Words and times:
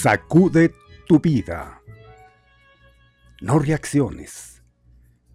Sacude 0.00 0.72
tu 1.08 1.18
vida. 1.18 1.82
No 3.40 3.58
reacciones. 3.58 4.62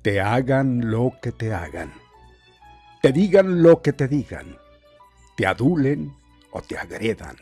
Te 0.02 0.22
hagan 0.22 0.90
lo 0.90 1.12
que 1.22 1.34
te 1.34 1.54
hagan. 1.54 1.92
Te 3.02 3.12
digan 3.12 3.62
lo 3.62 3.82
que 3.82 3.92
te 3.92 4.08
digan. 4.08 4.58
Te 5.36 5.46
adulen 5.46 6.16
o 6.52 6.62
te 6.62 6.78
agredan. 6.78 7.36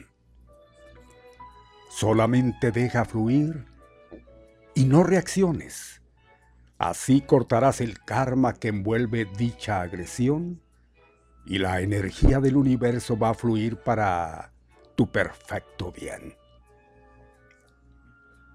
Solamente 1.92 2.72
deja 2.72 3.06
fluir 3.06 3.68
y 4.74 4.86
no 4.86 5.04
reacciones. 5.04 6.02
Así 6.80 7.22
cortarás 7.22 7.82
el 7.82 8.00
karma 8.04 8.54
que 8.54 8.70
envuelve 8.70 9.28
dicha 9.38 9.82
agresión 9.82 10.60
y 11.46 11.60
la 11.60 11.82
energía 11.82 12.40
del 12.40 12.58
universo 12.58 13.16
va 13.16 13.30
a 13.30 13.36
fluir 13.36 13.78
para 13.78 14.54
tu 14.96 15.12
perfecto 15.12 15.92
bien. 15.92 16.41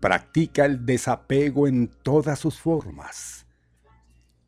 Practica 0.00 0.66
el 0.66 0.84
desapego 0.84 1.66
en 1.66 1.88
todas 1.88 2.38
sus 2.38 2.60
formas. 2.60 3.46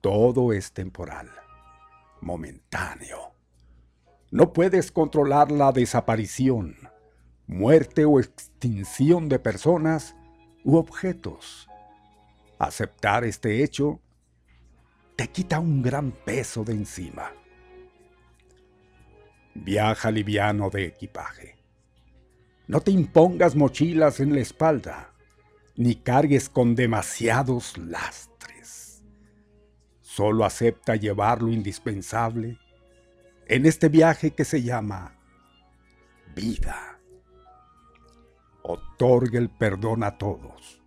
Todo 0.03 0.53
es 0.53 0.73
temporal, 0.73 1.31
momentáneo. 2.21 3.35
No 4.31 4.53
puedes 4.53 4.93
controlar 4.93 5.51
la 5.51 5.73
desaparición, 5.73 6.77
muerte 7.47 8.05
o 8.05 8.21
extinción 8.21 9.31
de 9.31 9.39
personas 9.39 10.15
u 10.65 10.77
objetos. 10.77 11.67
Aceptar 12.59 13.25
este 13.25 13.65
hecho 13.65 14.01
te 15.17 15.29
quita 15.29 15.61
un 15.61 15.83
gran 15.83 16.13
peso 16.13 16.63
de 16.63 16.75
encima. 16.75 17.33
Viaja 19.55 20.11
liviano 20.11 20.69
de 20.69 20.85
equipaje. 20.85 21.57
No 22.67 22.83
te 22.83 22.91
impongas 22.91 23.57
mochilas 23.57 24.21
en 24.21 24.35
la 24.35 24.41
espalda 24.41 25.15
ni 25.79 25.95
cargues 25.95 26.49
con 26.49 26.75
demasiados 26.75 27.79
lastres. 27.79 29.05
Solo 30.01 30.45
acepta 30.45 30.97
llevar 30.97 31.41
lo 31.41 31.53
indispensable 31.53 32.59
en 33.47 33.65
este 33.65 33.89
viaje 33.89 34.33
que 34.33 34.45
se 34.45 34.61
llama 34.61 35.17
vida. 36.35 36.99
Otorga 38.65 39.39
el 39.39 39.51
perdón 39.51 40.03
a 40.03 40.19
todos. 40.19 40.83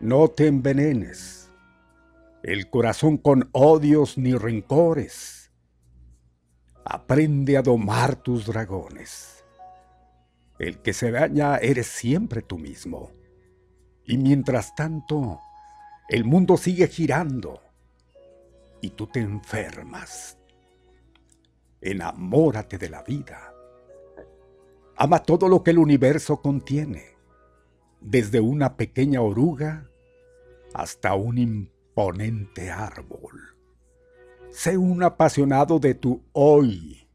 No 0.00 0.26
te 0.26 0.48
envenenes 0.48 1.48
el 2.42 2.68
corazón 2.68 3.16
con 3.16 3.48
odios 3.52 4.18
ni 4.18 4.34
rencores. 4.34 5.52
Aprende 6.84 7.56
a 7.56 7.62
domar 7.62 8.16
tus 8.16 8.44
dragones. 8.44 9.44
El 10.58 10.82
que 10.82 10.92
se 10.92 11.12
daña 11.12 11.58
eres 11.58 11.86
siempre 11.86 12.42
tú 12.42 12.58
mismo. 12.58 13.21
Y 14.04 14.18
mientras 14.18 14.74
tanto, 14.74 15.40
el 16.08 16.24
mundo 16.24 16.56
sigue 16.56 16.88
girando 16.88 17.60
y 18.80 18.90
tú 18.90 19.06
te 19.06 19.20
enfermas. 19.20 20.38
Enamórate 21.80 22.78
de 22.78 22.90
la 22.90 23.02
vida. 23.02 23.54
Ama 24.96 25.20
todo 25.20 25.48
lo 25.48 25.62
que 25.62 25.70
el 25.70 25.78
universo 25.78 26.40
contiene, 26.42 27.16
desde 28.00 28.40
una 28.40 28.76
pequeña 28.76 29.20
oruga 29.20 29.88
hasta 30.74 31.14
un 31.14 31.38
imponente 31.38 32.70
árbol. 32.70 33.56
Sé 34.50 34.76
un 34.76 35.02
apasionado 35.02 35.78
de 35.78 35.94
tu 35.94 36.22
hoy, 36.32 37.08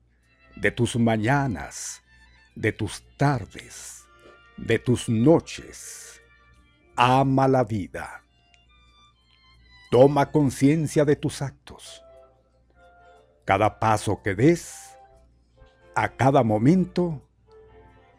de 0.56 0.72
tus 0.72 0.96
mañanas, 0.96 2.02
de 2.56 2.72
tus 2.72 3.04
tardes, 3.18 4.06
de 4.58 4.80
tus 4.80 5.08
noches 5.08 6.07
ama 6.98 7.48
la 7.48 7.64
vida. 7.64 8.24
Toma 9.92 10.32
conciencia 10.32 11.06
de 11.06 11.16
tus 11.16 11.42
actos. 11.42 12.04
Cada 13.46 13.80
paso 13.80 14.22
que 14.22 14.36
des, 14.36 14.98
a 15.96 16.10
cada 16.10 16.44
momento, 16.44 17.22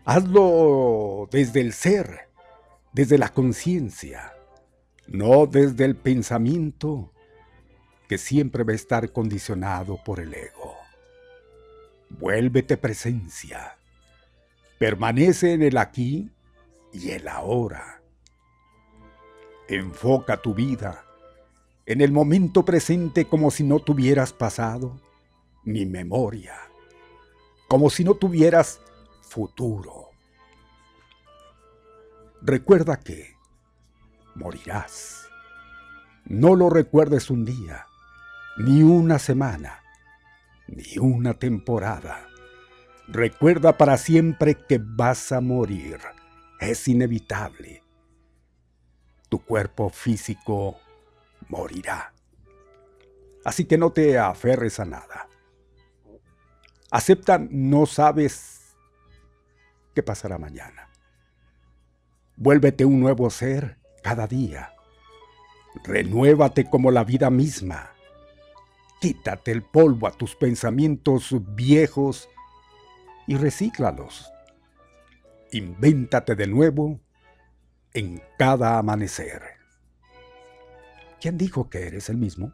hazlo 0.05 1.29
desde 1.31 1.61
el 1.61 1.75
ser, 1.75 2.31
desde 2.93 3.19
la 3.19 3.29
conciencia, 3.29 4.33
no 5.07 5.47
desde 5.47 5.85
el 5.85 5.97
pensamiento 5.97 7.13
que 8.09 8.17
siempre 8.17 8.65
va 8.65 8.73
a 8.73 8.77
estar 8.77 9.13
condicionado 9.13 10.03
por 10.03 10.21
el 10.21 10.33
ego. 10.33 10.77
Vuélvete 12.09 12.79
presencia. 12.79 13.77
Permanece 14.79 15.53
en 15.53 15.63
el 15.63 15.77
aquí 15.77 16.31
y 16.93 17.11
el 17.11 17.29
ahora. 17.29 17.98
Enfoca 19.69 20.39
tu 20.39 20.55
vida 20.55 21.05
en 21.85 22.01
el 22.01 22.13
momento 22.13 22.65
presente 22.65 23.27
como 23.27 23.51
si 23.51 23.65
no 23.65 23.81
tuvieras 23.81 24.33
pasado 24.33 25.01
ni 25.65 25.85
memoria, 25.85 26.55
como 27.69 27.91
si 27.91 28.05
no 28.05 28.15
tuvieras 28.15 28.81
futuro. 29.23 30.11
Recuerda 32.41 32.99
que 33.01 33.37
morirás. 34.35 35.29
No 36.25 36.55
lo 36.55 36.71
recuerdes 36.71 37.31
un 37.31 37.45
día, 37.45 37.87
ni 38.59 38.83
una 38.83 39.19
semana, 39.19 39.81
ni 40.67 40.99
una 40.99 41.35
temporada. 41.35 42.27
Recuerda 43.07 43.79
para 43.79 43.97
siempre 43.97 44.55
que 44.55 44.79
vas 44.79 45.33
a 45.33 45.41
morir. 45.41 45.99
Es 46.61 46.87
inevitable. 46.87 47.83
Tu 49.29 49.39
cuerpo 49.45 49.91
físico 49.91 50.79
morirá. 51.49 52.13
Así 53.45 53.65
que 53.65 53.79
no 53.79 53.93
te 53.93 54.19
aferres 54.19 54.81
a 54.81 54.85
nada. 54.85 55.29
Acepta, 56.91 57.39
no 57.51 57.87
sabes 57.87 58.77
qué 59.95 60.03
pasará 60.03 60.39
mañana. 60.39 60.89
Vuélvete 62.37 62.85
un 62.85 63.01
nuevo 63.01 63.29
ser 63.31 63.79
cada 64.03 64.27
día. 64.27 64.73
Renuévate 65.85 66.65
como 66.65 66.91
la 66.91 67.05
vida 67.05 67.31
misma. 67.31 67.91
Quítate 69.01 69.53
el 69.53 69.63
polvo 69.63 70.07
a 70.07 70.13
tus 70.13 70.35
pensamientos 70.35 71.35
viejos 71.55 72.29
y 73.27 73.37
recíclalos. 73.37 74.33
Invéntate 75.53 76.35
de 76.35 76.47
nuevo 76.47 77.01
en 77.95 78.23
cada 78.39 78.79
amanecer. 78.79 79.43
¿Quién 81.21 81.37
dijo 81.37 81.69
que 81.69 81.87
eres 81.87 82.09
el 82.09 82.17
mismo? 82.17 82.53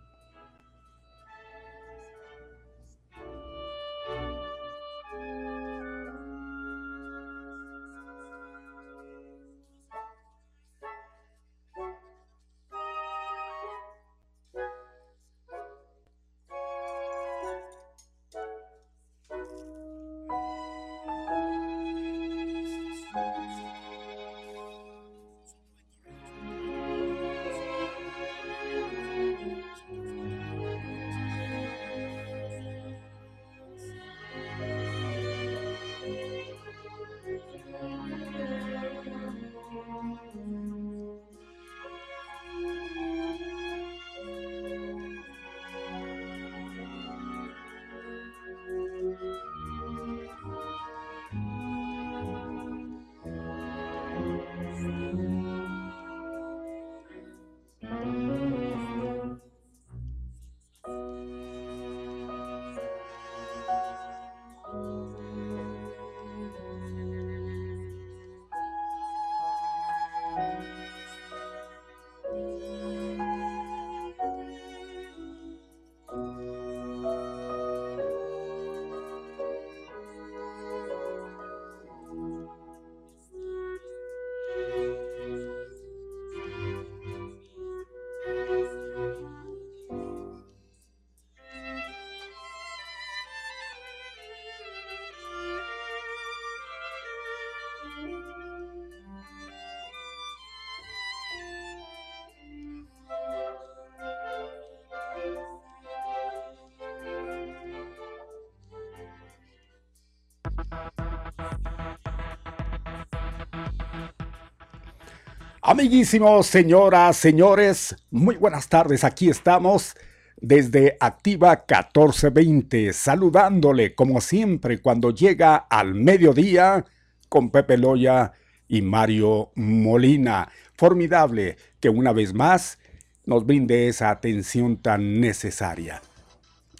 Amiguísimos, 115.84 116.46
señoras, 116.46 117.14
señores, 117.14 117.94
muy 118.10 118.36
buenas 118.36 118.70
tardes. 118.70 119.04
Aquí 119.04 119.28
estamos 119.28 119.94
desde 120.40 120.96
Activa 120.98 121.66
1420, 121.68 122.94
saludándole 122.94 123.94
como 123.94 124.22
siempre 124.22 124.80
cuando 124.80 125.10
llega 125.10 125.56
al 125.56 125.92
mediodía 125.92 126.86
con 127.28 127.50
Pepe 127.50 127.76
Loya 127.76 128.32
y 128.66 128.80
Mario 128.80 129.52
Molina. 129.56 130.48
Formidable 130.72 131.58
que 131.80 131.90
una 131.90 132.14
vez 132.14 132.32
más 132.32 132.78
nos 133.26 133.44
brinde 133.44 133.86
esa 133.88 134.08
atención 134.08 134.78
tan 134.78 135.20
necesaria. 135.20 136.00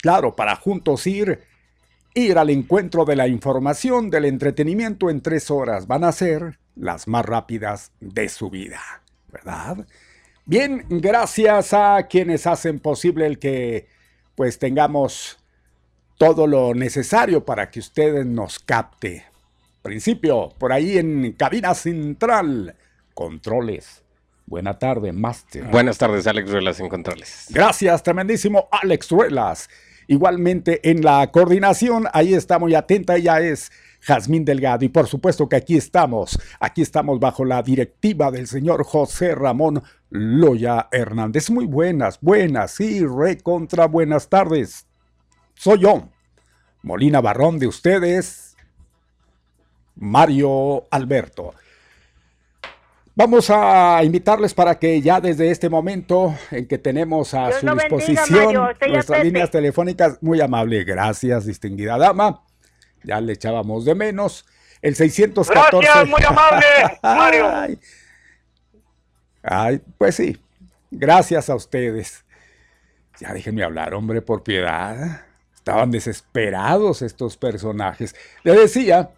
Claro, 0.01 0.35
para 0.35 0.55
juntos 0.55 1.05
ir, 1.05 1.41
ir 2.15 2.39
al 2.39 2.49
encuentro 2.49 3.05
de 3.05 3.15
la 3.15 3.27
información, 3.27 4.09
del 4.09 4.25
entretenimiento 4.25 5.11
en 5.11 5.21
tres 5.21 5.51
horas. 5.51 5.85
Van 5.85 6.03
a 6.03 6.11
ser 6.11 6.57
las 6.75 7.07
más 7.07 7.25
rápidas 7.25 7.91
de 7.99 8.29
su 8.29 8.49
vida, 8.49 8.79
¿verdad? 9.35 9.85
Bien, 10.45 10.85
gracias 10.89 11.73
a 11.73 12.07
quienes 12.09 12.47
hacen 12.47 12.79
posible 12.79 13.25
el 13.25 13.37
que 13.37 13.87
pues 14.35 14.59
tengamos 14.59 15.37
todo 16.17 16.47
lo 16.47 16.73
necesario 16.73 17.43
para 17.43 17.69
que 17.69 17.79
ustedes 17.79 18.25
nos 18.25 18.59
capte. 18.59 19.25
Principio, 19.81 20.53
por 20.57 20.71
ahí 20.71 20.97
en 20.97 21.33
cabina 21.33 21.73
central, 21.73 22.75
controles. 23.13 24.03
Buena 24.45 24.77
tarde, 24.79 25.11
Master. 25.11 25.65
Buenas 25.65 25.97
tardes, 25.97 26.27
Alex 26.27 26.49
Ruelas 26.49 26.79
en 26.79 26.87
controles. 26.87 27.47
Gracias, 27.49 28.03
tremendísimo 28.03 28.69
Alex 28.71 29.09
Ruelas. 29.09 29.69
Igualmente 30.07 30.89
en 30.89 31.01
la 31.01 31.29
coordinación, 31.31 32.07
ahí 32.13 32.33
está 32.33 32.59
muy 32.59 32.75
atenta, 32.75 33.15
ella 33.15 33.39
es 33.41 33.71
Jazmín 34.05 34.45
Delgado. 34.45 34.85
Y 34.85 34.89
por 34.89 35.07
supuesto 35.07 35.49
que 35.49 35.55
aquí 35.55 35.75
estamos, 35.75 36.39
aquí 36.59 36.81
estamos 36.81 37.19
bajo 37.19 37.43
la 37.43 37.61
directiva 37.63 38.31
del 38.31 38.47
señor 38.47 38.83
José 38.83 39.33
Ramón 39.33 39.83
Loya 40.09 40.87
Hernández. 40.91 41.49
Muy 41.49 41.65
buenas, 41.65 42.19
buenas, 42.21 42.71
sí, 42.71 43.05
recontra 43.05 43.87
buenas 43.87 44.29
tardes. 44.29 44.85
Soy 45.55 45.79
yo, 45.79 46.09
Molina 46.83 47.21
Barrón 47.21 47.57
de 47.57 47.67
ustedes, 47.67 48.55
Mario 49.95 50.83
Alberto. 50.91 51.53
Vamos 53.17 53.49
a 53.49 54.03
invitarles 54.03 54.53
para 54.53 54.77
que 54.77 55.01
ya 55.01 55.21
desde 55.21 55.49
este 55.49 55.69
momento 55.69 56.35
en 56.51 56.67
que 56.67 56.77
tenemos 56.77 57.33
a 57.33 57.49
su 57.53 57.65
disposición 57.65 58.53
nuestras 58.89 59.23
líneas 59.23 59.49
telefónicas, 59.49 60.21
muy 60.21 60.41
amable, 60.41 60.83
gracias, 60.83 61.45
distinguida 61.45 61.97
dama 61.97 62.44
ya 63.05 63.21
le 63.21 63.33
echábamos 63.33 63.85
de 63.85 63.95
menos. 63.95 64.45
El 64.81 64.95
614. 64.95 65.79
Gracias, 65.79 66.07
muy 66.07 66.23
amable, 66.23 66.65
Mario. 67.03 67.79
Ay, 69.41 69.81
pues 69.97 70.15
sí, 70.15 70.37
gracias 70.91 71.49
a 71.49 71.55
ustedes. 71.55 72.25
Ya 73.19 73.33
déjenme 73.33 73.63
hablar, 73.63 73.93
hombre, 73.93 74.21
por 74.21 74.43
piedad. 74.43 75.21
Estaban 75.55 75.91
desesperados 75.91 77.01
estos 77.01 77.37
personajes. 77.37 78.15
Le 78.43 78.53
decía, 78.53 79.11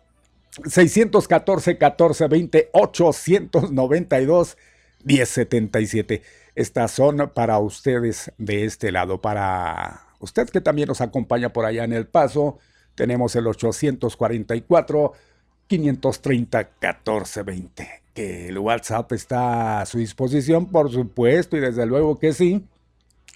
614 0.65 1.77
14 1.77 2.27
20 2.27 2.70
892 2.74 4.58
1077. 5.03 6.22
Estas 6.56 6.91
son 6.91 7.32
para 7.34 7.60
ustedes 7.60 8.32
de 8.38 8.65
este 8.65 8.91
lado, 8.91 9.22
para 9.22 10.08
usted 10.20 10.50
que 10.50 10.62
también 10.62 10.88
nos 10.88 11.01
acompaña 11.01 11.53
por 11.53 11.65
allá 11.65 11.84
en 11.84 11.94
El 11.94 12.08
Paso, 12.08 12.58
tenemos 12.98 13.34
el 13.36 13.48
844 13.48 15.13
530-1420. 15.70 17.88
Que 18.13 18.48
el 18.48 18.58
WhatsApp 18.58 19.12
está 19.13 19.82
a 19.82 19.86
su 19.86 20.00
disposición, 20.00 20.66
por 20.68 20.89
supuesto, 20.92 21.58
y 21.58 21.60
desde 21.60 21.86
luego 21.86 22.18
que 22.18 22.34
sí, 22.34 22.66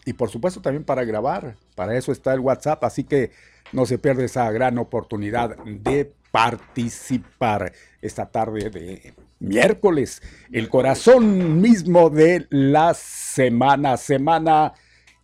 y 0.04 0.12
por 0.12 0.30
supuesto 0.30 0.60
también 0.60 0.84
para 0.84 1.02
grabar. 1.04 1.56
Para 1.74 1.96
eso 1.96 2.12
está 2.12 2.32
el 2.34 2.40
WhatsApp, 2.40 2.84
así 2.84 3.02
que 3.02 3.32
no 3.72 3.86
se 3.86 3.98
pierde 3.98 4.26
esa 4.26 4.50
gran 4.50 4.78
oportunidad 4.78 5.56
de 5.64 6.12
participar 6.30 7.72
esta 8.00 8.26
tarde 8.26 8.70
de 8.70 9.14
miércoles, 9.38 10.22
el 10.52 10.68
corazón 10.68 11.60
mismo 11.60 12.10
de 12.10 12.46
la 12.50 12.94
semana, 12.94 13.96
semana 13.96 14.74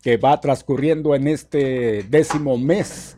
que 0.02 0.16
va 0.16 0.40
transcurriendo 0.40 1.14
en 1.14 1.28
este 1.28 2.04
décimo 2.08 2.56
mes, 2.56 3.17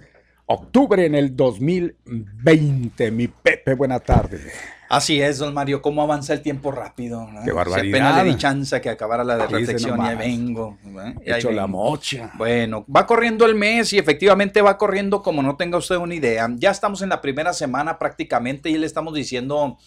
octubre 0.52 1.06
en 1.06 1.14
el 1.14 1.36
2020. 1.36 3.10
Mi 3.12 3.28
Pepe, 3.28 3.74
buena 3.74 4.00
tarde. 4.00 4.40
Así 4.88 5.22
es, 5.22 5.38
don 5.38 5.54
Mario, 5.54 5.80
cómo 5.80 6.02
avanza 6.02 6.32
el 6.32 6.42
tiempo 6.42 6.72
rápido. 6.72 7.28
¿no? 7.30 7.44
Qué 7.44 7.52
barbaridad. 7.52 7.96
Si 7.96 8.02
apenas 8.02 8.24
le 8.24 8.30
di 8.32 8.36
chance 8.36 8.80
que 8.80 8.90
acabara 8.90 9.22
la 9.22 9.36
de 9.36 9.46
reflexión, 9.46 9.96
nomás. 9.96 10.18
vengo. 10.18 10.76
Y 11.24 11.30
He 11.30 11.36
hecho 11.36 11.52
la 11.52 11.68
mocha. 11.68 12.32
Bueno, 12.36 12.84
va 12.94 13.06
corriendo 13.06 13.46
el 13.46 13.54
mes 13.54 13.92
y 13.92 13.98
efectivamente 13.98 14.60
va 14.60 14.76
corriendo 14.76 15.22
como 15.22 15.40
no 15.42 15.56
tenga 15.56 15.78
usted 15.78 15.94
una 15.96 16.16
idea. 16.16 16.48
Ya 16.56 16.72
estamos 16.72 17.02
en 17.02 17.10
la 17.10 17.20
primera 17.20 17.52
semana 17.52 18.00
prácticamente 18.00 18.68
y 18.70 18.76
le 18.78 18.86
estamos 18.86 19.14
diciendo, 19.14 19.78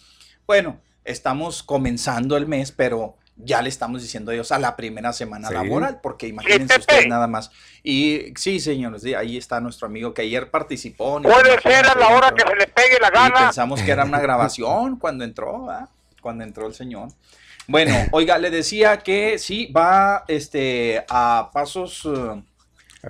bueno, 0.46 0.80
estamos 1.04 1.62
comenzando 1.62 2.38
el 2.38 2.46
mes, 2.46 2.72
pero 2.72 3.16
ya 3.36 3.60
le 3.62 3.68
estamos 3.68 4.00
diciendo 4.02 4.30
adiós 4.30 4.52
a 4.52 4.58
la 4.58 4.76
primera 4.76 5.12
semana 5.12 5.48
Sí. 5.48 5.54
laboral, 5.54 6.00
porque 6.02 6.28
imagínense 6.28 6.78
ustedes 6.78 7.06
nada 7.08 7.26
más. 7.26 7.50
Y 7.82 8.32
sí, 8.36 8.60
señores, 8.60 9.04
ahí 9.04 9.36
está 9.36 9.60
nuestro 9.60 9.86
amigo 9.86 10.14
que 10.14 10.22
ayer 10.22 10.50
participó. 10.50 11.20
Puede 11.20 11.60
ser 11.60 11.86
a 11.86 11.94
la 11.94 12.08
hora 12.08 12.28
entró. 12.28 12.46
que 12.46 12.50
se 12.52 12.56
le 12.56 12.66
pegue 12.68 12.98
la 13.00 13.08
Y 13.08 13.10
gana. 13.10 13.34
pensamos 13.46 13.82
que 13.82 13.90
era 13.90 14.04
una 14.04 14.20
grabación 14.20 14.96
cuando 15.00 15.24
entró, 15.24 15.66
¿verdad? 15.66 15.88
Cuando 16.20 16.44
entró 16.44 16.66
el 16.66 16.74
señor. 16.74 17.08
Bueno, 17.66 17.92
oiga, 18.12 18.38
le 18.38 18.50
decía 18.50 18.98
que 18.98 19.38
sí, 19.38 19.66
va 19.72 20.24
este, 20.28 21.04
a 21.08 21.50
pasos 21.52 22.04
eh, 22.06 22.42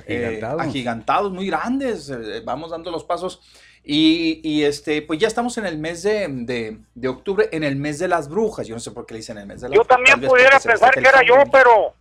eh, 0.06 0.26
Agigantado. 0.26 0.60
agigantados, 0.60 1.32
muy 1.32 1.46
grandes. 1.46 2.08
eh, 2.10 2.40
vamos 2.44 2.70
dando 2.70 2.90
los 2.90 3.04
pasos. 3.04 3.40
Y, 3.86 4.40
y, 4.42 4.62
este, 4.62 5.02
pues 5.02 5.18
ya 5.18 5.28
estamos 5.28 5.58
en 5.58 5.66
el 5.66 5.76
mes 5.78 6.02
de, 6.02 6.26
de- 6.28 6.78
de 6.94 7.08
octubre, 7.08 7.48
en 7.52 7.64
el 7.64 7.76
mes 7.76 7.98
de 7.98 8.08
las 8.08 8.28
brujas. 8.30 8.66
Yo 8.66 8.74
no 8.74 8.80
sé 8.80 8.90
por 8.92 9.04
qué 9.04 9.12
le 9.14 9.18
dicen 9.18 9.36
el 9.36 9.46
mes 9.46 9.60
de 9.60 9.68
las 9.68 9.76
Yo 9.76 9.82
brujas. 9.82 9.96
también 9.96 10.12
tal 10.14 10.20
vez 10.22 10.30
pudiera 10.30 10.58
pensar 10.60 10.90
que 10.94 11.00
era 11.00 11.22
yo, 11.26 11.34
pero 11.52 11.94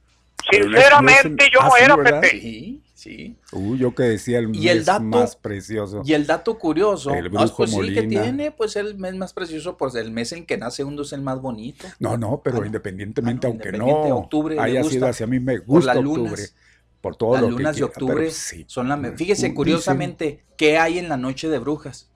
sinceramente 0.50 1.46
yo 1.54 1.60
no 1.62 1.76
era. 1.78 2.22
Pepe. 2.22 2.30
Sí, 2.40 2.82
sí. 2.94 3.36
Uh, 3.52 3.76
yo 3.76 3.94
que 3.94 4.04
decía 4.04 4.40
el 4.40 4.56
Y 4.56 4.70
el 4.70 4.78
mes 4.78 4.86
dato- 4.86 5.04
más 5.04 5.36
precioso. 5.36 6.02
Y 6.06 6.14
el 6.14 6.26
dato 6.26 6.58
curioso, 6.58 7.14
El 7.14 7.26
ah, 7.28 7.30
brujo 7.30 7.58
pues 7.58 7.72
sí, 7.72 7.94
que 7.94 8.04
tiene, 8.04 8.52
pues 8.52 8.76
el 8.76 8.96
mes 8.98 9.16
más 9.16 9.34
precioso, 9.34 9.78
pues 9.78 9.96
el 9.96 10.12
mes 10.12 10.32
en 10.32 10.46
que 10.46 10.58
nace 10.58 10.84
uno 10.84 11.02
es 11.02 11.12
el 11.14 11.22
más 11.22 11.42
bonito. 11.42 11.86
No, 12.00 12.18
no, 12.18 12.42
pero 12.44 12.62
Ah, 12.62 12.66
independientemente, 12.66 13.46
Ah, 13.48 13.50
no, 13.50 13.54
aunque 13.54 13.68
independiente, 13.70 14.10
no 14.10 14.18
octubre 14.18 14.56
le 14.56 14.62
haya 14.62 14.80
gusta. 14.82 14.94
sido 14.94 15.08
hacia 15.08 15.28
mí, 15.28 15.40
me 15.40 15.58
Por 15.60 15.66
gusta 15.68 15.92
octubre. 15.98 16.22
lunas. 16.22 16.56
Por 17.04 17.18
todo 17.18 17.34
Las 17.34 17.42
lo 17.42 17.48
que 17.50 17.54
lunas 17.56 17.76
de 17.76 17.82
pero 17.82 17.92
octubre 17.92 18.32
sí. 18.32 18.64
son 18.66 18.88
la... 18.88 18.96
Fíjese 18.98 19.18
dicen, 19.26 19.54
curiosamente, 19.54 20.46
¿qué 20.56 20.78
hay 20.78 21.00
en 21.00 21.10
la 21.10 21.18
noche 21.18 21.50
de 21.50 21.60
brujas? 21.60 22.10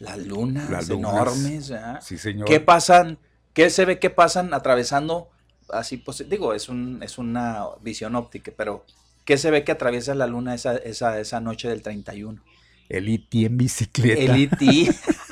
Las 0.00 0.18
lunas, 0.18 0.68
Las 0.68 0.88
lunas. 0.88 1.12
enormes. 1.12 1.72
Sí, 2.00 2.18
señor. 2.18 2.48
¿Qué 2.48 2.58
pasan? 2.58 3.18
¿Qué 3.52 3.70
se 3.70 3.84
ve 3.84 4.00
que 4.00 4.10
pasan 4.10 4.54
atravesando? 4.54 5.30
Así, 5.68 5.98
pues, 5.98 6.28
digo, 6.28 6.52
es, 6.52 6.68
un, 6.68 7.00
es 7.04 7.16
una 7.16 7.66
visión 7.80 8.16
óptica, 8.16 8.50
pero 8.56 8.84
¿qué 9.24 9.38
se 9.38 9.52
ve 9.52 9.62
que 9.62 9.70
atraviesa 9.70 10.16
la 10.16 10.26
luna 10.26 10.52
esa, 10.52 10.74
esa, 10.78 11.20
esa 11.20 11.40
noche 11.40 11.68
del 11.68 11.82
31? 11.82 12.42
El 12.88 13.08
IT 13.08 13.34
en 13.34 13.56
bicicleta. 13.56 14.20
El 14.20 14.42
E.T. 14.42 14.66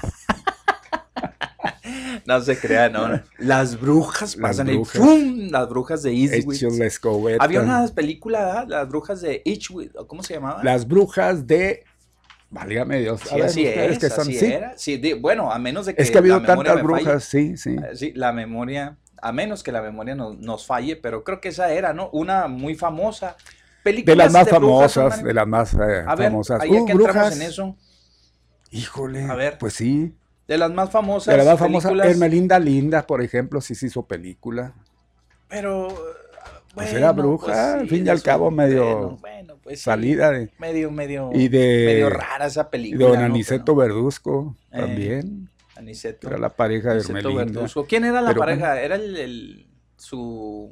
no 2.34 2.40
se 2.40 2.58
crea, 2.58 2.88
no. 2.88 3.20
Las 3.38 3.80
brujas 3.80 4.36
Las 4.36 4.50
pasan 4.50 4.66
brujas. 4.68 4.94
y 4.94 4.98
¡fum! 4.98 5.48
Las 5.50 5.68
brujas 5.68 6.02
de 6.02 6.86
escobeta. 6.86 7.42
Había 7.44 7.60
una 7.62 7.86
película, 7.88 8.44
¿verdad? 8.44 8.66
Las 8.68 8.88
brujas 8.88 9.20
de 9.20 9.42
Eastwick, 9.44 9.92
¿o 9.96 10.06
¿cómo 10.06 10.22
se 10.22 10.34
llamaba? 10.34 10.62
Las 10.64 10.86
brujas 10.86 11.46
de. 11.46 11.84
Válgame 12.48 13.00
Dios. 13.00 13.22
A 13.22 13.26
Sí, 13.26 13.34
ver, 13.34 13.44
así 13.44 13.66
ustedes 13.66 13.92
es, 13.92 13.98
que 13.98 14.08
son- 14.10 14.20
así 14.20 14.38
sí. 14.38 14.46
era. 14.46 14.78
Sí, 14.78 15.12
bueno, 15.20 15.50
a 15.52 15.58
menos 15.58 15.86
de 15.86 15.94
que 15.94 16.02
Es 16.02 16.10
que 16.10 16.18
ha 16.18 16.20
habido 16.20 16.40
tantas 16.42 16.82
brujas, 16.82 17.24
sí, 17.24 17.56
sí. 17.56 17.70
Eh, 17.76 17.96
Sí, 17.96 18.12
la 18.14 18.32
memoria, 18.32 18.96
a 19.20 19.32
menos 19.32 19.62
que 19.64 19.72
la 19.72 19.82
memoria 19.82 20.14
nos, 20.14 20.38
nos 20.38 20.64
falle, 20.64 20.94
pero 20.96 21.24
creo 21.24 21.40
que 21.40 21.48
esa 21.48 21.72
era, 21.72 21.92
¿no? 21.92 22.08
Una 22.12 22.46
muy 22.48 22.74
famosa. 22.76 23.36
De 23.36 23.92
Películas 23.92 24.16
las 24.16 24.32
más 24.32 24.44
brujas, 24.46 24.94
famosas, 24.94 25.04
hermano. 25.12 25.26
de 25.28 25.34
las 25.34 25.46
más 25.46 25.74
eh, 25.74 26.04
A 26.06 26.14
ver, 26.16 26.30
famosas. 26.30 26.62
Uh, 26.68 26.86
que 26.86 26.94
brujas. 26.94 27.36
en 27.36 27.42
eso. 27.42 27.76
Híjole. 28.70 29.24
A 29.24 29.34
ver. 29.34 29.58
Pues 29.58 29.74
sí. 29.74 30.14
De 30.48 30.58
las 30.58 30.70
más 30.72 30.90
famosas. 30.90 31.32
De 31.32 31.38
las 31.38 31.46
más 31.46 31.58
famosas. 31.58 31.92
Hermelinda 31.92 32.58
Linda, 32.58 33.06
por 33.06 33.22
ejemplo, 33.22 33.60
sí 33.60 33.74
se 33.74 33.86
hizo 33.86 34.02
película. 34.06 34.74
Pero. 35.48 35.88
Pues 36.74 36.92
era 36.92 37.10
bruja, 37.12 37.74
al 37.80 37.88
fin 37.88 38.04
y 38.06 38.10
al 38.10 38.18
de 38.18 38.22
cabo, 38.22 38.50
medio 38.50 38.84
bueno, 38.84 39.18
bueno, 39.22 39.56
pues 39.62 39.78
sí, 39.78 39.84
Salida 39.86 40.30
de. 40.30 40.50
Medio, 40.58 40.90
medio. 40.90 41.30
Y 41.32 41.48
de. 41.48 41.84
medio 41.86 42.10
rara 42.10 42.46
esa 42.46 42.62
Y 42.62 42.70
película. 42.70 43.06
don 43.08 43.18
¿no? 43.18 43.24
Aniceto 43.24 43.64
Pero- 43.64 43.76
Verduzco 43.76 44.56
Eh, 44.72 44.80
también. 44.80 45.48
Aniceto. 45.74 46.28
Era 46.28 46.36
la 46.38 46.50
pareja 46.50 46.88
de 46.90 46.94
Aniceto 46.96 47.18
Hermelinda. 47.18 47.44
Verduzco. 47.60 47.86
¿Quién 47.86 48.04
era 48.04 48.20
la 48.20 48.28
Pero 48.28 48.40
pareja? 48.40 48.80
Era 48.80 48.96
el, 48.96 49.16
el- 49.16 49.66
su 49.96 50.70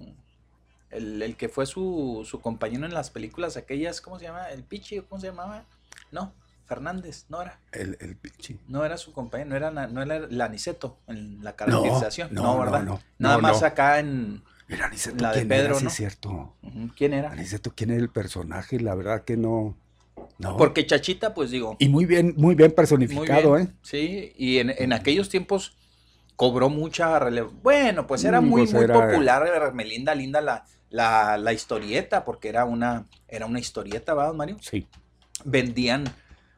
el, 0.90 1.22
el 1.22 1.36
que 1.36 1.48
fue 1.48 1.64
su, 1.66 2.22
su 2.24 2.40
compañero 2.40 2.84
en 2.84 2.92
las 2.94 3.08
películas 3.10 3.56
aquellas, 3.56 4.00
¿cómo 4.02 4.18
se 4.18 4.26
llama? 4.26 4.50
El 4.50 4.62
Pichi, 4.62 5.00
¿cómo 5.00 5.20
se 5.20 5.28
llamaba? 5.28 5.64
No, 6.12 6.34
Fernández, 6.66 7.26
no 7.28 7.42
era. 7.42 7.60
El, 7.72 7.96
el 8.00 8.16
pichi. 8.16 8.58
No 8.68 8.84
era 8.84 8.96
su 8.96 9.12
compañero, 9.12 9.50
no 9.50 9.56
era, 9.56 9.70
no 9.86 10.02
era 10.02 10.16
el 10.16 10.40
Aniceto 10.40 10.98
en 11.06 11.42
la 11.44 11.54
caracterización. 11.56 12.28
no, 12.32 12.42
No, 12.42 12.54
no, 12.54 12.60
¿verdad? 12.60 12.82
no, 12.84 13.00
Nada 13.18 13.38
más 13.38 13.62
acá 13.62 13.98
en 13.98 14.42
Era 14.68 14.86
Aniceto. 14.86 15.22
La 15.22 15.30
de 15.30 15.36
¿quién 15.38 15.48
Pedro, 15.48 15.78
era? 15.78 15.90
Sí, 15.90 15.96
cierto. 15.96 16.54
¿quién 16.96 17.12
era? 17.12 17.30
Aniceto, 17.30 17.72
¿quién 17.74 17.90
era 17.90 18.00
el 18.00 18.08
personaje? 18.10 18.80
La 18.80 18.94
verdad 18.94 19.24
que 19.24 19.36
no. 19.36 19.76
No. 20.38 20.56
Porque 20.56 20.86
Chachita, 20.86 21.34
pues 21.34 21.50
digo, 21.50 21.76
Y 21.78 21.88
muy 21.88 22.06
bien, 22.06 22.34
muy 22.36 22.54
bien 22.54 22.68
muy 22.70 22.74
personificado, 22.76 23.54
bien, 23.54 23.68
¿eh? 23.68 23.72
Sí, 23.82 24.32
y 24.36 24.58
en, 24.58 24.70
en 24.70 24.92
aquellos 24.92 25.28
tiempos 25.28 25.76
cobró 26.36 26.68
mucha 26.70 27.18
relevancia. 27.18 27.60
Bueno, 27.62 28.06
pues 28.06 28.24
era 28.24 28.40
Mm, 28.40 28.46
muy, 28.48 28.62
pues 28.62 28.74
muy 28.74 28.84
era- 28.84 28.94
popular 29.08 29.46
Hermelinda 29.46 30.14
Linda 30.14 30.40
la, 30.40 30.64
la, 30.90 31.36
la 31.38 31.52
historieta, 31.52 32.24
porque 32.24 32.48
era 32.48 32.64
una, 32.64 33.06
era 33.28 33.46
una 33.46 33.60
historieta, 33.60 34.14
¿verdad, 34.14 34.32
Mario? 34.34 34.56
Sí. 34.60 34.86
Vendían 35.44 36.04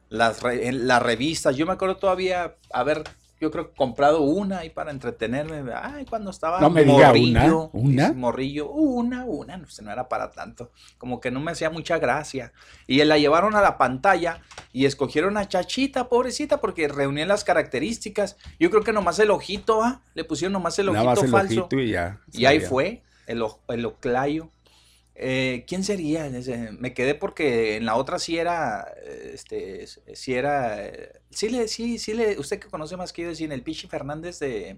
las, 0.09 0.41
re- 0.41 0.71
las 0.71 1.01
revistas. 1.01 1.55
Yo 1.55 1.65
me 1.65 1.73
acuerdo 1.73 1.97
todavía 1.97 2.55
haber, 2.71 3.03
yo 3.39 3.51
creo, 3.51 3.73
comprado 3.73 4.21
una 4.21 4.59
ahí 4.59 4.69
para 4.69 4.91
entretenerme. 4.91 5.71
Ay, 5.73 6.05
cuando 6.05 6.31
estaba 6.31 6.59
No 6.59 6.69
me 6.69 6.83
diga 6.83 6.95
una, 6.95 7.07
morrillo, 7.07 7.69
¿una? 7.73 8.13
Morrillo, 8.13 8.69
una, 8.69 9.25
una, 9.25 9.57
no, 9.57 9.69
sé, 9.69 9.83
no 9.83 9.91
era 9.91 10.07
para 10.09 10.31
tanto. 10.31 10.71
Como 10.97 11.19
que 11.19 11.29
no 11.31 11.39
me 11.39 11.51
hacía 11.51 11.69
mucha 11.69 11.99
gracia. 11.99 12.51
Y 12.87 13.03
la 13.03 13.17
llevaron 13.17 13.55
a 13.55 13.61
la 13.61 13.77
pantalla 13.77 14.41
y 14.73 14.85
escogieron 14.85 15.37
a 15.37 15.47
Chachita, 15.47 16.09
pobrecita, 16.09 16.59
porque 16.61 16.87
reunía 16.87 17.25
las 17.25 17.43
características. 17.43 18.37
Yo 18.59 18.69
creo 18.69 18.83
que 18.83 18.93
nomás 18.93 19.19
el 19.19 19.31
ojito, 19.31 19.83
¿ah? 19.83 20.01
Le 20.13 20.23
pusieron 20.23 20.53
nomás 20.53 20.79
el 20.79 20.89
ojito 20.89 21.23
el 21.23 21.29
falso. 21.29 21.59
ojito 21.61 21.79
y 21.79 21.91
ya. 21.91 22.19
Y 22.31 22.45
ahí 22.45 22.59
fue, 22.59 23.03
el, 23.27 23.43
el 23.69 23.85
oclayo. 23.85 24.49
Eh, 25.19 25.65
¿Quién 25.67 25.83
sería? 25.83 26.29
Me 26.79 26.93
quedé 26.93 27.15
porque 27.15 27.75
en 27.77 27.85
la 27.85 27.95
otra 27.95 28.19
sí 28.19 28.37
era, 28.37 28.87
eh, 29.03 29.31
este, 29.33 29.83
s- 29.83 30.01
sí 30.15 30.35
era, 30.35 30.85
eh, 30.85 31.11
sí 31.31 31.49
le, 31.49 31.67
sí, 31.67 31.97
sí 31.97 32.13
le, 32.13 32.37
usted 32.39 32.59
que 32.59 32.67
conoce 32.69 32.97
más 32.97 33.13
que 33.13 33.23
yo, 33.23 33.29
decir, 33.29 33.51
el 33.51 33.63
Pichi 33.63 33.87
Fernández 33.87 34.37
de, 34.39 34.77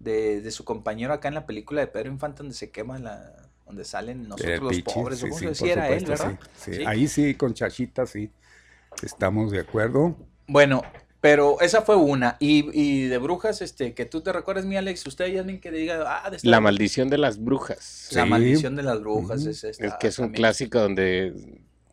de, 0.00 0.40
de 0.40 0.50
su 0.50 0.64
compañero 0.64 1.12
acá 1.14 1.28
en 1.28 1.34
la 1.34 1.46
película 1.46 1.82
de 1.82 1.88
Pedro 1.88 2.10
Infante 2.10 2.38
donde 2.38 2.54
se 2.54 2.70
quema 2.70 2.98
la, 2.98 3.32
donde 3.66 3.84
salen 3.84 4.28
nosotros 4.28 4.60
los 4.62 4.76
Pichi, 4.76 4.94
pobres, 4.94 5.20
sí, 5.20 5.26
¿o 5.26 5.28
cómo 5.30 5.52
sí, 5.52 5.54
por 5.58 5.68
Era 5.68 5.88
él, 5.90 6.06
¿verdad? 6.06 6.32
sí, 6.56 6.72
sí. 6.72 6.72
Sí. 6.76 6.84
Ahí 6.86 7.08
sí, 7.08 7.34
con 7.34 7.54
Chachita, 7.54 8.06
sí. 8.06 8.30
Estamos 9.02 9.52
de 9.52 9.60
acuerdo. 9.60 10.16
Bueno, 10.46 10.82
pero 11.20 11.60
esa 11.60 11.82
fue 11.82 11.96
una. 11.96 12.36
Y, 12.40 12.68
y 12.72 13.08
de 13.08 13.18
brujas, 13.18 13.60
este, 13.62 13.94
que 13.94 14.06
tú 14.06 14.20
te 14.22 14.32
recuerdes, 14.32 14.64
mi 14.64 14.76
Alex, 14.76 15.06
usted 15.06 15.26
hay 15.26 15.38
alguien 15.38 15.60
que 15.60 15.70
diga, 15.70 16.22
ah, 16.24 16.30
de 16.30 16.36
esta- 16.36 16.48
La 16.48 16.60
maldición 16.60 17.08
de 17.10 17.18
las 17.18 17.38
brujas. 17.42 18.08
La 18.12 18.24
Sí. 18.24 18.30
maldición 18.30 18.76
de 18.76 18.82
las 18.82 19.00
brujas 19.00 19.44
es 19.46 19.64
esta. 19.64 19.86
Es 19.86 19.94
que 20.00 20.06
es 20.08 20.18
un 20.18 20.26
también. 20.26 20.40
clásico 20.42 20.80
donde 20.80 21.34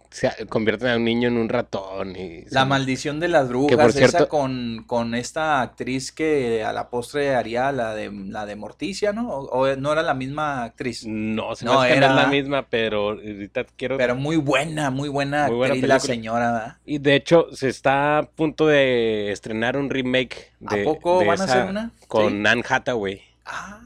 se 0.09 0.31
convierten 0.47 0.89
a 0.89 0.95
un 0.97 1.03
niño 1.03 1.27
en 1.27 1.37
un 1.37 1.49
ratón. 1.49 2.15
Y, 2.15 2.43
La 2.49 2.63
sí. 2.63 2.67
maldición 2.69 3.19
de 3.19 3.27
las 3.27 3.49
brujas, 3.49 3.77
por 3.77 3.89
esa 3.89 3.99
cierto- 3.99 4.27
con, 4.29 4.83
con 4.87 5.15
esta 5.15 5.61
actriz 5.61 6.11
que 6.11 6.63
a 6.63 6.73
la 6.73 6.89
postre 6.89 7.35
haría 7.35 7.71
la 7.71 7.93
de 7.93 8.11
la 8.11 8.45
de 8.45 8.55
Morticia, 8.55 9.13
¿no? 9.13 9.29
O, 9.29 9.45
o 9.67 9.75
no 9.75 9.91
era 9.91 10.01
la 10.03 10.13
misma 10.13 10.63
actriz. 10.63 11.05
No, 11.05 11.55
se 11.55 11.65
No, 11.65 11.71
que 11.71 11.77
no 11.77 11.83
es 11.85 11.97
era- 11.97 12.13
la 12.13 12.27
misma, 12.27 12.67
pero 12.69 13.09
ahorita 13.09 13.65
quiero... 13.75 13.97
Pero 13.97 14.15
muy 14.15 14.37
buena, 14.37 14.89
muy 14.89 15.09
buena 15.09 15.47
Muy 15.47 15.57
buena 15.57 15.73
actriz 15.73 15.87
la 15.89 15.99
señora, 15.99 16.51
¿verdad? 16.51 16.77
Y 16.85 16.99
de 16.99 17.15
hecho, 17.15 17.47
se 17.53 17.69
está 17.69 18.19
a 18.19 18.23
punto 18.23 18.67
de 18.67 19.31
estrenar 19.31 19.77
un 19.77 19.89
remake 19.89 20.51
de, 20.59 20.81
¿A 20.81 20.83
poco 20.83 21.19
de 21.19 21.25
van 21.27 21.41
a 21.41 21.43
esa 21.45 21.53
hacer 21.53 21.69
una? 21.69 21.91
con 22.07 22.31
Sí. 22.31 22.43
Anne 22.47 22.63
Hathaway. 22.67 23.21
Ah, 23.45 23.81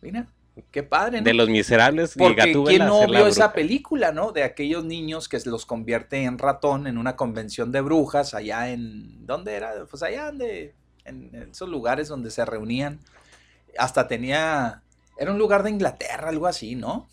mira, 0.00 0.26
qué 0.70 0.82
padre, 0.82 1.18
¿no? 1.18 1.24
De 1.24 1.34
Los 1.34 1.48
Miserables 1.48 2.16
y 2.16 2.18
Porque 2.18 2.46
Gatúbela 2.46 2.76
quién 2.78 2.86
no 2.86 3.00
vio 3.06 3.26
esa 3.26 3.52
película, 3.52 4.12
¿no? 4.12 4.32
De 4.32 4.42
aquellos 4.42 4.84
niños 4.84 5.28
que 5.28 5.38
los 5.46 5.66
convierte 5.66 6.22
en 6.24 6.38
ratón 6.38 6.86
en 6.86 6.98
una 6.98 7.16
convención 7.16 7.72
de 7.72 7.80
brujas 7.80 8.34
allá 8.34 8.70
en 8.70 9.26
¿dónde 9.26 9.54
era? 9.54 9.72
Pues 9.90 10.02
allá 10.02 10.26
donde 10.26 10.74
en 11.04 11.48
esos 11.50 11.68
lugares 11.68 12.08
donde 12.08 12.30
se 12.30 12.44
reunían. 12.44 13.00
Hasta 13.78 14.08
tenía 14.08 14.82
era 15.18 15.30
un 15.32 15.38
lugar 15.38 15.62
de 15.62 15.70
Inglaterra, 15.70 16.28
algo 16.28 16.46
así, 16.46 16.74
¿no? 16.74 17.08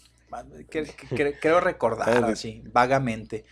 Que- 0.69 0.83
que- 0.85 1.15
que- 1.15 1.39
Creo 1.39 1.59
recordar 1.59 2.09
así, 2.25 2.63
vagamente. 2.71 3.45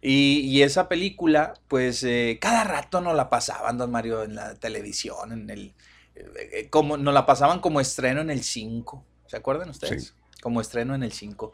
Y, 0.00 0.40
y 0.40 0.62
esa 0.62 0.88
película, 0.88 1.54
pues 1.66 2.04
eh, 2.04 2.38
cada 2.40 2.62
rato 2.64 3.00
nos 3.00 3.16
la 3.16 3.28
pasaban, 3.28 3.76
don 3.78 3.90
Mario, 3.90 4.22
en 4.22 4.36
la 4.36 4.54
televisión, 4.54 5.32
en 5.32 5.50
el, 5.50 5.74
eh, 6.14 6.50
eh, 6.52 6.68
como, 6.70 6.96
nos 6.96 7.12
la 7.12 7.26
pasaban 7.26 7.58
como 7.60 7.80
estreno 7.80 8.20
en 8.20 8.30
el 8.30 8.42
5. 8.44 9.04
¿Se 9.28 9.36
acuerdan 9.36 9.70
ustedes? 9.70 10.04
Sí. 10.08 10.12
Como 10.42 10.60
estreno 10.60 10.94
en 10.96 11.02
el 11.04 11.12
5. 11.12 11.52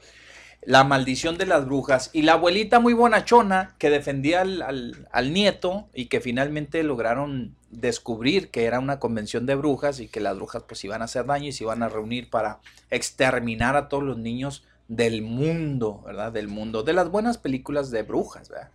La 0.66 0.83
maldición 0.83 1.37
de 1.37 1.45
las 1.45 1.66
brujas. 1.66 2.09
Y 2.14 2.23
la 2.23 2.33
abuelita 2.35 2.81
muy 2.81 2.95
bonachona 2.95 3.75
que 3.78 3.90
defendía 3.90 4.40
al, 4.40 4.62
al- 4.62 5.09
al 5.12 5.33
nieto 5.35 5.88
y 5.93 6.07
que 6.07 6.21
finalmente 6.23 6.83
lograron 6.83 7.54
descubrir 7.71 8.50
que 8.50 8.64
era 8.64 8.78
una 8.81 8.99
convención 8.99 9.45
de 9.47 9.57
brujas 9.57 10.00
y 10.00 10.09
que 10.09 10.21
las 10.21 10.37
brujas 10.37 10.62
pues 10.66 10.83
iban 10.85 11.02
a 11.02 11.07
hacer 11.07 11.26
daño 11.26 11.49
y 11.49 11.52
se 11.52 11.64
iban 11.64 11.83
a 11.83 11.88
reunir 11.90 12.31
para 12.31 12.61
exterminar 12.90 13.76
a 13.76 13.88
todos 13.88 14.02
los 14.04 14.16
niños 14.16 14.64
del 14.88 15.23
mundo, 15.23 16.02
¿verdad? 16.07 16.33
Del 16.33 16.49
mundo. 16.49 16.83
De 16.83 16.93
las 16.95 17.11
buenas 17.11 17.37
películas 17.37 17.90
de 17.90 18.02
brujas, 18.02 18.49
¿verdad? 18.49 18.71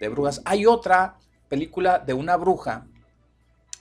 De 0.00 0.08
brujas. 0.08 0.40
Hay 0.46 0.64
otra 0.64 1.16
película 1.48 1.98
de 1.98 2.14
una 2.14 2.36
bruja 2.36 2.86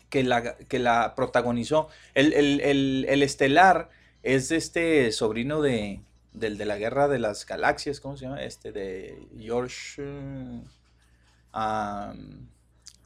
que 0.09 0.23
la, 0.23 0.55
que 0.57 0.79
la 0.79 1.13
protagonizó. 1.15 1.87
El, 2.15 2.33
el- 2.33 2.61
el- 2.61 3.05
el 3.07 3.23
estelar 3.23 3.89
es 4.23 4.51
este 4.51 5.11
sobrino 5.11 5.61
de, 5.61 6.01
del 6.33 6.57
de 6.57 6.65
la 6.65 6.77
Guerra 6.77 7.07
de 7.07 7.19
las 7.19 7.45
Galaxias, 7.45 7.99
¿cómo 7.99 8.17
se 8.17 8.25
llama? 8.25 8.43
Este 8.43 8.71
de 8.71 9.27
George... 9.37 10.01
um, 11.53 12.47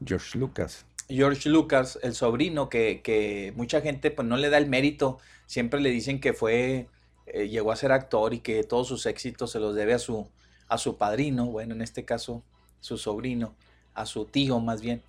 George 0.05 0.38
Lucas. 0.38 0.86
George 1.10 1.50
Lucas, 1.50 2.00
el 2.01 2.15
sobrino, 2.15 2.70
que, 2.70 3.01
que 3.03 3.53
mucha 3.55 3.82
gente 3.82 4.10
pues 4.12 4.27
no 4.27 4.38
le 4.38 4.50
da 4.50 4.58
el 4.58 4.67
mérito, 4.67 5.20
siempre 5.46 5.79
le 5.82 5.89
dicen 5.89 6.20
que 6.20 6.34
fue, 6.34 6.88
eh, 7.27 7.50
llegó 7.50 7.72
a 7.72 7.75
ser 7.75 7.91
actor 7.91 8.34
y 8.34 8.39
que 8.39 8.63
todos 8.63 8.88
sus 8.88 9.05
éxitos 9.05 9.51
se 9.51 9.60
los 9.60 9.75
debe 9.75 9.93
a 9.93 10.00
su, 10.00 10.27
a 10.67 10.77
su 10.77 10.98
padrino, 10.98 11.46
bueno, 11.48 11.75
en 11.75 11.82
este 11.82 12.05
caso, 12.05 12.43
su 12.79 12.98
sobrino, 12.98 13.55
a 13.93 14.05
su 14.05 14.25
tío 14.25 14.60
más 14.60 14.82
bien. 14.82 15.03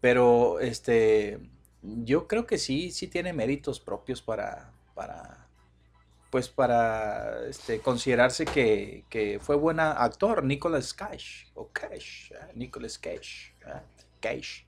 Pero 0.00 0.60
este, 0.60 1.40
yo 1.82 2.28
creo 2.28 2.46
que 2.46 2.58
sí, 2.58 2.90
sí 2.90 3.08
tiene 3.08 3.32
méritos 3.32 3.80
propios 3.80 4.22
para, 4.22 4.72
para 4.94 5.47
pues 6.30 6.48
para 6.48 7.46
este, 7.48 7.80
considerarse 7.80 8.44
que, 8.44 9.04
que 9.08 9.38
fue 9.40 9.56
buen 9.56 9.80
actor, 9.80 10.44
Nicolas 10.44 10.92
Cage, 10.94 11.50
o 11.54 11.68
Cage, 11.72 12.34
¿eh? 12.34 12.52
Nicolas 12.54 12.98
Cage, 12.98 13.54
¿eh? 13.66 13.80
Cage. 14.20 14.66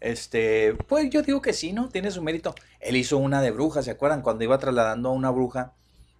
Este, 0.00 0.74
pues 0.88 1.10
yo 1.10 1.22
digo 1.22 1.42
que 1.42 1.52
sí, 1.52 1.72
¿no? 1.72 1.88
Tiene 1.90 2.10
su 2.10 2.22
mérito. 2.22 2.54
Él 2.80 2.96
hizo 2.96 3.18
una 3.18 3.42
de 3.42 3.50
bruja, 3.50 3.82
¿se 3.82 3.90
acuerdan? 3.90 4.22
Cuando 4.22 4.44
iba 4.44 4.58
trasladando 4.58 5.10
a 5.10 5.12
una 5.12 5.30
bruja 5.30 5.74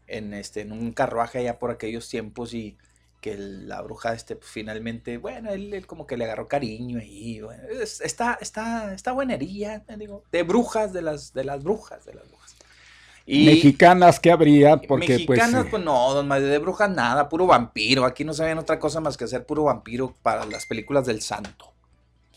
en 0.06 0.34
este, 0.34 0.60
en 0.62 0.72
un 0.72 0.92
carruaje 0.92 1.38
allá 1.38 1.58
por 1.58 1.70
aquellos 1.70 2.08
tiempos 2.08 2.52
y 2.52 2.76
que 3.20 3.36
la 3.38 3.82
bruja, 3.82 4.14
este, 4.14 4.36
pues, 4.36 4.50
finalmente, 4.50 5.18
bueno, 5.18 5.50
él, 5.52 5.72
él 5.74 5.86
como 5.86 6.06
que 6.06 6.16
le 6.16 6.24
agarró 6.24 6.48
cariño 6.48 6.98
ahí, 6.98 7.40
bueno, 7.40 7.64
es- 7.68 8.00
está, 8.00 8.38
está, 8.40 8.94
está 8.94 9.12
buenería, 9.12 9.84
digo, 9.98 10.24
de 10.32 10.42
brujas, 10.42 10.92
de 10.94 11.02
las, 11.02 11.32
de 11.34 11.44
las 11.44 11.62
brujas, 11.62 12.04
de 12.06 12.14
las 12.14 12.26
brujas. 12.28 12.39
Y 13.26 13.46
Mexicanas 13.46 14.18
que 14.18 14.32
habría, 14.32 14.76
porque 14.78 15.12
mexicanas, 15.12 15.62
pues, 15.62 15.70
pues, 15.70 15.84
no, 15.84 16.14
don 16.14 16.26
Mario, 16.26 16.48
de 16.48 16.58
brujas 16.58 16.90
nada, 16.90 17.28
puro 17.28 17.46
vampiro. 17.46 18.04
Aquí 18.04 18.24
no 18.24 18.34
saben 18.34 18.58
otra 18.58 18.78
cosa 18.78 19.00
más 19.00 19.16
que 19.16 19.24
hacer 19.24 19.46
puro 19.46 19.64
vampiro 19.64 20.14
para 20.22 20.44
las 20.46 20.66
películas 20.66 21.06
del 21.06 21.20
santo. 21.20 21.72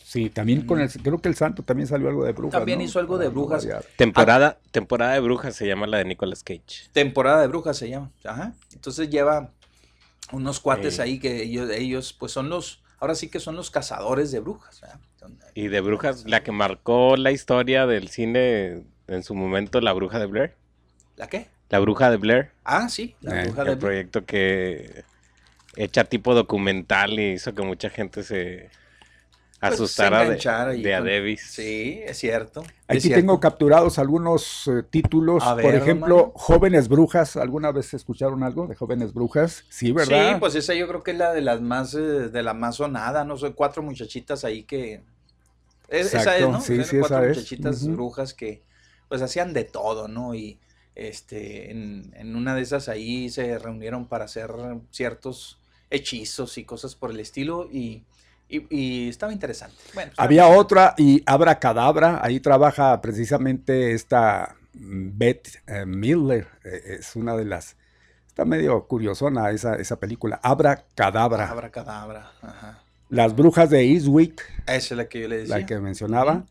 sí, 0.03 0.29
también 0.29 0.67
con 0.67 0.79
el, 0.79 0.91
creo 0.91 1.17
que 1.19 1.29
el 1.29 1.35
santo 1.35 1.63
también 1.63 1.87
salió 1.87 2.07
algo 2.09 2.23
de 2.25 2.33
brujas. 2.33 2.59
También 2.59 2.77
¿no? 2.79 2.85
hizo 2.85 2.99
algo 2.99 3.17
de 3.17 3.29
brujas. 3.29 3.67
Temporada, 3.95 4.59
temporada 4.69 5.13
de 5.13 5.19
brujas 5.21 5.55
se 5.55 5.65
llama 5.65 5.87
la 5.87 5.97
de 5.97 6.05
Nicolas 6.05 6.43
Cage. 6.43 6.89
Temporada 6.91 7.41
de 7.41 7.47
brujas 7.47 7.77
se 7.77 7.89
llama. 7.89 8.11
Ajá. 8.23 8.53
Entonces 8.73 9.09
lleva 9.09 9.49
unos 10.31 10.59
cuates 10.59 10.95
Sí. 10.95 11.01
ahí 11.01 11.19
que 11.19 11.41
ellos, 11.41 11.69
ellos, 11.71 12.13
pues 12.13 12.31
son 12.31 12.49
los, 12.49 12.83
ahora 12.99 13.15
sí 13.15 13.29
que 13.29 13.39
son 13.39 13.55
los 13.55 13.71
cazadores 13.71 14.31
de 14.31 14.39
brujas. 14.39 14.81
Y 15.55 15.69
de 15.69 15.81
brujas, 15.81 16.25
la 16.27 16.43
que 16.43 16.51
marcó 16.51 17.15
la 17.17 17.31
historia 17.31 17.87
del 17.87 18.09
cine 18.09 18.83
en 19.07 19.23
su 19.23 19.33
momento, 19.35 19.81
La 19.81 19.93
Bruja 19.93 20.19
de 20.19 20.25
Blair. 20.25 20.55
¿La 21.15 21.27
qué? 21.27 21.47
La 21.69 21.79
Bruja 21.79 22.11
de 22.11 22.17
Blair, 22.17 22.51
Ah, 22.63 22.87
sí, 22.89 23.15
la 23.21 23.33
Eh, 23.33 23.43
bruja 23.45 23.63
de 23.65 23.71
el 23.71 23.77
proyecto 23.79 24.25
que 24.25 25.03
hecha 25.75 26.03
tipo 26.05 26.35
documental 26.35 27.19
y 27.19 27.33
hizo 27.33 27.53
que 27.53 27.63
mucha 27.63 27.89
gente 27.89 28.23
se 28.23 28.69
Pues, 29.59 29.79
asustara 29.79 30.19
se 30.19 30.25
de, 30.25 30.37
de 30.81 30.95
con- 30.95 31.07
Adebis. 31.07 31.41
Sí, 31.41 32.01
es 32.05 32.17
cierto. 32.17 32.61
es 32.61 32.87
Aquí 32.87 32.99
cierto. 33.07 33.21
tengo 33.21 33.39
capturados 33.39 33.97
algunos 33.97 34.67
eh, 34.67 34.83
títulos, 34.83 35.43
A 35.43 35.55
por 35.55 35.73
ejemplo, 35.75 36.15
Mario. 36.15 36.33
Jóvenes 36.35 36.87
Brujas. 36.89 37.37
¿Alguna 37.37 37.71
vez 37.71 37.93
escucharon 37.93 38.43
algo 38.43 38.67
de 38.67 38.75
Jóvenes 38.75 39.13
Brujas? 39.13 39.63
Sí, 39.69 39.91
¿verdad? 39.91 40.33
Sí, 40.33 40.35
pues 40.39 40.55
esa 40.55 40.73
yo 40.73 40.87
creo 40.87 41.03
que 41.03 41.11
es 41.11 41.17
la 41.17 41.33
de 41.33 41.41
las 41.41 41.61
más, 41.61 41.93
eh, 41.95 41.99
de 42.29 42.43
la 42.43 42.53
más 42.53 42.75
sonada, 42.75 43.23
¿no? 43.23 43.37
Son 43.37 43.53
cuatro 43.53 43.81
muchachitas 43.83 44.43
ahí 44.43 44.63
que... 44.63 45.01
es- 45.87 46.13
esa 46.13 46.37
es, 46.37 46.47
Exacto, 46.47 46.51
¿no? 46.51 46.61
sí, 46.61 46.83
sí, 46.83 46.97
cuatro 46.99 47.17
esa 47.17 47.25
es. 47.27 47.37
muchachitas 47.37 47.87
brujas 47.87 48.33
que 48.33 48.63
pues 49.09 49.21
hacían 49.21 49.53
de 49.53 49.63
todo, 49.65 50.07
¿no? 50.07 50.35
Y 50.35 50.59
este, 50.95 51.71
en, 51.71 52.13
en 52.15 52.35
una 52.35 52.55
de 52.55 52.61
esas 52.61 52.89
ahí 52.89 53.29
se 53.29 53.57
reunieron 53.59 54.05
para 54.07 54.25
hacer 54.25 54.51
ciertos 54.91 55.57
hechizos 55.89 56.57
y 56.57 56.63
cosas 56.65 56.95
por 56.95 57.11
el 57.11 57.19
estilo 57.19 57.67
y, 57.71 58.03
y- 58.49 58.65
y 58.69 59.09
estaba 59.09 59.31
interesante. 59.33 59.75
Bueno, 59.93 60.11
estaba 60.11 60.25
Había 60.25 60.47
otra 60.47 60.93
y 60.97 61.21
Abra 61.25 61.59
Cadabra, 61.59 62.19
ahí 62.23 62.39
trabaja 62.39 62.99
precisamente 63.01 63.93
esta 63.93 64.55
mm, 64.73 65.09
Beth 65.17 65.47
eh, 65.67 65.85
Miller, 65.85 66.47
eh, 66.63 66.97
es 66.99 67.15
una 67.15 67.35
de 67.35 67.45
las, 67.45 67.75
está 68.27 68.45
medio 68.45 68.85
curiosona 68.87 69.51
esa, 69.51 69.75
esa 69.75 69.99
película, 69.99 70.39
Abra 70.43 70.85
Cadabra, 70.95 71.49
Abracadabra, 71.49 72.31
ajá. 72.41 72.79
Las 73.09 73.35
Brujas 73.35 73.69
de 73.69 73.81
Eastwick, 73.83 74.41
Esa 74.65 74.75
es 74.75 74.91
la 74.91 75.05
que 75.07 75.21
yo 75.21 75.27
le 75.27 75.37
decía. 75.39 75.59
la 75.59 75.65
que 75.67 75.77
mencionaba. 75.79 76.45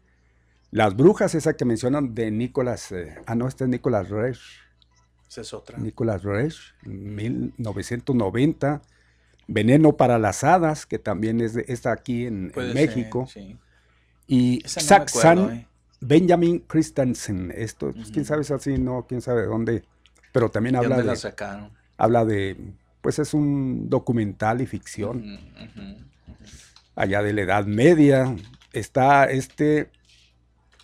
Las 0.72 0.96
Brujas, 0.96 1.34
esa 1.36 1.54
que 1.54 1.64
mencionan 1.64 2.14
de 2.14 2.30
Nicolas, 2.30 2.90
eh, 2.92 3.14
ah 3.26 3.34
no, 3.36 3.46
este 3.46 3.64
es 3.64 3.70
Nicolas 3.70 4.08
Reich, 4.08 4.40
Esa 5.28 5.42
es 5.42 5.52
otra. 5.54 5.78
Nicolas 5.78 6.22
Reich, 6.24 6.56
1990, 6.84 8.82
Veneno 9.48 9.96
para 9.96 10.18
las 10.18 10.44
Hadas, 10.44 10.86
que 10.86 10.98
también 10.98 11.40
es 11.40 11.54
de- 11.54 11.64
está 11.68 11.92
aquí 11.92 12.26
en, 12.26 12.46
en 12.46 12.50
Puede 12.52 12.72
ser, 12.72 12.74
México, 12.88 13.26
sí. 13.30 13.58
y 14.26 14.64
Esa 14.64 14.80
Saxon 14.80 15.50
¿eh? 15.52 15.66
Benjamin 16.00 16.60
Christensen, 16.60 17.52
esto, 17.54 17.92
pues, 17.92 18.10
quién 18.10 18.24
sabe 18.24 18.42
si 18.44 18.52
así, 18.54 18.78
no, 18.78 19.04
quién 19.06 19.20
sabe 19.20 19.42
de 19.42 19.48
dónde, 19.48 19.84
pero 20.32 20.50
también 20.50 20.72
¿De 20.72 20.78
habla 20.78 20.96
dónde 20.96 21.06
la 21.06 21.12
de, 21.12 21.18
sacaron? 21.18 21.70
habla 21.98 22.24
de, 22.24 22.56
pues 23.02 23.18
es 23.18 23.34
un 23.34 23.90
documental 23.90 24.62
y 24.62 24.66
ficción, 24.66 25.38
allá 26.96 27.22
de 27.22 27.32
la 27.34 27.42
Edad 27.42 27.66
Media, 27.66 28.34
está 28.72 29.24
este, 29.26 29.90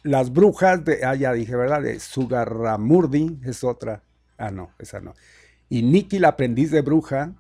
Las 0.09 0.33
Brujas 0.33 0.85
de, 0.85 1.05
ah, 1.05 1.14
ya 1.14 1.33
dije, 1.33 1.55
¿verdad? 1.55 1.83
De 1.83 2.01
Sugarramurdi, 2.01 3.38
es 3.44 3.62
otra, 3.64 4.03
ah, 4.38 4.51
no, 4.51 4.71
esa 4.79 5.01
no, 5.01 5.14
y 5.68 5.83
Nikki 5.83 6.18
la 6.18 6.29
aprendiz 6.29 6.71
de 6.71 6.81
bruja, 6.83 7.33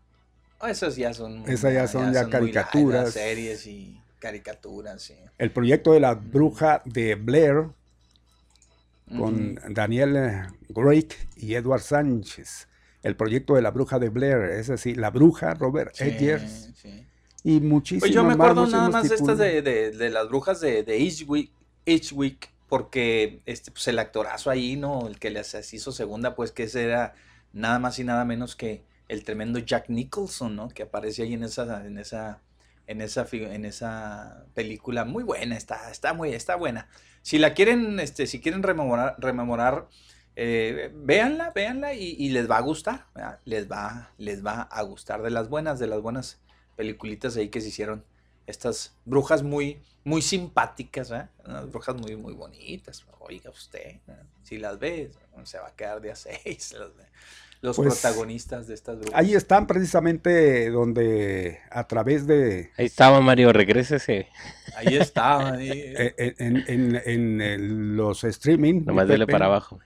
Ah, 0.60 0.70
Esas 0.70 0.96
ya 0.96 1.14
son. 1.14 1.48
Esas 1.48 1.72
ya 1.72 1.86
son 1.86 2.12
ya 2.12 2.28
caricaturas. 2.28 3.12
series 3.12 3.64
y 3.66 4.00
caricaturas, 4.18 5.00
sí. 5.02 5.14
el 5.38 5.52
proyecto 5.52 5.92
de 5.92 6.00
la 6.00 6.14
bruja 6.14 6.82
de 6.84 7.14
Blair, 7.14 7.68
con. 9.16 9.58
Daniel 9.70 10.16
eh, 10.16 10.42
Drake 10.68 11.16
y 11.36 11.54
Edward 11.54 11.80
Sánchez. 11.82 12.66
El 13.02 13.14
proyecto 13.16 13.54
de 13.54 13.62
la 13.62 13.70
bruja 13.70 13.98
de 14.00 14.08
Blair, 14.08 14.50
es 14.50 14.66
decir, 14.66 14.98
la 14.98 15.10
bruja, 15.10 15.54
Robert 15.54 15.94
Sí, 15.94 16.04
Eggers 16.04 16.70
sí. 16.74 17.06
y 17.44 17.60
muchísimos 17.60 18.00
Pues 18.02 18.12
yo 18.12 18.24
me 18.24 18.34
más, 18.36 18.50
acuerdo 18.50 18.66
nada 18.66 18.90
más 18.90 19.08
de 19.08 19.14
estas 19.14 19.38
de, 19.38 19.62
de- 19.62 19.92
de 19.92 20.10
las 20.10 20.28
brujas 20.28 20.60
de, 20.60 20.82
de 20.82 20.96
Eastwick, 20.98 21.52
Eastwick, 21.86 22.50
porque 22.68 23.40
este, 23.46 23.70
pues 23.70 23.88
el 23.88 23.98
actorazo 23.98 24.50
ahí, 24.50 24.76
¿no? 24.76 25.06
El 25.06 25.18
que 25.18 25.30
les 25.30 25.72
hizo 25.72 25.92
segunda, 25.92 26.34
pues 26.34 26.52
que 26.52 26.64
ese 26.64 26.84
era 26.84 27.14
nada 27.52 27.78
más 27.78 27.98
y 27.98 28.04
nada 28.04 28.24
menos 28.24 28.56
que 28.56 28.84
el 29.08 29.24
tremendo 29.24 29.58
Jack 29.58 29.88
Nicholson, 29.88 30.54
¿no? 30.54 30.68
Que 30.68 30.82
aparece 30.84 31.22
ahí 31.22 31.34
en 31.34 31.44
esa, 31.44 31.86
en 31.86 31.98
esa, 31.98 32.42
en 32.86 33.00
esa, 33.00 33.26
en 33.32 33.64
esa 33.64 34.44
película. 34.54 35.04
Muy 35.04 35.24
buena, 35.24 35.56
está, 35.56 35.90
está 35.90 36.12
muy, 36.12 36.34
está 36.34 36.56
buena. 36.56 36.88
Si 37.22 37.38
la 37.38 37.54
quieren, 37.54 38.00
este, 38.00 38.26
si 38.26 38.40
quieren 38.40 38.62
rememorar, 38.62 39.16
rememorar 39.18 39.88
eh, 40.40 40.92
véanla, 40.94 41.50
véanla 41.52 41.94
y, 41.94 42.28
les 42.28 42.48
va 42.48 42.58
a 42.58 42.60
gustar, 42.60 43.06
les 43.44 43.68
va, 43.68 44.12
les 44.18 44.46
va 44.46 44.62
a 44.62 44.82
gustar 44.82 45.20
de 45.22 45.30
las 45.30 45.48
buenas, 45.48 45.80
de 45.80 45.88
las 45.88 46.00
buenas 46.00 46.40
peliculitas 46.76 47.36
ahí 47.36 47.48
que 47.48 47.60
se 47.60 47.68
hicieron. 47.68 48.04
Estas 48.48 48.94
brujas 49.04 49.42
muy, 49.42 49.78
muy 50.04 50.22
simpáticas, 50.22 51.10
¿eh? 51.10 51.28
unas 51.44 51.70
brujas 51.70 51.94
muy, 51.96 52.16
muy 52.16 52.32
bonitas. 52.32 53.04
Oiga 53.20 53.50
usted, 53.50 53.96
si 54.42 54.56
las 54.56 54.78
ve, 54.78 55.10
se 55.44 55.58
va 55.58 55.68
a 55.68 55.76
quedar 55.76 56.00
de 56.00 56.12
a 56.12 56.16
seis. 56.16 56.74
Los 57.60 57.76
pues, 57.76 58.00
protagonistas 58.00 58.66
de 58.66 58.74
estas 58.74 58.98
brujas. 58.98 59.14
Ahí 59.14 59.34
están 59.34 59.66
precisamente 59.66 60.70
donde 60.70 61.58
a 61.70 61.86
través 61.86 62.26
de... 62.26 62.70
Ahí 62.78 62.86
estaba 62.86 63.20
Mario, 63.20 63.52
regrésese. 63.52 64.28
Ahí 64.74 64.96
estaba. 64.96 65.58
Eh, 65.60 66.34
en, 66.38 66.64
en, 67.04 67.96
los 67.96 68.24
streaming. 68.24 68.84
Nomás 68.86 69.08
dele 69.08 69.26
para 69.26 69.44
abajo. 69.44 69.78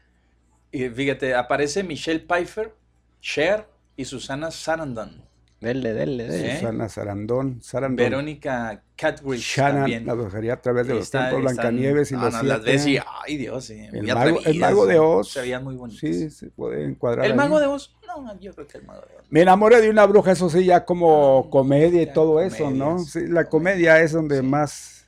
Y 0.71 0.89
fíjate, 0.89 1.35
aparece 1.35 1.83
Michelle 1.83 2.21
Pfeiffer, 2.21 2.73
Cher 3.21 3.67
y 3.97 4.05
Susana 4.05 4.53
Sarandon. 4.53 5.32
Dele, 5.63 5.95
dele, 5.95 6.27
dele. 6.27 6.57
Susana 6.57 6.89
Sarandon, 6.89 7.63
Sarandon. 7.63 7.95
Verónica 7.95 8.83
Catridge 8.97 9.41
Shannon, 9.41 9.83
también. 9.83 10.07
la 10.07 10.15
brujería 10.15 10.55
a 10.55 10.61
través 10.61 10.89
de 10.89 10.95
los 10.95 11.09
tiempos, 11.09 11.41
Blancanieves 11.41 12.11
y 12.11 12.17
los 12.17 12.33
no, 12.33 12.43
las 12.43 12.65
ves 12.65 12.85
y, 12.85 12.99
ay 12.99 13.37
Dios, 13.37 13.67
sí, 13.67 13.87
el, 13.93 14.13
mago, 14.13 14.41
el 14.45 14.59
mago 14.59 14.87
de 14.87 14.99
Oz. 14.99 15.31
Se 15.31 15.41
veían 15.41 15.63
muy 15.63 15.77
bonitos. 15.77 16.01
Sí, 16.01 16.31
se 16.31 16.49
puede 16.49 16.85
encuadrar 16.85 17.27
¿El 17.27 17.37
mago 17.37 17.61
de 17.61 17.67
Oz? 17.67 17.95
No, 18.09 18.41
yo 18.41 18.53
creo 18.55 18.67
que 18.67 18.79
el 18.79 18.85
mago 18.85 19.03
de 19.03 19.15
Oz. 19.21 19.27
Me 19.31 19.43
enamoré 19.43 19.81
de 19.81 19.89
una 19.89 20.05
bruja, 20.05 20.33
eso 20.33 20.51
sí, 20.51 20.65
ya 20.65 20.85
como 20.85 21.49
comedia 21.49 22.03
y 22.03 22.13
todo 22.13 22.41
eso, 22.41 22.73
¿no? 22.73 22.99
Sí, 22.99 23.29
la 23.29 23.49
comedia 23.49 24.01
es 24.01 24.11
donde 24.11 24.43
más, 24.43 25.07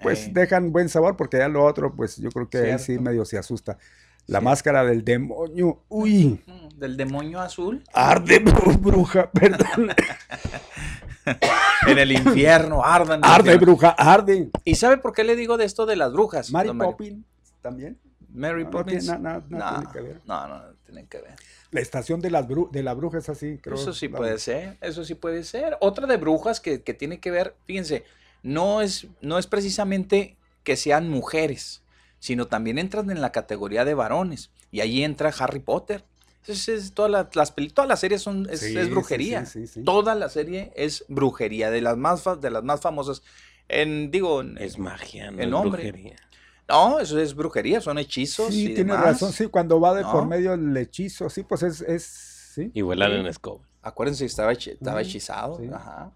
pues, 0.00 0.28
eh. 0.28 0.30
dejan 0.32 0.70
buen 0.70 0.88
sabor, 0.88 1.16
porque 1.16 1.38
ya 1.38 1.48
lo 1.48 1.64
otro, 1.64 1.96
pues, 1.96 2.16
yo 2.16 2.30
creo 2.30 2.48
que 2.48 2.58
ahí 2.58 2.78
sí 2.78 2.96
medio 3.00 3.24
se 3.24 3.38
asusta. 3.38 3.76
La 4.30 4.40
máscara 4.40 4.84
del 4.84 5.04
demonio. 5.04 5.82
Uy. 5.88 6.40
Del 6.76 6.96
demonio 6.96 7.40
azul. 7.40 7.82
Arde, 7.92 8.38
bruja, 8.78 9.28
perdón. 9.28 9.90
en 11.88 11.98
el 11.98 12.12
infierno, 12.12 12.84
ardan. 12.84 13.22
Arde, 13.24 13.56
bruja, 13.56 13.90
arde. 13.90 14.50
¿Y 14.64 14.76
sabe 14.76 14.98
por 14.98 15.12
qué 15.12 15.24
le 15.24 15.34
digo 15.34 15.56
de 15.56 15.64
esto 15.64 15.84
de 15.84 15.96
las 15.96 16.12
brujas? 16.12 16.52
Mary 16.52 16.72
Poppins 16.72 17.26
también. 17.60 17.98
Mary 18.32 18.64
Poppins. 18.66 19.06
No, 19.06 19.18
no, 19.18 19.42
tiene 19.48 19.92
que 19.92 20.00
ver. 20.00 20.20
No, 20.24 20.46
no, 20.46 20.62
tiene 20.86 21.06
que 21.08 21.18
ver. 21.18 21.34
La 21.72 21.80
estación 21.80 22.20
de, 22.20 22.30
las 22.30 22.46
de 22.46 22.82
la 22.84 22.94
bruja 22.94 23.18
es 23.18 23.28
así, 23.28 23.58
creo. 23.58 23.74
Eso 23.74 23.92
sí 23.92 24.06
puede 24.06 24.38
ser, 24.38 24.78
eso 24.80 25.04
sí 25.04 25.16
puede 25.16 25.42
ser. 25.42 25.76
Otra 25.80 26.06
de 26.06 26.16
brujas 26.16 26.60
que, 26.60 26.82
que 26.82 26.94
tiene 26.94 27.18
que 27.18 27.32
ver, 27.32 27.56
fíjense, 27.66 28.04
no 28.44 28.80
es, 28.80 29.08
no 29.22 29.38
es 29.38 29.48
precisamente 29.48 30.36
que 30.62 30.76
sean 30.76 31.08
mujeres 31.08 31.82
sino 32.20 32.46
también 32.46 32.78
entran 32.78 33.10
en 33.10 33.20
la 33.20 33.32
categoría 33.32 33.84
de 33.84 33.94
varones. 33.94 34.50
Y 34.70 34.80
ahí 34.80 35.02
entra 35.02 35.34
Harry 35.36 35.58
Potter. 35.58 36.04
Es, 36.46 36.92
todas 36.94 37.10
las, 37.10 37.54
toda 37.74 37.86
la 37.86 37.96
serie 37.96 38.18
son, 38.18 38.48
es, 38.50 38.90
brujería. 38.90 39.44
toda 39.84 40.14
la 40.14 40.28
serie 40.28 40.72
es 40.74 41.04
brujería, 41.08 41.70
de 41.70 41.80
las 41.80 41.96
más, 41.96 42.24
de 42.40 42.50
las 42.50 42.62
más 42.62 42.80
famosas. 42.80 43.22
En, 43.68 44.10
digo, 44.10 44.42
es 44.42 44.78
magia, 44.78 45.30
no 45.30 45.42
es 45.42 45.70
brujería. 45.70 46.16
No, 46.68 47.00
eso 47.00 47.18
es 47.18 47.34
brujería, 47.34 47.80
son 47.80 47.98
hechizos. 47.98 48.54
Sí, 48.54 48.74
tiene 48.74 48.96
razón, 48.96 49.32
sí, 49.32 49.48
cuando 49.48 49.80
va 49.80 49.92
de 49.94 50.04
por 50.04 50.26
medio 50.26 50.54
el 50.54 50.76
hechizo, 50.76 51.28
sí, 51.28 51.42
pues 51.42 51.62
es. 51.62 51.80
es 51.82 52.04
¿sí? 52.54 52.70
Y 52.74 52.82
vuelan 52.82 53.12
en 53.12 53.26
escoba. 53.26 53.64
Acuérdense, 53.82 54.24
estaba, 54.24 54.52
estaba 54.52 55.02
hechizado. 55.02 55.60
Ajá. 55.74 56.12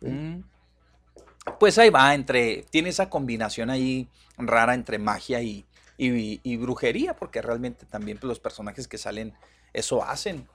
Mm. 0.00 0.40
Pues 1.58 1.78
ahí 1.78 1.90
va, 1.90 2.14
entre. 2.14 2.64
Tiene 2.70 2.88
esa 2.88 3.10
combinación 3.10 3.70
ahí 3.70 4.08
rara 4.38 4.74
entre 4.74 4.98
magia 4.98 5.42
y, 5.42 5.64
y, 5.96 6.56
brujería, 6.56 7.14
porque 7.14 7.42
realmente 7.42 7.86
también 7.86 8.18
pues, 8.18 8.28
los 8.28 8.40
personajes 8.40 8.88
que 8.88 8.98
salen 8.98 9.34
eso 9.72 10.02
hacen. 10.02 10.48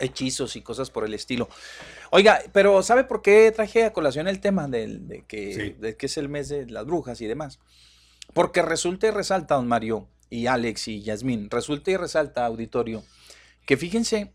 Hechizos 0.00 0.56
y 0.56 0.62
cosas 0.62 0.90
por 0.90 1.04
el 1.04 1.14
estilo. 1.14 1.48
Oiga, 2.10 2.40
pero 2.52 2.82
¿sabe 2.82 3.04
por 3.04 3.22
qué 3.22 3.52
traje 3.52 3.84
a 3.84 3.92
colación 3.92 4.26
el 4.26 4.40
tema 4.40 4.66
de, 4.66 5.24
que, 5.28 5.76
de 5.78 5.96
que 5.96 6.06
es 6.06 6.16
el 6.16 6.28
mes 6.28 6.48
de 6.48 6.66
las 6.66 6.84
brujas 6.84 7.20
y 7.20 7.26
demás? 7.26 7.60
Porque 8.32 8.62
resulta 8.62 9.06
y 9.06 9.10
resalta, 9.10 9.54
don 9.54 9.68
Mario 9.68 10.08
y 10.30 10.46
Alex 10.46 10.88
y 10.88 11.02
Yasmín, 11.02 11.48
resulta 11.48 11.92
y 11.92 11.96
resalta, 11.96 12.44
auditorio, 12.46 13.04
que 13.66 13.76
fíjense, 13.76 14.32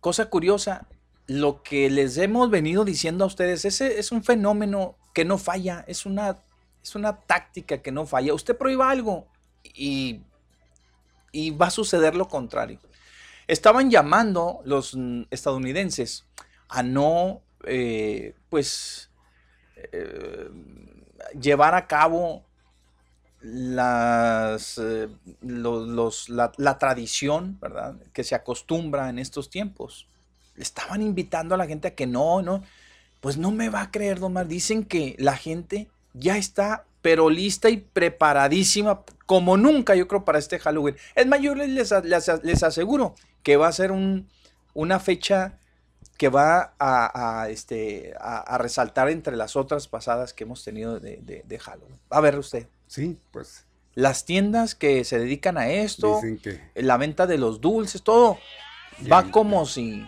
cosa 0.00 0.30
curiosa, 0.30 0.86
lo 1.26 1.62
que 1.62 1.90
les 1.90 2.16
hemos 2.18 2.50
venido 2.50 2.84
diciendo 2.84 3.24
a 3.24 3.26
ustedes, 3.26 3.64
ese 3.64 3.98
es 3.98 4.12
un 4.12 4.22
fenómeno 4.22 4.96
que 5.12 5.24
no 5.24 5.38
falla, 5.38 5.84
es 5.88 6.06
una 6.06 6.38
es 6.86 6.94
una 6.94 7.16
táctica 7.16 7.82
que 7.82 7.90
no 7.90 8.06
falla. 8.06 8.32
Usted 8.32 8.56
prohíba 8.56 8.88
algo 8.88 9.26
y, 9.64 10.20
y 11.32 11.50
va 11.50 11.66
a 11.66 11.70
suceder 11.70 12.14
lo 12.14 12.28
contrario. 12.28 12.78
Estaban 13.48 13.90
llamando 13.90 14.60
los 14.64 14.96
estadounidenses 15.30 16.26
a 16.68 16.84
no, 16.84 17.42
eh, 17.64 18.36
pues, 18.48 19.10
eh, 19.92 20.48
llevar 21.40 21.74
a 21.74 21.88
cabo 21.88 22.44
las, 23.40 24.78
eh, 24.78 25.08
los, 25.40 26.28
la, 26.28 26.52
la, 26.56 26.78
tradición, 26.78 27.58
¿verdad? 27.60 27.96
Que 28.12 28.22
se 28.22 28.36
acostumbra 28.36 29.08
en 29.08 29.18
estos 29.18 29.50
tiempos. 29.50 30.06
Estaban 30.58 31.02
invitando 31.02 31.54
a 31.54 31.58
la 31.58 31.66
gente 31.66 31.88
a 31.88 31.94
que 31.94 32.06
no, 32.06 32.42
no. 32.42 32.62
Pues 33.20 33.36
no 33.36 33.50
me 33.50 33.68
va 33.68 33.82
a 33.82 33.90
creer, 33.90 34.20
Don 34.20 34.32
Mar. 34.32 34.46
Dicen 34.46 34.84
que 34.84 35.16
la 35.18 35.36
gente 35.36 35.88
ya 36.14 36.36
está, 36.36 36.84
pero 37.02 37.30
lista 37.30 37.70
y 37.70 37.78
preparadísima 37.78 39.02
como 39.26 39.56
nunca, 39.56 39.94
yo 39.94 40.08
creo, 40.08 40.24
para 40.24 40.38
este 40.38 40.58
Halloween. 40.58 40.96
Es 41.14 41.26
más, 41.26 41.40
yo 41.40 41.54
les, 41.54 41.92
les, 42.42 42.62
aseguro 42.62 43.14
que 43.42 43.56
va 43.56 43.68
a 43.68 43.72
ser 43.72 43.92
un, 43.92 44.28
una 44.74 45.00
fecha 45.00 45.58
que 46.16 46.28
va 46.28 46.74
a, 46.78 47.48
este, 47.50 48.14
a, 48.18 48.56
resaltar 48.58 49.10
entre 49.10 49.36
las 49.36 49.56
otras 49.56 49.88
pasadas 49.88 50.32
que 50.32 50.44
hemos 50.44 50.64
tenido 50.64 50.98
de, 50.98 51.42
de, 51.44 51.58
Halloween. 51.58 51.98
A 52.10 52.20
ver 52.20 52.38
usted. 52.38 52.66
Sí, 52.86 53.18
pues. 53.32 53.64
Las 53.94 54.24
tiendas 54.24 54.74
que 54.74 55.04
se 55.04 55.18
dedican 55.18 55.58
a 55.58 55.68
esto, 55.68 56.20
la 56.74 56.96
venta 56.96 57.26
de 57.26 57.38
los 57.38 57.60
dulces, 57.60 58.02
todo, 58.02 58.38
va 59.10 59.30
como 59.30 59.66
si, 59.66 60.06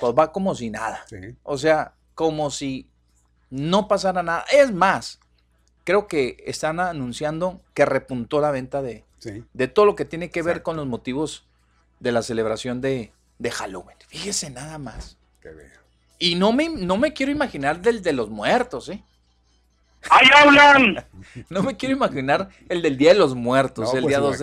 pues 0.00 0.14
va 0.18 0.32
como 0.32 0.54
si 0.54 0.70
nada. 0.70 1.04
O 1.42 1.58
sea, 1.58 1.94
como 2.14 2.50
si 2.50 2.88
no 3.50 3.88
pasará 3.88 4.22
nada. 4.22 4.44
Es 4.52 4.72
más, 4.72 5.20
creo 5.84 6.06
que 6.06 6.36
están 6.46 6.80
anunciando 6.80 7.60
que 7.74 7.84
repuntó 7.84 8.40
la 8.40 8.50
venta 8.50 8.82
de, 8.82 9.04
de 9.52 9.68
todo 9.68 9.84
lo 9.84 9.96
que 9.96 10.04
tiene 10.04 10.30
que 10.30 10.42
ver 10.42 10.62
con 10.62 10.76
los 10.76 10.86
motivos 10.86 11.46
de 12.00 12.12
la 12.12 12.22
celebración 12.22 12.80
de, 12.80 13.12
de 13.38 13.50
Halloween. 13.50 13.96
Fíjese 14.08 14.50
nada 14.50 14.78
más. 14.78 15.16
Y 16.18 16.34
no 16.34 16.52
me, 16.52 16.68
no 16.68 16.96
me 16.96 17.12
quiero 17.12 17.32
imaginar 17.32 17.80
del 17.80 18.02
de 18.02 18.12
los 18.12 18.30
muertos, 18.30 18.88
¿eh? 18.88 19.04
¡Ahí 20.10 20.28
hablan! 20.36 21.04
no 21.50 21.62
me 21.62 21.76
quiero 21.76 21.94
imaginar 21.94 22.48
el 22.68 22.82
del 22.82 22.96
Día 22.96 23.12
de 23.12 23.18
los 23.18 23.34
Muertos, 23.34 23.92
el 23.94 24.02
pues 24.02 24.10
día 24.10 24.18
2 24.20 24.38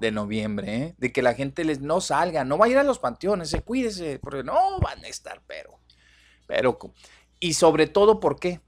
de, 0.00 0.10
noviembre, 0.12 0.76
¿eh? 0.76 0.94
De 0.98 1.12
que 1.12 1.22
la 1.22 1.34
gente 1.34 1.64
les 1.64 1.80
no 1.80 2.00
salga, 2.00 2.44
no 2.44 2.58
va 2.58 2.66
a 2.66 2.68
ir 2.68 2.78
a 2.78 2.82
los 2.82 2.98
panteones, 2.98 3.50
se 3.50 3.62
cuídese, 3.62 4.18
porque 4.18 4.42
no 4.42 4.78
van 4.80 5.04
a 5.04 5.08
estar, 5.08 5.42
pero. 5.46 5.78
Pero 6.46 6.78
y 7.38 7.54
sobre 7.54 7.86
todo, 7.86 8.20
¿por 8.20 8.38
qué? 8.38 8.60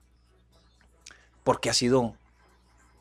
Porque 1.45 1.71
ha 1.71 1.75
sido, 1.75 2.15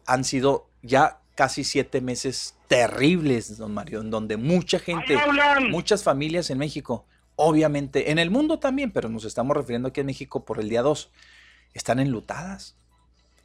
han 0.05 0.23
sido 0.23 0.67
ya 0.81 1.19
casi 1.35 1.63
siete 1.63 2.01
meses 2.01 2.55
terribles, 2.67 3.57
don 3.57 3.73
Mario, 3.73 4.01
en 4.01 4.09
donde 4.11 4.37
mucha 4.37 4.79
gente, 4.79 5.17
muchas 5.69 6.03
familias 6.03 6.49
en 6.49 6.57
México, 6.57 7.05
obviamente, 7.35 8.11
en 8.11 8.19
el 8.19 8.29
mundo 8.29 8.59
también, 8.59 8.91
pero 8.91 9.09
nos 9.09 9.25
estamos 9.25 9.55
refiriendo 9.55 9.89
aquí 9.89 10.01
en 10.01 10.07
México 10.07 10.45
por 10.45 10.59
el 10.59 10.69
día 10.69 10.81
2, 10.81 11.11
están 11.73 11.99
enlutadas. 11.99 12.75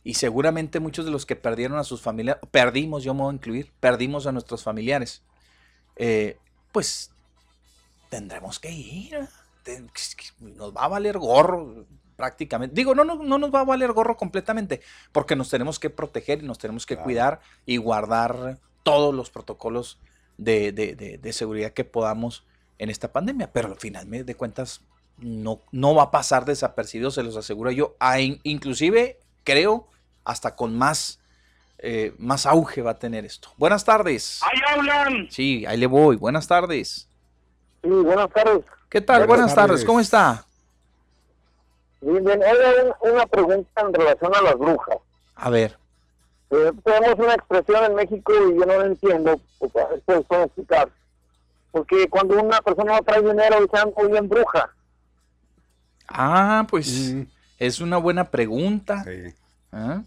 Y 0.06 0.14
seguramente 0.14 0.78
muchos 0.78 1.04
de 1.04 1.10
los 1.10 1.26
que 1.26 1.34
perdieron 1.34 1.78
a 1.78 1.82
sus 1.82 2.00
familiares, 2.00 2.40
perdimos, 2.52 3.02
yo 3.02 3.12
me 3.12 3.22
voy 3.22 3.32
a 3.32 3.34
incluir, 3.34 3.72
perdimos 3.80 4.28
a 4.28 4.30
nuestros 4.30 4.62
familiares, 4.62 5.20
eh, 5.96 6.38
pues 6.70 7.10
tendremos 8.08 8.60
que 8.60 8.70
ir. 8.70 9.28
Nos 10.38 10.72
va 10.72 10.84
a 10.84 10.88
valer 10.88 11.18
gorro 11.18 11.86
prácticamente. 12.14 12.72
Digo, 12.72 12.94
no, 12.94 13.02
no, 13.02 13.16
no 13.16 13.36
nos 13.36 13.52
va 13.52 13.62
a 13.62 13.64
valer 13.64 13.90
gorro 13.90 14.16
completamente, 14.16 14.80
porque 15.10 15.34
nos 15.34 15.50
tenemos 15.50 15.80
que 15.80 15.90
proteger 15.90 16.40
y 16.40 16.46
nos 16.46 16.58
tenemos 16.58 16.86
que 16.86 16.96
cuidar 16.96 17.40
y 17.66 17.78
guardar 17.78 18.60
todos 18.84 19.12
los 19.12 19.30
protocolos 19.30 19.98
de, 20.38 21.32
seguridad 21.32 21.72
que 21.72 21.82
podamos 21.82 22.44
en 22.78 22.90
esta 22.90 23.10
pandemia. 23.10 23.52
Pero 23.52 23.72
al 23.72 23.80
final 23.80 24.08
de 24.08 24.34
cuentas 24.36 24.82
no, 25.18 25.62
no 25.72 25.96
va 25.96 26.04
a 26.04 26.10
pasar 26.12 26.44
desapercibido, 26.44 27.10
se 27.10 27.24
los 27.24 27.36
aseguro 27.36 27.72
yo. 27.72 27.96
inclusive 28.44 29.18
creo 29.42 29.88
hasta 30.26 30.54
con 30.56 30.76
más, 30.76 31.18
eh, 31.78 32.12
más 32.18 32.44
auge 32.46 32.82
va 32.82 32.90
a 32.90 32.98
tener 32.98 33.24
esto. 33.24 33.48
Buenas 33.56 33.84
tardes. 33.84 34.40
Ahí 34.42 34.60
hablan. 34.74 35.28
Sí, 35.30 35.64
ahí 35.66 35.76
le 35.78 35.86
voy. 35.86 36.16
Buenas 36.16 36.46
tardes. 36.48 37.08
Sí, 37.82 37.88
buenas 37.88 38.28
tardes. 38.30 38.64
¿Qué 38.90 39.00
tal? 39.00 39.20
Buenas, 39.20 39.28
Buenas 39.28 39.54
tardes. 39.54 39.68
tardes. 39.70 39.84
¿cómo 39.84 40.00
está? 40.00 40.44
Bien, 42.00 42.24
bien. 42.24 42.40
Un- 43.02 43.12
una 43.12 43.26
pregunta 43.26 43.80
en 43.80 43.94
relación 43.94 44.34
a 44.34 44.42
las 44.42 44.58
brujas. 44.58 44.98
A 45.36 45.48
ver. 45.50 45.78
Eh, 46.50 46.72
tenemos 46.84 47.18
una 47.18 47.34
expresión 47.34 47.84
en 47.84 47.94
México 47.94 48.32
y 48.48 48.58
yo 48.58 48.66
no 48.66 48.78
la 48.78 48.86
entiendo, 48.86 49.40
pues 49.58 49.72
pueden 50.26 50.44
explicar. 50.44 50.88
Porque 51.72 52.08
cuando 52.08 52.40
una 52.40 52.60
persona 52.62 52.96
no 52.96 53.02
trae 53.02 53.20
dinero, 53.20 53.60
dicen, 53.60 53.92
muy 53.96 54.10
bien 54.10 54.28
bruja. 54.28 54.70
Ah, 56.08 56.66
pues 56.70 57.12
Mm, 57.12 57.22
es 57.58 57.80
una 57.80 57.96
buena 57.98 58.30
pregunta. 58.30 59.02
sí. 59.04 59.34
¿Ah? 59.72 60.02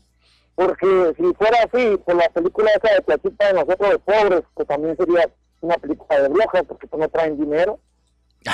Porque 0.60 1.14
si 1.16 1.34
fuera 1.36 1.58
así, 1.60 1.98
pues 2.04 2.18
la 2.18 2.28
película 2.32 2.70
esa 2.72 2.94
de 2.94 3.02
Platita 3.02 3.48
de 3.48 3.54
nosotros 3.54 3.92
de 3.92 4.00
pobres, 4.00 4.42
pues 4.54 4.68
también 4.68 4.98
sería 4.98 5.30
una 5.62 5.76
película 5.78 6.22
de 6.22 6.28
brujas, 6.28 6.64
porque 6.68 6.86
pues 6.86 7.00
no 7.00 7.08
traen 7.08 7.40
dinero. 7.40 7.80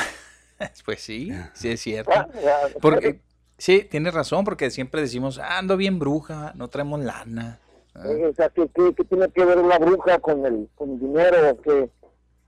Pues 0.85 1.01
sí, 1.01 1.33
sí 1.53 1.71
es 1.71 1.81
cierto. 1.81 2.11
sea, 2.11 2.57
Porque, 2.79 3.19
sí, 3.57 3.83
tienes 3.83 4.13
razón, 4.13 4.45
porque 4.45 4.69
siempre 4.71 5.01
decimos, 5.01 5.37
"Ah, 5.37 5.57
ando 5.57 5.75
bien 5.75 5.99
bruja, 5.99 6.53
no 6.55 6.69
traemos 6.69 7.01
lana. 7.01 7.59
Ah, 7.93 8.05
o 8.29 8.33
sea, 8.33 8.47
¿qué, 8.49 8.69
qué, 8.73 8.93
qué 8.95 9.03
tiene 9.03 9.27
que 9.29 9.43
ver 9.43 9.57
una 9.57 9.77
bruja 9.79 10.19
con 10.19 10.45
el, 10.45 10.69
con 10.75 10.91
el 10.91 10.99
dinero? 10.99 11.57
¿Qué, 11.61 11.89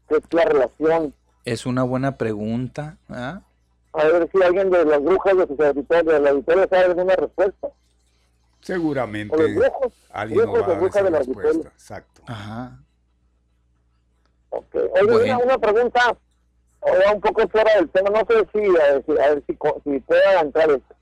qué 0.08 0.16
es 0.16 0.24
la 0.32 0.46
relación? 0.46 1.14
Es 1.44 1.66
una 1.66 1.84
buena 1.84 2.18
pregunta. 2.18 2.98
¿ah? 3.10 3.42
A 3.92 4.04
ver 4.06 4.30
si 4.32 4.42
alguien 4.42 4.70
de 4.70 4.86
las 4.86 5.04
brujas 5.04 5.36
de 5.36 5.48
sus 5.48 5.60
auditores, 5.60 6.06
de 6.06 6.20
la 6.22 6.30
auditoría 6.30 6.68
sabe 6.70 6.86
alguna 6.86 7.16
respuesta. 7.18 7.68
Seguramente 8.68 9.34
O 9.36 9.40
los 9.42 9.56
brujos. 9.56 9.94
alguien 10.12 10.42
brujos 10.42 10.62
va 10.62 10.62
o 10.62 10.66
a 10.66 10.68
dar 10.68 10.78
brujas 10.80 10.96
esa 10.96 11.04
de 11.06 11.12
la 11.12 11.18
respuesta. 11.20 11.70
Exacto. 11.70 12.22
Ajá. 12.28 12.80
Ok. 14.50 14.76
Oye, 14.76 15.04
Bueno. 15.12 15.24
una, 15.24 15.38
una 15.46 15.58
pregunta, 15.58 16.18
ahora 16.82 17.12
un 17.14 17.22
poco 17.22 17.48
fuera 17.48 17.74
del 17.76 17.90
tema, 17.90 18.10
no 18.10 18.20
sé 18.28 18.48
si, 18.54 18.60
a 18.78 18.94
ver, 18.94 19.04
si, 19.06 19.12
a 19.14 19.30
ver 19.30 19.44
si, 19.48 19.58
si 19.84 20.00
pueda 20.02 20.40
entrar 20.42 20.70
esto. 20.72 20.96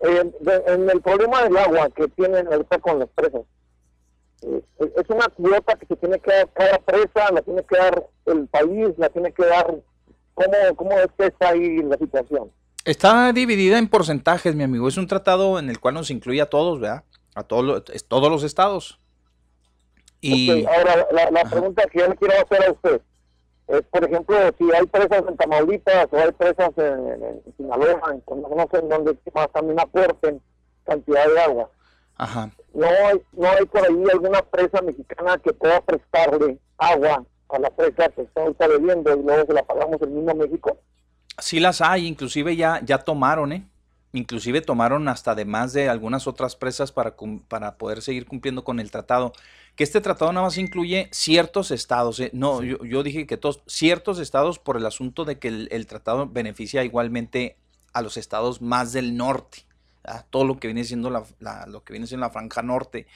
Eh, 0.00 0.32
de- 0.40 0.62
en 0.74 0.90
el 0.90 1.00
problema 1.02 1.42
del 1.44 1.56
agua 1.56 1.88
que 1.90 2.06
tienen 2.08 2.46
ahorita 2.52 2.78
con 2.78 2.98
las 3.00 3.08
presas, 3.10 3.42
eh, 4.42 4.62
es 4.78 5.08
una 5.10 5.28
cuota 5.28 5.76
que 5.76 5.86
se 5.86 5.96
tiene 5.96 6.18
que 6.20 6.30
dar 6.32 6.48
cada 6.52 6.78
presa, 6.78 7.32
la 7.32 7.42
tiene 7.42 7.62
que 7.64 7.76
dar 7.76 8.06
el 8.26 8.46
país, 8.48 8.88
la 8.96 9.08
tiene 9.08 9.32
que 9.32 9.44
dar, 9.44 9.74
¿cómo, 10.34 10.76
cómo 10.76 10.92
es 10.98 11.08
que 11.18 11.26
está 11.26 11.48
ahí 11.50 11.78
la 11.82 11.96
situación? 11.96 12.50
Está 12.84 13.32
dividida 13.32 13.78
en 13.78 13.88
porcentajes, 13.88 14.54
mi 14.54 14.64
amigo. 14.64 14.88
Es 14.88 14.96
un 14.96 15.06
tratado 15.06 15.58
en 15.58 15.68
el 15.68 15.78
cual 15.80 15.94
nos 15.94 16.10
incluye 16.10 16.40
a 16.40 16.46
todos, 16.46 16.80
¿verdad? 16.80 17.04
A 17.34 17.42
todos, 17.42 17.84
todos 18.08 18.30
los 18.30 18.42
estados. 18.44 18.98
Y 20.20 20.64
ahora, 20.66 21.06
la, 21.30 21.44
pregunta 21.44 21.84
que 21.92 22.00
yo 22.00 22.08
le 22.08 22.16
quiero 22.16 22.34
hacer 22.34 22.64
a 22.66 22.72
usted 22.72 23.00
es, 23.68 23.82
por 23.82 24.02
ejemplo, 24.04 24.36
si 24.58 24.64
hay 24.74 24.86
presas 24.86 25.22
en 25.28 25.36
Tamaulipas 25.36 26.08
o 26.10 26.16
hay 26.18 26.32
presas 26.32 26.70
en, 26.76 27.08
en- 27.12 27.22
en 27.46 27.54
Sinaloa, 27.56 28.00
en, 28.14 28.22
no 28.40 28.68
sé 28.72 28.78
en 28.78 28.88
dónde 28.88 29.16
más 29.34 29.52
también 29.52 29.78
aporten 29.78 30.40
cantidad 30.84 31.26
de 31.26 31.40
agua. 31.40 31.70
ajá. 32.16 32.50
¿No 32.74 32.86
hay, 32.86 33.22
¿No 33.32 33.48
hay 33.48 33.64
por 33.66 33.84
ahí 33.84 34.04
alguna 34.12 34.42
presa 34.42 34.80
mexicana 34.82 35.38
que 35.38 35.52
pueda 35.52 35.80
prestarle 35.82 36.58
agua 36.78 37.24
a 37.50 37.58
la 37.58 37.70
presa 37.70 38.08
que 38.10 38.22
está 38.22 38.42
ahorita 38.42 38.66
bebiendo 38.68 39.16
y 39.16 39.22
luego 39.22 39.46
se 39.46 39.52
la 39.52 39.62
pagamos 39.64 40.00
el 40.02 40.10
mismo 40.10 40.34
México? 40.34 40.78
Sí 41.38 41.60
las 41.60 41.80
hay, 41.80 42.06
inclusive 42.06 42.56
ya, 42.56 42.80
ya 42.84 42.98
tomaron, 42.98 43.52
¿eh? 43.52 43.64
Inclusive 44.12 44.60
tomaron 44.62 45.06
hasta 45.08 45.32
además 45.32 45.72
de 45.72 45.88
algunas 45.88 46.26
otras 46.26 46.56
presas 46.56 46.92
para, 46.92 47.14
para 47.48 47.76
poder 47.76 48.02
seguir 48.02 48.26
cumpliendo 48.26 48.64
con 48.64 48.80
el 48.80 48.90
tratado. 48.90 49.32
Que 49.76 49.84
este 49.84 50.00
tratado 50.00 50.32
nada 50.32 50.46
más 50.46 50.58
incluye 50.58 51.08
ciertos 51.12 51.70
estados, 51.70 52.18
¿eh? 52.20 52.30
No, 52.32 52.62
yo, 52.62 52.82
yo 52.84 53.02
dije 53.02 53.26
que 53.26 53.36
todos, 53.36 53.62
ciertos 53.66 54.18
estados 54.18 54.58
por 54.58 54.76
el 54.76 54.86
asunto 54.86 55.24
de 55.24 55.38
que 55.38 55.48
el, 55.48 55.68
el 55.70 55.86
tratado 55.86 56.26
beneficia 56.26 56.82
igualmente 56.84 57.56
a 57.92 58.02
los 58.02 58.16
estados 58.16 58.60
más 58.60 58.92
del 58.92 59.16
norte, 59.16 59.64
¿ah? 60.04 60.24
todo 60.30 60.44
lo 60.44 60.58
que 60.58 60.68
viene 60.68 60.84
siendo 60.84 61.10
la, 61.10 61.22
la- 61.38 61.66
lo 61.66 61.84
que 61.84 61.92
viene 61.92 62.06
siendo 62.06 62.26
la 62.26 62.30
franja 62.32 62.62
norte. 62.62 63.06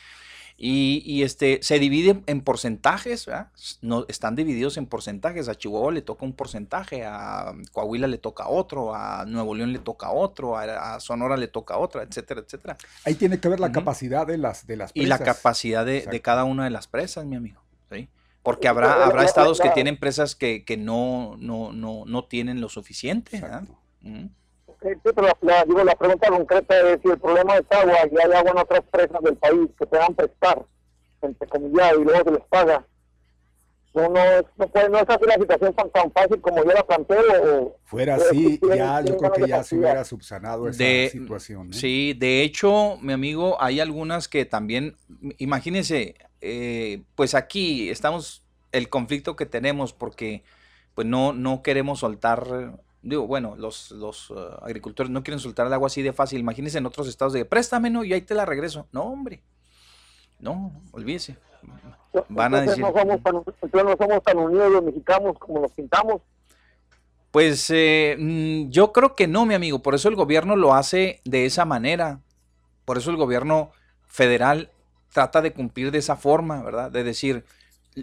Y, 0.64 1.02
y, 1.04 1.24
este 1.24 1.58
se 1.60 1.80
divide 1.80 2.22
en 2.26 2.40
porcentajes, 2.40 3.26
¿verdad? 3.26 3.48
No, 3.80 4.06
están 4.06 4.36
divididos 4.36 4.76
en 4.76 4.86
porcentajes. 4.86 5.48
A 5.48 5.56
Chihuahua 5.56 5.90
le 5.90 6.02
toca 6.02 6.24
un 6.24 6.34
porcentaje, 6.34 7.04
a 7.04 7.52
Coahuila 7.72 8.06
le 8.06 8.18
toca 8.18 8.46
otro, 8.46 8.94
a 8.94 9.24
Nuevo 9.26 9.56
León 9.56 9.72
le 9.72 9.80
toca 9.80 10.12
otro, 10.12 10.56
a, 10.56 10.94
a 10.94 11.00
Sonora 11.00 11.36
le 11.36 11.48
toca 11.48 11.78
otro, 11.78 12.00
etcétera, 12.00 12.42
etcétera. 12.42 12.76
Ahí 13.04 13.16
tiene 13.16 13.40
que 13.40 13.48
ver 13.48 13.58
la 13.58 13.72
capacidad 13.72 14.24
de 14.24 14.38
las 14.38 14.64
de 14.68 14.76
las 14.76 14.92
Y 14.94 15.06
la 15.06 15.18
presas. 15.18 15.36
capacidad 15.38 15.84
de, 15.84 16.06
de 16.06 16.20
cada 16.22 16.44
una 16.44 16.62
de 16.62 16.70
las 16.70 16.86
presas, 16.86 17.24
mi 17.26 17.34
amigo. 17.34 17.60
¿sí? 17.90 18.08
Porque 18.44 18.68
habrá, 18.68 19.04
habrá 19.04 19.24
estados 19.24 19.58
que 19.60 19.70
tienen 19.70 19.98
presas 19.98 20.36
que, 20.36 20.64
que 20.64 20.76
no, 20.76 21.36
no, 21.40 21.72
no, 21.72 22.04
no 22.06 22.24
tienen 22.26 22.60
lo 22.60 22.68
suficiente. 22.68 23.42
Sí, 24.82 24.88
pero 25.02 25.22
la, 25.22 25.36
la- 25.42 25.64
digo, 25.64 25.84
la 25.84 25.94
pregunta 25.94 26.28
concreta 26.28 26.90
es 26.90 27.00
si 27.02 27.08
el 27.10 27.18
problema 27.18 27.56
es 27.56 27.64
agua 27.70 27.98
y 28.10 28.16
hay 28.18 28.32
agua 28.32 28.50
en 28.50 28.58
otras 28.58 28.82
presas 28.90 29.20
del 29.22 29.36
país 29.36 29.68
que 29.78 29.86
puedan 29.86 30.14
prestar, 30.14 30.62
entre 31.22 31.48
comillas, 31.48 31.92
y 31.98 32.04
luego 32.04 32.24
se 32.24 32.30
les 32.32 32.44
paga. 32.48 32.84
No, 33.94 34.08
no, 34.08 34.18
es, 34.24 34.44
no, 34.56 34.66
puede, 34.68 34.88
no 34.88 34.98
es 34.98 35.04
así 35.08 35.24
la 35.26 35.34
situación 35.34 35.74
tan, 35.74 35.90
tan 35.90 36.10
fácil 36.12 36.40
como 36.40 36.64
yo 36.64 36.72
la 36.72 36.82
planteo. 36.86 37.20
O, 37.44 37.76
Fuera 37.84 38.14
así, 38.16 38.58
ya 38.74 39.02
yo 39.02 39.18
creo 39.18 39.32
que 39.32 39.46
ya 39.46 39.62
se 39.62 39.76
hubiera 39.76 40.02
subsanado 40.04 40.66
esa 40.68 40.82
De- 40.82 41.08
situación. 41.12 41.68
¿eh? 41.68 41.74
Sí, 41.74 42.14
de 42.14 42.42
hecho, 42.42 42.96
mi 43.02 43.12
amigo, 43.12 43.60
hay 43.60 43.80
algunas 43.80 44.28
que 44.28 44.46
también, 44.46 44.96
imagínense, 45.36 46.14
eh, 46.40 47.02
pues 47.14 47.34
aquí 47.34 47.90
estamos, 47.90 48.42
el 48.72 48.88
conflicto 48.88 49.36
que 49.36 49.44
tenemos 49.44 49.92
porque 49.92 50.42
pues 50.94 51.06
no, 51.06 51.34
no 51.34 51.62
queremos 51.62 51.98
soltar, 52.00 52.78
digo, 53.02 53.26
bueno, 53.26 53.54
los, 53.56 53.90
los 53.90 54.30
eh, 54.30 54.34
agricultores 54.62 55.10
no 55.10 55.22
quieren 55.22 55.40
soltar 55.40 55.66
el 55.66 55.72
agua 55.72 55.88
así 55.88 56.02
de 56.02 56.12
fácil. 56.12 56.40
Imagínense 56.40 56.78
en 56.78 56.86
otros 56.86 57.08
estados 57.08 57.32
de, 57.32 57.44
préstame, 57.44 57.90
no, 57.90 58.04
y 58.04 58.12
ahí 58.12 58.22
te 58.22 58.34
la 58.34 58.46
regreso. 58.46 58.86
No, 58.92 59.02
hombre, 59.02 59.42
no, 60.38 60.72
olvídese. 60.92 61.36
Van 62.28 62.54
a 62.54 62.60
decir, 62.62 62.82
no 62.82 62.92
somos 62.92 63.22
tan, 63.22 63.34
no 63.34 63.96
somos 63.96 64.22
tan 64.22 64.38
unidos 64.38 64.70
los 64.70 64.82
mexicanos 64.82 65.38
como 65.38 65.60
nos 65.60 65.72
pintamos. 65.72 66.20
Pues 67.30 67.70
eh, 67.70 68.16
mm, 68.18 68.68
yo 68.70 68.92
creo 68.92 69.16
que 69.16 69.26
no, 69.26 69.46
mi 69.46 69.54
amigo. 69.54 69.82
Por 69.82 69.94
eso 69.94 70.08
el 70.08 70.16
gobierno 70.16 70.54
lo 70.54 70.74
hace 70.74 71.20
de 71.24 71.46
esa 71.46 71.64
manera. 71.64 72.20
Por 72.84 72.98
eso 72.98 73.10
el 73.10 73.16
gobierno 73.16 73.70
federal 74.06 74.70
trata 75.12 75.40
de 75.40 75.52
cumplir 75.52 75.90
de 75.90 75.98
esa 75.98 76.16
forma, 76.16 76.62
¿verdad? 76.62 76.90
De 76.90 77.04
decir, 77.04 77.44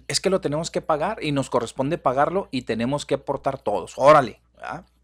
es 0.07 0.19
que 0.19 0.29
lo 0.29 0.41
tenemos 0.41 0.71
que 0.71 0.81
pagar 0.81 1.23
y 1.23 1.31
nos 1.31 1.49
corresponde 1.49 1.97
pagarlo 1.97 2.47
y 2.51 2.63
tenemos 2.63 3.05
que 3.05 3.15
aportar 3.15 3.59
todos. 3.59 3.93
Órale, 3.97 4.41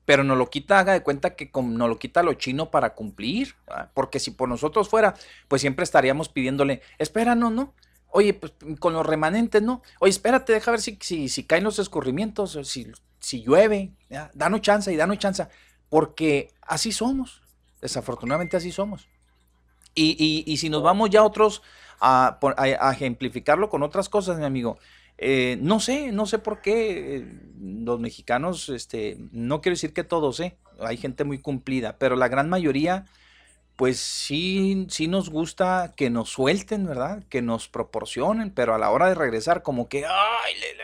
Pero 0.05 0.23
nos 0.23 0.37
lo 0.37 0.49
quita, 0.49 0.77
haga 0.79 0.93
de 0.93 1.01
cuenta 1.01 1.35
que 1.35 1.49
nos 1.55 1.89
lo 1.89 1.97
quita 1.97 2.21
lo 2.21 2.33
chino 2.33 2.69
para 2.69 2.93
cumplir. 2.93 3.55
Porque 3.93 4.19
si 4.19 4.31
por 4.31 4.47
nosotros 4.49 4.87
fuera, 4.89 5.15
pues 5.47 5.61
siempre 5.61 5.83
estaríamos 5.83 6.29
pidiéndole, 6.29 6.81
espéranos, 6.99 7.51
¿no? 7.51 7.73
Oye, 8.09 8.33
pues 8.33 8.53
con 8.79 8.93
los 8.93 9.05
remanentes, 9.05 9.61
¿no? 9.61 9.81
Oye, 9.99 10.11
espérate, 10.11 10.53
deja 10.53 10.71
ver 10.71 10.79
si, 10.81 10.97
si, 11.01 11.27
si 11.27 11.43
caen 11.43 11.63
los 11.63 11.79
escurrimientos, 11.79 12.57
si, 12.63 12.87
si 13.19 13.41
llueve, 13.43 13.91
danos 14.33 14.61
chance 14.61 14.93
y 14.93 14.95
danos 14.95 15.17
chance, 15.17 15.47
porque 15.89 16.53
así 16.61 16.91
somos, 16.91 17.41
desafortunadamente 17.81 18.55
así 18.57 18.71
somos. 18.71 19.07
Y, 19.93 20.43
y- 20.45 20.57
si 20.57 20.69
nos 20.69 20.83
vamos 20.83 21.09
ya 21.09 21.23
otros, 21.23 21.61
a, 21.99 22.37
a- 22.41 22.89
a 22.89 22.91
ejemplificarlo 22.93 23.69
con 23.69 23.81
otras 23.83 24.09
cosas, 24.09 24.37
mi 24.37 24.45
amigo, 24.45 24.77
eh, 25.17 25.57
no 25.61 25.79
sé, 25.79 26.11
no 26.11 26.25
sé 26.25 26.39
por 26.39 26.61
qué 26.61 27.17
eh, 27.17 27.25
los 27.59 27.99
mexicanos, 27.99 28.69
este, 28.69 29.17
no 29.31 29.61
quiero 29.61 29.75
decir 29.75 29.93
que 29.93 30.03
todos, 30.03 30.39
¿eh? 30.39 30.57
hay 30.79 30.97
gente 30.97 31.23
muy 31.23 31.39
cumplida, 31.39 31.97
pero 31.97 32.15
la 32.15 32.27
gran 32.27 32.49
mayoría, 32.49 33.05
pues 33.75 33.99
sí, 33.99 34.87
sí 34.89 35.07
nos 35.07 35.29
gusta 35.29 35.93
que 35.95 36.09
nos 36.09 36.29
suelten, 36.29 36.85
¿verdad? 36.85 37.23
Que 37.29 37.41
nos 37.41 37.67
proporcionen, 37.67 38.51
pero 38.51 38.73
a 38.73 38.77
la 38.77 38.91
hora 38.91 39.07
de 39.07 39.15
regresar, 39.15 39.63
como 39.63 39.87
que, 39.87 40.05
ay, 40.05 40.53
lele, 40.55 40.83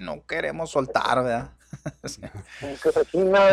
no 0.00 0.24
queremos 0.26 0.70
soltar, 0.70 1.22
¿verdad? 1.22 1.50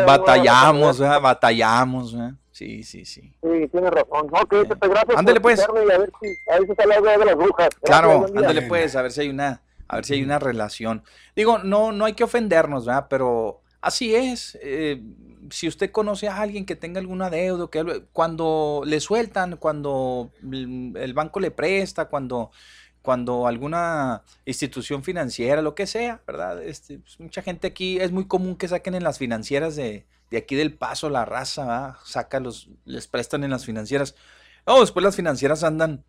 Batallamos, 0.06 0.98
¿verdad? 0.98 1.20
Batallamos, 1.20 2.14
¿verdad? 2.14 2.32
Sí, 2.50 2.82
sí, 2.84 3.04
sí. 3.04 3.34
Sí, 3.42 3.68
tienes 3.70 3.90
razón. 3.90 4.28
Ok, 4.30 4.48
Pepe, 4.66 4.88
gracias 4.88 5.18
Ándele, 5.18 5.40
por 5.40 5.54
pues. 5.54 5.60
y 5.60 5.92
a 5.92 5.98
ver 5.98 6.10
si, 6.18 6.50
a 6.50 6.58
ver 6.58 6.68
si 6.68 6.74
sale 6.74 6.94
algo 6.94 7.06
de 7.06 7.24
las 7.26 7.36
brujas. 7.36 7.68
Claro, 7.82 8.24
ándale 8.34 8.62
pues, 8.62 8.96
a 8.96 9.02
ver 9.02 9.12
si 9.12 9.20
hay 9.20 9.28
una, 9.28 9.60
a 9.88 9.96
ver 9.96 10.04
si 10.04 10.14
hay 10.14 10.22
una 10.22 10.38
relación. 10.38 11.02
Digo, 11.34 11.58
no, 11.58 11.92
no 11.92 12.04
hay 12.04 12.14
que 12.14 12.24
ofendernos, 12.24 12.86
¿verdad? 12.86 13.06
Pero 13.08 13.62
así 13.80 14.14
es. 14.14 14.58
eh, 14.62 15.02
si 15.50 15.68
usted 15.68 15.90
conoce 15.90 16.28
a 16.28 16.40
alguien 16.40 16.66
que 16.66 16.76
tenga 16.76 17.00
alguna 17.00 17.30
deuda, 17.30 17.68
que 17.70 18.04
cuando 18.12 18.82
le 18.84 19.00
sueltan, 19.00 19.56
cuando 19.56 20.30
el 20.42 21.14
banco 21.14 21.40
le 21.40 21.50
presta, 21.50 22.06
cuando, 22.06 22.50
cuando 23.02 23.46
alguna 23.46 24.22
institución 24.44 25.02
financiera, 25.04 25.62
lo 25.62 25.74
que 25.74 25.86
sea, 25.86 26.20
¿verdad? 26.26 26.62
Este, 26.62 26.98
pues, 26.98 27.20
mucha 27.20 27.42
gente 27.42 27.68
aquí, 27.68 27.98
es 27.98 28.12
muy 28.12 28.26
común 28.26 28.56
que 28.56 28.68
saquen 28.68 28.94
en 28.94 29.04
las 29.04 29.18
financieras 29.18 29.76
de, 29.76 30.06
de 30.30 30.38
aquí 30.38 30.54
del 30.56 30.74
paso 30.74 31.10
la 31.10 31.24
raza, 31.24 31.64
¿verdad? 31.64 31.94
Saca 32.04 32.40
los, 32.40 32.68
les 32.84 33.06
prestan 33.06 33.44
en 33.44 33.50
las 33.50 33.64
financieras. 33.64 34.14
Oh, 34.64 34.80
después 34.80 35.04
las 35.04 35.16
financieras 35.16 35.62
andan 35.62 36.04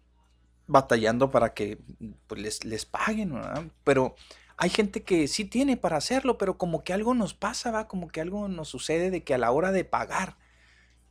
batallando 0.68 1.32
para 1.32 1.54
que 1.54 1.80
pues, 2.28 2.42
les, 2.42 2.66
les 2.66 2.86
paguen, 2.86 3.34
¿verdad? 3.34 3.66
Pero 3.84 4.16
hay 4.58 4.70
gente 4.70 5.04
que 5.04 5.28
sí 5.28 5.46
tiene 5.46 5.78
para 5.78 5.98
hacerlo, 5.98 6.38
pero 6.38 6.58
como 6.58 6.84
que 6.84 6.94
algo 6.94 7.14
nos 7.14 7.34
pasa, 7.34 7.72
va, 7.72 7.88
como 7.88 8.10
que 8.10 8.22
algo 8.22 8.48
nos 8.48 8.70
sucede 8.70 9.12
de 9.12 9.24
que 9.24 9.34
a 9.34 9.38
la 9.38 9.52
hora 9.52 9.72
de 9.72 9.86
pagar, 9.86 10.38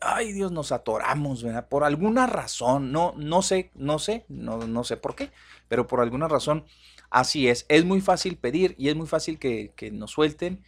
ay 0.00 0.32
Dios, 0.32 0.52
nos 0.52 0.72
atoramos, 0.72 1.42
¿verdad? 1.42 1.68
Por 1.68 1.84
alguna 1.84 2.26
razón, 2.26 2.92
no, 2.92 3.14
no 3.16 3.42
sé, 3.42 3.70
no 3.74 3.98
sé, 3.98 4.26
no, 4.28 4.58
no 4.66 4.84
sé 4.84 4.96
por 4.96 5.14
qué, 5.14 5.32
pero 5.68 5.86
por 5.86 6.00
alguna 6.00 6.28
razón 6.28 6.64
así 7.10 7.48
es. 7.48 7.66
Es 7.68 7.84
muy 7.84 8.00
fácil 8.00 8.36
pedir 8.36 8.74
y 8.78 8.88
es 8.88 8.96
muy 8.96 9.06
fácil 9.06 9.38
que, 9.38 9.72
que 9.76 9.90
nos 9.90 10.10
suelten, 10.12 10.64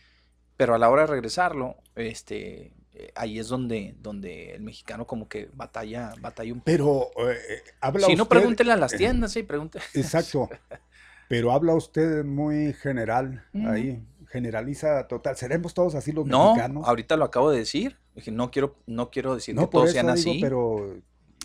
pero 0.57 0.74
a 0.74 0.79
la 0.79 0.90
hora 0.90 1.03
de 1.03 1.09
regresarlo, 1.09 1.77
este, 1.96 2.74
eh, 2.98 3.12
ahí 3.14 3.38
es 3.38 3.48
donde, 3.48 3.94
donde 4.00 4.54
el 4.54 4.62
mexicano 4.62 5.06
como 5.06 5.28
que 5.28 5.48
batalla, 5.54 6.12
batalla 6.20 6.52
un 6.52 6.58
poco. 6.61 6.64
Pero 6.66 7.11
eh, 7.30 7.62
habla 7.80 8.06
Si 8.06 8.16
no, 8.16 8.28
pregúntele 8.28 8.72
a 8.72 8.76
las 8.76 8.92
tiendas, 8.92 9.32
sí, 9.32 9.42
pregúntele. 9.42 9.84
Exacto. 9.94 10.48
Pero 11.28 11.52
habla 11.52 11.74
usted 11.74 12.24
muy 12.24 12.72
general 12.72 13.44
ahí, 13.66 14.02
generaliza 14.30 15.06
total. 15.08 15.37
¿Seremos 15.37 15.74
todos 15.74 15.94
así 15.94 16.11
los 16.12 16.26
No, 16.26 16.48
mexicanos? 16.54 16.87
ahorita 16.88 17.16
lo 17.18 17.24
acabo 17.26 17.50
de 17.50 17.58
decir. 17.58 17.98
No 18.32 18.50
quiero, 18.50 18.76
no 18.87 19.11
quiero 19.11 19.34
decir 19.34 19.54
no 19.54 19.62
que 19.68 19.72
todos 19.72 19.92
sean 19.92 20.06
digo, 20.06 20.14
así. 20.14 20.38
pero 20.40 20.96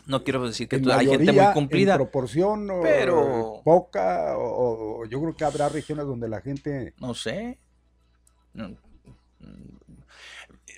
No 0.07 0.23
quiero 0.23 0.47
decir 0.47 0.67
que 0.69 0.77
en 0.77 0.83
to- 0.83 0.93
hay 0.93 1.05
gente 1.07 1.17
muy 1.17 1.25
mayoría, 1.27 1.53
cumplida. 1.53 1.91
en 1.93 1.97
proporción 1.97 2.69
o 2.71 2.81
pero- 2.81 3.61
poca 3.65 4.37
o, 4.37 5.01
o 5.01 5.05
yo 5.05 5.21
creo 5.21 5.35
que 5.35 5.43
habrá 5.45 5.67
regiones 5.69 6.05
donde 6.05 6.29
la 6.29 6.39
gente 6.41 6.93
No 6.99 7.13
sé. 7.13 7.59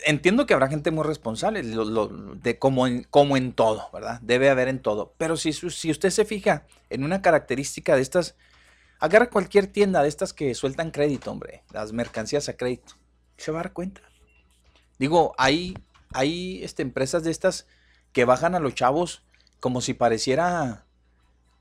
Entiendo 0.06 0.46
que 0.46 0.54
habrá 0.54 0.68
gente 0.68 0.92
muy 0.92 1.04
responsable, 1.04 1.64
de 1.64 2.60
como 2.60 2.88
en, 2.88 3.04
como 3.04 3.38
en 3.38 3.54
todo, 3.54 3.90
¿verdad? 3.94 4.20
Debe 4.22 4.50
haber 4.50 4.68
en 4.68 4.80
todo. 4.80 5.14
Pero 5.18 5.38
si, 5.38 5.54
si 5.54 5.92
usted 5.92 6.10
se 6.10 6.26
fija 6.26 6.66
en 6.90 7.04
una 7.04 7.22
característica 7.22 7.96
de 7.96 8.02
estas, 8.02 8.36
agarra 9.00 9.30
cualquier 9.30 9.68
tienda 9.68 10.04
de 10.04 10.10
estas 10.10 10.34
que 10.34 10.54
sueltan 10.54 10.92
crédito, 10.92 11.32
hombre, 11.32 11.64
las 11.72 11.92
mercancías 11.92 12.50
a 12.50 12.58
crédito, 12.58 12.96
se 13.38 13.52
va 13.52 13.60
a 13.60 13.64
dar 13.64 13.74
cuenta. 13.74 14.02
Digo, 15.00 15.34
hay, 15.38 15.78
hay 16.14 16.64
este, 16.64 16.82
empresas 16.82 17.24
de 17.24 17.32
estas 17.32 17.68
que 18.12 18.26
bajan 18.26 18.56
a 18.56 18.60
los 18.60 18.76
chavos 18.76 19.24
como 19.60 19.82
si 19.82 19.94
pareciera 19.94 20.85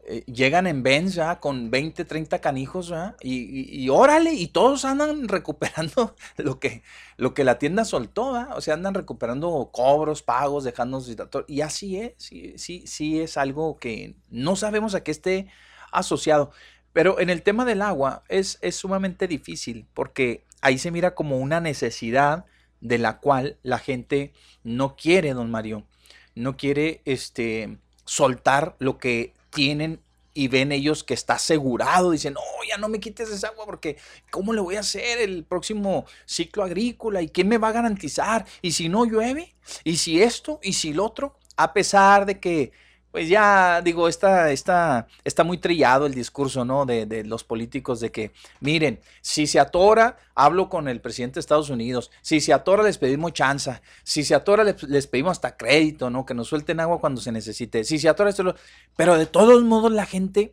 eh, 0.07 0.23
llegan 0.27 0.67
en 0.67 0.83
Benz 0.83 1.15
ya 1.15 1.41
con 1.41 1.71
20, 1.71 2.05
30 2.05 2.41
canijos 2.41 2.91
¿verdad? 2.91 3.17
y, 3.23 3.37
y, 3.37 3.85
y 3.85 3.89
órale, 3.89 4.35
y 4.35 4.49
todos 4.49 4.85
andan 4.85 5.29
recuperando 5.29 6.15
lo 6.37 6.61
que, 6.61 6.83
lo 7.17 7.33
que 7.33 7.45
la 7.45 7.59
tienda 7.59 7.85
soltó, 7.85 8.33
¿verdad? 8.33 8.57
o 8.57 8.61
sea, 8.61 8.75
andan 8.75 8.95
recuperando 8.95 9.71
cobros, 9.73 10.23
pagos, 10.23 10.65
dejándonos 10.65 11.11
y 11.49 11.61
así 11.63 11.97
es, 11.97 12.13
sí, 12.19 12.55
sí, 12.57 12.85
sí 12.87 13.21
es 13.21 13.37
algo 13.37 13.79
que 13.79 14.15
no 14.29 14.57
sabemos 14.57 14.95
a 14.95 15.03
qué 15.03 15.11
esté 15.11 15.49
asociado. 15.91 16.51
Pero 16.93 17.19
en 17.19 17.31
el 17.31 17.43
tema 17.43 17.65
del 17.65 17.83
agua 17.83 18.25
es, 18.29 18.59
es 18.61 18.77
sumamente 18.77 19.27
difícil 19.27 19.87
porque 19.95 20.45
ahí 20.61 20.79
se 20.79 20.91
mira 20.91 21.15
como 21.15 21.39
una 21.39 21.61
necesidad 21.61 22.45
de 22.81 22.99
la 22.99 23.19
cual 23.19 23.59
la 23.63 23.79
gente 23.79 24.33
no 24.63 24.97
quiere, 24.97 25.33
don 25.33 25.51
Mario, 25.51 25.87
no 26.35 26.57
quiere 26.57 27.01
este, 27.05 27.79
soltar 28.05 28.77
lo 28.79 28.99
que 28.99 29.35
tienen 29.55 30.01
y 30.35 30.49
ven 30.49 30.73
ellos 30.73 31.05
que 31.05 31.15
está 31.15 31.35
asegurado, 31.35 32.11
dicen, 32.11 32.35
no, 32.35 32.41
ya 32.69 32.77
no 32.77 32.89
me 32.89 32.99
quites 32.99 33.31
esa 33.31 33.49
agua 33.49 33.65
porque 33.67 33.97
¿cómo 34.31 34.53
le 34.53 34.61
voy 34.61 34.75
a 34.75 34.81
hacer 34.81 35.21
el 35.21 35.45
próximo 35.45 36.07
ciclo 36.27 36.65
agrícola? 36.65 37.23
¿Y 37.23 37.29
quién 37.29 37.49
me 37.49 37.59
va 37.59 37.69
a 37.69 37.73
garantizar? 37.73 38.45
¿Y 38.61 38.73
si 38.73 38.89
no 38.89 39.05
llueve? 39.05 39.55
¿Y 39.85 39.97
si 39.97 40.21
esto? 40.21 40.59
¿Y 40.63 40.73
si 40.73 40.93
lo 40.93 41.05
otro? 41.05 41.39
A 41.57 41.73
pesar 41.73 42.27
de 42.27 42.41
que, 42.41 42.73
pues 43.15 43.29
ya 43.29 43.81
digo, 43.81 44.09
está, 44.09 44.51
está, 44.51 45.07
está 45.23 45.45
muy 45.45 45.59
trillado 45.59 46.05
el 46.07 46.15
discurso, 46.15 46.65
¿no? 46.65 46.85
De, 46.85 47.07
de 47.07 47.23
los 47.23 47.45
políticos 47.45 48.01
de 48.01 48.11
que, 48.11 48.33
miren, 48.59 49.01
si 49.21 49.47
se 49.47 49.61
atora, 49.61 50.19
hablo 50.35 50.69
con 50.69 50.89
el 50.89 51.01
presidente 51.01 51.35
de 51.37 51.41
Estados 51.41 51.71
Unidos, 51.71 52.11
si 52.23 52.41
se 52.41 52.53
atora 52.53 52.83
les 52.83 52.99
pedimos 52.99 53.33
chanza, 53.33 53.83
si 54.03 54.25
se 54.25 54.35
atora 54.35 54.65
les, 54.65 54.83
les 54.83 55.07
pedimos 55.07 55.31
hasta 55.31 55.57
crédito, 55.57 56.11
¿no? 56.11 56.27
Que 56.27 56.35
nos 56.35 56.49
suelten 56.49 56.81
agua 56.81 56.99
cuando 57.01 57.21
se 57.21 57.31
necesite, 57.31 57.85
si 57.85 58.01
se 58.01 58.09
atora 58.09 58.31
esto, 58.31 58.43
lo- 58.43 58.57
pero 58.97 59.17
de 59.17 59.27
todos 59.27 59.63
modos 59.63 59.93
la 59.93 60.07
gente 60.07 60.53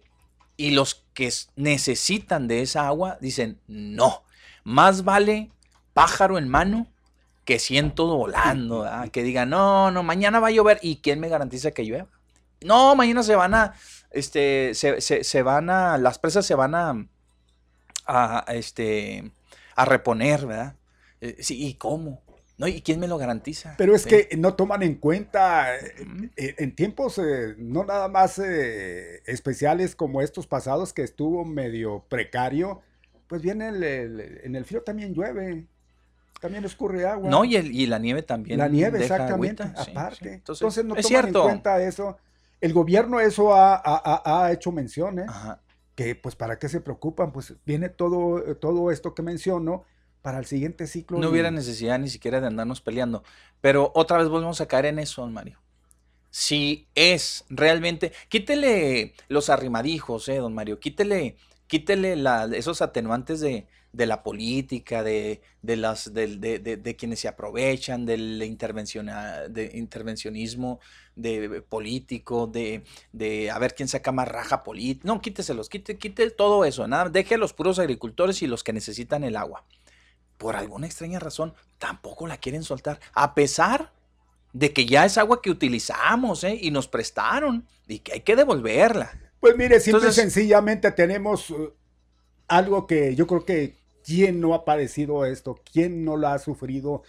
y 0.57 0.71
los 0.71 1.05
que 1.15 1.31
necesitan 1.55 2.47
de 2.47 2.61
esa 2.61 2.87
agua 2.87 3.17
dicen, 3.21 3.59
no, 3.67 4.23
más 4.63 5.03
vale 5.03 5.51
pájaro 5.93 6.37
en 6.37 6.47
mano 6.47 6.87
que 7.45 7.59
ciento 7.59 8.05
volando, 8.07 8.81
¿verdad? 8.81 9.09
que 9.11 9.23
digan, 9.23 9.49
no, 9.49 9.91
no, 9.91 10.03
mañana 10.03 10.39
va 10.39 10.49
a 10.49 10.51
llover 10.51 10.79
y 10.83 10.97
¿quién 10.97 11.19
me 11.19 11.29
garantiza 11.29 11.71
que 11.71 11.83
llueva? 11.85 12.07
No, 12.63 12.95
mañana 12.95 13.23
se 13.23 13.35
van 13.35 13.53
a, 13.53 13.73
este, 14.11 14.73
se, 14.73 15.01
se- 15.01 15.23
se 15.23 15.41
van 15.43 15.69
a, 15.69 15.97
las 15.97 16.19
presas 16.19 16.45
se 16.45 16.55
van 16.55 16.75
a, 16.75 17.07
a, 18.05 18.49
a, 18.49 18.53
este, 18.55 19.31
a 19.75 19.85
reponer, 19.85 20.45
¿verdad? 20.45 20.75
Eh, 21.21 21.37
sí, 21.39 21.65
¿y 21.65 21.73
cómo? 21.75 22.21
¿No? 22.57 22.67
¿Y 22.67 22.81
quién 22.81 22.99
me 22.99 23.07
lo 23.07 23.17
garantiza? 23.17 23.73
Pero 23.79 23.95
es 23.95 24.05
que 24.05 24.29
no 24.37 24.53
toman 24.53 24.83
en 24.83 24.95
cuenta 24.95 25.75
eh, 25.75 25.95
eh, 26.37 26.55
en 26.59 26.75
tiempos 26.75 27.17
eh, 27.17 27.55
no 27.57 27.83
nada 27.85 28.07
más 28.07 28.37
eh, 28.37 29.23
especiales 29.25 29.95
como 29.95 30.21
estos 30.21 30.45
pasados 30.45 30.93
que 30.93 31.01
estuvo 31.01 31.43
medio 31.43 32.05
precario, 32.07 32.81
pues 33.27 33.41
viene 33.41 33.69
el, 33.69 33.83
el- 33.83 34.41
en 34.43 34.55
el 34.55 34.65
frío 34.65 34.83
también 34.83 35.15
llueve, 35.15 35.65
también 36.39 36.63
escurre 36.63 37.07
agua. 37.07 37.27
No, 37.31 37.43
y, 37.45 37.55
el- 37.55 37.71
y 37.71 37.87
la 37.87 37.97
nieve 37.97 38.21
también. 38.21 38.59
la 38.59 38.67
nieve, 38.67 38.99
deja 38.99 39.15
exactamente, 39.15 39.63
agüita, 39.63 39.81
aparte. 39.81 40.17
sí. 40.29 40.29
Entonces, 40.35 40.61
Entonces, 40.61 40.85
no 40.85 40.89
toman 40.93 41.03
cierto. 41.03 41.39
en 41.39 41.45
cuenta 41.49 41.81
eso. 41.81 42.17
El 42.61 42.73
gobierno 42.73 43.19
eso 43.19 43.53
ha, 43.53 43.75
ha- 43.75 44.43
ha- 44.45 44.51
hecho 44.51 44.71
mención, 44.71 45.19
¿eh? 45.19 45.25
Ajá. 45.27 45.61
que 45.95 46.15
pues 46.15 46.35
para 46.35 46.57
qué 46.57 46.69
se 46.69 46.79
preocupan, 46.79 47.31
pues 47.33 47.53
viene 47.65 47.89
todo, 47.89 48.39
eh, 48.47 48.55
todo 48.55 48.91
esto 48.91 49.13
que 49.13 49.21
menciono 49.21 49.83
para 50.21 50.39
el 50.39 50.45
siguiente 50.45 50.87
ciclo. 50.87 51.19
No 51.19 51.27
y- 51.27 51.31
hubiera 51.31 51.51
necesidad 51.51 51.99
ni 51.99 52.07
siquiera 52.07 52.39
de 52.39 52.47
andarnos 52.47 52.79
peleando. 52.81 53.23
Pero 53.59 53.91
otra 53.93 54.17
vez 54.17 54.29
volvemos 54.29 54.61
a 54.61 54.67
caer 54.67 54.85
en 54.85 54.99
eso, 54.99 55.21
don 55.21 55.33
Mario. 55.33 55.59
Si 56.29 56.87
es 56.95 57.43
realmente. 57.49 58.13
Quítele 58.29 59.13
los 59.27 59.49
arrimadijos, 59.49 60.29
eh, 60.29 60.37
don 60.37 60.53
Mario. 60.55 60.79
Quítele, 60.79 61.35
quítele 61.67 62.15
la- 62.15 62.45
esos 62.53 62.81
atenuantes 62.81 63.41
de, 63.41 63.67
de 63.93 64.05
la 64.05 64.23
política, 64.23 65.03
de, 65.03 65.41
de 65.61 65.75
las, 65.75 66.13
de, 66.13 66.37
de- 66.37 66.59
de 66.77 66.95
quienes 66.95 67.19
se 67.19 67.27
aprovechan, 67.27 68.05
del 68.05 68.41
intervencionismo 69.73 70.79
de 71.15 71.61
político, 71.61 72.47
de, 72.47 72.83
de 73.11 73.51
a 73.51 73.59
ver 73.59 73.75
quién 73.75 73.87
saca 73.89 74.11
más 74.11 74.27
raja 74.27 74.63
política. 74.63 75.07
No, 75.07 75.21
quíteselos, 75.21 75.69
quite, 75.69 75.97
quite 75.97 76.29
todo 76.31 76.65
eso. 76.65 76.87
Nada, 76.87 77.09
deje 77.09 77.35
a 77.35 77.37
los 77.37 77.53
puros 77.53 77.79
agricultores 77.79 78.41
y 78.41 78.47
los 78.47 78.63
que 78.63 78.73
necesitan 78.73 79.23
el 79.23 79.35
agua 79.35 79.65
por 80.37 80.55
alguna 80.55 80.87
extraña 80.87 81.19
razón, 81.19 81.53
tampoco 81.77 82.25
la 82.25 82.37
quieren 82.37 82.63
soltar, 82.63 82.99
a 83.13 83.35
pesar 83.35 83.93
de 84.53 84.73
que 84.73 84.87
ya 84.87 85.05
es 85.05 85.19
agua 85.19 85.39
que 85.41 85.51
utilizamos 85.51 86.43
¿eh? 86.43 86.57
y 86.59 86.71
nos 86.71 86.87
prestaron 86.87 87.67
y 87.87 87.99
que 87.99 88.13
hay 88.13 88.21
que 88.21 88.35
devolverla. 88.35 89.11
Pues 89.39 89.55
mire, 89.55 89.79
simple 89.79 89.99
Entonces- 89.99 90.17
y 90.17 90.31
sencillamente 90.31 90.91
tenemos 90.93 91.49
uh, 91.51 91.71
algo 92.47 92.87
que 92.87 93.15
yo 93.15 93.27
creo 93.27 93.45
que 93.45 93.75
quién 94.03 94.41
no 94.41 94.53
ha 94.53 94.65
padecido 94.65 95.25
esto, 95.25 95.59
quién 95.71 96.03
no 96.05 96.17
lo 96.17 96.27
ha 96.27 96.39
sufrido 96.39 97.03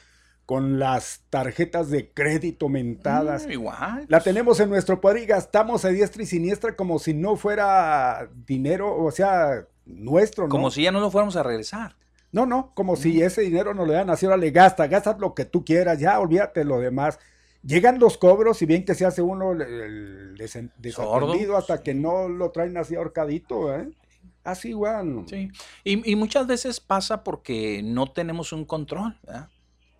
con 0.46 0.78
las 0.78 1.22
tarjetas 1.30 1.90
de 1.90 2.10
crédito 2.10 2.68
mentadas. 2.68 3.46
Mm, 3.46 3.52
igual. 3.52 4.06
La 4.08 4.18
pues, 4.18 4.24
tenemos 4.24 4.60
en 4.60 4.70
nuestro 4.70 5.00
poder 5.00 5.22
y 5.22 5.26
gastamos 5.26 5.84
a 5.84 5.88
diestra 5.88 6.22
y 6.22 6.26
siniestra 6.26 6.76
como 6.76 6.98
si 6.98 7.14
no 7.14 7.36
fuera 7.36 8.28
dinero, 8.46 8.96
o 8.96 9.10
sea, 9.10 9.66
nuestro, 9.86 10.44
¿no? 10.44 10.50
Como 10.50 10.70
si 10.70 10.82
ya 10.82 10.92
no 10.92 11.00
lo 11.00 11.10
fuéramos 11.10 11.36
a 11.36 11.42
regresar. 11.42 11.96
No, 12.32 12.46
no, 12.46 12.72
como 12.74 12.96
si 12.96 13.22
ese 13.22 13.42
dinero 13.42 13.74
no 13.74 13.84
le 13.84 13.92
dan 13.92 14.08
así, 14.08 14.24
ahora 14.24 14.38
le 14.38 14.50
gasta, 14.50 14.86
gasta 14.86 15.16
lo 15.18 15.34
que 15.34 15.44
tú 15.44 15.64
quieras, 15.64 15.98
ya 15.98 16.18
olvídate 16.18 16.64
lo 16.64 16.80
demás. 16.80 17.18
Llegan 17.62 17.98
los 17.98 18.16
cobros 18.16 18.62
y 18.62 18.66
bien 18.66 18.84
que 18.84 18.94
se 18.94 19.04
hace 19.04 19.22
uno 19.22 19.52
el, 19.52 19.62
el 19.62 20.34
desatendido 20.36 21.56
hasta 21.56 21.82
que 21.82 21.94
no 21.94 22.28
lo 22.28 22.50
traen 22.50 22.76
así 22.78 22.94
ahorcadito, 22.94 23.74
¿eh? 23.76 23.88
Así 24.44 24.70
igual. 24.70 25.24
Sí. 25.28 25.50
Y, 25.84 26.10
y 26.12 26.16
muchas 26.16 26.46
veces 26.46 26.80
pasa 26.80 27.22
porque 27.24 27.82
no 27.84 28.10
tenemos 28.10 28.52
un 28.52 28.64
control, 28.64 29.18
¿verdad? 29.22 29.48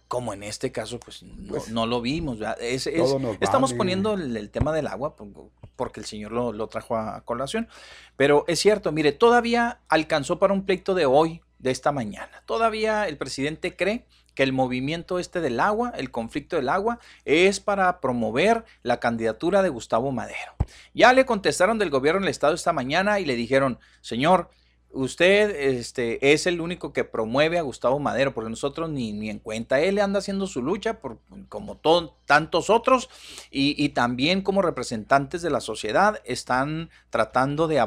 Como 0.08 0.34
en 0.34 0.42
este 0.42 0.72
caso, 0.72 1.00
pues 1.00 1.22
no, 1.22 1.48
Pues, 1.48 1.68
no 1.70 1.86
lo 1.86 2.00
vimos. 2.02 2.38
Es- 2.60 2.86
es- 2.86 3.14
estamos 3.40 3.70
vale. 3.70 3.78
poniendo 3.78 4.14
el, 4.14 4.36
el 4.36 4.50
tema 4.50 4.72
del 4.72 4.86
agua 4.88 5.16
por- 5.16 5.28
porque 5.76 6.00
el 6.00 6.06
señor 6.06 6.32
lo, 6.32 6.52
lo 6.52 6.66
trajo 6.68 6.96
a 6.96 7.22
colación. 7.24 7.66
Pero 8.16 8.44
es 8.46 8.58
cierto, 8.58 8.92
mire, 8.92 9.12
todavía 9.12 9.80
alcanzó 9.88 10.38
para 10.38 10.52
un 10.52 10.64
pleito 10.66 10.94
de 10.94 11.06
hoy, 11.06 11.40
de 11.58 11.70
esta 11.70 11.92
mañana. 11.92 12.42
Todavía 12.44 13.06
el 13.08 13.16
presidente 13.16 13.74
cree 13.76 14.04
que 14.34 14.42
el 14.42 14.52
movimiento 14.52 15.18
este 15.18 15.40
del 15.40 15.60
agua, 15.60 15.92
el 15.96 16.10
conflicto 16.10 16.56
del 16.56 16.68
agua, 16.68 16.98
es 17.24 17.60
para 17.60 18.00
promover 18.00 18.64
la 18.82 19.00
candidatura 19.00 19.62
de 19.62 19.68
Gustavo 19.68 20.12
Madero. 20.12 20.54
Ya 20.94 21.12
le 21.12 21.26
contestaron 21.26 21.78
del 21.78 21.90
gobierno 21.90 22.20
del 22.20 22.30
estado 22.30 22.54
esta 22.54 22.72
mañana 22.72 23.20
y 23.20 23.24
le 23.24 23.36
dijeron, 23.36 23.78
señor, 24.00 24.50
usted 24.92 25.78
este, 25.78 26.32
es 26.32 26.46
el 26.46 26.60
único 26.60 26.92
que 26.92 27.04
promueve 27.04 27.58
a 27.58 27.62
Gustavo 27.62 27.98
Madero, 27.98 28.34
porque 28.34 28.50
nosotros 28.50 28.90
ni, 28.90 29.12
ni 29.12 29.30
en 29.30 29.38
cuenta. 29.38 29.80
Él 29.80 29.98
anda 29.98 30.18
haciendo 30.18 30.46
su 30.46 30.62
lucha 30.62 31.00
por, 31.00 31.18
como 31.48 31.80
tantos 32.26 32.70
otros 32.70 33.08
y, 33.50 33.88
también 33.90 34.42
como 34.42 34.62
representantes 34.62 35.42
de 35.42 35.50
la 35.50 35.60
sociedad 35.60 36.20
están 36.24 36.90
tratando 37.10 37.68
de, 37.68 37.80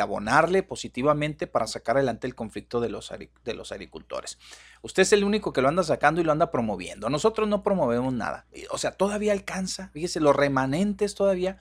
abonarle 0.00 0.62
positivamente 0.62 1.46
para 1.46 1.66
sacar 1.66 1.96
adelante 1.96 2.26
el 2.26 2.34
conflicto 2.34 2.80
de 2.80 2.88
los, 2.88 3.12
de 3.44 3.54
los 3.54 3.72
agricultores. 3.72 4.38
Usted 4.82 5.02
es 5.02 5.12
el 5.12 5.24
único 5.24 5.52
que 5.52 5.62
lo 5.62 5.68
anda 5.68 5.82
sacando 5.82 6.20
y 6.20 6.24
lo 6.24 6.32
anda 6.32 6.50
promoviendo. 6.50 7.10
Nosotros 7.10 7.48
no 7.48 7.62
promovemos 7.62 8.12
nada. 8.12 8.46
O 8.70 8.78
sea, 8.78 8.92
todavía 8.92 9.32
alcanza, 9.32 9.90
fíjese, 9.92 10.20
los 10.20 10.36
remanentes 10.36 11.14
todavía. 11.14 11.58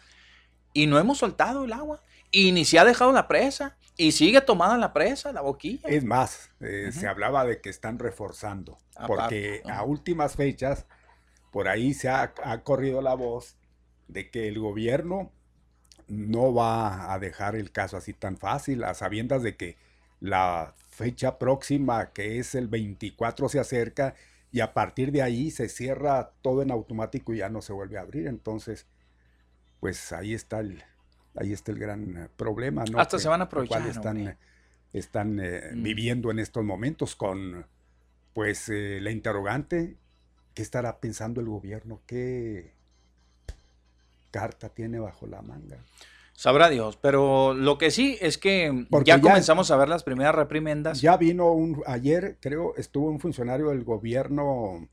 Y 0.73 0.87
no 0.87 0.99
hemos 0.99 1.17
soltado 1.17 1.65
el 1.65 1.73
agua. 1.73 2.03
Y 2.29 2.51
ni 2.51 2.65
se 2.65 2.77
ha 2.77 2.85
dejado 2.85 3.11
la 3.11 3.27
presa. 3.27 3.76
Y 3.97 4.11
sigue 4.11 4.41
tomada 4.41 4.77
la 4.77 4.93
presa, 4.93 5.33
la 5.33 5.41
boquilla. 5.41 5.89
Es 5.89 6.03
más, 6.03 6.51
eh, 6.59 6.91
se 6.91 7.07
hablaba 7.07 7.45
de 7.45 7.59
que 7.61 7.69
están 7.69 7.97
reforzando. 7.97 8.77
porque 9.07 9.61
a 9.65 9.83
últimas 9.83 10.35
fechas, 10.35 10.85
por 11.51 11.67
ahí 11.67 11.93
se 11.93 12.09
ha, 12.09 12.33
corrido 12.63 13.01
la 13.01 13.15
voz 13.15 13.57
de 14.07 14.29
que 14.29 14.47
el 14.47 14.59
gobierno 14.59 15.31
no 16.07 16.53
va 16.53 17.11
a 17.11 17.19
dejar 17.19 17.55
el 17.55 17.71
caso 17.71 17.97
así 17.97 18.13
tan 18.13 18.37
fácil, 18.37 18.83
a 18.83 18.93
sabiendas 18.93 19.43
de 19.43 19.57
que 19.57 19.77
la 20.19 20.73
fecha 20.89 21.37
próxima, 21.37 22.11
que 22.11 22.39
es 22.39 22.55
el 22.55 22.67
24, 22.67 23.49
se 23.49 23.59
acerca 23.59 24.15
y 24.51 24.61
a 24.61 24.73
partir 24.73 25.11
de 25.11 25.21
ahí 25.21 25.51
se 25.51 25.69
cierra 25.69 26.31
todo 26.41 26.61
en 26.61 26.71
automático 26.71 27.33
y 27.33 27.39
ya 27.39 27.49
no 27.49 27.61
se 27.61 27.73
vuelve 27.73 27.97
a 27.97 28.01
abrir. 28.01 28.27
Entonces, 28.27 28.87
pues 29.79 30.11
ahí 30.11 30.33
está 30.33 30.59
el, 30.59 30.83
ahí 31.37 31.53
está 31.53 31.71
el 31.71 31.79
gran 31.79 32.17
eh, 32.17 32.27
problema, 32.35 32.83
¿no? 32.85 32.99
Hasta 32.99 33.19
se 33.19 33.27
van 33.27 33.41
a 33.41 33.45
aprovechar. 33.45 33.85
están, 33.87 34.37
están 34.93 35.39
eh, 35.39 35.71
mm. 35.73 35.83
viviendo 35.83 36.31
en 36.31 36.39
estos 36.39 36.63
momentos 36.63 37.15
con, 37.15 37.65
pues, 38.33 38.69
eh, 38.69 38.99
la 39.01 39.11
interrogante, 39.11 39.97
¿qué 40.53 40.61
estará 40.61 40.99
pensando 40.99 41.41
el 41.41 41.47
gobierno? 41.47 42.01
¿Qué 42.05 42.73
carta 44.31 44.69
tiene 44.69 44.99
bajo 44.99 45.27
la 45.27 45.41
manga? 45.41 45.77
Sabrá 46.33 46.69
Dios, 46.69 46.97
pero 46.97 47.55
lo 47.55 47.79
que 47.79 47.89
sí 47.89 48.15
es 48.21 48.37
que 48.37 48.85
ya, 49.03 49.19
comenzamos 49.19 49.71
a 49.71 49.77
ver 49.77 49.89
las 49.89 50.03
primeras 50.03 50.35
reprimendas. 50.35 51.01
Ya 51.01 51.17
vino 51.17 51.51
un, 51.51 51.81
ayer 51.87 52.37
creo, 52.39 52.75
estuvo 52.75 53.09
un 53.09 53.19
funcionario 53.19 53.69
del 53.69 53.83
gobierno 53.83 54.87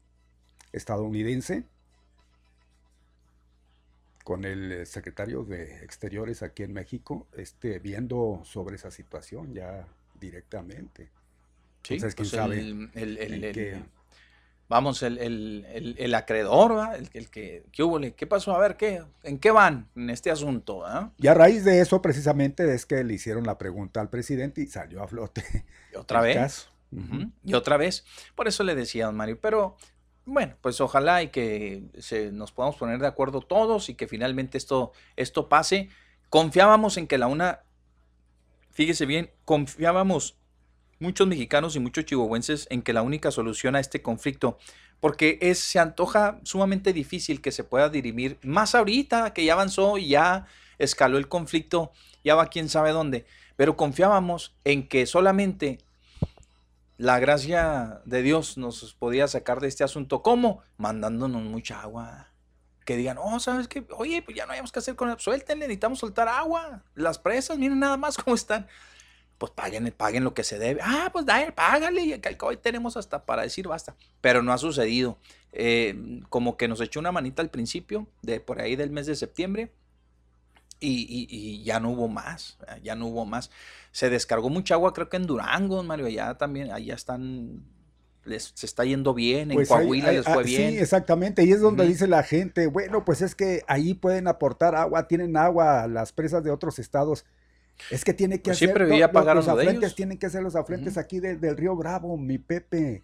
estadounidense 0.72 1.64
con 4.24 4.46
el 4.46 4.72
eh, 4.72 4.86
secretario 4.86 5.44
de 5.44 5.84
Exteriores 5.84 6.42
aquí 6.42 6.62
en 6.62 6.72
México, 6.72 7.28
este, 7.36 7.78
viendo 7.78 8.40
sobre 8.44 8.76
esa 8.76 8.90
situación 8.90 9.54
ya 9.54 9.86
directamente. 10.18 11.10
Sí, 11.82 11.94
Entonces, 11.94 12.14
¿quién 12.14 12.30
pues 12.30 12.30
sabe 12.30 12.58
el, 12.58 13.84
vamos, 14.66 15.02
el, 15.02 16.14
acreedor, 16.14 16.96
el, 16.96 17.10
el, 17.12 17.28
que, 17.28 17.64
¿qué 17.70 17.82
hubo? 17.82 18.00
¿Qué 18.00 18.26
pasó? 18.26 18.56
A 18.56 18.58
ver, 18.58 18.78
¿qué, 18.78 19.04
¿en 19.22 19.38
qué 19.38 19.50
van 19.50 19.90
en 19.94 20.08
este 20.08 20.30
asunto? 20.30 20.86
Ah? 20.86 21.12
Y 21.18 21.26
a 21.26 21.34
raíz 21.34 21.62
de 21.64 21.80
eso, 21.80 22.00
precisamente, 22.00 22.74
es 22.74 22.86
que 22.86 23.04
le 23.04 23.12
hicieron 23.12 23.44
la 23.44 23.58
pregunta 23.58 24.00
al 24.00 24.08
presidente 24.08 24.62
y 24.62 24.66
salió 24.66 25.02
a 25.02 25.06
flote. 25.06 25.44
¿Y 25.92 25.96
otra 25.96 26.22
vez? 26.22 26.68
Y 27.44 27.54
otra 27.54 27.76
vez. 27.76 28.04
Por 28.34 28.48
eso 28.48 28.64
le 28.64 28.74
decía, 28.74 29.06
don 29.06 29.16
Mario, 29.16 29.38
pero 29.40 29.76
bueno, 30.26 30.54
pues 30.60 30.80
ojalá 30.80 31.22
y 31.22 31.28
que 31.28 31.84
se, 31.98 32.32
nos 32.32 32.52
podamos 32.52 32.76
poner 32.76 32.98
de 32.98 33.06
acuerdo 33.06 33.40
todos 33.40 33.88
y 33.88 33.94
que 33.94 34.08
finalmente 34.08 34.56
esto, 34.58 34.92
esto 35.16 35.48
pase. 35.48 35.90
Confiábamos 36.30 36.96
en 36.96 37.06
que 37.06 37.18
la 37.18 37.26
UNA, 37.26 37.60
fíjese 38.72 39.06
bien, 39.06 39.30
confiábamos 39.44 40.36
muchos 40.98 41.26
mexicanos 41.26 41.76
y 41.76 41.80
muchos 41.80 42.06
chihuahuenses 42.06 42.66
en 42.70 42.82
que 42.82 42.92
la 42.92 43.02
única 43.02 43.30
solución 43.30 43.76
a 43.76 43.80
este 43.80 44.00
conflicto, 44.00 44.58
porque 45.00 45.38
es, 45.42 45.58
se 45.58 45.78
antoja 45.78 46.40
sumamente 46.44 46.92
difícil 46.92 47.42
que 47.42 47.52
se 47.52 47.64
pueda 47.64 47.90
dirimir, 47.90 48.38
más 48.42 48.74
ahorita 48.74 49.34
que 49.34 49.44
ya 49.44 49.52
avanzó 49.52 49.98
y 49.98 50.08
ya 50.08 50.46
escaló 50.78 51.18
el 51.18 51.28
conflicto, 51.28 51.92
ya 52.24 52.34
va 52.34 52.46
quién 52.46 52.68
sabe 52.68 52.90
dónde, 52.90 53.26
pero 53.56 53.76
confiábamos 53.76 54.54
en 54.64 54.88
que 54.88 55.06
solamente 55.06 55.78
la 56.96 57.18
gracia 57.18 58.02
de 58.04 58.22
Dios 58.22 58.56
nos 58.56 58.94
podía 58.94 59.26
sacar 59.26 59.60
de 59.60 59.68
este 59.68 59.84
asunto. 59.84 60.22
¿Cómo? 60.22 60.62
Mandándonos 60.76 61.42
mucha 61.42 61.80
agua. 61.80 62.28
Que 62.84 62.96
digan, 62.96 63.18
oh, 63.18 63.40
¿sabes 63.40 63.66
qué? 63.66 63.84
Oye, 63.96 64.22
pues 64.22 64.36
ya 64.36 64.46
no 64.46 64.52
hayamos 64.52 64.70
que 64.70 64.78
hacer 64.78 64.94
con 64.94 65.10
él. 65.10 65.16
Suéltenle, 65.18 65.66
necesitamos 65.66 65.98
soltar 65.98 66.28
agua. 66.28 66.84
Las 66.94 67.18
presas, 67.18 67.58
miren 67.58 67.80
nada 67.80 67.96
más 67.96 68.16
cómo 68.16 68.34
están. 68.34 68.66
Pues 69.38 69.50
paguen, 69.50 69.92
paguen 69.96 70.22
lo 70.22 70.34
que 70.34 70.44
se 70.44 70.58
debe. 70.58 70.80
Ah, 70.82 71.10
pues 71.12 71.26
dale, 71.26 71.50
págale. 71.50 72.02
Y 72.02 72.18
que 72.18 72.36
hoy 72.42 72.56
tenemos 72.56 72.96
hasta 72.96 73.24
para 73.24 73.42
decir 73.42 73.66
basta. 73.66 73.96
Pero 74.20 74.42
no 74.42 74.52
ha 74.52 74.58
sucedido. 74.58 75.18
Eh, 75.52 76.20
como 76.28 76.56
que 76.56 76.68
nos 76.68 76.80
echó 76.80 77.00
una 77.00 77.12
manita 77.12 77.42
al 77.42 77.50
principio, 77.50 78.06
de 78.22 78.40
por 78.40 78.60
ahí 78.60 78.76
del 78.76 78.90
mes 78.90 79.06
de 79.06 79.16
septiembre 79.16 79.72
y, 80.84 81.62
ya 81.64 81.80
no 81.80 81.90
hubo 81.90 82.08
más, 82.08 82.58
ya 82.82 82.94
no 82.94 83.06
hubo 83.06 83.24
más. 83.24 83.50
Se 83.92 84.10
descargó 84.10 84.50
mucha 84.50 84.74
agua, 84.74 84.92
creo 84.92 85.08
que 85.08 85.16
en 85.16 85.26
Durango, 85.26 85.82
Mario, 85.82 86.06
allá 86.06 86.34
también, 86.34 86.70
allá 86.70 86.94
están, 86.94 87.62
les, 88.24 88.52
se 88.54 88.66
está 88.66 88.84
yendo 88.84 89.14
bien, 89.14 89.50
en 89.50 89.56
pues 89.56 89.68
Coahuila 89.68 90.12
les 90.12 90.24
fue 90.24 90.42
ah, 90.42 90.42
bien. 90.42 90.72
Sí, 90.72 90.78
exactamente, 90.78 91.44
y 91.44 91.52
es 91.52 91.60
donde 91.60 91.86
dice 91.86 92.06
la 92.06 92.22
gente, 92.22 92.66
bueno, 92.66 93.04
pues 93.04 93.22
es 93.22 93.34
que 93.34 93.62
ahí 93.66 93.94
pueden 93.94 94.28
aportar 94.28 94.74
agua, 94.74 95.06
tienen 95.08 95.36
agua 95.36 95.86
las 95.86 96.12
presas 96.12 96.42
de 96.42 96.50
otros 96.50 96.78
estados. 96.78 97.24
Es 97.90 98.04
que 98.04 98.14
tiene 98.14 98.38
que 98.38 98.50
pues 98.50 98.62
hacer 98.62 98.80
los, 98.80 99.48
afluentes, 99.48 99.94
tienen 99.96 100.16
que 100.16 100.30
ser 100.30 100.42
los 100.42 100.54
afluentes 100.54 100.96
aquí 100.96 101.18
del 101.18 101.56
río 101.56 101.74
Bravo, 101.74 102.16
mi 102.16 102.38
Pepe, 102.38 103.02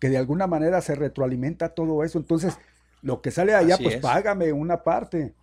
que 0.00 0.08
de 0.08 0.18
alguna 0.18 0.46
manera 0.46 0.80
se 0.80 0.96
retroalimenta 0.96 1.68
todo 1.68 2.02
eso. 2.02 2.18
Entonces, 2.18 2.58
lo 3.02 3.20
que 3.20 3.30
sale 3.30 3.54
allá, 3.54 3.78
pues 3.78 3.96
págame 3.98 4.52
una 4.52 4.82
parte. 4.82 5.34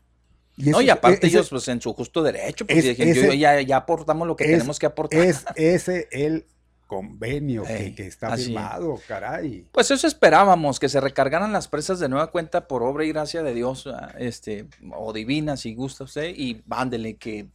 Y 0.60 0.72
no, 0.72 0.82
y 0.82 0.90
aparte 0.90 1.28
ellos, 1.28 1.50
pues 1.50 1.68
en 1.70 1.82
su 1.82 1.94
justo 1.94 2.22
derecho, 2.22 2.68
pues 2.68 2.98
ya, 3.38 3.78
aportamos 3.78 4.28
lo 4.28 4.36
que 4.36 4.44
tenemos 4.44 4.78
que 4.78 4.86
aportar. 4.86 5.22
Es 5.22 5.46
ese 5.56 6.10
el 6.12 6.46
convenio 6.86 7.64
que, 7.64 7.94
está 8.06 8.36
firmado, 8.36 9.00
caray. 9.08 9.66
Pues 9.72 9.90
eso 9.90 10.06
esperábamos, 10.06 10.80
que 10.80 10.90
se 10.90 11.00
recargaran 11.00 11.54
las 11.54 11.70
presas 11.70 12.00
de 12.00 12.10
nueva 12.10 12.32
cuenta 12.32 12.68
por 12.68 12.84
obra 12.84 13.06
y 13.06 13.10
gracia 13.10 13.42
de 13.42 13.54
Dios, 13.54 13.88
ah, 13.88 14.14
este, 14.18 14.68
o 14.94 15.14
divina, 15.14 15.56
si 15.56 15.76
gusta 15.76 16.04
usted, 16.04 16.34
y 16.36 16.62
vándele 16.66 17.16
que 17.16 17.48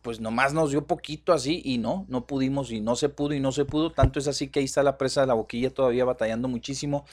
pues 0.00 0.20
nomás 0.20 0.54
nos 0.54 0.70
dio 0.70 0.86
poquito 0.86 1.32
así 1.32 1.60
y 1.64 1.78
no, 1.78 2.06
no 2.08 2.26
pudimos 2.26 2.70
y 2.70 2.80
no 2.80 2.94
se 2.94 3.08
pudo 3.08 3.34
y 3.34 3.40
no 3.40 3.50
se 3.50 3.64
pudo, 3.64 3.90
tanto 3.90 4.20
es 4.20 4.28
así 4.28 4.46
que 4.48 4.60
ahí 4.60 4.64
está 4.64 4.84
la 4.84 4.96
presa 4.96 5.22
de 5.22 5.26
la 5.26 5.34
boquilla 5.34 5.74
todavía 5.74 6.04
batallando 6.04 6.46
muchísimo 6.46 7.04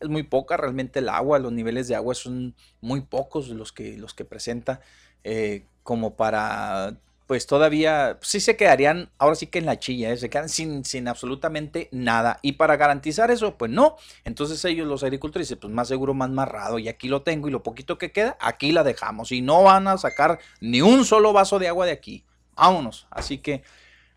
es 0.00 0.08
muy 0.08 0.22
poca 0.22 0.56
realmente 0.56 0.98
el 0.98 1.08
agua, 1.08 1.38
los 1.38 1.52
niveles 1.52 1.86
de 1.88 1.94
agua 1.94 2.14
son 2.14 2.54
muy 2.80 3.02
pocos 3.02 3.48
los 3.48 3.72
que, 3.72 3.96
los 3.96 4.14
que 4.14 4.24
presenta, 4.24 4.80
eh, 5.24 5.64
como 5.82 6.16
para, 6.16 6.96
pues 7.26 7.46
todavía, 7.46 8.18
sí 8.22 8.40
se 8.40 8.56
quedarían, 8.56 9.10
ahora 9.18 9.36
sí 9.36 9.46
que 9.46 9.58
en 9.58 9.66
la 9.66 9.78
chilla, 9.78 10.10
¿eh? 10.10 10.16
se 10.16 10.30
quedan 10.30 10.48
sin, 10.48 10.84
sin 10.84 11.06
absolutamente 11.06 11.88
nada. 11.92 12.40
Y 12.42 12.52
para 12.52 12.76
garantizar 12.76 13.30
eso, 13.30 13.56
pues 13.56 13.70
no. 13.70 13.96
Entonces 14.24 14.64
ellos, 14.64 14.88
los 14.88 15.04
agricultores, 15.04 15.48
dicen, 15.48 15.60
pues 15.60 15.72
más 15.72 15.86
seguro, 15.86 16.12
más 16.12 16.30
marrado, 16.30 16.80
y 16.80 16.88
aquí 16.88 17.06
lo 17.06 17.22
tengo, 17.22 17.46
y 17.46 17.52
lo 17.52 17.62
poquito 17.62 17.98
que 17.98 18.10
queda, 18.10 18.36
aquí 18.40 18.72
la 18.72 18.82
dejamos. 18.82 19.30
Y 19.30 19.42
no 19.42 19.62
van 19.62 19.86
a 19.86 19.96
sacar 19.96 20.40
ni 20.60 20.82
un 20.82 21.04
solo 21.04 21.32
vaso 21.32 21.60
de 21.60 21.68
agua 21.68 21.86
de 21.86 21.92
aquí. 21.92 22.24
Vámonos. 22.56 23.06
Así 23.10 23.38
que, 23.38 23.62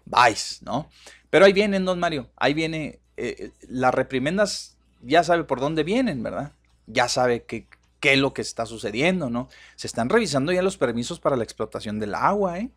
vais, 0.05 0.61
¿no? 0.63 0.89
Pero 1.29 1.45
ahí 1.45 1.53
vienen, 1.53 1.85
don 1.85 1.99
Mario, 1.99 2.31
ahí 2.35 2.55
viene, 2.55 2.99
eh, 3.15 3.51
las 3.67 3.93
reprimendas 3.93 4.72
ya 5.03 5.23
sabe 5.23 5.43
por 5.43 5.59
dónde 5.59 5.83
vienen, 5.83 6.23
¿verdad? 6.23 6.53
Ya 6.87 7.07
sabe 7.07 7.43
qué, 7.43 7.67
es 8.01 8.17
lo 8.17 8.33
que 8.33 8.41
está 8.41 8.65
sucediendo, 8.65 9.29
¿no? 9.29 9.49
Se 9.75 9.87
están 9.87 10.09
revisando 10.09 10.51
ya 10.51 10.61
los 10.61 10.77
permisos 10.77 11.19
para 11.19 11.37
la 11.37 11.43
explotación 11.43 11.99
del 11.99 12.15
agua, 12.15 12.59
¿eh? 12.59 12.69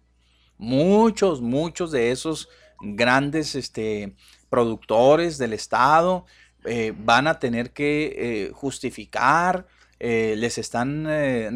Muchos, 0.59 1.41
muchos 1.41 1.91
de 1.91 2.11
esos 2.11 2.49
grandes 2.81 3.55
este, 3.55 4.15
productores 4.49 5.39
del 5.39 5.53
Estado 5.53 6.25
eh, 6.65 6.95
van 6.97 7.27
a 7.27 7.39
tener 7.39 7.73
que 7.73 8.15
eh, 8.17 8.53
justificar, 8.53 9.67
eh, 9.99 10.35
les 10.37 10.59
están 10.59 11.07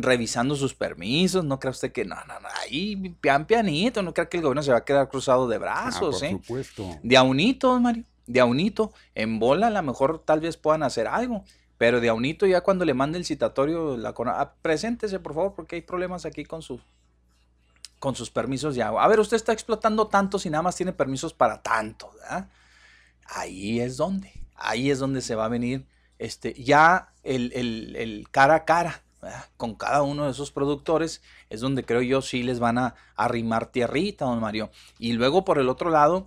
revisando 0.03 0.57
sus 0.57 0.75
permisos, 0.75 1.45
no 1.45 1.59
crea 1.59 1.73
usted 1.73 1.93
que 1.93 2.05
no, 2.05 2.17
no, 2.27 2.41
no, 2.41 2.49
ahí 2.63 2.97
pian 3.21 3.47
pianito, 3.47 4.03
no 4.03 4.15
crea 4.15 4.29
que 4.29 4.39
el 4.39 4.43
gobierno 4.43 4.63
se 4.63 4.73
va 4.73 4.79
a 4.79 4.85
quedar 4.85 5.09
cruzado 5.09 5.49
de 5.49 5.59
brazos, 5.59 6.23
ah, 6.23 6.31
por 6.31 6.41
supuesto. 6.41 6.99
De 7.03 7.17
a 7.17 7.25
Mario 7.25 8.05
de 8.31 8.41
a 8.41 8.45
unito, 8.45 8.93
en 9.15 9.39
bola 9.39 9.67
a 9.67 9.71
lo 9.71 9.83
mejor 9.83 10.23
tal 10.25 10.41
vez 10.41 10.57
puedan 10.57 10.83
hacer 10.83 11.09
algo, 11.09 11.45
pero 11.79 12.01
de 12.01 12.09
a 12.09 12.15
unito 12.15 12.47
ya 12.47 12.61
cuando 12.61 12.85
le 12.85 12.95
mande 12.95 13.19
el 13.19 13.25
citatorio, 13.25 13.97
la 13.97 14.15
ah, 14.17 14.55
preséntese 14.63 15.19
por 15.19 15.35
favor 15.35 15.55
porque 15.55 15.77
hay 15.77 15.83
problemas 15.83 16.25
aquí 16.25 16.45
con 16.45 16.63
con 17.99 18.15
sus 18.15 18.31
permisos 18.31 18.75
de 18.77 18.83
agua. 18.83 19.05
A 19.05 19.09
ver, 19.09 19.21
usted 19.21 19.37
está 19.37 19.53
explotando 19.53 20.07
tanto 20.07 20.39
si 20.39 20.49
nada 20.49 20.63
más 20.63 20.77
tiene 20.77 20.93
permisos 20.93 21.35
para 21.35 21.63
tanto, 21.63 22.11
Ahí 23.27 23.81
es 23.81 23.97
donde, 23.97 24.33
ahí 24.57 24.91
es 24.91 24.99
donde 24.99 25.21
se 25.21 25.35
va 25.35 25.45
a 25.45 25.49
venir 25.49 25.87
este, 26.19 26.55
ya 26.55 27.13
el, 27.23 28.27
cara 28.31 28.57
a 28.57 28.65
cara 28.65 29.03
con 29.57 29.75
cada 29.75 30.03
uno 30.03 30.25
de 30.25 30.31
esos 30.31 30.51
productores, 30.51 31.23
es 31.51 31.61
donde 31.61 31.85
creo 31.85 32.03
yo 32.03 32.23
sí 32.23 32.43
les 32.43 32.59
van 32.59 32.79
a 32.79 32.95
arrimar 33.17 33.67
tierrita, 33.67 34.25
don 34.25 34.41
Mario. 34.41 34.71
Y 34.99 35.13
luego 35.13 35.45
por 35.45 35.59
el 35.59 35.69
otro 35.69 35.91
lado, 35.91 36.27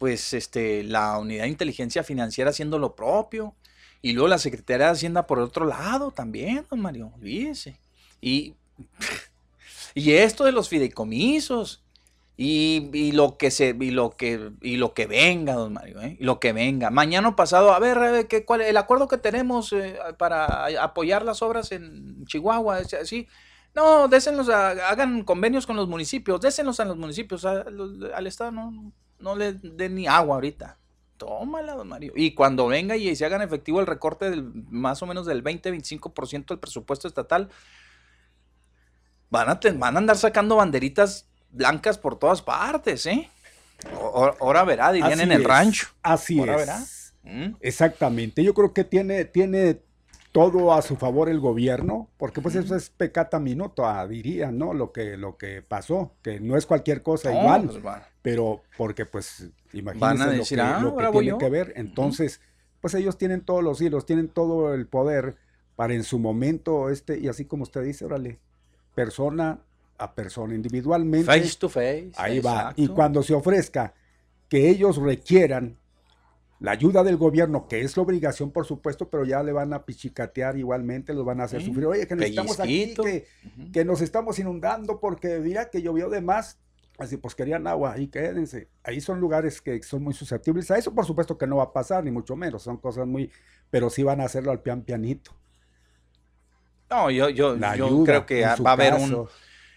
pues 0.00 0.32
este, 0.32 0.82
la 0.82 1.18
unidad 1.18 1.42
de 1.42 1.50
inteligencia 1.50 2.02
financiera 2.02 2.48
haciendo 2.48 2.78
lo 2.78 2.96
propio. 2.96 3.54
Y 4.00 4.14
luego 4.14 4.28
la 4.28 4.38
Secretaría 4.38 4.86
de 4.86 4.92
Hacienda 4.92 5.26
por 5.26 5.38
otro 5.38 5.66
lado 5.66 6.10
también, 6.10 6.64
don 6.70 6.80
Mario, 6.80 7.12
olvídese. 7.16 7.78
Y, 8.18 8.54
y 9.94 10.12
esto 10.12 10.44
de 10.44 10.52
los 10.52 10.70
fideicomisos. 10.70 11.84
Y, 12.38 13.12
lo 13.12 13.36
que 13.36 13.50
se 13.50 13.76
y 13.78 13.90
lo 13.90 14.12
que 14.12 14.52
y 14.62 14.76
lo 14.76 14.94
que 14.94 15.06
venga, 15.06 15.52
don 15.52 15.74
Mario, 15.74 16.00
¿eh? 16.00 16.16
y 16.18 16.24
lo 16.24 16.40
que 16.40 16.54
venga. 16.54 16.88
Mañana 16.88 17.36
pasado, 17.36 17.74
a 17.74 17.78
ver, 17.78 18.26
¿qué, 18.26 18.46
cuál, 18.46 18.62
el 18.62 18.78
acuerdo 18.78 19.06
que 19.06 19.18
tenemos 19.18 19.74
eh, 19.74 19.98
para 20.16 20.64
apoyar 20.82 21.26
las 21.26 21.42
obras 21.42 21.72
en 21.72 22.24
Chihuahua, 22.24 22.78
así. 23.02 23.28
No, 23.74 24.08
désenlos, 24.08 24.48
hagan 24.48 25.24
convenios 25.24 25.66
con 25.66 25.76
los 25.76 25.88
municipios, 25.88 26.40
désenlos 26.40 26.80
a 26.80 26.86
los 26.86 26.96
municipios, 26.96 27.44
al 27.44 28.26
Estado 28.26 28.52
no, 28.52 28.94
no 29.20 29.36
le 29.36 29.54
den 29.54 29.94
ni 29.94 30.06
agua 30.06 30.36
ahorita. 30.36 30.78
Tómala, 31.16 31.74
don 31.74 31.88
Mario. 31.88 32.12
Y 32.16 32.34
cuando 32.34 32.66
venga 32.66 32.96
y 32.96 33.14
se 33.14 33.26
hagan 33.26 33.42
efectivo 33.42 33.80
el 33.80 33.86
recorte 33.86 34.30
del 34.30 34.42
más 34.70 35.02
o 35.02 35.06
menos 35.06 35.26
del 35.26 35.44
20-25% 35.44 36.46
del 36.46 36.58
presupuesto 36.58 37.06
estatal, 37.06 37.50
van 39.28 39.50
a, 39.50 39.60
van 39.74 39.96
a 39.96 39.98
andar 39.98 40.16
sacando 40.16 40.56
banderitas 40.56 41.28
blancas 41.50 41.98
por 41.98 42.18
todas 42.18 42.40
partes, 42.40 43.04
¿eh? 43.06 43.28
Ahora 44.40 44.64
verá, 44.64 44.92
dirían 44.92 45.20
en 45.20 45.32
el 45.32 45.44
rancho. 45.44 45.88
Así 46.02 46.40
es. 46.40 47.14
¿Mm? 47.22 47.54
Exactamente. 47.60 48.42
Yo 48.42 48.54
creo 48.54 48.72
que 48.72 48.84
tiene, 48.84 49.24
tiene 49.24 49.82
todo 50.32 50.72
a 50.72 50.82
su 50.82 50.96
favor 50.96 51.28
el 51.28 51.40
gobierno, 51.40 52.08
porque 52.16 52.40
pues 52.40 52.54
eso 52.54 52.76
es 52.76 52.90
pecata 52.90 53.40
minuto, 53.40 53.84
ah, 53.86 54.06
diría, 54.06 54.52
¿no? 54.52 54.74
Lo 54.74 54.92
que, 54.92 55.16
lo 55.16 55.36
que 55.36 55.62
pasó, 55.62 56.12
que 56.22 56.38
no 56.38 56.56
es 56.56 56.66
cualquier 56.66 57.02
cosa 57.02 57.32
igual, 57.32 57.68
pues, 57.82 57.96
pero 58.22 58.62
porque 58.76 59.06
pues 59.06 59.48
imagínense 59.72 60.36
lo 60.36 60.44
que, 60.44 60.60
ah, 60.60 60.80
lo 60.80 60.96
que 60.96 61.18
tiene 61.20 61.38
que 61.38 61.50
ver. 61.50 61.72
Entonces, 61.76 62.40
pues 62.80 62.94
ellos 62.94 63.18
tienen 63.18 63.40
todos 63.40 63.64
los 63.64 63.80
hilos, 63.80 64.06
tienen 64.06 64.28
todo 64.28 64.72
el 64.72 64.86
poder 64.86 65.36
para 65.74 65.94
en 65.94 66.04
su 66.04 66.18
momento, 66.18 66.90
este, 66.90 67.18
y 67.18 67.26
así 67.26 67.46
como 67.46 67.64
usted 67.64 67.82
dice, 67.82 68.04
órale, 68.04 68.38
persona 68.94 69.60
a 69.98 70.14
persona 70.14 70.54
individualmente. 70.54 71.26
Face 71.26 71.56
to 71.58 71.68
face. 71.68 72.12
Ahí 72.16 72.38
va. 72.38 72.72
Y 72.76 72.88
cuando 72.88 73.22
se 73.22 73.34
ofrezca 73.34 73.94
que 74.48 74.68
ellos 74.68 74.96
requieran 74.96 75.76
la 76.60 76.72
ayuda 76.72 77.02
del 77.02 77.16
gobierno, 77.16 77.66
que 77.66 77.80
es 77.80 77.96
la 77.96 78.02
obligación, 78.02 78.50
por 78.50 78.66
supuesto, 78.66 79.08
pero 79.08 79.24
ya 79.24 79.42
le 79.42 79.50
van 79.52 79.72
a 79.72 79.84
pichicatear 79.84 80.58
igualmente, 80.58 81.14
los 81.14 81.24
van 81.24 81.40
a 81.40 81.44
hacer 81.44 81.62
sufrir. 81.62 81.86
Oye, 81.86 82.06
que 82.06 82.14
nos 82.14 82.26
estamos 82.26 82.60
aquí, 82.60 82.94
que, 83.72 83.84
nos 83.84 84.02
estamos 84.02 84.38
inundando 84.38 85.00
porque 85.00 85.38
mira 85.38 85.70
que 85.70 85.82
llovió 85.82 86.10
de 86.10 86.20
más. 86.20 86.58
Así, 86.98 87.16
pues 87.16 87.34
querían 87.34 87.66
agua, 87.66 87.94
ahí 87.94 88.08
quédense. 88.08 88.68
Ahí 88.84 89.00
son 89.00 89.20
lugares 89.20 89.62
que 89.62 89.82
son 89.82 90.02
muy 90.02 90.12
susceptibles. 90.12 90.70
A 90.70 90.76
eso, 90.76 90.94
por 90.94 91.06
supuesto, 91.06 91.38
que 91.38 91.46
no 91.46 91.56
va 91.56 91.64
a 91.64 91.72
pasar, 91.72 92.04
ni 92.04 92.10
mucho 92.10 92.36
menos. 92.36 92.62
Son 92.62 92.76
cosas 92.76 93.06
muy. 93.06 93.30
Pero 93.70 93.88
sí 93.88 94.02
van 94.02 94.20
a 94.20 94.24
hacerlo 94.24 94.50
al 94.50 94.60
pian 94.60 94.82
pianito. 94.82 95.34
No, 96.90 97.10
yo, 97.10 97.30
yo, 97.30 97.56
yo 97.56 98.04
creo 98.04 98.26
que 98.26 98.42
va 98.42 98.70
a 98.70 98.72
haber 98.72 98.94
un 98.94 99.28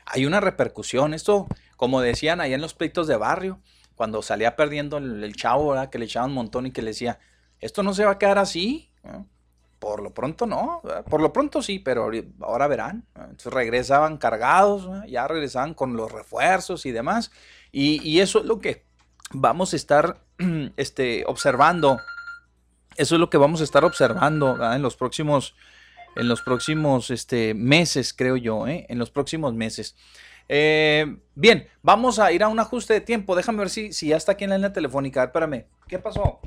hay 0.06 0.26
una 0.26 0.40
repercusión. 0.40 1.14
Esto, 1.14 1.48
como 1.78 2.02
decían 2.02 2.42
allá 2.42 2.56
en 2.56 2.62
los 2.62 2.74
pleitos 2.74 3.08
de 3.08 3.16
barrio, 3.16 3.60
cuando 3.96 4.22
salía 4.22 4.56
perdiendo 4.56 4.98
el, 4.98 5.36
chavo, 5.36 5.76
que 5.90 6.00
le 6.00 6.06
echaban 6.06 6.32
un 6.32 6.36
montón 6.36 6.66
y 6.66 6.72
que 6.72 6.82
le 6.82 6.92
decía, 6.92 7.20
esto 7.60 7.84
no 7.84 7.94
se 7.94 8.06
va 8.06 8.12
a 8.12 8.18
quedar 8.18 8.38
así. 8.38 8.90
Por 9.80 10.02
lo 10.02 10.14
pronto 10.14 10.46
no, 10.46 10.82
por 11.10 11.22
lo 11.22 11.34
pronto 11.34 11.62
sí, 11.62 11.78
pero 11.80 12.10
ahora 12.42 12.68
verán. 12.68 13.06
Entonces 13.16 13.52
regresaban 13.52 14.18
cargados, 14.18 14.90
ya 15.08 15.28
regresaban 15.28 15.74
con 15.74 15.98
los 15.98 16.12
refuerzos 16.12 16.86
y 16.86 16.92
demás. 16.92 17.32
Y, 17.72 18.20
eso 18.20 18.40
es 18.40 18.46
lo 18.46 18.60
que 18.60 18.86
vamos 19.32 19.74
a 19.74 19.76
estar 19.76 20.22
este, 20.78 21.26
observando. 21.28 22.00
Eso 22.96 23.16
es 23.16 23.20
lo 23.20 23.30
que 23.30 23.38
vamos 23.38 23.62
a 23.62 23.64
estar 23.66 23.84
observando 23.84 24.74
en 24.74 24.82
los 24.82 24.96
próximos 24.96 25.56
en 26.16 26.28
los 26.28 26.42
próximos 26.42 27.10
este, 27.10 27.54
meses, 27.54 28.14
creo 28.14 28.38
yo, 28.38 28.68
¿eh? 28.68 28.86
en 28.90 29.00
los 29.00 29.10
próximos 29.10 29.54
meses. 29.54 29.96
Eh, 30.56 31.18
bien, 31.34 31.68
vamos 31.82 32.20
a 32.20 32.32
ir 32.32 32.44
a 32.44 32.48
un 32.48 32.60
ajuste 32.60 32.94
de 32.94 33.02
tiempo. 33.02 33.36
Déjame 33.36 33.58
ver 33.58 33.72
si, 33.72 33.92
si 33.92 34.10
ya 34.10 34.18
está 34.18 34.34
aquí 34.34 34.44
en 34.44 34.52
la 34.52 34.58
línea 34.58 34.72
telefónica. 34.72 35.24
Espérame, 35.24 35.66
¿qué 35.88 35.98
pasó? 35.98 36.42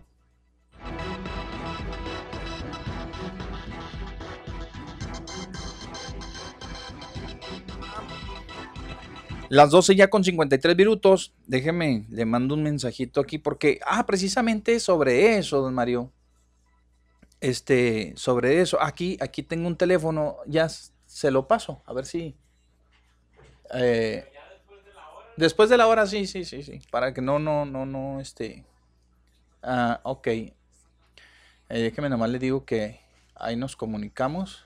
Las 9.49 9.71
12 9.71 9.97
ya 9.97 10.09
con 10.09 10.23
53 10.23 10.77
minutos. 10.77 11.35
Déjeme, 11.49 12.07
le 12.09 12.25
mando 12.27 12.55
un 12.55 12.63
mensajito 12.63 13.21
aquí 13.21 13.39
porque, 13.39 13.81
ah, 13.85 14.07
precisamente 14.07 14.79
sobre 14.79 15.37
eso, 15.37 15.61
don 15.61 15.75
Mario 15.75 16.13
este, 17.41 18.13
sobre 18.17 18.61
eso. 18.61 18.81
Aquí, 18.81 19.17
aquí 19.21 19.43
tengo 19.43 19.67
un 19.67 19.77
teléfono, 19.77 20.37
ya 20.47 20.69
se 20.69 21.31
lo 21.33 21.49
paso, 21.49 21.83
a 21.87 21.93
ver 21.93 22.07
si. 22.07 22.37
Eh, 23.75 24.25
después 25.37 25.69
de 25.69 25.77
la 25.77 25.87
hora, 25.87 26.07
sí, 26.07 26.27
sí, 26.27 26.45
sí, 26.45 26.63
sí. 26.63 26.81
Para 26.91 27.13
que 27.13 27.21
no, 27.21 27.39
no, 27.39 27.65
no, 27.65 27.87
no, 27.87 28.21
este. 28.21 28.65
Ah, 29.63 30.01
ok. 30.03 30.27
Eh, 30.29 30.53
déjeme 31.69 32.09
le 32.29 32.39
digo 32.39 32.65
que 32.65 33.01
ahí 33.35 33.57
nos 33.57 33.77
comunicamos. 33.77 34.65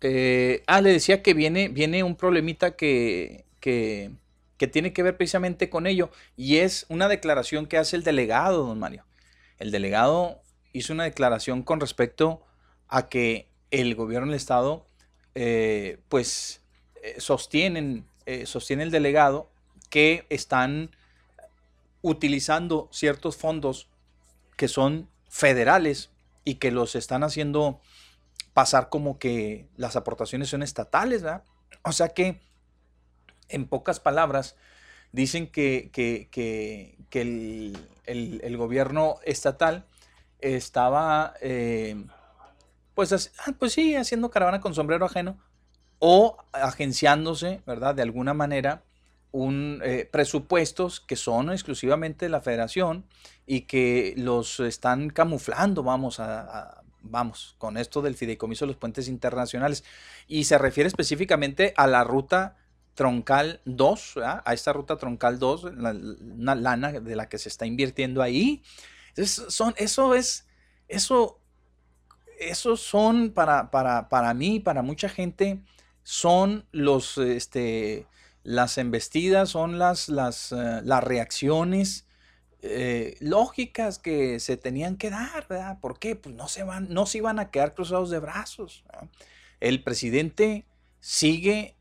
Eh, 0.00 0.62
ah, 0.66 0.80
le 0.80 0.90
decía 0.90 1.22
que 1.22 1.32
viene, 1.32 1.68
viene 1.68 2.02
un 2.02 2.16
problemita 2.16 2.76
que, 2.76 3.44
que, 3.60 4.10
que 4.58 4.66
tiene 4.66 4.92
que 4.92 5.02
ver 5.02 5.16
precisamente 5.16 5.70
con 5.70 5.86
ello. 5.86 6.10
Y 6.36 6.58
es 6.58 6.86
una 6.88 7.08
declaración 7.08 7.66
que 7.66 7.78
hace 7.78 7.96
el 7.96 8.02
delegado, 8.02 8.66
don 8.66 8.78
Mario 8.78 9.04
el 9.62 9.70
delegado 9.70 10.42
hizo 10.72 10.92
una 10.92 11.04
declaración 11.04 11.62
con 11.62 11.78
respecto 11.78 12.42
a 12.88 13.08
que 13.08 13.48
el 13.70 13.94
gobierno 13.94 14.26
del 14.26 14.36
Estado, 14.36 14.86
eh, 15.34 15.98
pues, 16.08 16.60
eh, 17.02 17.20
sostienen, 17.20 18.06
eh, 18.26 18.46
sostiene 18.46 18.82
el 18.82 18.90
delegado 18.90 19.50
que 19.88 20.26
están 20.28 20.90
utilizando 22.02 22.88
ciertos 22.92 23.36
fondos 23.36 23.88
que 24.56 24.68
son 24.68 25.08
federales 25.28 26.10
y 26.44 26.56
que 26.56 26.70
los 26.70 26.94
están 26.96 27.22
haciendo 27.22 27.80
pasar 28.52 28.90
como 28.90 29.18
que 29.18 29.66
las 29.76 29.96
aportaciones 29.96 30.48
son 30.48 30.62
estatales, 30.62 31.22
¿verdad? 31.22 31.44
O 31.82 31.92
sea 31.92 32.10
que, 32.10 32.40
en 33.48 33.66
pocas 33.66 34.00
palabras, 34.00 34.56
dicen 35.12 35.46
que, 35.46 35.90
que, 35.92 36.98
el, 38.04 38.56
gobierno 38.56 39.16
estatal 39.24 39.86
estaba, 40.40 41.34
pues, 42.94 43.32
ah, 43.46 43.52
pues 43.58 43.72
sí, 43.72 43.94
haciendo 43.96 44.30
caravana 44.30 44.60
con 44.60 44.74
sombrero 44.74 45.06
ajeno 45.06 45.38
o 45.98 46.36
agenciándose, 46.52 47.62
¿verdad? 47.66 47.94
De 47.94 48.02
alguna 48.02 48.34
manera, 48.34 48.82
un, 49.30 49.80
eh, 49.84 50.08
presupuestos 50.10 51.00
que 51.00 51.16
son 51.16 51.50
exclusivamente 51.50 52.26
de 52.26 52.30
la 52.30 52.40
federación 52.40 53.06
y 53.46 53.62
que 53.62 54.14
los 54.16 54.60
están 54.60 55.10
camuflando, 55.10 55.82
vamos 55.82 56.20
a, 56.20 56.82
vamos, 57.02 57.54
con 57.58 57.76
esto 57.76 58.02
del 58.02 58.14
fideicomiso 58.14 58.64
de 58.64 58.68
los 58.68 58.76
puentes 58.76 59.08
internacionales. 59.08 59.84
Y 60.28 60.44
se 60.44 60.58
refiere 60.58 60.88
específicamente 60.88 61.74
a 61.76 61.86
la 61.86 62.04
ruta 62.04 62.56
troncal 62.94 63.60
2, 63.64 64.18
a 64.44 64.52
esta 64.52 64.72
ruta 64.72 64.96
troncal 64.96 65.38
2, 65.38 65.64
una 65.64 66.54
lana 66.54 66.92
de 66.92 67.16
la 67.16 67.28
que 67.28 67.38
se 67.38 67.48
está 67.48 67.66
invirtiendo 67.66 68.22
ahí. 68.22 68.62
son, 69.24 69.74
eso 69.76 70.14
es, 70.14 70.46
eso, 70.88 71.40
eso 72.50 72.76
son 72.76 73.30
para, 73.30 73.70
para, 73.70 74.08
para 74.08 74.34
mí, 74.34 74.60
para 74.60 74.82
mucha 74.82 75.08
gente, 75.08 75.60
son 76.02 76.66
los, 76.72 77.18
este, 77.18 78.06
las 78.42 78.78
embestidas, 78.78 79.50
son 79.50 79.78
las, 79.78 80.08
las, 80.08 80.52
eh, 80.52 80.80
las 80.84 81.04
reacciones 81.04 82.06
eh, 82.62 83.16
lógicas 83.20 83.98
que 83.98 84.38
se 84.40 84.56
tenían 84.56 84.96
que 84.96 85.10
dar, 85.10 85.46
¿verdad? 85.48 85.78
¿Por 85.80 85.98
qué? 85.98 86.16
Pues 86.16 86.34
no 86.34 86.48
se, 86.48 86.62
van, 86.62 86.88
no 86.90 87.06
se 87.06 87.18
iban 87.18 87.38
a 87.38 87.50
quedar 87.50 87.74
cruzados 87.74 88.10
de 88.10 88.18
brazos. 88.18 88.84
El 89.60 89.82
presidente 89.82 90.64
sigue 91.00 91.76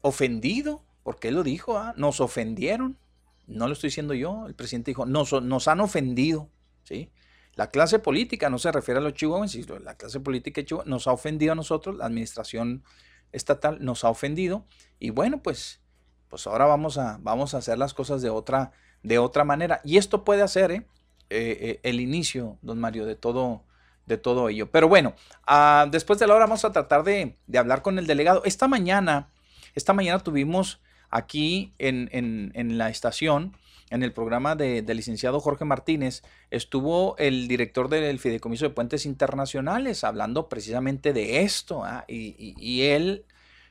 ofendido, 0.00 0.82
porque 1.02 1.28
él 1.28 1.34
lo 1.34 1.42
dijo, 1.42 1.78
¿ah? 1.78 1.94
nos 1.96 2.20
ofendieron. 2.20 2.98
No 3.46 3.66
lo 3.66 3.74
estoy 3.74 3.88
diciendo 3.88 4.14
yo, 4.14 4.46
el 4.46 4.54
presidente 4.54 4.90
dijo, 4.90 5.06
nos, 5.06 5.32
nos 5.42 5.68
han 5.68 5.80
ofendido. 5.80 6.48
¿sí? 6.82 7.10
La 7.56 7.70
clase 7.70 7.98
política 7.98 8.48
no 8.50 8.58
se 8.58 8.70
refiere 8.70 9.00
a 9.00 9.02
los 9.02 9.14
chihuahuenses, 9.14 9.68
la 9.82 9.96
clase 9.96 10.20
política 10.20 10.62
nos 10.84 11.06
ha 11.08 11.12
ofendido 11.12 11.52
a 11.52 11.54
nosotros, 11.54 11.96
la 11.96 12.06
administración 12.06 12.84
estatal 13.32 13.78
nos 13.80 14.04
ha 14.04 14.10
ofendido. 14.10 14.64
Y 15.00 15.10
bueno, 15.10 15.42
pues, 15.42 15.80
pues 16.28 16.46
ahora 16.46 16.66
vamos 16.66 16.98
a, 16.98 17.18
vamos 17.20 17.54
a 17.54 17.58
hacer 17.58 17.78
las 17.78 17.94
cosas 17.94 18.22
de 18.22 18.30
otra, 18.30 18.72
de 19.02 19.18
otra 19.18 19.42
manera. 19.42 19.80
Y 19.82 19.96
esto 19.96 20.22
puede 20.22 20.42
hacer 20.42 20.70
¿eh? 20.70 20.86
Eh, 21.30 21.58
eh, 21.60 21.80
el 21.82 22.00
inicio, 22.00 22.58
don 22.62 22.78
Mario, 22.78 23.06
de 23.06 23.16
todo, 23.16 23.64
de 24.04 24.18
todo 24.18 24.48
ello. 24.48 24.70
Pero 24.70 24.88
bueno, 24.88 25.14
ah, 25.46 25.88
después 25.90 26.18
de 26.20 26.28
la 26.28 26.34
hora 26.34 26.44
vamos 26.44 26.64
a 26.64 26.72
tratar 26.72 27.02
de, 27.02 27.36
de 27.46 27.58
hablar 27.58 27.82
con 27.82 27.98
el 27.98 28.06
delegado. 28.06 28.42
Esta 28.44 28.68
mañana 28.68 29.30
esta 29.76 29.92
mañana 29.92 30.18
tuvimos 30.18 30.80
aquí 31.10 31.74
en, 31.78 32.78
la 32.78 32.88
estación 32.88 33.54
en 33.90 34.02
el 34.02 34.12
programa 34.12 34.56
de- 34.56 34.82
del 34.82 34.96
licenciado 34.96 35.38
Jorge 35.40 35.64
Martínez, 35.64 36.22
estuvo 36.50 37.16
el 37.18 37.46
director 37.48 37.88
del 37.88 38.18
Fideicomiso 38.18 38.64
de 38.64 38.70
Puentes 38.74 39.06
Internacionales 39.06 40.02
hablando 40.04 40.48
precisamente 40.48 41.12
de 41.12 41.42
esto, 41.42 41.84
¿ah? 41.84 42.04
y, 42.08 42.34
y- 42.38 42.54
y 42.58 42.82
él 42.82 43.24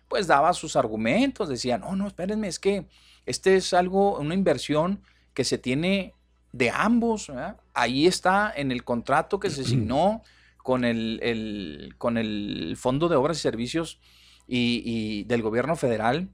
pues 0.07 0.27
daba 0.27 0.53
sus 0.53 0.75
argumentos, 0.75 1.49
decía, 1.49 1.77
no, 1.77 1.95
no, 1.95 2.07
espérenme, 2.07 2.47
es 2.47 2.59
que 2.59 2.85
este 3.25 3.55
es 3.55 3.73
algo, 3.73 4.19
una 4.19 4.35
inversión 4.35 5.01
que 5.33 5.43
se 5.43 5.57
tiene 5.57 6.13
de 6.53 6.69
ambos, 6.69 7.27
¿verdad? 7.27 7.57
ahí 7.73 8.05
está 8.07 8.53
en 8.55 8.71
el 8.71 8.83
contrato 8.83 9.39
que 9.39 9.49
se 9.49 9.61
asignó 9.63 10.21
con 10.57 10.85
el, 10.85 11.19
el- 11.23 11.95
con 11.97 12.17
el 12.17 12.75
Fondo 12.77 13.09
de 13.09 13.15
Obras 13.17 13.37
y 13.37 13.41
Servicios 13.41 13.99
y, 14.47 14.81
y 14.85 15.23
del 15.25 15.41
gobierno 15.41 15.75
federal, 15.75 16.29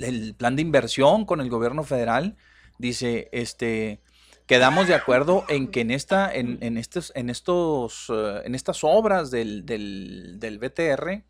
el 0.00 0.34
plan 0.34 0.56
de 0.56 0.62
inversión 0.62 1.24
con 1.24 1.40
el 1.40 1.48
gobierno 1.50 1.84
federal, 1.84 2.36
dice, 2.78 3.28
este, 3.32 4.00
quedamos 4.46 4.88
de 4.88 4.94
acuerdo 4.94 5.44
en 5.48 5.68
que 5.68 5.82
en 5.82 5.90
esta, 5.90 6.32
en, 6.32 6.58
en 6.62 6.78
estos, 6.78 7.12
en 7.14 7.30
estos, 7.30 8.06
eh, 8.08 8.42
en 8.44 8.54
estas 8.54 8.82
obras 8.82 9.30
del, 9.30 9.66
del, 9.66 10.36
del 10.38 10.58
BTR, 10.58 11.24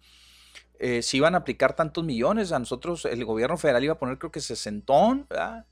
eh, 0.78 1.03
se 1.03 1.16
iban 1.16 1.34
a 1.34 1.38
aplicar 1.38 1.74
tantos 1.74 2.05
millones, 2.05 2.53
a 2.53 2.59
nosotros 2.59 3.05
el 3.05 3.24
gobierno 3.24 3.57
federal 3.57 3.82
iba 3.82 3.94
a 3.94 3.99
poner 3.99 4.18
creo 4.18 4.30
que 4.30 4.40
60, 4.40 4.92
¿verdad? 5.28 5.66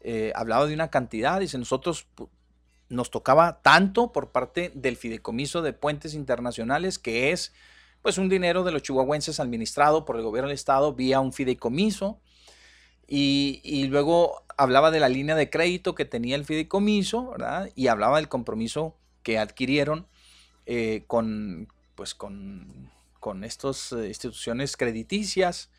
Eh, 0.00 0.32
hablaba 0.36 0.66
de 0.66 0.74
una 0.74 0.88
cantidad, 0.88 1.40
dice, 1.40 1.58
nosotros 1.58 2.06
nos 2.88 3.10
tocaba 3.10 3.62
tanto 3.62 4.12
por 4.12 4.30
parte 4.30 4.70
del 4.74 4.96
fideicomiso 4.96 5.62
de 5.62 5.72
puentes 5.72 6.14
internacionales, 6.14 6.98
que 6.98 7.32
es 7.32 7.52
pues 8.02 8.18
un 8.18 8.28
dinero 8.28 8.64
de 8.64 8.72
los 8.72 8.82
chihuahuenses 8.82 9.40
administrado 9.40 10.04
por 10.04 10.16
el 10.16 10.22
gobierno 10.22 10.48
del 10.48 10.54
estado 10.54 10.92
vía 10.92 11.20
un 11.20 11.32
fideicomiso, 11.32 12.20
y, 13.14 13.84
luego 13.88 14.42
hablaba 14.56 14.90
de 14.90 14.98
la 14.98 15.10
línea 15.10 15.34
de 15.34 15.50
crédito 15.50 15.94
que 15.94 16.06
tenía 16.06 16.34
el 16.34 16.46
fideicomiso, 16.46 17.32
¿verdad? 17.32 17.70
Y 17.74 17.88
hablaba 17.88 18.16
del 18.16 18.30
compromiso 18.30 18.96
que 19.22 19.38
adquirieron 19.38 20.06
eh, 20.64 21.04
con, 21.06 21.68
pues 21.94 22.14
con, 22.14 22.90
con 23.20 23.44
estas 23.44 23.92
eh, 23.92 24.08
instituciones 24.08 24.78
crediticias 24.78 25.70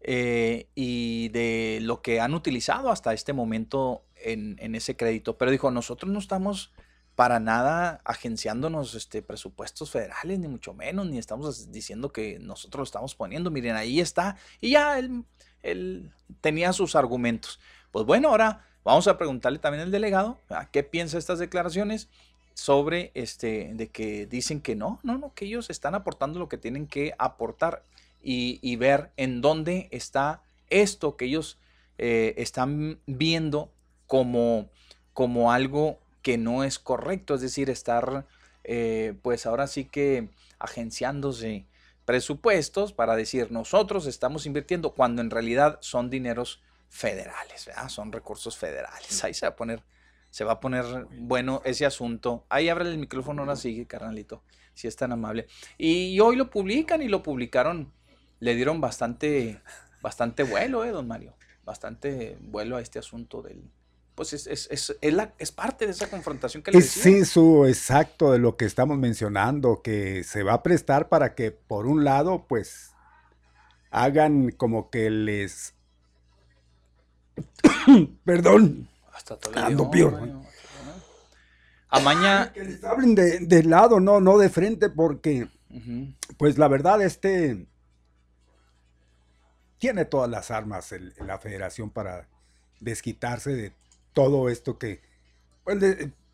eh, 0.00 0.68
y 0.74 1.28
de 1.28 1.78
lo 1.82 2.02
que 2.02 2.18
han 2.18 2.34
utilizado 2.34 2.90
hasta 2.90 3.14
este 3.14 3.32
momento 3.32 4.04
en, 4.16 4.56
en 4.58 4.74
ese 4.74 4.96
crédito. 4.96 5.38
Pero 5.38 5.52
dijo, 5.52 5.70
nosotros 5.70 6.10
no 6.10 6.18
estamos 6.18 6.72
para 7.14 7.38
nada 7.38 8.00
agenciándonos 8.04 8.96
este, 8.96 9.22
presupuestos 9.22 9.90
federales, 9.90 10.40
ni 10.40 10.48
mucho 10.48 10.74
menos, 10.74 11.06
ni 11.06 11.18
estamos 11.18 11.70
diciendo 11.70 12.12
que 12.12 12.40
nosotros 12.40 12.80
lo 12.80 12.84
estamos 12.84 13.14
poniendo. 13.14 13.50
Miren, 13.52 13.76
ahí 13.76 14.00
está. 14.00 14.36
Y 14.60 14.70
ya 14.70 14.98
él, 14.98 15.24
él 15.62 16.10
tenía 16.40 16.72
sus 16.72 16.96
argumentos. 16.96 17.60
Pues 17.92 18.06
bueno, 18.06 18.28
ahora 18.28 18.64
vamos 18.84 19.08
a 19.08 19.18
preguntarle 19.18 19.58
también 19.58 19.84
al 19.84 19.90
delegado 19.90 20.38
¿verdad? 20.48 20.68
qué 20.72 20.82
piensa 20.82 21.18
estas 21.18 21.38
declaraciones 21.38 22.08
sobre 22.54 23.10
este 23.14 23.72
de 23.74 23.88
que 23.88 24.26
dicen 24.26 24.60
que 24.60 24.74
no, 24.74 25.00
no, 25.02 25.18
no, 25.18 25.32
que 25.34 25.46
ellos 25.46 25.70
están 25.70 25.94
aportando 25.94 26.38
lo 26.38 26.48
que 26.48 26.58
tienen 26.58 26.86
que 26.86 27.14
aportar 27.18 27.82
y, 28.22 28.58
y 28.62 28.76
ver 28.76 29.10
en 29.16 29.40
dónde 29.40 29.88
está 29.90 30.42
esto 30.68 31.16
que 31.16 31.26
ellos 31.26 31.58
eh, 31.98 32.34
están 32.38 32.98
viendo 33.06 33.70
como, 34.06 34.70
como 35.12 35.52
algo 35.52 35.98
que 36.22 36.38
no 36.38 36.64
es 36.64 36.78
correcto, 36.78 37.34
es 37.34 37.40
decir, 37.40 37.70
estar 37.70 38.26
eh, 38.64 39.14
pues 39.22 39.46
ahora 39.46 39.66
sí 39.66 39.84
que 39.84 40.28
agenciándose 40.58 41.64
presupuestos 42.10 42.92
para 42.92 43.14
decir 43.14 43.52
nosotros 43.52 44.08
estamos 44.08 44.44
invirtiendo 44.44 44.94
cuando 44.94 45.22
en 45.22 45.30
realidad 45.30 45.78
son 45.80 46.10
dineros 46.10 46.60
federales, 46.88 47.66
¿verdad? 47.66 47.88
son 47.88 48.10
recursos 48.10 48.56
federales. 48.56 49.22
Ahí 49.22 49.32
se 49.32 49.46
va 49.46 49.50
a 49.50 49.54
poner, 49.54 49.84
se 50.28 50.42
va 50.42 50.54
a 50.54 50.60
poner 50.60 51.06
bueno 51.20 51.62
ese 51.64 51.86
asunto. 51.86 52.46
Ahí 52.48 52.68
abre 52.68 52.88
el 52.88 52.98
micrófono 52.98 53.42
ahora 53.42 53.54
sí, 53.54 53.86
carnalito, 53.86 54.42
si 54.74 54.88
es 54.88 54.96
tan 54.96 55.12
amable. 55.12 55.46
Y, 55.78 56.18
hoy 56.18 56.34
lo 56.34 56.50
publican 56.50 57.00
y 57.00 57.06
lo 57.06 57.22
publicaron, 57.22 57.92
le 58.40 58.56
dieron 58.56 58.80
bastante, 58.80 59.62
bastante 60.02 60.42
vuelo, 60.42 60.84
¿eh, 60.84 60.90
don 60.90 61.06
Mario? 61.06 61.36
Bastante 61.64 62.36
vuelo 62.40 62.76
a 62.76 62.80
este 62.80 62.98
asunto 62.98 63.40
del, 63.40 63.70
pues 64.20 64.34
es, 64.34 64.46
es, 64.48 64.68
es, 64.70 64.94
es, 65.00 65.14
la, 65.14 65.32
es 65.38 65.50
parte 65.50 65.86
de 65.86 65.92
esa 65.92 66.10
confrontación 66.10 66.62
que 66.62 66.72
le 66.72 66.76
Es, 66.76 66.90
sí, 66.90 67.24
su 67.24 67.64
exacto 67.64 68.32
de 68.32 68.38
lo 68.38 68.58
que 68.58 68.66
estamos 68.66 68.98
mencionando, 68.98 69.80
que 69.80 70.24
se 70.24 70.42
va 70.42 70.52
a 70.52 70.62
prestar 70.62 71.08
para 71.08 71.34
que, 71.34 71.52
por 71.52 71.86
un 71.86 72.04
lado, 72.04 72.44
pues 72.46 72.90
hagan 73.90 74.50
como 74.50 74.90
que 74.90 75.08
les. 75.08 75.72
Perdón. 78.26 78.90
Hasta 79.10 79.38
Ando 79.54 79.90
peor. 79.90 80.20
Amaña. 81.88 82.52
Que 82.52 82.62
les 82.62 82.84
hablen 82.84 83.14
de, 83.14 83.38
de, 83.38 83.62
lado, 83.62 84.00
no, 84.00 84.20
no 84.20 84.36
de 84.36 84.50
frente, 84.50 84.90
porque, 84.90 85.48
uh 85.70 85.74
-huh. 85.74 86.14
pues 86.36 86.58
la 86.58 86.68
verdad, 86.68 87.00
este. 87.00 87.66
Tiene 89.78 90.04
todas 90.04 90.28
las 90.28 90.50
armas 90.50 90.92
el, 90.92 91.14
la 91.24 91.38
federación 91.38 91.88
para 91.88 92.28
desquitarse 92.80 93.52
de 93.54 93.80
todo 94.12 94.48
esto 94.48 94.78
que 94.78 95.00
pues, 95.64 95.78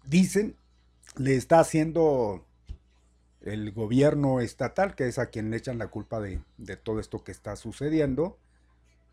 dicen 0.05 0.57
le 1.17 1.37
está 1.37 1.61
haciendo 1.61 2.45
el 3.41 3.73
gobierno 3.73 4.41
estatal, 4.41 4.95
que 4.95 5.07
es 5.07 5.19
a 5.19 5.27
quien 5.27 5.51
le 5.51 5.57
echan 5.57 5.79
la 5.79 5.89
culpa 5.89 6.21
de, 6.21 6.41
de, 6.59 6.77
todo 6.77 7.01
esto 7.01 7.23
que 7.23 7.33
está 7.33 7.57
sucediendo. 7.57 8.39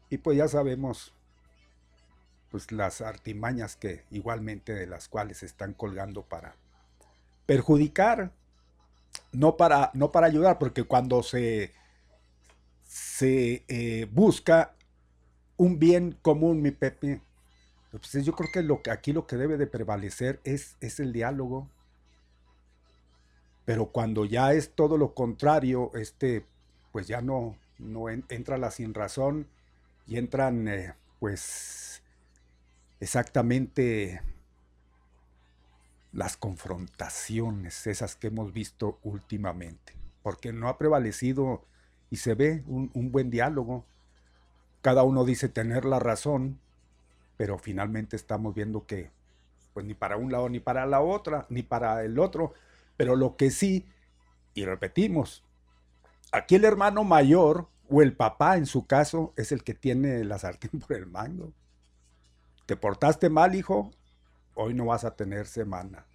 Y 0.10 0.18
pues 0.18 0.38
ya 0.38 0.48
sabemos 0.48 1.14
pues 2.50 2.72
las 2.72 3.02
artimañas 3.02 3.76
que 3.76 4.04
igualmente 4.12 4.74
de 4.74 4.86
las 4.86 5.08
cuales 5.08 5.40
se 5.40 5.46
están 5.46 5.74
colgando 5.74 6.24
para 6.24 6.56
perjudicar, 7.46 8.32
no 9.32 9.58
para, 9.58 9.92
no 9.94 10.12
para 10.12 10.28
ayudar, 10.28 10.60
porque 10.60 10.84
cuando 10.84 11.24
se, 11.24 11.72
se 12.84 13.64
eh, 13.68 14.08
busca 14.12 14.76
un 15.58 15.80
bien 15.80 16.18
común, 16.22 16.62
mi 16.62 16.72
Pepe, 16.72 17.22
pues 18.00 18.26
yo 18.26 18.34
creo 18.34 18.82
que, 18.82 18.92
aquí 18.92 19.14
lo 19.14 19.28
que 19.28 19.36
debe 19.36 19.58
de 19.58 19.68
prevalecer 19.68 20.40
es, 20.44 20.78
es 20.82 21.00
el 21.00 21.14
diálogo. 21.14 21.70
Pero 23.66 23.88
cuando 23.88 24.26
ya 24.26 24.54
es 24.54 24.74
todo 24.74 24.98
lo 24.98 25.14
contrario, 25.14 25.92
este, 25.94 26.46
pues 26.92 27.08
ya 27.08 27.22
no, 27.22 27.56
no 27.78 28.10
en, 28.10 28.26
entra 28.30 28.58
la 28.58 28.72
sin 28.72 28.96
razón 28.96 29.48
y 30.08 30.18
entran, 30.18 30.68
eh, 30.68 30.96
pues, 31.20 32.02
exactamente 33.00 34.22
las 36.12 36.36
confrontaciones, 36.36 37.86
esas 37.86 38.16
que 38.16 38.28
hemos 38.28 38.54
visto 38.54 38.98
últimamente. 39.04 39.94
Porque 40.24 40.52
no 40.52 40.68
ha 40.68 40.80
prevalecido 40.80 41.64
y 42.10 42.18
se 42.18 42.34
ve 42.34 42.64
un 42.68 43.12
buen 43.12 43.30
diálogo. 43.30 43.86
Cada 44.82 45.04
uno 45.04 45.26
dice 45.26 45.48
tener 45.48 45.86
la 45.86 46.00
razón, 46.00 46.60
pero 47.38 47.58
finalmente 47.58 48.16
estamos 48.16 48.54
viendo 48.54 48.86
que 48.86 49.12
pues 49.74 49.86
ni 49.86 49.94
para 49.94 50.18
un 50.18 50.32
lado 50.32 50.50
ni 50.50 50.60
para 50.60 50.86
la 50.86 51.02
otra, 51.02 51.46
ni 51.50 51.64
para 51.64 52.04
el 52.04 52.20
otro, 52.20 52.54
pero 52.96 53.16
lo 53.16 53.36
que 53.36 53.50
sí, 53.50 53.88
y 54.54 54.66
repetimos, 54.66 55.44
aquí 56.32 56.56
el 56.56 56.66
hermano 56.66 57.04
mayor 57.04 57.68
o 57.90 58.02
el 58.02 58.16
papá 58.16 58.58
en 58.58 58.66
su 58.66 58.86
caso 58.86 59.34
es 59.36 59.52
el 59.52 59.64
que 59.64 59.74
tiene 59.74 60.24
la 60.24 60.38
sartén 60.38 60.80
por 60.80 60.96
el 60.96 61.08
mango. 61.08 61.52
Te 62.66 62.76
portaste 62.76 63.30
mal, 63.30 63.56
hijo, 63.56 63.92
hoy 64.54 64.74
no 64.74 64.86
vas 64.86 65.04
a 65.04 65.16
tener 65.16 65.48
semana. 65.48 66.06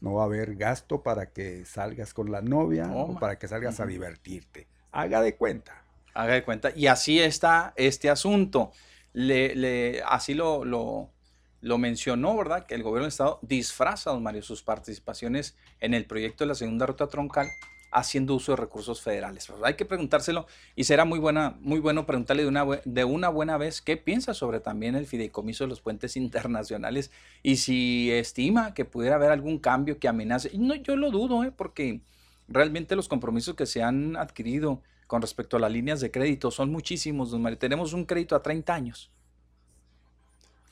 No 0.00 0.14
va 0.14 0.22
a 0.22 0.26
haber 0.26 0.56
gasto 0.56 1.02
para 1.02 1.30
que 1.30 1.64
salgas 1.64 2.12
con 2.12 2.30
la 2.30 2.42
novia 2.42 2.90
oh, 2.92 3.12
o 3.12 3.18
para 3.18 3.38
que 3.38 3.48
salgas 3.48 3.78
uh 3.78 3.82
-huh. 3.82 3.84
a 3.84 3.88
divertirte. 3.88 4.66
Haga 4.92 5.22
de 5.22 5.36
cuenta. 5.36 5.82
Haga 6.12 6.34
de 6.34 6.44
cuenta. 6.44 6.70
Y 6.74 6.86
así 6.86 7.20
está 7.20 7.72
este 7.76 8.10
asunto 8.10 8.72
le, 9.16 10.02
así 10.06 10.34
lo, 10.34 10.64
lo, 10.64 11.78
mencionó, 11.78 12.36
¿verdad? 12.36 12.66
Que 12.66 12.74
el 12.74 12.82
gobierno 12.82 13.04
del 13.04 13.08
Estado 13.08 13.38
disfraza, 13.42 14.10
don 14.10 14.22
Mario, 14.22 14.42
sus 14.42 14.62
participaciones 14.62 15.56
en 15.80 15.94
el 15.94 16.04
proyecto 16.04 16.44
de 16.44 16.48
la 16.48 16.54
segunda 16.54 16.84
ruta 16.84 17.08
troncal 17.08 17.48
haciendo 17.92 18.34
uso 18.34 18.52
de 18.52 18.56
recursos 18.56 19.00
federales. 19.00 19.50
Hay 19.64 19.74
que 19.74 19.86
preguntárselo 19.86 20.46
y 20.74 20.84
será 20.84 21.06
muy, 21.06 21.18
buena, 21.18 21.56
muy 21.60 21.80
bueno 21.80 22.04
preguntarle 22.04 22.42
de 22.42 22.48
una, 22.48 22.66
de 22.84 23.04
una 23.04 23.30
buena 23.30 23.56
vez 23.56 23.80
qué 23.80 23.96
piensa 23.96 24.34
sobre 24.34 24.60
también 24.60 24.96
el 24.96 25.06
fideicomiso 25.06 25.64
de 25.64 25.68
los 25.68 25.80
puentes 25.80 26.16
internacionales 26.16 27.10
y 27.42 27.56
si 27.56 28.10
estima 28.10 28.74
que 28.74 28.84
pudiera 28.84 29.16
haber 29.16 29.30
algún 29.30 29.58
cambio 29.58 29.98
que 29.98 30.08
amenace. 30.08 30.50
No, 30.58 30.74
yo 30.74 30.94
lo 30.96 31.10
dudo, 31.10 31.42
¿eh? 31.42 31.52
porque 31.56 32.02
realmente 32.48 32.96
los 32.96 33.08
compromisos 33.08 33.54
que 33.54 33.64
se 33.64 33.82
han 33.82 34.16
adquirido 34.16 34.82
con 35.06 35.22
respecto 35.22 35.56
a 35.56 35.60
las 35.60 35.70
líneas 35.70 36.00
de 36.00 36.10
crédito 36.10 36.50
son 36.50 36.70
muchísimos, 36.70 37.30
don 37.30 37.42
Mario. 37.42 37.58
Tenemos 37.58 37.92
un 37.92 38.04
crédito 38.04 38.34
a 38.34 38.42
30 38.42 38.74
años. 38.74 39.10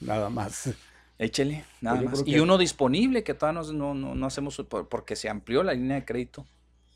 Nada 0.00 0.28
más. 0.28 0.74
Échele, 1.18 1.64
nada 1.80 2.00
pues 2.00 2.20
más. 2.20 2.22
Y 2.26 2.40
uno 2.40 2.58
disponible 2.58 3.22
que 3.22 3.34
todavía 3.34 3.62
no, 3.62 3.94
no, 3.94 4.14
no, 4.14 4.26
hacemos 4.26 4.60
porque 4.90 5.14
se 5.14 5.28
amplió 5.28 5.62
la 5.62 5.72
línea 5.72 5.96
de 5.96 6.04
crédito. 6.04 6.44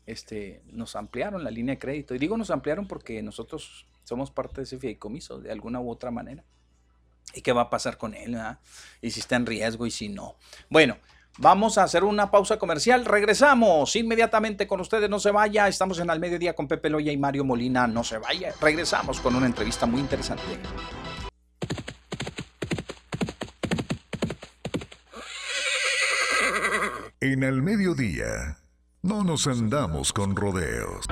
Este, 0.05 0.61
nos 0.71 0.95
ampliaron 0.95 1.43
la 1.43 1.51
línea 1.51 1.75
de 1.75 1.79
crédito. 1.79 2.13
Y 2.13 2.19
digo 2.19 2.37
nos 2.37 2.51
ampliaron 2.51 2.87
porque 2.87 3.21
nosotros 3.21 3.85
somos 4.03 4.31
parte 4.31 4.57
de 4.57 4.63
ese 4.63 4.77
fideicomiso 4.77 5.39
de 5.39 5.51
alguna 5.51 5.79
u 5.79 5.89
otra 5.89 6.11
manera. 6.11 6.43
y 7.33 7.41
qué 7.41 7.53
va 7.53 7.61
a 7.61 7.69
pasar 7.69 7.97
con 7.97 8.15
él, 8.15 8.31
¿verdad? 8.31 8.59
y 9.01 9.11
si 9.11 9.19
está 9.19 9.35
en 9.35 9.45
riesgo 9.45 9.85
y 9.85 9.91
si 9.91 10.09
no. 10.09 10.35
Bueno, 10.69 10.97
vamos 11.37 11.77
a 11.77 11.83
hacer 11.83 12.03
una 12.03 12.31
pausa 12.31 12.57
comercial. 12.57 13.05
Regresamos 13.05 13.95
inmediatamente 13.95 14.67
con 14.67 14.79
ustedes. 14.81 15.09
No 15.09 15.19
se 15.19 15.31
vaya. 15.31 15.67
Estamos 15.67 15.99
en 15.99 16.09
Al 16.09 16.19
Mediodía 16.19 16.53
con 16.53 16.67
Pepe 16.67 16.89
Loya 16.89 17.11
y 17.11 17.17
Mario 17.17 17.45
Molina. 17.45 17.87
No 17.87 18.03
se 18.03 18.17
vaya. 18.17 18.53
Regresamos 18.61 19.19
con 19.19 19.35
una 19.35 19.45
entrevista 19.45 19.85
muy 19.85 19.99
interesante. 20.01 20.43
En 27.21 27.43
el 27.43 27.61
mediodía, 27.61 28.59
no 29.01 29.25
nos 29.25 29.45
andamos 29.45 30.13
con 30.13 30.37
rodeos. 30.37 31.05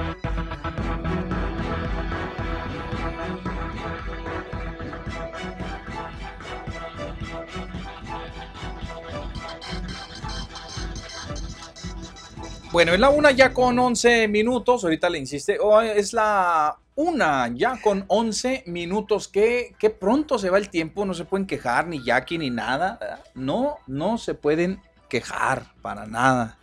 Bueno, 12.78 12.94
es 12.94 13.00
la 13.00 13.10
una 13.10 13.32
ya 13.32 13.56
con 13.56 13.80
11 13.80 14.28
minutos. 14.28 14.84
Ahorita 14.84 15.10
le 15.10 15.18
insiste. 15.18 15.58
Oh, 15.60 15.82
es 15.82 16.14
la 16.14 16.78
una 16.94 17.52
ya 17.52 17.82
con 17.82 18.06
11 18.08 18.66
minutos. 18.68 19.28
¿Qué, 19.28 19.74
qué 19.80 19.90
pronto 19.90 20.38
se 20.38 20.52
va 20.52 20.60
el 20.60 20.70
tiempo. 20.70 21.04
No 21.04 21.16
se 21.16 21.26
pueden 21.26 21.48
quejar 21.48 21.88
ni 21.88 22.04
Jackie 22.04 22.38
ni 22.38 22.52
nada. 22.52 23.24
No, 23.34 23.78
no 23.88 24.20
se 24.20 24.36
pueden 24.36 24.80
quejar 25.10 25.64
para 25.82 26.06
nada. 26.06 26.60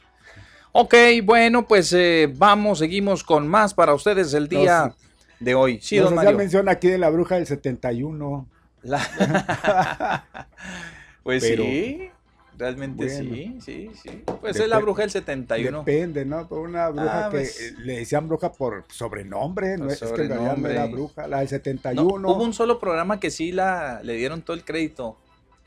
Ok, 0.71 0.95
bueno, 1.25 1.67
pues 1.67 1.93
eh, 1.93 2.33
vamos, 2.33 2.79
seguimos 2.79 3.25
con 3.25 3.49
más 3.49 3.75
para 3.75 3.93
ustedes 3.93 4.35
el 4.35 4.47
día 4.47 4.95
de 5.41 5.55
hoy. 5.57 5.81
Sí, 5.83 5.97
don 5.97 6.15
Mario. 6.15 6.39
mención 6.39 6.69
aquí 6.69 6.87
de 6.87 6.99
la 6.99 7.11
bruja 7.11 7.35
del 7.35 7.49
71. 7.49 8.47
La- 8.83 10.25
pues 11.25 11.43
Pero, 11.43 11.65
sí, 11.65 12.09
realmente 12.59 13.07
bueno. 13.07 13.35
sí, 13.35 13.59
sí, 13.61 13.91
sí. 14.03 14.23
Pues 14.41 14.57
es 14.57 14.69
la 14.69 14.79
bruja 14.79 15.03
del 15.03 15.11
71. 15.11 15.85
Depende, 15.85 16.25
¿no? 16.25 16.47
Por 16.49 16.61
una 16.61 16.89
bruja 16.91 17.27
Ah, 17.27 17.31
que 17.31 17.39
pues. 17.39 17.61
eh, 17.61 17.75
le 17.79 17.99
decían 17.99 18.29
bruja 18.29 18.53
por 18.53 18.85
sobrenombre, 18.91 19.77
no 19.77 19.85
Por 19.85 19.93
es, 19.93 20.03
es 20.03 20.13
que 20.13 20.23
en 20.23 20.29
realidad 20.29 20.57
no 20.57 20.69
era 20.69 20.83
sobrenombre. 20.83 20.93
bruja. 20.93 21.27
La 21.29 21.39
del 21.39 21.47
No, 21.47 21.51
71. 21.51 22.33
hubo 22.33 22.43
un 22.45 22.53
solo 22.55 22.79
programa 22.79 23.21
que 23.21 23.31
sí 23.31 23.53
la, 23.53 24.01
le 24.03 24.15
dieron 24.15 24.43
todo 24.43 24.57
el 24.57 24.65
crédito. 24.65 25.17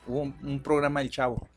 Hubo 0.08 0.22
un, 0.22 0.36
un 0.44 0.60
programa 0.62 1.00
del 1.02 1.10
Chavo 1.10 1.48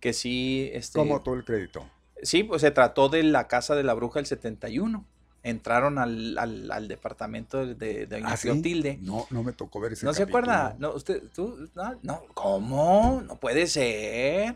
que 0.00 0.12
sí, 0.12 0.68
este, 0.72 0.98
como 0.98 1.20
todo 1.20 1.36
el 1.36 1.44
crédito. 1.44 1.84
sí, 2.22 2.42
pues 2.42 2.60
se 2.62 2.70
trató 2.72 3.08
de 3.08 3.22
la 3.22 3.46
casa 3.46 3.74
de 3.76 3.84
la 3.84 3.94
bruja 3.94 4.18
del 4.18 4.26
71. 4.26 5.04
Entraron 5.44 5.98
al, 5.98 6.38
al, 6.38 6.70
al 6.70 6.86
departamento 6.86 7.66
de, 7.66 8.06
de 8.06 8.22
¿Ah, 8.24 8.36
sí? 8.36 8.98
No, 9.02 9.26
no 9.30 9.42
me 9.42 9.52
tocó 9.52 9.80
ver 9.80 9.92
ese 9.94 10.06
¿No 10.06 10.14
se 10.14 10.22
acuerda? 10.22 10.76
No, 10.78 10.92
usted, 10.92 11.20
tú, 11.34 11.68
no, 11.74 11.98
no, 12.02 12.22
¿cómo? 12.32 13.22
No 13.26 13.36
puede 13.40 13.66
ser. 13.66 14.54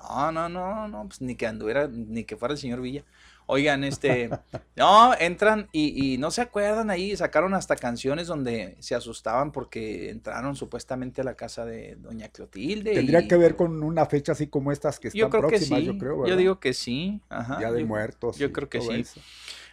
No, 0.00 0.32
no, 0.32 0.48
no, 0.48 0.88
no, 0.88 1.04
pues 1.06 1.20
ni 1.20 1.34
que 1.36 1.46
anduviera, 1.46 1.88
ni 1.88 2.24
que 2.24 2.36
fuera 2.36 2.52
el 2.52 2.58
señor 2.58 2.80
Villa. 2.80 3.04
Oigan, 3.46 3.82
este, 3.82 4.30
no, 4.76 5.12
entran 5.18 5.68
y, 5.72 6.14
y 6.14 6.18
no 6.18 6.30
se 6.30 6.40
acuerdan 6.40 6.88
ahí, 6.88 7.16
sacaron 7.16 7.52
hasta 7.54 7.74
canciones 7.74 8.28
donde 8.28 8.76
se 8.78 8.94
asustaban 8.94 9.50
porque 9.50 10.10
entraron 10.10 10.54
supuestamente 10.54 11.20
a 11.20 11.24
la 11.24 11.34
casa 11.34 11.64
de 11.64 11.96
Doña 11.96 12.28
Clotilde. 12.28 12.92
Tendría 12.94 13.20
y- 13.22 13.28
que 13.28 13.36
ver 13.36 13.56
con 13.56 13.82
una 13.82 14.06
fecha 14.06 14.32
así 14.32 14.46
como 14.46 14.70
estas 14.70 15.00
que 15.00 15.08
están 15.08 15.18
Yo 15.18 15.30
creo 15.30 15.42
que 15.42 15.48
próximas, 15.48 15.80
sí, 15.80 15.86
yo 15.86 15.98
creo, 15.98 16.14
yo 16.16 16.22
¿verdad? 16.22 16.36
digo 16.38 16.60
que 16.60 16.72
sí, 16.74 17.20
ajá. 17.28 17.58
Día 17.58 17.72
de 17.72 17.80
yo- 17.80 17.86
muertos. 17.88 18.36
Yo 18.38 18.52
creo 18.52 18.68
que 18.68 18.80
sí. 18.80 19.00
eso. 19.00 19.20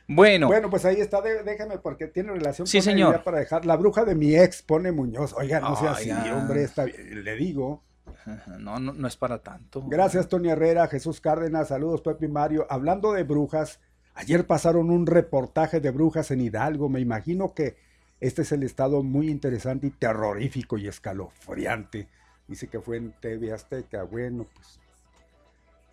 Bueno, 0.10 0.48
Bueno, 0.48 0.70
pues 0.70 0.86
ahí 0.86 1.00
está, 1.02 1.22
de- 1.22 1.44
déjeme 1.44 1.78
porque 1.80 2.08
tiene 2.08 2.32
relación 2.32 2.66
Sí, 2.66 2.78
con 2.78 2.84
señor. 2.86 3.14
ya 3.14 3.24
para 3.24 3.40
dejar. 3.40 3.66
La 3.66 3.76
bruja 3.76 4.06
de 4.06 4.16
mi 4.16 4.36
ex 4.36 4.62
pone 4.64 4.92
Muñoz. 4.92 5.34
Oiga, 5.38 5.60
no 5.60 5.76
sea 5.76 5.92
así, 5.92 6.10
hombre, 6.10 6.64
está 6.64 6.86
bien, 6.86 7.24
le 7.24 7.36
digo. 7.36 7.84
no, 8.60 8.80
no, 8.80 9.08
es 9.08 9.18
para 9.18 9.40
tanto. 9.42 9.84
Gracias, 9.88 10.28
Tony 10.28 10.50
Herrera, 10.50 10.88
Jesús 10.88 11.22
Cárdenas, 11.22 11.70
saludos, 11.70 12.02
Pepe 12.02 12.26
y 12.26 12.30
Mario. 12.30 12.68
Hablando 12.70 13.14
de 13.14 13.24
brujas, 13.24 13.80
ayer 14.14 14.46
pasaron 14.48 14.90
un 14.92 15.06
reportaje 15.08 15.80
de 15.80 15.92
brujas 15.92 16.32
en 16.32 16.42
Hidalgo. 16.42 16.90
Me 16.90 17.00
imagino 17.00 17.54
que 17.54 17.78
este 18.20 18.42
es 18.44 18.52
el 18.52 18.64
estado 18.64 19.04
muy 19.04 19.30
interesante 19.30 19.88
y 19.88 19.92
terrorífico 19.92 20.78
y 20.78 20.88
escalofriante. 20.88 22.10
Dice 22.48 22.68
que 22.70 22.82
fue 22.82 22.98
en 22.98 23.14
TV 23.14 23.52
Azteca. 23.54 24.04
Bueno, 24.04 24.46
pues. 24.56 24.80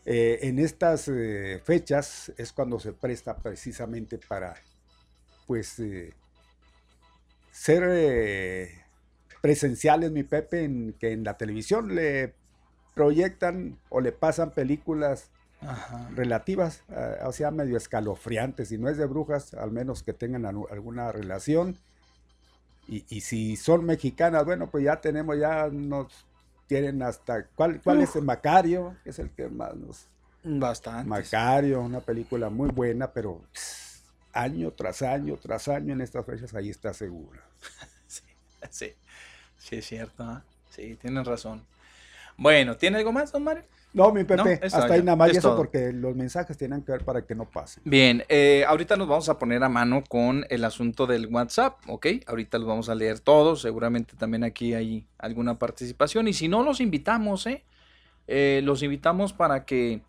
eh, 0.04 0.40
en 0.42 0.58
estas 0.58 1.08
eh, 1.08 1.60
fechas 1.64 2.32
es 2.36 2.52
cuando 2.52 2.78
se 2.80 2.92
presta 2.92 3.36
precisamente 3.36 4.18
para, 4.18 4.54
pues, 5.46 5.78
eh, 5.80 6.14
ser 7.50 8.83
presenciales, 9.44 10.10
mi 10.10 10.22
Pepe, 10.22 10.64
en 10.64 10.94
que 10.98 11.12
en 11.12 11.22
la 11.22 11.36
televisión 11.36 11.94
le 11.94 12.32
proyectan 12.94 13.78
o 13.90 14.00
le 14.00 14.10
pasan 14.10 14.52
películas 14.52 15.28
Ajá. 15.60 16.08
relativas, 16.14 16.82
eh, 16.88 17.18
o 17.26 17.30
sea, 17.30 17.50
medio 17.50 17.76
escalofriantes, 17.76 18.68
si 18.68 18.78
no 18.78 18.88
es 18.88 18.96
de 18.96 19.04
brujas, 19.04 19.52
al 19.52 19.70
menos 19.70 20.02
que 20.02 20.14
tengan 20.14 20.46
alguna 20.46 21.12
relación. 21.12 21.76
Y, 22.88 23.04
y 23.10 23.20
si 23.20 23.56
son 23.56 23.84
mexicanas, 23.84 24.46
bueno, 24.46 24.70
pues 24.70 24.82
ya 24.82 25.02
tenemos, 25.02 25.38
ya 25.38 25.68
nos 25.70 26.24
tienen 26.66 27.02
hasta, 27.02 27.44
¿cuál, 27.48 27.82
cuál 27.82 28.00
es 28.00 28.16
el 28.16 28.22
Macario? 28.22 28.96
Es 29.04 29.18
el 29.18 29.28
que 29.28 29.50
más 29.50 29.74
nos... 29.76 30.06
Bastante. 30.42 31.06
Macario, 31.06 31.82
una 31.82 32.00
película 32.00 32.48
muy 32.48 32.70
buena, 32.70 33.12
pero 33.12 33.42
pss, 33.52 34.04
año 34.32 34.70
tras 34.70 35.02
año, 35.02 35.36
tras 35.36 35.68
año 35.68 35.92
en 35.92 36.00
estas 36.00 36.24
fechas, 36.24 36.54
ahí 36.54 36.70
está 36.70 36.94
segura. 36.94 37.42
Sí, 38.06 38.22
sí, 38.70 38.94
es 39.72 39.86
cierto. 39.86 40.22
¿ah? 40.24 40.42
Sí, 40.70 40.96
tienes 41.00 41.26
razón. 41.26 41.62
Bueno, 42.36 42.76
¿tiene 42.76 42.98
algo 42.98 43.12
más, 43.12 43.30
don 43.32 43.44
Mario? 43.44 43.62
No, 43.92 44.10
mi 44.12 44.24
Pepe, 44.24 44.42
No, 44.42 44.50
hasta 44.60 44.92
ahí 44.92 45.04
nada 45.04 45.14
más, 45.16 45.28
es 45.28 45.36
y 45.36 45.38
eso 45.38 45.50
todo. 45.50 45.58
porque 45.58 45.92
los 45.92 46.16
mensajes 46.16 46.58
tienen 46.58 46.82
que 46.82 46.90
ver 46.90 47.04
para 47.04 47.24
que 47.24 47.36
no 47.36 47.48
pasen. 47.48 47.80
Bien, 47.86 48.24
eh, 48.28 48.64
ahorita 48.66 48.96
nos 48.96 49.06
vamos 49.06 49.28
a 49.28 49.38
poner 49.38 49.62
a 49.62 49.68
mano 49.68 50.02
con 50.08 50.44
el 50.50 50.64
asunto 50.64 51.06
del 51.06 51.28
WhatsApp, 51.28 51.78
¿ok? 51.86 52.06
Ahorita 52.26 52.58
los 52.58 52.66
vamos 52.66 52.88
a 52.88 52.96
leer 52.96 53.20
todos, 53.20 53.62
seguramente 53.62 54.16
también 54.16 54.42
aquí 54.42 54.74
hay 54.74 55.06
alguna 55.16 55.60
participación 55.60 56.26
y 56.26 56.32
si 56.32 56.48
no, 56.48 56.64
los 56.64 56.80
invitamos, 56.80 57.46
¿eh? 57.46 57.62
Eh, 58.26 58.62
los 58.64 58.82
invitamos 58.82 59.32
para 59.32 59.64
que 59.64 60.00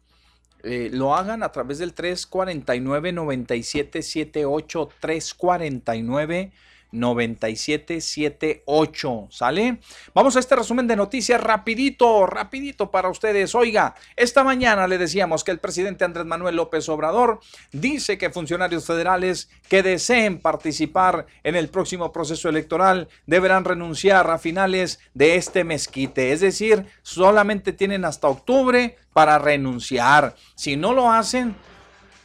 eh, 0.63 0.89
lo 0.91 1.13
hagan 1.15 1.43
a 1.43 1.51
través 1.51 1.77
del 1.77 1.93
349-9778, 1.93 4.89
349 4.99 6.51
9778, 6.99 9.27
¿sale? 9.29 9.77
Vamos 10.13 10.35
a 10.35 10.39
este 10.39 10.55
resumen 10.55 10.87
de 10.87 10.95
noticias 10.95 11.41
rapidito, 11.41 12.25
rapidito 12.25 12.91
para 12.91 13.09
ustedes. 13.09 13.55
Oiga, 13.55 13.95
esta 14.15 14.43
mañana 14.43 14.87
le 14.87 14.97
decíamos 14.97 15.43
que 15.43 15.51
el 15.51 15.59
presidente 15.59 16.05
Andrés 16.05 16.25
Manuel 16.25 16.55
López 16.55 16.87
Obrador 16.89 17.39
dice 17.71 18.17
que 18.17 18.29
funcionarios 18.29 18.85
federales 18.85 19.49
que 19.69 19.83
deseen 19.83 20.39
participar 20.39 21.25
en 21.43 21.55
el 21.55 21.69
próximo 21.69 22.11
proceso 22.11 22.49
electoral 22.49 23.07
deberán 23.25 23.65
renunciar 23.65 24.29
a 24.29 24.37
finales 24.37 24.99
de 25.13 25.35
este 25.35 25.63
mezquite, 25.63 26.31
es 26.31 26.41
decir, 26.41 26.85
solamente 27.01 27.73
tienen 27.73 28.05
hasta 28.05 28.27
octubre 28.27 28.97
para 29.13 29.39
renunciar. 29.39 30.35
Si 30.55 30.75
no 30.75 30.93
lo 30.93 31.11
hacen, 31.11 31.55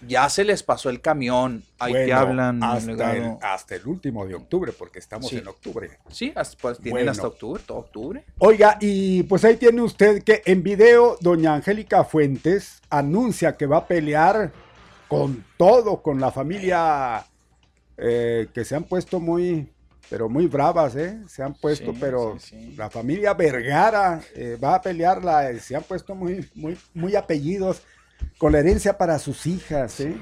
ya 0.06 0.28
se 0.28 0.44
les 0.44 0.62
pasó 0.62 0.88
el 0.90 1.00
camión. 1.00 1.62
Ahí 1.78 1.92
que 1.92 1.98
Bueno, 2.06 2.16
hablan, 2.18 2.62
hasta 2.62 2.90
el, 2.92 2.96
delegado. 2.96 3.38
hasta 3.42 3.74
el 3.76 3.86
último 3.86 4.26
de 4.26 4.34
octubre, 4.34 4.72
porque 4.72 4.98
estamos 4.98 5.28
Sí. 5.28 5.38
en 5.38 5.48
octubre. 5.48 5.90
Sí, 6.10 6.32
hasta, 6.34 6.56
pues 6.60 6.78
tienen 6.78 6.92
Bueno. 6.92 7.10
hasta 7.12 7.26
octubre, 7.26 7.62
todo 7.66 7.78
octubre. 7.78 8.24
Oiga, 8.38 8.76
y 8.80 9.22
pues 9.24 9.44
ahí 9.44 9.56
tiene 9.56 9.82
usted 9.82 10.22
que 10.22 10.42
en 10.46 10.62
video 10.62 11.16
doña 11.20 11.54
Angélica 11.54 12.04
Fuentes 12.04 12.80
anuncia 12.90 13.56
que 13.56 13.66
va 13.66 13.78
a 13.78 13.86
pelear 13.86 14.52
con 15.08 15.44
todo, 15.56 16.02
con 16.02 16.20
la 16.20 16.30
familia 16.30 17.24
eh, 17.98 18.48
que 18.54 18.64
se 18.64 18.74
han 18.76 18.84
puesto 18.84 19.20
muy, 19.20 19.68
pero 20.08 20.28
muy 20.28 20.46
bravas, 20.46 20.96
¿eh? 20.96 21.18
Se 21.28 21.42
han 21.42 21.52
puesto, 21.54 21.92
Sí, 21.92 21.98
pero 22.00 22.38
sí. 22.38 22.74
la 22.76 22.88
familia 22.88 23.34
Vergara 23.34 24.20
eh, 24.34 24.56
va 24.62 24.76
a 24.76 24.80
pelearla, 24.82 25.50
eh, 25.50 25.60
se 25.60 25.76
han 25.76 25.82
puesto 25.82 26.14
muy, 26.14 26.48
muy, 26.54 26.78
muy 26.94 27.14
apellidos 27.16 27.82
con 28.38 28.52
la 28.52 28.58
herencia 28.60 28.96
para 28.98 29.18
sus 29.18 29.46
hijas, 29.46 30.00
¿eh? 30.00 30.16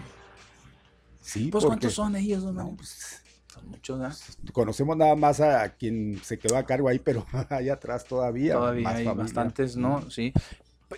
Sí, 1.20 1.48
Pues 1.50 1.64
porque- 1.64 1.66
¿cuántos 1.80 1.94
son 1.94 2.16
ellos, 2.16 2.42
don 2.42 2.56
No, 2.56 2.74
pues, 2.76 3.22
Son 3.52 3.68
muchos, 3.68 3.98
¿verdad? 3.98 4.16
conocemos 4.52 4.96
nada 4.96 5.16
más 5.16 5.40
a 5.40 5.68
quien 5.74 6.20
se 6.22 6.38
quedó 6.38 6.56
a 6.56 6.64
cargo 6.64 6.88
ahí, 6.88 6.98
pero 6.98 7.26
allá 7.50 7.74
atrás 7.74 8.04
todavía. 8.04 8.54
Todavía 8.54 8.84
más 8.84 8.94
hay 8.96 9.04
familia. 9.04 9.24
bastantes, 9.24 9.76
¿no? 9.76 10.10
Sí. 10.10 10.32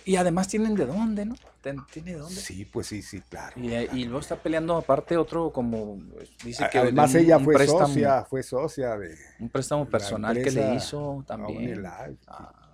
Y 0.05 0.15
además 0.15 0.47
tienen 0.47 0.73
de 0.75 0.85
dónde, 0.85 1.25
¿no? 1.25 1.35
Tiene 1.91 2.13
de 2.13 2.17
dónde. 2.19 2.35
Sí, 2.39 2.63
pues 2.63 2.87
sí, 2.87 3.01
sí, 3.01 3.19
claro. 3.21 3.59
Y, 3.59 3.71
eh, 3.73 3.89
y 3.91 4.05
luego 4.05 4.19
está 4.21 4.37
peleando 4.37 4.77
aparte 4.77 5.17
otro 5.17 5.51
como 5.51 5.97
pues, 6.13 6.29
dice 6.45 6.65
que 6.71 6.77
de 6.77 6.83
Además 6.85 7.13
un- 7.13 7.19
ella 7.19 7.39
fue 7.39 7.55
préstamo, 7.55 7.87
socia, 7.87 8.23
fue 8.23 8.41
socia 8.43 8.97
de 8.97 9.17
un 9.39 9.49
préstamo 9.49 9.85
personal 9.89 10.41
que 10.41 10.49
le 10.51 10.75
hizo 10.75 11.23
también 11.27 11.85
a, 11.85 12.07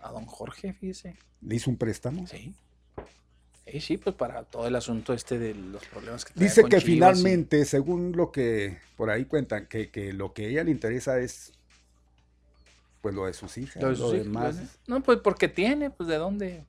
a 0.04 0.12
don 0.12 0.26
Jorge, 0.28 0.74
fíjese. 0.74 1.18
Le 1.42 1.56
hizo 1.56 1.72
un 1.72 1.78
préstamo. 1.78 2.28
Sí. 2.28 2.54
Sí, 3.72 3.82
sí, 3.82 3.98
pues 3.98 4.16
para 4.16 4.44
todo 4.44 4.68
el 4.68 4.76
asunto 4.76 5.14
este 5.14 5.38
de 5.38 5.54
los 5.54 5.84
problemas 5.86 6.24
que 6.24 6.34
Dice 6.36 6.62
con 6.62 6.70
que 6.70 6.78
Chivas 6.78 6.86
y- 6.88 6.94
finalmente, 7.22 7.66
según 7.66 8.14
lo 8.16 8.32
que 8.32 8.78
por 8.96 9.10
ahí 9.10 9.26
cuentan, 9.26 9.66
que, 9.68 9.90
que 9.90 10.14
lo 10.14 10.34
que 10.34 10.46
a 10.46 10.50
ella 10.50 10.64
le 10.64 10.72
interesa 10.72 11.20
es 11.20 11.52
pues 13.02 13.14
lo 13.14 13.26
de 13.26 13.34
sus 13.34 13.58
hijas, 13.58 13.82
Lo 13.82 13.90
de 13.90 13.96
sus 13.96 14.14
hijos, 14.14 14.26
demás. 14.26 14.56
pues, 14.58 14.70
No, 14.88 15.02
pues 15.04 15.20
porque 15.20 15.48
tiene, 15.48 15.90
pues 15.90 16.10
de 16.10 16.16
dónde. 16.18 16.64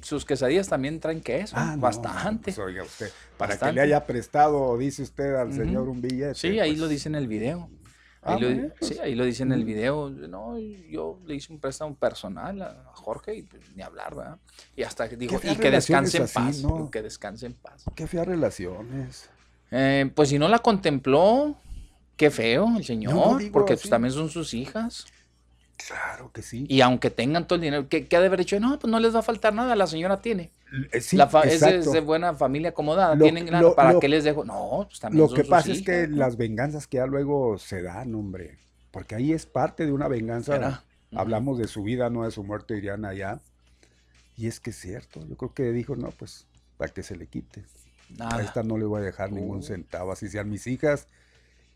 Sus 0.00 0.24
quesadillas 0.24 0.68
también 0.68 1.00
traen 1.00 1.20
queso, 1.20 1.56
Ah, 1.58 1.74
no, 1.74 1.82
bastante. 1.82 2.44
pues, 2.52 2.58
oiga 2.60 2.84
usted, 2.84 3.10
para 3.36 3.58
que 3.58 3.72
le 3.72 3.80
haya 3.80 4.06
prestado, 4.06 4.78
dice 4.78 5.02
usted 5.02 5.34
al 5.34 5.52
señor 5.52 5.88
un 5.88 6.00
billete. 6.00 6.34
Sí, 6.36 6.60
ahí 6.60 6.70
pues, 6.70 6.80
lo 6.80 6.88
dice 6.88 7.08
en 7.08 7.16
el 7.16 7.26
video. 7.26 7.68
Ah, 8.28 8.34
Ahí 8.34 8.40
lo, 8.40 8.68
pues. 8.78 8.90
sí, 8.90 8.98
ahí 8.98 9.14
lo 9.14 9.24
dice 9.24 9.42
en 9.42 9.52
el 9.52 9.64
video. 9.64 10.10
No, 10.10 10.58
yo 10.58 11.18
le 11.26 11.34
hice 11.34 11.52
un 11.52 11.58
préstamo 11.58 11.94
personal 11.94 12.60
a 12.60 12.92
Jorge 12.94 13.36
y 13.36 13.42
pues, 13.42 13.62
ni 13.74 13.82
hablar, 13.82 14.14
¿verdad? 14.14 14.38
Y 14.76 14.82
hasta 14.82 15.08
que 15.08 15.16
dijo, 15.16 15.40
y 15.42 15.56
que 15.56 15.70
descanse 15.70 16.18
en 16.18 16.24
así, 16.24 16.34
paz. 16.34 16.62
¿no? 16.62 16.90
Que 16.90 17.00
descanse 17.02 17.46
en 17.46 17.54
paz. 17.54 17.84
Qué 17.94 18.06
feas 18.06 18.26
relaciones. 18.26 19.30
Eh, 19.70 20.10
pues 20.14 20.28
si 20.28 20.38
no 20.38 20.48
la 20.48 20.58
contempló, 20.58 21.56
qué 22.16 22.30
feo 22.30 22.76
el 22.76 22.84
señor, 22.84 23.40
porque 23.50 23.74
pues, 23.74 23.88
también 23.88 24.12
son 24.12 24.28
sus 24.28 24.52
hijas. 24.52 25.06
Claro 25.86 26.30
que 26.32 26.42
sí. 26.42 26.66
Y 26.68 26.80
aunque 26.80 27.10
tengan 27.10 27.46
todo 27.46 27.54
el 27.54 27.62
dinero, 27.62 27.88
¿qué, 27.88 28.06
qué 28.06 28.16
ha 28.16 28.20
de 28.20 28.26
haber 28.26 28.40
dicho? 28.40 28.58
No, 28.60 28.78
pues 28.78 28.90
no 28.90 28.98
les 29.00 29.14
va 29.14 29.20
a 29.20 29.22
faltar 29.22 29.54
nada, 29.54 29.74
la 29.76 29.86
señora 29.86 30.20
tiene. 30.20 30.50
Eh, 30.92 31.00
sí, 31.00 31.16
la 31.16 31.30
es, 31.44 31.60
de, 31.60 31.80
de 31.80 32.00
buena 32.00 32.34
familia 32.34 32.70
acomodada, 32.70 33.14
Lo- 33.14 33.22
tienen 33.24 33.50
lo- 33.60 33.74
¿para 33.74 33.92
lo- 33.94 34.00
qué 34.00 34.08
les 34.08 34.24
dejo? 34.24 34.44
No, 34.44 34.84
pues 34.88 35.00
también 35.00 35.20
Lo 35.22 35.28
son 35.28 35.36
que 35.36 35.42
sus 35.42 35.50
pasa 35.50 35.72
es 35.72 35.82
que 35.82 36.06
las 36.08 36.36
venganzas 36.36 36.86
que 36.86 36.98
ya 36.98 37.06
luego 37.06 37.58
se 37.58 37.82
dan, 37.82 38.14
hombre, 38.14 38.58
porque 38.90 39.14
ahí 39.14 39.32
es 39.32 39.46
parte 39.46 39.86
de 39.86 39.92
una 39.92 40.08
venganza. 40.08 40.84
Hablamos 41.14 41.58
de 41.58 41.68
su 41.68 41.82
vida, 41.82 42.10
no 42.10 42.24
de 42.24 42.30
su 42.30 42.44
muerte, 42.44 42.74
dirían 42.74 43.04
allá. 43.06 43.40
Y 44.36 44.46
es 44.46 44.60
que 44.60 44.70
es 44.70 44.76
cierto, 44.76 45.24
yo 45.26 45.36
creo 45.36 45.54
que 45.54 45.72
dijo, 45.72 45.96
no, 45.96 46.10
pues, 46.10 46.46
para 46.76 46.92
que 46.92 47.02
se 47.02 47.16
le 47.16 47.26
quite. 47.26 47.64
A 48.20 48.40
esta 48.42 48.62
no 48.62 48.76
le 48.78 48.84
voy 48.84 49.00
a 49.00 49.04
dejar 49.04 49.32
Uh. 49.32 49.36
ningún 49.36 49.62
centavo, 49.62 50.12
así 50.12 50.28
sean 50.28 50.50
mis 50.50 50.66
hijas. 50.66 51.06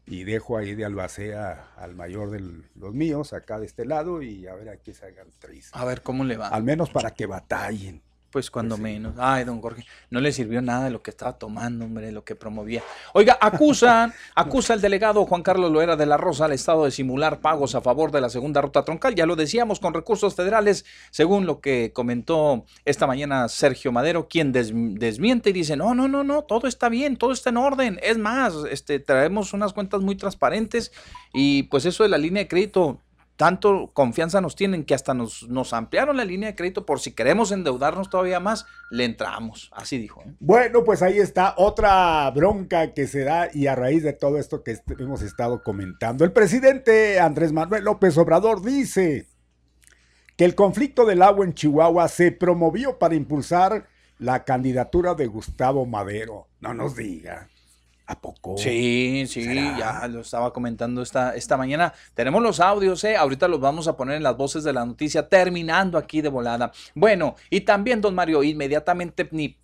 Y 0.05 0.25
dejo 0.25 0.57
ahí 0.59 0.75
de 0.75 0.85
albacea 0.85 1.69
al 1.77 1.95
mayor 1.95 2.31
de 2.31 2.41
los 2.75 2.93
míos, 2.93 3.33
acá 3.33 3.59
de 3.61 3.67
este 3.67 3.85
lado, 3.87 4.21
y 4.21 4.47
a 4.49 4.55
ver 4.55 4.69
a 4.69 4.77
qué 4.77 4.93
salgan 4.93 5.29
tres. 5.39 5.71
A 5.73 5.85
ver 5.85 6.03
cómo 6.03 6.25
le 6.25 6.37
va. 6.37 6.49
Al 6.49 6.65
menos 6.65 6.91
para 6.91 7.13
que 7.13 7.27
batallen. 7.27 8.03
Pues 8.33 8.51
cuando 8.51 8.77
Pues 8.77 8.89
sí. 8.89 8.95
menos. 8.95 9.15
Ay, 9.19 9.45
don 9.45 9.61
Jorge, 9.61 9.85
no 10.11 10.19
le 10.19 10.33
sirvió 10.33 10.63
nada 10.63 10.87
de 10.87 10.91
lo 10.91 11.03
que 11.03 11.11
estaba 11.11 11.35
tomando, 11.39 11.85
hombre, 11.85 12.07
de 12.07 12.13
lo 12.13 12.25
que 12.25 12.35
promovía. 12.35 12.83
Oiga, 13.13 13.37
acusan, 13.39 14.13
acusa 14.35 14.73
el 14.73 14.81
delegado 14.81 15.27
Juan 15.27 15.43
Carlos 15.43 15.71
Loera 15.71 15.97
de 15.97 16.07
la 16.07 16.17
Rosa 16.17 16.47
al 16.47 16.53
Estado 16.53 16.85
de 16.87 16.91
simular 16.91 17.41
pagos 17.41 17.75
a 17.75 17.83
favor 17.83 18.11
de 18.11 18.23
la 18.23 18.31
segunda 18.31 18.63
ruta 18.63 18.85
troncal. 18.87 19.15
Ya 19.15 19.27
lo 19.27 19.37
decíamos, 19.37 19.81
con 19.81 19.93
recursos 19.93 20.35
federales, 20.35 20.87
según 21.11 21.45
lo 21.45 21.61
que 21.61 21.93
comentó 21.93 22.65
esta 22.87 23.07
mañana 23.07 23.49
Sergio 23.51 23.93
Madero, 23.93 24.29
quien 24.29 24.51
des- 24.51 24.73
desmiente 24.75 25.51
y 25.51 25.53
dice, 25.53 25.77
no, 25.77 25.95
no, 25.95 26.09
no, 26.09 26.25
no, 26.25 26.43
todo 26.43 26.67
está 26.69 26.89
bien, 26.89 27.19
todo 27.19 27.33
está 27.33 27.51
en 27.51 27.59
orden. 27.59 28.01
Es 28.03 28.17
más, 28.17 28.55
este, 28.71 28.99
traemos 28.99 29.53
unas 29.53 29.75
cuentas 29.75 30.01
muy 30.01 30.17
transparentes 30.17 30.91
y 31.35 31.65
pues 31.65 31.85
eso 31.85 32.03
de 32.03 32.09
la 32.09 32.17
línea 32.17 32.43
de 32.45 32.49
crédito, 32.49 32.99
tanto 33.43 33.91
confianza 33.93 34.41
nos 34.41 34.55
tienen 34.55 34.85
que 34.85 34.95
hasta 34.95 35.15
nos, 35.15 35.49
nos 35.49 35.73
ampliaron 35.73 36.17
la 36.17 36.25
línea 36.25 36.49
de 36.49 36.55
crédito 36.55 36.87
por 36.87 37.01
si 37.01 37.11
queremos 37.11 37.51
endeudarnos 37.51 38.09
todavía 38.09 38.39
más, 38.39 38.67
le 38.89 39.05
entramos. 39.05 39.69
Así 39.75 39.99
dijo. 39.99 40.23
¿eh? 40.25 40.33
Bueno, 40.39 40.85
pues 40.85 41.03
ahí 41.03 41.19
está 41.19 41.55
otra 41.57 42.31
bronca 42.31 42.95
que 42.95 43.09
se 43.09 43.25
da 43.25 43.49
y 43.53 43.67
a 43.67 43.75
raíz 43.75 44.05
de 44.05 44.13
todo 44.13 44.39
esto 44.39 44.63
que 44.63 44.79
hemos 44.97 45.23
estado 45.23 45.65
comentando. 45.65 46.25
El 46.25 46.31
presidente 46.31 47.19
Andrés 47.19 47.53
Manuel 47.53 47.83
López 47.83 48.17
Obrador 48.17 48.63
dice 48.63 49.27
que 50.37 50.45
el 50.45 50.55
conflicto 50.55 51.05
del 51.05 51.21
agua 51.21 51.45
en 51.45 51.55
Chihuahua 51.55 52.07
se 52.07 52.31
promovió 52.31 53.01
para 53.01 53.17
impulsar 53.17 53.89
la 54.21 54.45
candidatura 54.45 55.15
de 55.15 55.27
Gustavo 55.27 55.85
Madero. 55.85 56.47
No 56.61 56.75
nos 56.75 56.95
diga. 56.95 57.49
¿A 58.13 58.21
poco? 58.21 58.59
Sí, 58.59 59.25
sí, 59.27 59.43
¿Será? 59.45 59.79
ya 59.79 60.09
lo 60.09 60.21
estaba 60.21 60.53
comentando 60.53 61.01
esta, 61.01 61.35
esta 61.35 61.57
mañana. 61.57 61.95
Tenemos 62.13 62.43
los 62.43 62.61
audios, 62.61 63.03
¿eh? 63.05 63.17
Ahorita 63.17 63.49
los 63.49 63.59
vamos 63.59 63.89
a 63.89 63.97
poner 63.97 64.17
en 64.17 64.23
las 64.23 64.37
voces 64.37 64.65
de 64.65 64.73
la 64.75 64.85
noticia, 64.85 65.29
terminando 65.31 65.97
aquí 65.97 66.21
de 66.21 66.29
volada. 66.29 66.73
Bueno, 66.95 67.37
y 67.49 67.63
también, 67.63 68.03
don 68.03 68.15
Mario, 68.15 68.43
inmediatamente 68.43 69.27
ni, 69.31 69.57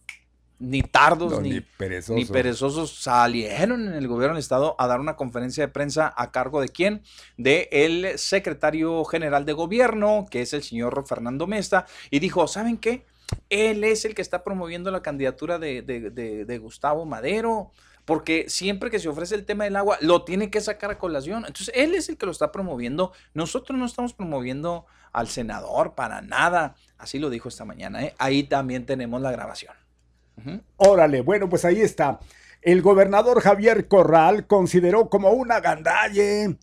ni 0.59 0.82
tardos 0.82 1.30
No, 1.32 1.40
ni, 1.42 1.51
ni 1.51 1.61
perezoso. 1.61 2.14
ni 2.14 2.24
perezosos 2.24 3.03
salieron 3.03 3.86
en 3.86 3.92
el 3.94 4.09
gobierno 4.09 4.34
del 4.36 4.40
estado 4.40 4.74
a 4.78 4.86
dar 4.86 4.99
una 4.99 5.14
conferencia 5.14 5.66
de 5.66 5.72
prensa 5.72 6.12
a 6.16 6.30
cargo 6.32 6.62
de 6.62 6.70
quién? 6.70 7.03
De 7.36 7.68
el 7.70 8.18
secretario 8.18 9.05
general 9.05 9.44
de 9.44 9.53
gobierno, 9.53 10.26
que 10.30 10.40
es 10.40 10.55
el 10.55 10.62
señor 10.62 11.05
Fernando 11.07 11.46
Mesta, 11.46 11.84
y 12.11 12.18
dijo, 12.18 12.49
¿saben 12.49 12.78
qué? 12.78 13.05
Él 13.51 13.84
es 13.84 14.07
el 14.07 14.14
que 14.14 14.22
está 14.22 14.42
promoviendo 14.42 14.90
la 14.90 15.03
candidatura 15.03 15.59
de, 15.59 15.82
de- 15.82 16.09
de- 16.09 16.46
de 16.46 16.59
Gustavo 16.59 17.05
Madero, 17.05 17.72
porque 18.09 18.46
siempre 18.48 18.90
que 18.90 19.00
se 19.00 19.11
ofrece 19.11 19.34
el 19.34 19.44
tema 19.44 19.64
del 19.64 19.76
agua, 19.76 19.98
lo 20.00 20.24
tiene 20.24 20.48
que 20.48 20.62
sacar 20.62 20.90
a 20.90 20.98
colación. 20.98 21.44
Entonces, 21.46 21.70
él 21.74 21.94
es 21.94 22.09
el 22.09 22.16
que 22.16 22.24
lo 22.24 22.32
está 22.32 22.50
promoviendo. 22.50 23.12
Nosotros 23.34 23.78
no 23.78 23.84
estamos 23.84 24.14
promoviendo 24.14 24.86
al 25.12 25.28
senador 25.28 25.94
para 25.94 26.22
nada. 26.22 26.74
Así 26.96 27.18
lo 27.18 27.28
dijo 27.28 27.50
esta 27.50 27.66
mañana. 27.66 28.02
¿eh? 28.02 28.14
Ahí 28.16 28.44
también 28.44 28.86
tenemos 28.86 29.20
la 29.20 29.30
grabación. 29.30 29.74
Órale, 30.78 31.20
bueno, 31.20 31.50
pues 31.50 31.66
ahí 31.66 31.82
está. 31.82 32.18
El 32.62 32.80
gobernador 32.80 33.42
Javier 33.42 33.88
Corral 33.88 34.46
consideró 34.46 35.11
como 35.11 35.32
una 35.32 35.61
gandalle. 35.61 36.56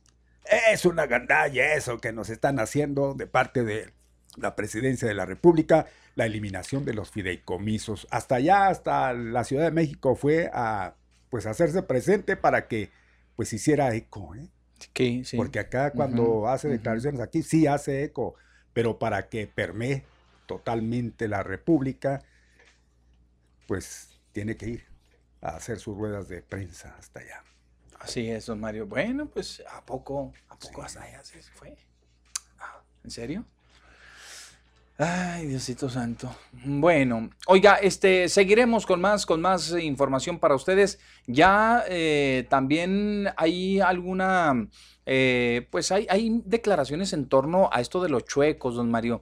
Es 0.72 0.84
una 0.84 1.06
gandalle 1.06 1.76
eso 1.76 2.00
que 2.00 2.12
nos 2.12 2.32
están 2.32 2.60
haciendo 2.60 3.14
de 3.14 3.28
parte 3.28 3.64
de 3.64 3.92
la 4.36 4.56
presidencia 4.56 5.08
de 5.08 5.14
la 5.14 5.28
República, 5.28 5.86
la 6.16 6.26
eliminación 6.26 6.86
de 6.86 6.96
los 6.96 7.12
fideicomisos. 7.12 8.08
Hasta 8.10 8.38
allá, 8.38 8.66
hasta 8.66 9.14
la 9.14 9.44
Ciudad 9.44 9.66
de 9.66 9.72
México 9.72 10.16
fue 10.16 10.50
a 10.52 10.96
pues 11.30 11.46
hacerse 11.46 11.84
presente 11.84 12.36
para 12.38 12.68
que 12.68 12.92
pues 13.36 13.52
hiciera 13.54 13.94
eco, 13.94 14.36
¿eh? 14.36 14.48
Sí, 14.94 15.24
sí. 15.26 15.38
Porque 15.38 15.60
acá 15.60 15.92
cuando 15.92 16.48
hace 16.48 16.68
declaraciones 16.68 17.22
aquí 17.22 17.44
sí 17.44 17.68
hace 17.68 18.04
eco, 18.04 18.36
pero 18.74 19.00
para 19.00 19.30
que 19.30 19.48
permee 19.48 20.04
totalmente 20.46 21.28
la 21.28 21.44
República, 21.44 22.22
pues 23.68 24.10
tiene 24.32 24.58
que 24.58 24.68
ir 24.68 24.86
a 25.42 25.56
hacer 25.56 25.80
sus 25.80 25.98
ruedas 25.98 26.28
de 26.28 26.42
prensa 26.42 26.96
hasta 27.00 27.22
allá. 27.22 27.44
Así 28.00 28.30
es, 28.30 28.46
don 28.46 28.60
Mario. 28.60 28.86
Bueno, 28.86 29.28
pues 29.28 29.64
¿a 29.70 29.84
poco, 29.86 30.34
a 30.50 30.60
poco 30.60 30.84
hasta 30.84 31.04
allá 31.04 31.24
se 31.24 31.42
fue? 31.42 31.76
Ah, 32.60 32.82
¿En 33.04 33.12
serio? 33.12 33.46
Ay, 34.98 35.48
Diosito 35.48 35.90
Santo. 35.90 36.34
Bueno, 36.64 37.30
oiga, 37.48 37.76
este, 37.76 38.30
seguiremos 38.30 38.86
con 38.86 39.02
más, 39.02 39.26
con 39.26 39.42
más 39.42 39.72
información 39.72 40.40
para 40.40 40.56
ustedes. 40.56 41.00
Ya 41.28 41.84
eh, 41.90 42.48
también 42.50 43.28
hay 43.36 43.82
alguna, 43.82 44.68
eh, 45.06 45.68
pues 45.70 45.92
hay, 45.92 46.08
hay 46.10 46.42
declaraciones 46.46 47.12
en 47.12 47.28
torno 47.28 47.70
a 47.74 47.82
esto 47.82 48.02
de 48.02 48.08
los 48.08 48.24
chuecos, 48.24 48.76
don 48.76 48.90
Mario. 48.90 49.22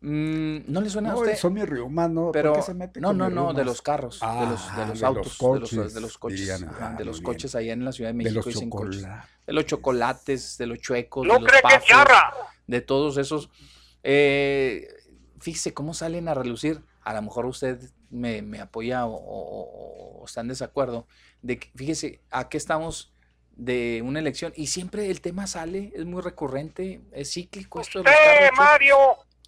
Mm, 0.00 0.60
¿No 0.68 0.80
le 0.80 0.88
suena 0.88 1.10
a 1.10 1.12
No, 1.12 1.18
usted? 1.18 1.36
son 1.36 1.52
¿no? 1.54 2.22
¿Por 2.24 2.32
Pero 2.32 2.54
qué 2.54 2.62
se 2.62 2.72
mete 2.72 3.00
no, 3.02 3.08
con 3.08 3.18
no, 3.18 3.28
no, 3.28 3.52
de 3.52 3.66
los 3.66 3.82
carros, 3.82 4.20
de 4.20 4.26
los, 4.26 4.30
de 4.30 4.32
Ah, 4.32 4.44
los 4.46 4.76
de 4.76 4.86
los 4.86 5.02
autos, 5.02 5.24
de 5.24 5.60
los, 5.60 5.70
coches, 5.70 5.94
de 5.94 6.00
los 6.00 6.16
coches, 6.16 6.40
dirían, 6.40 6.64
ajá, 6.64 6.92
ah, 6.92 6.96
de 6.96 7.04
los 7.04 7.20
coches 7.20 7.54
allá 7.54 7.74
en 7.74 7.84
la 7.84 7.92
Ciudad 7.92 8.08
de 8.08 8.16
De 8.16 8.24
México 8.24 8.36
los 8.36 8.46
dicen 8.46 8.70
coches, 8.70 9.06
de 9.46 9.52
los 9.52 9.66
chocolates, 9.66 10.56
de 10.56 10.66
los 10.66 10.78
chuecos, 10.78 11.26
No 11.26 11.34
de 11.34 11.40
los 11.40 11.50
cree 11.50 11.60
que 11.68 11.74
es 11.74 11.82
pafos, 11.82 12.38
de 12.66 12.80
todos 12.80 13.18
esos. 13.18 13.50
Eh, 14.02 14.88
fíjese 15.40 15.74
cómo 15.74 15.94
salen 15.94 16.28
a 16.28 16.34
relucir. 16.34 16.82
A 17.02 17.14
lo 17.14 17.22
mejor 17.22 17.46
usted 17.46 17.80
me, 18.10 18.42
me 18.42 18.60
apoya 18.60 19.06
o, 19.06 19.14
o- 19.14 20.20
o 20.20 20.24
está 20.26 20.40
en 20.42 20.48
desacuerdo. 20.48 21.06
De 21.42 21.58
que, 21.58 21.70
fíjese, 21.74 22.20
aquí 22.30 22.56
estamos 22.56 23.12
de 23.56 24.02
una 24.04 24.18
elección 24.20 24.52
y 24.56 24.68
siempre 24.68 25.10
el 25.10 25.20
tema 25.20 25.46
sale, 25.46 25.92
es 25.94 26.04
muy 26.06 26.22
recurrente, 26.22 27.00
es 27.12 27.32
cíclico 27.32 27.80
esto 27.80 28.02
de 28.02 28.10
¡Eh. 28.10 28.50
Mario! 28.56 28.96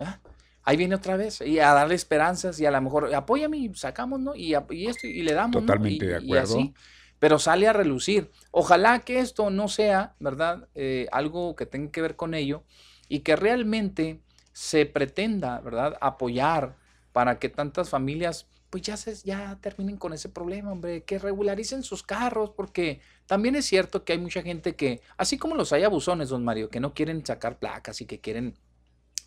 Ah, 0.01 0.19
Ahí 0.65 0.77
viene 0.77 0.95
otra 0.95 1.17
vez 1.17 1.41
y 1.41 1.59
a 1.59 1.73
darle 1.73 1.95
esperanzas 1.97 2.61
y 2.61 2.67
a 2.67 2.71
lo 2.71 2.81
mejor 2.81 3.13
apóyame 3.15 3.57
y 3.59 3.75
sacamos, 3.75 4.21
¿no? 4.21 4.35
Y, 4.37 4.55
a- 4.55 4.65
y 4.71 4.87
esto 4.87 5.07
y 5.09 5.23
le 5.23 5.33
damos, 5.35 5.55
¿no? 5.57 5.61
Totalmente 5.63 6.05
Y- 6.05 6.09
de 6.09 6.21
y 6.21 6.25
acuerdo. 6.25 6.43
así, 6.55 6.75
pero 7.19 7.39
sale 7.41 7.67
a 7.69 7.73
relucir. 7.73 8.31
Ojalá 8.53 9.01
que 9.01 9.19
esto 9.19 9.51
no 9.51 9.67
sea, 9.69 10.15
¿verdad? 10.21 10.69
Eh, 10.75 11.09
algo 11.11 11.57
que 11.57 11.67
tenga 11.67 11.91
que 11.91 12.01
ver 12.03 12.15
con 12.17 12.35
ello 12.35 12.63
y 13.09 13.21
que 13.21 13.35
realmente 13.35 14.21
se 14.53 14.87
pretenda, 14.87 15.61
¿verdad? 15.61 15.97
Apoyar 16.01 16.77
para 17.13 17.39
que 17.39 17.49
tantas 17.49 17.91
familias 17.91 18.47
pues 18.73 18.83
ya, 18.85 18.97
se, 18.97 19.15
ya 19.17 19.59
terminen 19.61 19.99
con 19.99 20.15
ese 20.15 20.31
problema, 20.31 20.73
hombre, 20.73 21.03
que 21.03 21.19
regularicen 21.19 21.83
sus 21.83 22.03
carros, 22.03 22.53
porque 22.57 23.03
también 23.27 23.55
es 23.55 23.67
cierto 23.67 24.03
que 24.03 24.15
hay 24.15 24.19
mucha 24.19 24.41
gente 24.41 24.75
que, 24.77 25.03
así 25.19 25.37
como 25.37 25.57
los 25.57 25.75
hay 25.75 25.85
abusones, 25.85 26.31
don 26.31 26.43
Mario, 26.43 26.71
que 26.71 26.81
no 26.81 26.95
quieren 26.95 27.25
sacar 27.27 27.59
placas 27.59 28.01
y 28.01 28.07
que 28.07 28.21
quieren 28.21 28.57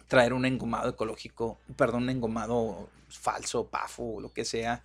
traer 0.08 0.34
un 0.34 0.46
engomado 0.46 0.90
ecológico, 0.90 1.60
perdón, 1.78 2.04
un 2.04 2.10
engomado 2.10 2.90
falso, 3.08 3.68
pafo, 3.68 4.20
lo 4.20 4.34
que 4.34 4.46
sea. 4.46 4.82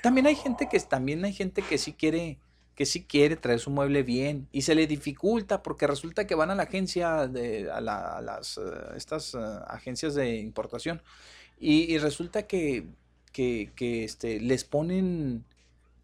También 0.00 0.28
hay 0.28 0.36
gente 0.36 0.68
que 0.68 0.78
también 0.78 1.24
hay 1.24 1.32
gente 1.32 1.62
que 1.62 1.76
sí 1.76 1.92
quiere 1.92 2.38
que 2.74 2.86
sí 2.86 3.04
quiere 3.04 3.36
traer 3.36 3.60
su 3.60 3.70
mueble 3.70 4.02
bien 4.02 4.48
y 4.52 4.62
se 4.62 4.74
le 4.74 4.86
dificulta 4.86 5.62
porque 5.62 5.86
resulta 5.86 6.26
que 6.26 6.34
van 6.34 6.50
a 6.50 6.54
la 6.54 6.64
agencia 6.64 7.28
de 7.28 7.70
a, 7.70 7.80
la- 7.80 8.16
a 8.18 8.22
las 8.22 8.58
eh, 8.58 8.62
estas 8.96 9.34
eh, 9.34 9.38
agencias 9.68 10.14
de 10.14 10.36
importación 10.38 11.02
y, 11.60 11.92
y 11.94 11.98
resulta 11.98 12.44
que 12.46 12.86
que, 13.32 13.70
que, 13.76 14.04
este 14.04 14.40
les 14.40 14.64
ponen 14.64 15.44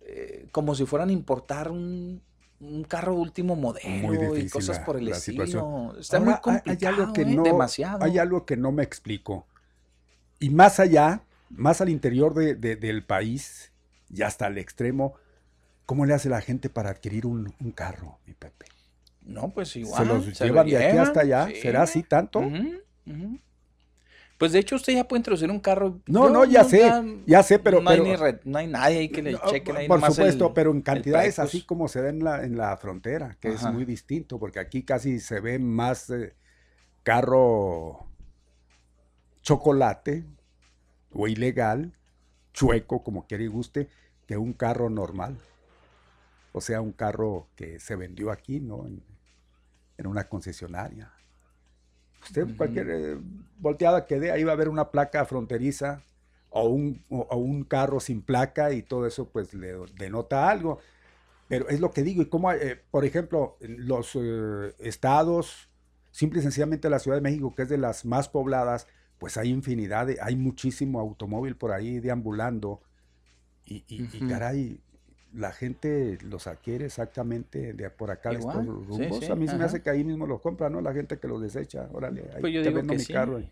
eh, 0.02 0.46
como 0.52 0.74
si 0.74 0.86
fueran 0.86 1.10
a 1.10 1.12
importar 1.12 1.70
un 1.70 2.22
un 2.60 2.82
carro 2.84 3.14
último 3.14 3.54
modelo 3.54 4.36
y 4.36 4.48
cosas 4.48 4.78
la- 4.78 4.84
por 4.84 4.96
el 4.96 5.08
la 5.08 5.16
estilo. 5.16 5.44
situación. 5.44 5.96
Está 6.00 6.18
Ahora, 6.18 6.32
muy 6.32 6.40
complicado, 6.40 6.92
hay 6.92 7.00
algo 7.00 7.12
que 7.12 7.24
¿eh? 7.24 7.34
no, 7.36 7.44
demasiado. 7.44 8.04
Hay 8.04 8.18
algo 8.18 8.44
que 8.46 8.56
no 8.56 8.72
me 8.72 8.82
explico. 8.82 9.46
Y 10.40 10.50
más 10.50 10.80
allá, 10.80 11.22
más 11.50 11.80
al 11.80 11.88
interior 11.88 12.34
de- 12.34 12.54
de- 12.54 12.76
del 12.76 13.04
país 13.04 13.72
y 14.14 14.22
hasta 14.22 14.46
el 14.48 14.58
extremo, 14.58 15.14
¿cómo 15.88 16.04
le 16.04 16.12
hace 16.12 16.28
la 16.28 16.42
gente 16.42 16.68
para 16.68 16.90
adquirir 16.90 17.24
un, 17.24 17.54
un 17.58 17.70
carro, 17.72 18.18
mi 18.26 18.34
Pepe? 18.34 18.66
No, 19.22 19.48
pues 19.48 19.74
igual. 19.74 20.02
¿Se 20.06 20.12
los 20.12 20.26
lo 20.26 20.46
llevan 20.46 20.66
de 20.66 20.76
aquí 20.86 20.98
hasta 20.98 21.20
allá? 21.20 21.46
sí. 21.48 21.54
¿Será 21.62 21.80
así 21.82 22.02
tanto? 22.02 22.42
Pues 24.36 24.52
de 24.52 24.58
hecho 24.58 24.76
usted 24.76 24.92
ya 24.92 25.08
puede 25.08 25.20
introducir 25.20 25.50
un 25.50 25.60
carro. 25.60 25.98
No, 26.06 26.26
Yo 26.26 26.30
no, 26.30 26.44
ya 26.44 26.62
sé, 26.62 26.92
ya 27.26 27.42
sé, 27.42 27.58
pero- 27.58 27.80
No 27.80 27.88
hay, 27.88 27.96
pero- 28.00 28.08
ni 28.10 28.16
re- 28.16 28.40
no 28.44 28.58
hay 28.58 28.66
nadie 28.66 28.98
ahí 28.98 29.08
que 29.08 29.22
le 29.22 29.32
No, 29.32 29.40
chequen 29.48 29.76
ahí 29.78 29.88
por 29.88 30.00
supuesto, 30.04 30.48
el- 30.48 30.52
pero 30.52 30.70
en 30.72 30.82
cantidades 30.82 31.38
así 31.38 31.62
como 31.62 31.88
se 31.88 32.02
da 32.02 32.10
en 32.10 32.22
la, 32.22 32.44
en 32.44 32.58
la 32.58 32.76
frontera, 32.76 33.38
que 33.40 33.48
Ajá. 33.48 33.68
es 33.70 33.74
muy 33.74 33.86
distinto, 33.86 34.38
porque 34.38 34.60
aquí 34.60 34.82
casi 34.82 35.20
se 35.20 35.40
ve 35.40 35.58
más 35.58 36.10
eh, 36.10 36.34
carro 37.02 38.06
chocolate 39.42 40.24
o 41.12 41.26
ilegal, 41.26 41.92
chueco, 42.52 43.02
como 43.02 43.26
quiera 43.26 43.42
y 43.42 43.46
guste, 43.48 43.88
que 44.26 44.36
un 44.36 44.52
carro 44.52 44.90
normal. 44.90 45.36
O 46.52 46.60
sea, 46.60 46.80
un 46.80 46.92
carro 46.92 47.48
que 47.56 47.78
se 47.80 47.96
vendió 47.96 48.30
aquí, 48.30 48.60
¿no? 48.60 48.86
En, 48.86 49.02
en 49.98 50.06
una 50.06 50.28
concesionaria. 50.28 51.12
Usted, 52.22 52.48
cualquier 52.56 52.86
eh, 52.90 53.18
volteada 53.58 54.06
que 54.06 54.18
dé, 54.20 54.32
ahí 54.32 54.44
va 54.44 54.52
a 54.52 54.54
haber 54.54 54.68
una 54.68 54.90
placa 54.90 55.24
fronteriza 55.24 56.02
o 56.50 56.68
un, 56.68 57.04
o, 57.10 57.20
o 57.30 57.36
un 57.36 57.64
carro 57.64 58.00
sin 58.00 58.22
placa 58.22 58.72
y 58.72 58.82
todo 58.82 59.06
eso 59.06 59.28
pues 59.30 59.54
le 59.54 59.74
denota 59.96 60.50
algo. 60.50 60.78
Pero 61.48 61.68
es 61.68 61.80
lo 61.80 61.92
que 61.92 62.02
digo, 62.02 62.22
y 62.22 62.26
como, 62.26 62.50
por 62.90 63.04
ejemplo, 63.04 63.56
los 63.60 64.12
eh, 64.16 64.74
estados, 64.80 65.70
simple 66.12 66.40
y 66.40 66.42
sencillamente 66.42 66.90
la 66.90 66.98
Ciudad 66.98 67.16
de 67.18 67.22
México, 67.22 67.54
que 67.54 67.62
es 67.62 67.68
de 67.70 67.78
las 67.78 68.04
más 68.04 68.28
pobladas, 68.28 68.86
pues 69.18 69.36
hay 69.36 69.50
infinidad, 69.50 70.06
de, 70.08 70.18
hay 70.22 70.36
muchísimo 70.36 71.00
automóvil 71.00 71.56
por 71.56 71.72
ahí 71.72 72.00
deambulando. 72.00 72.82
Y, 73.64 73.84
y- 73.88 74.22
caray, 74.22 74.80
la 75.38 75.52
gente 75.52 76.18
los 76.22 76.46
adquiere 76.46 76.86
exactamente 76.86 77.72
de 77.74 77.90
por 77.90 78.10
acá 78.10 78.32
de 78.32 78.38
estos 78.40 78.64
rumbos. 78.66 79.20
sí, 79.20 79.30
a 79.30 79.36
mí 79.36 79.48
se 79.48 79.56
me 79.58 79.64
ajá. 79.64 79.64
hace 79.64 79.82
que 79.82 79.90
ahí 79.90 80.04
mismo 80.04 80.26
los 80.26 80.40
compra, 80.40 80.70
¿no? 80.70 80.80
La 80.80 80.92
gente 80.94 81.18
que 81.18 81.28
los 81.28 81.40
desecha. 81.42 81.88
Órale, 81.92 82.30
ahí 82.36 82.44
Pues 82.44 82.52
yo 82.52 82.62
te 82.62 82.70
digo 82.70 82.72
vendo 82.72 82.86
que 82.86 82.96
mi 82.96 83.06
sí. 83.06 83.06
carro. 83.06 83.40
y- 83.40 83.50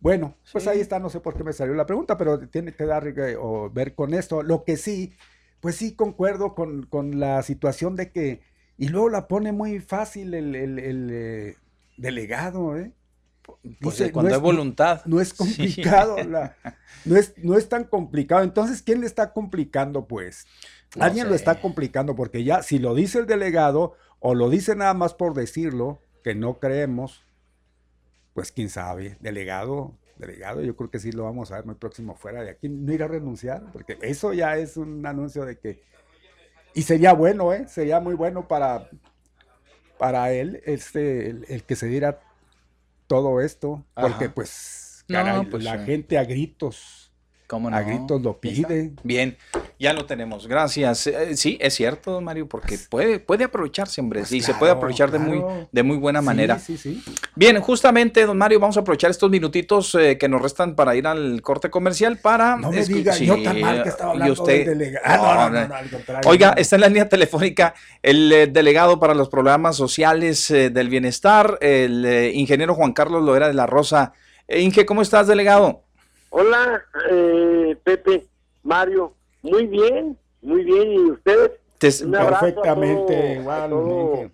Bueno, 0.00 0.38
pues 0.50 0.66
ahí 0.66 0.80
está, 0.80 0.98
no 0.98 1.10
sé 1.10 1.20
por 1.20 1.36
qué 1.36 1.44
me 1.44 1.52
salió 1.52 1.74
la 1.74 1.84
pregunta, 1.86 2.16
pero 2.16 2.38
tiene 2.48 2.74
que 2.74 2.84
dar 2.86 3.06
eh, 3.08 3.36
o 3.38 3.70
ver 3.70 3.94
con 3.94 4.14
esto. 4.14 4.42
Lo 4.42 4.64
que 4.64 4.76
sí, 4.78 5.14
pues 5.60 5.76
sí 5.76 5.94
concuerdo 5.94 6.54
con, 6.54 6.84
con 6.86 7.20
la 7.20 7.42
situación 7.42 7.96
de 7.96 8.10
que, 8.12 8.42
y 8.78 8.88
luego 8.88 9.10
la 9.10 9.28
pone 9.28 9.52
muy 9.52 9.78
fácil 9.80 10.32
el, 10.34 10.54
el- 10.56 10.78
el, 10.78 11.08
eh, 11.12 11.56
delegado, 11.96 12.76
¿eh? 12.78 12.94
Dice, 13.62 14.12
cuando 14.12 14.30
no 14.30 14.34
hay 14.34 14.38
es- 14.38 14.42
voluntad. 14.42 15.02
No 15.06 15.20
es 15.20 15.28
Sí. 15.36 15.36
complicado, 15.36 16.16
la- 16.24 16.56
no, 17.04 17.16
es, 17.16 17.34
no 17.38 17.56
es 17.56 17.68
tan 17.68 17.84
complicado. 17.84 18.42
Entonces, 18.42 18.82
¿quién 18.82 19.00
le 19.00 19.06
está 19.06 19.32
complicando, 19.32 20.06
pues? 20.06 20.46
No 20.96 21.04
Alguien 21.04 21.28
lo 21.28 21.34
está 21.34 21.60
complicando 21.60 22.14
porque 22.16 22.42
ya, 22.44 22.62
si 22.62 22.78
lo 22.78 22.94
dice 22.94 23.18
el 23.20 23.26
delegado 23.26 23.94
o 24.18 24.34
lo 24.34 24.50
dice 24.50 24.74
nada 24.76 24.92
más 24.94 25.14
por 25.14 25.34
decirlo, 25.34 26.02
que 26.24 26.34
no 26.34 26.58
creemos, 26.58 27.24
pues 28.34 28.52
quién 28.52 28.68
sabe, 28.68 29.16
delegado, 29.20 29.94
delegado, 30.16 30.60
yo 30.62 30.76
creo 30.76 30.90
que 30.90 30.98
sí 30.98 31.12
lo 31.12 31.24
vamos 31.24 31.50
a 31.50 31.56
ver 31.56 31.64
muy 31.64 31.76
próximo 31.76 32.14
fuera 32.16 32.42
de 32.42 32.50
aquí, 32.50 32.68
no 32.68 32.92
irá 32.92 33.06
a 33.06 33.08
renunciar, 33.08 33.62
porque 33.72 33.98
eso 34.02 34.32
ya 34.34 34.56
es 34.58 34.76
un 34.76 35.06
anuncio 35.06 35.44
de 35.46 35.58
que, 35.58 35.82
y 36.74 36.82
sería 36.82 37.12
bueno, 37.14 37.52
¿eh? 37.54 37.66
Sería 37.68 38.00
muy 38.00 38.14
bueno 38.14 38.46
para, 38.48 38.90
para 39.98 40.32
él, 40.32 40.60
este, 40.66 41.30
el, 41.30 41.44
el 41.48 41.64
que 41.64 41.76
se 41.76 41.86
diera 41.86 42.20
todo 43.10 43.40
esto, 43.40 43.84
porque 43.92 44.26
Ajá. 44.26 44.34
pues, 44.34 45.04
No, 45.08 45.44
pues, 45.50 45.64
la 45.64 45.78
sí. 45.80 45.84
gente 45.84 46.16
a 46.16 46.22
gritos, 46.22 47.10
¿Cómo 47.48 47.68
no? 47.68 47.76
a 47.76 47.82
gritos 47.82 48.22
lo 48.22 48.40
pide. 48.40 48.92
Bien, 49.02 49.36
ya 49.80 49.94
lo 49.94 50.04
tenemos. 50.04 50.46
Gracias. 50.46 51.06
Eh, 51.06 51.36
sí, 51.38 51.56
es 51.58 51.72
cierto, 51.74 52.12
don 52.12 52.22
Mario, 52.22 52.46
porque 52.46 52.78
puede, 52.90 53.18
puede 53.18 53.44
aprovecharse, 53.44 54.02
hombre. 54.02 54.20
Pues 54.20 54.28
sí, 54.28 54.42
se 54.42 54.52
puede 54.52 54.72
aprovechar 54.72 55.10
de, 55.10 55.18
muy, 55.18 55.42
de 55.72 55.82
muy 55.82 55.96
buena 55.96 56.20
manera. 56.20 56.58
Sí, 56.58 56.76
sí, 56.76 57.02
Bien, 57.34 57.58
justamente, 57.62 58.26
don 58.26 58.36
Mario, 58.36 58.60
vamos 58.60 58.76
a 58.76 58.80
aprovechar 58.80 59.10
estos 59.10 59.30
minutitos 59.30 59.94
eh, 59.94 60.18
que 60.18 60.28
nos 60.28 60.42
restan 60.42 60.76
para 60.76 60.94
ir 60.96 61.06
al 61.06 61.40
corte 61.40 61.70
comercial 61.70 62.18
para... 62.18 62.56
No 62.58 62.70
me 62.70 62.84
diga, 62.84 63.14
Sí, 63.14 63.24
yo 63.24 63.42
tan 63.42 63.58
mal 63.58 63.82
que 63.82 63.88
estaba 63.88 64.10
y 64.10 64.12
hablando 64.16 64.32
usted- 64.34 64.66
del 64.66 64.78
delegado. 64.78 65.04
Ah, 65.06 65.16
no, 65.16 65.22
no, 65.24 65.50
no, 65.50 65.60
no, 65.62 65.68
no, 65.68 65.74
al 65.74 65.90
contrario. 65.90 66.30
Oiga, 66.30 66.50
no. 66.54 66.60
está 66.60 66.76
en 66.76 66.80
la 66.82 66.88
línea 66.88 67.08
telefónica 67.08 67.74
el 68.02 68.30
eh, 68.32 68.46
delegado 68.48 69.00
para 69.00 69.14
los 69.14 69.30
programas 69.30 69.76
sociales 69.76 70.50
eh, 70.50 70.68
del 70.68 70.90
bienestar, 70.90 71.56
el 71.62 72.04
eh, 72.04 72.32
ingeniero 72.34 72.74
Juan 72.74 72.92
Carlos 72.92 73.22
Loera 73.24 73.48
de 73.48 73.54
la 73.54 73.66
Rosa. 73.66 74.12
Eh, 74.46 74.60
Inge, 74.60 74.84
¿cómo 74.84 75.00
estás, 75.00 75.26
delegado? 75.26 75.84
Hola, 76.28 76.82
eh, 77.10 77.76
Pepe, 77.82 78.26
Mario, 78.62 79.14
muy 79.42 79.66
bien, 79.66 80.18
muy 80.42 80.64
bien, 80.64 80.92
¿y 80.92 81.10
ustedes? 81.10 81.52
Un 82.02 82.12
Perfectamente, 82.12 83.36
igual, 83.40 84.30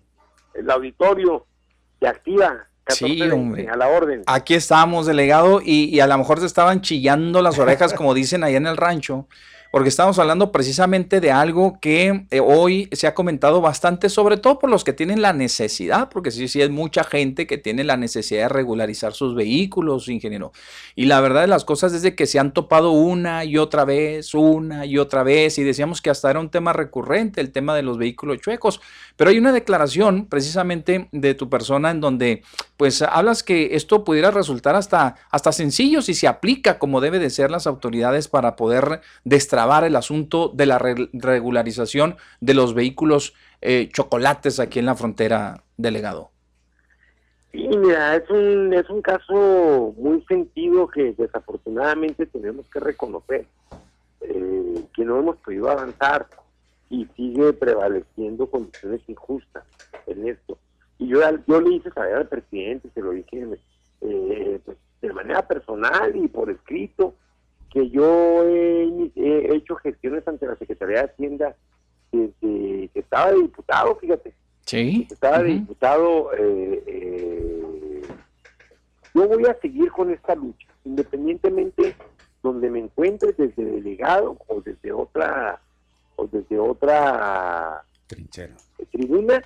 el 0.53 0.69
auditorio 0.71 1.45
de 2.01 2.07
Activa, 2.07 2.67
Sí, 2.89 3.03
1420, 3.05 3.33
hombre. 3.35 3.69
a 3.69 3.75
la 3.75 3.87
orden. 3.89 4.23
Aquí 4.27 4.53
estamos, 4.53 5.05
delegado, 5.05 5.59
y, 5.61 5.85
y 5.93 5.99
a 5.99 6.07
lo 6.07 6.17
mejor 6.17 6.39
te 6.39 6.45
estaban 6.45 6.81
chillando 6.81 7.41
las 7.41 7.59
orejas, 7.59 7.93
como 7.93 8.13
dicen 8.13 8.43
allá 8.45 8.57
en 8.57 8.67
el 8.67 8.77
rancho, 8.77 9.27
porque 9.71 9.89
estamos 9.89 10.19
hablando 10.19 10.51
precisamente 10.51 11.19
de 11.19 11.31
algo 11.31 11.79
que 11.79 12.25
eh, 12.31 12.39
hoy 12.39 12.89
se 12.91 13.07
ha 13.07 13.13
comentado 13.13 13.61
bastante, 13.61 14.09
sobre 14.09 14.37
todo 14.37 14.59
por 14.59 14.69
los 14.69 14.83
que 14.83 14.93
tienen 14.93 15.21
la 15.21 15.33
necesidad, 15.33 16.09
porque 16.09 16.31
sí, 16.31 16.47
sí, 16.47 16.61
es 16.61 16.69
mucha 16.69 17.03
gente 17.03 17.47
que 17.47 17.57
tiene 17.57 17.83
la 17.83 17.97
necesidad 17.97 18.43
de 18.43 18.49
regularizar 18.49 19.13
sus 19.13 19.35
vehículos, 19.35 20.07
ingeniero. 20.07 20.51
Y 20.95 21.05
la 21.05 21.21
verdad 21.21 21.41
de 21.41 21.47
las 21.47 21.65
cosas 21.65 21.93
es 21.93 22.01
de 22.01 22.15
que 22.15 22.25
se 22.25 22.39
han 22.39 22.53
topado 22.53 22.91
una 22.91 23.45
y 23.45 23.57
otra 23.57 23.85
vez, 23.85 24.33
una 24.33 24.85
y 24.85 24.97
otra 24.97 25.23
vez, 25.23 25.57
y 25.57 25.63
decíamos 25.63 26.01
que 26.01 26.09
hasta 26.09 26.29
era 26.29 26.39
un 26.39 26.49
tema 26.49 26.73
recurrente, 26.73 27.41
el 27.41 27.51
tema 27.51 27.75
de 27.75 27.83
los 27.83 27.97
vehículos 27.97 28.39
chuecos. 28.39 28.81
Pero 29.17 29.31
hay 29.31 29.39
una 29.39 29.51
declaración 29.51 30.27
precisamente 30.27 31.09
de 31.11 31.33
tu 31.33 31.49
persona 31.49 31.89
en 31.91 31.99
donde 31.99 32.43
pues 32.77 33.01
hablas 33.01 33.41
que 33.43 33.75
esto 33.75 34.03
pudiera 34.03 34.29
resultar 34.31 34.75
hasta, 34.75 35.15
hasta 35.31 35.51
sencillo 35.51 36.01
si 36.03 36.13
se 36.13 36.27
aplica 36.27 36.77
como 36.77 37.01
debe 37.01 37.17
de 37.17 37.31
ser 37.31 37.49
las 37.49 37.65
autoridades 37.65 38.27
para 38.27 38.55
poder 38.55 39.01
destrabar 39.23 39.83
el 39.83 39.95
asunto 39.95 40.51
de 40.53 40.67
la 40.67 40.77
re- 40.77 41.09
regularización 41.13 42.15
de 42.41 42.53
los 42.53 42.75
vehículos 42.75 43.33
eh, 43.61 43.89
chocolates 43.91 44.59
aquí 44.59 44.77
en 44.77 44.85
la 44.85 44.93
frontera, 44.95 45.63
delegado. 45.77 46.29
Sí, 47.51 47.67
mira, 47.75 48.15
es 48.15 48.29
un, 48.29 48.71
es 48.71 48.87
un 48.87 49.01
caso 49.01 49.95
muy 49.97 50.21
sentido 50.27 50.87
que 50.87 51.15
desafortunadamente 51.17 52.27
tenemos 52.27 52.67
que 52.69 52.79
reconocer, 52.79 53.47
eh, 54.21 54.83
que 54.93 55.03
no 55.03 55.19
hemos 55.19 55.37
podido 55.37 55.71
avanzar 55.71 56.27
y 56.89 57.05
sigue 57.15 57.53
prevaleciendo 57.53 58.49
condiciones 58.49 59.01
injustas 59.07 59.63
en 60.05 60.27
esto. 60.27 60.57
Y 60.97 61.07
yo, 61.07 61.19
yo 61.47 61.61
le 61.61 61.75
hice 61.75 61.91
saber 61.91 62.15
al 62.15 62.27
presidente, 62.27 62.89
se 62.93 63.01
lo 63.01 63.11
dije 63.11 63.45
eh, 64.01 64.59
pues, 64.63 64.77
de 65.01 65.13
manera 65.13 65.47
personal 65.47 66.15
y 66.15 66.27
por 66.27 66.49
escrito, 66.49 67.13
que 67.69 67.89
yo 67.89 68.43
he, 68.43 69.11
hecho 69.55 69.75
gestiones 69.75 70.27
ante 70.27 70.47
la 70.47 70.55
Secretaría 70.55 71.03
de 71.03 71.09
Hacienda 71.09 71.55
desde 72.11 72.89
que 72.89 72.99
estaba 72.99 73.31
de 73.31 73.41
diputado, 73.41 73.95
fíjate 73.95 74.33
Sí. 74.65 75.07
estaba 75.09 75.43
de 75.43 75.53
diputado, 75.53 76.33
eh, 76.33 76.83
eh, 76.85 78.01
yo 79.13 79.27
voy 79.27 79.45
a 79.45 79.57
seguir 79.61 79.89
con 79.91 80.11
esta 80.11 80.35
lucha, 80.35 80.67
independientemente 80.83 81.95
donde 82.43 82.69
me 82.69 82.79
encuentre, 82.79 83.33
desde 83.37 83.63
delegado 83.63 84.37
o 84.47 84.61
desde 84.61 84.91
otra 84.91 85.61
o 86.17 86.27
desde 86.27 86.59
otra 86.59 87.83
Trinchera. 88.07 88.55
tribuna 88.91 89.41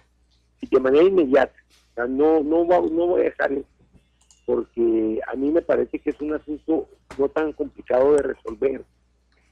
y 0.60 0.68
de 0.68 0.80
manera 0.80 1.04
inmediata. 1.04 1.54
O 1.92 1.94
sea, 1.94 2.08
no, 2.08 2.42
no, 2.42 2.66
no 2.66 3.08
voy 3.08 3.22
a 3.22 3.26
dejar 3.26 3.52
esto, 3.52 3.68
porque 4.46 5.20
a 5.28 5.36
mí 5.36 5.52
me 5.52 5.62
parece 5.62 6.00
que 6.00 6.10
es 6.10 6.22
un 6.22 6.34
asunto 6.34 6.90
no 7.18 7.30
tan 7.30 7.54
complicado 7.54 8.14
de 8.14 8.24
resolver 8.24 8.84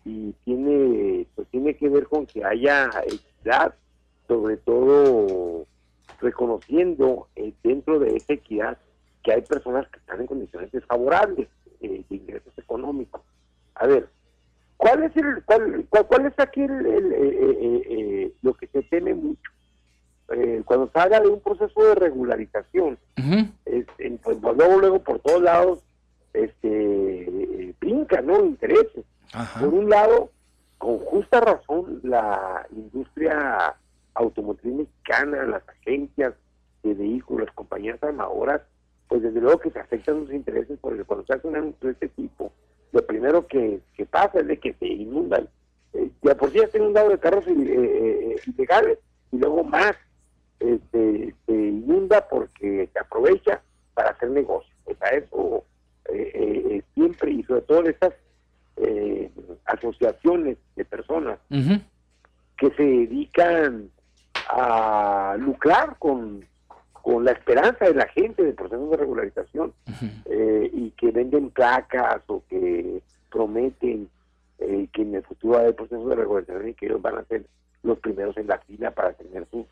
y 0.06 0.34
tiene, 0.46 1.28
pues 1.36 1.48
tiene 1.50 1.76
que 1.76 1.90
ver 1.90 2.08
con 2.08 2.26
que 2.26 2.44
haya 2.44 2.90
equidad, 3.06 3.76
sobre 4.28 4.58
todo 4.58 5.66
reconociendo 6.22 7.28
eh, 7.36 7.54
dentro 7.64 8.00
de 8.00 8.16
esa 8.16 8.34
equidad 8.34 8.78
que 9.24 9.34
hay 9.34 9.42
personas 9.42 9.88
que 9.90 10.00
están 10.00 10.22
en 10.22 10.28
condiciones 10.28 10.72
desfavorables 10.72 11.48
eh, 11.82 12.04
de 12.10 12.16
ingresos 12.16 12.58
económicos. 12.58 13.22
A 13.76 13.88
ver, 13.88 14.10
¿cuál 14.80 15.04
es 15.04 15.16
el 15.18 15.44
cuál, 15.44 15.86
cuál, 15.90 16.08
cuál 16.08 16.26
es 16.28 16.34
aquí 16.40 16.62
el- 16.62 16.86
el, 16.86 17.12
eh, 17.14 17.18
eh, 17.22 17.82
eh, 17.90 18.34
lo 18.42 18.54
que 18.54 18.68
se 18.68 18.82
teme 18.84 19.14
mucho? 19.14 19.52
Eh, 20.32 20.62
cuando 20.64 20.90
se 20.92 21.00
habla 21.00 21.20
de 21.20 21.28
un 21.28 21.42
proceso 21.42 21.84
de 21.86 21.96
regularización, 21.96 22.98
pues, 23.16 23.86
pues, 24.24 24.38
luego, 24.58 24.80
luego 24.80 25.00
por 25.04 25.20
todos 25.20 25.42
lados 25.42 25.80
este, 26.34 27.74
brinca, 27.80 28.22
¿no? 28.22 28.46
Intereses. 28.46 29.06
Ajá. 29.34 29.60
Por 29.60 29.74
un 29.74 29.90
lado, 29.90 30.30
con 30.78 31.00
justa 31.00 31.40
razón, 31.42 32.00
la 32.04 32.66
industria 32.72 33.76
automotriz 34.14 34.74
mexicana, 34.74 35.44
las 35.44 35.68
agencias 35.68 36.34
de 36.84 36.94
vehículos, 36.94 37.48
las 37.48 37.56
compañías 37.56 38.02
armadoras, 38.04 38.62
pues 39.08 39.22
desde 39.24 39.42
luego 39.42 39.60
que 39.60 39.72
se 39.72 39.80
afectan 39.80 40.26
sus 40.26 40.34
intereses 40.34 40.78
porque 40.80 41.04
cuando 41.04 41.26
se 41.26 41.34
hace 41.34 41.48
un 41.48 41.56
anuncio 41.56 41.88
de 41.88 41.94
este 41.94 42.08
tipo, 42.10 42.52
lo 42.92 43.06
primero 43.06 43.48
que, 43.48 43.80
que 43.96 44.06
pasa 44.06 44.40
es 44.40 44.48
de 44.48 44.60
que 44.60 44.74
se 44.74 44.88
inundan. 44.88 45.48
Eh, 45.94 46.10
ya 46.22 46.36
por 46.36 46.52
sí 46.52 46.60
ya 46.60 46.66
está 46.66 46.78
inundado 46.78 47.10
de 47.10 47.20
carros 47.20 47.48
eh, 47.48 47.54
eh, 47.58 48.36
ilegales 48.46 49.00
y 49.32 49.38
luego 49.38 49.64
más 49.64 49.94
este, 50.60 51.34
se 51.46 51.54
inunda 51.54 52.28
porque 52.28 52.90
se 52.92 53.00
aprovecha 53.00 53.62
para 53.94 54.12
hacer 54.12 54.30
negocio. 54.30 54.74
O 54.86 54.94
sea, 54.96 55.10
eso 55.10 55.64
siempre 56.96 57.32
y 57.32 57.44
sobre 57.44 57.62
todo 57.62 57.84
estas 57.86 58.14
asociaciones 59.66 60.58
de 60.76 60.86
personas 60.86 61.40
que 61.50 62.72
se 62.76 62.84
dedican 62.84 63.92
a 64.50 65.36
lucrar 65.38 65.96
con 66.00 66.44
con 67.02 67.26
la 67.26 67.32
esperanza 67.32 67.86
de 67.86 67.94
la 67.94 68.08
gente 68.08 68.44
del 68.44 68.56
proceso 68.56 68.88
de 68.90 68.98
regularización 68.98 69.74
eh, 70.26 70.70
y 70.74 70.92
que 70.92 71.12
venden 71.12 71.50
placas 71.50 72.22
o 72.28 72.44
que 72.50 73.02
prometen 73.32 74.10
eh, 74.60 74.88
que 74.92 75.02
en 75.04 75.16
el 75.16 75.24
futuro 75.24 75.54
va 75.54 75.60
a 75.60 75.62
haber 75.64 75.76
proceso 75.76 76.08
de 76.08 76.16
regularización 76.16 76.70
y 76.70 76.74
que 76.74 76.86
ellos 76.88 77.02
van 77.02 77.18
a 77.18 77.24
ser 77.26 77.46
los 77.84 78.00
primeros 78.00 78.36
en 78.38 78.48
la 78.48 78.60
fila 78.60 78.92
para 78.92 79.14
tener 79.14 79.48
sus 79.52 79.66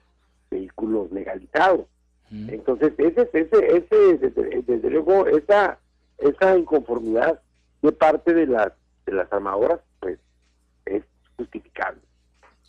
vehículos 0.49 1.11
legalizados. 1.11 1.85
Entonces, 2.29 2.91
ese, 2.97 3.29
ese, 3.31 3.77
ese 3.77 4.17
desde, 4.17 4.89
luego, 4.89 5.27
esa, 5.27 5.79
esa 6.17 6.57
inconformidad 6.57 7.39
de 7.81 7.91
parte 7.93 8.33
de 8.33 8.47
las, 8.47 8.73
de 9.05 9.13
las 9.13 9.31
armadoras, 9.31 9.79
pues, 10.01 10.19
es 10.85 11.03
justificable. 11.37 12.01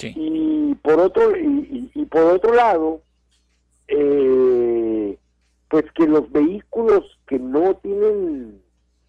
Y 0.01 0.77
por 0.77 1.01
otro, 1.01 1.37
y 1.37 2.07
por 2.09 2.23
otro 2.23 2.55
lado, 2.55 3.03
eh, 3.89 5.19
pues 5.69 5.85
que 5.93 6.07
los 6.07 6.31
vehículos 6.31 7.19
que 7.27 7.39
no 7.39 7.75
tienen 7.77 8.63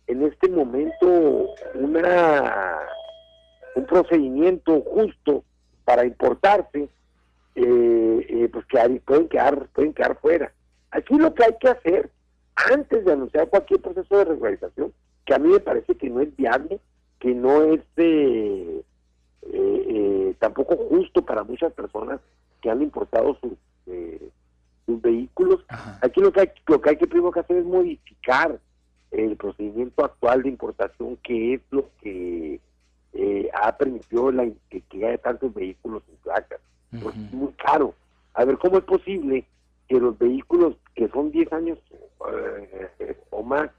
en 0.07 0.23
este 0.23 0.49
momento 0.49 1.49
una 1.75 2.80
un 3.75 3.86
procedimiento 3.86 4.82
justo 4.82 5.43
para 5.86 6.05
importarse, 6.05 6.89
eh, 7.55 8.25
eh, 8.30 8.49
pues 8.51 8.65
que 8.65 9.01
pueden 9.05 9.27
quedar 9.30 9.67
pueden 9.73 9.93
quedar 9.93 10.17
fuera. 10.19 10.51
Aquí 10.91 11.17
lo 11.17 11.34
que 11.34 11.43
hay 11.43 11.55
que 11.59 11.69
hacer 11.69 12.09
antes 12.55 13.05
de 13.05 13.13
anunciar 13.13 13.49
cualquier 13.49 13.82
proceso 13.82 14.17
de 14.17 14.25
regularización, 14.25 14.93
que 15.25 15.34
a 15.34 15.39
mí 15.39 15.49
me 15.49 15.59
parece 15.59 15.95
que 15.95 16.09
no 16.09 16.21
es 16.21 16.36
viable, 16.36 16.80
que 17.19 17.34
no 17.34 17.61
es 17.63 17.82
eh, 17.97 18.84
tampoco 20.39 20.75
justo 20.75 21.23
para 21.23 21.43
muchas 21.43 21.71
personas 21.73 22.19
que 22.61 22.69
han 22.69 22.82
importado 22.82 23.38
sus 23.39 23.53
vehículos. 24.97 25.65
Aquí 26.01 26.21
lo 26.21 26.31
que, 26.31 26.41
hay, 26.41 26.51
lo 26.67 26.81
que 26.81 26.89
hay 26.89 26.97
que 26.97 27.07
primero 27.07 27.31
que 27.31 27.39
hacer 27.41 27.57
es 27.57 27.65
modificar 27.65 28.59
el 29.11 29.35
procedimiento 29.37 30.05
actual 30.05 30.43
de 30.43 30.49
importación, 30.49 31.17
que 31.23 31.55
es 31.55 31.61
lo 31.71 31.89
que 32.01 32.59
eh, 33.13 33.49
ha 33.53 33.75
permitido 33.75 34.31
la, 34.31 34.47
que, 34.69 34.83
haya 35.05 35.17
tantos 35.17 35.53
vehículos 35.53 36.03
en 36.09 36.15
placas. 36.17 36.59
Porque 37.01 37.19
es 37.19 37.33
muy 37.33 37.53
caro. 37.53 37.93
A 38.33 38.45
ver, 38.45 38.57
¿cómo 38.57 38.77
es 38.77 38.83
posible 38.83 39.45
que 39.87 39.99
los 39.99 40.17
vehículos 40.17 40.75
que 40.95 41.07
son 41.09 41.31
10 41.31 41.53
años 41.53 41.77
eh, 42.99 43.17
o 43.29 43.43
más 43.43 43.69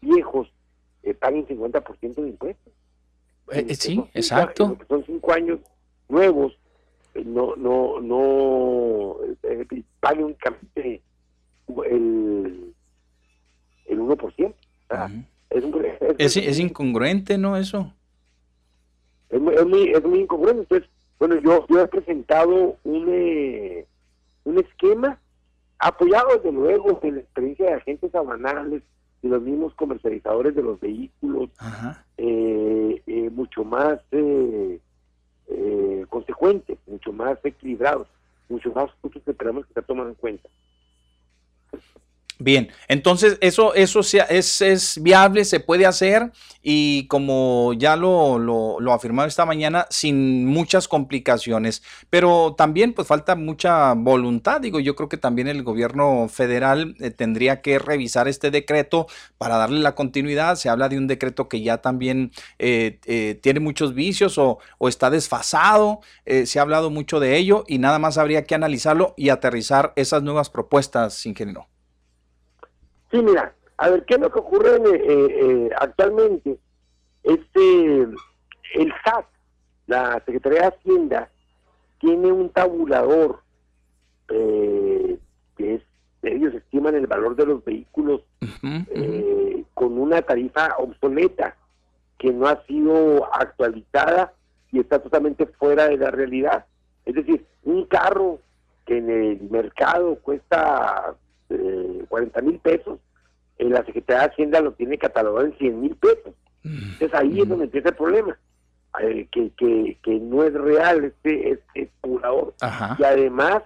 viejos 0.00 0.48
eh, 1.02 1.14
paguen 1.14 1.46
50% 1.46 2.14
de 2.14 2.28
impuestos? 2.28 2.72
sí, 3.78 4.04
exacto. 4.12 4.76
son 4.88 5.04
5 5.04 5.32
años 5.32 5.60
nuevos, 6.08 6.58
no 7.24 7.56
no 7.56 8.00
no 8.00 9.16
eh, 9.42 9.82
pague 10.00 10.24
únicamente 10.24 11.02
el, 11.84 12.74
el 13.86 13.98
1%. 13.98 14.54
es, 15.50 15.64
es, 16.18 16.36
es, 16.36 16.58
incongruente, 16.58 17.38
¿no? 17.38 17.56
Eso. 17.56 17.92
Es 19.30 19.40
muy, 19.40 19.54
es 19.54 19.66
muy, 19.66 19.90
es 19.90 20.04
muy 20.04 20.20
incongruente. 20.20 20.62
Entonces, 20.62 20.88
bueno, 21.18 21.36
yo, 21.40 21.66
yo 21.68 21.82
he 21.82 21.88
presentado 21.88 22.76
un, 22.84 23.06
eh, 23.08 23.86
un 24.44 24.58
esquema 24.58 25.18
apoyado, 25.78 26.36
desde 26.36 26.52
luego, 26.52 27.00
en 27.02 27.16
la 27.16 27.20
experiencia 27.20 27.66
de 27.66 27.74
agentes 27.74 28.14
aduanales 28.14 28.82
y 29.22 29.28
los 29.28 29.42
mismos 29.42 29.74
comercializadores 29.74 30.54
de 30.54 30.62
los 30.62 30.78
vehículos, 30.80 31.50
eh, 32.18 33.02
eh, 33.06 33.30
mucho 33.30 33.64
más 33.64 33.98
eh, 34.12 34.78
eh, 35.48 36.04
consecuentes, 36.08 36.78
mucho 36.86 37.12
más 37.12 37.38
equilibrados, 37.44 38.08
mucho 38.48 38.70
más 38.72 38.90
puntos 39.00 39.22
que 39.22 39.34
tenemos 39.34 39.64
que 39.64 39.70
estar 39.70 39.84
tomando 39.84 40.10
en 40.10 40.16
cuenta. 40.16 40.48
Bien, 42.38 42.70
entonces 42.88 43.38
eso, 43.40 43.72
eso 43.72 44.00
es, 44.00 44.60
es 44.60 45.02
viable, 45.02 45.42
se 45.46 45.58
puede 45.58 45.86
hacer 45.86 46.32
y 46.62 47.06
como 47.06 47.72
ya 47.72 47.96
lo, 47.96 48.38
lo, 48.38 48.78
lo 48.78 48.92
afirmado 48.92 49.26
esta 49.26 49.46
mañana, 49.46 49.86
sin 49.88 50.44
muchas 50.44 50.86
complicaciones, 50.86 51.82
pero 52.10 52.54
también 52.54 52.92
pues 52.92 53.08
falta 53.08 53.36
mucha 53.36 53.94
voluntad, 53.94 54.60
digo, 54.60 54.80
yo 54.80 54.94
creo 54.96 55.08
que 55.08 55.16
también 55.16 55.48
el 55.48 55.62
gobierno 55.62 56.28
federal 56.28 56.94
eh, 57.00 57.10
tendría 57.10 57.62
que 57.62 57.78
revisar 57.78 58.28
este 58.28 58.50
decreto 58.50 59.06
para 59.38 59.56
darle 59.56 59.80
la 59.80 59.94
continuidad, 59.94 60.56
se 60.56 60.68
habla 60.68 60.90
de 60.90 60.98
un 60.98 61.06
decreto 61.06 61.48
que 61.48 61.62
ya 61.62 61.78
también 61.78 62.32
eh, 62.58 62.98
eh, 63.06 63.38
tiene 63.42 63.60
muchos 63.60 63.94
vicios 63.94 64.36
o, 64.36 64.58
o 64.76 64.88
está 64.88 65.08
desfasado, 65.08 66.00
se 66.26 66.58
ha 66.58 66.62
hablado 66.62 66.90
mucho 66.90 67.18
de 67.18 67.38
ello 67.38 67.64
y 67.66 67.78
nada 67.78 67.98
más 67.98 68.18
habría 68.18 68.44
que 68.44 68.54
analizarlo 68.54 69.14
y 69.16 69.30
aterrizar 69.30 69.94
esas 69.96 70.22
nuevas 70.22 70.50
propuestas, 70.50 71.24
ingeniero. 71.24 71.66
Sí, 73.10 73.22
mira, 73.22 73.54
a 73.78 73.90
ver, 73.90 74.04
¿qué 74.04 74.14
es 74.14 74.20
lo 74.20 74.30
que 74.30 74.38
ocurre 74.38 74.76
eh, 74.76 75.00
eh, 75.04 75.70
actualmente? 75.78 76.58
Este, 77.22 78.02
el 78.02 78.92
SAT, 79.04 79.26
la 79.86 80.22
Secretaría 80.24 80.62
de 80.62 80.66
Hacienda, 80.68 81.28
tiene 81.98 82.32
un 82.32 82.50
tabulador 82.50 83.40
eh, 84.28 85.18
que 85.56 85.74
es, 85.74 85.82
ellos 86.22 86.54
estiman 86.54 86.94
el 86.94 87.06
valor 87.06 87.36
de 87.36 87.46
los 87.46 87.64
vehículos 87.64 88.22
con 89.74 89.98
una 89.98 90.22
tarifa 90.22 90.74
obsoleta 90.78 91.54
que 92.18 92.32
no 92.32 92.48
ha 92.48 92.64
sido 92.66 93.32
actualizada 93.32 94.32
y 94.72 94.80
está 94.80 94.98
totalmente 94.98 95.46
fuera 95.46 95.88
de 95.88 95.98
la 95.98 96.10
realidad. 96.10 96.64
Es 97.04 97.14
decir, 97.14 97.46
un 97.62 97.84
carro 97.86 98.40
que 98.86 98.98
en 98.98 99.10
el 99.10 99.40
mercado 99.50 100.16
cuesta 100.16 101.14
eh, 101.50 102.04
40 102.08 102.42
mil 102.42 102.58
pesos, 102.58 102.98
en 103.58 103.70
la 103.70 103.84
Secretaría 103.84 104.22
de 104.22 104.28
Hacienda 104.28 104.60
lo 104.60 104.72
tiene 104.72 104.98
catalogado 104.98 105.46
en 105.46 105.56
100 105.58 105.80
mil 105.80 105.96
pesos. 105.96 106.34
Entonces 106.64 107.14
ahí 107.14 107.40
es 107.40 107.48
donde 107.48 107.66
empieza 107.66 107.90
el 107.90 107.94
problema, 107.94 108.38
eh, 109.00 109.28
que, 109.30 109.50
que, 109.56 109.98
que, 110.02 110.18
no 110.18 110.42
es 110.42 110.52
real 110.52 111.04
este, 111.04 111.52
este 111.52 111.92
acumulador. 111.98 112.54
Y 112.98 113.04
además, 113.04 113.62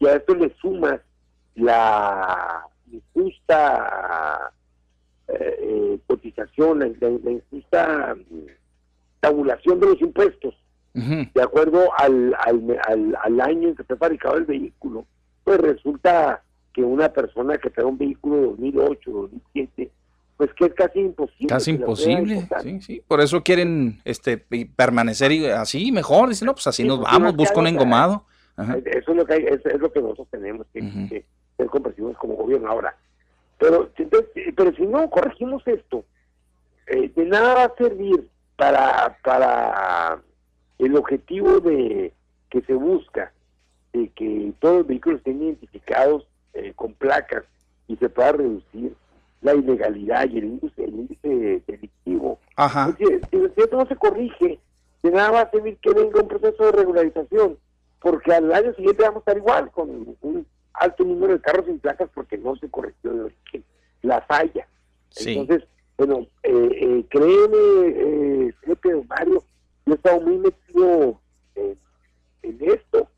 ya 0.00 0.10
a 0.10 0.16
esto 0.16 0.34
le 0.34 0.52
sumas 0.60 1.00
la 1.54 2.66
injusta 2.90 4.52
eh, 5.28 5.56
eh, 5.60 5.98
cotización, 6.06 6.80
la, 6.80 7.30
injusta 7.30 8.16
mm, 8.16 8.46
tabulación 9.20 9.78
de 9.78 9.86
los 9.86 10.00
impuestos, 10.00 10.54
de 10.92 11.40
acuerdo 11.40 11.88
al, 11.96 12.34
al, 12.40 12.80
al, 12.88 13.16
al 13.22 13.40
año 13.40 13.68
en 13.68 13.76
que 13.76 13.84
fue 13.84 13.96
fabricado 13.96 14.38
el 14.38 14.44
vehículo, 14.44 15.06
pues 15.44 15.60
resulta 15.60 16.42
que 16.72 16.82
una 16.82 17.08
persona 17.12 17.58
que 17.58 17.70
tenga 17.70 17.88
un 17.88 17.98
vehículo 17.98 18.50
2008, 18.50 19.10
2007, 19.10 19.90
pues 20.36 20.54
que 20.54 20.64
es 20.66 20.74
casi 20.74 21.00
imposible. 21.00 21.48
Casi 21.48 21.70
imposible, 21.72 22.48
sí, 22.62 22.80
sí. 22.80 23.02
Por 23.06 23.20
eso 23.20 23.42
quieren 23.42 24.00
este 24.04 24.38
permanecer 24.38 25.52
así 25.52 25.92
mejor. 25.92 26.30
Dicen, 26.30 26.46
no, 26.46 26.54
pues 26.54 26.66
así 26.66 26.84
nos 26.84 27.00
vamos, 27.00 27.36
busco 27.36 27.60
un 27.60 27.66
engomado. 27.66 28.24
Eso 28.56 29.10
es 29.10 29.16
lo 29.16 29.26
que 29.26 29.34
hay, 29.34 29.44
es, 29.44 29.80
lo 29.80 29.92
que 29.92 30.00
nosotros 30.00 30.28
tenemos 30.30 30.66
que, 30.72 31.24
ser 31.56 31.66
comprensivos 31.66 32.16
como 32.16 32.34
gobierno 32.34 32.70
ahora. 32.70 32.96
Pero, 33.58 33.90
pero 34.56 34.74
si 34.74 34.86
no 34.86 35.10
corregimos 35.10 35.66
esto, 35.66 36.04
eh, 36.86 37.10
de 37.14 37.24
nada 37.26 37.54
va 37.54 37.64
a 37.64 37.74
servir 37.76 38.26
para, 38.56 39.18
para 39.22 40.22
el 40.78 40.96
objetivo 40.96 41.60
de 41.60 42.12
que 42.48 42.62
se 42.62 42.74
busca, 42.74 43.32
de 43.92 44.08
que 44.08 44.52
todos 44.58 44.78
los 44.78 44.86
vehículos 44.86 45.18
estén 45.18 45.42
identificados 45.42 46.26
eh, 46.54 46.72
con 46.74 46.94
placas 46.94 47.44
y 47.88 47.96
se 47.96 48.08
pueda 48.08 48.32
reducir 48.32 48.94
la 49.42 49.54
ilegalidad 49.54 50.28
y 50.28 50.38
el 50.38 50.44
índice, 50.44 50.84
el 50.84 50.94
índice 50.94 51.62
delictivo. 51.66 52.38
Ajá. 52.56 52.96
si, 52.98 53.04
esto 53.04 53.76
no 53.76 53.86
se 53.86 53.96
corrige, 53.96 54.58
de 55.02 55.10
nada 55.10 55.30
va 55.30 55.40
a 55.42 55.50
servir 55.50 55.78
que 55.78 55.92
venga 55.92 56.20
un 56.20 56.28
proceso 56.28 56.64
de 56.66 56.72
regularización, 56.72 57.58
porque 58.00 58.32
al 58.34 58.52
año 58.52 58.74
siguiente 58.74 59.02
vamos 59.02 59.16
a 59.16 59.20
estar 59.20 59.36
igual, 59.36 59.70
con 59.70 60.16
un 60.20 60.46
alto 60.74 61.04
número 61.04 61.32
de 61.34 61.40
carros 61.40 61.66
sin 61.66 61.78
placas 61.78 62.10
porque 62.14 62.38
no 62.38 62.56
se 62.56 62.68
corrigió 62.68 63.12
de 63.12 63.20
origen 63.22 63.64
la 64.02 64.20
falla. 64.22 64.66
Entonces, 65.16 65.68
bueno, 65.96 66.26
eh, 66.42 66.70
eh, 66.72 67.04
créeme, 67.10 68.54
eh, 68.56 69.04
Mario, 69.08 69.44
yo 69.86 69.92
he 69.92 69.96
estado 69.96 70.20
muy 70.20 70.38
metido 70.38 71.20
en 71.54 72.58
esto. 72.60 73.08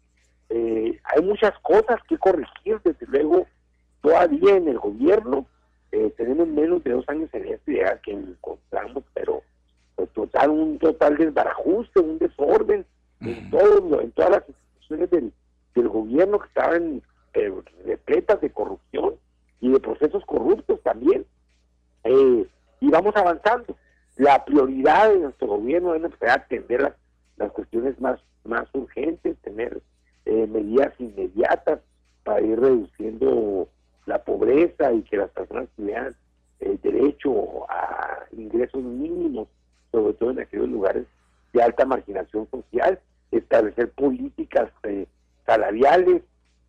Eh, 0.54 1.00
hay 1.04 1.22
muchas 1.22 1.58
cosas 1.60 1.98
que 2.06 2.18
corregir, 2.18 2.78
desde 2.84 3.06
luego, 3.06 3.46
todavía 4.02 4.56
en 4.56 4.68
el 4.68 4.78
gobierno. 4.78 5.46
Eh, 5.92 6.12
tenemos 6.16 6.46
menos 6.46 6.84
de 6.84 6.90
dos 6.90 7.08
años 7.08 7.30
en 7.32 7.46
esta 7.46 7.70
idea 7.70 8.00
que 8.02 8.12
encontramos, 8.12 9.02
pero 9.14 9.42
pues, 9.96 10.10
total, 10.10 10.50
un 10.50 10.78
total 10.78 11.16
desbarajuste, 11.16 12.00
un 12.00 12.18
desorden 12.18 12.84
en, 13.20 13.50
todo, 13.50 14.00
en 14.00 14.12
todas 14.12 14.30
las 14.30 14.48
instituciones 14.48 15.10
del, 15.10 15.32
gobierno 15.88 16.38
que 16.38 16.48
estaban 16.48 17.02
eh, 17.32 17.52
repletas 17.86 18.40
de 18.40 18.50
corrupción 18.50 19.14
y 19.60 19.70
de 19.70 19.80
procesos 19.80 20.22
corruptos 20.26 20.82
también. 20.82 21.24
Eh, 22.04 22.46
y 22.80 22.90
vamos 22.90 23.16
avanzando. 23.16 23.74
La 24.16 24.44
prioridad 24.44 25.10
de 25.10 25.18
nuestro 25.18 25.46
gobierno 25.48 25.94
es 25.94 26.02
pues, 26.18 26.30
atender 26.30 26.82
las, 26.82 26.94
las 27.36 27.52
cuestiones 27.52 27.98
más, 28.00 28.20
más 28.44 28.68
urgentes, 28.74 29.38
tener 29.38 29.80
eh, 30.24 30.46
medidas 30.46 30.92
inmediatas 30.98 31.80
para 32.24 32.40
ir 32.40 32.58
reduciendo 32.58 33.68
la 34.06 34.22
pobreza 34.22 34.92
y 34.92 35.02
que 35.02 35.16
las 35.16 35.30
personas 35.30 35.68
tuvieran 35.76 36.14
el 36.60 36.80
derecho 36.80 37.70
a 37.70 38.24
ingresos 38.32 38.82
mínimos, 38.82 39.48
sobre 39.90 40.14
todo 40.14 40.30
en 40.30 40.40
aquellos 40.40 40.68
lugares 40.68 41.06
de 41.52 41.62
alta 41.62 41.84
marginación 41.84 42.48
social, 42.50 42.98
establecer 43.30 43.90
políticas 43.90 44.70
eh, 44.84 45.06
salariales, 45.44 46.22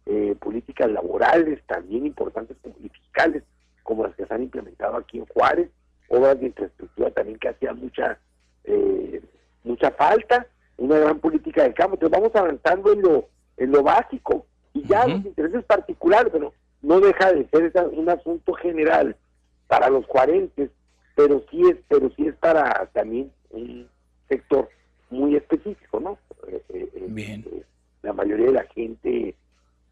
eh, 0.05 0.35
políticas 0.39 0.91
laborales 0.91 1.61
también 1.67 2.05
importantes 2.05 2.57
y 2.81 2.89
fiscales, 2.89 3.43
como 3.83 4.03
las 4.03 4.15
que 4.15 4.25
se 4.25 4.33
han 4.33 4.43
implementado 4.43 4.97
aquí 4.97 5.19
en 5.19 5.25
Juárez, 5.27 5.69
obras 6.09 6.39
de 6.39 6.47
infraestructura 6.47 7.11
también 7.11 7.39
que 7.39 7.49
hacían 7.49 7.79
mucha 7.79 8.17
eh, 8.65 9.21
mucha 9.63 9.91
falta, 9.91 10.47
una 10.77 10.97
gran 10.99 11.19
política 11.19 11.63
de 11.63 11.73
campo. 11.73 11.95
Entonces 11.95 12.19
vamos 12.19 12.35
avanzando 12.35 12.93
en 12.93 13.01
lo, 13.01 13.27
en 13.57 13.71
lo 13.71 13.83
básico 13.83 14.45
y 14.73 14.87
ya 14.87 15.05
los 15.07 15.25
intereses 15.25 15.63
particulares, 15.65 16.31
pero 16.31 16.53
no 16.81 16.99
deja 16.99 17.31
de 17.31 17.47
ser 17.49 17.71
un 17.91 18.09
asunto 18.09 18.53
general 18.53 19.15
para 19.67 19.89
los 19.89 20.05
cuarentes, 20.07 20.69
pero 21.15 21.43
sí 21.49 21.61
es, 21.69 21.77
pero 21.87 22.11
sí 22.15 22.27
es 22.27 22.35
para 22.35 22.87
también 22.93 23.31
un 23.51 23.87
sector 24.27 24.69
muy 25.09 25.35
específico, 25.35 25.99
¿no? 25.99 26.17
Eh, 26.47 26.61
eh, 26.69 26.89
eh, 26.93 27.05
Bien. 27.07 27.45
la 28.01 28.13
mayoría 28.13 28.47
de 28.47 28.53
la 28.53 28.65
gente 28.65 29.35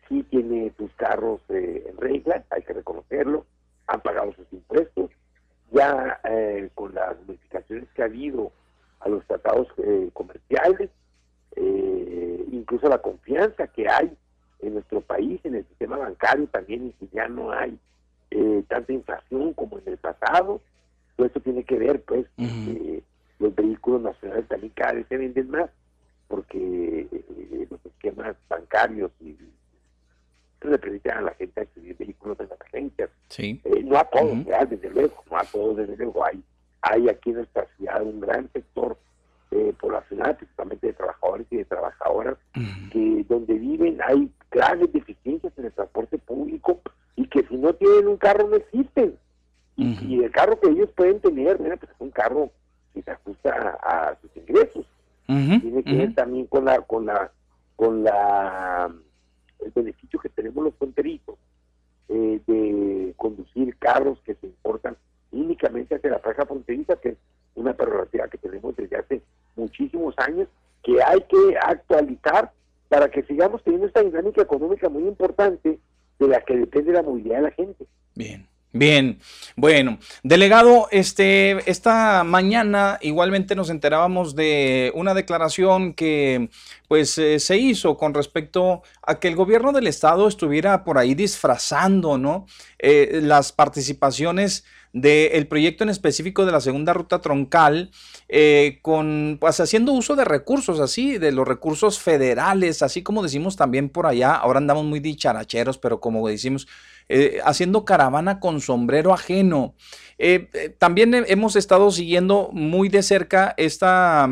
sí 0.09 0.23
tiene 0.23 0.73
sus 0.77 0.91
carros 0.95 1.41
en 1.49 1.95
regla, 1.97 2.43
hay 2.49 2.63
que 2.63 2.73
reconocerlo, 2.73 3.45
han 3.87 4.01
pagado 4.01 4.33
sus 4.33 4.51
impuestos, 4.51 5.11
ya 5.71 6.19
con 6.75 6.93
las 6.93 7.15
modificaciones 7.25 7.87
que 7.95 8.01
ha 8.01 8.05
habido 8.05 8.51
a 8.99 9.07
los 9.07 9.25
tratados 9.25 9.67
comerciales, 10.11 10.89
incluso 12.51 12.87
la 12.87 12.99
confianza 12.99 13.67
que 13.67 13.87
hay 13.89 14.15
en 14.61 14.73
nuestro 14.73 15.01
país, 15.01 15.39
en 15.43 15.55
el 15.55 15.65
sistema 15.65 15.97
bancario 15.97 16.47
también, 16.47 16.87
y 16.87 16.91
que 16.93 17.07
ya 17.13 17.27
no 17.27 17.51
hay 17.51 17.77
eh, 18.29 18.63
tanta 18.67 18.93
inflación 18.93 19.53
como 19.53 19.79
en 19.79 19.87
el 19.87 19.97
pasado. 19.97 20.61
Todo 21.15 21.27
esto 21.27 21.39
tiene 21.41 21.63
que 21.63 21.77
ver, 21.77 22.01
pues, 22.03 22.25
que 22.37 23.03
los 23.39 23.55
vehículos 23.55 24.01
nacionales 24.01 24.47
también 24.47 24.71
cada 24.75 24.93
vez 24.93 25.07
se 25.07 25.17
venden 25.17 25.49
más, 25.49 25.69
porque 26.27 27.07
eh, 27.11 27.67
los 27.69 27.85
esquemas 27.85 28.35
bancarios 28.47 29.11
y 29.19 29.35
le 30.61 30.77
permiten 30.77 31.11
a 31.13 31.21
la 31.21 31.33
gente 31.33 31.61
adquirir 31.61 31.97
vehículos 31.97 32.37
de 32.37 32.45
emergencia. 32.45 33.09
Sí. 33.29 33.59
Eh, 33.63 33.83
no 33.83 33.97
a 33.97 34.03
todos, 34.05 34.45
desde 34.69 34.89
luego, 34.91 35.23
no 35.29 35.37
a 35.37 35.43
todos, 35.43 35.77
desde 35.77 35.97
luego. 35.97 36.23
Hay, 36.23 36.41
hay 36.81 37.09
aquí 37.09 37.31
en 37.31 37.37
nuestra 37.37 37.65
ciudad 37.75 38.03
un 38.03 38.19
gran 38.19 38.49
sector 38.53 38.97
eh, 39.51 39.73
poblacional, 39.79 40.37
principalmente 40.37 40.87
de 40.87 40.93
trabajadores 40.93 41.45
y 41.49 41.57
de 41.57 41.65
trabajadoras, 41.65 42.37
que 42.91 43.25
donde 43.27 43.53
viven 43.55 43.99
hay 44.01 44.31
grandes 44.49 44.91
deficiencias 44.93 45.51
en 45.57 45.65
el 45.65 45.71
transporte 45.73 46.17
público 46.17 46.79
y 47.15 47.27
que 47.27 47.45
si 47.47 47.57
no 47.57 47.73
tienen 47.73 48.07
un 48.07 48.17
carro 48.17 48.47
no 48.47 48.55
existen. 48.55 49.17
Y, 49.77 50.23
el 50.23 50.31
carro 50.31 50.59
que 50.59 50.69
ellos 50.69 50.89
pueden 50.95 51.19
tener, 51.19 51.59
mira, 51.59 51.75
pues 51.75 51.91
es 51.91 51.97
un 51.99 52.11
carro 52.11 52.51
que 52.93 53.01
se 53.01 53.11
ajusta 53.11 53.79
a, 53.81 54.15
sus 54.21 54.29
ingresos. 54.37 54.85
Tiene 55.25 55.83
que 55.83 55.95
ver 55.95 56.13
también 56.13 56.45
con 56.45 56.65
la, 56.65 56.81
con 56.81 57.05
la, 57.05 57.31
con 57.75 58.03
la, 58.03 58.93
el 59.59 59.71
beneficio 59.71 60.19
que 60.19 60.29
tenemos 60.29 60.63
los 60.63 60.75
fronterizos 60.75 61.37
eh, 62.09 62.41
de 62.45 63.13
conducir 63.15 63.75
carros 63.77 64.19
que 64.25 64.35
se 64.35 64.47
importan 64.47 64.97
únicamente 65.31 65.95
hacia 65.95 66.11
la 66.11 66.19
franja 66.19 66.45
fronteriza, 66.45 66.95
que 66.97 67.09
es 67.09 67.17
una 67.55 67.73
prerrogativa 67.73 68.27
que 68.27 68.37
tenemos 68.37 68.75
desde 68.75 68.97
hace 68.97 69.21
muchísimos 69.55 70.15
años, 70.17 70.47
que 70.83 71.01
hay 71.03 71.21
que 71.21 71.57
actualizar 71.61 72.51
para 72.89 73.09
que 73.09 73.23
sigamos 73.23 73.63
teniendo 73.63 73.87
esta 73.87 74.01
dinámica 74.01 74.41
económica 74.41 74.89
muy 74.89 75.03
importante 75.03 75.79
de 76.19 76.27
la 76.27 76.41
que 76.41 76.57
depende 76.57 76.91
la 76.91 77.03
movilidad 77.03 77.37
de 77.37 77.43
la 77.43 77.51
gente. 77.51 77.85
Bien. 78.15 78.47
Bien, 78.73 79.19
bueno, 79.57 79.99
delegado, 80.23 80.87
este, 80.91 81.69
esta 81.69 82.23
mañana 82.23 82.99
igualmente 83.01 83.53
nos 83.53 83.69
enterábamos 83.69 84.33
de 84.33 84.93
una 84.95 85.13
declaración 85.13 85.93
que 85.93 86.49
pues 86.87 87.17
eh, 87.17 87.39
se 87.39 87.57
hizo 87.57 87.97
con 87.97 88.13
respecto 88.13 88.81
a 89.01 89.19
que 89.19 89.27
el 89.27 89.35
gobierno 89.35 89.73
del 89.73 89.87
estado 89.87 90.25
estuviera 90.25 90.85
por 90.85 90.97
ahí 90.97 91.15
disfrazando, 91.15 92.17
¿no? 92.17 92.45
Eh, 92.79 93.19
las 93.21 93.51
participaciones 93.51 94.63
del 94.93 95.47
proyecto 95.47 95.83
en 95.83 95.89
específico 95.89 96.45
de 96.45 96.51
la 96.51 96.59
segunda 96.59 96.93
ruta 96.93 97.21
troncal, 97.21 97.91
eh, 98.27 98.79
con, 98.81 99.37
pues 99.39 99.59
haciendo 99.59 99.93
uso 99.93 100.15
de 100.15 100.25
recursos 100.25 100.79
así, 100.79 101.17
de 101.17 101.31
los 101.31 101.47
recursos 101.47 101.99
federales, 101.99 102.81
así 102.81 103.01
como 103.01 103.23
decimos 103.23 103.55
también 103.55 103.89
por 103.89 104.05
allá, 104.05 104.35
ahora 104.35 104.57
andamos 104.57 104.85
muy 104.85 104.99
dicharacheros, 104.99 105.77
pero 105.77 106.01
como 106.01 106.27
decimos, 106.27 106.67
eh, 107.07 107.39
haciendo 107.43 107.85
caravana 107.85 108.39
con 108.39 108.61
sombrero 108.61 109.13
ajeno. 109.13 109.75
Eh, 110.17 110.75
también 110.77 111.13
hemos 111.27 111.55
estado 111.55 111.89
siguiendo 111.91 112.49
muy 112.53 112.89
de 112.89 113.01
cerca 113.01 113.53
esta, 113.57 114.29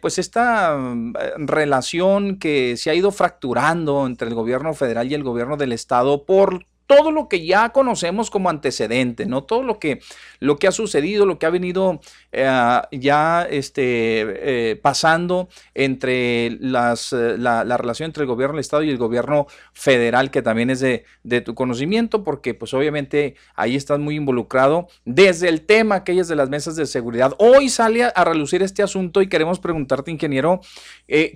pues 0.00 0.18
esta 0.18 0.76
mm, 0.76 1.14
relación 1.46 2.38
que 2.38 2.76
se 2.76 2.90
ha 2.90 2.94
ido 2.94 3.12
fracturando 3.12 4.06
entre 4.06 4.28
el 4.28 4.34
gobierno 4.34 4.74
federal 4.74 5.10
y 5.10 5.14
el 5.14 5.22
gobierno 5.22 5.56
del 5.56 5.72
estado 5.72 6.24
por 6.24 6.66
todo 6.86 7.10
lo 7.10 7.28
que 7.28 7.44
ya 7.44 7.70
conocemos 7.70 8.30
como 8.30 8.48
antecedente, 8.48 9.26
¿no? 9.26 9.44
Todo 9.44 9.62
lo 9.62 9.78
que, 9.78 10.00
lo 10.38 10.56
que 10.56 10.68
ha 10.68 10.72
sucedido, 10.72 11.26
lo 11.26 11.38
que 11.38 11.46
ha 11.46 11.50
venido 11.50 12.00
eh, 12.32 12.48
ya 12.92 13.46
este, 13.50 14.70
eh, 14.70 14.76
pasando 14.76 15.48
entre 15.74 16.56
las, 16.60 17.12
eh, 17.12 17.36
la, 17.38 17.64
relación 17.76 18.06
entre 18.06 18.22
el 18.22 18.28
gobierno 18.28 18.54
del 18.54 18.60
Estado 18.60 18.82
y 18.84 18.90
el 18.90 18.98
gobierno 18.98 19.46
federal, 19.72 20.30
que 20.30 20.42
también 20.42 20.70
es 20.70 20.80
de, 20.80 21.04
tu 21.44 21.54
conocimiento, 21.54 22.24
porque 22.24 22.54
pues 22.54 22.72
obviamente 22.72 23.34
ahí 23.54 23.76
estás 23.76 23.98
muy 23.98 24.16
involucrado 24.16 24.88
desde 25.04 25.48
el 25.48 25.62
tema 25.62 25.96
aquellas 25.96 26.28
de 26.28 26.36
las 26.36 26.48
mesas 26.48 26.76
de 26.76 26.86
seguridad. 26.86 27.34
Hoy 27.38 27.68
sale 27.68 28.04
a, 28.04 28.24
relucir 28.24 28.62
este 28.62 28.82
asunto 28.82 29.22
y 29.22 29.28
queremos 29.28 29.60
preguntarte, 29.60 30.10
ingeniero, 30.10 30.60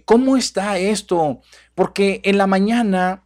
¿cómo 0.05 0.36
está 0.36 0.78
esto? 0.78 1.40
Porque 1.74 2.20
en 2.24 2.39
la 2.39 2.47
mañana 2.47 3.24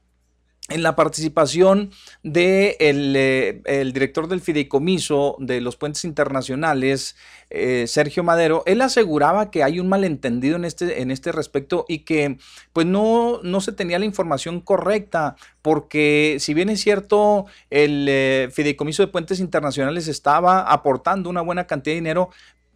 en 0.71 0.83
la 0.83 0.97
participación 0.97 1.91
de 2.23 2.79
eh, 2.81 3.61
el, 3.67 3.93
director 3.93 4.29
del 4.29 4.41
fideicomiso 4.41 5.37
de 5.39 5.61
los 5.61 5.77
puentes 5.77 6.05
internacionales, 6.05 7.17
eh, 7.51 7.85
Sergio 7.87 8.23
Madero, 8.23 8.63
él 8.65 8.81
aseguraba 8.81 9.51
que 9.51 9.63
hay 9.63 9.79
un 9.79 9.91
malentendido 9.91 10.57
en 10.57 10.65
este, 10.65 11.03
en 11.03 11.11
este 11.11 11.33
respecto 11.33 11.85
y 11.87 12.01
que 12.01 12.39
pues 12.73 12.87
no, 12.87 13.41
no 13.43 13.61
se 13.61 13.73
tenía 13.73 13.99
la 13.99 14.07
información 14.07 14.63
correcta, 14.63 15.37
porque 15.61 16.39
si 16.41 16.55
bien 16.55 16.71
es 16.71 16.81
cierto, 16.81 17.45
el 17.69 18.07
eh, 18.09 18.49
fideicomiso 18.51 19.03
de 19.03 19.13
puentes 19.13 19.41
internacionales 19.41 20.09
estaba 20.09 20.63
aportando 20.63 21.29
una 21.29 21.43
buena 21.43 21.67
cantidad 21.67 21.93
de 21.93 22.01
dinero, 22.01 22.31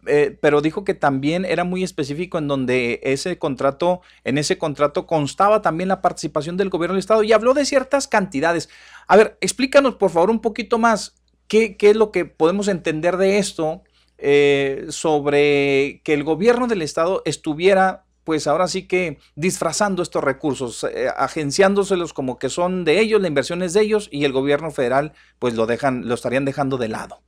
eh, 0.05 0.37
pero 0.39 0.61
dijo 0.61 0.83
que 0.83 0.93
también 0.93 1.45
era 1.45 1.63
muy 1.63 1.83
específico 1.83 2.37
en 2.37 2.47
donde 2.47 2.99
ese 3.03 3.37
contrato, 3.37 4.01
en 4.23 4.37
ese 4.37 4.57
contrato 4.57 5.05
constaba 5.05 5.61
también 5.61 5.89
la 5.89 6.01
participación 6.01 6.57
del 6.57 6.69
gobierno 6.69 6.93
del 6.93 6.99
estado 6.99 7.23
y 7.23 7.33
habló 7.33 7.53
de 7.53 7.65
ciertas 7.65 8.07
cantidades. 8.07 8.69
A 9.07 9.17
ver, 9.17 9.37
explícanos 9.41 9.95
por 9.95 10.11
favor 10.11 10.29
un 10.29 10.39
poquito 10.39 10.77
más 10.77 11.15
qué, 11.47 11.75
es 11.79 11.95
lo 11.95 12.11
que 12.11 12.25
podemos 12.25 12.67
entender 12.67 13.17
de 13.17 13.39
esto 13.39 13.83
eh, 14.17 14.85
sobre 14.89 16.01
que 16.03 16.13
el 16.13 16.23
gobierno 16.23 16.67
del 16.67 16.81
estado 16.81 17.21
estuviera 17.25 18.05
pues 18.23 18.45
ahora 18.45 18.67
sí 18.67 18.87
que 18.87 19.17
disfrazando 19.35 20.03
estos 20.03 20.23
recursos, 20.23 20.83
eh, 20.83 21.07
agenciándoselos 21.17 22.13
como 22.13 22.37
que 22.37 22.49
son 22.49 22.85
de 22.85 22.99
ellos, 22.99 23.21
la 23.21 23.27
inversión 23.27 23.63
es 23.63 23.73
de 23.73 23.81
ellos 23.81 24.07
y 24.11 24.23
el 24.23 24.33
gobierno 24.33 24.69
federal 24.69 25.13
pues 25.39 25.55
lo 25.55 25.65
dejan, 25.65 26.07
lo 26.07 26.13
estarían 26.13 26.45
dejando 26.45 26.77
de 26.77 26.89
lado. 26.89 27.21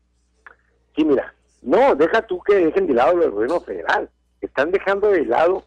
Sí, 0.95 1.03
mira, 1.03 1.34
no, 1.61 1.95
deja 1.95 2.21
tú 2.23 2.41
que 2.41 2.55
dejen 2.55 2.88
de 2.88 2.93
lado 2.93 3.21
el 3.21 3.31
gobierno 3.31 3.61
federal. 3.61 4.09
Están 4.41 4.71
dejando 4.71 5.09
de 5.09 5.25
lado 5.25 5.63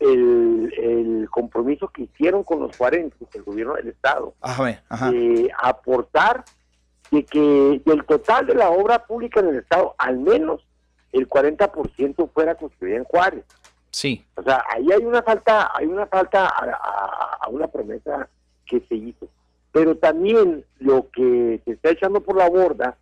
el, 0.00 1.28
compromiso 1.30 1.88
que 1.88 2.02
hicieron 2.02 2.44
con 2.44 2.60
los 2.60 2.76
40, 2.76 3.16
el 3.34 3.42
gobierno 3.42 3.74
del 3.74 3.88
Estado, 3.88 4.34
de 5.10 5.50
aportar 5.60 6.44
de 7.10 7.24
que 7.24 7.82
del 7.84 8.04
total 8.04 8.46
de 8.46 8.54
la 8.54 8.70
obra 8.70 9.04
pública 9.04 9.40
en 9.40 9.48
el 9.48 9.56
Estado, 9.56 9.94
al 9.98 10.18
menos 10.18 10.64
el 11.12 11.28
40% 11.28 12.30
fuera 12.32 12.54
construida 12.54 12.96
en 12.96 13.04
Juárez. 13.04 13.44
Sí. 13.90 14.24
O 14.36 14.42
sea, 14.42 14.64
ahí 14.70 14.90
hay 14.92 15.04
una 15.04 15.22
falta, 15.22 15.70
hay 15.74 15.86
una 15.86 16.06
falta 16.06 16.46
a, 16.46 17.38
a 17.40 17.48
una 17.48 17.66
promesa 17.66 18.28
que 18.66 18.80
se 18.88 18.94
hizo. 18.94 19.28
Pero 19.72 19.96
también 19.96 20.64
lo 20.78 21.08
que 21.10 21.60
se 21.64 21.72
está 21.72 21.90
echando 21.90 22.20
por 22.20 22.36
la 22.36 22.48
borda 22.48 22.96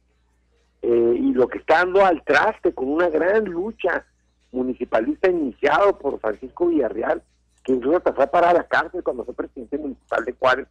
eh, 0.82 1.14
y 1.16 1.32
lo 1.32 1.46
que 1.46 1.58
está 1.58 1.78
dando 1.78 2.04
al 2.04 2.22
traste 2.24 2.74
con 2.74 2.88
una 2.88 3.08
gran 3.08 3.44
lucha 3.44 4.04
municipalista 4.50 5.30
iniciado 5.30 5.96
por 5.96 6.18
Francisco 6.18 6.66
Villarreal, 6.66 7.22
que 7.62 7.72
incluso 7.72 7.98
hasta 7.98 8.12
fue 8.12 8.24
a 8.24 8.30
parar 8.30 8.50
a 8.50 8.58
la 8.58 8.68
cárcel 8.68 9.02
cuando 9.04 9.24
fue 9.24 9.34
presidente 9.34 9.78
municipal 9.78 10.24
de 10.24 10.32
Juárez, 10.32 10.66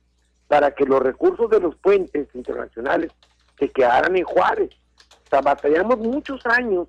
para 0.47 0.71
que 0.71 0.85
los 0.85 1.01
recursos 1.01 1.49
de 1.49 1.61
los 1.61 1.75
puentes 1.77 2.27
internacionales 2.35 3.11
se 3.57 3.69
quedaran 3.69 4.15
en 4.17 4.25
Juárez. 4.25 4.71
O 5.25 5.29
sea, 5.29 5.41
batallamos 5.41 5.97
muchos 5.99 6.45
años. 6.45 6.87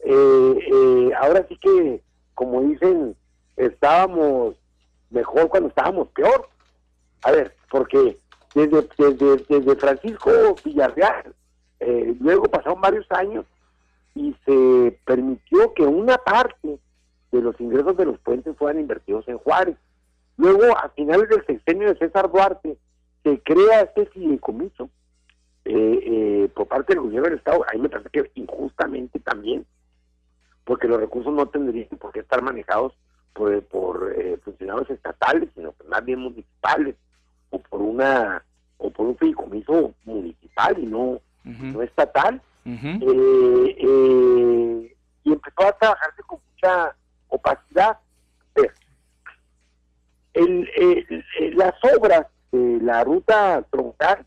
Eh, 0.00 0.58
eh, 0.72 1.10
ahora 1.20 1.44
sí 1.46 1.58
que, 1.58 2.00
como 2.34 2.62
dicen, 2.62 3.14
estábamos 3.56 4.56
mejor 5.10 5.48
cuando 5.48 5.68
estábamos 5.68 6.08
peor. 6.08 6.48
A 7.22 7.30
ver, 7.30 7.54
porque 7.70 8.18
desde, 8.54 8.88
desde, 8.96 9.36
desde 9.48 9.76
Francisco 9.76 10.30
Villarreal, 10.64 11.34
eh, 11.86 12.16
luego 12.20 12.44
pasaron 12.44 12.80
varios 12.80 13.06
años 13.10 13.44
y 14.14 14.34
se 14.44 14.98
permitió 15.04 15.74
que 15.74 15.82
una 15.82 16.18
parte 16.18 16.78
de 17.32 17.40
los 17.40 17.60
ingresos 17.60 17.96
de 17.96 18.06
los 18.06 18.18
puentes 18.20 18.56
fueran 18.56 18.80
invertidos 18.80 19.26
en 19.28 19.38
Juárez. 19.38 19.76
Luego, 20.36 20.76
a 20.76 20.88
finales 20.90 21.28
del 21.28 21.44
sexenio 21.46 21.88
de 21.88 21.98
César 21.98 22.30
Duarte, 22.30 22.76
se 23.22 23.40
crea 23.42 23.82
este 23.82 24.06
fideicomiso 24.06 24.90
eh, 25.64 25.72
eh, 25.74 26.48
por 26.54 26.68
parte 26.68 26.92
del 26.92 27.02
gobierno 27.02 27.28
del 27.28 27.38
Estado. 27.38 27.64
Ahí 27.68 27.78
me 27.78 27.88
parece 27.88 28.10
que 28.10 28.30
injustamente 28.34 29.18
también, 29.20 29.66
porque 30.64 30.88
los 30.88 31.00
recursos 31.00 31.32
no 31.32 31.46
tendrían 31.46 31.88
por 31.98 32.12
qué 32.12 32.20
estar 32.20 32.42
manejados 32.42 32.92
por, 33.32 33.62
por 33.64 34.14
eh, 34.16 34.38
funcionarios 34.44 34.90
estatales, 34.90 35.48
sino 35.54 35.72
que 35.72 35.84
más 35.84 36.04
bien 36.04 36.20
municipales, 36.20 36.96
o 37.50 37.58
por 37.58 37.80
una 37.80 38.44
o 38.76 38.90
por 38.90 39.06
un 39.06 39.16
fideicomiso 39.16 39.94
municipal 40.04 40.78
y 40.78 40.86
no, 40.86 41.20
no 41.44 41.82
estatal. 41.82 42.40
Eh, 42.66 43.76
eh, 43.78 44.96
y 45.24 45.32
empezó 45.32 45.66
a 45.66 45.72
trabajarse 45.72 46.22
con 46.22 46.38
mucha 46.52 46.96
opacidad. 47.28 47.98
El, 50.32 51.24
las 51.54 51.74
obras 51.96 52.26
de 52.50 52.80
la 52.80 53.04
ruta 53.04 53.64
troncal 53.70 54.26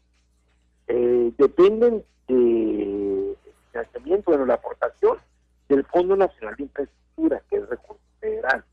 eh, 0.88 1.34
dependen 1.38 2.06
de 2.28 3.36
financiamiento, 3.72 4.32
bueno, 4.32 4.46
la 4.46 4.54
aportación 4.54 5.18
del 5.68 5.84
Fondo 5.86 6.16
Nacional 6.16 6.56
de 6.56 6.64
Infraestructura, 6.64 7.42
que 7.50 7.58
es 7.58 7.68
recurso 7.68 8.02
federal. 8.22 8.64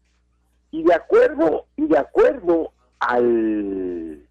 Y 0.70 0.84
de 0.84 0.94
acuerdo, 0.94 1.66
y 1.76 1.86
de 1.86 1.98
acuerdo 1.98 2.72
al 3.00 4.24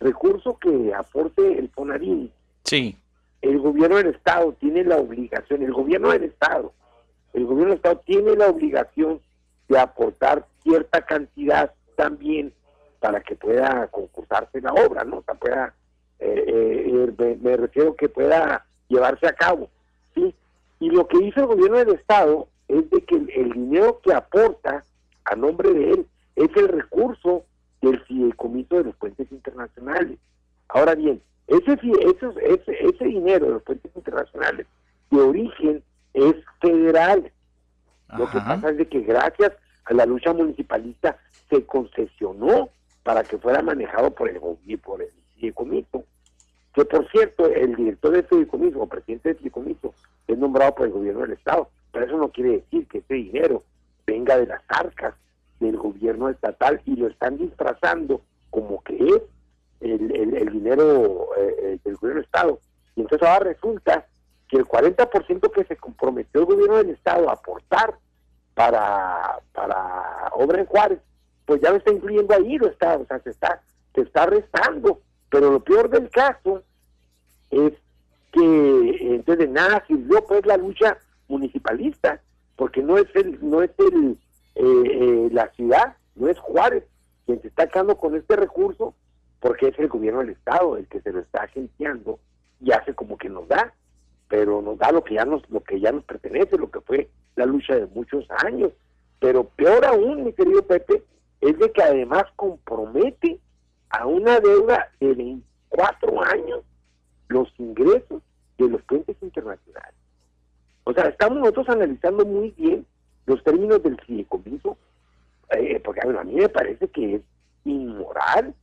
recurso 0.00 0.58
que 0.58 0.94
aporte 0.94 1.58
el 1.58 1.68
FONARIN, 1.70 2.32
sí 2.64 2.96
el 3.42 3.58
gobierno 3.58 3.96
del 3.96 4.08
Estado 4.08 4.52
tiene 4.54 4.84
la 4.84 4.96
obligación, 4.96 5.62
el 5.62 5.72
gobierno 5.72 6.10
del 6.10 6.24
Estado, 6.24 6.72
el 7.32 7.44
gobierno 7.44 7.70
del 7.70 7.76
Estado 7.76 8.02
tiene 8.04 8.34
la 8.36 8.48
obligación 8.48 9.20
de 9.68 9.78
aportar 9.78 10.46
cierta 10.62 11.02
cantidad 11.02 11.72
también 11.96 12.52
para 13.00 13.20
que 13.20 13.36
pueda 13.36 13.86
concursarse 13.88 14.60
la 14.60 14.72
obra, 14.72 15.04
¿no? 15.04 15.18
O 15.18 15.22
sea, 15.22 15.34
pueda, 15.34 15.74
eh, 16.18 17.12
eh, 17.18 17.38
me, 17.40 17.56
refiero 17.56 17.94
que 17.94 18.08
pueda 18.08 18.66
llevarse 18.88 19.26
a 19.26 19.32
cabo, 19.32 19.68
¿sí? 20.14 20.34
Y 20.80 20.90
lo 20.90 21.06
que 21.06 21.18
hizo 21.18 21.40
el 21.40 21.46
gobierno 21.46 21.78
del 21.78 21.94
Estado 21.94 22.48
es 22.66 22.88
de 22.90 23.04
que 23.04 23.16
el, 23.16 23.52
dinero 23.52 24.00
que 24.02 24.12
aporta 24.12 24.84
a 25.24 25.36
nombre 25.36 25.72
de 25.72 25.90
él 25.92 26.06
es 26.36 26.48
el 26.56 26.68
recurso 26.68 27.44
del 27.82 28.00
fideicomiso 28.04 28.76
de 28.76 28.84
los 28.84 28.96
puentes 28.96 29.30
internacionales. 29.30 30.18
Ahora 30.68 30.94
bien, 30.94 31.20
ese, 31.48 31.78
ese, 32.44 32.88
ese 32.88 33.04
dinero 33.04 33.46
de 33.46 33.52
los 33.52 33.62
puentes 33.62 33.90
internacionales 33.96 34.66
de 35.10 35.20
origen 35.20 35.82
es 36.12 36.36
federal. 36.60 37.30
Lo 38.16 38.30
que 38.30 38.38
pasa 38.38 38.70
es 38.70 38.76
de 38.78 38.88
que 38.88 39.00
gracias 39.00 39.52
a 39.84 39.94
la 39.94 40.06
lucha 40.06 40.32
municipalista 40.32 41.18
se 41.48 41.64
concesionó 41.64 42.68
para 43.02 43.22
que 43.22 43.38
fuera 43.38 43.62
manejado 43.62 44.10
por 44.10 44.28
el 44.28 44.38
por 44.78 45.02
el 45.02 45.08
fideicomiso. 45.34 46.04
Que 46.74 46.84
por 46.84 47.10
cierto, 47.10 47.46
el 47.46 47.74
director 47.74 48.12
del 48.12 48.24
fideicomiso 48.24 48.80
o 48.80 48.86
presidente 48.86 49.30
del 49.30 49.38
fideicomiso 49.38 49.94
es 50.26 50.38
nombrado 50.38 50.74
por 50.74 50.86
el 50.86 50.92
gobierno 50.92 51.22
del 51.22 51.32
Estado. 51.32 51.70
Pero 51.92 52.04
eso 52.04 52.18
no 52.18 52.28
quiere 52.28 52.50
decir 52.52 52.86
que 52.88 52.98
ese 52.98 53.14
dinero 53.14 53.62
venga 54.06 54.36
de 54.36 54.46
las 54.46 54.62
arcas 54.68 55.14
del 55.60 55.76
gobierno 55.76 56.28
estatal 56.28 56.80
y 56.84 56.96
lo 56.96 57.08
están 57.08 57.38
disfrazando 57.38 58.20
como 58.50 58.82
que 58.82 58.96
es 58.96 59.22
el, 59.80 60.50
dinero 60.50 61.28
eh, 61.36 61.56
eh, 61.58 61.78
del 61.84 61.96
gobierno 61.96 62.20
del 62.20 62.24
Estado. 62.24 62.60
Y 62.96 63.00
entonces 63.02 63.28
ahora 63.28 63.50
resulta 63.50 64.06
que 64.48 64.56
el 64.56 64.66
40% 64.66 65.50
que 65.52 65.64
se 65.64 65.76
comprometió 65.76 66.40
el 66.40 66.46
gobierno 66.46 66.76
del 66.78 66.90
Estado 66.90 67.28
a 67.28 67.34
aportar 67.34 67.94
para, 68.54 69.40
para 69.52 70.30
obra 70.32 70.60
en 70.60 70.66
Juárez, 70.66 70.98
pues 71.46 71.60
ya 71.60 71.70
lo 71.70 71.76
está 71.76 71.92
incluyendo 71.92 72.34
ahí, 72.34 72.58
lo 72.58 72.66
está, 72.66 72.96
o 72.96 73.06
sea, 73.06 73.20
se 73.20 73.30
está, 73.30 73.62
se 73.94 74.02
está 74.02 74.26
restando. 74.26 75.00
Pero 75.30 75.50
lo 75.50 75.60
peor 75.60 75.90
del 75.90 76.08
caso 76.10 76.62
es 77.50 77.72
que 78.32 79.14
entonces 79.14 79.46
de 79.46 79.52
nada 79.52 79.84
sirvió 79.86 80.24
pues 80.26 80.44
la 80.44 80.56
lucha 80.56 80.98
municipalista, 81.28 82.20
porque 82.56 82.82
no 82.82 82.98
es 82.98 83.06
el, 83.14 83.38
no 83.48 83.62
es 83.62 83.70
el 83.78 84.18
eh, 84.54 85.28
la 85.30 85.48
ciudad, 85.52 85.96
no 86.16 86.28
es 86.28 86.38
Juárez 86.38 86.84
quien 87.26 87.40
se 87.42 87.48
está 87.48 87.66
quedando 87.66 87.96
con 87.96 88.16
este 88.16 88.36
recurso, 88.36 88.94
porque 89.40 89.68
es 89.68 89.78
el 89.78 89.88
gobierno 89.88 90.20
del 90.20 90.30
Estado 90.30 90.76
el 90.76 90.86
que 90.86 91.00
se 91.00 91.12
lo 91.12 91.20
está 91.20 91.42
agenciando 91.44 92.18
y 92.60 92.72
hace 92.72 92.94
como 92.94 93.16
que 93.16 93.28
nos 93.28 93.46
da, 93.48 93.72
pero 94.28 94.60
nos 94.62 94.78
da 94.78 94.90
lo 94.92 95.04
que 95.04 95.14
ya 95.14 95.24
nos, 95.24 95.48
lo 95.50 95.60
que 95.60 95.80
ya 95.80 95.92
nos 95.92 96.04
pertenece, 96.04 96.58
lo 96.58 96.70
que 96.70 96.80
fue 96.80 97.08
la 97.36 97.46
lucha 97.46 97.76
de 97.76 97.86
muchos 97.86 98.26
años. 98.44 98.72
Pero 99.20 99.44
peor 99.44 99.84
aún, 99.84 100.24
mi 100.24 100.32
querido 100.32 100.62
Pepe, 100.62 101.02
es 101.40 101.58
de 101.58 101.70
que 101.72 101.82
además 101.82 102.24
compromete 102.36 103.38
a 103.90 104.06
una 104.06 104.40
deuda 104.40 104.90
de 105.00 105.14
24 105.14 106.22
años 106.24 106.60
los 107.28 107.48
ingresos 107.58 108.22
de 108.58 108.68
los 108.68 108.82
puentes 108.82 109.16
internacionales. 109.22 109.94
O 110.84 110.92
sea, 110.92 111.04
estamos 111.04 111.38
nosotros 111.38 111.68
analizando 111.68 112.24
muy 112.24 112.50
bien 112.50 112.84
los 113.26 113.42
términos 113.44 113.82
del 113.82 114.00
fideicomiso, 114.00 114.76
eh, 115.50 115.80
porque 115.84 116.00
a 116.00 116.24
mí 116.24 116.34
me 116.34 116.48
parece 116.48 116.88
que 116.88 117.16
es 117.16 117.22
inmoral 117.64 118.54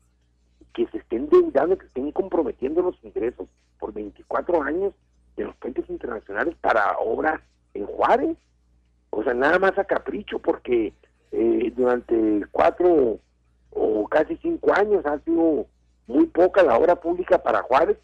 que 0.76 0.85
se 0.88 0.97
estén 0.97 1.27
deudando, 1.30 1.77
que 1.77 1.88
estén 1.88 2.11
comprometiendo 2.11 2.81
los 2.81 3.02
ingresos 3.02 3.47
por 3.80 3.93
24 3.93 4.61
años 4.61 4.93
de 5.38 5.45
los 5.45 5.56
puentes 5.56 5.89
internacionales 5.89 6.56
para 6.61 6.97
obras 6.99 7.41
en 7.73 7.85
Juárez. 7.85 8.38
O 9.10 9.23
sea, 9.23 9.34
nada 9.34 9.57
más 9.57 9.77
a 9.77 9.85
capricho, 9.85 10.38
porque 10.39 10.93
eh, 11.31 11.73
durante 11.76 12.45
cuatro 12.52 13.19
o 13.72 14.07
casi 14.10 14.38
cinco 14.38 14.73
años 14.76 15.06
ha 15.06 15.18
sido 15.19 15.65
muy 16.07 16.27
poca 16.27 16.61
la 16.61 16.77
obra 16.77 16.97
pública 16.97 17.41
para 17.41 17.64
Juárez 17.64 17.97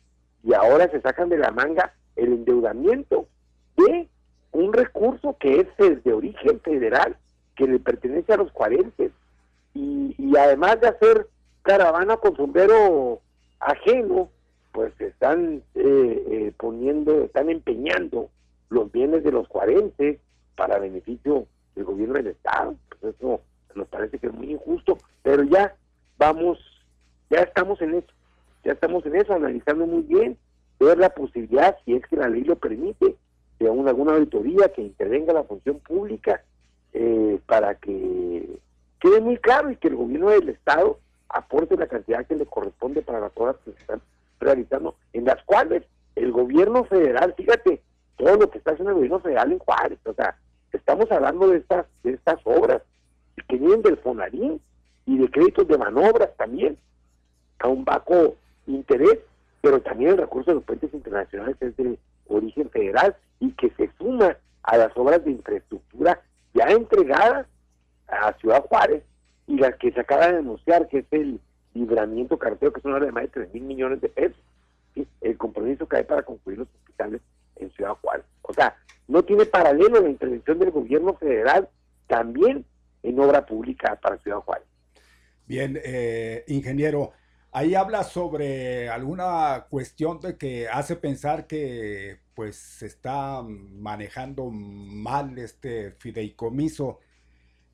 y 0.43 0.53
ahora 0.53 0.89
se 0.89 1.02
sacan 1.02 1.30
de 1.30 1.38
la 1.38 1.52
manga 1.52 1.93
el 2.15 2.34
endeudamiento 2.34 3.27
de 3.76 4.07
un 4.53 4.72
recurso 4.72 5.35
que 5.39 5.60
es 5.60 6.03
de 6.03 6.14
origen 6.14 6.61
federal, 6.61 7.18
que 7.56 7.68
le 7.68 7.80
pertenece 7.80 8.34
a 8.34 8.38
los 8.38 8.52
cuarenses. 8.53 9.11
Y, 9.73 10.15
y 10.18 10.38
además 10.38 10.80
de 10.80 10.88
hacer 10.88 11.27
caravana 11.64 12.18
con 12.18 12.36
sombrero 12.36 13.22
ajeno, 13.60 14.30
pues 14.72 14.94
están 15.00 15.62
eh, 15.76 16.26
eh, 16.30 16.54
poniendo, 16.58 17.24
están 17.24 17.50
empeñando 17.50 18.30
los 18.70 18.92
bienes 18.92 19.24
de 19.24 19.32
los 19.32 19.48
cuarentes 19.48 20.20
para 20.56 20.80
beneficio 20.80 21.46
del 21.76 21.86
gobierno 21.86 22.16
del 22.16 22.28
Estado. 22.28 22.76
Pues 22.90 23.16
eso 23.16 23.42
nos 23.76 23.88
parece 23.88 24.18
que 24.20 24.28
es 24.28 24.34
muy 24.34 24.52
injusto, 24.52 24.98
pero 25.24 25.44
ya 25.44 25.76
vamos, 26.18 26.60
ya 27.30 27.40
estamos 27.40 27.82
en 27.82 27.96
eso, 27.96 28.08
ya 28.64 28.74
estamos 28.74 29.06
en 29.06 29.16
eso, 29.16 29.34
analizando 29.34 29.86
muy 29.86 30.04
bien, 30.04 30.38
ver 30.80 30.98
la 30.98 31.10
posibilidad, 31.10 31.78
si 31.86 31.96
es 31.96 32.06
que 32.08 32.16
la 32.16 32.30
ley 32.30 32.44
lo 32.44 32.56
permite, 32.56 33.16
de 33.60 33.70
una, 33.70 33.92
alguna 33.92 34.14
auditoría 34.14 34.70
que 34.74 34.82
intervenga 34.82 35.34
la 35.34 35.44
función 35.44 35.80
pública 35.80 36.44
eh, 36.94 37.40
para 37.46 37.76
que 37.76 38.60
quede 39.00 39.22
muy 39.22 39.38
claro 39.38 39.70
y 39.70 39.76
que 39.76 39.88
el 39.88 39.96
gobierno 39.96 40.30
del 40.30 40.50
Estado 40.50 41.00
aporte 41.34 41.78
la 41.78 41.88
cantidad 41.88 42.26
que 42.26 42.36
le 42.36 42.45
corresponde 42.45 43.02
para 43.02 43.20
las 43.20 43.32
obras 43.36 43.56
que 43.64 43.72
se 43.72 43.80
están 43.80 44.02
realizando, 44.40 44.95
en 45.14 45.26
las 45.26 45.44
cuales 45.44 45.84
el 46.16 46.32
gobierno 46.32 46.84
federal, 46.86 47.34
fíjate, 47.38 47.82
todo 48.18 48.36
lo 48.36 48.49
que 48.49 48.58
está 48.58 48.72
haciendo 48.72 48.91
el 48.91 48.95
gobierno 48.95 49.20
federal 49.20 49.52
en 49.52 49.60
Juárez, 49.60 49.99
o 50.06 50.14
sea, 50.14 50.38
estamos 50.72 51.12
hablando 51.12 51.48
de 51.49 51.58
estas, 51.58 51.86
de 52.03 52.14
estas 52.14 52.40
obras 52.44 52.82
que 53.48 53.58
vienen 53.58 53.82
del 53.82 53.98
Fonarín 53.98 54.62
y 55.06 55.18
de 55.18 55.30
créditos 55.30 55.68
de 55.68 55.78
manobras 55.78 56.36
también, 56.38 56.78
a 57.60 57.68
un 57.68 57.86
bajo 57.86 58.36
interés, 58.68 59.20
pero 59.62 59.82
también 59.82 60.12
el 60.12 60.18
recurso 60.18 60.52
de 60.52 60.56
los 60.56 60.64
puentes 60.64 60.94
internacionales 60.94 61.56
es 61.60 61.76
de 61.78 61.98
origen 62.28 62.70
federal 62.70 63.16
y 63.40 63.52
que 63.52 63.70
se 63.72 63.90
suma 63.98 64.38
a 64.64 64.78
las 64.78 64.95
obras 64.95 65.24
de 65.24 65.32
infraestructura 65.32 66.22
ya 66.53 66.66
entregadas 66.66 67.48
a 68.08 68.34
Ciudad 68.34 68.66
Juárez 68.68 69.03
y 69.52 69.57
la 69.57 69.73
que 69.73 69.91
se 69.91 69.99
acaba 69.99 70.28
de 70.28 70.38
denunciar, 70.38 70.88
que 70.88 70.99
es 70.99 71.06
el 71.11 71.41
libramiento 71.73 72.40
carretero, 72.40 72.72
que 72.72 72.80
es 72.80 72.86
una 72.86 72.95
obra 72.95 73.07
de 73.07 73.11
más 73.11 73.23
de 73.23 73.30
3 73.30 73.53
mil 73.53 73.64
millones 73.64 73.99
de 73.99 74.07
pesos. 74.07 74.40
El 75.19 75.38
compromiso 75.38 75.88
que 75.88 75.98
hay 75.98 76.03
para 76.06 76.23
concluir 76.23 76.60
los 76.60 76.69
hospitales 76.69 77.22
en 77.57 77.69
Ciudad 77.72 77.98
Juárez. 78.02 78.26
O 78.44 78.53
sea, 78.53 78.78
no 79.10 79.23
tiene 79.23 79.45
paralelo 79.45 79.99
la 80.02 80.10
intervención 80.10 80.57
del 80.57 80.72
gobierno 80.72 81.15
federal 81.15 81.68
también 82.07 82.65
en 83.03 83.19
obra 83.19 83.45
pública 83.45 83.99
para 84.02 84.18
Ciudad 84.19 84.40
Juárez. 84.40 84.65
Bien, 85.45 85.78
eh, 85.84 86.45
ingeniero, 86.48 87.11
ahí 87.52 87.76
habla 87.76 88.03
sobre 88.03 88.88
alguna 88.88 89.65
cuestión 89.69 90.22
de 90.22 90.38
que 90.38 90.69
hace 90.69 90.95
pensar 90.95 91.45
que 91.45 92.19
pues 92.34 92.56
se 92.56 92.86
está 92.86 93.41
manejando 93.44 94.49
mal 94.49 95.38
este 95.38 95.91
fideicomiso, 95.91 96.99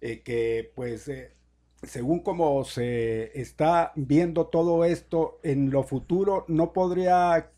eh, 0.01 0.21
que 0.23 0.71
pues 0.75 1.07
eh, 1.07 1.36
según 1.83 2.21
como 2.21 2.63
se 2.63 3.39
está 3.39 3.91
viendo 3.95 4.47
todo 4.47 4.83
esto 4.85 5.39
en 5.43 5.69
lo 5.71 5.83
futuro, 5.83 6.45
no 6.47 6.73
podría 6.73 7.51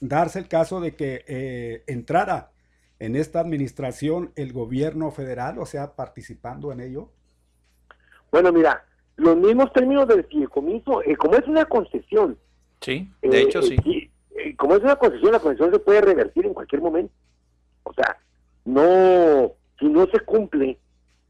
darse 0.00 0.38
el 0.38 0.48
caso 0.48 0.80
de 0.80 0.94
que 0.94 1.82
entrara 1.86 2.52
en 3.02 3.16
esta 3.16 3.40
administración 3.40 4.30
el 4.36 4.52
gobierno 4.52 5.10
federal, 5.10 5.58
o 5.58 5.66
sea, 5.66 5.96
participando 5.96 6.70
en 6.70 6.80
ello. 6.80 7.10
Bueno, 8.30 8.52
mira, 8.52 8.84
los 9.16 9.36
mismos 9.36 9.72
términos 9.72 10.06
del 10.06 10.24
fideicomiso, 10.24 11.02
eh, 11.02 11.16
como 11.16 11.34
es 11.34 11.46
una 11.48 11.64
concesión. 11.64 12.38
Sí, 12.80 13.10
de 13.20 13.40
hecho 13.40 13.58
eh, 13.58 13.62
sí. 13.62 14.10
Eh, 14.36 14.56
como 14.56 14.76
es 14.76 14.82
una 14.82 14.94
concesión, 14.94 15.32
la 15.32 15.40
concesión 15.40 15.72
se 15.72 15.80
puede 15.80 16.00
revertir 16.00 16.46
en 16.46 16.54
cualquier 16.54 16.80
momento. 16.80 17.12
O 17.82 17.92
sea, 17.92 18.18
no, 18.64 19.52
si 19.80 19.86
no 19.86 20.06
se 20.06 20.20
cumple, 20.20 20.78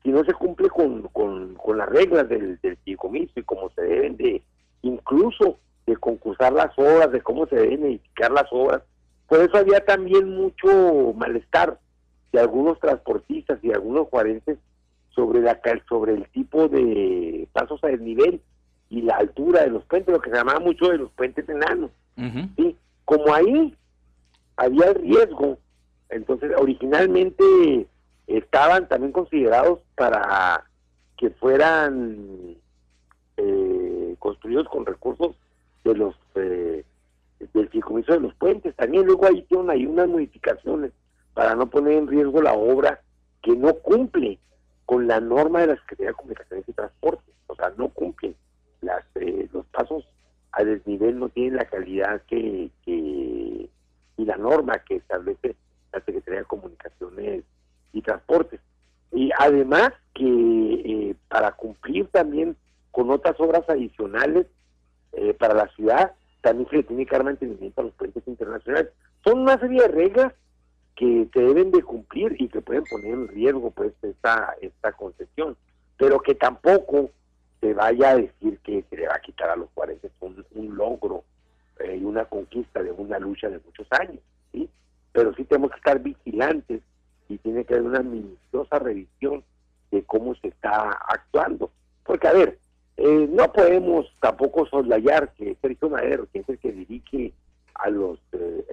si 0.02 0.10
no 0.10 0.24
se 0.24 0.32
cumple 0.32 0.68
con, 0.68 1.02
con, 1.08 1.54
con 1.54 1.78
las 1.78 1.88
reglas 1.88 2.28
del, 2.28 2.58
del 2.60 2.76
fideicomiso 2.78 3.32
y 3.36 3.42
como 3.42 3.70
se 3.70 3.82
deben 3.82 4.16
de, 4.16 4.42
incluso 4.82 5.58
de 5.86 5.96
concursar 5.96 6.52
las 6.52 6.76
obras, 6.76 7.12
de 7.12 7.20
cómo 7.20 7.46
se 7.46 7.56
deben 7.56 7.84
edificar 7.84 8.30
las 8.32 8.46
obras, 8.50 8.82
por 9.28 9.40
eso 9.40 9.56
había 9.56 9.84
también 9.84 10.28
mucho 10.28 11.14
malestar 11.16 11.78
de 12.32 12.40
algunos 12.40 12.78
transportistas 12.80 13.58
y 13.62 13.72
algunos 13.72 14.08
juarenses 14.08 14.58
sobre 15.10 15.40
la 15.40 15.60
sobre 15.88 16.14
el 16.14 16.26
tipo 16.30 16.68
de 16.68 17.46
pasos 17.52 17.82
a 17.84 17.88
desnivel 17.88 18.40
y 18.90 19.02
la 19.02 19.16
altura 19.16 19.62
de 19.62 19.70
los 19.70 19.84
puentes, 19.84 20.12
lo 20.12 20.20
que 20.20 20.30
se 20.30 20.36
llamaba 20.36 20.60
mucho 20.60 20.88
de 20.88 20.98
los 20.98 21.10
puentes 21.12 21.48
enanos. 21.48 21.90
¿sí? 22.56 22.76
Como 23.04 23.32
ahí 23.32 23.74
había 24.56 24.86
el 24.90 24.94
riesgo, 24.96 25.58
entonces 26.10 26.52
originalmente 26.56 27.86
estaban 28.36 28.88
también 28.88 29.12
considerados 29.12 29.80
para 29.94 30.64
que 31.16 31.30
fueran 31.30 32.56
eh, 33.36 34.16
construidos 34.18 34.68
con 34.68 34.86
recursos 34.86 35.36
de 35.84 35.94
los 35.94 36.14
eh, 36.34 36.84
del 37.54 37.68
fideicomiso 37.68 38.12
de 38.12 38.20
los 38.20 38.34
puentes. 38.34 38.74
También 38.76 39.04
luego 39.04 39.26
ahí 39.26 39.42
tienen 39.42 39.70
ahí 39.70 39.86
unas 39.86 40.08
modificaciones 40.08 40.92
para 41.34 41.54
no 41.54 41.68
poner 41.68 41.94
en 41.94 42.08
riesgo 42.08 42.40
la 42.40 42.54
obra 42.54 43.00
que 43.42 43.56
no 43.56 43.74
cumple 43.74 44.38
con 44.86 45.06
la 45.06 45.20
norma 45.20 45.60
de 45.60 45.68
la 45.68 45.76
Secretaría 45.76 46.10
de 46.10 46.14
Comunicaciones 46.14 46.68
y 46.68 46.72
Transportes. 46.72 47.34
O 47.48 47.54
sea, 47.54 47.72
no 47.76 47.88
cumplen. 47.88 48.36
Las, 48.80 49.04
eh, 49.16 49.48
los 49.52 49.66
pasos 49.66 50.04
a 50.52 50.64
desnivel 50.64 51.18
no 51.18 51.28
tienen 51.28 51.56
la 51.56 51.64
calidad 51.64 52.22
que, 52.26 52.70
y 52.86 54.24
la 54.24 54.36
norma 54.36 54.78
que 54.86 54.96
establece 54.96 55.56
la 55.92 56.00
Secretaría 56.00 56.40
de 56.40 56.46
Comunicaciones 56.46 57.44
y 57.92 58.02
Transportes. 58.02 58.60
Y 59.12 59.30
además 59.38 59.92
que 60.14 60.24
eh, 60.24 61.16
para 61.28 61.52
cumplir 61.52 62.08
también 62.08 62.56
con 62.90 63.10
otras 63.10 63.38
obras 63.40 63.68
adicionales 63.68 64.46
eh, 65.12 65.34
para 65.34 65.54
la 65.54 65.68
ciudad, 65.68 66.12
también 66.40 66.68
se 66.70 66.76
le 66.76 66.82
tiene 66.82 67.06
que 67.06 67.14
dar 67.14 67.24
mantenimiento 67.24 67.80
a 67.80 67.84
los 67.84 67.94
puentes 67.94 68.26
internacionales. 68.26 68.90
Son 69.24 69.40
una 69.40 69.58
serie 69.58 69.82
de 69.82 69.88
reglas 69.88 70.32
que, 70.96 71.28
se 71.32 71.40
deben 71.40 71.70
de 71.70 71.82
cumplir 71.82 72.36
y 72.38 72.48
que 72.48 72.60
pueden 72.60 72.84
poner 72.84 73.12
en 73.12 73.28
riesgo 73.28 73.70
pues 73.70 73.92
esta, 74.02 74.54
esta 74.60 74.92
concesión, 74.92 75.56
pero 75.96 76.20
que 76.20 76.34
tampoco 76.34 77.10
se 77.60 77.74
vaya 77.74 78.10
a 78.10 78.16
decir 78.16 78.58
que 78.64 78.84
se 78.90 78.96
le 78.96 79.06
va 79.06 79.14
a 79.14 79.20
quitar 79.20 79.50
a 79.50 79.56
los 79.56 79.70
40 79.74 80.08
un, 80.20 80.44
un 80.54 80.76
logro 80.76 81.24
eh, 81.78 81.96
y 81.96 82.04
una 82.04 82.24
conquista 82.24 82.82
de 82.82 82.90
una 82.90 83.18
lucha 83.18 83.48
de 83.48 83.60
muchos 83.64 83.86
años, 83.92 84.18
¿sí? 84.52 84.68
Pero 85.12 85.34
sí 85.34 85.44
tenemos 85.44 85.70
que 85.70 85.76
estar 85.76 86.00
vigilantes 86.00 86.82
y 87.32 87.38
tiene 87.38 87.64
que 87.64 87.74
haber 87.74 87.86
una 87.86 88.02
minuciosa 88.02 88.78
revisión 88.78 89.42
de 89.90 90.02
cómo 90.04 90.34
se 90.34 90.48
está 90.48 90.90
actuando. 91.08 91.70
Porque, 92.04 92.28
a 92.28 92.32
ver, 92.32 92.58
eh, 92.98 93.28
no 93.30 93.50
podemos 93.52 94.06
tampoco 94.20 94.66
soslayar 94.66 95.32
que 95.34 95.56
Sergio 95.62 95.88
Madero, 95.88 96.26
que 96.30 96.40
es 96.40 96.48
el 96.48 96.58
que 96.58 96.72
dirige 96.72 97.32
a 97.74 97.88
los 97.88 98.18
eh, 98.32 98.66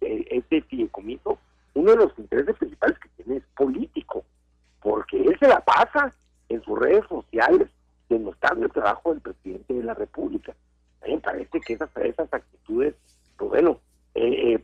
eh, 0.00 0.24
este 0.30 0.62
fideicomiso, 0.62 1.38
uno 1.72 1.90
de 1.92 1.96
los 1.96 2.18
intereses 2.18 2.56
principales 2.56 2.98
que 2.98 3.08
tiene 3.16 3.38
es 3.38 3.44
político, 3.56 4.24
porque 4.82 5.22
él 5.22 5.36
se 5.40 5.48
la 5.48 5.60
pasa 5.60 6.12
en 6.50 6.62
sus 6.62 6.78
redes 6.78 7.04
sociales 7.08 7.68
demostrando 8.10 8.66
el 8.66 8.72
trabajo 8.72 9.12
del 9.12 9.22
presidente 9.22 9.72
de 9.72 9.82
la 9.82 9.94
República. 9.94 10.54
A 11.02 11.06
mí 11.06 11.14
me 11.14 11.20
parece 11.20 11.60
que 11.60 11.72
esas, 11.72 11.88
esas 11.96 12.32
actitudes, 12.32 12.94
pues 13.38 13.50
bueno, 13.50 13.80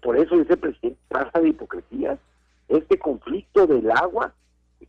por 0.03 0.17
eso 0.17 0.37
dice 0.37 0.53
el 0.53 0.59
presidente 0.59 1.01
pasa 1.09 1.41
de 1.41 1.49
hipocresía, 1.49 2.19
este 2.71 2.99
conflicto 2.99 3.67
del 3.67 3.91
agua 3.91 4.33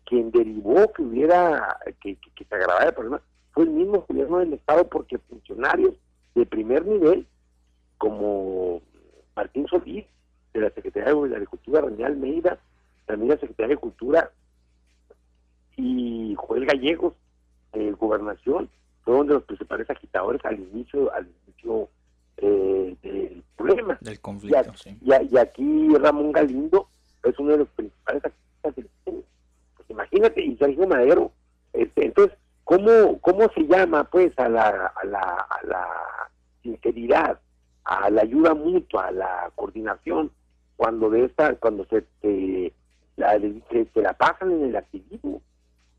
quien 0.05 0.31
derivó 0.31 0.91
que 0.93 1.01
hubiera, 1.03 1.77
que, 2.01 2.17
se 2.37 2.55
agravara 2.55 2.89
el 2.89 2.93
problema, 2.93 3.21
fue 3.51 3.63
el 3.63 3.71
mismo 3.71 4.05
gobierno 4.07 4.39
del 4.39 4.53
Estado 4.53 4.87
porque 4.87 5.17
funcionarios 5.17 5.95
de 6.35 6.45
primer 6.45 6.85
nivel, 6.85 7.25
como 7.97 8.81
Martín 9.35 9.67
Solís, 9.67 10.05
de 10.53 10.61
la 10.61 10.69
Secretaría 10.71 11.13
de 11.13 11.35
Agricultura, 11.35 11.81
René 11.81 12.05
Almeida, 12.05 12.59
también 13.05 13.29
la 13.29 13.37
Secretaría 13.37 13.67
de 13.67 13.73
Agricultura, 13.73 14.31
y 15.77 16.35
Joel 16.37 16.65
Gallegos, 16.65 17.13
de 17.73 17.91
Gobernación, 17.91 18.69
fueron 19.03 19.27
de 19.27 19.35
los 19.35 19.43
principales 19.43 19.89
agitadores 19.89 20.43
al 20.43 20.59
inicio, 20.59 21.11
al 21.13 21.27
inicio 21.47 21.89
eh, 22.37 22.95
del 23.01 23.43
problema. 23.55 23.97
Del 24.01 24.19
conflicto, 24.19 24.73
y, 25.01 25.33
y, 25.33 25.37
aquí 25.37 25.87
Ramón 25.95 26.31
Galindo 26.33 26.89
es 27.23 27.39
uno 27.39 27.51
de 27.51 27.57
los 27.59 27.69
principales 27.69 28.25
activistas 28.25 28.75
del 28.75 28.89
imagínate, 29.91 30.41
y 30.41 30.57
Sergio 30.57 30.87
Madero, 30.87 31.31
este, 31.73 32.05
entonces, 32.05 32.37
¿cómo, 32.63 33.19
¿cómo 33.21 33.49
se 33.53 33.61
llama 33.67 34.03
pues 34.05 34.37
a 34.39 34.49
la, 34.49 34.91
a 34.95 35.05
la, 35.05 35.19
a 35.19 35.65
la 35.65 35.87
sinceridad, 36.63 37.39
a 37.83 38.09
la 38.09 38.21
ayuda 38.21 38.53
mutua, 38.53 39.07
a 39.07 39.11
la 39.11 39.51
coordinación, 39.55 40.31
cuando 40.77 41.09
de 41.09 41.25
esta, 41.25 41.55
cuando 41.55 41.85
se, 41.85 42.01
te, 42.21 42.73
la, 43.17 43.37
se, 43.39 44.01
la 44.01 44.13
pasan 44.13 44.51
en 44.51 44.63
el 44.63 44.75
activismo? 44.75 45.41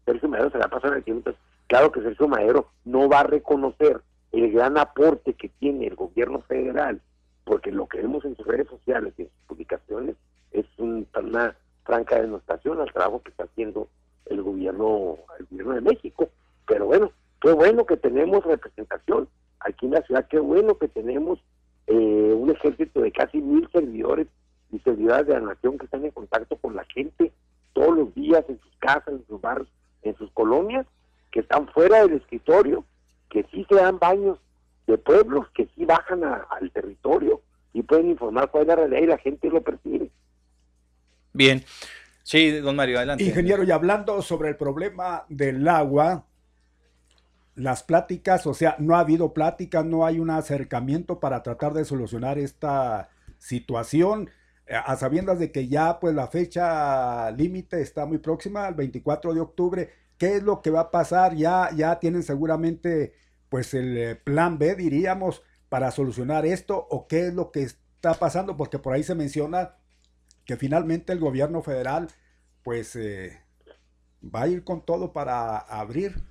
Sergio 0.05 0.29
Madero 0.29 0.51
se 0.51 0.59
la 0.59 0.69
pasa 0.69 0.89
en 0.89 0.95
el 0.95 0.99
activismo, 1.01 1.33
claro 1.69 1.93
que 1.93 2.03
Sergio 2.03 2.29
Madero 2.29 2.69
no 2.85 3.09
va 3.09 3.21
a 3.21 3.25
reconocer 3.25 4.01
el 4.33 4.51
gran 4.51 4.79
aporte 4.79 5.35
que 5.35 5.49
tiene 5.49 5.87
el 5.87 5.95
gobierno 5.95 6.41
federal, 6.43 7.01
porque 7.45 7.71
lo 7.71 7.87
que 7.87 7.99
vemos 7.99 8.25
en 8.25 8.37
sus 8.37 8.47
redes 8.47 8.69
sociales 8.69 9.13
y 9.19 9.23
en 9.23 9.29
sus 9.29 9.47
publicaciones 9.47 10.17
es 10.53 10.67
una 10.79 11.57
franca 11.85 12.21
denostación 12.21 12.81
al 12.81 12.93
trabajo 12.93 13.23
que 13.23 13.31
está 13.31 13.45
haciendo 13.45 13.89
el 14.27 14.43
gobierno, 14.43 15.19
el 15.39 15.47
gobierno 15.47 15.75
de 15.75 15.81
México. 15.81 16.29
Pero 16.67 16.87
bueno, 16.87 17.13
qué 17.41 17.53
bueno 17.53 17.87
que 17.87 17.97
tenemos 17.97 18.45
representación 18.45 19.29
aquí 19.61 19.87
en 19.87 19.93
la 19.93 20.03
ciudad, 20.03 20.27
qué 20.29 20.39
bueno 20.39 20.79
que 20.79 20.89
tenemos 20.89 21.39
eh, 21.87 22.35
un 22.37 22.51
ejército 22.51 23.01
de 23.01 23.13
casi 23.13 23.39
mil 23.39 23.69
servidores 23.73 24.29
y 24.71 24.79
servidoras 24.81 25.27
de 25.27 25.35
la 25.35 25.41
nación 25.41 25.79
que 25.79 25.85
están 25.85 26.05
en 26.05 26.11
contacto 26.11 26.57
con 26.57 26.75
la 26.75 26.85
gente 26.85 27.33
todos 27.73 27.97
los 27.97 28.15
días 28.15 28.45
en 28.49 28.61
sus 28.61 28.77
casas, 28.79 29.09
en 29.09 29.27
sus 29.27 29.41
barrios, 29.41 29.69
en 30.03 30.17
sus 30.17 30.31
colonias, 30.33 30.87
que 31.31 31.41
están 31.41 31.67
fuera 31.69 32.03
del 32.03 32.15
escritorio, 32.15 32.85
que 33.31 33.45
sí 33.51 33.67
se 33.69 33.77
dan 33.77 33.99
baños 33.99 34.39
de 34.87 34.99
pueblos, 34.99 35.49
que 35.55 35.69
sí 35.75 35.85
bajan 35.85 36.23
al 36.25 36.71
territorio 36.73 37.41
y 37.73 37.83
pueden 37.83 38.11
informar 38.11 38.51
cuál 38.51 38.63
es 38.63 38.69
la 38.69 38.77
realidad 38.77 39.03
y 39.03 39.07
la 39.07 39.19
gente 39.19 39.49
lo 39.49 39.63
percibe. 39.63 40.11
Bien. 41.33 41.65
Sí, 42.23 42.51
don 42.51 42.77
Mario, 42.77 42.99
adelante. 42.99 43.25
Ingeniero, 43.25 43.65
y 43.65 43.71
hablando 43.71 44.23
sobre 44.23 44.51
el 44.51 44.57
problema 44.57 45.25
del 45.29 45.67
agua, 45.67 46.27
las 47.55 47.83
pláticas, 47.83 48.47
o 48.47 48.55
sea, 48.55 48.77
no 48.79 48.97
ha 48.97 49.01
habido 49.01 49.33
pláticas, 49.35 49.85
no 49.85 50.07
hay 50.07 50.19
un 50.19 50.31
acercamiento 50.31 51.21
para 51.21 51.43
tratar 51.43 51.75
de 51.75 51.85
solucionar 51.85 52.39
esta 52.39 53.11
situación, 53.39 54.31
eh, 54.67 54.75
a 54.75 54.97
sabiendas 54.97 55.39
de 55.39 55.51
que 55.51 55.69
ya 55.69 55.99
pues 55.99 56.15
la 56.15 56.29
fecha 56.29 57.31
límite 57.33 57.83
está 57.83 58.07
muy 58.07 58.19
próxima, 58.19 58.69
el 58.69 58.75
24 58.75 59.35
de 59.35 59.41
octubre, 59.41 59.91
¿qué 60.17 60.37
es 60.37 60.43
lo 60.43 60.63
que 60.63 60.71
va 60.71 60.81
a 60.81 60.91
pasar? 60.91 61.35
Ya, 61.35 61.71
ya 61.75 61.99
tienen 61.99 62.23
seguramente 62.23 63.15
pues 63.49 63.75
el 63.75 63.99
eh, 63.99 64.15
plan 64.15 64.59
B, 64.59 64.77
diríamos, 64.77 65.43
para 65.69 65.91
solucionar 65.91 66.47
esto, 66.47 66.87
o 66.89 67.07
qué 67.07 67.27
es 67.27 67.35
lo 67.35 67.51
que 67.51 67.63
está 67.63 68.15
pasando, 68.15 68.57
porque 68.57 68.79
por 68.79 68.95
ahí 68.95 69.03
se 69.03 69.15
menciona 69.15 69.77
que 70.45 70.57
finalmente 70.57 71.13
el 71.13 71.21
gobierno 71.21 71.63
federal 71.63 72.09
pues 72.63 72.97
eh, 72.97 73.41
va 74.23 74.43
a 74.43 74.49
ir 74.49 74.65
con 74.65 74.85
todo 74.85 75.13
para 75.13 75.59
abrir 75.59 76.23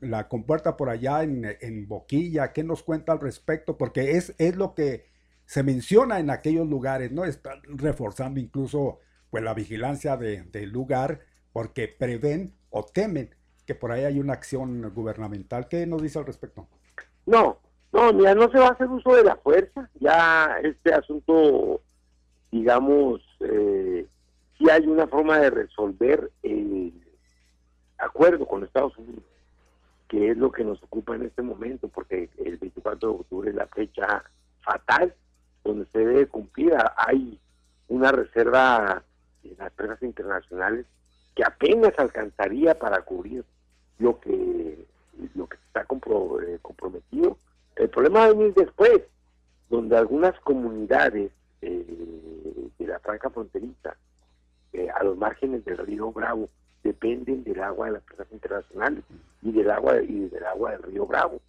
la, 0.00 0.28
compuerta 0.28 0.76
por 0.76 0.88
allá 0.88 1.22
en, 1.22 1.88
Boquilla. 1.88 2.52
¿Qué 2.52 2.64
nos 2.64 2.82
cuenta 2.82 3.12
al 3.12 3.20
respecto? 3.20 3.76
Porque 3.76 4.12
es, 4.12 4.34
es 4.38 4.56
lo 4.56 4.74
que 4.74 5.06
se 5.44 5.62
menciona 5.62 6.18
en 6.18 6.30
aquellos 6.30 6.66
lugares, 6.66 7.12
¿no? 7.12 7.24
Están 7.24 7.60
reforzando 7.64 8.40
incluso 8.40 9.00
pues 9.30 9.44
la 9.44 9.54
vigilancia 9.54 10.16
del 10.16 10.70
lugar 10.70 11.20
porque 11.52 11.88
prevén 11.88 12.54
o 12.70 12.84
temen 12.84 13.34
que 13.66 13.74
por 13.74 13.92
ahí 13.92 14.04
hay 14.04 14.20
una 14.20 14.32
acción 14.32 14.92
gubernamental. 14.94 15.68
¿Qué 15.68 15.86
nos 15.86 16.02
dice 16.02 16.18
al 16.18 16.26
respecto? 16.26 16.68
No, 17.26 17.58
no, 17.92 18.12
mira, 18.12 18.34
no 18.34 18.50
se 18.50 18.58
va 18.58 18.68
a 18.68 18.72
hacer 18.72 18.86
uso 18.86 19.14
de 19.14 19.24
la 19.24 19.36
fuerza. 19.36 19.90
Ya 19.94 20.58
este 20.62 20.94
asunto, 20.94 21.82
digamos, 22.50 23.20
eh, 23.40 24.06
hay 24.70 24.86
una 24.86 25.06
forma 25.06 25.38
de 25.38 25.50
resolver 25.50 26.30
el 26.42 26.92
acuerdo 27.98 28.46
con 28.46 28.64
Estados 28.64 28.96
Unidos, 28.98 29.24
que 30.08 30.30
es 30.30 30.36
lo 30.36 30.50
que 30.50 30.64
nos 30.64 30.82
ocupa 30.82 31.14
en 31.14 31.22
este 31.22 31.42
momento, 31.42 31.88
porque 31.88 32.28
el 32.38 32.56
24 32.56 33.08
de 33.08 33.14
octubre 33.14 33.50
es 33.50 33.56
la 33.56 33.66
fecha 33.66 34.24
fatal 34.62 35.14
donde 35.64 35.86
se 35.92 35.98
debe 35.98 36.26
cumplir. 36.26 36.74
Hay 36.96 37.38
una 37.88 38.12
reserva 38.12 39.02
en 39.44 39.56
las 39.58 39.68
empresas 39.68 40.02
internacionales 40.02 40.86
que 41.34 41.44
apenas 41.44 41.92
alcanzaría 41.98 42.78
para 42.78 43.02
cubrir 43.02 43.44
lo 43.98 44.18
que 44.20 44.86
lo 45.34 45.46
que 45.46 45.56
está 45.56 45.82
eh, 45.82 46.58
comprometido. 46.60 47.38
El 47.76 47.88
problema 47.88 48.20
va 48.20 48.24
a 48.26 48.32
venir 48.32 48.54
después, 48.54 49.02
donde 49.70 49.96
algunas 49.96 50.38
comunidades 50.40 51.30
eh, 51.62 52.68
de 52.78 52.86
la 52.86 52.98
franja 53.00 53.30
fronteriza, 53.30 53.96
eh, 54.72 54.88
a 54.90 55.04
los 55.04 55.16
márgenes 55.16 55.64
del 55.64 55.78
río 55.78 56.12
Bravo, 56.12 56.48
dependen 56.82 57.44
del 57.44 57.60
agua 57.62 57.86
de 57.86 57.92
las 57.92 58.02
empresas 58.02 58.32
internacionales 58.32 59.04
y 59.42 59.52
del 59.52 59.70
agua 59.70 60.02
y 60.02 60.28
del 60.28 60.44
agua 60.44 60.72
del 60.72 60.82
río 60.84 61.06
Bravo. 61.06 61.40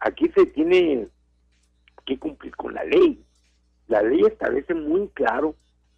aquí 0.00 0.28
se 0.34 0.46
tiene 0.46 1.08
que 2.04 2.18
cumplir 2.18 2.54
con 2.56 2.74
la 2.74 2.84
ley. 2.84 3.22
La 3.88 4.02
ley 4.02 4.22
establece 4.22 4.74
muy 4.74 5.08
claro 5.08 5.54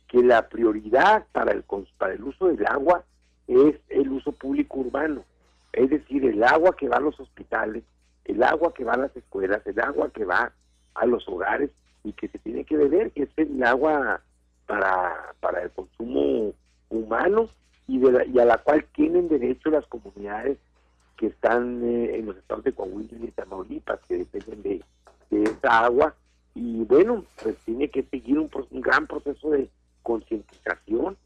que 0.08 0.22
la 0.22 0.48
prioridad 0.48 1.26
para 1.32 1.52
el, 1.52 1.64
para 1.98 2.14
el 2.14 2.22
uso 2.22 2.48
del 2.48 2.66
agua 2.66 3.04
es 3.46 3.76
el 3.88 4.10
uso 4.10 4.32
público 4.32 4.78
urbano, 4.78 5.24
es 5.72 5.90
decir, 5.90 6.24
el 6.24 6.42
agua 6.42 6.76
que 6.76 6.88
va 6.88 6.96
a 6.96 7.00
los 7.00 7.18
hospitales, 7.20 7.84
el 8.24 8.42
agua 8.42 8.72
que 8.72 8.84
va 8.84 8.94
a 8.94 8.98
las 8.98 9.16
escuelas, 9.16 9.66
el 9.66 9.78
agua 9.80 10.10
que 10.10 10.24
va 10.24 10.52
a 10.94 11.06
los 11.06 11.28
hogares 11.28 11.70
y 12.04 12.12
que 12.12 12.28
se 12.28 12.38
tiene 12.38 12.64
que 12.64 12.76
beber, 12.76 13.10
que 13.10 13.24
es 13.24 13.30
el 13.36 13.62
agua 13.64 14.20
para, 14.66 15.34
para 15.40 15.62
el 15.62 15.70
consumo 15.70 16.52
humano 16.90 17.48
y, 17.88 17.98
de 17.98 18.26
y 18.32 18.38
a 18.38 18.44
la 18.44 18.58
cual 18.58 18.84
tienen 18.94 19.28
derecho 19.28 19.70
las 19.70 19.86
comunidades 19.86 20.58
que 21.16 21.26
están 21.26 21.82
eh, 21.82 22.16
en 22.16 22.26
los 22.26 22.36
estados 22.36 22.64
de 22.64 22.72
Coahuila 22.72 23.18
y 23.20 23.30
Tamaulipas, 23.30 24.00
que 24.06 24.18
dependen 24.18 24.62
de, 24.62 24.82
de 25.30 25.42
esa 25.44 25.84
agua. 25.84 26.14
Y 26.54 26.84
bueno, 26.84 27.24
pues 27.42 27.56
tiene 27.64 27.88
que 27.88 28.02
seguir 28.04 28.38
un, 28.38 28.50
un 28.70 28.80
gran 28.80 29.06
proceso 29.06 29.50
de 29.50 29.68
concientización 30.02 31.16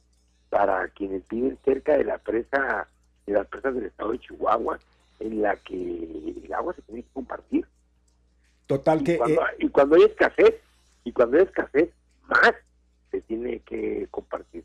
para 0.48 0.88
quienes 0.88 1.26
viven 1.28 1.58
cerca 1.64 1.96
de 1.96 2.04
la 2.04 2.18
presa, 2.18 2.88
de 3.26 3.32
las 3.34 3.46
presas 3.48 3.74
del 3.74 3.86
estado 3.86 4.12
de 4.12 4.18
Chihuahua, 4.20 4.78
en 5.20 5.42
la 5.42 5.56
que 5.56 5.74
el 5.74 6.52
agua 6.54 6.74
se 6.74 6.82
tiene 6.82 7.02
que 7.02 7.12
compartir. 7.12 7.66
Total 8.66 9.02
que... 9.02 9.14
Eh, 9.14 9.38
y 9.58 9.68
cuando, 9.68 9.96
hay 9.96 10.02
escasez, 10.02 10.54
y 11.08 11.12
cuando 11.12 11.38
hay 11.38 11.44
escasez, 11.44 11.88
más 12.26 12.52
se 13.10 13.22
tiene 13.22 13.60
que 13.60 14.06
compartir. 14.10 14.62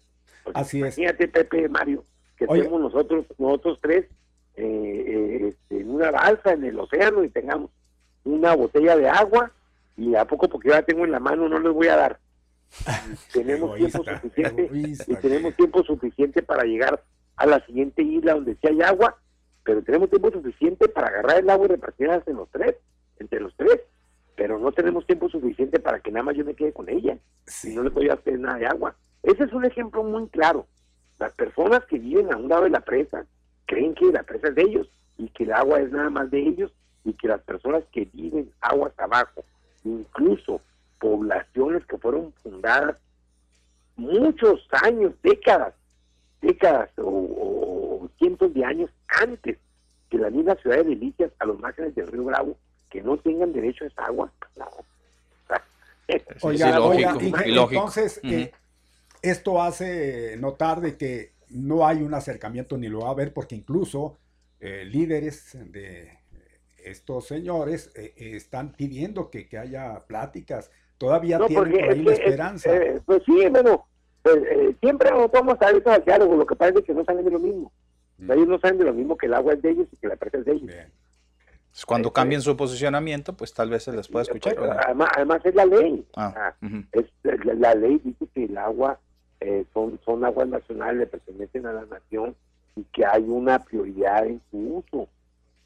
Así 0.53 0.77
es. 0.81 0.97
Imagínate, 0.97 1.29
Pepe, 1.29 1.69
Mario, 1.69 2.03
que 2.35 2.45
tenemos 2.45 2.81
nosotros, 2.81 3.25
nosotros 3.37 3.79
tres 3.81 4.05
eh, 4.55 4.61
eh, 4.65 5.47
este, 5.47 5.79
en 5.79 5.89
una 5.89 6.11
balsa 6.11 6.51
en 6.51 6.65
el 6.65 6.77
océano 6.77 7.23
y 7.23 7.29
tengamos 7.29 7.71
una 8.25 8.53
botella 8.55 8.97
de 8.97 9.07
agua 9.07 9.51
y 9.95 10.15
a 10.15 10.25
poco 10.25 10.49
porque 10.49 10.67
yo 10.67 10.75
la 10.75 10.83
tengo 10.83 11.05
en 11.05 11.11
la 11.11 11.19
mano 11.19 11.47
no 11.47 11.59
les 11.59 11.71
voy 11.71 11.87
a 11.87 11.95
dar. 11.95 12.19
tenemos 13.33 13.77
tiempo 13.77 14.03
suficiente 14.03 14.69
y 15.07 15.15
tenemos 15.15 15.55
tiempo 15.55 15.83
suficiente 15.83 16.41
para 16.41 16.63
llegar 16.63 17.01
a 17.37 17.45
la 17.45 17.65
siguiente 17.65 18.01
isla 18.01 18.33
donde 18.33 18.55
sí 18.55 18.67
hay 18.67 18.81
agua, 18.81 19.17
pero 19.63 19.81
tenemos 19.81 20.09
tiempo 20.09 20.29
suficiente 20.29 20.89
para 20.89 21.07
agarrar 21.07 21.39
el 21.39 21.49
agua 21.49 21.67
y 21.67 21.69
repartirla 21.69 22.15
entre 22.15 22.33
los 22.33 22.49
tres, 22.49 22.75
entre 23.19 23.39
los 23.39 23.55
tres, 23.55 23.79
pero 24.35 24.59
no 24.59 24.71
tenemos 24.71 25.05
tiempo 25.05 25.29
suficiente 25.29 25.79
para 25.79 25.99
que 25.99 26.11
nada 26.11 26.23
más 26.23 26.35
yo 26.35 26.45
me 26.45 26.55
quede 26.55 26.73
con 26.73 26.89
ella 26.89 27.17
y 27.63 27.69
no 27.69 27.83
le 27.83 27.89
voy 27.89 28.09
a 28.09 28.13
hacer 28.13 28.39
nada 28.39 28.57
de 28.57 28.67
agua. 28.67 28.95
Ese 29.21 29.43
es 29.43 29.53
un 29.53 29.65
ejemplo 29.65 30.03
muy 30.03 30.27
claro. 30.29 30.67
Las 31.19 31.33
personas 31.33 31.85
que 31.85 31.99
viven 31.99 32.33
a 32.33 32.37
un 32.37 32.49
lado 32.49 32.63
de 32.63 32.69
la 32.69 32.81
presa 32.81 33.25
creen 33.65 33.93
que 33.93 34.11
la 34.11 34.23
presa 34.23 34.49
es 34.49 34.55
de 34.55 34.63
ellos 34.63 34.87
y 35.17 35.29
que 35.29 35.43
el 35.43 35.53
agua 35.53 35.79
es 35.79 35.91
nada 35.91 36.09
más 36.09 36.31
de 36.31 36.39
ellos 36.39 36.71
y 37.05 37.13
que 37.13 37.27
las 37.27 37.41
personas 37.41 37.83
que 37.91 38.09
viven 38.13 38.51
aguas 38.61 38.93
abajo, 38.97 39.43
incluso 39.83 40.61
poblaciones 40.99 41.85
que 41.85 41.97
fueron 41.97 42.33
fundadas 42.43 42.97
muchos 43.95 44.65
años, 44.83 45.13
décadas, 45.21 45.73
décadas 46.41 46.89
o, 46.97 48.09
cientos 48.17 48.53
de 48.53 48.63
años 48.65 48.89
antes 49.07 49.57
que 50.09 50.17
la 50.17 50.29
misma 50.29 50.55
ciudad 50.55 50.77
de 50.77 50.83
Delicias 50.83 51.31
a 51.39 51.45
los 51.45 51.59
márgenes 51.59 51.95
del 51.95 52.07
río 52.07 52.23
Bravo, 52.25 52.57
que 52.93 53.01
no 53.01 53.17
tengan 53.17 53.51
derecho 53.51 53.85
a 53.85 53.87
esa 53.87 54.05
agua. 54.05 54.31
No. 54.55 54.67
Oiga, 56.41 56.79
oiga 56.79 57.17
entonces 57.45 58.19
eh, 58.23 58.51
esto 59.21 59.61
hace 59.61 60.37
notar 60.37 60.79
de 60.79 60.95
que 60.95 61.31
no 61.49 61.87
hay 61.87 62.03
un 62.03 62.13
acercamiento 62.13 62.77
ni 62.77 62.87
lo 62.87 62.99
va 62.99 63.07
a 63.07 63.11
haber 63.11 63.33
porque 63.33 63.55
incluso 63.55 64.17
eh, 64.59 64.85
líderes 64.85 65.57
de 65.71 66.19
estos 66.83 67.25
señores 67.25 67.91
eh, 67.95 68.13
están 68.15 68.73
pidiendo 68.73 69.31
que, 69.31 69.47
que 69.47 69.57
haya 69.57 70.03
pláticas 70.05 70.69
todavía 70.99 71.39
tienen 71.47 71.55
por 71.55 71.67
ahí 71.67 72.03
la 72.03 72.13
esperanza. 72.13 72.75
Eh, 72.75 73.01
pues 73.05 73.23
sí, 73.25 73.47
bueno, 73.49 73.87
pues, 74.21 74.37
eh, 74.37 74.75
siempre 74.81 75.09
nos 75.09 75.31
vamos 75.31 75.57
a 75.59 75.71
ver 75.71 75.89
al 75.89 76.05
diálogo, 76.05 76.35
lo 76.35 76.45
que 76.45 76.55
pasa 76.55 76.77
es 76.77 76.85
que 76.85 76.93
no 76.93 77.03
saben 77.05 77.25
de 77.25 77.31
lo 77.31 77.39
mismo. 77.39 77.71
Mm. 78.19 78.31
Ellos 78.31 78.47
no 78.47 78.59
saben 78.59 78.77
de 78.77 78.85
lo 78.85 78.93
mismo 78.93 79.17
que 79.17 79.25
el 79.25 79.33
agua 79.33 79.53
es 79.53 79.61
de 79.61 79.71
ellos 79.71 79.87
y 79.91 79.97
que 79.97 80.07
la 80.07 80.15
presa 80.15 80.37
es 80.37 80.45
de 80.45 80.51
ellos. 80.51 80.71
Pues 80.71 81.02
cuando 81.87 82.09
este, 82.09 82.15
cambien 82.15 82.41
su 82.41 82.55
posicionamiento, 82.55 83.33
pues 83.33 83.53
tal 83.53 83.69
vez 83.69 83.83
se 83.83 83.91
les 83.91 84.07
pueda 84.07 84.23
escuchar. 84.23 84.55
Pues, 84.55 84.71
además, 84.85 85.09
además, 85.15 85.41
es 85.43 85.55
la 85.55 85.65
ley. 85.65 86.05
Ah, 86.15 86.53
es, 86.91 87.05
la, 87.23 87.73
ley 87.73 87.99
dice 88.03 88.27
que 88.33 88.45
el 88.45 88.57
agua 88.57 88.99
eh, 89.39 89.65
son, 89.73 89.99
son 90.05 90.23
aguas 90.23 90.47
nacionales, 90.47 90.99
le 90.99 91.07
pertenecen 91.07 91.65
a 91.65 91.73
la 91.73 91.85
nación 91.85 92.35
y 92.75 92.83
que 92.93 93.05
hay 93.05 93.23
una 93.23 93.59
prioridad 93.59 94.25
en 94.25 94.41
su 94.51 94.57
uso. 94.77 95.07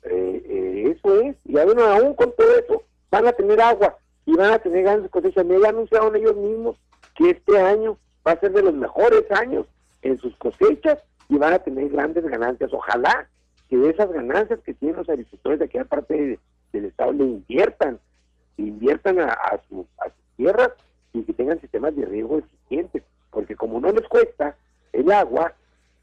eso 0.04 1.22
es. 1.22 1.36
Y 1.44 1.52
bueno, 1.52 1.84
aún 1.84 2.14
con 2.16 2.34
todo 2.36 2.58
eso, 2.58 2.84
van 3.12 3.28
a 3.28 3.34
tener 3.34 3.60
agua 3.62 3.98
y 4.26 4.34
van 4.36 4.54
a 4.54 4.60
tener 4.60 4.84
grandes 4.84 5.12
cosechas. 5.12 5.46
Me 5.46 5.56
anunciaron 5.68 6.16
ellos 6.16 6.36
mismos 6.36 6.78
que 7.16 7.32
este 7.32 7.60
año 7.60 7.98
va 8.26 8.34
a 8.34 8.40
ser 8.40 8.52
de 8.52 8.62
los 8.62 8.74
mejores 8.74 9.30
años 9.32 9.66
en 10.02 10.20
sus 10.20 10.36
cosechas 10.38 11.00
y 11.30 11.38
van 11.38 11.54
a 11.54 11.60
tener 11.60 11.90
grandes 11.90 12.24
ganancias. 12.26 12.72
Ojalá 12.74 13.28
que 13.70 13.78
de 13.78 13.90
esas 13.90 14.12
ganancias 14.12 14.60
que 14.62 14.74
tienen 14.74 14.98
los 14.98 15.10
agricultores 15.10 15.60
de 15.60 15.66
aquella 15.66 15.86
parte 15.86 16.40
del 16.72 16.86
estado 16.86 17.12
le 17.14 17.24
inviertan, 17.24 18.00
inviertan 18.58 19.20
a, 19.20 19.62
sus, 19.70 19.86
tierras 20.36 20.70
y 21.14 21.24
que 21.24 21.34
tengan 21.34 21.60
sistemas 21.60 21.96
de 21.96 22.06
riego 22.06 22.40
eficientes, 22.40 23.04
porque 23.32 23.56
como 23.56 23.80
no 23.80 23.92
les 23.92 24.08
cuesta 24.08 24.56
el 24.94 25.12
agua, 25.12 25.54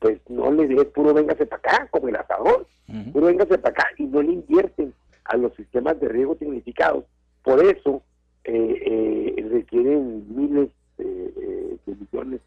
pues 0.01 0.19
no 0.29 0.51
le 0.51 0.67
dé 0.67 0.85
puro 0.85 1.15
véngase 1.15 1.47
para 1.47 1.61
acá, 1.61 1.89
como 1.91 2.09
el 2.09 2.17
asador, 2.17 2.67
puro 3.13 3.27
véngase 3.27 3.59
para 3.59 3.73
acá 3.73 3.89
y 3.97 4.05
no 4.05 4.21
le 4.23 4.33
invierten 4.33 4.93
a 5.25 5.37
los 5.37 5.55
sistemas 5.55 5.99
de 6.01 6.09
riego 6.09 6.37
significados. 6.37 7.05
Por 7.43 7.65
eso 7.65 8.03
eh, 8.45 9.35
eh, 9.37 9.49
requieren 9.51 10.25
miles 10.35 10.71
de 10.99 11.79
millones, 11.87 12.41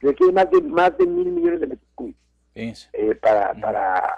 requieren 0.00 0.34
más 0.34 0.50
de 0.50 0.62
más 0.62 0.96
de 0.96 1.06
mil 1.06 1.32
millones 1.32 1.60
de 1.60 1.66
metros 1.66 1.90
cúbicos 1.94 2.24
eh, 2.54 3.14
para, 3.20 3.52
para, 3.54 4.14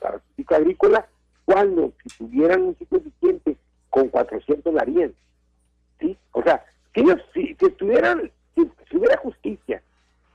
para 0.00 0.18
su 0.18 0.34
ciclo 0.36 0.56
agrícola, 0.56 1.06
cuando 1.44 1.92
si 2.02 2.18
tuvieran 2.18 2.62
un 2.62 2.76
ciclo 2.76 2.98
eficiente 2.98 3.56
con 3.90 4.08
400 4.08 4.74
la 4.74 4.82
harían. 4.82 5.14
¿sí? 6.00 6.16
O 6.32 6.42
sea, 6.42 6.64
si 6.94 7.00
ellos, 7.00 7.20
si, 7.32 7.56
estuvieran, 7.60 8.30
si, 8.54 8.96
hubiera 8.96 9.16
justicia 9.18 9.82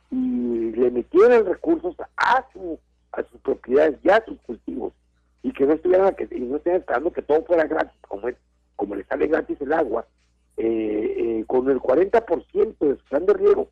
y 0.10 0.72
le 0.72 0.92
metieran 0.92 1.46
recursos 1.46 1.96
a 2.18 2.46
su 2.54 2.80
a 3.14 3.24
sus 3.24 3.42
propiedades 3.42 4.00
y 4.04 4.10
a 4.10 4.24
sus 4.24 4.40
cultivos 4.42 4.94
y 5.44 5.52
que 5.52 5.66
no 5.66 5.74
estuvieran 5.74 6.16
y 6.18 6.40
no 6.40 6.56
estuvieran 6.56 6.82
esperando 6.82 7.12
que 7.12 7.22
todo 7.22 7.44
fuera 7.44 7.66
gratis 7.66 7.98
como 8.08 8.30
es 8.30 8.38
como 8.78 8.96
le 8.96 9.04
sale 9.04 9.28
gratis 9.28 9.60
el 9.60 9.74
agua 9.74 10.06
eh, 10.56 11.16
eh, 11.18 11.44
con 11.46 11.70
el 11.70 11.80
40% 11.80 12.78
de 12.80 12.96
su 12.96 13.04
plan 13.06 13.26
de 13.26 13.34
riego 13.34 13.70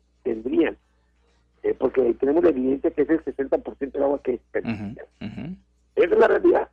porque 1.80 2.12
tenemos 2.20 2.44
la 2.44 2.50
evidencia 2.50 2.90
que 2.90 3.02
es 3.02 3.08
el 3.08 3.24
60% 3.24 3.90
del 3.90 4.02
agua 4.02 4.20
que 4.22 4.34
es 4.34 4.40
Esa 4.52 6.14
es 6.14 6.18
la 6.18 6.28
realidad. 6.28 6.68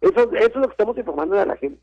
Eso, 0.00 0.32
eso 0.32 0.46
es 0.46 0.54
lo 0.54 0.68
que 0.68 0.72
estamos 0.72 0.96
informando 0.96 1.38
a 1.38 1.44
la 1.44 1.56
gente. 1.56 1.80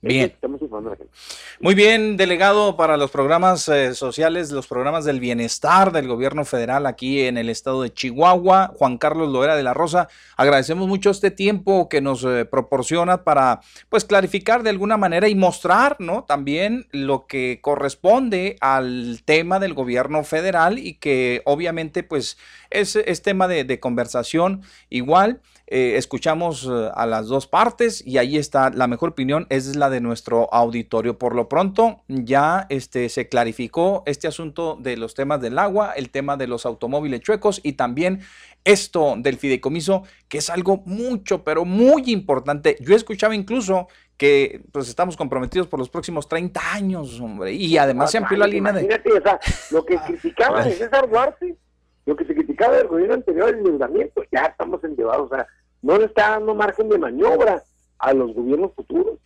Bien. 0.00 0.26
Estamos 0.26 0.62
informando 0.62 0.90
a 0.90 0.92
la 0.92 0.96
gente. 0.96 1.12
Muy 1.58 1.74
bien, 1.74 2.16
delegado 2.16 2.76
para 2.76 2.96
los 2.96 3.10
programas 3.10 3.68
eh, 3.68 3.94
sociales, 3.94 4.52
los 4.52 4.68
programas 4.68 5.04
del 5.04 5.18
bienestar 5.18 5.90
del 5.90 6.06
gobierno 6.06 6.44
federal 6.44 6.86
aquí 6.86 7.22
en 7.22 7.36
el 7.36 7.48
estado 7.48 7.82
de 7.82 7.92
Chihuahua, 7.92 8.72
Juan 8.76 8.96
Carlos 8.98 9.28
Loera 9.32 9.56
de 9.56 9.64
la 9.64 9.74
Rosa. 9.74 10.08
Agradecemos 10.36 10.86
mucho 10.86 11.10
este 11.10 11.32
tiempo 11.32 11.88
que 11.88 12.00
nos 12.00 12.22
eh, 12.22 12.44
proporciona 12.44 13.24
para 13.24 13.60
pues 13.88 14.04
clarificar 14.04 14.62
de 14.62 14.70
alguna 14.70 14.96
manera 14.96 15.28
y 15.28 15.34
mostrar, 15.34 15.96
¿no? 15.98 16.22
También 16.22 16.86
lo 16.92 17.26
que 17.26 17.58
corresponde 17.60 18.56
al 18.60 19.22
tema 19.24 19.58
del 19.58 19.74
gobierno 19.74 20.22
federal 20.22 20.78
y 20.78 20.94
que 20.94 21.42
obviamente 21.44 22.04
pues 22.04 22.38
es, 22.70 22.94
es 22.94 23.22
tema 23.22 23.48
de, 23.48 23.64
de 23.64 23.80
conversación 23.80 24.62
igual. 24.90 25.40
Eh, 25.70 25.98
escuchamos 25.98 26.66
a 26.66 27.04
las 27.04 27.26
dos 27.26 27.46
partes 27.46 28.02
y 28.06 28.16
ahí 28.16 28.38
está 28.38 28.70
la 28.70 28.86
mejor 28.86 29.10
opinión, 29.10 29.46
es 29.50 29.76
la 29.76 29.87
de 29.90 30.00
nuestro 30.00 30.52
auditorio. 30.52 31.18
Por 31.18 31.34
lo 31.34 31.48
pronto 31.48 32.02
ya 32.08 32.66
este, 32.68 33.08
se 33.08 33.28
clarificó 33.28 34.02
este 34.06 34.28
asunto 34.28 34.76
de 34.80 34.96
los 34.96 35.14
temas 35.14 35.40
del 35.40 35.58
agua, 35.58 35.92
el 35.96 36.10
tema 36.10 36.36
de 36.36 36.46
los 36.46 36.66
automóviles 36.66 37.20
chuecos 37.20 37.60
y 37.62 37.72
también 37.72 38.20
esto 38.64 39.14
del 39.18 39.36
fideicomiso, 39.36 40.02
que 40.28 40.38
es 40.38 40.50
algo 40.50 40.82
mucho, 40.84 41.44
pero 41.44 41.64
muy 41.64 42.04
importante. 42.06 42.76
Yo 42.80 42.94
escuchaba 42.94 43.34
incluso 43.34 43.88
que 44.16 44.62
pues 44.72 44.88
estamos 44.88 45.16
comprometidos 45.16 45.68
por 45.68 45.78
los 45.78 45.88
próximos 45.88 46.28
30 46.28 46.60
años, 46.74 47.20
hombre, 47.20 47.52
y 47.52 47.78
además 47.78 48.10
se 48.10 48.18
amplió 48.18 48.38
la 48.38 48.46
línea 48.46 48.72
de... 48.72 48.84
O 48.84 49.22
sea, 49.22 49.38
lo 49.70 49.84
que 49.84 49.96
criticaba 50.06 50.64
de 50.64 50.72
César 50.72 51.08
Duarte, 51.08 51.56
lo 52.04 52.16
que 52.16 52.24
se 52.24 52.34
criticaba 52.34 52.76
del 52.76 52.88
gobierno 52.88 53.14
anterior, 53.14 53.50
el 53.50 53.58
endeudamiento, 53.58 54.22
ya 54.32 54.46
estamos 54.46 54.82
endeudados, 54.82 55.30
o 55.30 55.34
sea, 55.34 55.46
no 55.82 55.98
le 55.98 56.06
está 56.06 56.30
dando 56.30 56.54
margen 56.54 56.88
de 56.88 56.98
maniobra 56.98 57.62
a 57.98 58.12
los 58.12 58.34
gobiernos 58.34 58.72
futuros. 58.74 59.18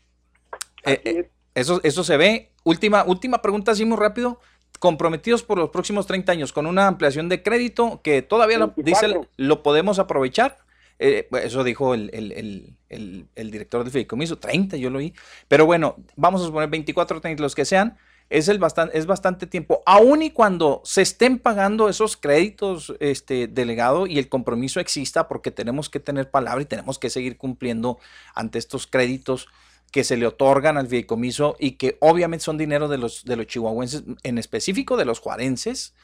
Eh, 0.85 1.01
eh, 1.05 1.19
es. 1.21 1.27
Eso, 1.55 1.81
eso 1.83 2.03
se 2.03 2.17
ve. 2.17 2.51
Última, 2.65 3.05
última 3.05 3.43
pregunta, 3.43 3.73
así 3.73 3.85
muy 3.85 3.99
rápido. 3.99 4.41
Comprometidos 4.79 5.43
por 5.43 5.59
los 5.59 5.71
próximos 5.71 6.07
30 6.07 6.33
años 6.33 6.53
con 6.53 6.67
una 6.67 6.87
ampliación 6.87 7.29
de 7.29 7.43
crédito 7.43 8.01
que 8.03 8.23
todavía 8.23 8.59
lo, 8.59 8.69
dice, 8.77 9.07
24. 9.07 9.29
lo 9.37 9.63
podemos 9.63 9.99
aprovechar. 9.99 10.59
Eh, 10.99 11.27
pues, 11.31 11.45
eso 11.45 11.63
dijo 11.63 11.95
el, 11.95 12.11
el- 12.15 12.33
el- 12.33 12.77
el- 12.89 13.27
el 13.35 13.51
director 13.51 13.83
del 13.85 13.93
fideicomiso, 13.93 14.39
30 14.39 14.77
yo 14.77 14.89
lo 14.91 14.99
oí. 14.99 15.13
Pero 15.49 15.67
bueno, 15.67 15.97
vamos 16.17 16.41
a 16.43 16.47
suponer 16.47 16.71
24, 16.71 17.21
30, 17.21 17.43
los 17.43 17.55
que 17.55 17.65
sean. 17.65 17.99
Es, 18.31 18.49
el 18.49 18.59
bastan- 18.59 18.91
es 18.95 19.05
bastante 19.05 19.47
tiempo. 19.47 19.83
Aun 19.85 20.23
y 20.23 20.31
cuando 20.31 20.81
se 20.85 21.03
estén 21.03 21.39
pagando 21.39 21.89
esos 21.91 22.17
créditos, 22.17 22.95
este 22.99 23.47
delegado, 23.47 24.07
y 24.07 24.19
el 24.19 24.29
compromiso 24.31 24.81
exista, 24.81 25.29
porque 25.29 25.51
tenemos 25.51 25.91
que 25.91 26.01
tener 26.01 26.31
palabra 26.31 26.63
y 26.63 26.67
tenemos 26.67 26.99
que 26.99 27.11
seguir 27.11 27.37
cumpliendo 27.37 27.99
ante 28.35 28.59
estos 28.59 28.87
créditos 28.87 29.49
que 29.93 30.05
se 30.05 30.17
le 30.17 30.27
otorgan 30.27 30.79
al 30.79 30.89
fideicomiso 30.89 31.55
y 31.61 31.73
que 31.73 31.99
obviamente 32.01 32.45
son 32.45 32.57
dinero 32.57 32.89
de 32.89 32.97
los, 32.97 33.25
de 33.25 33.37
los 33.37 33.47
chihuahuenses, 33.47 34.03
en 34.23 34.39
específico 34.39 34.97
de 34.97 35.05
los 35.05 35.21
juarenses, 35.21 35.95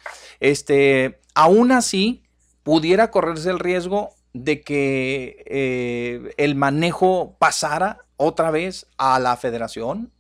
este, 0.41 1.21
aún 1.35 1.73
así 1.73 2.23
pudiera 2.63 3.11
correrse 3.11 3.49
el 3.51 3.59
riesgo 3.59 4.11
de 4.35 4.61
que 4.61 5.43
eh, 5.47 6.35
el 6.37 6.55
manejo 6.55 7.37
pasara 7.39 8.05
otra 8.19 8.51
vez 8.51 8.87
a 8.99 9.19
la 9.19 9.37
federación, 9.39 10.13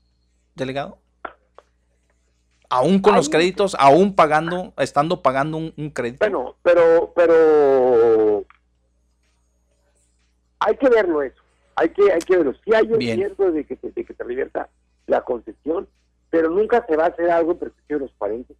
delegado. 0.54 0.98
Aún 2.70 3.00
con 3.00 3.14
los 3.14 3.28
créditos, 3.28 3.76
aún 3.78 4.14
pagando, 4.14 4.72
estando 4.78 5.22
pagando 5.22 5.58
un, 5.58 5.74
un 5.76 5.90
crédito. 5.90 6.18
Bueno, 6.20 6.56
pero, 6.62 7.12
pero 7.14 8.44
hay 10.58 10.76
que 10.76 10.88
verlo 10.88 11.22
eso. 11.22 11.42
Hay 11.80 11.90
que, 11.90 12.12
hay 12.12 12.20
que 12.20 12.36
verlo. 12.36 12.54
Sí 12.64 12.74
hay 12.74 12.90
un 12.90 12.98
Bien. 12.98 13.18
riesgo 13.18 13.50
de 13.52 13.64
que, 13.64 13.76
se- 13.76 13.90
de 13.92 14.04
que 14.04 14.14
se 14.14 14.24
revierta 14.24 14.68
la 15.06 15.22
concesión, 15.22 15.88
pero 16.30 16.50
nunca 16.50 16.84
se 16.86 16.96
va 16.96 17.04
a 17.04 17.08
hacer 17.08 17.30
algo 17.30 17.52
en 17.52 17.58
beneficio 17.60 17.96
de 17.98 18.04
los 18.04 18.12
parientes. 18.12 18.56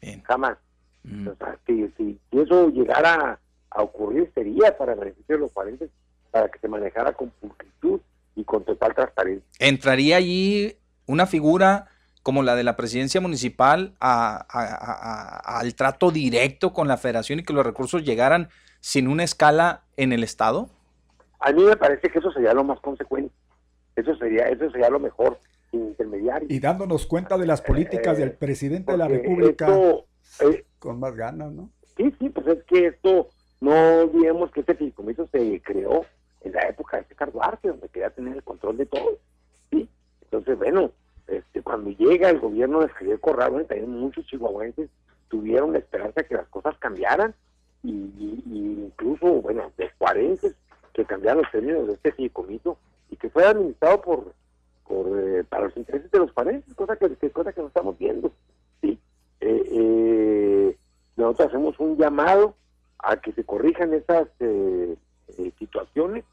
Bien. 0.00 0.22
Jamás. 0.24 0.58
Mm. 1.02 1.28
O 1.28 1.34
sea, 1.36 1.58
si, 1.66 1.88
si, 1.96 2.18
si 2.30 2.38
eso 2.40 2.68
llegara 2.68 3.38
a 3.70 3.82
ocurrir, 3.82 4.30
sería 4.34 4.76
para 4.76 4.94
beneficio 4.94 5.36
de 5.36 5.40
los 5.40 5.52
parientes, 5.52 5.90
para 6.30 6.48
que 6.48 6.58
se 6.58 6.68
manejara 6.68 7.12
con 7.12 7.30
pulcritud 7.30 8.00
y 8.34 8.44
con 8.44 8.64
total 8.64 8.94
transparencia. 8.94 9.46
entraría 9.58 10.16
allí 10.16 10.76
una 11.06 11.26
figura 11.26 11.86
como 12.22 12.42
la 12.42 12.54
de 12.56 12.64
la 12.64 12.76
presidencia 12.76 13.20
municipal 13.20 13.94
a- 14.00 14.44
a- 14.50 15.58
al 15.60 15.74
trato 15.74 16.10
directo 16.10 16.72
con 16.72 16.88
la 16.88 16.96
federación 16.98 17.38
y 17.38 17.44
que 17.44 17.52
los 17.54 17.64
recursos 17.64 18.04
llegaran 18.04 18.48
sin 18.80 19.08
una 19.08 19.24
escala 19.24 19.82
en 19.96 20.12
el 20.12 20.22
Estado? 20.24 20.68
A 21.38 21.52
mí 21.52 21.62
me 21.62 21.76
parece 21.76 22.08
que 22.08 22.18
eso 22.18 22.30
sería 22.32 22.54
lo 22.54 22.64
más 22.64 22.80
consecuente. 22.80 23.34
Eso 23.94 24.14
sería, 24.16 24.48
eso 24.48 24.70
sería 24.70 24.90
lo 24.90 25.00
mejor, 25.00 25.38
sin 25.70 25.86
intermediario. 25.86 26.48
Y 26.50 26.60
dándonos 26.60 27.06
cuenta 27.06 27.38
de 27.38 27.46
las 27.46 27.62
políticas 27.62 28.18
Eh, 28.18 28.20
del 28.20 28.32
presidente 28.32 28.92
de 28.92 28.98
la 28.98 29.08
República 29.08 29.66
esto, 29.66 30.04
eh, 30.40 30.64
con 30.78 31.00
más 31.00 31.14
ganas, 31.14 31.52
¿no? 31.52 31.70
Sí, 31.96 32.14
sí, 32.18 32.28
pues 32.28 32.46
es 32.46 32.64
que 32.64 32.86
esto, 32.88 33.28
no 33.60 34.02
olvidemos 34.02 34.50
que 34.50 34.60
este 34.60 34.74
fideicomiso 34.74 35.26
se 35.28 35.62
creó 35.62 36.04
en 36.42 36.52
la 36.52 36.68
época 36.68 36.98
de 36.98 37.04
César 37.04 37.32
Duarte, 37.32 37.68
donde 37.68 37.88
quería 37.88 38.10
tener 38.10 38.36
el 38.36 38.42
control 38.42 38.76
de 38.76 38.86
todo. 38.86 39.18
Sí, 39.70 39.88
entonces, 40.22 40.58
bueno, 40.58 40.90
este, 41.26 41.62
cuando 41.62 41.90
llega 41.90 42.28
el 42.30 42.38
gobierno 42.38 42.80
de 42.80 42.88
Javier 42.88 43.18
Corrado, 43.18 43.64
también 43.64 43.90
muchos 43.90 44.26
chihuahuenses 44.26 44.90
tuvieron 45.28 45.72
la 45.72 45.78
esperanza 45.78 46.20
de 46.20 46.26
que 46.26 46.34
las 46.34 46.48
cosas 46.48 46.76
cambiaran, 46.78 47.34
y, 47.82 48.42
incluso, 48.50 49.26
bueno, 49.42 49.72
de 49.76 49.90
cuarenses 49.96 50.54
que 50.96 51.04
cambiaron 51.04 51.42
los 51.42 51.52
términos 51.52 51.86
de 51.86 51.92
este 51.92 52.10
fideicomiso 52.12 52.78
y 53.10 53.16
que 53.16 53.28
fue 53.28 53.44
administrado 53.44 54.00
por, 54.00 54.32
por 54.88 55.06
eh, 55.20 55.44
para 55.44 55.66
los 55.66 55.76
intereses 55.76 56.10
de 56.10 56.18
los 56.18 56.32
cuarenses, 56.32 56.74
cosa 56.74 56.96
que, 56.96 57.14
que- 57.16 57.30
cosa 57.30 57.52
que 57.52 57.60
no 57.60 57.66
estamos 57.68 57.98
viendo. 57.98 58.32
Sí. 58.80 58.98
Eh, 59.40 59.62
eh, 59.70 60.76
nosotros 61.16 61.48
hacemos 61.48 61.78
un 61.78 61.98
llamado 61.98 62.54
a 62.98 63.16
que 63.20 63.32
se 63.32 63.44
corrijan 63.44 63.92
esas 63.92 64.26
situaciones 65.58 66.24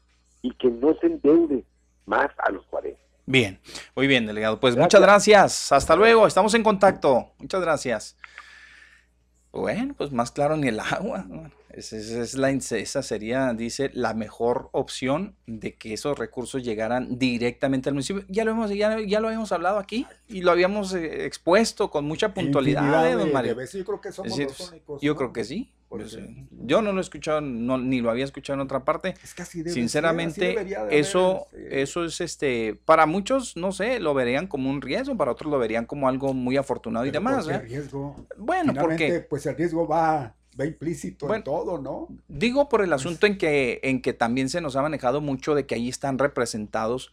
y 0.42 0.52
que 0.54 0.68
no 0.70 0.94
se 0.94 1.06
endeude 1.08 1.62
más 2.06 2.28
a 2.38 2.50
los 2.50 2.64
40. 2.66 2.98
Bien, 3.26 3.58
muy 3.94 4.06
bien, 4.06 4.26
delegado. 4.26 4.60
Pues 4.60 4.74
Gracias. 4.74 4.86
muchas 5.00 5.00
gracias. 5.02 5.72
Hasta 5.72 5.94
luego. 5.96 6.26
Estamos 6.26 6.54
en 6.54 6.62
contacto. 6.62 7.30
Muchas 7.38 7.60
gracias. 7.60 8.16
Bueno, 9.52 9.94
pues 9.96 10.10
más 10.12 10.30
claro 10.30 10.56
ni 10.56 10.68
el 10.68 10.80
agua. 10.80 11.24
Esa, 11.76 11.96
esa 11.96 12.22
es 12.22 12.34
la, 12.34 12.50
esa 12.50 13.02
sería, 13.02 13.52
dice, 13.52 13.90
la 13.94 14.14
mejor 14.14 14.68
opción 14.72 15.36
de 15.46 15.74
que 15.74 15.94
esos 15.94 16.18
recursos 16.18 16.62
llegaran 16.62 17.18
directamente 17.18 17.88
al 17.88 17.94
municipio. 17.94 18.24
Ya 18.28 18.44
lo 18.44 18.52
hemos, 18.52 18.70
ya, 18.70 18.98
ya 19.00 19.20
lo 19.20 19.28
habíamos 19.28 19.52
hablado 19.52 19.78
aquí 19.78 20.06
y 20.28 20.42
lo 20.42 20.50
habíamos 20.50 20.94
eh, 20.94 21.26
expuesto 21.26 21.90
con 21.90 22.04
mucha 22.04 22.32
puntualidad, 22.32 23.10
eh, 23.10 23.14
don 23.14 23.32
Mario. 23.32 23.54
de. 23.54 23.66
Yo 23.66 23.84
creo 23.84 24.00
que 24.00 24.12
somos 24.12 24.32
Es 24.32 24.38
decir, 24.38 24.58
los 24.58 24.70
únicos. 24.70 25.00
yo 25.02 25.12
¿no? 25.12 25.18
creo 25.18 25.32
que 25.32 25.44
sí. 25.44 25.72
Yo, 26.50 26.82
no 26.82 26.92
lo 26.92 26.98
he 26.98 27.02
escuchado, 27.02 27.40
no, 27.40 27.78
ni 27.78 28.00
lo 28.00 28.10
había 28.10 28.24
escuchado 28.24 28.54
en 28.54 28.60
otra 28.60 28.84
parte. 28.84 29.14
Es 29.22 29.34
que 29.34 29.42
así 29.42 29.58
debe 29.58 29.70
ser, 29.70 29.72
así 29.72 29.80
Sinceramente, 29.80 30.54
de 30.64 30.98
eso, 30.98 31.46
haber, 31.52 31.64
este, 31.64 31.82
eso 31.82 32.04
es 32.04 32.20
este, 32.20 32.78
para 32.84 33.06
muchos, 33.06 33.56
no 33.56 33.72
sé, 33.72 34.00
lo 34.00 34.14
verían 34.14 34.46
como 34.46 34.70
un 34.70 34.82
riesgo, 34.82 35.16
para 35.16 35.32
otros 35.32 35.50
lo 35.50 35.58
verían 35.58 35.86
como 35.86 36.08
algo 36.08 36.34
muy 36.34 36.56
afortunado 36.56 37.06
y 37.06 37.10
demás. 37.10 37.44
¿por 37.44 37.52
qué 37.52 37.58
¿eh? 37.58 37.68
riesgo? 37.68 38.26
Bueno, 38.36 38.74
porque 38.74 39.20
pues 39.20 39.46
el 39.46 39.56
riesgo 39.56 39.86
va, 39.86 40.34
va 40.58 40.66
implícito 40.66 41.26
Bueno, 41.26 41.38
en 41.38 41.44
todo, 41.44 41.78
¿no? 41.78 42.08
digo 42.28 42.68
por 42.68 42.82
el 42.82 42.90
Pues 42.90 43.00
asunto 43.00 43.26
en 43.26 43.38
que, 43.38 43.80
en 43.82 44.02
que 44.02 44.12
también 44.12 44.48
se 44.48 44.60
nos 44.60 44.76
ha 44.76 44.82
manejado 44.82 45.20
mucho 45.20 45.54
de 45.54 45.66
que 45.66 45.74
ahí 45.74 45.88
están 45.88 46.18
representados 46.18 47.12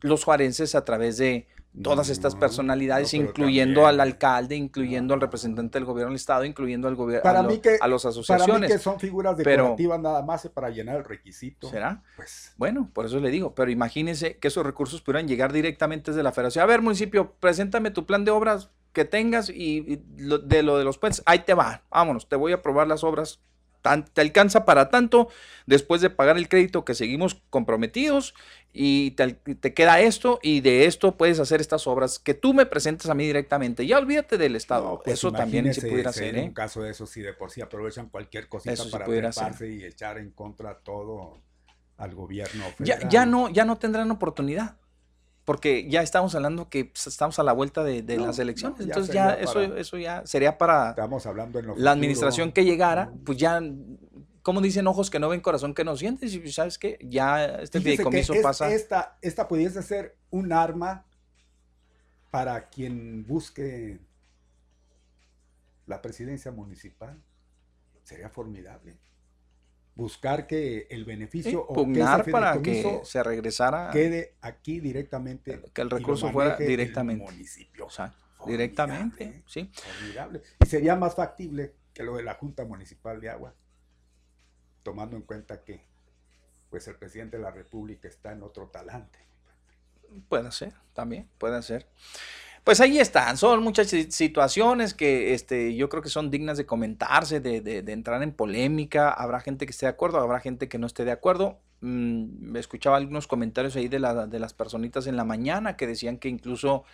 los 0.00 0.24
juarenses 0.24 0.74
a 0.74 0.84
través 0.84 1.16
de 1.16 1.46
todas 1.80 2.10
estas 2.10 2.34
personalidades, 2.34 3.12
no, 3.14 3.18
pero 3.20 3.28
incluyendo 3.30 3.86
al 3.86 3.98
alcalde, 4.00 4.56
incluyendo 4.56 5.14
al 5.14 5.20
representante 5.22 5.78
del 5.78 5.86
gobierno 5.86 6.10
del 6.10 6.16
estado, 6.16 6.44
incluyendo 6.44 6.86
al 6.88 6.96
gobierno 6.96 7.30
a, 7.30 7.42
mí 7.44 7.54
lo- 7.56 7.60
que- 7.62 7.78
a 7.80 7.88
las 7.88 8.02
Para 8.02 8.12
mí 8.14 8.20
asociaciones. 8.20 8.72
que 8.72 8.78
son 8.78 9.00
figuras 9.00 9.34
pero- 9.42 9.62
decorativas 9.62 10.00
nada 10.00 10.22
más 10.22 10.44
eh, 10.44 10.50
para 10.50 10.68
llenar 10.68 10.96
el 10.96 11.04
requisito. 11.04 11.70
¿Será? 11.70 12.02
Pues 12.16 12.52
Bueno, 12.58 12.90
por 12.92 13.06
eso 13.06 13.18
le 13.20 13.30
digo, 13.30 13.54
pero 13.54 13.70
imagínense 13.70 14.36
que 14.36 14.48
esos 14.48 14.66
recursos 14.66 15.00
pudieran 15.00 15.26
llegar 15.28 15.52
directamente 15.52 16.10
desde 16.10 16.22
la 16.22 16.32
federación. 16.32 16.62
A 16.62 16.66
ver, 16.66 16.82
municipio, 16.82 17.32
preséntame 17.40 17.90
tu 17.90 18.04
plan 18.04 18.24
de 18.24 18.32
obras 18.32 18.68
que 18.92 19.06
tengas 19.06 19.48
y, 19.48 19.54
y 19.78 20.02
lo- 20.18 20.38
de 20.38 20.62
lo 20.62 20.76
de 20.76 20.84
los 20.84 20.98
puentes, 20.98 21.22
ahí 21.24 21.38
te 21.38 21.54
va, 21.54 21.82
vámonos, 21.90 22.28
te 22.28 22.36
voy 22.36 22.52
a 22.52 22.56
aprobar 22.56 22.86
las 22.86 23.02
obras. 23.04 23.40
Tan- 23.82 24.04
te 24.04 24.20
alcanza 24.20 24.64
para 24.64 24.88
tanto 24.88 25.28
después 25.66 26.00
de 26.00 26.08
pagar 26.08 26.38
el 26.38 26.48
crédito 26.48 26.84
que 26.84 26.94
seguimos 26.94 27.42
comprometidos 27.50 28.34
y 28.72 29.10
te, 29.12 29.74
queda 29.74 30.00
esto 30.00 30.38
y 30.42 30.60
de 30.60 30.86
esto 30.86 31.16
puedes 31.16 31.38
hacer 31.40 31.60
estas 31.60 31.86
obras 31.86 32.18
que 32.18 32.32
tú 32.32 32.54
me 32.54 32.64
presentes 32.64 33.10
a 33.10 33.14
mí 33.14 33.26
directamente. 33.26 33.86
Ya 33.86 33.98
olvídate 33.98 34.38
del 34.38 34.56
Estado. 34.56 34.84
no, 34.84 34.98
pues, 35.02 35.14
eso 35.14 35.32
también 35.32 35.72
se 35.74 35.82
pudiera 35.82 36.10
hacer, 36.10 36.36
¿eh? 36.36 36.42
Un 36.42 36.54
caso 36.54 36.82
de 36.82 36.90
eso, 36.90 37.06
si 37.06 37.20
de 37.20 37.34
por 37.34 37.50
sí 37.50 37.60
aprovechan 37.60 38.08
cualquier 38.08 38.48
cosita 38.48 38.72
Eso 38.72 38.90
para 38.90 39.04
treparse 39.04 39.68
y 39.68 39.84
echar 39.84 40.18
en 40.18 40.30
contra 40.30 40.78
todo 40.78 41.42
al 41.98 42.14
gobierno 42.14 42.64
ya, 42.78 43.08
ya 43.08 43.26
no, 43.26 43.48
ya 43.50 43.64
no 43.64 43.78
tendrán 43.78 44.10
oportunidad. 44.10 44.76
Porque 45.44 45.88
ya 45.88 46.02
estamos 46.02 46.34
hablando 46.36 46.68
que 46.68 46.84
pues, 46.84 47.06
estamos 47.08 47.38
a 47.38 47.42
la 47.42 47.52
vuelta 47.52 47.82
de, 47.82 48.02
de 48.02 48.16
No, 48.16 48.26
las 48.26 48.38
elecciones. 48.38 48.78
no, 48.78 48.84
ya 48.84 48.90
Entonces 48.92 49.14
ya 49.14 49.30
eso, 49.34 49.54
para- 49.54 49.78
eso 49.80 49.98
ya 49.98 50.24
sería 50.24 50.56
para 50.56 50.90
Estamos 50.90 51.26
hablando 51.26 51.58
en 51.58 51.66
lo 51.66 51.72
la 51.72 51.74
futuro. 51.76 51.90
administración 51.90 52.52
que 52.52 52.64
llegara, 52.64 53.12
pues 53.24 53.38
ya 53.38 53.60
como 54.42 54.60
dicen 54.60 54.86
ojos 54.86 55.10
que 55.10 55.18
no 55.18 55.28
ven, 55.28 55.40
corazón 55.40 55.74
que 55.74 55.84
no 55.84 55.96
sienten. 55.96 56.28
Y 56.28 56.52
sabes 56.52 56.78
qué, 56.78 56.98
ya 57.02 57.44
este 57.56 57.78
que 57.78 57.84
fideicomiso 57.84 58.34
es- 58.34 58.42
pasa. 58.42 58.72
Esta, 58.72 59.18
esta 59.20 59.48
pudiese 59.48 59.82
ser 59.82 60.16
un 60.30 60.52
arma 60.52 61.04
para 62.30 62.68
quien 62.68 63.26
busque 63.26 63.98
la 65.86 66.00
presidencia 66.02 66.50
municipal. 66.52 67.20
Sería 68.04 68.28
formidable. 68.28 68.96
Buscar 69.94 70.46
que 70.46 70.86
el 70.90 71.00
Sí, 71.00 71.04
beneficio 71.04 71.60
o 71.62 71.66
que 71.66 71.72
ese 71.72 71.84
pugnar 71.84 72.30
para 72.30 72.62
que 72.62 73.00
se 73.04 73.22
regresara, 73.22 73.90
quede 73.90 74.34
aquí 74.40 74.80
directamente. 74.80 75.62
que 75.74 75.82
el 75.82 75.90
recurso 75.90 76.30
fuera 76.32 76.54
el 76.54 76.66
directamente. 76.66 77.24
municipio. 77.24 77.86
o 77.86 77.90
sea, 77.90 78.14
directamente, 78.46 79.42
sí. 79.46 79.70
formidable. 79.74 80.42
Y 80.60 80.66
sería 80.66 80.96
más 80.96 81.14
factible 81.14 81.74
que 81.92 82.02
lo 82.02 82.16
de 82.16 82.22
la 82.22 82.34
Junta 82.34 82.64
Municipal 82.64 83.20
de 83.20 83.28
Agua, 83.28 83.54
tomando 84.82 85.16
en 85.16 85.22
cuenta 85.22 85.62
que 85.62 85.84
pues 86.70 86.88
el 86.88 86.96
presidente 86.96 87.36
de 87.36 87.42
la 87.42 87.50
República 87.50 88.08
está 88.08 88.32
en 88.32 88.42
otro 88.42 88.68
talante. 88.68 89.18
Puede 90.28 90.50
ser, 90.52 90.72
también, 90.94 91.28
puede 91.38 91.62
ser. 91.62 91.86
Pues 92.64 92.80
ahí 92.80 92.98
están, 93.00 93.36
son 93.38 93.62
muchas 93.64 93.88
si- 93.88 94.10
situaciones 94.12 94.94
que 94.94 95.34
este, 95.34 95.74
yo 95.74 95.88
creo 95.88 96.00
que 96.02 96.08
son 96.08 96.30
dignas 96.30 96.56
de 96.56 96.64
comentarse, 96.64 97.40
de, 97.40 97.60
de- 97.60 97.82
de 97.82 97.92
entrar 97.92 98.22
en 98.22 98.32
polémica. 98.32 99.10
Habrá 99.10 99.40
gente 99.40 99.66
que 99.66 99.72
esté 99.72 99.86
de 99.86 99.90
acuerdo, 99.90 100.18
habrá 100.20 100.38
gente 100.38 100.68
que 100.68 100.78
no 100.78 100.86
esté 100.86 101.04
de 101.04 101.10
acuerdo. 101.10 101.58
Mm, 101.80 102.54
escuchaba 102.56 102.96
algunos 102.98 103.26
comentarios 103.26 103.74
ahí 103.74 103.88
de, 103.88 103.98
la- 103.98 104.28
de 104.28 104.38
las 104.38 104.54
personitas 104.54 105.08
en 105.08 105.16
la 105.16 105.24
mañana 105.24 105.76
que 105.76 105.88
decían 105.88 106.18
que 106.18 106.28
incluso 106.28 106.84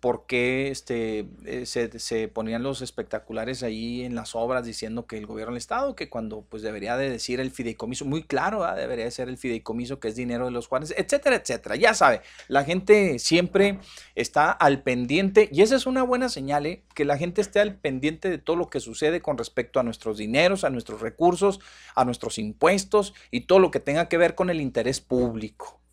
por 0.00 0.24
qué 0.26 0.70
este, 0.70 1.26
eh, 1.44 1.66
se, 1.66 1.98
se 1.98 2.28
ponían 2.28 2.62
los 2.62 2.80
espectaculares 2.80 3.62
ahí 3.62 4.02
en 4.02 4.14
las 4.14 4.34
obras 4.34 4.64
diciendo 4.64 5.06
que 5.06 5.18
el 5.18 5.26
gobierno 5.26 5.52
del 5.52 5.58
Estado, 5.58 5.94
que 5.94 6.08
cuando 6.08 6.42
pues 6.42 6.62
debería 6.62 6.96
de 6.96 7.10
decir 7.10 7.38
el 7.38 7.50
fideicomiso, 7.50 8.06
muy 8.06 8.22
claro, 8.22 8.64
debería 8.74 9.04
de 9.04 9.10
ser 9.10 9.28
el 9.28 9.36
fideicomiso 9.36 10.00
que 10.00 10.08
es 10.08 10.16
dinero 10.16 10.46
de 10.46 10.52
los 10.52 10.68
Juárez, 10.68 10.94
etcétera, 10.96 11.36
etcétera. 11.36 11.76
Ya 11.76 11.92
sabe, 11.92 12.22
la 12.48 12.64
gente 12.64 13.18
siempre 13.18 13.78
está 14.14 14.50
al 14.50 14.82
pendiente 14.82 15.50
y 15.52 15.60
esa 15.60 15.76
es 15.76 15.84
una 15.84 16.02
buena 16.02 16.30
señal, 16.30 16.64
¿eh? 16.64 16.82
que 16.94 17.04
la 17.04 17.18
gente 17.18 17.42
esté 17.42 17.60
al 17.60 17.76
pendiente 17.76 18.30
de 18.30 18.38
todo 18.38 18.56
lo 18.56 18.70
que 18.70 18.80
sucede 18.80 19.20
con 19.20 19.36
respecto 19.36 19.80
a 19.80 19.82
nuestros 19.82 20.16
dineros, 20.16 20.64
a 20.64 20.70
nuestros 20.70 21.02
recursos, 21.02 21.60
a 21.94 22.06
nuestros 22.06 22.38
impuestos 22.38 23.12
y 23.30 23.42
todo 23.42 23.58
lo 23.58 23.70
que 23.70 23.80
tenga 23.80 24.08
que 24.08 24.16
ver 24.16 24.34
con 24.34 24.48
el 24.48 24.62
interés 24.62 25.00
público. 25.00 25.83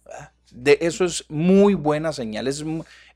De 0.52 0.78
eso 0.82 1.06
es 1.06 1.26
muy 1.30 1.73
buena 1.73 2.11
señal, 2.11 2.48
es, 2.48 2.64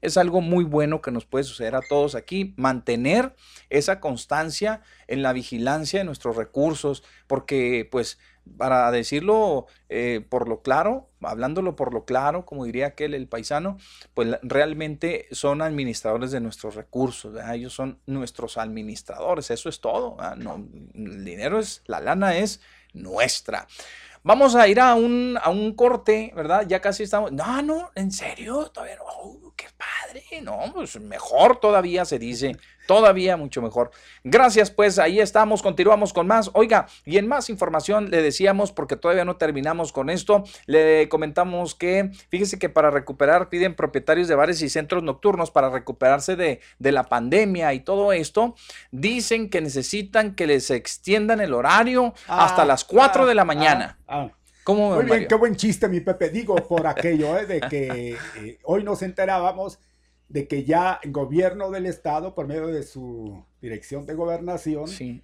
es 0.01 0.17
algo 0.17 0.41
muy 0.41 0.63
bueno 0.63 1.01
que 1.01 1.11
nos 1.11 1.25
puede 1.25 1.43
suceder 1.43 1.75
a 1.75 1.81
todos 1.81 2.15
aquí, 2.15 2.53
mantener 2.57 3.35
esa 3.69 3.99
constancia 3.99 4.81
en 5.07 5.21
la 5.21 5.33
vigilancia 5.33 5.99
de 5.99 6.05
nuestros 6.05 6.35
recursos, 6.37 7.03
porque 7.27 7.87
pues 7.91 8.17
para 8.57 8.91
decirlo 8.91 9.65
eh, 9.89 10.25
por 10.29 10.47
lo 10.47 10.61
claro, 10.61 11.09
hablándolo 11.21 11.75
por 11.75 11.93
lo 11.93 12.05
claro, 12.05 12.45
como 12.45 12.65
diría 12.65 12.87
aquel 12.87 13.13
el 13.13 13.27
paisano, 13.27 13.77
pues 14.13 14.37
realmente 14.43 15.27
son 15.31 15.61
administradores 15.61 16.31
de 16.31 16.39
nuestros 16.39 16.75
recursos, 16.75 17.35
ellos 17.51 17.73
son 17.73 17.99
nuestros 18.05 18.57
administradores, 18.57 19.51
eso 19.51 19.69
es 19.69 19.81
todo. 19.81 20.17
No, 20.37 20.67
el 20.93 21.25
dinero 21.25 21.59
es, 21.59 21.81
la 21.87 21.99
lana 21.99 22.37
es 22.37 22.61
nuestra. 22.93 23.67
Vamos 24.25 24.55
a 24.55 24.67
ir 24.67 24.79
a 24.79 24.95
un, 24.95 25.37
a 25.39 25.51
un 25.51 25.75
corte, 25.75 26.33
¿verdad? 26.35 26.65
Ya 26.67 26.81
casi 26.81 27.03
estamos. 27.03 27.31
No, 27.31 27.61
no, 27.61 27.91
en 27.93 28.11
serio, 28.11 28.71
todavía. 28.71 28.97
Oh, 28.99 29.53
qué 29.55 29.67
padre. 29.77 30.23
No, 30.41 30.73
pues 30.73 30.99
mejor 30.99 31.59
todavía 31.59 32.05
se 32.05 32.17
dice. 32.17 32.57
Todavía 32.87 33.37
mucho 33.37 33.61
mejor. 33.61 33.91
Gracias, 34.23 34.71
pues 34.71 34.99
ahí 34.99 35.19
estamos. 35.19 35.61
Continuamos 35.61 36.13
con 36.13 36.27
más. 36.27 36.51
Oiga, 36.53 36.87
y 37.05 37.17
en 37.17 37.27
más 37.27 37.49
información 37.49 38.09
le 38.11 38.21
decíamos, 38.21 38.71
porque 38.71 38.95
todavía 38.95 39.25
no 39.25 39.37
terminamos 39.37 39.91
con 39.91 40.09
esto, 40.09 40.43
le 40.65 41.09
comentamos 41.09 41.75
que, 41.75 42.11
fíjese 42.29 42.59
que 42.59 42.69
para 42.69 42.91
recuperar, 42.91 43.49
piden 43.49 43.75
propietarios 43.75 44.27
de 44.27 44.35
bares 44.35 44.61
y 44.61 44.69
centros 44.69 45.03
nocturnos 45.03 45.51
para 45.51 45.69
recuperarse 45.69 46.35
de, 46.35 46.59
de 46.79 46.91
la 46.91 47.03
pandemia 47.03 47.73
y 47.73 47.79
todo 47.79 48.13
esto, 48.13 48.55
dicen 48.91 49.49
que 49.49 49.61
necesitan 49.61 50.35
que 50.35 50.47
les 50.47 50.69
extiendan 50.71 51.41
el 51.41 51.53
horario 51.53 52.13
hasta 52.27 52.61
Ah, 52.63 52.65
las 52.65 52.83
4 52.83 53.23
ah, 53.23 53.25
de 53.25 53.35
la 53.35 53.45
mañana. 53.45 53.97
ah, 54.07 54.27
ah. 54.29 54.31
¿Cómo, 54.63 54.95
Muy 54.95 55.05
bien, 55.05 55.09
Mario? 55.09 55.27
qué 55.27 55.35
buen 55.35 55.55
chiste, 55.55 55.87
mi 55.87 55.99
Pepe. 55.99 56.29
Digo, 56.31 56.55
por 56.55 56.87
aquello, 56.87 57.37
¿eh? 57.37 57.45
de 57.45 57.61
que 57.61 58.17
eh, 58.37 58.59
hoy 58.63 58.83
nos 58.83 59.03
enterábamos 59.03 59.77
de 60.29 60.47
que 60.47 60.63
ya 60.63 60.99
el 61.03 61.11
gobierno 61.11 61.71
del 61.71 61.85
estado, 61.85 62.33
por 62.35 62.47
medio 62.47 62.67
de 62.67 62.83
su 62.83 63.43
dirección 63.61 64.05
de 64.05 64.13
gobernación, 64.15 64.87
Sí. 64.87 65.23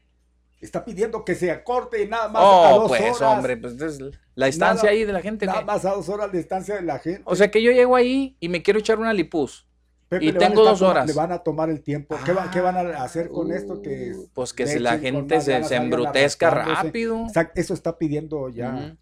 está 0.61 0.85
pidiendo 0.85 1.25
que 1.25 1.35
se 1.35 1.49
acorte 1.51 2.05
nada 2.07 2.27
más 2.29 2.41
a 2.43 2.45
Oh, 2.75 2.79
dos 2.81 2.87
pues, 2.89 3.01
horas. 3.01 3.21
hombre, 3.37 3.57
pues 3.57 3.81
es 3.81 3.99
la 4.35 4.47
estancia 4.47 4.83
Nada- 4.87 4.91
ahí 4.97 5.03
de 5.05 5.13
la 5.13 5.21
gente. 5.21 5.45
Nada 5.45 5.61
más 5.63 5.85
a 5.85 5.91
dos 5.95 6.07
horas 6.09 6.31
de 6.31 6.39
estancia 6.39 6.75
de 6.75 6.83
la 6.83 6.99
gente. 6.99 7.23
O 7.25 7.35
sea 7.35 7.49
que 7.49 7.61
yo 7.63 7.71
llego 7.71 7.95
ahí 7.95 8.37
y 8.39 8.47
me 8.49 8.61
quiero 8.61 8.79
echar 8.79 8.99
una 8.99 9.13
lipuz. 9.13 9.67
Pepe, 10.07 10.25
y 10.25 10.29
a 10.29 10.37
tengo 10.37 10.63
dos 10.65 10.81
horas. 10.81 11.07
Le 11.07 11.13
van 11.13 11.31
a 11.31 11.39
tomar 11.39 11.69
el 11.69 11.81
tiempo. 11.81 12.17
¿Qué, 12.25 12.33
va- 12.33 12.51
qué 12.51 12.59
van 12.59 12.75
a 12.75 13.01
hacer 13.01 13.29
con 13.29 13.47
Uh, 13.49 13.53
esto? 13.53 13.81
Que 13.81 14.13
pues 14.33 14.51
que 14.53 14.67
se 14.67 14.79
la 14.81 14.99
gente 14.99 15.39
se, 15.39 15.63
se 15.63 15.75
embrutezca 15.77 16.49
rápido. 16.49 17.23
Exacto, 17.27 17.59
Eso 17.59 17.73
está 17.73 17.97
pidiendo 17.97 18.49
ya. 18.49 18.69
Ujú. 18.73 18.83
el 18.83 18.97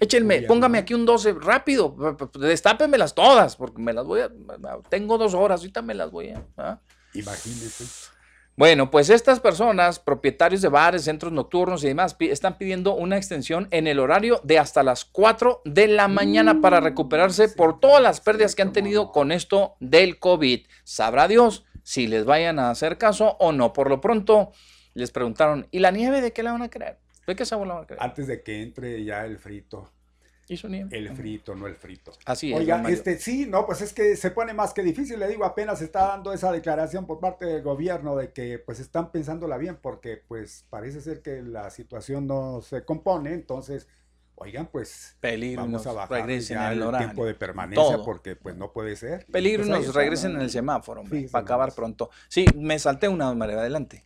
Échenme, 0.00 0.42
póngame 0.42 0.78
aquí 0.78 0.94
un 0.94 1.06
12 1.06 1.34
rápido. 1.34 1.96
Destápenmelas 2.38 3.14
todas, 3.14 3.56
porque 3.56 3.80
me 3.80 3.92
las 3.92 4.06
voy 4.06 4.20
a. 4.20 4.30
Tengo 4.88 5.18
dos 5.18 5.34
horas, 5.34 5.60
ahorita 5.60 5.82
me 5.82 5.94
las 5.94 6.10
voy 6.10 6.30
a. 6.30 6.44
¿ah? 6.56 6.80
Imagínese. 7.14 8.12
Bueno, 8.54 8.90
pues 8.90 9.08
estas 9.08 9.40
personas, 9.40 9.98
propietarios 9.98 10.60
de 10.60 10.68
bares, 10.68 11.04
centros 11.04 11.32
nocturnos 11.32 11.82
y 11.84 11.88
demás, 11.88 12.14
están 12.20 12.58
pidiendo 12.58 12.94
una 12.94 13.16
extensión 13.16 13.66
en 13.70 13.86
el 13.86 13.98
horario 13.98 14.42
de 14.44 14.58
hasta 14.58 14.82
las 14.82 15.06
4 15.06 15.62
de 15.64 15.88
la 15.88 16.06
mañana 16.06 16.60
para 16.60 16.80
recuperarse 16.80 17.48
por 17.48 17.80
todas 17.80 18.02
las 18.02 18.20
pérdidas 18.20 18.54
que 18.54 18.60
han 18.60 18.74
tenido 18.74 19.10
con 19.10 19.32
esto 19.32 19.76
del 19.80 20.18
COVID. 20.18 20.66
Sabrá 20.84 21.28
Dios 21.28 21.64
si 21.82 22.06
les 22.06 22.26
vayan 22.26 22.58
a 22.58 22.68
hacer 22.68 22.98
caso 22.98 23.36
o 23.40 23.52
no. 23.52 23.72
Por 23.72 23.88
lo 23.88 24.02
pronto, 24.02 24.52
les 24.92 25.10
preguntaron, 25.10 25.66
¿y 25.70 25.78
la 25.78 25.90
nieve 25.90 26.20
de 26.20 26.34
qué 26.34 26.42
la 26.42 26.52
van 26.52 26.62
a 26.62 26.70
creer? 26.70 27.01
¿De 27.26 27.36
qué 27.36 27.44
sabor 27.44 27.66
la? 27.66 27.86
Antes 27.98 28.26
de 28.26 28.42
que 28.42 28.62
entre 28.62 29.04
ya 29.04 29.24
el 29.24 29.38
frito. 29.38 29.90
¿Hizo 30.48 30.68
nieve? 30.68 30.88
El 30.96 31.14
frito, 31.16 31.54
no 31.54 31.66
el 31.66 31.76
frito. 31.76 32.12
Así 32.26 32.52
es. 32.52 32.58
Oiga, 32.58 32.82
este, 32.88 33.16
sí, 33.18 33.46
no, 33.46 33.64
pues 33.64 33.80
es 33.80 33.92
que 33.92 34.16
se 34.16 34.32
pone 34.32 34.52
más 34.52 34.74
que 34.74 34.82
difícil, 34.82 35.18
le 35.18 35.28
digo, 35.28 35.44
apenas 35.44 35.80
está 35.80 36.08
dando 36.08 36.32
esa 36.32 36.50
declaración 36.50 37.06
por 37.06 37.20
parte 37.20 37.46
del 37.46 37.62
gobierno 37.62 38.16
de 38.16 38.32
que 38.32 38.58
pues 38.58 38.80
están 38.80 39.12
pensándola 39.12 39.56
bien 39.56 39.78
porque 39.80 40.16
pues 40.16 40.66
parece 40.68 41.00
ser 41.00 41.22
que 41.22 41.42
la 41.42 41.70
situación 41.70 42.26
no 42.26 42.60
se 42.60 42.84
compone, 42.84 43.32
entonces, 43.32 43.86
oigan, 44.34 44.66
pues 44.66 45.16
Peligro, 45.20 45.62
vamos 45.62 45.86
a 45.86 45.92
bajar 45.92 46.18
regresen 46.26 46.56
ya 46.56 46.72
el 46.72 46.82
horario. 46.82 47.06
tiempo 47.06 47.24
de 47.24 47.34
permanencia 47.34 47.94
Todo. 47.96 48.04
porque 48.04 48.34
pues 48.34 48.56
no 48.56 48.72
puede 48.72 48.96
ser. 48.96 49.24
Y, 49.28 49.32
Peligro 49.32 49.64
y 49.64 49.68
pues, 49.70 49.94
regresen 49.94 50.32
en 50.32 50.40
el 50.42 50.50
semáforo, 50.50 51.02
hombre, 51.02 51.20
Sí, 51.20 51.28
para 51.28 51.44
acabar 51.44 51.72
pronto. 51.72 52.10
Sí, 52.28 52.46
me 52.56 52.78
salté 52.80 53.08
una, 53.08 53.32
Mario, 53.32 53.60
adelante. 53.60 54.04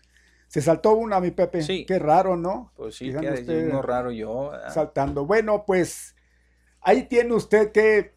Se 0.56 0.62
saltó 0.62 0.94
una, 0.94 1.20
mi 1.20 1.32
Pepe. 1.32 1.60
Sí. 1.60 1.84
Qué 1.84 1.98
raro, 1.98 2.34
¿no? 2.34 2.72
Pues 2.76 2.94
sí, 2.94 3.10
Fíjate 3.10 3.44
que 3.44 3.66
uno 3.66 3.82
raro 3.82 4.10
yo. 4.10 4.52
¿verdad? 4.52 4.72
saltando. 4.72 5.26
Bueno, 5.26 5.64
pues 5.66 6.16
ahí 6.80 7.02
tiene 7.02 7.34
usted 7.34 7.72
que 7.72 8.14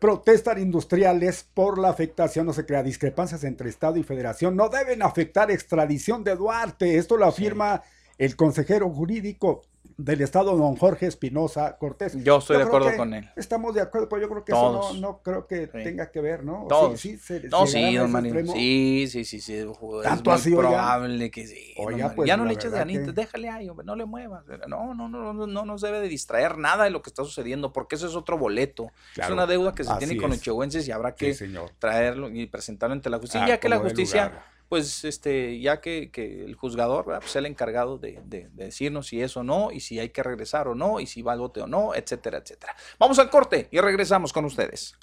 protestan 0.00 0.60
industriales 0.60 1.48
por 1.54 1.78
la 1.78 1.90
afectación, 1.90 2.46
no 2.46 2.52
se 2.52 2.66
crea, 2.66 2.82
discrepancias 2.82 3.44
entre 3.44 3.68
Estado 3.68 3.96
y 3.96 4.02
Federación. 4.02 4.56
No 4.56 4.68
deben 4.70 5.04
afectar 5.04 5.52
extradición 5.52 6.24
de 6.24 6.34
Duarte. 6.34 6.98
Esto 6.98 7.16
lo 7.16 7.26
afirma 7.26 7.84
el 8.18 8.34
consejero 8.34 8.90
jurídico 8.90 9.62
del 9.98 10.20
Estado, 10.20 10.54
don 10.56 10.76
Jorge 10.76 11.06
Espinosa 11.06 11.76
Cortés. 11.78 12.22
Yo 12.22 12.36
estoy 12.38 12.58
de 12.58 12.64
acuerdo 12.64 12.94
con 12.96 13.14
él. 13.14 13.30
Estamos 13.34 13.74
de 13.74 13.80
acuerdo, 13.80 14.08
pero 14.10 14.22
yo 14.22 14.28
creo 14.28 14.44
que 14.44 14.52
Todos. 14.52 14.90
eso 14.90 14.94
no, 14.94 15.00
no 15.00 15.22
creo 15.22 15.46
que 15.46 15.66
Sí. 15.66 15.72
tenga 15.84 16.10
que 16.10 16.20
ver, 16.20 16.44
¿no? 16.44 16.66
Todos. 16.68 17.00
Sí, 17.00 17.16
sí, 17.16 17.40
se- 17.40 17.48
No, 17.48 17.66
sí, 17.66 17.94
don 17.96 18.12
Mario. 18.12 18.46
Sí, 18.52 19.06
sí, 19.10 19.24
sí, 19.24 19.40
sí. 19.40 19.64
Tanto 20.02 20.30
es 20.34 20.40
así, 20.40 20.50
oiga. 20.50 20.60
probable 20.68 21.30
que 21.30 21.46
sí. 21.46 21.74
Oiga, 21.78 22.12
pues, 22.14 22.28
ya 22.28 22.36
no 22.36 22.44
le 22.44 22.52
eches 22.54 22.72
ganitas, 22.72 23.06
que- 23.06 23.12
déjale 23.12 23.48
ahí, 23.48 23.68
hombre, 23.70 23.86
no 23.86 23.96
le 23.96 24.04
muevas. 24.04 24.44
No, 24.68 24.94
no, 24.94 25.08
no, 25.08 25.32
no, 25.32 25.46
no 25.46 25.64
nos 25.64 25.80
debe 25.80 26.00
de 26.00 26.08
distraer 26.08 26.58
nada 26.58 26.84
de 26.84 26.90
lo 26.90 27.00
que 27.00 27.08
está 27.10 27.24
sucediendo, 27.24 27.72
porque 27.72 27.94
eso 27.94 28.06
es 28.06 28.14
otro 28.14 28.36
boleto. 28.36 28.90
Claro, 29.14 29.30
es 29.30 29.32
una 29.34 29.46
deuda 29.46 29.74
que 29.74 29.84
se 29.84 29.94
tiene 29.96 30.16
con 30.18 30.28
los 30.28 30.38
es. 30.38 30.42
chihuenses 30.44 30.86
y 30.88 30.92
habrá 30.92 31.14
que 31.14 31.34
traerlo 31.78 32.28
y 32.28 32.46
presentarlo 32.46 32.92
ante 32.92 33.08
la 33.08 33.16
justicia, 33.18 33.44
Ah, 33.44 33.48
ya 33.48 33.60
que 33.60 33.68
la 33.68 33.78
justicia. 33.78 34.44
Pues, 34.68 35.04
este, 35.04 35.60
ya 35.60 35.80
que, 35.80 36.10
que 36.10 36.44
el 36.44 36.54
juzgador 36.54 37.06
¿verdad? 37.06 37.20
pues, 37.20 37.32
sea 37.32 37.40
el 37.40 37.46
encargado 37.46 37.98
de, 37.98 38.20
de- 38.24 38.48
de 38.52 38.64
decirnos 38.66 39.06
si 39.08 39.20
es 39.22 39.36
o 39.36 39.42
no, 39.44 39.70
y 39.72 39.80
si 39.80 39.98
hay 39.98 40.10
que 40.10 40.22
regresar 40.22 40.68
o 40.68 40.74
no, 40.74 41.00
y 41.00 41.06
si 41.06 41.22
va 41.22 41.32
al 41.32 41.38
bote 41.38 41.60
o 41.60 41.66
no, 41.66 41.94
etcétera, 41.94 42.38
etcétera. 42.38 42.74
Vamos 42.98 43.18
al 43.18 43.30
corte 43.30 43.68
y 43.70 43.78
regresamos 43.80 44.32
con 44.32 44.44
ustedes. 44.44 44.94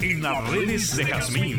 En 0.00 0.22
las 0.22 0.48
redes 0.50 0.96
de 0.96 1.04
Jazmín, 1.06 1.58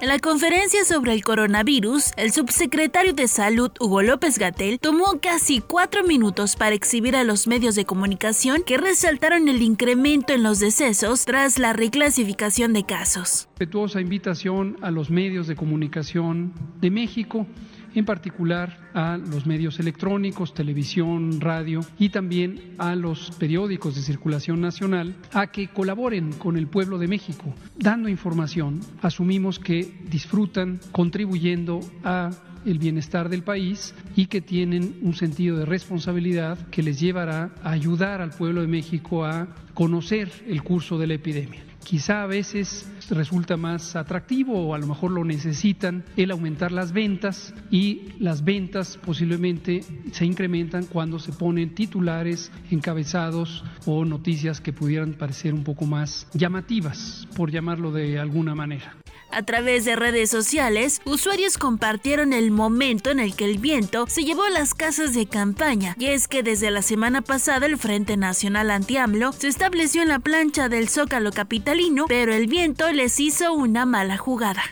En 0.00 0.08
la 0.08 0.18
conferencia 0.18 0.82
sobre 0.86 1.12
el 1.12 1.22
coronavirus, 1.22 2.12
el 2.16 2.32
subsecretario 2.32 3.12
de 3.12 3.28
Salud 3.28 3.70
Hugo 3.78 4.00
López 4.00 4.38
Gatel 4.38 4.80
tomó 4.80 5.20
casi 5.20 5.60
cuatro 5.60 6.04
minutos 6.04 6.56
para 6.56 6.74
exhibir 6.74 7.14
a 7.16 7.22
los 7.22 7.46
medios 7.46 7.74
de 7.74 7.84
comunicación 7.84 8.62
que 8.62 8.78
resaltaron 8.78 9.46
el 9.46 9.60
incremento 9.60 10.32
en 10.32 10.42
los 10.42 10.58
decesos 10.58 11.26
tras 11.26 11.58
la 11.58 11.74
reclasificación 11.74 12.72
de 12.72 12.86
casos. 12.86 13.46
Respetuosa 13.58 14.00
invitación 14.00 14.78
a 14.80 14.90
los 14.90 15.10
medios 15.10 15.46
de 15.46 15.54
comunicación 15.54 16.54
de 16.80 16.90
México 16.90 17.46
en 17.94 18.04
particular 18.04 18.90
a 18.94 19.16
los 19.16 19.46
medios 19.46 19.78
electrónicos, 19.80 20.54
televisión, 20.54 21.40
radio 21.40 21.80
y 21.98 22.10
también 22.10 22.74
a 22.78 22.94
los 22.94 23.30
periódicos 23.32 23.94
de 23.94 24.02
circulación 24.02 24.60
nacional 24.60 25.14
a 25.32 25.48
que 25.48 25.68
colaboren 25.68 26.32
con 26.32 26.56
el 26.56 26.66
pueblo 26.66 26.98
de 26.98 27.08
México, 27.08 27.54
dando 27.76 28.08
información. 28.08 28.80
Asumimos 29.02 29.58
que 29.58 29.92
disfrutan 30.10 30.80
contribuyendo 30.92 31.80
a 32.04 32.30
el 32.66 32.78
bienestar 32.78 33.28
del 33.28 33.42
país 33.42 33.94
y 34.16 34.26
que 34.26 34.40
tienen 34.40 34.98
un 35.02 35.14
sentido 35.14 35.56
de 35.56 35.64
responsabilidad 35.64 36.58
que 36.68 36.82
les 36.82 37.00
llevará 37.00 37.52
a 37.62 37.70
ayudar 37.70 38.20
al 38.20 38.30
pueblo 38.30 38.60
de 38.60 38.66
México 38.66 39.24
a 39.24 39.48
conocer 39.74 40.30
el 40.46 40.62
curso 40.62 40.98
de 40.98 41.06
la 41.06 41.14
epidemia. 41.14 41.69
Quizá 41.84 42.22
a 42.22 42.26
veces 42.26 42.88
resulta 43.10 43.56
más 43.56 43.96
atractivo 43.96 44.68
o 44.68 44.74
a 44.74 44.78
lo 44.78 44.86
mejor 44.86 45.10
lo 45.10 45.24
necesitan 45.24 46.04
el 46.16 46.30
aumentar 46.30 46.72
las 46.72 46.92
ventas 46.92 47.52
y 47.70 48.12
las 48.18 48.44
ventas 48.44 48.98
posiblemente 49.04 49.82
se 50.12 50.24
incrementan 50.24 50.84
cuando 50.86 51.18
se 51.18 51.32
ponen 51.32 51.74
titulares, 51.74 52.52
encabezados 52.70 53.64
o 53.86 54.04
noticias 54.04 54.60
que 54.60 54.72
pudieran 54.72 55.14
parecer 55.14 55.54
un 55.54 55.64
poco 55.64 55.86
más 55.86 56.28
llamativas, 56.32 57.26
por 57.36 57.50
llamarlo 57.50 57.90
de 57.90 58.18
alguna 58.18 58.54
manera. 58.54 58.94
A 59.32 59.42
través 59.42 59.84
de 59.84 59.94
redes 59.94 60.28
sociales, 60.28 61.00
usuarios 61.04 61.56
compartieron 61.56 62.32
el 62.32 62.50
momento 62.50 63.10
en 63.10 63.20
el 63.20 63.36
que 63.36 63.44
el 63.44 63.58
viento 63.58 64.06
se 64.08 64.24
llevó 64.24 64.42
a 64.42 64.50
las 64.50 64.74
casas 64.74 65.14
de 65.14 65.26
campaña, 65.26 65.94
y 65.98 66.06
es 66.06 66.26
que 66.26 66.42
desde 66.42 66.70
la 66.72 66.82
semana 66.82 67.22
pasada 67.22 67.66
el 67.66 67.78
Frente 67.78 68.16
Nacional 68.16 68.72
Anti-AMLO 68.72 69.32
se 69.32 69.46
estableció 69.46 70.02
en 70.02 70.08
la 70.08 70.18
plancha 70.18 70.68
del 70.68 70.88
Zócalo 70.88 71.30
capitalino, 71.30 72.06
pero 72.08 72.34
el 72.34 72.48
viento 72.48 72.90
les 72.92 73.20
hizo 73.20 73.52
una 73.52 73.86
mala 73.86 74.16
jugada. 74.16 74.62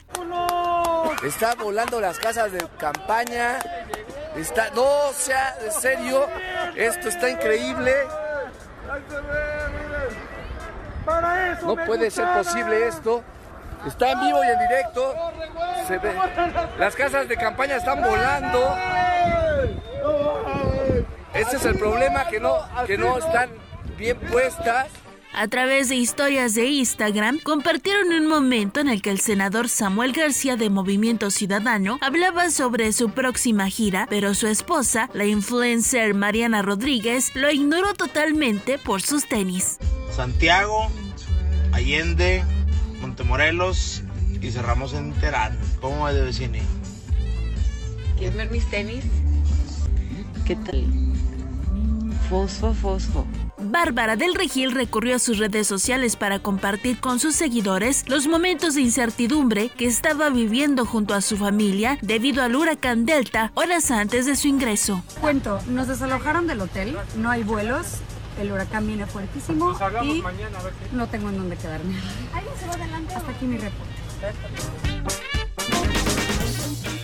Está 1.25 1.55
volando 1.55 2.01
las 2.01 2.19
casas 2.19 2.51
de 2.51 2.67
campaña, 2.79 3.59
está, 4.37 4.71
no, 4.71 4.83
o 4.83 5.13
sea, 5.17 5.57
de 5.63 5.71
serio, 5.71 6.27
esto 6.75 7.09
está 7.09 7.31
increíble. 7.31 7.95
No 11.63 11.77
puede 11.87 12.11
ser 12.11 12.27
posible 12.35 12.89
esto. 12.89 13.23
Está 13.87 14.13
en 14.13 14.21
vivo 14.21 14.39
y 14.45 14.49
en 14.49 14.59
directo. 14.69 15.15
Se 15.87 15.99
ve. 15.99 16.15
Las 16.79 16.95
casas 16.95 17.29
de 17.29 17.37
campaña 17.37 17.77
están 17.77 18.03
volando. 18.03 18.77
Ese 21.35 21.57
es 21.57 21.65
el 21.65 21.79
problema, 21.79 22.27
que 22.29 22.41
no, 22.41 22.57
que 22.87 22.99
no 22.99 23.19
están 23.19 23.51
bien 23.97 24.19
puestas. 24.19 24.89
A 25.35 25.47
través 25.47 25.89
de 25.89 25.95
historias 25.95 26.55
de 26.55 26.67
Instagram, 26.67 27.39
compartieron 27.39 28.13
un 28.13 28.27
momento 28.27 28.81
en 28.81 28.89
el 28.89 29.03
que 29.03 29.11
el 29.11 29.21
senador 29.21 29.69
Samuel 29.69 30.13
García 30.13 30.57
de 30.57 30.71
Movimiento 30.71 31.31
Ciudadano 31.31 31.99
hablaba 32.01 32.51
sobre 32.51 32.93
su 32.93 33.11
próxima 33.11 33.69
gira, 33.69 34.07
pero 34.11 34.35
su 34.35 34.47
esposa, 34.47 35.11
la 35.13 35.27
influencer 35.27 36.15
Mariana 36.15 36.63
Rodríguez, 36.63 37.37
lo 37.37 37.51
ignoró 37.51 37.95
totalmente 37.95 38.79
por 38.79 39.03
sus 39.03 39.29
tenis. 39.29 39.79
Santiago, 40.11 40.91
Allende, 41.73 42.43
Montemorelos 43.01 44.03
y 44.41 44.51
cerramos 44.51 44.93
en 44.95 45.13
Terán. 45.15 45.57
¿Cómo 45.81 46.01
va 46.01 46.13
de 46.13 46.23
vecine? 46.23 46.63
¿Quieres 48.17 48.37
ver 48.37 48.51
mis 48.51 48.69
tenis? 48.71 49.05
¿Qué 50.45 50.57
tal? 50.57 50.85
Fosfo, 52.29 52.75
fosfo. 52.75 53.27
Bárbara 53.61 54.17
del 54.17 54.35
Regil 54.35 54.73
recurrió 54.73 55.17
a 55.17 55.19
sus 55.19 55.39
redes 55.39 55.67
sociales 55.67 56.17
para 56.17 56.39
compartir 56.39 57.01
con 57.01 57.19
sus 57.19 57.35
seguidores 57.35 58.05
los 58.09 58.27
momentos 58.27 58.75
de 58.75 58.83
incertidumbre 58.83 59.69
que 59.71 59.87
estaba 59.87 60.31
viviendo 60.31 60.87
junto 60.87 61.15
a 61.15 61.21
su 61.21 61.37
familia 61.37 61.99
debido 62.01 62.43
al 62.43 62.55
huracán 62.55 63.05
Delta 63.05 63.51
horas 63.55 63.91
antes 63.91 64.27
de 64.27 64.37
su 64.37 64.49
ingreso. 64.49 65.03
Cuento, 65.21 65.61
nos 65.69 65.89
desalojaron 65.89 66.47
del 66.47 66.61
hotel, 66.61 66.97
no 67.17 67.31
hay 67.31 67.43
vuelos, 67.43 67.99
el 68.41 68.53
huracán 68.53 68.87
viene 68.87 69.07
fuertísimo 69.07 69.77
y 70.03 70.23
no 70.93 71.07
tengo 71.09 71.29
en 71.29 71.39
dónde 71.39 71.57
quedarme. 71.57 71.95
Hasta 73.15 73.31
aquí 73.31 73.47
mi 73.47 73.59
reporte. 73.59 73.93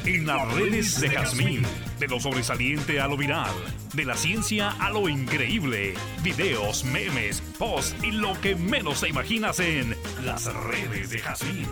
En 0.05 0.27
las 0.27 0.55
redes 0.55 1.01
de 1.01 1.11
Jazmín, 1.11 1.62
de 1.98 2.09
lo 2.09 2.20
sobresaliente 2.20 3.01
a 3.01 3.09
lo 3.09 3.16
viral, 3.16 3.52
de 3.94 4.05
la 4.05 4.16
ciencia 4.16 4.70
a 4.70 4.90
lo 4.90 5.09
increíble, 5.09 5.94
videos, 6.23 6.85
memes, 6.85 7.40
posts 7.59 7.97
y 8.02 8.12
lo 8.12 8.39
que 8.40 8.55
menos 8.55 9.01
te 9.01 9.09
imaginas 9.09 9.61
en 9.61 9.97
las 10.24 10.52
redes 10.52 11.11
de 11.11 11.19
Jazmín. 11.20 11.66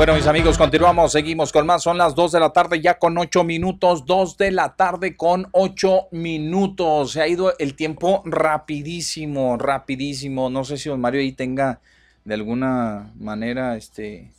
Bueno, 0.00 0.14
mis 0.14 0.26
amigos, 0.26 0.56
continuamos, 0.56 1.12
seguimos 1.12 1.52
con 1.52 1.66
más. 1.66 1.82
Son 1.82 1.98
las 1.98 2.14
2 2.14 2.32
de 2.32 2.40
la 2.40 2.54
tarde 2.54 2.80
ya 2.80 2.98
con 2.98 3.18
8 3.18 3.44
minutos. 3.44 4.06
2 4.06 4.38
de 4.38 4.50
la 4.50 4.74
tarde 4.74 5.14
con 5.14 5.48
8 5.52 6.08
minutos. 6.12 7.12
Se 7.12 7.20
ha 7.20 7.28
ido 7.28 7.52
el 7.58 7.76
tiempo 7.76 8.22
rapidísimo, 8.24 9.58
rapidísimo. 9.58 10.48
No 10.48 10.64
sé 10.64 10.78
si 10.78 10.88
don 10.88 11.02
Mario 11.02 11.20
ahí 11.20 11.32
tenga 11.32 11.80
de 12.24 12.32
alguna 12.32 13.12
manera, 13.20 13.76
este, 13.76 14.30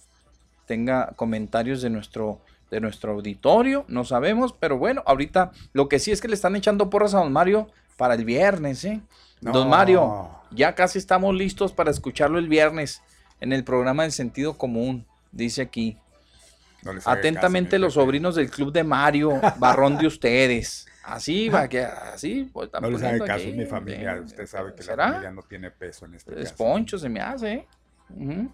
tenga 0.65 1.11
comentarios 1.15 1.83
de 1.83 1.91
nuestro, 1.91 2.39
de 2.71 2.81
nuestro 2.81 3.11
auditorio. 3.11 3.85
No 3.87 4.03
sabemos, 4.03 4.55
pero 4.59 4.79
bueno, 4.79 5.03
ahorita 5.05 5.51
lo 5.73 5.87
que 5.87 5.99
sí 5.99 6.09
es 6.09 6.21
que 6.21 6.27
le 6.27 6.33
están 6.33 6.55
echando 6.55 6.89
porras 6.89 7.13
a 7.13 7.19
don 7.19 7.31
Mario 7.31 7.67
para 7.97 8.15
el 8.15 8.25
viernes, 8.25 8.83
¿eh? 8.83 8.99
Don 9.41 9.69
Mario, 9.69 10.27
ya 10.49 10.73
casi 10.73 10.97
estamos 10.97 11.35
listos 11.35 11.71
para 11.71 11.91
escucharlo 11.91 12.39
el 12.39 12.47
viernes 12.47 13.03
en 13.41 13.53
el 13.53 13.63
programa 13.63 14.01
del 14.01 14.11
sentido 14.11 14.57
común. 14.57 15.05
Dice 15.31 15.61
aquí. 15.61 15.97
No 16.83 16.93
Atentamente 17.05 17.71
caso, 17.71 17.81
los 17.81 17.93
sobrinos 17.93 18.35
del 18.35 18.49
club 18.49 18.71
de 18.71 18.83
Mario, 18.83 19.39
barrón 19.59 19.97
de 19.97 20.07
ustedes. 20.07 20.87
Así 21.03 21.47
va, 21.49 21.67
que 21.67 21.81
así. 21.83 22.49
pues, 22.51 22.69
No 22.81 22.89
les 22.89 23.03
haga 23.03 23.25
caso, 23.25 23.45
es 23.47 23.55
mi 23.55 23.65
familia. 23.65 24.19
Usted 24.23 24.47
sabe 24.47 24.73
que 24.73 24.81
¿será? 24.83 25.05
la 25.05 25.11
familia 25.11 25.31
no 25.31 25.43
tiene 25.43 25.69
peso 25.71 26.05
en 26.05 26.15
este 26.15 26.33
Es 26.39 26.51
caso. 26.51 26.57
Poncho, 26.57 26.97
se 26.97 27.07
me 27.09 27.19
hace. 27.19 27.53
¿eh? 27.53 28.47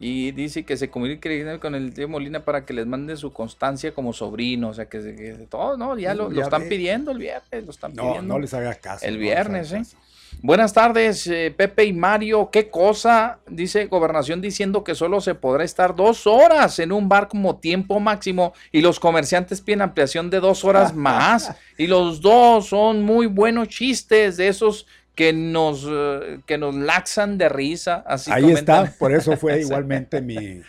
Y 0.00 0.30
dice 0.30 0.64
que 0.64 0.76
se 0.76 0.88
comunique 0.90 1.58
con 1.60 1.74
el 1.74 1.92
tío 1.92 2.08
Molina 2.08 2.44
para 2.44 2.64
que 2.64 2.72
les 2.72 2.86
mande 2.86 3.16
su 3.16 3.32
constancia 3.32 3.92
como 3.92 4.12
sobrino. 4.12 4.68
O 4.68 4.74
sea, 4.74 4.88
que, 4.88 5.00
se- 5.02 5.16
que 5.16 5.32
todo, 5.50 5.76
¿no? 5.76 5.98
Ya 5.98 6.14
lo, 6.14 6.30
están 6.40 6.62
ve. 6.62 6.68
pidiendo 6.68 7.10
el 7.10 7.18
viernes. 7.18 7.64
Lo 7.64 7.70
están 7.72 7.94
No, 7.94 8.04
pidiendo. 8.04 8.34
no 8.34 8.38
les 8.38 8.54
haga 8.54 8.74
caso. 8.76 9.04
El 9.04 9.14
no 9.14 9.20
viernes, 9.20 9.72
¿eh? 9.72 9.78
caso. 9.78 9.96
Buenas 10.40 10.72
tardes, 10.72 11.26
eh, 11.26 11.52
Pepe 11.56 11.84
y 11.84 11.92
Mario. 11.92 12.50
¿Qué 12.52 12.70
cosa? 12.70 13.40
Dice 13.48 13.86
Gobernación 13.86 14.40
diciendo 14.40 14.84
que 14.84 14.94
solo 14.94 15.20
se 15.20 15.34
podrá 15.34 15.64
estar 15.64 15.96
dos 15.96 16.26
horas 16.26 16.78
en 16.78 16.92
un 16.92 17.08
bar 17.08 17.28
como 17.28 17.56
tiempo 17.58 17.98
máximo 17.98 18.52
y 18.70 18.80
los 18.80 19.00
comerciantes 19.00 19.60
piden 19.60 19.82
ampliación 19.82 20.30
de 20.30 20.40
dos 20.40 20.64
horas 20.64 20.94
más. 20.94 21.52
Y 21.76 21.86
los 21.88 22.20
dos 22.20 22.68
son 22.68 23.02
muy 23.02 23.26
buenos 23.26 23.68
chistes 23.68 24.36
de 24.36 24.48
esos 24.48 24.86
que 25.16 25.32
nos, 25.32 25.84
eh, 25.90 26.38
que 26.46 26.56
nos 26.58 26.74
laxan 26.76 27.36
de 27.38 27.48
risa. 27.48 28.04
Así 28.06 28.30
Ahí 28.32 28.42
comentan. 28.42 28.84
está, 28.86 28.98
por 28.98 29.12
eso 29.12 29.36
fue 29.36 29.60
igualmente 29.62 30.20
mi 30.20 30.62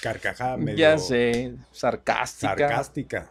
carcajada 0.00 0.56
medio 0.56 0.78
Ya 0.78 0.96
sé, 0.98 1.54
sarcástica. 1.72 2.56
sarcástica. 2.56 3.30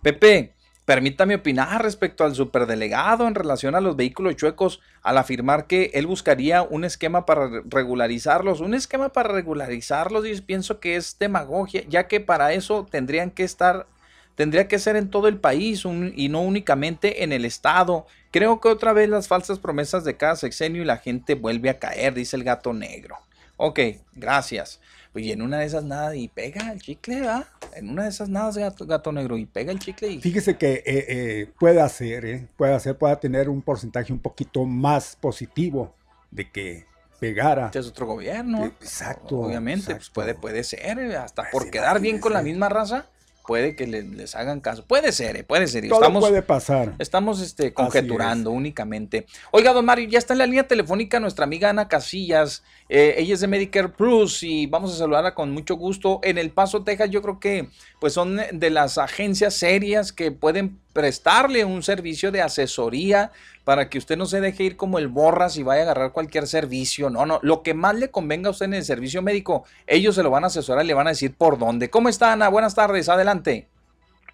Pepe, 0.00 0.54
permítame 0.92 1.36
opinar 1.36 1.82
respecto 1.82 2.22
al 2.22 2.34
superdelegado 2.34 3.26
en 3.26 3.34
relación 3.34 3.74
a 3.74 3.80
los 3.80 3.96
vehículos 3.96 4.36
chuecos 4.36 4.82
al 5.00 5.16
afirmar 5.16 5.66
que 5.66 5.90
él 5.94 6.06
buscaría 6.06 6.60
un 6.62 6.84
esquema 6.84 7.24
para 7.24 7.48
re- 7.48 7.62
regularizarlos. 7.66 8.60
Un 8.60 8.74
esquema 8.74 9.08
para 9.08 9.30
regularizarlos, 9.30 10.26
y 10.26 10.38
pienso 10.42 10.80
que 10.80 10.96
es 10.96 11.16
demagogia, 11.18 11.82
ya 11.88 12.08
que 12.08 12.20
para 12.20 12.52
eso 12.52 12.86
tendrían 12.90 13.30
que 13.30 13.42
estar, 13.42 13.86
tendría 14.34 14.68
que 14.68 14.78
ser 14.78 14.96
en 14.96 15.08
todo 15.08 15.28
el 15.28 15.38
país 15.38 15.86
y 16.14 16.28
no 16.28 16.42
únicamente 16.42 17.24
en 17.24 17.32
el 17.32 17.46
estado. 17.46 18.06
Creo 18.30 18.60
que 18.60 18.68
otra 18.68 18.92
vez 18.92 19.08
las 19.08 19.28
falsas 19.28 19.58
promesas 19.58 20.04
de 20.04 20.18
cada 20.18 20.36
sexenio 20.36 20.82
y 20.82 20.84
la 20.84 20.98
gente 20.98 21.36
vuelve 21.36 21.70
a 21.70 21.78
caer, 21.78 22.12
dice 22.12 22.36
el 22.36 22.44
gato 22.44 22.74
negro. 22.74 23.16
Ok, 23.56 23.80
gracias. 24.14 24.78
Oye, 25.14 25.32
en 25.32 25.42
una 25.42 25.58
de 25.58 25.66
esas 25.66 25.84
nada 25.84 26.16
y 26.16 26.28
pega 26.28 26.72
el 26.72 26.80
chicle, 26.80 27.20
¿verdad? 27.20 27.46
En 27.74 27.90
una 27.90 28.04
de 28.04 28.08
esas 28.08 28.28
nada, 28.30 28.50
gato, 28.52 28.86
gato 28.86 29.12
negro, 29.12 29.36
y 29.36 29.44
pega 29.44 29.70
el 29.70 29.78
chicle 29.78 30.08
y... 30.08 30.20
Fíjese 30.20 30.56
que 30.56 30.74
eh, 30.74 30.82
eh, 30.86 31.52
puede 31.58 31.82
hacer, 31.82 32.24
eh, 32.24 32.48
puede 32.56 32.74
hacer, 32.74 32.96
pueda 32.96 33.20
tener 33.20 33.50
un 33.50 33.60
porcentaje 33.60 34.12
un 34.12 34.20
poquito 34.20 34.64
más 34.64 35.16
positivo 35.20 35.94
de 36.30 36.50
que 36.50 36.86
pegara. 37.20 37.66
Este 37.66 37.78
es 37.78 37.86
otro 37.86 38.06
gobierno. 38.06 38.64
Exacto. 38.64 39.38
Obviamente, 39.38 39.94
pues 39.94 40.10
puede, 40.10 40.34
puede 40.34 40.64
ser, 40.64 40.98
eh, 40.98 41.16
hasta 41.16 41.42
por 41.52 41.62
Pues 41.62 41.70
quedar 41.70 42.00
bien 42.00 42.18
con 42.18 42.32
la 42.32 42.42
misma 42.42 42.68
raza. 42.68 43.06
Puede 43.46 43.74
que 43.76 43.86
le- 43.86 44.02
les 44.02 44.34
hagan 44.34 44.60
caso. 44.60 44.84
Puede 44.86 45.12
ser, 45.12 45.36
eh, 45.36 45.44
puede 45.44 45.66
ser. 45.66 45.88
Todo 45.88 46.00
estamos, 46.00 46.20
puede 46.28 46.42
pasar. 46.42 46.94
Estamos 46.98 47.40
este, 47.40 47.72
conjeturando 47.72 48.50
únicamente. 48.50 49.26
Oiga, 49.50 49.72
don 49.72 49.84
Mario, 49.84 50.08
ya 50.08 50.18
está 50.18 50.34
en 50.34 50.38
la 50.38 50.46
línea 50.46 50.66
telefónica 50.68 51.18
nuestra 51.20 51.44
amiga 51.44 51.70
Ana 51.70 51.88
Casillas. 51.88 52.62
Eh, 52.88 53.14
ella 53.18 53.34
es 53.34 53.40
de 53.40 53.46
Medicare 53.46 53.88
Plus 53.88 54.42
y 54.42 54.66
vamos 54.66 54.92
a 54.94 54.96
saludarla 54.98 55.34
con 55.34 55.50
mucho 55.50 55.76
gusto. 55.76 56.20
En 56.22 56.38
El 56.38 56.50
Paso, 56.50 56.82
Texas, 56.84 57.10
yo 57.10 57.22
creo 57.22 57.40
que 57.40 57.68
pues 58.00 58.12
son 58.12 58.40
de 58.52 58.70
las 58.70 58.98
agencias 58.98 59.54
serias 59.54 60.12
que 60.12 60.30
pueden 60.32 60.78
prestarle 60.92 61.64
un 61.64 61.82
servicio 61.82 62.30
de 62.30 62.42
asesoría 62.42 63.30
para 63.64 63.88
que 63.88 63.98
usted 63.98 64.16
no 64.16 64.26
se 64.26 64.40
deje 64.40 64.64
ir 64.64 64.76
como 64.76 64.98
el 64.98 65.08
borras 65.08 65.56
y 65.56 65.62
vaya 65.62 65.82
a 65.82 65.84
agarrar 65.84 66.12
cualquier 66.12 66.46
servicio. 66.46 67.10
No, 67.10 67.26
no, 67.26 67.38
lo 67.42 67.62
que 67.62 67.74
más 67.74 67.94
le 67.94 68.10
convenga 68.10 68.48
a 68.48 68.50
usted 68.50 68.66
en 68.66 68.74
el 68.74 68.84
servicio 68.84 69.22
médico, 69.22 69.64
ellos 69.86 70.14
se 70.14 70.22
lo 70.22 70.30
van 70.30 70.44
a 70.44 70.48
asesorar 70.48 70.84
y 70.84 70.88
le 70.88 70.94
van 70.94 71.06
a 71.06 71.10
decir 71.10 71.34
por 71.36 71.58
dónde. 71.58 71.88
¿Cómo 71.90 72.08
está, 72.08 72.32
Ana? 72.32 72.48
Buenas 72.48 72.74
tardes, 72.74 73.08
adelante. 73.08 73.68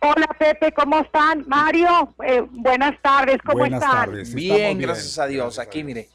Hola 0.01 0.29
Pepe, 0.39 0.73
¿cómo 0.73 1.01
están? 1.01 1.45
Mario, 1.49 2.15
eh, 2.25 2.43
buenas 2.53 2.95
tardes, 3.03 3.39
¿cómo 3.45 3.65
están? 3.65 4.13
Bien, 4.33 4.79
gracias 4.79 5.19
a 5.19 5.27
Dios. 5.27 5.59
Aquí, 5.59 5.83
mire, 5.83 6.09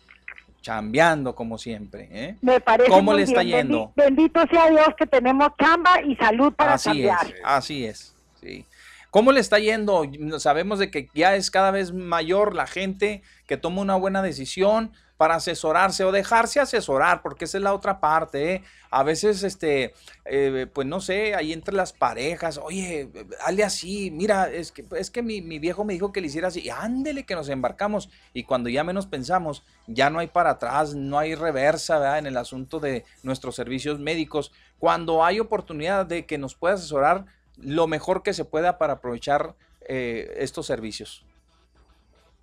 chambeando 0.62 1.36
como 1.36 1.58
siempre. 1.58 2.08
¿eh? 2.10 2.36
Me 2.42 2.62
parece 2.62 2.90
¿Cómo 2.90 3.12
muy 3.12 3.18
le 3.18 3.24
está 3.24 3.42
bien. 3.44 3.68
yendo? 3.68 3.92
Bendi- 3.96 4.16
Bendito 4.16 4.42
sea 4.50 4.70
Dios 4.70 4.88
que 4.98 5.06
tenemos 5.06 5.50
chamba 5.60 6.02
y 6.02 6.16
salud 6.16 6.54
para 6.54 6.76
Así 6.76 6.90
cambiar. 6.90 7.28
es, 7.28 7.34
así 7.44 7.86
es. 7.86 8.16
Sí. 8.42 8.66
¿Cómo 9.14 9.32
le 9.32 9.42
está 9.42 9.60
yendo? 9.60 10.10
Sabemos 10.40 10.80
de 10.80 10.90
que 10.90 11.08
ya 11.14 11.36
es 11.36 11.52
cada 11.52 11.70
vez 11.70 11.94
mayor 11.94 12.56
la 12.56 12.66
gente 12.66 13.22
que 13.46 13.58
toma 13.58 13.82
una 13.82 13.96
buena 13.96 14.24
decisión 14.24 14.92
para 15.18 15.36
asesorarse 15.36 16.04
o 16.04 16.12
dejarse 16.12 16.60
asesorar, 16.60 17.22
porque 17.22 17.46
esa 17.46 17.60
es 17.60 17.64
la 17.64 17.76
otra 17.76 18.00
parte. 18.00 18.56
¿eh? 18.56 18.64
A 18.90 19.04
veces, 19.04 19.44
este, 19.44 19.94
eh, 20.26 20.66
pues 20.74 20.88
no 20.88 21.00
sé, 21.00 21.36
ahí 21.36 21.54
entre 21.54 21.76
las 21.76 21.94
parejas, 21.94 22.58
oye, 22.58 23.08
hazle 23.46 23.64
así, 23.64 24.10
mira, 24.10 24.52
es 24.52 24.72
que, 24.72 24.84
es 24.98 25.12
que 25.12 25.22
mi, 25.22 25.44
mi 25.44 25.60
viejo 25.60 25.86
me 25.86 25.94
dijo 25.94 26.12
que 26.12 26.20
le 26.20 26.26
hiciera 26.26 26.48
así, 26.48 26.68
ándele 26.72 27.24
que 27.24 27.36
nos 27.36 27.50
embarcamos. 27.50 28.10
Y 28.34 28.46
cuando 28.46 28.68
ya 28.68 28.84
menos 28.84 29.06
pensamos, 29.06 29.64
ya 29.86 30.10
no 30.10 30.18
hay 30.18 30.28
para 30.28 30.50
atrás, 30.50 30.96
no 30.96 31.20
hay 31.20 31.36
reversa 31.36 32.00
¿verdad? 32.00 32.18
en 32.18 32.26
el 32.26 32.38
asunto 32.38 32.80
de 32.80 33.06
nuestros 33.22 33.56
servicios 33.56 34.00
médicos. 34.00 34.52
Cuando 34.80 35.24
hay 35.24 35.40
oportunidad 35.40 36.08
de 36.08 36.26
que 36.26 36.40
nos 36.40 36.56
pueda 36.56 36.74
asesorar, 36.74 37.26
lo 37.58 37.88
mejor 37.88 38.24
que 38.24 38.34
se 38.34 38.46
pueda 38.46 38.78
para 38.78 38.94
aprovechar 38.94 39.56
eh, 39.88 40.34
estos 40.38 40.66
servicios. 40.66 41.26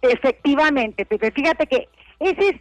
Efectivamente, 0.03 1.05
Pepe. 1.05 1.31
Fíjate 1.31 1.67
que 1.67 1.89
ese 2.19 2.49
es, 2.49 2.57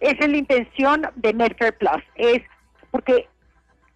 esa 0.00 0.24
es 0.24 0.28
la 0.28 0.36
intención 0.36 1.02
de 1.16 1.32
Medicare 1.32 1.72
Plus. 1.72 2.02
Es 2.16 2.42
porque 2.90 3.28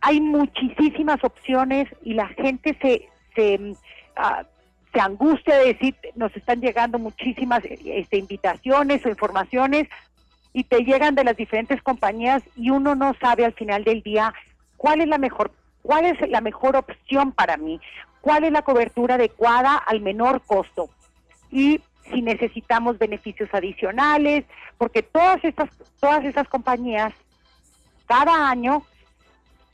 hay 0.00 0.20
muchísimas 0.20 1.22
opciones 1.24 1.88
y 2.02 2.14
la 2.14 2.28
gente 2.28 2.76
se, 2.80 3.08
se, 3.34 3.74
ah, 4.16 4.44
se 4.92 5.00
angustia 5.00 5.56
de 5.56 5.72
decir, 5.74 5.96
nos 6.14 6.34
están 6.36 6.60
llegando 6.60 6.98
muchísimas 6.98 7.62
este, 7.64 8.18
invitaciones 8.18 9.04
o 9.04 9.08
informaciones 9.08 9.88
y 10.52 10.64
te 10.64 10.84
llegan 10.84 11.14
de 11.14 11.24
las 11.24 11.36
diferentes 11.36 11.82
compañías 11.82 12.42
y 12.54 12.70
uno 12.70 12.94
no 12.94 13.14
sabe 13.20 13.44
al 13.44 13.54
final 13.54 13.82
del 13.84 14.02
día 14.02 14.32
cuál 14.76 15.00
es 15.00 15.08
la 15.08 15.18
mejor 15.18 15.50
cuál 15.84 16.06
es 16.06 16.30
la 16.30 16.40
mejor 16.40 16.76
opción 16.76 17.30
para 17.32 17.58
mí, 17.58 17.78
cuál 18.22 18.44
es 18.44 18.52
la 18.52 18.62
cobertura 18.62 19.16
adecuada 19.16 19.76
al 19.76 20.00
menor 20.00 20.40
costo 20.42 20.88
y 21.50 21.80
si 22.10 22.22
necesitamos 22.22 22.98
beneficios 22.98 23.50
adicionales, 23.52 24.44
porque 24.78 25.02
todas 25.02 25.44
estas 25.44 25.68
todas 26.00 26.24
estas 26.24 26.48
compañías 26.48 27.12
cada 28.06 28.48
año 28.48 28.82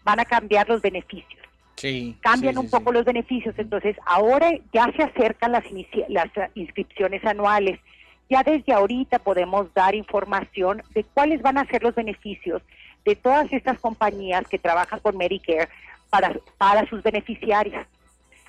van 0.04 0.18
a 0.20 0.24
cambiar 0.24 0.68
los 0.68 0.82
beneficios 0.82 1.40
Sí. 1.76 2.14
cambian 2.20 2.58
un 2.58 2.68
poco 2.68 2.92
los 2.92 3.06
beneficios. 3.06 3.54
Entonces, 3.56 3.96
ahora 4.04 4.50
ya 4.70 4.92
se 4.94 5.02
acercan 5.02 5.52
las, 5.52 5.64
las 6.08 6.26
eh, 6.36 6.50
inscripciones 6.54 7.24
anuales. 7.24 7.80
Ya 8.28 8.42
desde 8.42 8.74
ahorita 8.74 9.18
podemos 9.20 9.72
dar 9.72 9.94
información 9.94 10.82
de 10.90 11.04
cuáles 11.04 11.40
van 11.40 11.56
a 11.56 11.64
ser 11.64 11.82
los 11.82 11.94
beneficios 11.94 12.60
de 13.06 13.16
todas 13.16 13.50
estas 13.50 13.78
compañías 13.78 14.46
que 14.46 14.58
trabajan 14.58 15.00
con 15.00 15.16
Medicare 15.16 15.70
para, 16.10 16.38
para 16.58 16.88
sus 16.88 17.02
beneficiarios. 17.02 17.86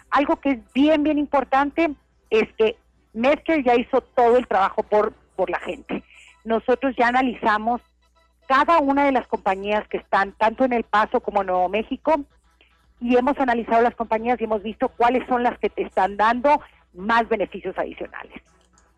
Algo 0.09 0.35
que 0.37 0.51
es 0.51 0.73
bien, 0.73 1.03
bien 1.03 1.17
importante 1.17 1.91
es 2.29 2.51
que 2.57 2.75
Medicare 3.13 3.63
ya 3.63 3.75
hizo 3.75 4.01
todo 4.01 4.37
el 4.37 4.47
trabajo 4.47 4.83
por, 4.83 5.13
por 5.35 5.49
la 5.49 5.59
gente. 5.59 6.03
Nosotros 6.43 6.95
ya 6.97 7.07
analizamos 7.07 7.81
cada 8.47 8.79
una 8.79 9.05
de 9.05 9.11
las 9.11 9.27
compañías 9.27 9.87
que 9.87 9.97
están 9.97 10.33
tanto 10.33 10.65
en 10.65 10.73
El 10.73 10.83
Paso 10.83 11.21
como 11.21 11.41
en 11.41 11.47
Nuevo 11.47 11.69
México 11.69 12.15
y 12.99 13.15
hemos 13.15 13.37
analizado 13.39 13.81
las 13.81 13.95
compañías 13.95 14.39
y 14.39 14.43
hemos 14.43 14.61
visto 14.61 14.89
cuáles 14.89 15.25
son 15.27 15.43
las 15.43 15.57
que 15.59 15.69
te 15.69 15.83
están 15.83 16.17
dando 16.17 16.61
más 16.93 17.27
beneficios 17.29 17.77
adicionales. 17.77 18.41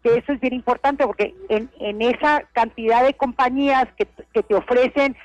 Que 0.01 0.17
eso 0.17 0.33
es 0.33 0.39
bien 0.39 0.55
importante 0.55 1.05
porque 1.05 1.35
en, 1.49 1.69
en 1.79 2.01
esa 2.01 2.43
cantidad 2.53 3.03
de 3.03 3.13
compañías 3.13 3.87
que, 3.97 4.07
que 4.33 4.43
te 4.43 4.55
ofrecen 4.55 5.15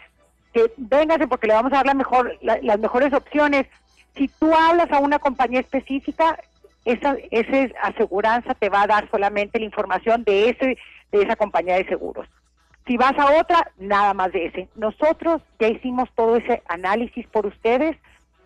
véngase 0.77 1.27
porque 1.27 1.47
le 1.47 1.55
vamos 1.55 1.73
a 1.73 1.77
dar 1.77 1.87
la 1.87 1.95
mejor, 1.95 2.37
la- 2.43 2.59
las 2.63 2.79
mejores 2.79 3.13
opciones. 3.13 3.67
Si 4.17 4.29
tú 4.29 4.53
hablas 4.55 4.91
a 4.91 4.99
una 4.99 5.19
compañía 5.19 5.61
específica, 5.61 6.39
esa, 6.85 7.17
esa 7.31 7.75
aseguranza 7.83 8.55
te 8.55 8.69
va 8.69 8.83
a 8.83 8.87
dar 8.87 9.11
solamente 9.11 9.59
la 9.59 9.65
información 9.67 10.25
de 10.25 10.51
ese 10.51 10.79
de 11.13 11.23
esa 11.23 11.37
compañía 11.37 11.77
de 11.77 11.87
seguros. 11.87 12.27
Si 12.87 12.97
vas 12.97 13.19
a 13.19 13.39
otra, 13.41 13.71
nada 13.79 14.13
más 14.15 14.33
de 14.33 14.47
ese. 14.47 14.69
Nosotros 14.75 15.43
ya 15.59 15.69
hicimos 15.69 16.09
todo 16.15 16.37
ese 16.37 16.63
análisis 16.69 17.27
por 17.29 17.47
ustedes 17.47 17.97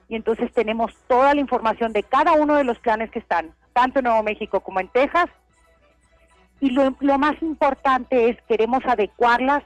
y 0.09 0.17
entonces 0.17 0.53
tenemos 0.53 0.95
toda 1.09 1.35
la 1.35 1.41
información 1.41 1.93
de 1.93 2.03
cada 2.03 2.33
uno 2.33 2.57
de 2.57 2.65
los 2.65 2.79
planes 2.79 3.11
que 3.11 3.19
están, 3.21 3.51
tanto 3.73 3.99
en 4.01 4.05
Nuevo 4.07 4.23
México 4.23 4.61
como 4.61 4.81
en 4.81 4.89
Texas. 4.89 5.27
Y 6.61 6.71
lo, 6.71 6.95
lo 7.01 7.19
más 7.19 7.41
importante 7.43 8.29
es 8.31 8.37
queremos 8.49 8.85
adecuarlas 8.87 9.65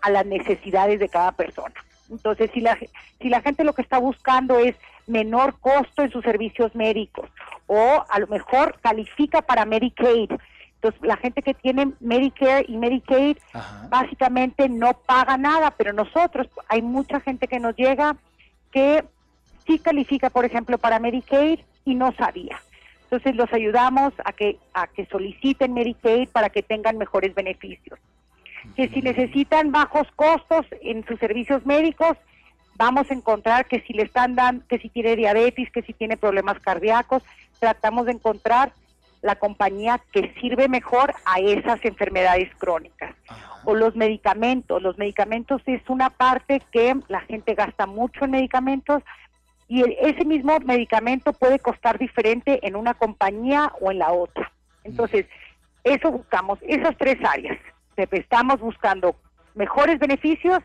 a 0.00 0.10
las 0.10 0.24
necesidades 0.26 1.00
de 1.00 1.08
cada 1.08 1.32
persona. 1.32 1.74
Entonces, 2.10 2.50
si 2.52 2.60
la, 2.60 2.78
si 3.20 3.28
la 3.28 3.40
gente 3.40 3.64
lo 3.64 3.74
que 3.74 3.82
está 3.82 3.98
buscando 3.98 4.58
es 4.58 4.74
menor 5.06 5.58
costo 5.60 6.02
en 6.02 6.10
sus 6.10 6.22
servicios 6.24 6.74
médicos 6.74 7.30
o 7.66 8.04
a 8.08 8.18
lo 8.18 8.26
mejor 8.26 8.78
califica 8.80 9.42
para 9.42 9.64
Medicaid, 9.64 10.30
entonces 10.74 11.00
la 11.02 11.16
gente 11.16 11.42
que 11.42 11.54
tiene 11.54 11.92
Medicare 11.98 12.64
y 12.68 12.76
Medicaid 12.76 13.36
básicamente 13.88 14.68
no 14.68 14.92
paga 14.94 15.36
nada, 15.36 15.72
pero 15.72 15.92
nosotros, 15.92 16.46
hay 16.68 16.82
mucha 16.82 17.20
gente 17.20 17.48
que 17.48 17.58
nos 17.58 17.74
llega 17.76 18.16
que 18.70 19.04
sí 19.66 19.80
califica, 19.80 20.30
por 20.30 20.44
ejemplo, 20.44 20.78
para 20.78 21.00
Medicaid 21.00 21.60
y 21.84 21.94
no 21.96 22.12
sabía. 22.12 22.60
Entonces 23.04 23.34
los 23.34 23.52
ayudamos 23.52 24.12
a 24.24 24.32
que 24.32 24.58
a 24.72 24.86
que 24.86 25.06
soliciten 25.06 25.72
Medicaid 25.72 26.28
para 26.28 26.50
que 26.50 26.62
tengan 26.62 26.96
mejores 26.96 27.34
beneficios. 27.34 27.98
Que 28.76 28.88
si 28.88 29.02
necesitan 29.02 29.72
bajos 29.72 30.06
costos 30.14 30.66
en 30.82 31.04
sus 31.06 31.18
servicios 31.18 31.66
médicos, 31.66 32.16
vamos 32.76 33.10
a 33.10 33.14
encontrar 33.14 33.66
que 33.66 33.80
si 33.80 33.92
le 33.92 34.04
están 34.04 34.36
dando, 34.36 34.64
que 34.68 34.78
si 34.78 34.88
tiene 34.88 35.16
diabetes, 35.16 35.70
que 35.72 35.82
si 35.82 35.92
tiene 35.92 36.16
problemas 36.16 36.60
cardíacos, 36.60 37.22
tratamos 37.58 38.06
de 38.06 38.12
encontrar 38.12 38.72
la 39.20 39.34
compañía 39.34 40.00
que 40.12 40.32
sirve 40.40 40.68
mejor 40.68 41.12
a 41.24 41.40
esas 41.40 41.84
enfermedades 41.84 42.48
crónicas. 42.56 43.14
O 43.64 43.74
los 43.74 43.96
medicamentos. 43.96 44.80
Los 44.80 44.96
medicamentos 44.96 45.60
es 45.66 45.82
una 45.88 46.10
parte 46.10 46.62
que 46.70 46.94
la 47.08 47.20
gente 47.22 47.54
gasta 47.54 47.86
mucho 47.86 48.24
en 48.24 48.30
medicamentos 48.30 49.02
y 49.66 49.82
el- 49.82 49.96
ese 50.00 50.24
mismo 50.24 50.56
medicamento 50.60 51.32
puede 51.32 51.58
costar 51.58 51.98
diferente 51.98 52.64
en 52.66 52.76
una 52.76 52.94
compañía 52.94 53.72
o 53.80 53.90
en 53.90 53.98
la 53.98 54.12
otra. 54.12 54.52
Entonces, 54.84 55.26
eso 55.82 56.12
buscamos, 56.12 56.60
esas 56.62 56.96
tres 56.96 57.16
áreas. 57.24 57.58
Pepe, 57.98 58.20
Estamos 58.20 58.60
buscando 58.60 59.16
mejores 59.56 59.98
beneficios, 59.98 60.60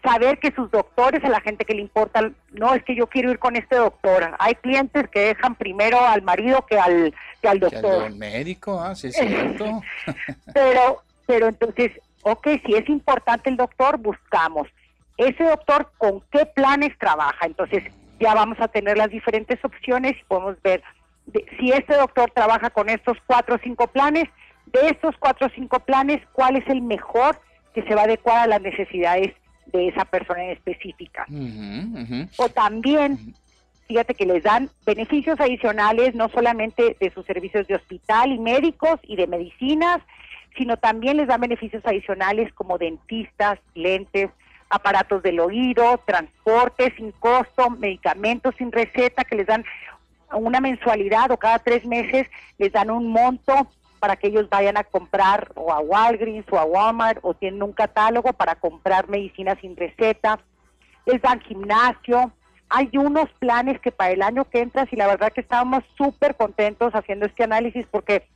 saber 0.00 0.38
que 0.38 0.52
sus 0.52 0.70
doctores, 0.70 1.24
a 1.24 1.28
la 1.28 1.40
gente 1.40 1.64
que 1.64 1.74
le 1.74 1.82
importa, 1.82 2.30
no 2.52 2.72
es 2.72 2.84
que 2.84 2.94
yo 2.94 3.08
quiero 3.08 3.32
ir 3.32 3.40
con 3.40 3.56
este 3.56 3.74
doctor. 3.74 4.36
Hay 4.38 4.54
clientes 4.54 5.08
que 5.10 5.18
dejan 5.34 5.56
primero 5.56 5.98
al 6.00 6.22
marido 6.22 6.64
que 6.66 6.78
al, 6.78 7.12
que 7.42 7.48
al 7.48 7.58
Que 7.58 7.66
al 7.66 7.82
doctor. 7.82 8.14
médico, 8.14 8.78
ah, 8.80 8.94
sí 8.94 9.08
es 9.08 9.16
cierto. 9.16 9.82
Pero, 10.54 11.02
pero 11.26 11.48
entonces, 11.48 11.90
ok, 12.22 12.46
si 12.64 12.74
es 12.76 12.88
importante 12.88 13.50
el 13.50 13.56
doctor, 13.56 13.98
buscamos. 13.98 14.68
Ese 15.16 15.42
doctor, 15.44 15.90
¿con 15.98 16.20
qué 16.30 16.46
planes 16.46 16.96
trabaja? 16.98 17.44
Entonces, 17.44 17.82
ya 18.20 18.34
vamos 18.34 18.58
a 18.60 18.68
tener 18.68 18.96
las 18.96 19.10
diferentes 19.10 19.58
opciones 19.64 20.12
y 20.12 20.24
podemos 20.28 20.62
ver 20.62 20.80
de- 21.26 21.44
si 21.58 21.72
este 21.72 21.96
doctor 21.96 22.30
trabaja 22.32 22.70
con 22.70 22.88
estos 22.88 23.16
cuatro 23.26 23.56
o 23.56 23.58
cinco 23.62 23.86
planes, 23.88 24.24
de 24.72 24.88
estos 24.88 25.14
cuatro 25.18 25.46
o 25.46 25.50
cinco 25.50 25.80
planes, 25.80 26.20
¿cuál 26.32 26.56
es 26.56 26.66
el 26.68 26.82
mejor 26.82 27.40
que 27.74 27.82
se 27.82 27.94
va 27.94 28.02
a 28.02 28.04
adecuar 28.04 28.38
a 28.38 28.46
las 28.46 28.60
necesidades 28.60 29.34
de 29.66 29.88
esa 29.88 30.04
persona 30.04 30.44
en 30.44 30.50
específica? 30.50 31.26
O 32.36 32.48
también, 32.48 33.34
fíjate 33.86 34.14
que 34.14 34.26
les 34.26 34.42
dan 34.42 34.70
beneficios 34.84 35.38
adicionales, 35.40 36.14
no 36.14 36.28
solamente 36.28 36.96
de 36.98 37.10
sus 37.10 37.24
servicios 37.26 37.66
de 37.66 37.76
hospital 37.76 38.32
y 38.32 38.38
médicos 38.38 39.00
y 39.02 39.16
de 39.16 39.26
medicinas, 39.26 40.00
sino 40.56 40.76
también 40.76 41.16
les 41.16 41.28
dan 41.28 41.40
beneficios 41.40 41.84
adicionales 41.86 42.52
como 42.54 42.78
dentistas, 42.78 43.58
lentes, 43.74 44.30
aparatos 44.68 45.22
del 45.22 45.40
oído, 45.40 46.00
transporte 46.04 46.92
sin 46.96 47.12
costo, 47.12 47.70
medicamentos 47.70 48.54
sin 48.56 48.70
receta, 48.70 49.24
que 49.24 49.36
les 49.36 49.46
dan 49.46 49.64
una 50.32 50.60
mensualidad 50.60 51.30
o 51.32 51.36
cada 51.36 51.58
tres 51.58 51.84
meses 51.84 52.28
les 52.58 52.72
dan 52.72 52.90
un 52.90 53.08
monto 53.08 53.68
para 54.00 54.16
que 54.16 54.28
ellos 54.28 54.48
vayan 54.48 54.76
a 54.76 54.84
comprar 54.84 55.52
o 55.54 55.72
a 55.72 55.78
Walgreens 55.78 56.46
o 56.50 56.58
a 56.58 56.64
Walmart 56.64 57.20
o 57.22 57.34
tienen 57.34 57.62
un 57.62 57.72
catálogo 57.72 58.32
para 58.32 58.56
comprar 58.56 59.08
medicinas 59.08 59.58
sin 59.60 59.76
receta, 59.76 60.40
les 61.06 61.20
dan 61.22 61.40
gimnasio. 61.40 62.32
Hay 62.70 62.90
unos 62.94 63.28
planes 63.38 63.80
que 63.80 63.92
para 63.92 64.12
el 64.12 64.22
año 64.22 64.44
que 64.46 64.60
entra, 64.60 64.88
y 64.90 64.96
la 64.96 65.06
verdad 65.06 65.32
que 65.32 65.42
estábamos 65.42 65.84
súper 65.96 66.34
contentos 66.34 66.94
haciendo 66.94 67.26
este 67.26 67.44
análisis 67.44 67.86
porque 67.90 68.26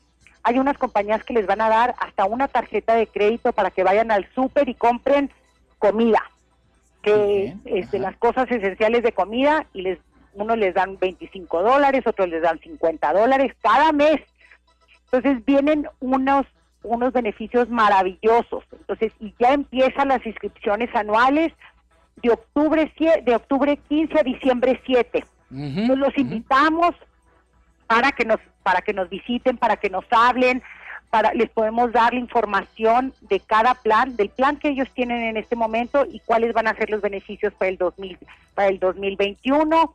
hay 0.42 0.58
unas 0.58 0.76
compañías 0.76 1.24
que 1.24 1.34
les 1.34 1.46
van 1.46 1.62
a 1.62 1.70
dar 1.70 1.94
hasta 1.98 2.26
una 2.26 2.48
tarjeta 2.48 2.94
de 2.94 3.06
crédito 3.06 3.52
para 3.52 3.70
que 3.70 3.82
vayan 3.82 4.10
al 4.10 4.28
súper 4.34 4.68
y 4.68 4.74
compren 4.74 5.30
comida, 5.78 6.22
que 7.02 7.54
es 7.64 7.90
de 7.90 7.98
las 7.98 8.16
cosas 8.18 8.50
esenciales 8.50 9.02
de 9.02 9.12
comida 9.12 9.66
y 9.72 9.82
les 9.82 9.98
unos 10.34 10.58
les 10.58 10.74
dan 10.74 10.98
25 10.98 11.62
dólares, 11.62 12.06
otros 12.06 12.28
les 12.28 12.42
dan 12.42 12.58
50 12.58 13.12
dólares 13.12 13.52
cada 13.62 13.92
mes. 13.92 14.20
Entonces 15.14 15.44
vienen 15.44 15.86
unos 16.00 16.46
unos 16.82 17.14
beneficios 17.14 17.70
maravillosos. 17.70 18.62
Entonces, 18.72 19.12
y 19.18 19.32
ya 19.38 19.54
empiezan 19.54 20.08
las 20.08 20.24
inscripciones 20.26 20.94
anuales 20.94 21.52
de 22.16 22.30
octubre 22.30 22.92
de 23.24 23.34
octubre 23.34 23.78
15 23.88 24.20
a 24.20 24.22
diciembre 24.22 24.80
7. 24.84 25.24
Nos 25.50 25.98
los 25.98 26.18
invitamos 26.18 26.94
para 27.86 28.12
que 28.12 28.24
nos 28.24 28.38
para 28.62 28.82
que 28.82 28.92
nos 28.92 29.08
visiten, 29.08 29.56
para 29.56 29.76
que 29.76 29.88
nos 29.88 30.04
hablen, 30.10 30.62
para 31.10 31.32
les 31.32 31.48
podemos 31.48 31.92
dar 31.92 32.12
la 32.12 32.20
información 32.20 33.14
de 33.22 33.40
cada 33.40 33.74
plan, 33.74 34.16
del 34.16 34.30
plan 34.30 34.58
que 34.58 34.68
ellos 34.68 34.88
tienen 34.94 35.22
en 35.22 35.36
este 35.36 35.56
momento 35.56 36.06
y 36.10 36.20
cuáles 36.20 36.52
van 36.52 36.66
a 36.66 36.74
ser 36.74 36.90
los 36.90 37.00
beneficios 37.00 37.54
para 37.54 37.70
el 37.70 37.78
2000 37.78 38.18
para 38.54 38.68
el 38.68 38.78
2021 38.78 39.94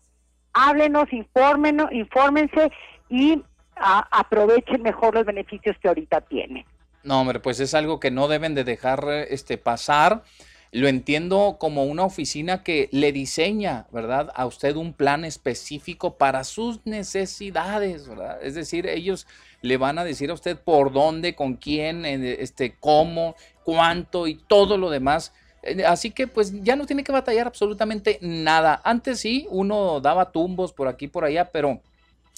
háblenos, 0.53 1.11
infórmenos, 1.13 1.91
infórmense 1.91 2.71
y 3.09 3.41
aprovechen 3.80 4.81
mejor 4.81 5.15
los 5.15 5.26
beneficios 5.26 5.76
que 5.81 5.88
ahorita 5.88 6.22
tienen. 6.22 6.65
No, 7.03 7.22
hombre, 7.22 7.39
pues 7.39 7.60
es 7.60 7.73
algo 7.73 7.99
que 7.99 8.11
no 8.11 8.27
deben 8.27 8.56
de 8.56 8.64
dejar 8.64 9.07
este 9.30 9.57
pasar. 9.57 10.23
Lo 10.72 10.88
entiendo 10.88 11.57
como 11.60 11.85
una 11.85 12.03
oficina 12.03 12.61
que 12.64 12.89
le 12.91 13.11
diseña, 13.11 13.88
¿verdad? 13.91 14.31
A 14.35 14.45
usted 14.45 14.76
un 14.76 14.93
plan 14.93 15.26
específico 15.26 16.18
para 16.18 16.43
sus 16.43 16.85
necesidades, 16.85 18.07
¿verdad? 18.07 18.38
Es 18.43 18.53
decir, 18.53 18.85
ellos 18.85 19.26
le 19.61 19.77
van 19.77 19.97
a 19.97 20.03
decir 20.03 20.30
a 20.30 20.35
usted 20.35 20.57
por 20.57 20.91
dónde, 20.91 21.34
con 21.34 21.56
quién, 21.56 22.06
este, 22.06 22.76
cómo, 22.80 23.35
cuánto 23.64 24.27
y 24.27 24.35
todo 24.35 24.77
lo 24.77 24.89
demás 24.89 25.34
eh, 25.61 25.84
así 25.85 26.11
que 26.11 26.27
pues 26.27 26.64
ya 26.64 26.76
no 26.76 26.85
tiene 26.85 27.03
que 27.03 27.11
batallar 27.11 27.47
absolutamente 27.47 28.19
nada. 28.22 28.81
Antes 28.84 29.19
sí, 29.19 29.47
uno 29.49 29.99
daba 29.99 30.31
tumbos 30.31 30.73
por 30.73 30.88
aquí 30.88 31.07
por 31.07 31.26
allá, 31.26 31.51
pero 31.51 31.81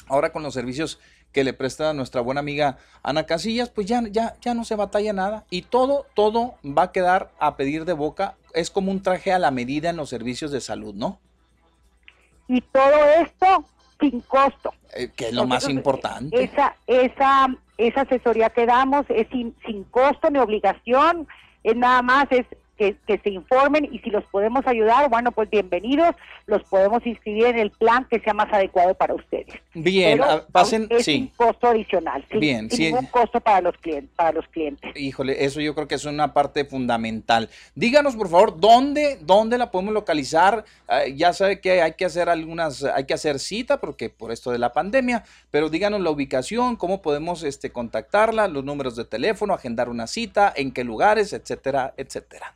ahora 0.08 0.32
con 0.32 0.44
los 0.44 0.54
servicios 0.54 1.00
que 1.32 1.44
le 1.44 1.54
presta 1.54 1.94
nuestra 1.94 2.22
buena 2.22 2.40
amiga 2.40 2.78
Ana 3.04 3.26
Casillas, 3.26 3.70
pues 3.70 3.88
ya, 3.88 4.02
ya, 4.10 4.36
ya 4.42 4.54
no 4.54 4.66
se 4.66 4.76
batalla 4.76 5.14
nada. 5.14 5.46
Y 5.50 5.64
todo, 5.64 6.06
todo 6.14 6.56
va 6.66 6.84
a 6.84 6.92
quedar 6.92 7.32
a 7.40 7.56
pedir 7.56 7.86
de 7.86 7.94
boca. 7.94 8.36
Es 8.54 8.70
como 8.70 8.92
un 8.92 9.02
traje 9.02 9.32
a 9.32 9.40
la 9.40 9.52
medida 9.52 9.90
en 9.90 9.98
los 9.98 10.10
servicios 10.10 10.52
de 10.52 10.62
salud, 10.62 10.94
¿no? 10.94 11.20
Y 12.48 12.62
todo 12.62 13.04
esto 13.22 13.66
sin 14.00 14.20
costo. 14.22 14.74
Eh, 14.94 15.10
que 15.16 15.30
es 15.30 15.34
lo 15.34 15.46
más 15.46 15.70
importante. 15.70 16.44
Esa, 16.44 16.76
esa, 16.88 17.48
esa 17.78 18.02
asesoría 18.02 18.50
que 18.50 18.66
damos 18.66 19.06
es 19.10 19.28
sin, 19.30 19.56
sin 19.66 19.86
costo 19.86 20.30
ni 20.30 20.40
obligación. 20.40 21.28
Es 21.64 21.76
nada 21.76 22.02
más, 22.02 22.26
es 22.32 22.46
que, 23.06 23.20
se 23.24 23.30
informen 23.30 23.88
y 23.92 24.00
si 24.00 24.10
los 24.10 24.24
podemos 24.26 24.66
ayudar, 24.66 25.08
bueno, 25.10 25.32
pues 25.32 25.50
bienvenidos, 25.50 26.16
los 26.48 26.64
podemos 26.64 27.06
inscribir 27.06 27.46
en 27.46 27.60
el 27.60 27.72
plan 27.72 28.08
que 28.10 28.20
sea 28.20 28.34
más 28.34 28.52
adecuado 28.52 28.96
para 28.96 29.14
ustedes. 29.14 29.54
Bien, 29.76 30.20
ah, 30.24 30.44
pasen, 30.52 30.88
es 30.90 31.06
sí. 31.06 31.30
un 31.38 31.48
costo 31.48 31.68
adicional, 31.68 32.26
Bien, 32.32 32.70
sin 32.72 32.86
ningún 32.86 33.06
costo 33.08 33.40
para 33.40 33.62
los 33.62 33.78
clientes, 33.78 34.10
para 34.16 34.32
los 34.32 34.48
clientes. 34.48 34.92
Híjole, 34.96 35.46
eso 35.46 35.62
yo 35.62 35.76
creo 35.76 35.88
que 35.88 35.96
es 35.96 36.06
una 36.06 36.34
parte 36.34 36.66
fundamental. 36.66 37.50
Díganos, 37.76 38.16
por 38.16 38.30
favor, 38.30 38.60
dónde, 38.60 39.20
dónde 39.22 39.60
la 39.60 39.70
podemos 39.70 39.94
localizar. 39.94 40.66
Ah, 40.88 41.06
ya 41.06 41.34
sabe 41.34 41.62
que 41.62 41.82
hay 41.82 41.94
que 41.94 42.06
hacer 42.06 42.30
algunas, 42.30 42.84
hay 42.84 43.06
que 43.06 43.14
hacer 43.14 43.38
cita 43.40 43.80
porque 43.80 44.10
por 44.10 44.32
esto 44.32 44.52
de 44.52 44.58
la 44.58 44.74
pandemia, 44.74 45.24
pero 45.52 45.70
díganos 45.70 46.02
la 46.02 46.10
ubicación, 46.10 46.78
cómo 46.78 47.02
podemos 47.02 47.44
este, 47.44 47.72
contactarla, 47.72 48.48
los 48.48 48.64
números 48.64 48.96
de 48.96 49.06
teléfono, 49.06 49.54
agendar 49.54 49.90
una 49.90 50.08
cita, 50.08 50.52
en 50.56 50.72
qué 50.72 50.84
lugares, 50.84 51.34
etcétera, 51.34 51.94
etcétera. 51.96 52.56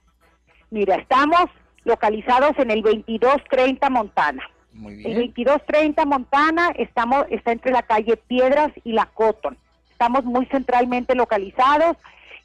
Mira, 0.71 0.95
estamos 0.95 1.45
localizados 1.83 2.57
en 2.57 2.71
el 2.71 2.81
2230 2.81 3.89
Montana. 3.89 4.43
Muy 4.73 4.95
bien. 4.95 5.11
El 5.11 5.17
2230 5.27 6.05
Montana 6.05 6.71
estamos, 6.77 7.25
está 7.29 7.51
entre 7.51 7.71
la 7.71 7.83
calle 7.83 8.17
Piedras 8.17 8.71
y 8.83 8.91
la 8.91 9.05
Cotton. 9.05 9.57
Estamos 9.91 10.25
muy 10.25 10.45
centralmente 10.47 11.15
localizados 11.15 11.95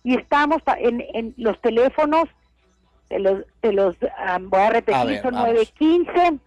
y 0.04 0.16
estamos 0.16 0.58
en, 0.78 1.34
los 1.36 1.60
teléfonos 1.60 2.28
de 3.08 3.18
los, 3.18 3.44
de 3.60 3.72
los 3.72 3.96
voy 4.42 4.60
a 4.60 4.70
repetir, 4.70 5.20
son 5.20 5.34
915 5.34 6.38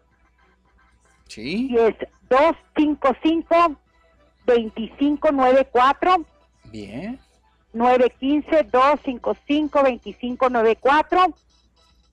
sí. 1.28 1.68
y 1.70 1.78
es 1.78 1.95
255 2.30 3.76
2594. 4.45 6.26
Bien. 6.72 7.20
915 7.74 8.64
255 8.72 9.80
2594 9.80 11.34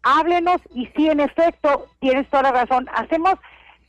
háblenos 0.03 0.61
y 0.75 0.87
sí, 0.97 1.09
en 1.09 1.21
efecto, 1.21 1.87
tienes 2.01 2.29
toda 2.29 2.45
la 2.45 2.53
razón, 2.53 2.89
hacemos 2.95 3.35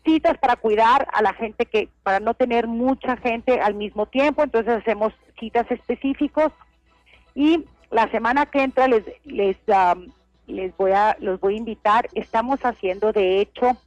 citas 0.03 0.37
para 0.39 0.55
cuidar 0.55 1.07
a 1.13 1.21
la 1.21 1.33
gente 1.33 1.65
que, 1.65 1.89
para 2.03 2.19
no 2.19 2.33
tener 2.33 2.67
mucha 2.67 3.17
gente 3.17 3.59
al 3.59 3.75
mismo 3.75 4.05
tiempo, 4.07 4.43
entonces 4.43 4.73
hacemos 4.73 5.13
citas 5.39 5.69
específicos 5.69 6.51
y 7.35 7.65
la 7.91 8.09
semana 8.09 8.45
que 8.45 8.63
entra 8.63 8.87
les, 8.87 9.03
les, 9.25 9.57
les 10.47 10.75
voy 10.77 10.91
a, 10.91 11.15
los 11.19 11.39
voy 11.39 11.55
a 11.55 11.57
invitar, 11.57 12.09
estamos 12.15 12.59
haciendo 12.65 13.11
de 13.11 13.41
hecho 13.41 13.77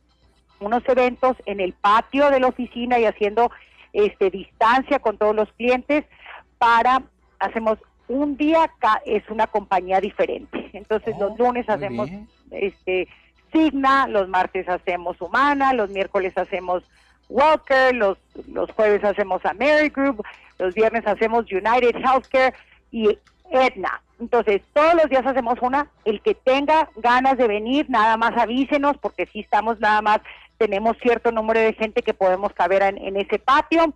unos 0.61 0.83
eventos 0.89 1.37
en 1.47 1.61
el 1.61 1.73
patio 1.73 2.31
de 2.31 2.41
la 2.41 2.49
oficina 2.49 2.99
y 2.99 3.07
haciendo 3.07 3.51
este 3.93 4.31
distancia 4.31 4.99
con 4.99 5.19
todos 5.19 5.35
los 5.35 5.53
clientes 5.53 6.05
para, 6.59 7.03
hacemos 7.39 7.79
un 8.09 8.37
día 8.37 8.71
es 9.05 9.29
una 9.31 9.47
compañía 9.47 10.01
diferente. 10.01 10.64
Entonces 10.75 11.17
los 11.19 11.33
oh, 11.33 11.37
lunes 11.39 11.69
hacemos 11.69 12.11
este 12.51 13.09
Signa, 13.53 14.09
los 14.09 14.29
martes 14.29 14.69
hacemos 14.69 15.21
Humana, 15.21 15.73
los 15.73 15.89
miércoles 15.91 16.37
hacemos 16.37 16.83
Walker, 17.29 17.95
los, 17.95 18.19
los 18.49 18.71
jueves 18.73 19.05
hacemos 19.05 19.43
Group, 19.95 20.25
los 20.59 20.75
viernes 20.75 21.07
hacemos 21.07 21.47
United 21.51 21.97
Healthcare 21.97 22.55
y 22.91 23.17
Edna. 23.51 24.01
Entonces, 24.21 24.63
todos 24.73 24.95
los 24.95 25.09
días 25.09 25.27
hacemos 25.27 25.57
una. 25.61 25.89
El 26.05 26.21
que 26.21 26.35
tenga 26.35 26.89
ganas 26.97 27.37
de 27.37 27.49
venir, 27.49 27.87
nada 27.89 28.17
más 28.17 28.37
avísenos, 28.37 28.97
porque 28.99 29.27
si 29.27 29.41
estamos 29.41 29.81
nada 29.81 30.03
más, 30.03 30.21
tenemos 30.59 30.97
cierto 31.03 31.33
número 31.33 31.61
de 31.61 31.75
gente 31.75 32.03
que 32.03 32.15
podemos 32.15 32.53
caber 32.53 32.83
en 32.83 33.17
ese 33.17 33.39
patio. 33.39 33.95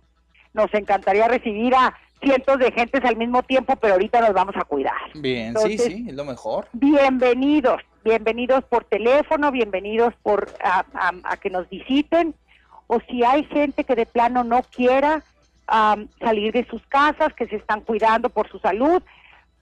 Nos 0.53 0.73
encantaría 0.73 1.27
recibir 1.27 1.73
a 1.75 1.93
cientos 2.21 2.59
de 2.59 2.71
gentes 2.71 3.03
al 3.05 3.15
mismo 3.15 3.43
tiempo, 3.43 3.75
pero 3.75 3.93
ahorita 3.93 4.21
nos 4.21 4.33
vamos 4.33 4.55
a 4.57 4.63
cuidar. 4.65 4.97
Bien, 5.15 5.55
sí, 5.57 5.77
sí, 5.77 6.05
es 6.07 6.13
lo 6.13 6.25
mejor. 6.25 6.67
Bienvenidos, 6.73 7.81
bienvenidos 8.03 8.63
por 8.65 8.83
teléfono, 8.85 9.51
bienvenidos 9.51 10.13
por 10.21 10.49
a, 10.63 11.37
que 11.37 11.49
nos 11.49 11.69
visiten, 11.69 12.35
o 12.87 12.99
si 13.09 13.23
hay 13.23 13.43
gente 13.45 13.83
que 13.83 13.95
de 13.95 14.05
plano 14.05 14.43
no 14.43 14.63
quiera 14.63 15.23
salir 16.19 16.51
de 16.51 16.65
sus 16.65 16.81
casas, 16.87 17.33
que 17.35 17.45
se 17.45 17.57
están 17.57 17.81
cuidando 17.81 18.29
por 18.29 18.49
su 18.49 18.57
salud, 18.59 19.03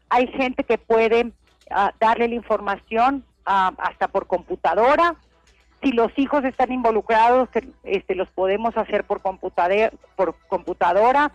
hay 0.09 0.27
gente 0.27 0.63
que 0.63 0.77
puede 0.77 1.33
ah, 1.69 1.91
darle 1.99 2.29
la 2.29 2.35
información 2.35 3.25
hasta 3.43 4.07
por 4.07 4.27
computadora. 4.27 5.15
Si 5.81 5.91
los 5.91 6.11
hijos 6.17 6.43
están 6.45 6.71
involucrados, 6.71 7.49
este, 7.83 8.15
los 8.15 8.29
podemos 8.29 8.75
hacer 8.77 9.03
por 9.03 9.21
computadora, 9.21 9.91
por 10.15 10.35
computadora 10.47 11.31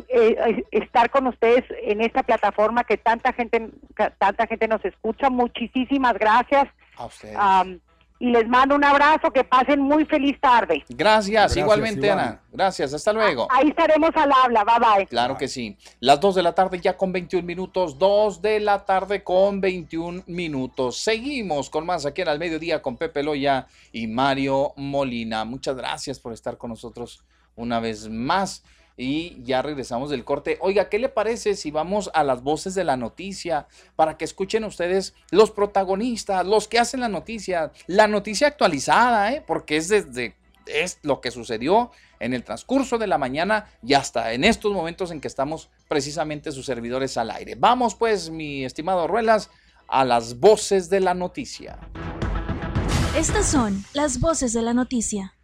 eh, 0.10 0.64
estar 0.72 1.10
con 1.10 1.28
ustedes 1.28 1.64
en 1.84 2.02
esta 2.02 2.24
plataforma 2.24 2.84
que 2.84 2.98
tanta 2.98 3.34
gente, 3.34 3.70
que 3.96 4.10
tanta 4.18 4.48
gente 4.48 4.68
nos 4.68 4.84
escucha. 4.86 5.30
Muchísimas 5.30 6.14
gracias. 6.14 6.68
A 6.98 7.06
ustedes. 7.06 7.36
Am, 7.38 7.80
y 8.20 8.32
les 8.32 8.48
mando 8.48 8.76
un 8.76 8.84
abrazo, 8.84 9.32
que 9.32 9.44
pasen 9.44 9.80
muy 9.80 10.06
feliz 10.06 10.40
tarde. 10.42 10.84
Gracias, 10.90 11.32
Gracias, 11.32 11.58
igualmente 11.58 12.08
Iván. 12.08 12.20
Ana. 12.20 12.42
Gracias, 12.52 12.94
hasta 12.94 13.14
luego. 13.14 13.48
Ahí 13.52 13.70
estaremos 13.70 14.10
al 14.16 14.32
habla, 14.32 14.64
bye 14.64 14.80
bye. 14.80 15.06
Claro 15.06 15.38
que 15.38 15.48
sí. 15.48 15.78
Las 16.00 16.20
2 16.20 16.36
de 16.36 16.44
la 16.44 16.56
tarde 16.56 16.80
ya 16.80 16.98
con 16.98 17.12
21 17.12 17.46
minutos. 17.46 18.00
2 18.00 18.42
de 18.42 18.60
la 18.60 18.86
tarde 18.86 19.24
con 19.24 19.62
21 19.62 20.24
minutos. 20.26 20.98
Seguimos 20.98 21.70
con 21.70 21.86
más 21.86 22.06
aquí 22.06 22.24
en 22.24 22.30
Al 22.30 22.40
Mediodía 22.40 22.82
con 22.82 22.98
Pepe 22.98 23.22
Loya 23.22 23.68
y 23.92 24.08
Mario 24.08 24.74
Molina. 24.78 25.46
Muchas 25.46 25.76
gracias 25.76 26.20
por 26.20 26.34
estar 26.34 26.58
con 26.58 26.72
nosotros 26.72 27.24
una 27.56 27.80
vez 27.80 28.10
más. 28.10 28.64
Y 29.00 29.44
ya 29.44 29.62
regresamos 29.62 30.10
del 30.10 30.26
corte. 30.26 30.58
Oiga, 30.60 30.90
¿qué 30.90 30.98
le 30.98 31.08
parece 31.08 31.56
si 31.56 31.70
vamos 31.70 32.10
a 32.16 32.24
las 32.24 32.42
voces 32.42 32.74
de 32.74 32.84
la 32.84 32.98
noticia 32.98 33.68
para 33.96 34.18
que 34.18 34.26
escuchen 34.26 34.64
ustedes 34.64 35.14
los 35.30 35.52
protagonistas, 35.52 36.46
los 36.46 36.68
que 36.68 36.80
hacen 36.80 37.02
la 37.02 37.10
noticia, 37.10 37.72
la 37.86 38.08
noticia 38.08 38.48
actualizada, 38.48 39.32
¿eh? 39.34 39.44
porque 39.46 39.78
es 39.78 39.88
desde 39.90 40.36
es 40.66 41.00
lo 41.04 41.22
que 41.22 41.32
sucedió 41.32 41.92
en 42.20 42.34
el 42.34 42.44
transcurso 42.44 42.98
de 42.98 43.08
la 43.08 43.18
mañana 43.18 43.70
y 43.84 43.94
hasta 43.94 44.34
en 44.34 44.44
estos 44.44 44.74
momentos 44.74 45.12
en 45.12 45.22
que 45.22 45.28
estamos 45.28 45.70
precisamente 45.88 46.52
sus 46.52 46.66
servidores 46.66 47.18
al 47.18 47.32
aire. 47.32 47.56
Vamos 47.56 47.96
pues, 47.96 48.30
mi 48.30 48.66
estimado 48.66 49.08
Ruelas, 49.08 49.50
a 49.88 50.04
las 50.04 50.40
voces 50.40 50.90
de 50.90 51.00
la 51.00 51.14
noticia. 51.14 51.80
Estas 53.16 53.48
son 53.48 53.86
las 53.94 54.20
voces 54.20 54.54
de 54.54 54.62
la 54.62 54.74
noticia. 54.74 55.37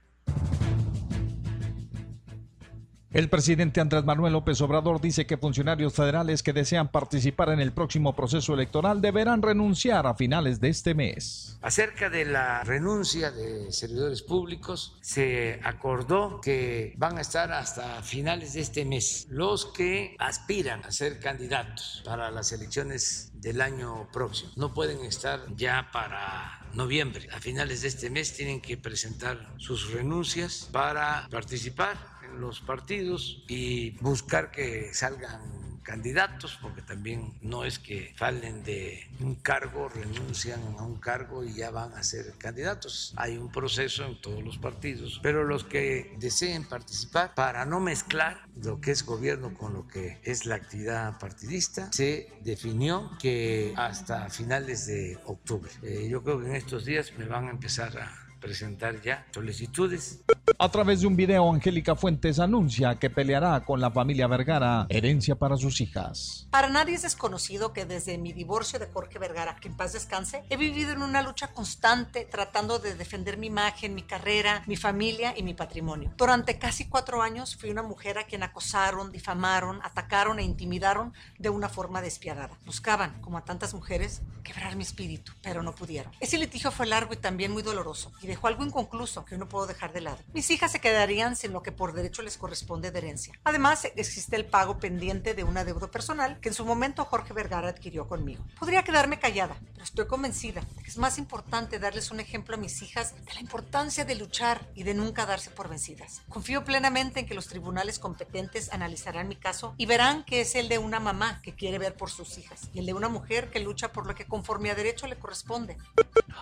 El 3.14 3.30
presidente 3.30 3.80
Andrés 3.80 4.04
Manuel 4.06 4.34
López 4.34 4.60
Obrador 4.62 5.00
dice 5.00 5.28
que 5.28 5.38
funcionarios 5.38 5.94
federales 5.94 6.42
que 6.42 6.52
desean 6.52 6.88
participar 6.92 7.50
en 7.50 7.60
el 7.60 7.72
próximo 7.72 8.16
proceso 8.16 8.56
electoral 8.56 9.02
deberán 9.02 9.44
renunciar 9.44 10.08
a 10.08 10.16
finales 10.16 10.60
de 10.60 10.70
este 10.70 10.96
mes. 10.96 11.60
Acerca 11.62 12.10
de 12.10 12.26
la 12.26 12.64
renuncia 12.64 13.30
de 13.30 13.72
servidores 13.72 14.24
públicos, 14.24 14.98
se 15.02 15.60
acordó 15.64 16.42
que 16.42 16.96
van 16.98 17.20
a 17.20 17.22
estar 17.22 17.52
hasta 17.52 18.02
finales 18.02 18.54
de 18.54 18.62
este 18.62 18.84
mes 18.84 19.28
los 19.30 19.68
que 19.68 20.16
aspiran 20.18 20.84
a 20.84 20.92
ser 20.92 21.20
candidatos 21.20 22.02
para 22.04 22.32
las 22.32 22.52
elecciones 22.52 23.32
del 23.36 23.62
año 23.62 24.08
próximo. 24.12 24.54
No 24.56 24.74
pueden 24.74 25.06
estar 25.06 25.40
ya 25.56 25.90
para 25.94 26.66
noviembre. 26.74 27.30
A 27.32 27.40
finales 27.40 27.84
de 27.84 27.90
este 27.90 28.10
mes 28.10 28.34
tienen 28.36 28.60
que 28.60 28.76
presentar 28.76 29.54
sus 29.58 29.92
renuncias 29.92 30.68
para 30.72 31.28
participar 31.30 32.13
los 32.34 32.62
partidos 32.62 33.44
y 33.48 33.92
buscar 34.02 34.52
que 34.52 34.94
salgan 34.94 35.64
candidatos, 35.84 36.58
porque 36.62 36.82
también 36.82 37.34
no 37.42 37.66
es 37.66 37.78
que 37.78 38.14
falen 38.16 38.64
de 38.64 39.08
un 39.20 39.36
cargo, 39.36 39.90
renuncian 39.90 40.62
a 40.80 40.84
un 40.84 41.00
cargo 41.00 41.44
y 41.44 41.54
ya 41.54 41.70
van 41.70 41.94
a 41.94 42.04
ser 42.04 42.34
candidatos. 42.38 43.14
Hay 43.18 43.38
un 43.38 43.52
proceso 43.52 44.06
en 44.06 44.20
todos 44.20 44.44
los 44.44 44.58
partidos, 44.58 45.20
pero 45.22 45.44
los 45.44 45.64
que 45.64 46.16
deseen 46.20 46.64
participar, 46.64 47.36
para 47.36 47.66
no 47.66 47.80
mezclar 47.80 48.48
lo 48.62 48.80
que 48.80 48.92
es 48.92 49.06
gobierno 49.06 49.54
con 49.54 49.74
lo 49.74 49.88
que 49.88 50.20
es 50.24 50.46
la 50.46 50.56
actividad 50.56 51.20
partidista, 51.20 51.92
se 51.92 52.30
definió 52.42 53.12
que 53.20 53.74
hasta 53.76 54.30
finales 54.30 54.86
de 54.88 55.20
octubre. 55.26 55.72
Eh, 55.84 56.08
yo 56.10 56.24
creo 56.24 56.40
que 56.40 56.48
en 56.48 56.56
estos 56.56 56.86
días 56.86 57.12
me 57.18 57.26
van 57.26 57.48
a 57.48 57.52
empezar 57.52 57.98
a 57.98 58.23
presentar 58.44 59.02
ya 59.02 59.26
solicitudes. 59.34 60.20
A 60.60 60.70
través 60.70 61.00
de 61.00 61.08
un 61.08 61.16
video, 61.16 61.50
Angélica 61.50 61.96
Fuentes 61.96 62.40
anuncia 62.40 63.00
que 63.00 63.10
peleará 63.10 63.64
con 63.64 63.80
la 63.80 63.90
familia 63.90 64.28
Vergara 64.28 64.86
herencia 64.90 65.36
para 65.36 65.56
sus 65.56 65.80
hijas. 65.80 66.48
Para 66.52 66.68
nadie 66.68 66.96
es 66.96 67.04
desconocido 67.04 67.72
que 67.72 67.86
desde 67.86 68.18
mi 68.18 68.34
divorcio 68.34 68.80
de 68.80 68.88
Jorge 68.88 69.18
Vergara, 69.18 69.56
que 69.56 69.70
en 69.70 69.78
paz 69.78 69.94
descanse, 69.94 70.44
he 70.50 70.58
vivido 70.58 70.92
en 70.92 71.02
una 71.02 71.22
lucha 71.22 71.54
constante 71.54 72.28
tratando 72.30 72.80
de 72.80 72.96
defender 72.96 73.38
mi 73.38 73.48
imagen, 73.48 73.96
mi 73.96 74.04
carrera, 74.04 74.64
mi 74.68 74.76
familia 74.76 75.34
y 75.38 75.44
mi 75.44 75.54
patrimonio. 75.54 76.12
Durante 76.18 76.60
casi 76.60 76.90
cuatro 76.90 77.22
años 77.22 77.56
fui 77.56 77.70
una 77.70 77.84
mujer 77.84 78.18
a 78.18 78.26
quien 78.26 78.44
acosaron, 78.44 79.12
difamaron, 79.12 79.80
atacaron 79.84 80.40
e 80.40 80.44
intimidaron 80.44 81.14
de 81.40 81.50
una 81.50 81.70
forma 81.70 82.02
despiadada. 82.02 82.58
Buscaban, 82.66 83.22
como 83.22 83.38
a 83.38 83.46
tantas 83.46 83.74
mujeres, 83.74 84.22
quebrar 84.44 84.76
mi 84.76 84.84
espíritu, 84.84 85.32
pero 85.42 85.64
no 85.64 85.74
pudieron. 85.74 86.12
Ese 86.20 86.38
litigio 86.38 86.72
fue 86.72 86.86
largo 86.86 87.14
y 87.14 87.18
también 87.18 87.52
muy 87.54 87.64
doloroso 87.64 88.12
y 88.22 88.33
dejó 88.34 88.48
algo 88.48 88.66
inconcluso 88.66 89.26
que 89.26 89.38
no 89.38 89.48
puedo 89.48 89.68
dejar 89.68 89.94
de 89.94 90.02
lado. 90.02 90.18
Mis 90.34 90.50
hijas 90.50 90.72
se 90.72 90.82
quedarían 90.82 91.36
sin 91.36 91.54
lo 91.54 91.62
que 91.62 91.72
por 91.72 91.94
derecho 91.94 92.24
les 92.24 92.36
corresponde 92.36 92.90
de 92.90 92.98
herencia. 92.98 93.40
Además, 93.44 93.88
existe 93.96 94.36
el 94.36 94.46
pago 94.46 94.80
pendiente 94.80 95.36
de 95.36 95.44
una 95.44 95.64
deuda 95.64 95.92
personal 95.92 96.40
que 96.40 96.50
en 96.50 96.56
su 96.56 96.66
momento 96.66 97.06
Jorge 97.06 97.32
Vergara 97.34 97.70
adquirió 97.70 98.08
conmigo. 98.08 98.44
Podría 98.58 98.84
quedarme 98.84 99.20
callada, 99.20 99.56
pero 99.74 99.84
estoy 99.84 100.08
convencida 100.08 100.62
de 100.62 100.82
que 100.82 100.90
es 100.90 100.98
más 100.98 101.20
importante 101.20 101.78
darles 101.78 102.10
un 102.10 102.20
ejemplo 102.20 102.56
a 102.56 102.58
mis 102.58 102.82
hijas 102.82 103.14
de 103.24 103.34
la 103.36 103.40
importancia 103.40 104.04
de 104.04 104.16
luchar 104.16 104.68
y 104.74 104.82
de 104.82 104.96
nunca 104.96 105.28
darse 105.28 105.52
por 105.52 105.70
vencidas. 105.70 106.24
Confío 106.28 106.64
plenamente 106.64 107.20
en 107.20 107.28
que 107.28 107.36
los 107.36 107.48
tribunales 107.48 108.00
competentes 108.00 108.74
analizarán 108.74 109.28
mi 109.28 109.36
caso 109.36 109.76
y 109.78 109.86
verán 109.86 110.24
que 110.24 110.42
es 110.42 110.56
el 110.56 110.70
de 110.70 110.80
una 110.80 111.00
mamá 111.00 111.40
que 111.44 111.54
quiere 111.54 111.78
ver 111.78 111.94
por 111.96 112.10
sus 112.10 112.40
hijas 112.40 112.62
y 112.74 112.80
el 112.80 112.88
de 112.88 112.94
una 112.96 113.10
mujer 113.10 113.52
que 113.52 113.60
lucha 113.60 113.92
por 113.92 114.08
lo 114.08 114.16
que 114.16 114.26
conforme 114.26 114.72
a 114.72 114.76
derecho 114.76 115.06
le 115.06 115.18
corresponde. 115.18 115.78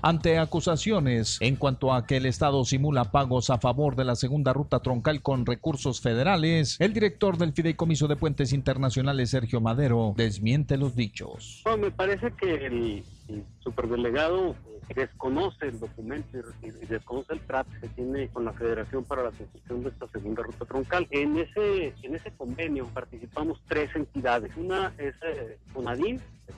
Ante 0.02 0.40
acusaciones 0.40 1.38
en 1.42 1.56
cuanto 1.56 1.81
a 1.90 2.06
que 2.06 2.18
el 2.18 2.26
Estado 2.26 2.64
simula 2.66 3.12
pagos 3.12 3.50
a 3.50 3.58
favor 3.58 3.96
de 3.96 4.06
la 4.06 4.16
segunda 4.16 4.54
ruta 4.54 4.80
troncal 4.80 5.22
con 5.22 5.46
recursos 5.46 6.02
federales, 6.02 6.78
el 6.80 6.94
director 6.94 7.38
del 7.38 7.54
Fideicomiso 7.54 8.08
de 8.08 8.16
Puentes 8.16 8.54
Internacionales, 8.54 9.32
Sergio 9.32 9.62
Madero, 9.62 10.14
desmiente 10.16 10.78
los 10.78 10.96
dichos. 10.96 11.64
No, 11.66 11.78
me 11.78 11.92
parece 11.92 12.32
que 12.34 12.54
el, 12.66 13.04
el 13.30 13.44
superdelegado 13.64 14.56
desconoce 14.94 15.68
el 15.68 15.80
documento 15.80 16.40
y, 16.62 16.70
desconoce 16.86 17.34
el 17.34 17.40
trato 17.42 17.72
que 17.82 17.88
tiene 17.90 18.28
con 18.30 18.46
la 18.46 18.54
Federación 18.54 19.04
para 19.04 19.24
la 19.24 19.32
construcción 19.32 19.84
de 19.84 19.90
esta 19.90 20.08
segunda 20.08 20.44
ruta 20.44 20.66
troncal. 20.66 21.08
En 21.12 21.38
ese, 21.38 21.94
en 22.02 22.16
ese 22.16 22.32
convenio 22.32 22.86
participamos 22.94 23.62
tres 23.68 23.90
entidades. 23.96 24.52
Una 24.58 24.94
es 24.98 25.16
eh, 25.24 25.58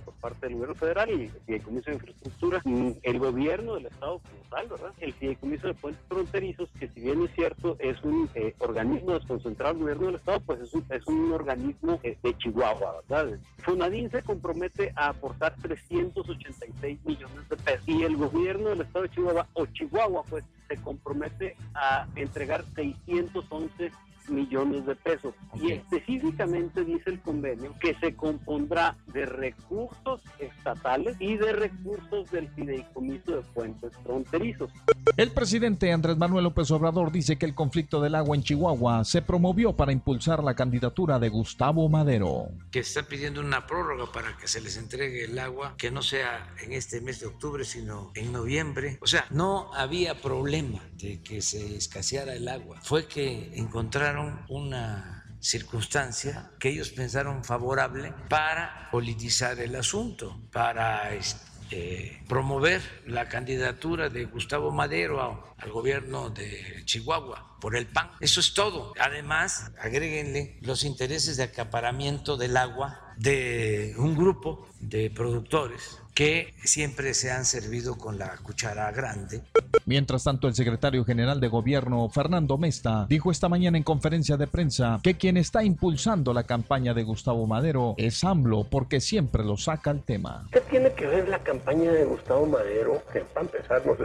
por 0.06 0.14
parte 0.16 0.48
del 0.48 0.56
gobierno 0.56 0.76
federal 0.76 1.10
y 1.10 1.24
el 1.24 1.32
Fideicomiso 1.46 1.90
de 1.90 1.96
Infraestructura, 1.96 2.62
mm, 2.64 2.92
el 3.04 3.20
gobierno 3.20 3.76
del 3.76 3.86
Estado 3.88 4.20
como 4.20 4.50
tal, 4.50 4.68
¿verdad? 4.68 4.94
El 5.00 5.14
Fideicomiso 5.14 5.68
de 5.68 5.74
Puentes 5.74 6.04
Fronterizos, 6.08 6.70
que 6.80 6.88
si 6.90 7.02
bien 7.02 7.24
es 7.24 7.32
cierto, 7.36 7.76
es 7.80 8.02
un 8.04 8.30
eh, 8.36 8.56
organismo 8.60 9.14
desconcentrado 9.14 9.74
del 9.74 9.84
gobierno 9.84 10.06
del 10.08 10.16
Estado, 10.16 10.40
pues 10.42 10.62
es 10.62 10.74
un, 10.74 10.86
es 10.90 11.06
un 11.08 11.32
organismo 11.32 12.00
eh, 12.04 12.18
de 12.22 12.38
Chihuahua, 12.38 13.02
¿verdad? 13.08 13.40
FONADIN 13.60 14.12
se 14.12 14.24
compromete 14.24 14.92
a 14.96 15.10
aportar 15.10 15.56
386 15.62 17.00
millones 17.06 17.50
de 17.50 17.58
pesos 17.58 17.88
y 17.88 18.04
el 18.04 18.18
gobierno 18.18 18.70
del 18.70 18.82
Estado 18.82 19.04
de 19.04 19.10
Chihuahua, 19.12 19.48
o 19.54 19.66
Chihuahua, 19.68 20.24
pues 20.30 20.44
se 20.68 20.78
compromete 20.78 21.56
a 21.74 22.08
entregar 22.16 22.64
611 22.76 23.74
millones 23.84 24.13
de 24.28 24.96
pesos. 24.96 25.34
Y 25.56 25.74
específicamente 25.74 26.84
dice 26.84 27.10
el 27.10 27.22
convenio 27.22 27.76
que 27.80 27.96
se 28.00 28.16
compondrá 28.16 28.96
de 29.14 29.26
recursos 29.26 30.22
estatales 30.40 31.16
y 31.20 31.36
de 31.38 31.54
recursos 31.54 32.30
del 32.32 32.48
fideicomiso 32.50 33.38
de 33.38 33.42
puentes 33.54 33.92
fronterizos. 34.04 34.72
El 35.18 35.32
presidente 35.32 35.92
Andrés 35.92 36.18
Manuel 36.18 36.46
López 36.46 36.72
Obrador 36.72 37.12
dice 37.12 37.38
que 37.38 37.46
el 37.46 37.54
conflicto 37.54 38.02
del 38.02 38.16
agua 38.16 38.36
en 38.36 38.44
Chihuahua 38.44 39.04
se 39.04 39.22
promovió 39.22 39.74
para 39.74 39.92
impulsar 39.92 40.44
la 40.44 40.56
candidatura 40.56 41.20
de 41.20 41.30
Gustavo 41.30 41.88
Madero. 41.90 42.50
que 42.72 42.80
está 42.80 43.04
pidiendo 43.04 43.42
una 43.42 43.68
prórroga 43.68 44.12
para 44.12 44.38
que 44.38 44.48
se 44.48 44.62
les 44.62 44.78
entregue 44.78 45.26
el 45.26 45.38
agua, 45.38 45.76
que 45.78 45.92
no 45.92 46.02
sea 46.02 46.54
en 46.64 46.74
este 46.74 47.02
mes 47.02 47.20
de 47.20 47.28
octubre, 47.28 47.66
sino 47.66 48.12
en 48.16 48.32
noviembre. 48.32 48.98
O 49.02 49.08
sea, 49.08 49.26
no 49.30 49.74
había 49.74 50.20
problema 50.22 50.82
de 50.98 51.22
que 51.22 51.42
se 51.42 51.76
escaseara 51.76 52.34
el 52.34 52.48
agua. 52.48 52.80
Fue 52.82 53.08
que 53.08 53.52
encontraron 53.56 54.13
una 54.50 55.24
circunstancia 55.40 56.52
que 56.58 56.70
ellos 56.70 56.90
pensaron 56.92 57.44
favorable 57.44 58.14
para 58.30 58.88
politizar 58.92 59.60
el 59.60 59.76
asunto, 59.76 60.40
para 60.52 61.14
este, 61.14 62.24
promover 62.30 62.82
la 63.06 63.28
candidatura 63.28 64.10
de 64.10 64.26
Gustavo 64.26 64.72
Madero 64.72 65.54
al 65.58 65.72
gobierno 65.72 66.30
de 66.30 66.84
Chihuahua 66.86 67.58
por 67.60 67.76
el 67.76 67.88
PAN. 67.88 68.12
Eso 68.22 68.40
es 68.40 68.54
todo. 68.54 68.94
Además, 69.00 69.72
agréguenle 69.82 70.58
los 70.62 70.86
intereses 70.86 71.36
de 71.38 71.44
acaparamiento 71.44 72.38
del 72.38 72.56
agua 72.56 73.14
de 73.18 73.96
un 73.98 74.16
grupo 74.16 74.68
de 74.80 75.10
productores 75.10 76.00
que 76.14 76.54
siempre 76.64 77.14
se 77.14 77.32
han 77.32 77.46
servido 77.46 77.98
con 77.98 78.18
la 78.18 78.38
cuchara 78.38 78.92
grande. 78.92 79.42
Mientras 79.86 80.24
tanto, 80.24 80.48
el 80.48 80.54
secretario 80.54 81.04
general 81.04 81.40
de 81.40 81.48
gobierno, 81.48 82.08
Fernando 82.10 82.58
Mesta, 82.58 83.06
dijo 83.10 83.32
esta 83.32 83.50
mañana 83.50 83.78
en 83.78 83.84
conferencia 83.84 84.38
de 84.38 84.48
prensa 84.48 85.00
que 85.04 85.16
quien 85.16 85.38
está 85.38 85.64
impulsando 85.64 86.34
la 86.34 86.44
campaña 86.44 86.94
de 86.94 87.04
Gustavo 87.04 87.48
Madero 87.48 87.96
es 87.98 88.24
AMLO 88.24 88.66
porque 88.70 89.02
siempre 89.02 89.44
lo 89.44 89.58
saca 89.58 89.92
el 89.92 90.04
tema. 90.04 90.48
¿Qué 90.52 90.62
tiene 90.62 90.92
que 90.94 91.08
ver 91.08 91.28
la 91.28 91.40
campaña 91.40 91.92
de 91.92 92.06
Gustavo 92.06 92.46
Madero? 92.46 93.02
Que 93.12 93.22
para 93.22 93.46
empezar, 93.46 93.86
no 93.86 93.96
sé, 93.96 94.04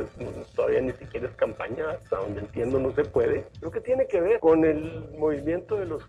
todavía 0.55 0.81
ni 0.81 0.93
siquiera 0.93 1.29
es 1.29 1.37
campaña, 1.37 1.91
hasta 1.91 2.17
donde 2.17 2.41
entiendo 2.41 2.81
no 2.81 2.95
se 2.95 3.05
puede. 3.05 3.47
Lo 3.61 3.71
que 3.71 3.81
tiene 3.81 4.07
que 4.07 4.21
ver 4.21 4.41
con 4.41 4.65
el 4.65 5.09
movimiento 5.19 5.77
de 5.77 5.87
los 5.87 6.03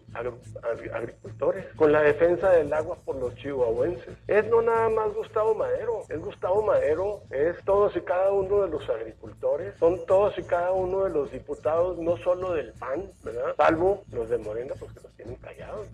agricultores, 0.94 1.66
con 1.76 1.92
la 1.92 2.02
defensa 2.02 2.50
del 2.52 2.74
agua 2.74 2.98
por 3.06 3.18
los 3.18 3.36
chihuahuenses. 3.36 4.18
Es 4.28 4.48
no 4.48 4.62
nada 4.62 4.90
más 4.90 5.14
Gustavo 5.14 5.54
Madero, 5.56 5.89
es 6.10 6.20
Gustavo 6.20 6.62
Madero, 6.64 7.22
es 7.32 7.64
todos 7.66 7.96
y 7.96 8.02
cada 8.02 8.32
uno 8.32 8.64
de 8.64 8.70
los 8.70 8.90
agricultores, 8.90 9.76
son 9.80 10.06
todos 10.06 10.38
y 10.38 10.44
cada 10.44 10.72
uno 10.72 11.04
de 11.04 11.10
los 11.12 11.32
diputados, 11.32 11.98
no 11.98 12.18
solo 12.18 12.54
del 12.54 12.74
PAN, 12.74 13.12
¿verdad? 13.24 13.56
Salvo 13.58 14.04
los 14.12 14.30
de 14.30 14.38
Morena, 14.38 14.74
pues 14.80 14.92
que 14.94 15.02
los 15.02 15.14
tienen 15.14 15.36
callados. 15.36 15.88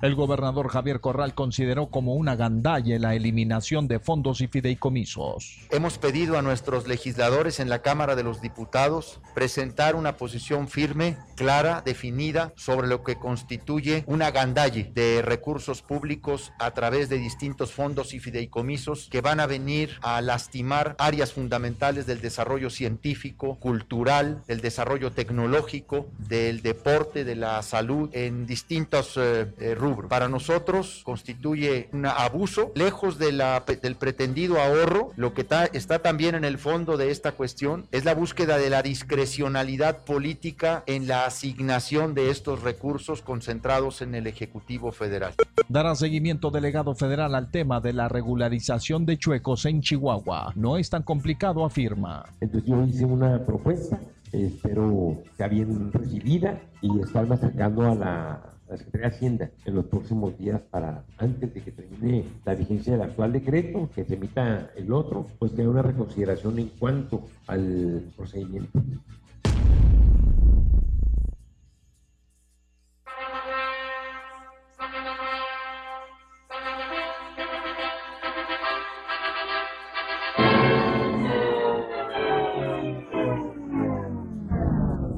El 0.00 0.14
gobernador 0.14 0.68
Javier 0.68 1.00
Corral 1.00 1.34
consideró 1.34 1.88
como 1.88 2.14
una 2.14 2.36
gandalla 2.36 2.98
la 2.98 3.14
eliminación 3.14 3.88
de 3.88 3.98
fondos 3.98 4.40
y 4.40 4.46
fideicomisos. 4.46 5.58
Hemos 5.70 5.98
pedido 5.98 6.38
a 6.38 6.42
nuestros 6.42 6.86
legisladores 6.86 7.58
en 7.60 7.68
la 7.68 7.82
Cámara 7.82 8.14
de 8.14 8.22
los 8.22 8.40
Diputados 8.40 9.20
presentar 9.34 9.96
una 9.96 10.16
posición 10.16 10.68
firme, 10.68 11.16
clara, 11.36 11.82
definida 11.84 12.52
sobre 12.56 12.86
lo 12.86 13.02
que 13.02 13.16
constituye 13.16 14.04
una 14.06 14.30
gandalle 14.30 14.90
de 14.94 15.22
recursos 15.22 15.82
públicos 15.82 16.52
a 16.58 16.70
través 16.72 17.08
de 17.08 17.18
distintos 17.18 17.72
fondos 17.72 18.14
y 18.14 18.20
fideicomisos 18.20 19.08
que 19.10 19.20
van 19.20 19.40
a 19.40 19.46
venir 19.46 19.98
a 20.02 20.20
lastimar 20.20 20.94
áreas 20.98 21.32
fundamentales 21.32 22.06
del 22.06 22.20
desarrollo 22.20 22.70
científico, 22.70 23.58
cultural, 23.58 24.42
del 24.46 24.60
desarrollo 24.60 25.12
tecnológico, 25.12 26.06
del 26.18 26.62
deporte, 26.62 27.24
de 27.24 27.36
la 27.36 27.62
salud 27.62 28.10
en 28.12 28.46
distintos 28.46 29.16
eh, 29.16 29.46
eh, 29.78 29.80
rubros. 29.80 30.10
Para 30.10 30.28
nosotros 30.28 31.02
constituye 31.04 31.88
un 31.92 32.06
abuso, 32.06 32.72
lejos 32.74 33.18
de 33.18 33.32
la, 33.32 33.64
del 33.82 33.96
pretendido 33.96 34.60
ahorro, 34.60 35.12
lo 35.16 35.34
que 35.34 35.46
está 35.72 35.98
también 36.00 36.34
en 36.34 36.44
el 36.44 36.58
fondo 36.58 36.96
de 36.96 37.10
esta 37.10 37.32
cuestión 37.32 37.86
es 37.92 38.04
la 38.04 38.14
búsqueda 38.14 38.58
de 38.58 38.70
la 38.70 38.82
discrecionalidad 38.82 40.04
política 40.04 40.82
en 40.86 41.06
la 41.06 41.24
asignación 41.24 42.14
de 42.14 42.30
estos 42.30 42.62
recursos 42.62 43.22
concentrados 43.22 44.02
en 44.02 44.14
el 44.14 44.26
Ejecutivo 44.26 44.92
Federal. 44.92 45.34
Dará 45.68 45.94
seguimiento 45.94 46.50
delegado 46.50 46.94
federal 46.94 47.34
al 47.34 47.50
tema 47.50 47.80
de 47.80 47.92
la 47.92 48.08
regularización 48.08 49.06
de 49.06 49.18
chuecos 49.18 49.64
en 49.66 49.80
Chihuahua. 49.80 50.52
No 50.54 50.76
es 50.76 50.90
tan 50.90 51.02
complicado, 51.02 51.64
afirma. 51.64 52.24
Entonces 52.40 52.68
yo 52.68 52.82
hice 52.84 53.04
una 53.04 53.44
propuesta, 53.44 53.98
espero 54.32 55.22
sea 55.36 55.48
bien 55.48 55.92
recibida 55.92 56.60
y 56.80 57.00
estarme 57.00 57.34
acercando 57.34 57.90
a 57.90 57.94
la 57.94 58.57
la 58.68 58.76
Secretaría 58.76 59.08
de 59.08 59.16
Hacienda 59.16 59.50
en 59.64 59.74
los 59.74 59.86
próximos 59.86 60.38
días 60.38 60.60
para, 60.70 61.04
antes 61.18 61.52
de 61.52 61.62
que 61.62 61.72
termine 61.72 62.24
la 62.44 62.54
vigencia 62.54 62.92
del 62.92 63.02
actual 63.02 63.32
decreto, 63.32 63.88
que 63.94 64.04
se 64.04 64.14
emita 64.14 64.70
el 64.76 64.92
otro, 64.92 65.26
pues 65.38 65.52
que 65.52 65.66
una 65.66 65.82
reconsideración 65.82 66.58
en 66.58 66.68
cuanto 66.78 67.28
al 67.46 68.02
procedimiento. 68.16 68.82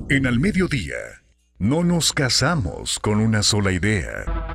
En 0.09 0.27
al 0.27 0.41
mediodía 0.41 1.20
no 1.61 1.85
nos 1.85 2.15
casamos 2.15 2.99
con 2.99 3.21
una 3.21 3.43
sola 3.43 3.71
idea. 3.71 4.50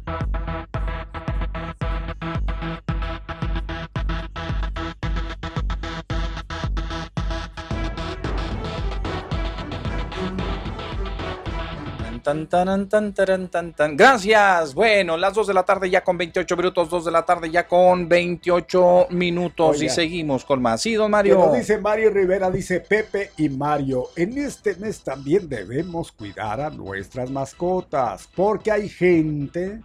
Tan, 12.25 12.47
tan, 12.47 12.89
tan, 12.89 13.13
tan, 13.13 13.49
tan, 13.49 13.73
tan, 13.73 13.95
Gracias. 13.95 14.73
Bueno, 14.73 15.15
las 15.15 15.35
2 15.35 15.45
de 15.45 15.53
la 15.53 15.61
tarde 15.61 15.91
ya 15.91 16.03
con 16.03 16.17
28 16.17 16.57
minutos, 16.57 16.89
2 16.89 17.05
de 17.05 17.11
la 17.11 17.23
tarde 17.23 17.51
ya 17.51 17.67
con 17.67 18.09
28 18.09 19.09
minutos 19.11 19.83
y 19.83 19.89
seguimos 19.89 20.43
con 20.43 20.59
más. 20.59 20.81
Sí, 20.81 20.95
don 20.95 21.11
Mario. 21.11 21.51
dice 21.53 21.77
Mario 21.77 22.09
Rivera, 22.09 22.49
dice 22.49 22.79
Pepe 22.79 23.29
y 23.37 23.47
Mario, 23.49 24.05
en 24.15 24.39
este 24.39 24.75
mes 24.77 25.03
también 25.03 25.47
debemos 25.47 26.11
cuidar 26.11 26.61
a 26.61 26.71
nuestras 26.71 27.29
mascotas, 27.29 28.27
porque 28.35 28.71
hay 28.71 28.89
gente 28.89 29.81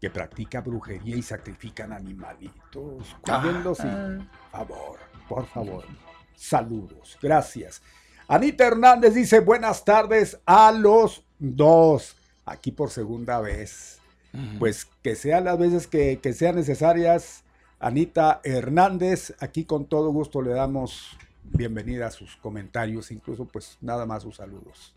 que 0.00 0.08
practica 0.08 0.60
brujería 0.60 1.16
y 1.16 1.22
sacrifican 1.22 1.92
animalitos. 1.92 3.16
Cuídenlos 3.22 3.80
ah. 3.80 4.18
favor, 4.52 5.00
por 5.28 5.46
favor. 5.46 5.84
Saludos, 6.36 7.18
gracias. 7.20 7.82
Anita 8.28 8.68
Hernández 8.68 9.14
dice 9.14 9.40
buenas 9.40 9.84
tardes 9.84 10.38
a 10.46 10.70
los 10.70 11.24
dos, 11.42 12.14
aquí 12.46 12.70
por 12.70 12.90
segunda 12.90 13.40
vez. 13.40 13.98
Pues 14.58 14.86
que 15.02 15.14
sean 15.14 15.44
las 15.44 15.58
veces 15.58 15.86
que, 15.86 16.18
sean 16.32 16.56
necesarias. 16.56 17.42
Anita 17.80 18.40
Hernández, 18.44 19.34
aquí 19.40 19.64
con 19.64 19.84
todo 19.84 20.10
gusto 20.10 20.40
le 20.40 20.52
damos 20.52 21.18
bienvenida 21.42 22.06
a 22.06 22.10
sus 22.10 22.36
comentarios, 22.36 23.10
incluso 23.10 23.44
pues 23.44 23.76
nada 23.80 24.06
más 24.06 24.22
sus 24.22 24.36
saludos. 24.36 24.94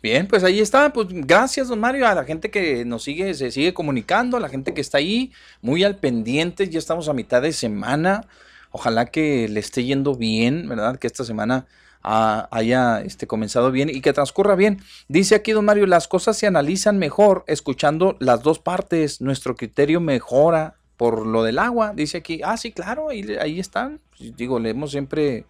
Bien, 0.00 0.26
pues 0.26 0.44
ahí 0.44 0.60
está. 0.60 0.92
Pues 0.92 1.08
gracias, 1.10 1.68
don 1.68 1.80
Mario, 1.80 2.06
a 2.06 2.14
la 2.14 2.24
gente 2.24 2.50
que 2.50 2.84
nos 2.84 3.02
sigue, 3.02 3.34
se 3.34 3.50
sigue 3.50 3.74
comunicando, 3.74 4.36
a 4.36 4.40
la 4.40 4.48
gente 4.48 4.72
que 4.72 4.80
está 4.80 4.98
ahí, 4.98 5.32
muy 5.60 5.82
al 5.82 5.96
pendiente. 5.96 6.68
Ya 6.68 6.78
estamos 6.78 7.08
a 7.08 7.12
mitad 7.12 7.42
de 7.42 7.52
semana. 7.52 8.26
Ojalá 8.70 9.06
que 9.06 9.48
le 9.48 9.60
esté 9.60 9.84
yendo 9.84 10.14
bien, 10.14 10.68
¿verdad? 10.68 10.98
Que 10.98 11.06
esta 11.06 11.24
semana 11.24 11.66
haya 12.04 13.00
este, 13.00 13.26
comenzado 13.26 13.70
bien 13.70 13.88
y 13.88 14.00
que 14.02 14.12
transcurra 14.12 14.54
bien. 14.54 14.80
Dice 15.08 15.34
aquí 15.34 15.52
don 15.52 15.64
Mario, 15.64 15.86
las 15.86 16.06
cosas 16.06 16.36
se 16.36 16.46
analizan 16.46 16.98
mejor 16.98 17.44
escuchando 17.46 18.16
las 18.20 18.42
dos 18.42 18.58
partes, 18.58 19.20
nuestro 19.20 19.56
criterio 19.56 20.00
mejora 20.00 20.76
por 20.96 21.26
lo 21.26 21.42
del 21.42 21.58
agua. 21.58 21.92
Dice 21.94 22.18
aquí, 22.18 22.40
ah, 22.44 22.56
sí, 22.56 22.72
claro, 22.72 23.08
ahí, 23.08 23.24
ahí 23.40 23.58
están. 23.58 24.00
Pues, 24.16 24.36
digo, 24.36 24.58
le 24.60 24.70
hemos 24.70 24.90
siempre, 24.90 25.46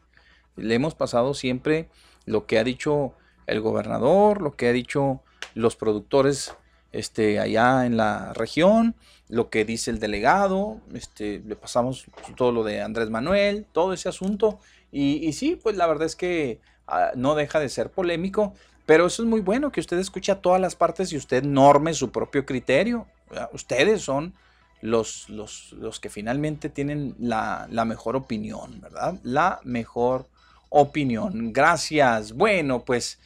le 0.56 0.74
hemos 0.74 0.94
pasado 0.94 1.34
siempre 1.34 1.88
lo 2.24 2.46
que 2.46 2.58
ha 2.58 2.64
dicho 2.64 3.14
el 3.46 3.60
gobernador, 3.60 4.40
lo 4.40 4.56
que 4.56 4.68
ha 4.68 4.72
dicho 4.72 5.22
los 5.54 5.76
productores 5.76 6.54
este, 6.92 7.40
allá 7.40 7.84
en 7.84 7.96
la 7.96 8.32
región, 8.32 8.94
lo 9.28 9.50
que 9.50 9.64
dice 9.64 9.90
el 9.90 9.98
delegado, 9.98 10.80
este, 10.94 11.42
le 11.44 11.56
pasamos 11.56 12.06
todo 12.36 12.52
lo 12.52 12.62
de 12.62 12.80
Andrés 12.80 13.10
Manuel, 13.10 13.66
todo 13.72 13.92
ese 13.92 14.08
asunto, 14.08 14.60
y, 14.96 15.32
sí, 15.32 15.58
pues 15.60 15.76
la 15.76 15.88
verdad 15.88 16.06
es 16.06 16.14
que 16.14 16.60
ah, 16.86 17.10
no 17.16 17.34
deja 17.34 17.58
de 17.58 17.68
ser 17.68 17.90
polémico, 17.90 18.54
pero 18.86 19.06
eso 19.06 19.22
es 19.22 19.28
muy 19.28 19.40
bueno, 19.40 19.72
que 19.72 19.80
usted 19.80 19.98
escuche 19.98 20.30
a 20.30 20.40
todas 20.40 20.60
las 20.60 20.76
partes 20.76 21.12
y 21.12 21.16
usted 21.16 21.42
norme 21.42 21.94
su 21.94 22.12
propio 22.12 22.46
criterio. 22.46 23.06
Ustedes 23.52 24.02
son 24.02 24.34
los, 24.82 25.28
los, 25.28 25.72
los 25.72 25.98
que 25.98 26.10
finalmente 26.10 26.68
tienen 26.68 27.16
la, 27.18 27.66
la, 27.70 27.84
mejor 27.84 28.14
opinión, 28.14 28.80
¿verdad? 28.80 29.18
La 29.24 29.60
mejor 29.64 30.28
opinión. 30.68 31.52
Gracias. 31.52 32.32
Bueno, 32.32 32.84
pues, 32.84 33.18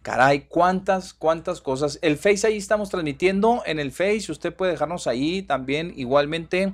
caray, 0.00 0.46
cuántas, 0.48 1.14
cuántas 1.14 1.60
cosas. 1.60 2.00
El 2.02 2.16
Face 2.16 2.46
ahí 2.46 2.56
estamos 2.56 2.90
transmitiendo. 2.90 3.62
En 3.64 3.78
el 3.78 3.92
Face, 3.92 4.32
usted 4.32 4.52
puede 4.52 4.72
dejarnos 4.72 5.06
ahí 5.06 5.42
también 5.42 5.92
igualmente 5.96 6.72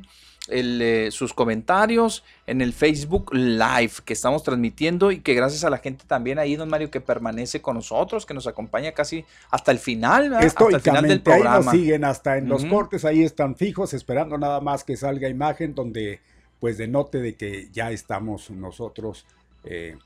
eh, 0.50 1.08
sus 1.10 1.34
comentarios 1.34 2.24
en 2.46 2.60
el 2.60 2.72
Facebook 2.72 3.34
Live 3.34 3.92
que 4.04 4.12
estamos 4.12 4.42
transmitiendo 4.42 5.10
y 5.12 5.20
que 5.20 5.34
gracias 5.34 5.64
a 5.64 5.70
la 5.70 5.78
gente 5.78 6.04
también 6.06 6.38
ahí, 6.38 6.56
don 6.56 6.68
Mario, 6.68 6.90
que 6.90 7.00
permanece 7.00 7.60
con 7.60 7.76
nosotros, 7.76 8.24
que 8.24 8.34
nos 8.34 8.46
acompaña 8.46 8.92
casi 8.92 9.24
hasta 9.50 9.72
el 9.72 9.78
final, 9.78 10.34
hasta 10.34 10.66
el 10.66 10.80
final 10.80 11.06
del 11.06 11.20
programa. 11.20 11.56
Ahí 11.56 11.64
nos 11.64 11.72
siguen 11.72 12.04
hasta 12.04 12.38
en 12.38 12.48
los 12.48 12.64
cortes, 12.64 13.04
ahí 13.04 13.22
están 13.22 13.56
fijos, 13.56 13.92
esperando 13.94 14.38
nada 14.38 14.60
más 14.60 14.84
que 14.84 14.96
salga 14.96 15.28
imagen 15.28 15.74
donde 15.74 16.20
pues 16.60 16.78
denote 16.78 17.18
de 17.18 17.34
que 17.34 17.68
ya 17.72 17.90
estamos 17.90 18.50
nosotros 18.50 19.26
eh, 19.64 19.96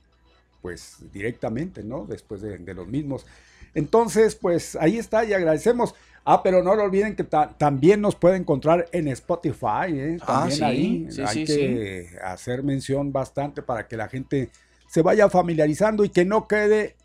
pues 0.60 0.98
directamente, 1.12 1.82
¿no? 1.82 2.05
Después 2.05 2.40
de, 2.43 2.59
de 2.59 2.74
los 2.74 2.86
mismos. 2.86 3.27
Entonces, 3.74 4.35
pues 4.35 4.77
ahí 4.77 4.98
está 4.98 5.24
y 5.24 5.32
agradecemos. 5.32 5.94
Ah, 6.24 6.42
pero 6.42 6.62
no 6.62 6.74
lo 6.74 6.84
olviden 6.84 7.16
que 7.16 7.24
también 7.24 8.00
nos 8.00 8.14
puede 8.14 8.36
encontrar 8.36 8.86
en 8.92 9.08
Spotify. 9.08 9.88
¿eh? 9.88 10.18
Ah, 10.22 10.48
también 10.48 10.62
ahí 10.62 11.08
hay 11.26 11.44
que 11.44 12.08
hacer 12.22 12.62
mención 12.62 13.12
bastante 13.12 13.62
para 13.62 13.88
que 13.88 13.96
la 13.96 14.08
gente 14.08 14.50
se 14.88 15.02
vaya 15.02 15.28
familiarizando 15.28 16.04
y 16.04 16.10
que 16.10 16.24
no 16.24 16.46
quede, 16.46 16.96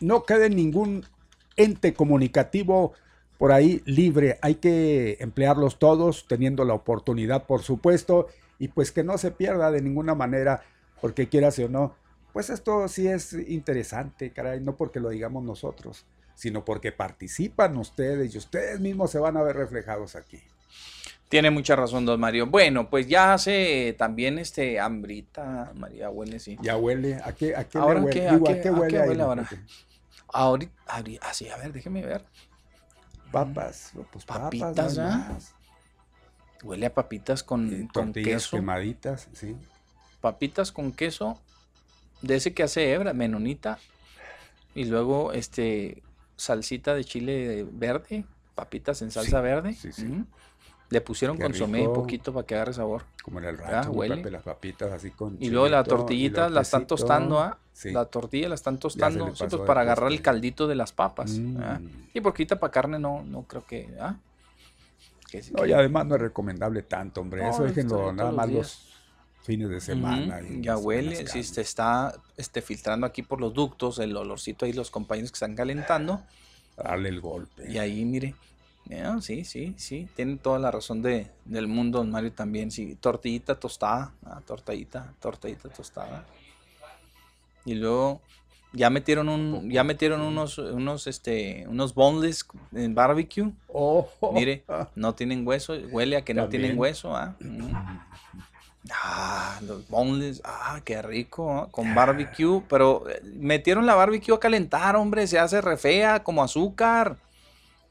no 0.00 0.24
quede 0.24 0.50
ningún 0.50 1.04
ente 1.56 1.94
comunicativo 1.94 2.92
por 3.38 3.52
ahí 3.52 3.82
libre. 3.84 4.38
Hay 4.42 4.56
que 4.56 5.16
emplearlos 5.20 5.78
todos, 5.78 6.26
teniendo 6.26 6.64
la 6.64 6.74
oportunidad, 6.74 7.44
por 7.44 7.62
supuesto. 7.62 8.28
y 8.58 8.68
pues 8.68 8.90
que 8.90 9.04
no 9.04 9.18
se 9.18 9.30
pierda 9.30 9.70
de 9.70 9.82
ninguna 9.82 10.14
manera, 10.14 10.62
porque 11.02 11.28
quieras 11.28 11.58
o 11.58 11.68
no, 11.68 11.94
pues 12.32 12.50
esto 12.50 12.88
sí 12.88 13.06
es 13.06 13.34
interesante, 13.34 14.30
caray, 14.30 14.60
no 14.60 14.76
porque 14.76 15.00
lo 15.00 15.10
digamos 15.10 15.44
nosotros, 15.44 16.06
sino 16.36 16.64
porque 16.64 16.92
participan 16.92 17.76
ustedes 17.76 18.32
y 18.32 18.38
ustedes 18.38 18.78
mismos 18.78 19.10
se 19.10 19.18
van 19.18 19.36
a 19.36 19.42
ver 19.42 19.56
reflejados 19.56 20.14
aquí. 20.14 20.40
Tiene 21.28 21.50
mucha 21.50 21.74
razón, 21.74 22.06
don 22.06 22.20
Mario. 22.20 22.46
Bueno, 22.46 22.88
pues 22.88 23.08
ya 23.08 23.32
hace 23.34 23.96
también 23.98 24.38
este 24.38 24.78
hambrita, 24.78 25.72
María 25.74 26.08
huele, 26.08 26.38
sí. 26.38 26.56
Ya 26.62 26.76
huele. 26.76 27.16
¿A 27.24 27.32
qué, 27.32 27.56
a 27.56 27.64
qué 27.64 27.78
Ahora, 27.78 28.00
huele? 28.00 28.12
¿qué- 28.12 28.28
a 28.28 28.38
qué- 28.38 28.52
¿a 28.52 28.62
qué 28.62 28.68
a 28.68 28.72
huele 28.72 29.22
ahora? 29.22 29.42
Porque 29.48 29.64
Ahorita, 30.28 30.72
ahorita- 30.86 31.26
así, 31.28 31.48
a 31.48 31.56
ver, 31.56 31.72
déjeme 31.72 32.06
ver. 32.06 32.24
Papas, 33.32 33.90
pues 34.12 34.24
papas, 34.24 34.42
Papitas, 34.44 34.96
no 34.98 35.02
hay 35.04 35.10
¿ah? 35.12 35.38
Huele 36.62 36.86
a 36.86 36.94
papitas 36.94 37.42
con, 37.42 37.68
con 37.88 38.12
Tortillas 38.12 38.44
queso. 38.44 38.56
quemaditas, 38.56 39.28
sí. 39.32 39.56
Papitas 40.20 40.70
con 40.72 40.92
queso 40.92 41.40
de 42.22 42.36
ese 42.36 42.54
que 42.54 42.62
hace 42.62 42.92
hebra, 42.92 43.12
menonita. 43.12 43.78
Y 44.74 44.84
luego 44.84 45.32
este 45.32 46.02
salsita 46.36 46.94
de 46.94 47.04
chile 47.04 47.66
verde, 47.70 48.24
papitas 48.54 49.02
en 49.02 49.10
salsa 49.10 49.38
Sí, 49.38 49.42
verde. 49.42 49.72
sí, 49.74 49.92
sí. 49.92 50.06
Ujú. 50.06 50.24
Le 50.88 51.00
pusieron 51.00 51.36
Qué 51.36 51.42
consomé 51.42 51.78
rico. 51.80 51.94
poquito 51.94 52.32
para 52.32 52.46
que 52.46 52.54
agarre 52.54 52.72
sabor. 52.72 53.02
Como 53.24 53.40
en 53.40 53.46
el 53.46 53.56
Ah, 53.60 53.70
rancho, 53.82 53.90
huele. 53.90 54.18
Pepe, 54.18 54.30
las 54.30 54.42
papitas 54.44 54.92
así 54.92 55.10
con 55.10 55.36
Y 55.40 55.50
luego 55.50 55.66
chilito, 55.66 55.80
y 55.80 55.88
tortillitas 55.88 56.38
luego 56.44 56.54
las 56.54 56.66
están 56.68 56.86
tostando, 56.86 57.40
¿ah? 57.40 57.58
Sí. 57.72 57.90
La 57.90 58.04
tortilla 58.04 58.48
la 58.48 58.54
están 58.54 58.78
tostando, 58.78 59.34
sí, 59.34 59.44
pues 59.48 59.62
para 59.66 59.80
agarrar 59.80 60.12
el 60.12 60.22
caldito 60.22 60.68
de 60.68 60.76
las 60.76 60.92
papas. 60.92 61.32
Mm. 61.38 61.56
¿ah? 61.60 61.80
Y 62.14 62.20
porque 62.20 62.42
ahorita 62.42 62.60
para 62.60 62.70
carne 62.70 62.98
no, 63.00 63.22
no 63.24 63.42
creo 63.42 63.66
que, 63.66 63.88
¿ah? 64.00 64.14
Que 65.28 65.42
No, 65.50 65.62
que- 65.62 65.68
y 65.70 65.72
además 65.72 66.06
no 66.06 66.14
es 66.14 66.20
recomendable 66.20 66.82
tanto, 66.82 67.20
hombre. 67.20 67.42
No, 67.42 67.50
Eso 67.50 67.64
déjenlo 67.64 68.12
nada 68.12 68.30
más 68.30 68.48
los 68.48 68.95
fines 69.46 69.70
de 69.70 69.80
semana. 69.80 70.40
Ya 70.60 70.76
huele, 70.76 71.26
si 71.28 71.42
se 71.42 71.60
está 71.60 72.14
este, 72.36 72.60
filtrando 72.60 73.06
aquí 73.06 73.22
por 73.22 73.40
los 73.40 73.54
ductos, 73.54 73.98
el 74.00 74.16
olorcito 74.16 74.66
ahí, 74.66 74.72
los 74.72 74.90
compañeros 74.90 75.30
que 75.30 75.36
están 75.36 75.54
calentando. 75.54 76.22
Darle 76.76 77.08
el 77.08 77.20
golpe. 77.20 77.70
Y 77.70 77.78
ahí, 77.78 78.04
mire, 78.04 78.34
sí, 79.20 79.44
sí, 79.44 79.74
sí, 79.76 80.08
tiene 80.14 80.36
toda 80.36 80.58
la 80.58 80.70
razón 80.70 81.00
de, 81.00 81.28
del 81.44 81.68
mundo, 81.68 81.98
don 81.98 82.10
Mario 82.10 82.32
también, 82.32 82.70
sí, 82.70 82.96
tortillita 82.96 83.58
tostada, 83.58 84.12
ah, 84.24 84.42
tortadita, 84.44 85.14
tortadita 85.20 85.68
tostada. 85.68 86.26
Y 87.64 87.74
luego 87.74 88.20
ya 88.72 88.90
metieron 88.90 89.28
un, 89.28 89.70
ya 89.70 89.84
metieron 89.84 90.20
unos, 90.20 90.58
unos, 90.58 91.06
este, 91.06 91.66
unos 91.68 91.94
boneless 91.94 92.46
en 92.72 92.94
barbecue. 92.94 93.52
Oh, 93.68 94.08
Mire, 94.32 94.64
no 94.94 95.14
tienen 95.14 95.46
hueso, 95.46 95.74
huele 95.90 96.16
a 96.16 96.24
que 96.24 96.34
no 96.34 96.42
También. 96.42 96.62
tienen 96.62 96.78
hueso, 96.78 97.16
ah. 97.16 97.36
mm. 97.40 97.70
Ah, 98.92 99.60
los 99.66 99.88
boneless, 99.88 100.40
ah, 100.44 100.80
qué 100.84 101.00
rico, 101.02 101.52
ah, 101.52 101.68
con 101.70 101.94
barbecue, 101.94 102.62
pero 102.68 103.08
eh, 103.08 103.20
metieron 103.34 103.86
la 103.86 103.94
barbecue 103.94 104.34
a 104.34 104.40
calentar, 104.40 104.96
hombre, 104.96 105.26
se 105.26 105.38
hace 105.38 105.60
re 105.60 105.76
fea, 105.76 106.22
como 106.22 106.42
azúcar. 106.42 107.16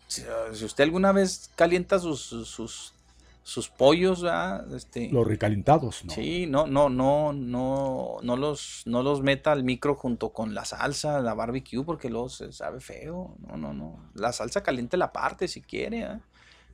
Si, 0.08 0.24
ah, 0.24 0.54
si 0.54 0.66
usted 0.66 0.84
alguna 0.84 1.12
vez 1.12 1.50
calienta 1.56 2.00
sus, 2.00 2.22
sus, 2.22 2.48
sus, 2.48 2.94
sus 3.44 3.70
pollos, 3.70 4.24
ah, 4.24 4.64
este, 4.76 5.10
Los 5.10 5.28
recalentados, 5.28 6.06
¿no? 6.06 6.14
Sí, 6.14 6.46
no, 6.48 6.68
no, 6.68 6.90
no, 6.90 7.34
no, 7.34 8.18
no 8.22 8.38
los, 8.38 8.84
no 8.86 9.04
los 9.04 9.22
meta 9.22 9.52
al 9.52 9.64
micro 9.64 9.96
junto 9.96 10.30
con 10.30 10.54
la 10.54 10.66
salsa, 10.66 11.20
la 11.22 11.34
barbecue, 11.34 11.84
porque 11.84 12.10
luego 12.10 12.30
se 12.30 12.52
sabe 12.54 12.80
feo. 12.80 13.36
No, 13.48 13.58
no, 13.58 13.74
no. 13.74 14.00
La 14.14 14.32
salsa 14.34 14.64
caliente 14.64 14.98
la 14.98 15.12
parte 15.12 15.48
si 15.48 15.62
quiere, 15.62 16.04
¿ah? 16.04 16.20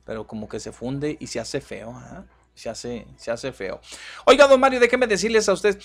pero 0.04 0.26
como 0.26 0.48
que 0.48 0.60
se 0.60 0.72
funde 0.72 1.16
y 1.20 1.26
se 1.28 1.40
hace 1.40 1.60
feo, 1.60 1.92
¿ah? 1.94 2.24
Se 2.54 2.68
hace, 2.68 3.06
se 3.16 3.30
hace 3.30 3.52
feo. 3.52 3.80
Oiga, 4.24 4.46
don 4.46 4.60
Mario, 4.60 4.80
déjeme 4.80 5.06
decirles 5.06 5.48
a 5.48 5.52
usted. 5.52 5.78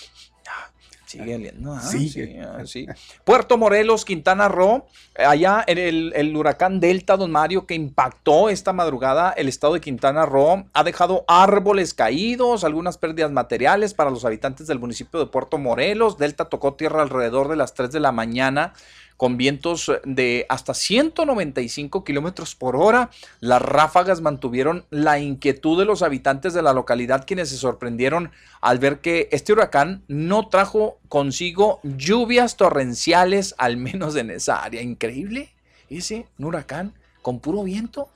Ah, 0.48 0.70
Sigue 1.08 1.54
¿ah? 1.66 1.80
Sigue. 1.80 2.26
Sí, 2.26 2.38
ah, 2.38 2.58
sí. 2.66 2.86
Puerto 3.24 3.56
Morelos, 3.56 4.04
Quintana 4.04 4.46
Roo, 4.48 4.84
allá 5.16 5.64
en 5.66 5.78
el, 5.78 6.12
el 6.14 6.36
huracán 6.36 6.80
Delta, 6.80 7.16
don 7.16 7.30
Mario, 7.30 7.66
que 7.66 7.74
impactó 7.74 8.50
esta 8.50 8.74
madrugada 8.74 9.30
el 9.32 9.48
estado 9.48 9.72
de 9.72 9.80
Quintana 9.80 10.26
Roo, 10.26 10.66
ha 10.74 10.84
dejado 10.84 11.24
árboles 11.26 11.94
caídos, 11.94 12.62
algunas 12.62 12.98
pérdidas 12.98 13.32
materiales 13.32 13.94
para 13.94 14.10
los 14.10 14.26
habitantes 14.26 14.66
del 14.66 14.80
municipio 14.80 15.18
de 15.18 15.26
Puerto 15.26 15.56
Morelos. 15.56 16.18
Delta 16.18 16.50
tocó 16.50 16.74
tierra 16.74 17.00
alrededor 17.00 17.48
de 17.48 17.56
las 17.56 17.72
3 17.72 17.90
de 17.90 18.00
la 18.00 18.12
mañana 18.12 18.74
con 19.18 19.36
vientos 19.36 19.90
de 20.04 20.46
hasta 20.48 20.72
195 20.72 22.04
kilómetros 22.04 22.54
por 22.54 22.76
hora. 22.76 23.10
Las 23.40 23.60
ráfagas 23.60 24.20
mantuvieron 24.20 24.86
la 24.90 25.18
inquietud 25.18 25.76
de 25.78 25.84
los 25.84 26.02
habitantes 26.02 26.54
de 26.54 26.62
la 26.62 26.72
localidad, 26.72 27.24
quienes 27.26 27.50
se 27.50 27.56
sorprendieron 27.56 28.30
al 28.60 28.78
ver 28.78 29.00
que 29.00 29.28
este 29.32 29.52
huracán 29.52 30.02
no 30.08 30.48
trajo 30.48 30.98
consigo 31.08 31.80
lluvias 31.82 32.56
torrenciales, 32.56 33.54
al 33.58 33.76
menos 33.76 34.16
en 34.16 34.30
esa 34.30 34.62
área. 34.62 34.80
Increíble. 34.80 35.50
Ese, 35.90 36.26
un 36.38 36.46
huracán 36.46 36.94
con 37.20 37.40
puro 37.40 37.64
viento. 37.64 38.08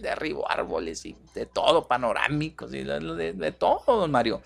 Derribó 0.00 0.50
árboles 0.50 1.04
y 1.04 1.16
de 1.34 1.46
todo, 1.46 1.86
panorámicos 1.86 2.72
y 2.72 2.82
de, 2.84 2.98
de- 3.00 3.32
de 3.34 3.52
todo, 3.52 3.82
don 3.86 4.10
Mario. 4.10 4.40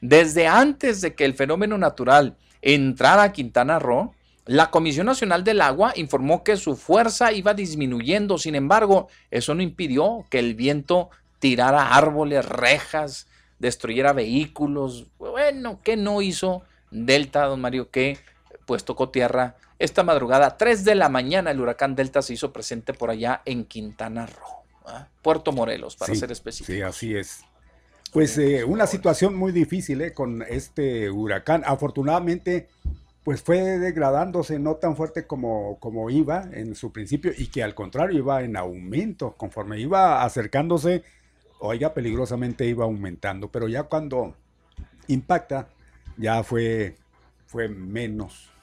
Desde 0.00 0.46
antes 0.48 1.00
de 1.02 1.14
que 1.14 1.24
el 1.24 1.34
fenómeno 1.34 1.78
natural 1.78 2.36
entrara 2.60 3.22
a 3.24 3.32
Quintana 3.32 3.78
Roo, 3.78 4.14
la 4.46 4.70
Comisión 4.70 5.06
Nacional 5.06 5.42
del 5.44 5.60
Agua 5.60 5.92
informó 5.96 6.44
que 6.44 6.56
su 6.56 6.76
fuerza 6.76 7.32
iba 7.32 7.54
disminuyendo. 7.54 8.38
Sin 8.38 8.54
embargo, 8.54 9.08
eso 9.30 9.54
no 9.54 9.62
impidió 9.62 10.26
que 10.30 10.38
el 10.38 10.54
viento 10.54 11.10
tirara 11.38 11.94
árboles, 11.94 12.44
rejas, 12.44 13.26
destruyera 13.58 14.12
vehículos. 14.12 15.06
Bueno, 15.18 15.80
¿qué 15.82 15.96
no 15.96 16.20
hizo 16.20 16.62
Delta, 16.90 17.46
don 17.46 17.60
Mario? 17.60 17.90
Que 17.90 18.18
pues 18.66 18.84
tocó 18.84 19.08
tierra 19.08 19.56
esta 19.78 20.02
madrugada, 20.02 20.56
3 20.56 20.84
de 20.84 20.94
la 20.94 21.08
mañana, 21.08 21.50
el 21.50 21.60
huracán 21.60 21.94
Delta 21.94 22.22
se 22.22 22.34
hizo 22.34 22.52
presente 22.52 22.94
por 22.94 23.10
allá 23.10 23.42
en 23.44 23.64
Quintana 23.64 24.26
Roo, 24.26 24.64
¿ah? 24.86 25.08
Puerto 25.20 25.52
Morelos, 25.52 25.96
para 25.96 26.14
Sí, 26.14 26.20
ser 26.20 26.30
específico. 26.30 26.72
Sí, 26.72 26.82
así 26.82 27.16
es. 27.16 27.40
Pues 28.12 28.38
eh, 28.38 28.62
una 28.62 28.86
situación 28.86 29.34
muy 29.34 29.50
difícil 29.50 30.00
eh, 30.00 30.12
con 30.12 30.42
este 30.42 31.10
huracán. 31.10 31.64
Afortunadamente, 31.66 32.68
pues 33.24 33.42
fue 33.42 33.78
degradándose, 33.78 34.58
no 34.58 34.76
tan 34.76 34.96
fuerte 34.96 35.26
como, 35.26 35.78
como 35.80 36.10
iba 36.10 36.44
en 36.52 36.74
su 36.74 36.92
principio 36.92 37.32
y 37.36 37.46
que 37.46 37.62
al 37.62 37.74
contrario 37.74 38.18
iba 38.18 38.42
en 38.42 38.56
aumento. 38.56 39.34
Conforme 39.36 39.80
iba 39.80 40.22
acercándose, 40.22 41.02
oiga, 41.58 41.94
peligrosamente 41.94 42.66
iba 42.66 42.84
aumentando. 42.84 43.48
Pero 43.50 43.66
ya 43.66 43.84
cuando 43.84 44.34
impacta, 45.08 45.68
ya 46.18 46.42
fue, 46.42 46.96
fue 47.46 47.68
menos 47.68 48.53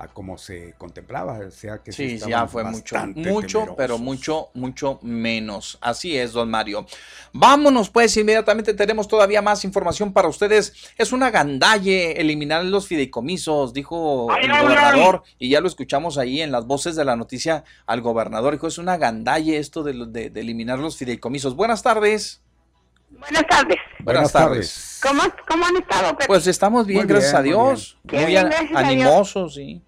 a 0.00 0.08
como 0.08 0.38
se 0.38 0.74
contemplaba. 0.78 1.38
O 1.46 1.50
sea 1.50 1.78
que 1.78 1.92
Sí, 1.92 2.14
estaban 2.14 2.30
ya 2.30 2.46
fue 2.46 2.64
mucho, 2.64 2.96
mucho, 3.14 3.58
temerosos. 3.58 3.74
pero 3.76 3.98
mucho, 3.98 4.48
mucho 4.54 4.98
menos. 5.02 5.78
Así 5.82 6.16
es, 6.16 6.32
don 6.32 6.50
Mario. 6.50 6.86
Vámonos 7.32 7.90
pues, 7.90 8.16
inmediatamente 8.16 8.72
tenemos 8.74 9.06
todavía 9.08 9.42
más 9.42 9.64
información 9.64 10.12
para 10.12 10.28
ustedes. 10.28 10.72
Es 10.96 11.12
una 11.12 11.30
gandalle 11.30 12.20
eliminar 12.20 12.64
los 12.64 12.86
fideicomisos, 12.86 13.72
dijo 13.74 14.28
¡Ay, 14.32 14.44
el 14.46 14.52
ay, 14.52 14.62
gobernador, 14.62 15.22
y 15.38 15.50
ya 15.50 15.60
lo 15.60 15.68
escuchamos 15.68 16.16
ahí 16.18 16.40
en 16.40 16.50
las 16.50 16.66
voces 16.66 16.96
de 16.96 17.04
la 17.04 17.16
noticia 17.16 17.64
al 17.86 18.00
gobernador. 18.00 18.54
Dijo, 18.54 18.66
es 18.66 18.78
una 18.78 18.96
gandalle 18.96 19.58
esto 19.58 19.82
de, 19.82 20.06
de- 20.08 20.30
de 20.30 20.40
eliminar 20.40 20.78
los 20.78 20.96
fideicomisos. 20.96 21.54
Buenas 21.54 21.82
tardes. 21.82 22.40
Buenas 23.10 23.44
tardes. 23.48 23.76
Buenas, 23.98 24.32
tardes. 24.32 25.00
¿Cómo, 25.02 25.22
¿Cómo 25.46 25.66
han 25.66 25.76
estado? 25.76 26.12
Pepe? 26.12 26.26
Pues 26.26 26.46
estamos 26.46 26.86
bien, 26.86 27.00
Muy 27.00 27.08
gracias 27.08 27.34
a 27.34 27.40
muy 27.40 27.48
Dios. 27.48 27.98
bien. 28.04 28.22
Muy, 28.22 28.30
bien, 28.32 28.48
animosos, 28.76 29.54
sí. 29.54 29.82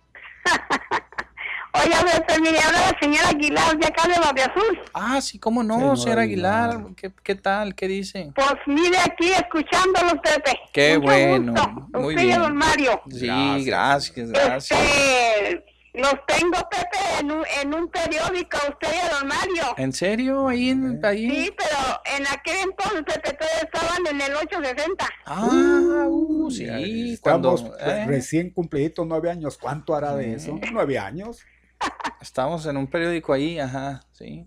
Oiga, 1.75 2.01
Pepe, 2.05 2.41
mire, 2.41 2.59
habla 2.61 2.81
la 2.93 2.99
señora 3.01 3.29
Aguilar 3.31 3.79
de 3.79 3.87
acá 3.87 4.07
de 4.07 4.19
Barrio 4.21 4.45
Azul. 4.45 4.81
Ah, 4.93 5.21
sí, 5.23 5.39
cómo 5.39 5.63
no, 5.63 5.77
Señora 5.79 5.97
señora 5.97 6.23
Aguilar. 6.23 6.71
Aguilar. 6.71 6.95
¿Qué, 6.97 7.13
qué 7.25 7.35
tal? 7.35 7.75
¿Qué 7.75 7.89
dice? 7.89 8.31
Pues 8.35 8.55
mire 8.67 8.99
aquí 8.99 9.31
escuchándolos, 9.33 10.15
Pepe. 10.23 10.59
Qué 10.73 10.99
Mucho 10.99 11.07
bueno, 11.11 11.53
gusto. 11.53 11.71
muy 11.99 12.09
Usted 12.15 12.23
y 12.23 12.27
bien. 12.27 12.43
don 12.43 12.57
Mario. 12.57 13.01
Sí, 13.11 13.27
Gracias. 13.27 13.65
gracias, 13.67 14.31
gracias. 14.31 14.81
Este, 14.81 15.65
los 15.95 16.15
tengo, 16.27 16.59
Pepe, 16.71 16.99
en 17.21 17.33
un, 17.33 17.45
en 17.63 17.75
un 17.75 17.89
periódico, 17.89 18.59
usted 18.69 18.89
y 18.95 19.11
don 19.15 19.29
Mario. 19.29 19.75
¿En 19.79 19.93
serio? 19.95 20.49
Ahí 20.49 20.69
en 20.71 21.01
ahí. 21.05 21.31
Sí, 21.31 21.55
pero 21.57 22.02
en 22.17 22.27
aquel 22.27 22.57
entonces, 22.65 23.23
estaban 23.63 24.07
en 24.11 24.21
el 24.21 24.35
860. 24.37 25.09
Ah, 25.27 26.07
uh, 26.09 26.51
sí, 26.51 26.65
Ya 26.67 27.21
cuando 27.21 27.55
Estamos 27.55 27.77
pues, 27.79 27.83
eh, 27.99 28.05
recién 28.07 28.51
cumpliditos 28.51 29.07
nueve 29.07 29.31
años. 29.31 29.59
¿Cuánto 29.59 29.95
hará 29.95 30.15
de 30.15 30.35
eso? 30.35 30.59
¿Nueve 30.73 30.99
años? 30.99 31.45
estamos 32.21 32.65
en 32.67 32.77
un 32.77 32.87
periódico 32.87 33.33
ahí, 33.33 33.59
ajá, 33.59 34.03
sí. 34.13 34.47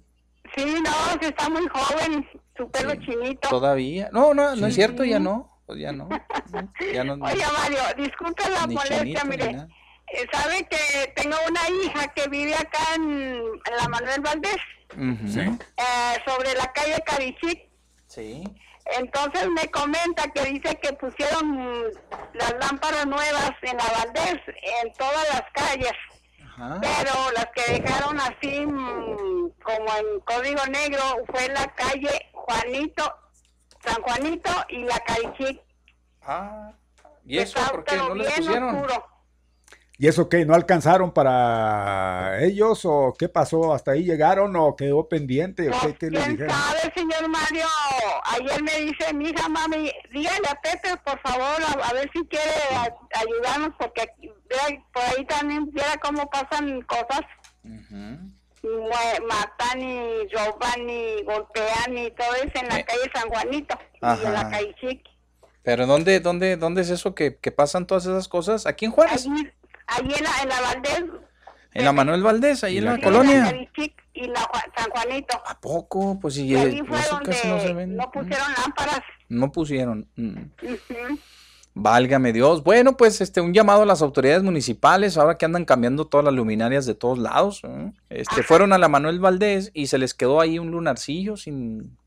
Sí, 0.55 0.63
no, 0.81 0.91
sí 1.19 1.25
está 1.27 1.49
muy 1.49 1.67
joven, 1.67 2.25
su 2.55 2.69
pelo 2.71 2.95
chinito. 2.95 3.49
Todavía. 3.49 4.09
No, 4.13 4.33
no, 4.33 4.55
no 4.55 4.67
es 4.67 4.73
Sí. 4.73 4.81
cierto, 4.81 5.03
ya 5.03 5.19
no. 5.19 5.59
Pues 5.65 5.79
ya 5.79 5.91
no. 5.91 6.07
Ya 6.93 7.03
no. 7.03 7.13
Oiga, 7.15 7.47
Mario, 7.57 7.79
disculpe 7.97 8.49
la 8.49 8.67
molestia, 8.67 8.99
chinito, 8.99 9.25
mire. 9.25 9.67
eh, 10.13 10.25
sabe 10.31 10.65
que 10.69 11.11
tengo 11.15 11.35
una 11.49 11.61
hija 11.83 12.07
que 12.13 12.29
vive 12.29 12.53
acá 12.55 12.79
en, 12.95 13.03
en 13.03 13.75
la 13.81 13.89
Manuel 13.89 14.21
Valdés, 14.21 14.55
Sí. 15.27 15.39
eh, 15.39 16.17
sobre 16.25 16.53
la 16.53 16.71
calle 16.73 16.95
Carichit. 17.05 17.59
Sí. 18.07 18.43
Entonces 18.97 19.47
me 19.49 19.69
comenta 19.71 20.23
que 20.31 20.43
dice 20.45 20.75
que 20.81 20.93
pusieron 20.93 21.83
las 22.33 22.53
lámparas 22.59 23.05
nuevas 23.07 23.51
en 23.63 23.77
la 23.77 23.85
Valdés, 23.97 24.41
en 24.83 24.93
todas 24.93 25.27
las 25.33 25.43
calles. 25.53 25.93
Pero 26.81 27.31
las 27.35 27.47
que 27.53 27.79
dejaron 27.81 28.17
así 28.19 28.65
mm, 28.65 29.49
como 29.61 29.95
en 29.97 30.19
código 30.21 30.65
negro 30.67 31.01
fue 31.27 31.49
la 31.49 31.65
calle 31.75 32.29
Juanito, 32.31 33.13
San 33.83 34.01
Juanito 34.03 34.51
y 34.69 34.83
la 34.83 34.99
calle 34.99 35.61
Ah, 36.21 36.71
¿y 37.25 37.39
eso 37.39 37.59
por 37.71 37.83
qué 37.83 37.97
no 37.97 38.15
les 38.15 38.31
pusieron? 38.33 38.75
Oscuro. 38.75 39.05
¿Y 39.97 40.07
eso 40.07 40.27
qué? 40.27 40.45
¿No 40.45 40.53
alcanzaron 40.53 41.13
para 41.13 42.43
ellos 42.43 42.81
o 42.83 43.13
qué 43.17 43.29
pasó? 43.29 43.73
¿Hasta 43.73 43.91
ahí 43.91 44.03
llegaron 44.03 44.53
o 44.57 44.75
quedó 44.75 45.07
pendiente? 45.07 45.69
¿O 45.69 45.73
qué, 45.81 45.95
qué 45.95 46.09
les 46.11 46.21
¿Quién 46.23 46.33
dijeron? 46.37 46.53
sabe, 46.53 46.93
señor 46.93 47.29
Mario? 47.29 47.65
Ayer 48.25 48.61
me 48.61 48.73
dice 48.81 49.13
mi 49.13 49.29
hija, 49.29 49.47
mami, 49.47 49.89
dígale 50.11 50.47
a 50.49 50.55
Pepe, 50.61 50.89
por 51.05 51.17
favor, 51.21 51.61
a, 51.63 51.87
a 51.87 51.93
ver 51.93 52.09
si 52.13 52.25
quiere 52.27 52.51
a- 52.75 53.19
ayudarnos, 53.21 53.69
porque 53.79 54.01
aquí- 54.01 54.29
vea, 54.49 54.83
por 54.93 55.03
ahí 55.03 55.25
también, 55.27 55.71
viera 55.71 55.95
cómo 56.03 56.29
pasan 56.29 56.81
cosas. 56.81 57.21
Mue- 58.63 59.21
Matan 59.27 59.79
y 59.81 60.27
roban 60.33 60.89
y 60.89 61.23
golpean 61.23 61.97
y 61.97 62.11
todo 62.11 62.33
eso 62.35 62.51
en 62.61 62.67
la 62.67 62.83
calle 62.83 63.11
San 63.13 63.29
Juanito 63.29 63.77
y 63.93 63.97
en 64.05 64.05
Ajá. 64.11 64.29
la 64.31 64.49
calle 64.49 64.75
Chiqui. 64.81 65.11
¿Pero 65.63 65.85
dónde, 65.87 66.19
dónde, 66.19 66.57
dónde 66.57 66.81
es 66.81 66.89
eso 66.89 67.15
que, 67.15 67.37
que 67.37 67.51
pasan 67.51 67.87
todas 67.87 68.05
esas 68.05 68.27
cosas? 68.27 68.65
¿Aquí 68.65 68.85
en 68.85 68.91
Juárez? 68.91 69.25
Allí, 69.27 69.51
allí 69.87 70.13
en, 70.17 70.23
la, 70.23 70.31
en 70.43 70.49
la 70.49 70.61
Valdés, 70.61 71.03
En 71.73 71.85
la 71.85 71.91
Manuel 71.93 72.23
Valdés, 72.23 72.63
ahí 72.63 72.77
en 72.77 72.85
la 72.85 72.99
colonia. 72.99 73.51
la 73.51 73.71
Chiqui 73.73 73.93
y 74.13 74.27
la 74.27 74.49
San 74.77 74.89
Juanito. 74.91 75.41
¿A 75.45 75.59
poco? 75.59 76.19
Pues 76.19 76.37
ahí 76.37 76.55
eh, 76.55 76.83
fue 76.87 76.97
donde 77.11 77.25
casi 77.31 77.47
no 77.47 77.59
se 77.59 77.73
ven. 77.73 77.95
no 77.95 78.09
pusieron 78.11 78.47
lámparas. 78.57 79.01
No 79.29 79.51
pusieron. 79.51 80.07
mm. 80.15 80.37
Ujú. 80.63 81.19
Válgame 81.77 82.31
Dios. 82.31 82.63
Bueno, 82.63 82.95
pues 82.95 83.19
este, 83.19 83.41
un 83.41 83.53
llamado 83.53 83.81
a 83.83 83.85
las 83.85 84.01
autoridades 84.01 84.43
municipales, 84.43 85.17
ahora 85.17 85.37
que 85.37 85.43
andan 85.43 85.65
cambiando 85.65 86.07
todas 86.07 86.23
las 86.23 86.33
luminarias 86.33 86.85
de 86.85 86.95
todos 86.95 87.17
lados. 87.19 87.61
¿eh? 87.65 87.91
Este, 88.09 88.43
fueron 88.43 88.71
a 88.71 88.77
la 88.77 88.87
Manuel 88.87 89.19
Valdés 89.19 89.71
y 89.73 89.87
se 89.87 89.97
les 89.97 90.13
quedó 90.13 90.39
ahí 90.39 90.57
un 90.57 90.71
lunarcillo 90.71 91.35
sin, 91.35 91.97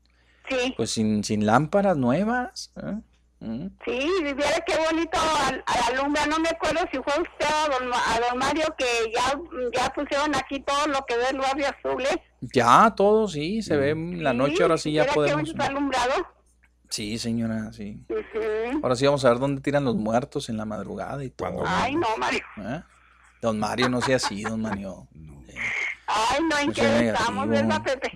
Sí. 0.49 0.73
pues 0.75 0.89
sin, 0.89 1.23
sin 1.23 1.45
lámparas 1.45 1.95
nuevas. 1.97 2.71
¿eh? 2.77 2.97
Mm. 3.41 3.67
Sí, 3.85 4.09
viera 4.21 4.63
qué 4.67 4.75
bonito 4.89 5.17
al, 5.47 5.63
alumbra. 5.87 6.25
No 6.25 6.39
me 6.39 6.49
acuerdo 6.49 6.81
si 6.91 6.97
fue 6.97 7.13
usted 7.21 7.45
a 7.45 7.69
don, 7.79 7.87
Ma- 7.87 8.13
a 8.15 8.19
don 8.29 8.37
Mario 8.37 8.65
que 8.77 8.85
ya, 9.15 9.39
ya 9.73 9.89
pusieron 9.93 10.35
aquí 10.35 10.59
todo 10.59 10.87
lo 10.87 11.05
que 11.07 11.15
ve 11.15 11.29
el 11.31 11.37
barrio 11.37 11.67
azules. 11.69 12.17
Ya, 12.41 12.93
todo, 12.95 13.27
sí, 13.27 13.61
se 13.61 13.77
ve 13.77 13.91
en 13.91 14.23
la 14.23 14.33
noche, 14.33 14.61
ahora 14.63 14.77
sí 14.77 14.91
ya 14.91 15.05
qué 15.05 15.13
podemos. 15.13 15.41
bonito 15.41 15.63
alumbrado. 15.63 16.27
Sí, 16.89 17.17
señora, 17.19 17.71
sí. 17.71 18.03
Ahora 18.81 18.95
sí 18.95 19.05
vamos 19.05 19.23
a 19.23 19.29
ver 19.29 19.39
dónde 19.39 19.61
tiran 19.61 19.85
los 19.85 19.95
muertos 19.95 20.49
en 20.49 20.57
la 20.57 20.65
madrugada 20.65 21.23
y 21.23 21.29
todo. 21.29 21.63
Ay, 21.65 21.95
no, 21.95 22.07
Mario. 22.17 22.41
¿eh? 22.57 22.81
Don 23.41 23.57
Mario, 23.59 23.87
no 23.89 24.01
sea 24.01 24.15
así, 24.17 24.41
don 24.43 24.61
Mario. 24.61 25.07
Ay, 26.07 26.39
no, 26.49 26.57
¿en 26.57 26.73
qué 26.73 27.09
estamos, 27.09 27.47
verdad, 27.47 27.83
Pepe? 27.83 28.11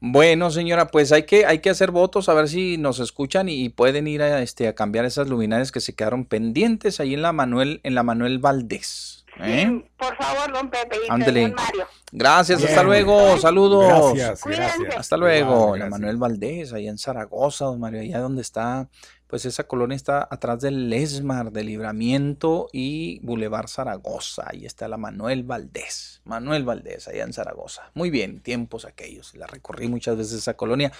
Bueno, 0.00 0.50
señora, 0.50 0.88
pues 0.88 1.12
hay 1.12 1.24
que, 1.24 1.44
hay 1.44 1.58
que 1.58 1.68
hacer 1.70 1.90
votos 1.90 2.28
a 2.30 2.34
ver 2.34 2.48
si 2.48 2.78
nos 2.78 3.00
escuchan 3.00 3.48
y, 3.50 3.64
y 3.64 3.68
pueden 3.68 4.06
ir 4.06 4.22
a, 4.22 4.40
este, 4.42 4.66
a 4.66 4.74
cambiar 4.74 5.04
esas 5.04 5.28
luminarias 5.28 5.72
que 5.72 5.80
se 5.80 5.94
quedaron 5.94 6.24
pendientes 6.24 7.00
ahí 7.00 7.12
en 7.12 7.20
la 7.22 7.32
Manuel, 7.32 7.80
en 7.82 7.94
la 7.94 8.02
Manuel 8.02 8.38
Valdés. 8.38 9.26
¿eh? 9.40 9.84
Por 9.98 10.16
favor, 10.16 10.52
don 10.54 10.70
Pepe 10.70 10.96
y 11.06 11.10
Ándele. 11.12 11.42
señor 11.42 11.56
Mario. 11.60 11.86
Gracias, 12.12 12.58
Bien. 12.60 12.70
hasta 12.70 12.82
luego, 12.82 13.38
saludos. 13.38 14.14
Gracias, 14.14 14.44
gracias. 14.44 14.96
Hasta 14.96 15.16
luego, 15.18 15.76
la. 15.76 15.90
Manuel 15.90 16.16
Valdés, 16.16 16.72
allá 16.72 16.90
en 16.90 16.98
Zaragoza, 16.98 17.66
don 17.66 17.78
Mario, 17.78 18.00
allá 18.00 18.20
donde 18.20 18.40
está, 18.42 18.88
pues 19.30 19.44
esa 19.44 19.64
colonia 19.64 19.94
está 19.94 20.26
atrás 20.28 20.60
del 20.60 20.92
Esmar, 20.92 21.52
de 21.52 21.62
Libramiento 21.62 22.68
y 22.72 23.20
Boulevard 23.20 23.68
Zaragoza, 23.68 24.42
ahí 24.46 24.66
está 24.66 24.88
la 24.88 24.96
Manuel 24.96 25.44
Valdés, 25.44 26.20
Manuel 26.24 26.64
Valdés, 26.64 27.06
allá 27.06 27.22
en 27.22 27.32
Zaragoza. 27.32 27.92
Muy 27.94 28.10
bien, 28.10 28.40
tiempos 28.40 28.84
aquellos, 28.84 29.36
la 29.36 29.46
recorrí 29.46 29.86
muchas 29.86 30.16
veces 30.16 30.34
esa 30.34 30.54
colonia. 30.54 30.90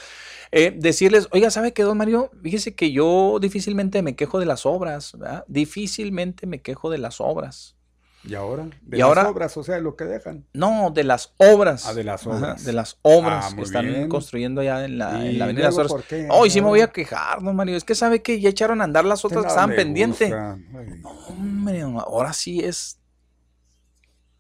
Eh, 0.52 0.73
decirles, 0.77 1.27
oiga, 1.32 1.51
¿sabe 1.51 1.73
qué, 1.73 1.82
don 1.82 1.98
Mario? 1.98 2.31
Fíjese 2.40 2.77
que 2.77 2.93
yo 2.93 3.39
difícilmente 3.40 4.01
me 4.01 4.15
quejo 4.15 4.39
de 4.39 4.47
las 4.47 4.65
obras, 4.65 5.12
¿verdad? 5.19 5.44
Difícilmente 5.48 6.47
me 6.47 6.62
quejo 6.62 6.89
de 6.89 6.98
las 6.98 7.20
obras. 7.20 7.74
¿Y 8.22 8.34
ahora? 8.34 8.64
De 8.82 8.97
Y 8.97 9.01
las 9.01 9.09
ahora- 9.09 9.28
obras, 9.30 9.56
o 9.56 9.62
sea, 9.62 9.76
de 9.76 9.80
lo 9.80 9.97
que 9.97 10.05
dejan. 10.05 10.44
No, 10.52 10.90
de 10.90 11.05
las 11.05 11.32
obras. 11.38 11.86
Ah, 11.86 11.94
de 11.94 12.05
las 12.05 12.26
Ajá, 12.26 12.36
obras. 12.36 12.64
de 12.64 12.72
las 12.74 12.98
obras 13.02 13.47
Ah, 13.51 13.56
que 13.56 13.62
están 13.62 13.86
bien. 13.86 14.09
construyendo 14.10 14.60
allá 14.60 14.84
en 14.84 14.98
la, 14.98 15.24
en 15.24 15.32
¿Y 15.32 15.36
la 15.38 15.44
Avenida 15.47 15.68
luego 15.68 15.78
Las 15.82 15.88
por 15.88 15.97
Horas. 16.01 16.09
qué? 16.09 16.28
Hoy 16.30 16.51
sí 16.51 16.60
me 16.60 16.66
voy 16.68 16.82
a 16.82 16.88
quejar, 16.92 17.40
no, 17.40 17.52
Mario. 17.55 17.76
Es 17.76 17.84
que 17.84 17.94
sabe 17.94 18.20
que 18.22 18.38
ya 18.38 18.51
echaron 18.51 18.82
a 18.82 18.84
andar 18.84 19.06
las 19.06 19.24
otras 19.24 19.42
que 19.44 19.48
estaban 19.48 19.74
pendientes. 19.74 20.30
Ay, 20.32 21.01
Hombre, 21.28 21.80
ahora 21.80 22.32
sí 22.34 22.60
es 22.60 22.98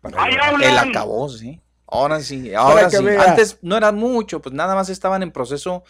para 0.02 0.22
¡Ay, 0.24 0.34
allá. 0.34 0.68
el 0.82 0.90
acabó, 0.90 1.28
sí. 1.30 1.60
Ahora 1.86 2.20
sí, 2.20 2.54
ahora 2.54 2.88
que 2.88 2.98
sí. 2.98 3.02
vea. 3.04 3.22
Antes 3.30 3.58
no 3.62 3.76
era 3.76 3.90
mucho, 3.92 4.40
pues 4.40 4.54
nada 4.54 4.74
más 4.74 4.88
estaban 4.90 5.22
en 5.22 5.32
proceso. 5.32 5.84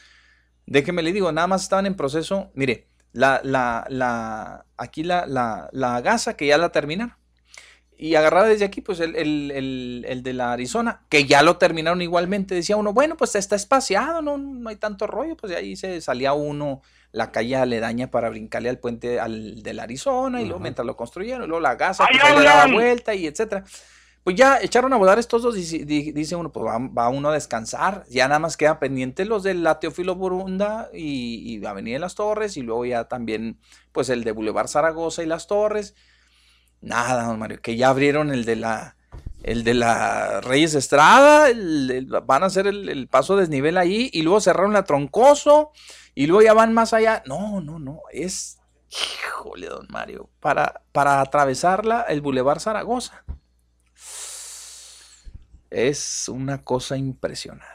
Déjeme 0.64 1.02
le 1.02 1.12
digo, 1.12 1.30
nada 1.32 1.46
más 1.48 1.62
estaban 1.64 1.86
en 1.86 1.94
proceso. 1.94 2.50
Mire, 2.54 2.86
la, 3.12 3.40
la, 3.44 3.84
la, 3.88 4.64
aquí 4.78 5.02
la, 5.02 5.26
la, 5.26 5.68
la 5.72 6.00
gasa 6.00 6.34
que 6.36 6.46
ya 6.46 6.56
la 6.56 6.70
terminaron. 6.70 7.16
Y 8.02 8.14
agarraba 8.14 8.46
desde 8.46 8.64
aquí, 8.64 8.80
pues 8.80 8.98
el, 9.00 9.14
el, 9.14 9.50
el, 9.50 10.06
el 10.08 10.22
de 10.22 10.32
la 10.32 10.52
Arizona, 10.52 11.02
que 11.10 11.26
ya 11.26 11.42
lo 11.42 11.58
terminaron 11.58 12.00
igualmente. 12.00 12.54
Decía 12.54 12.76
uno, 12.78 12.94
bueno, 12.94 13.14
pues 13.18 13.34
está 13.34 13.56
espaciado, 13.56 14.22
no, 14.22 14.38
no 14.38 14.70
hay 14.70 14.76
tanto 14.76 15.06
rollo. 15.06 15.36
Pues 15.36 15.52
ahí 15.54 15.76
se 15.76 16.00
salía 16.00 16.32
uno 16.32 16.80
la 17.12 17.30
calle 17.30 17.56
aledaña 17.56 18.10
para 18.10 18.30
brincarle 18.30 18.70
al 18.70 18.78
puente 18.78 19.20
al 19.20 19.62
de 19.62 19.74
la 19.74 19.82
Arizona, 19.82 20.40
y 20.40 20.46
luego 20.46 20.60
mientras 20.60 20.86
lo 20.86 20.96
construyeron, 20.96 21.44
y 21.44 21.46
luego 21.48 21.60
la 21.60 21.74
gasa, 21.74 22.06
¡Ay, 22.08 22.18
pues 22.20 22.38
le 22.38 22.44
daba 22.44 22.72
vuelta 22.72 23.14
y 23.14 23.26
etcétera. 23.26 23.64
Pues 24.22 24.36
ya 24.36 24.60
echaron 24.60 24.92
a 24.92 24.96
volar 24.96 25.18
estos 25.18 25.42
dos, 25.42 25.54
dice, 25.54 25.84
di- 25.84 26.12
dice 26.12 26.36
uno, 26.36 26.52
pues 26.52 26.64
va, 26.66 26.78
va 26.78 27.08
uno 27.08 27.30
a 27.30 27.34
descansar. 27.34 28.04
Ya 28.08 28.28
nada 28.28 28.38
más 28.38 28.56
quedan 28.56 28.78
pendientes 28.78 29.26
los 29.26 29.42
de 29.42 29.54
la 29.54 29.78
Teófilo 29.78 30.14
Burunda 30.14 30.88
y, 30.94 31.58
y 31.58 31.66
Avenida 31.66 31.94
de 31.94 32.00
las 32.00 32.14
Torres, 32.14 32.56
y 32.56 32.62
luego 32.62 32.84
ya 32.86 33.04
también, 33.04 33.58
pues 33.92 34.08
el 34.08 34.22
de 34.24 34.32
Boulevard 34.32 34.68
Zaragoza 34.68 35.22
y 35.22 35.26
las 35.26 35.46
Torres. 35.46 35.94
Nada, 36.80 37.24
don 37.24 37.38
Mario, 37.38 37.60
que 37.60 37.76
ya 37.76 37.88
abrieron 37.90 38.30
el 38.32 38.44
de 38.44 38.56
la, 38.56 38.96
el 39.42 39.64
de 39.64 39.74
la 39.74 40.40
Reyes 40.40 40.74
Estrada, 40.74 41.50
el- 41.50 41.90
el- 41.90 42.06
van 42.06 42.42
a 42.42 42.46
hacer 42.46 42.66
el, 42.66 42.88
el 42.88 43.06
paso 43.08 43.36
desnivel 43.36 43.76
ahí, 43.76 44.08
y 44.12 44.22
luego 44.22 44.40
cerraron 44.40 44.72
la 44.72 44.84
Troncoso, 44.84 45.72
y 46.14 46.26
luego 46.26 46.42
ya 46.42 46.54
van 46.54 46.72
más 46.72 46.92
allá. 46.94 47.22
No, 47.26 47.60
no, 47.60 47.78
no, 47.78 48.00
es, 48.12 48.58
híjole, 48.90 49.66
don 49.68 49.86
Mario, 49.90 50.30
para, 50.40 50.82
para 50.92 51.20
atravesarla, 51.20 52.02
el 52.08 52.20
Boulevard 52.22 52.60
Zaragoza. 52.60 53.24
Es 55.70 56.28
una 56.28 56.62
cosa 56.62 56.96
impresionante. 56.96 57.66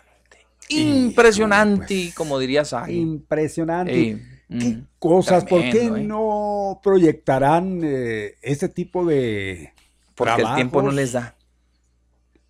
Impresionante, 0.68 1.86
pues, 1.86 2.16
como 2.16 2.40
dirías 2.40 2.74
ahí. 2.74 2.98
Impresionante. 2.98 3.94
Ey, 3.94 4.22
¿Qué 4.50 4.84
cosas? 5.00 5.46
¿Por 5.46 5.62
qué 5.62 5.86
¿eh? 5.86 5.92
no 5.92 6.80
proyectarán 6.84 7.82
eh, 7.84 8.36
ese 8.42 8.70
tipo 8.70 9.06
de 9.06 9.74
Porque 10.14 10.42
el 10.42 10.56
tiempo 10.56 10.82
no 10.82 10.92
les 10.92 11.14
da. 11.14 11.36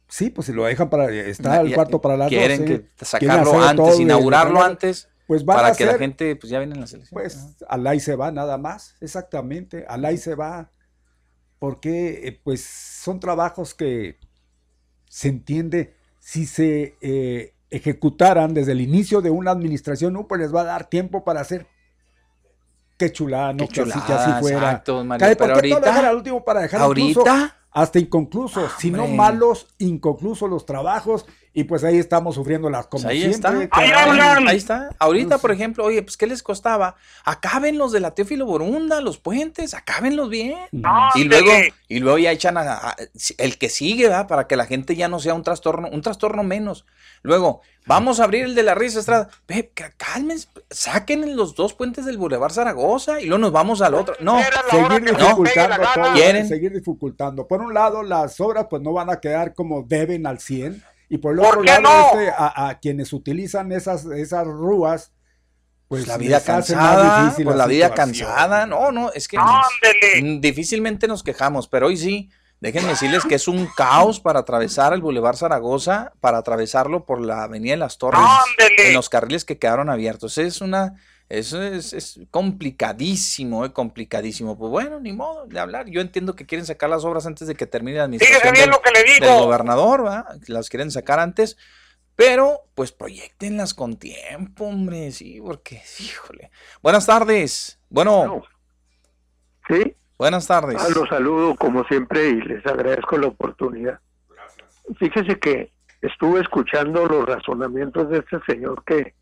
Sí, 0.07 0.30
pues 0.30 0.47
si 0.47 0.53
lo 0.53 0.65
dejan 0.65 0.89
para 0.89 1.11
está 1.11 1.61
el 1.61 1.73
cuarto 1.73 1.99
para 2.01 2.15
las 2.15 2.30
Quieren 2.30 2.65
12, 2.65 2.81
que 2.81 3.05
sacarlo 3.05 3.61
antes, 3.61 3.99
inaugurarlo 3.99 4.61
antes, 4.61 5.09
pues 5.27 5.43
van 5.43 5.57
para 5.57 5.67
a 5.69 5.76
que 5.76 5.85
la 5.85 5.97
gente, 5.97 6.35
pues 6.35 6.49
ya 6.49 6.59
viene 6.59 6.76
las 6.76 6.93
elecciones. 6.93 7.09
pues 7.11 7.55
al 7.67 7.88
ahí 7.88 7.99
se 7.99 8.15
va 8.15 8.31
nada 8.31 8.57
más, 8.57 8.95
exactamente, 9.01 9.85
al 9.88 10.05
ahí 10.05 10.17
se 10.17 10.35
va, 10.35 10.72
porque 11.59 12.27
eh, 12.27 12.39
pues 12.43 12.63
son 12.63 13.19
trabajos 13.19 13.73
que 13.73 14.17
se 15.09 15.30
entiende 15.30 15.95
si 16.19 16.45
se 16.45 16.95
eh, 17.01 17.53
ejecutaran 17.69 18.53
desde 18.53 18.73
el 18.73 18.81
inicio 18.81 19.22
de 19.22 19.31
una 19.31 19.51
administración, 19.51 20.13
no, 20.13 20.27
pues 20.27 20.41
les 20.41 20.53
va 20.53 20.61
a 20.61 20.65
dar 20.65 20.88
tiempo 20.88 21.23
para 21.23 21.41
hacer 21.41 21.67
qué 22.97 23.11
chulada, 23.11 23.53
no 23.53 23.59
Qué 23.59 23.67
que 23.67 23.81
así, 23.81 23.91
que 23.91 23.99
chulada, 23.99 24.26
así 24.38 24.41
fuera. 24.41 24.57
exacto, 24.57 25.03
Mario, 25.03 25.19
Caray, 25.19 25.35
¿Por 25.35 25.47
pero 25.47 25.61
qué 25.61 25.69
no 25.69 25.76
ahorita- 25.76 25.89
dejan 25.91 26.05
al 26.05 26.15
último 26.15 26.43
para 26.45 26.61
dejar 26.61 26.81
ahorita- 26.81 27.07
incluso 27.22 27.49
hasta 27.72 27.99
inconclusos, 27.99 28.72
sino 28.77 29.03
Hombre. 29.03 29.17
malos, 29.17 29.67
inconclusos 29.80 30.49
los 30.49 30.65
trabajos, 30.65 31.26
y 31.57 31.64
pues 31.64 31.84
ahí 31.86 31.98
estamos 31.98 32.36
sufriéndolas 32.36 32.86
como 32.88 33.03
Pues 33.03 33.11
ahí 33.14 33.19
siempre. 33.32 33.64
está. 33.64 33.80
¡Ahí 33.80 33.90
caray. 33.90 34.10
hablan! 34.10 34.48
Ahí 34.49 34.57
está. 34.57 34.90
Ahorita, 34.99 35.38
por 35.40 35.52
ejemplo, 35.52 35.86
oye, 35.86 36.03
pues 36.03 36.18
¿qué 36.18 36.27
les 36.27 36.44
costaba? 36.44 36.95
Acaben 37.23 37.77
los 37.77 37.91
de 37.94 38.02
la 38.02 38.11
Teófilo 38.11 38.45
Borunda, 38.45 38.99
los 39.02 39.18
puentes, 39.18 39.73
acábenlos 39.73 40.30
bien. 40.30 40.57
No, 40.73 40.91
Y 41.15 41.23
luego, 41.23 41.52
y 41.88 41.99
luego 41.99 42.18
ya 42.18 42.32
echan 42.32 42.57
a, 42.57 42.73
a- 42.73 42.95
el 43.38 43.57
que 43.57 43.69
sigue, 43.69 44.03
¿verdad? 44.03 44.27
Para 44.27 44.45
que 44.48 44.56
la 44.56 44.65
gente 44.65 44.95
ya 44.95 45.07
no 45.07 45.19
sea 45.19 45.34
un 45.34 45.44
trastorno, 45.44 45.88
un 45.91 46.02
trastorno 46.02 46.44
menos. 46.44 46.86
Luego, 47.23 47.61
vamos 47.88 48.19
a 48.19 48.26
abrir 48.26 48.44
el 48.45 48.53
de 48.53 48.61
la 48.64 48.76
Risa 48.76 48.99
Estrada. 48.99 49.30
Ve, 49.48 49.72
cálmense, 49.98 50.48
saquen 50.69 51.36
los 51.38 51.56
dos 51.56 51.73
puentes 51.73 52.06
del 52.06 52.18
Boulevard 52.18 52.52
Zaragoza 52.52 53.22
y 53.22 53.26
luego 53.26 53.40
nos 53.41 53.52
vamos 53.52 53.82
al 53.82 53.94
otro. 53.95 54.15
No, 54.19 54.38
seguir 54.69 55.02
dificultando 55.06 55.76
todo, 55.95 56.14
Quieren. 56.14 56.48
seguir 56.48 56.73
dificultando. 56.73 57.48
Por 57.48 57.61
un 57.61 57.73
lado, 57.73 58.03
las 58.03 58.40
obras 58.41 58.68
pues 58.69 58.82
no 58.82 58.94
van 58.94 59.10
a 59.10 59.19
quedar 59.22 59.53
como 59.53 59.82
deben 59.84 60.27
al 60.27 60.40
100 60.40 60.84
y 61.10 61.18
por 61.18 61.34
el 61.34 61.40
¿Por 61.40 61.48
otro 61.48 61.61
qué 61.61 61.68
lado, 61.68 61.82
no? 61.82 62.19
este, 62.19 62.30
a, 62.38 62.69
a 62.69 62.80
quienes 62.80 63.14
utilizan 63.14 63.72
esas, 63.72 64.06
esas 64.06 64.48
rúas, 64.48 65.11
Pues 65.88 66.07
la 66.07 66.18
vida 66.18 66.41
cansada, 66.41 67.34
pues 67.36 67.56
la, 67.56 67.68
vida 67.68 67.94
cansada, 67.94 68.65
no, 68.65 68.91
no, 68.91 69.11
es 69.14 69.27
que 69.27 69.38
difícilmente 70.40 71.07
nos 71.07 71.22
quejamos, 71.22 71.68
pero 71.68 71.88
hoy 71.88 71.98
sí, 71.98 72.32
déjenme 72.60 72.90
decirles 72.90 73.23
que 73.23 73.36
es 73.36 73.48
un 73.48 73.68
caos 73.77 74.19
para 74.19 74.40
atravesar 74.40 74.94
el 74.94 75.02
Boulevard 75.02 75.36
Zaragoza, 75.36 76.14
para 76.22 76.40
atravesarlo 76.40 77.06
por 77.06 77.22
la 77.22 77.44
Avenida 77.44 77.73
de 77.73 77.77
las 77.77 77.99
Torres, 77.99 78.19
en 78.80 78.94
los 78.94 79.10
carriles 79.10 79.45
que 79.45 79.60
quedaron 79.60 79.91
abiertos. 79.91 80.40
Es 80.40 80.60
una, 80.61 80.95
eso 81.27 81.61
es, 81.61 81.93
es 81.93 82.19
complicadísimo, 82.30 83.65
eh, 83.65 83.73
complicadísimo. 83.73 84.57
Pues 84.57 84.69
bueno, 84.69 84.99
ni 84.99 85.11
modo 85.11 85.45
de 85.47 85.60
hablar. 85.60 85.88
Yo 85.89 86.02
entiendo 86.02 86.35
que 86.35 86.45
quieren 86.45 86.65
sacar 86.65 86.89
las 86.89 87.03
obras 87.03 87.26
antes 87.26 87.47
de 87.47 87.56
que 87.56 87.65
termine 87.65 87.97
la 87.97 88.03
administración 88.03 88.53
del, 88.53 88.69
lo 88.69 88.81
que 88.81 88.91
le 88.91 89.03
digo. 89.03 89.26
del 89.26 89.43
gobernador, 89.43 90.06
¿va? 90.06 90.27
Las 90.47 90.69
quieren 90.69 90.91
sacar 90.91 91.19
antes, 91.19 91.57
pero, 92.15 92.61
pues 92.76 92.91
proyectenlas 92.91 93.73
con 93.73 93.97
tiempo, 93.97 94.65
hombre, 94.65 95.11
sí, 95.11 95.41
porque, 95.43 95.81
híjole. 95.99 96.52
Buenas 96.81 97.06
tardes. 97.06 97.80
Bueno. 97.89 98.43
Sí. 99.68 99.95
Buenas 100.18 100.47
tardes. 100.47 100.77
Ah, 100.80 100.88
los 100.95 101.10
saludo 101.10 101.56
como 101.56 101.84
siempre 101.85 102.30
y 102.30 102.41
les 102.41 102.65
agradezco 102.65 103.18
la 103.18 103.27
oportunidad. 103.27 103.99
Fíjese 104.97 105.39
que 105.39 105.73
estuve 106.02 106.39
escuchando 106.39 107.06
los 107.06 107.26
razonamientos 107.26 108.10
de 108.10 108.19
este 108.19 108.39
señor 108.47 108.84
que, 108.85 109.14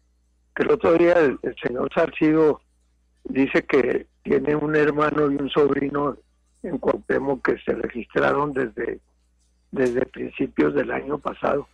que 0.56 0.64
el 0.64 0.72
otro 0.72 0.94
día 0.94 1.14
el, 1.14 1.40
señor 1.62 1.92
Sarcido 1.94 2.62
dice 3.24 3.64
que 3.64 4.08
tiene 4.24 4.56
un 4.56 4.76
hermano 4.76 5.32
y 5.32 5.36
un 5.36 5.50
sobrino 5.50 6.18
en 6.62 6.78
Cuauhtémoc 6.78 7.46
que 7.46 7.58
se 7.60 7.74
registraron 7.74 8.54
desde, 8.54 9.00
desde 9.72 10.06
principios 10.06 10.74
del 10.74 10.92
año 10.92 11.18
pasado 11.18 11.68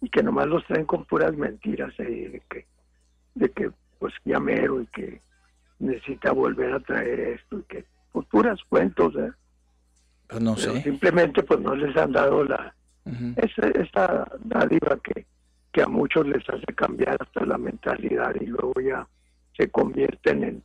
y 0.00 0.08
que 0.08 0.22
nomás 0.22 0.46
los 0.46 0.64
traen 0.66 0.84
con 0.84 1.04
puras 1.04 1.34
mentiras 1.36 1.92
eh, 1.98 2.30
de 2.32 2.42
que 2.48 2.66
de 3.34 3.50
que 3.50 3.70
pues 3.98 4.14
llamero 4.24 4.80
y 4.80 4.86
que 4.86 5.20
necesita 5.78 6.32
volver 6.32 6.72
a 6.72 6.80
traer 6.80 7.20
esto 7.20 7.58
y 7.58 7.62
que 7.64 7.84
pues 8.12 8.26
puras 8.28 8.58
cuentos 8.68 9.14
¿eh? 9.16 9.32
pues 10.28 10.42
no 10.42 10.56
sé 10.56 10.82
simplemente 10.82 11.42
pues 11.42 11.60
no 11.60 11.74
les 11.74 11.96
han 11.96 12.12
dado 12.12 12.44
la 12.44 12.74
esa, 13.36 13.68
esa 13.68 14.26
dádiva 14.40 14.98
que, 15.02 15.26
que 15.76 15.82
a 15.82 15.88
muchos 15.88 16.26
les 16.26 16.42
hace 16.48 16.72
cambiar 16.74 17.18
hasta 17.20 17.44
la 17.44 17.58
mentalidad 17.58 18.34
y 18.40 18.46
luego 18.46 18.80
ya 18.80 19.06
se 19.54 19.68
convierten 19.68 20.42
en 20.42 20.62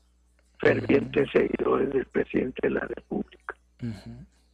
fervientes 0.58 1.30
seguidores 1.34 1.92
del 1.92 2.06
presidente 2.06 2.62
de 2.62 2.70
la 2.70 2.88
república. 2.88 3.56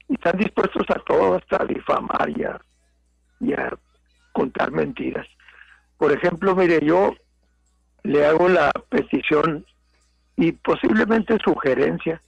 Y 0.07 0.15
están 0.15 0.35
dispuestos 0.39 0.83
a 0.89 0.97
todo 1.05 1.35
hasta 1.35 1.63
difamar 1.63 2.35
ya 2.35 2.59
y 3.39 3.53
a 3.53 3.71
contar 4.31 4.71
mentiras. 4.71 5.27
Por 5.99 6.11
ejemplo, 6.11 6.55
mire, 6.55 6.83
yo 6.83 7.13
le 8.01 8.25
hago 8.25 8.49
la 8.49 8.71
petición 8.89 9.63
y 10.37 10.53
posiblemente 10.53 11.37
sugerencia, 11.45 12.19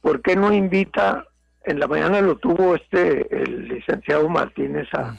¿por 0.00 0.22
qué 0.22 0.36
no 0.36 0.52
invita, 0.52 1.26
en 1.64 1.80
la 1.80 1.88
mañana 1.88 2.20
lo 2.20 2.36
tuvo 2.36 2.76
este, 2.76 3.42
el 3.42 3.66
licenciado 3.66 4.28
Martínez 4.28 4.86
a, 4.94 5.16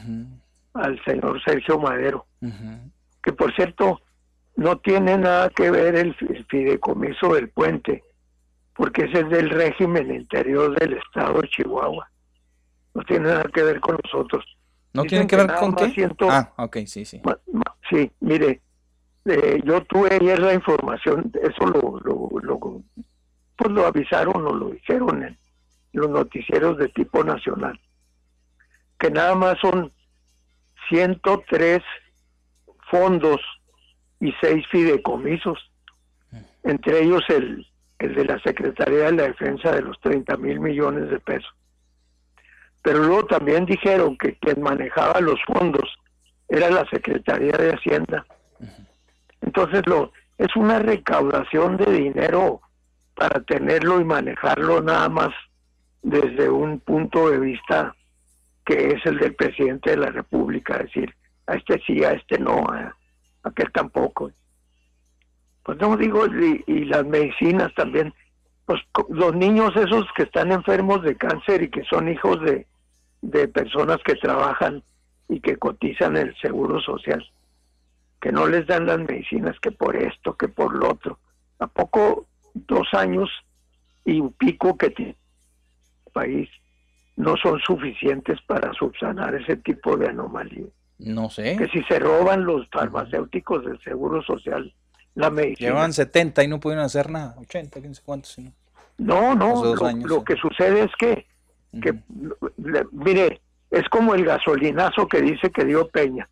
al 0.74 1.02
señor 1.04 1.42
Sergio 1.44 1.78
Madero, 1.78 2.26
que 3.22 3.32
por 3.32 3.54
cierto 3.54 4.00
no 4.56 4.78
tiene 4.78 5.16
nada 5.18 5.50
que 5.50 5.70
ver 5.70 5.94
el, 5.96 6.14
fideicomiso 6.48 7.34
del 7.34 7.48
puente, 7.50 8.02
porque 8.74 9.04
ese 9.04 9.20
es 9.20 9.30
del 9.30 9.50
régimen 9.50 10.14
interior 10.14 10.78
del 10.78 10.94
estado 10.94 11.40
de 11.40 11.48
Chihuahua, 11.48 12.08
no 12.94 13.02
tiene 13.04 13.28
nada 13.28 13.44
que 13.52 13.62
ver 13.62 13.80
con 13.80 13.98
nosotros. 14.04 14.44
¿No 14.94 15.04
tiene 15.04 15.26
que 15.26 15.36
ver 15.36 15.54
con 15.54 15.74
qué? 15.74 16.10
ah, 16.28 16.52
ok, 16.58 16.78
sí, 16.86 17.04
sí. 17.04 17.22
Sí, 17.88 18.10
mire, 18.20 18.60
eh, 19.24 19.60
yo 19.64 19.82
tuve 19.84 20.14
ayer 20.14 20.38
la 20.38 20.52
información, 20.52 21.32
eso 21.42 21.66
lo, 21.66 22.00
lo, 22.00 22.82
pues 23.56 23.70
lo 23.70 23.86
avisaron 23.86 24.46
o 24.46 24.54
lo 24.54 24.70
dijeron 24.70 25.22
en 25.22 25.38
los 25.92 26.10
noticieros 26.10 26.76
de 26.78 26.88
tipo 26.88 27.22
nacional, 27.24 27.78
que 28.98 29.10
nada 29.10 29.34
más 29.34 29.58
son 29.60 29.92
103 30.92 31.80
fondos 32.90 33.40
y 34.20 34.32
6 34.40 34.66
fideicomisos, 34.70 35.58
entre 36.62 37.02
ellos 37.02 37.22
el, 37.30 37.66
el 37.98 38.14
de 38.14 38.24
la 38.26 38.38
Secretaría 38.40 39.06
de 39.06 39.12
la 39.12 39.22
Defensa 39.24 39.72
de 39.72 39.82
los 39.82 39.98
30 40.00 40.36
mil 40.36 40.60
millones 40.60 41.08
de 41.10 41.18
pesos 41.18 41.52
pero 42.82 42.98
luego 42.98 43.26
también 43.26 43.64
dijeron 43.64 44.16
que 44.18 44.34
quien 44.36 44.60
manejaba 44.60 45.20
los 45.20 45.40
fondos 45.46 45.88
era 46.48 46.68
la 46.68 46.84
Secretaría 46.90 47.52
de 47.52 47.72
Hacienda. 47.72 48.26
Entonces 49.40 49.86
lo 49.86 50.12
es 50.38 50.54
una 50.56 50.80
recaudación 50.80 51.76
de 51.76 51.90
dinero 51.92 52.60
para 53.14 53.40
tenerlo 53.42 54.00
y 54.00 54.04
manejarlo 54.04 54.82
nada 54.82 55.08
más 55.08 55.30
desde 56.02 56.50
un 56.50 56.80
punto 56.80 57.30
de 57.30 57.38
vista 57.38 57.94
que 58.64 58.88
es 58.88 59.06
el 59.06 59.18
del 59.18 59.34
presidente 59.34 59.90
de 59.90 59.96
la 59.96 60.10
República, 60.10 60.78
decir, 60.78 61.14
a 61.46 61.54
este 61.54 61.80
sí, 61.86 62.04
a 62.04 62.12
este 62.12 62.38
no, 62.38 62.58
a 62.68 62.96
aquel 63.42 63.70
tampoco. 63.72 64.30
Pues 65.64 65.78
no 65.78 65.96
digo, 65.96 66.26
y, 66.26 66.84
las 66.84 67.04
medicinas 67.06 67.72
también, 67.74 68.12
pues 68.66 68.80
los 69.08 69.34
niños 69.34 69.74
esos 69.76 70.06
que 70.16 70.24
están 70.24 70.52
enfermos 70.52 71.02
de 71.02 71.16
cáncer 71.16 71.62
y 71.62 71.68
que 71.68 71.84
son 71.84 72.08
hijos 72.08 72.40
de, 72.42 72.66
de 73.20 73.48
personas 73.48 73.98
que 74.04 74.14
trabajan 74.16 74.82
y 75.28 75.40
que 75.40 75.56
cotizan 75.56 76.16
el 76.16 76.36
seguro 76.36 76.80
social, 76.80 77.24
que 78.20 78.32
no 78.32 78.46
les 78.46 78.66
dan 78.66 78.86
las 78.86 78.98
medicinas 78.98 79.58
que 79.60 79.70
por 79.70 79.96
esto, 79.96 80.36
que 80.36 80.48
por 80.48 80.74
lo 80.74 80.90
otro. 80.90 81.18
¿A 81.58 81.66
poco 81.66 82.26
dos 82.54 82.88
años 82.92 83.30
y 84.04 84.20
un 84.20 84.32
pico 84.32 84.76
que 84.76 84.90
tiene 84.90 85.16
el 86.06 86.12
país 86.12 86.48
no 87.16 87.36
son 87.36 87.60
suficientes 87.60 88.40
para 88.46 88.72
subsanar 88.72 89.34
ese 89.34 89.56
tipo 89.56 89.96
de 89.96 90.08
anomalía? 90.08 90.66
No 90.98 91.30
sé. 91.30 91.56
Que 91.56 91.68
si 91.68 91.82
se 91.84 91.98
roban 91.98 92.44
los 92.44 92.68
farmacéuticos 92.70 93.64
del 93.64 93.80
seguro 93.82 94.22
social, 94.22 94.72
la 95.14 95.30
medicina. 95.30 95.70
Llevan 95.70 95.92
70 95.92 96.44
y 96.44 96.48
no 96.48 96.60
pudieron 96.60 96.84
hacer 96.84 97.10
nada, 97.10 97.34
80, 97.38 97.80
quién 97.80 97.94
sé 97.94 98.02
cuántos. 98.04 98.38
No, 98.98 99.34
no, 99.34 99.74
lo, 99.74 99.92
lo 99.92 100.24
que 100.24 100.36
sucede 100.36 100.84
es 100.84 100.92
que 100.98 101.26
que 101.80 101.94
mire, 102.92 103.40
es 103.70 103.88
como 103.88 104.14
el 104.14 104.24
gasolinazo 104.24 105.08
que 105.08 105.22
dice 105.22 105.50
que 105.50 105.64
dio 105.64 105.88
Peña. 105.88 106.28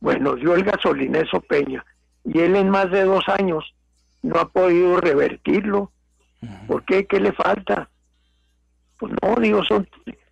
Bueno, 0.00 0.34
dio 0.36 0.54
el 0.54 0.64
gasolinazo 0.64 1.40
Peña 1.42 1.84
y 2.24 2.40
él 2.40 2.56
en 2.56 2.70
más 2.70 2.90
de 2.90 3.04
dos 3.04 3.24
años 3.28 3.74
no 4.22 4.38
ha 4.40 4.48
podido 4.48 5.00
revertirlo. 5.00 5.90
¿Por 6.66 6.84
qué? 6.84 7.06
¿Qué 7.06 7.20
le 7.20 7.32
falta? 7.32 7.90
Pues 9.06 9.36
no, 9.36 9.40
digo, 9.40 9.64
son, 9.64 9.88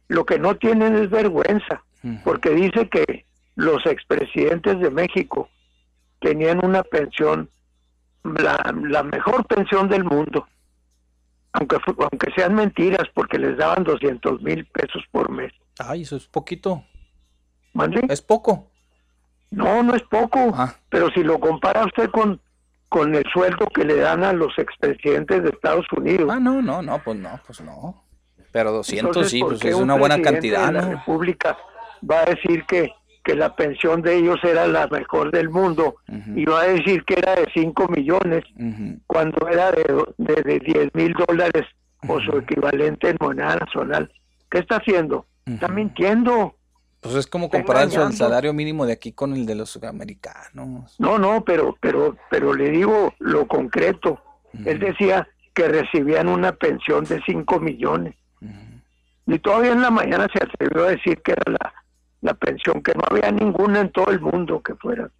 lo 0.08 0.24
que 0.24 0.38
no 0.38 0.56
tienen 0.56 0.96
es 0.96 1.10
vergüenza, 1.10 1.82
porque 2.24 2.50
dice 2.50 2.88
que 2.88 3.24
los 3.54 3.84
expresidentes 3.86 4.80
de 4.80 4.90
México 4.90 5.48
tenían 6.20 6.64
una 6.64 6.82
pensión, 6.82 7.48
la, 8.24 8.74
la 8.82 9.02
mejor 9.02 9.46
pensión 9.46 9.88
del 9.88 10.04
mundo 10.04 10.46
aunque, 11.52 11.76
aunque 11.98 12.32
sean 12.34 12.54
mentiras, 12.54 13.08
porque 13.14 13.38
les 13.38 13.56
daban 13.56 13.84
200 13.84 14.42
mil 14.42 14.64
pesos 14.66 15.02
por 15.10 15.30
mes. 15.30 15.52
Ay, 15.78 16.02
eso 16.02 16.16
es 16.16 16.26
poquito. 16.26 16.84
¿Mande? 17.74 18.02
¿Es 18.08 18.22
poco? 18.22 18.68
No, 19.50 19.82
no 19.82 19.94
es 19.94 20.02
poco. 20.02 20.52
Ah. 20.54 20.74
Pero 20.88 21.10
si 21.10 21.22
lo 21.22 21.38
compara 21.38 21.84
usted 21.84 22.10
con, 22.10 22.40
con 22.88 23.14
el 23.14 23.24
sueldo 23.32 23.66
que 23.66 23.84
le 23.84 23.96
dan 23.96 24.24
a 24.24 24.32
los 24.32 24.58
expresidentes 24.58 25.42
de 25.42 25.50
Estados 25.50 25.86
Unidos. 25.94 26.30
Ah, 26.32 26.40
no, 26.40 26.62
no, 26.62 26.82
no, 26.82 26.98
pues 27.02 27.18
no, 27.18 27.40
pues 27.46 27.60
no. 27.60 28.02
Pero 28.52 28.70
200 28.72 29.28
sí, 29.28 29.40
pues 29.40 29.64
es 29.64 29.74
una 29.74 29.94
buena 29.96 30.20
cantidad, 30.20 30.66
de 30.66 30.72
la 30.72 30.80
República 30.82 31.56
va 32.08 32.20
a 32.20 32.24
decir 32.26 32.64
que 32.66 32.92
que 33.24 33.34
la 33.34 33.54
pensión 33.54 34.02
de 34.02 34.16
ellos 34.16 34.38
era 34.42 34.66
la 34.66 34.88
mejor 34.88 35.30
del 35.30 35.48
mundo 35.48 35.96
y 36.34 36.44
va 36.44 36.62
a 36.62 36.66
decir 36.66 37.04
que 37.04 37.14
era 37.14 37.36
de 37.36 37.46
5 37.54 37.88
millones 37.88 38.44
cuando 39.06 39.48
era 39.48 39.70
de, 39.70 40.04
de, 40.18 40.58
10 40.58 40.94
mil 40.94 41.14
dólares 41.26 41.64
o 42.08 42.20
su 42.20 42.36
equivalente 42.38 43.10
en 43.10 43.16
moneda 43.20 43.56
nacional. 43.56 44.12
¿Qué 44.50 44.58
está 44.58 44.76
haciendo? 44.76 45.26
Está 45.46 45.68
mintiendo. 45.68 46.56
Pues 47.00 47.14
es 47.14 47.26
como 47.26 47.48
comparar 47.48 47.84
el 47.84 48.12
salario 48.12 48.52
mínimo 48.52 48.86
de 48.86 48.92
aquí 48.92 49.12
con 49.12 49.34
el 49.34 49.46
de 49.46 49.54
los 49.54 49.76
americanos. 49.82 50.96
No, 50.98 51.18
no, 51.18 51.44
pero, 51.44 51.76
pero, 51.80 52.16
pero 52.30 52.54
le 52.54 52.70
digo 52.70 53.14
lo 53.18 53.46
concreto. 53.46 54.20
Él 54.64 54.80
decía 54.80 55.28
que 55.54 55.68
recibían 55.68 56.28
una 56.28 56.52
pensión 56.52 57.04
de 57.04 57.22
5 57.24 57.60
millones. 57.60 58.14
Y 59.26 59.38
todavía 59.38 59.72
en 59.72 59.82
la 59.82 59.90
mañana 59.90 60.26
se 60.32 60.44
atrevió 60.44 60.86
a 60.86 60.90
decir 60.90 61.20
que 61.22 61.32
era 61.32 61.52
la 61.52 61.82
la 62.22 62.34
pensión, 62.34 62.82
que 62.82 62.94
no 62.94 63.02
había 63.10 63.30
ninguna 63.30 63.80
en 63.80 63.90
todo 63.90 64.10
el 64.10 64.20
mundo 64.20 64.62
que 64.62 64.74
fuera. 64.76 65.10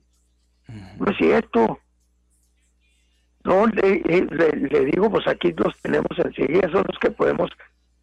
No 0.99 1.11
es 1.11 1.17
cierto. 1.19 1.81
No, 3.45 3.67
eh, 3.67 4.27
le, 4.31 4.85
digo, 4.87 5.11
pues 5.11 5.27
aquí 5.27 5.53
los 5.53 5.77
tenemos 5.81 6.17
enseguida, 6.17 6.71
son 6.71 6.85
los 6.87 6.99
que 7.01 7.11
podemos 7.11 7.51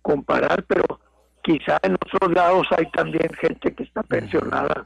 comparar, 0.02 0.64
pero 0.64 1.00
quizá 1.42 1.80
en 1.82 1.94
otros 1.94 2.34
lados 2.34 2.68
hay 2.78 2.92
también 2.92 3.30
gente 3.40 3.74
que 3.74 3.84
está 3.84 4.04
pensionada 4.04 4.86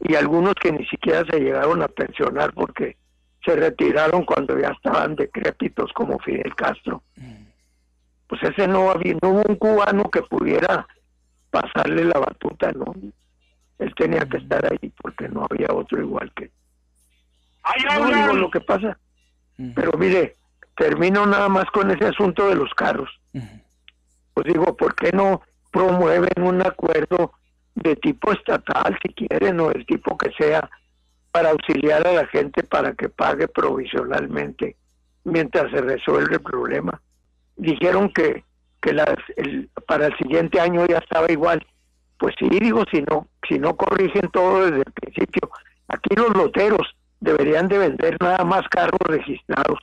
y 0.00 0.14
algunos 0.14 0.54
que 0.54 0.72
ni 0.72 0.86
siquiera 0.86 1.24
se 1.30 1.38
llegaron 1.38 1.82
a 1.82 1.88
pensionar 1.88 2.54
porque 2.54 2.96
se 3.44 3.56
retiraron 3.56 4.24
cuando 4.24 4.58
ya 4.58 4.68
estaban 4.68 5.16
decrépitos 5.16 5.92
como 5.92 6.18
Fidel 6.20 6.54
Castro. 6.54 7.02
Pues 8.26 8.42
ese 8.42 8.66
no 8.66 8.90
había, 8.90 9.14
no 9.22 9.30
hubo 9.30 9.42
un 9.48 9.56
cubano 9.56 10.10
que 10.10 10.22
pudiera 10.22 10.86
pasarle 11.50 12.04
la 12.04 12.18
batuta, 12.18 12.72
¿no? 12.72 12.94
Él 13.78 13.94
tenía 13.96 14.26
que 14.26 14.38
estar 14.38 14.64
ahí 14.70 14.92
porque 15.00 15.28
no 15.28 15.46
había 15.48 15.68
otro 15.72 16.00
igual 16.00 16.32
que. 16.34 16.50
No 17.98 18.06
digo 18.06 18.32
lo 18.34 18.50
que 18.50 18.60
pasa. 18.60 18.98
Pero 19.74 19.92
mire, 19.98 20.36
termino 20.76 21.26
nada 21.26 21.48
más 21.48 21.66
con 21.66 21.90
ese 21.90 22.06
asunto 22.06 22.48
de 22.48 22.56
los 22.56 22.72
carros. 22.74 23.10
Pues 24.34 24.46
digo, 24.46 24.76
¿por 24.76 24.94
qué 24.94 25.12
no 25.12 25.42
promueven 25.70 26.42
un 26.42 26.60
acuerdo 26.62 27.32
de 27.74 27.96
tipo 27.96 28.32
estatal, 28.32 28.98
si 29.02 29.12
quieren, 29.12 29.60
o 29.60 29.70
el 29.70 29.86
tipo 29.86 30.16
que 30.16 30.30
sea, 30.32 30.68
para 31.30 31.50
auxiliar 31.50 32.06
a 32.06 32.12
la 32.12 32.26
gente 32.26 32.62
para 32.62 32.92
que 32.94 33.08
pague 33.08 33.48
provisionalmente 33.48 34.76
mientras 35.24 35.70
se 35.70 35.80
resuelve 35.80 36.34
el 36.34 36.42
problema? 36.42 37.00
Dijeron 37.56 38.10
que, 38.10 38.44
que 38.80 38.92
las, 38.92 39.16
el, 39.36 39.70
para 39.86 40.06
el 40.06 40.16
siguiente 40.16 40.60
año 40.60 40.86
ya 40.86 40.98
estaba 40.98 41.30
igual. 41.30 41.64
Pues 42.18 42.34
sí, 42.38 42.48
digo, 42.48 42.84
si 42.90 43.02
no, 43.02 43.28
si 43.48 43.58
no 43.58 43.76
corrigen 43.76 44.28
todo 44.32 44.64
desde 44.64 44.78
el 44.78 44.92
principio. 44.92 45.50
Aquí 45.88 46.14
los 46.16 46.34
loteros 46.34 46.94
deberían 47.20 47.68
de 47.68 47.78
vender 47.78 48.16
nada 48.20 48.44
más 48.44 48.68
carros 48.68 49.00
registrados 49.04 49.78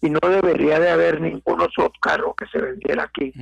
y 0.00 0.10
no 0.10 0.20
debería 0.20 0.78
de 0.78 0.90
haber 0.90 1.20
ningún 1.20 1.60
otro 1.60 1.92
carro 2.00 2.34
que 2.34 2.46
se 2.46 2.58
vendiera 2.58 3.04
aquí 3.04 3.32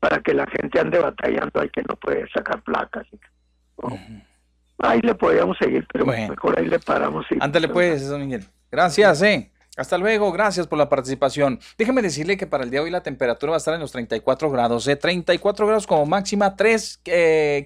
para 0.00 0.20
que 0.20 0.34
la 0.34 0.46
gente 0.46 0.78
ande 0.78 0.98
batallando 0.98 1.60
hay 1.60 1.70
que 1.70 1.82
no 1.82 1.96
puede 1.96 2.28
sacar 2.30 2.62
placas. 2.62 3.06
Ahí 4.78 5.00
le 5.00 5.14
podríamos 5.14 5.56
seguir, 5.58 5.86
pero 5.92 6.06
mejor 6.06 6.58
ahí 6.58 6.66
le 6.66 6.78
paramos. 6.78 7.26
Y 7.30 7.38
Ándale 7.40 7.68
pues, 7.68 8.08
don 8.08 8.20
Miguel. 8.20 8.44
Gracias, 8.70 9.22
eh. 9.22 9.50
Hasta 9.78 9.96
luego, 9.96 10.32
gracias 10.32 10.66
por 10.66 10.76
la 10.76 10.88
participación. 10.88 11.60
Déjeme 11.78 12.02
decirle 12.02 12.36
que 12.36 12.48
para 12.48 12.64
el 12.64 12.70
día 12.70 12.80
de 12.80 12.86
hoy 12.86 12.90
la 12.90 13.04
temperatura 13.04 13.50
va 13.50 13.56
a 13.56 13.58
estar 13.58 13.74
en 13.74 13.78
los 13.80 13.92
34 13.92 14.50
grados, 14.50 14.88
¿eh? 14.88 14.96
34 14.96 15.68
grados 15.68 15.86
como 15.86 16.04
máxima, 16.04 16.56
3, 16.56 17.00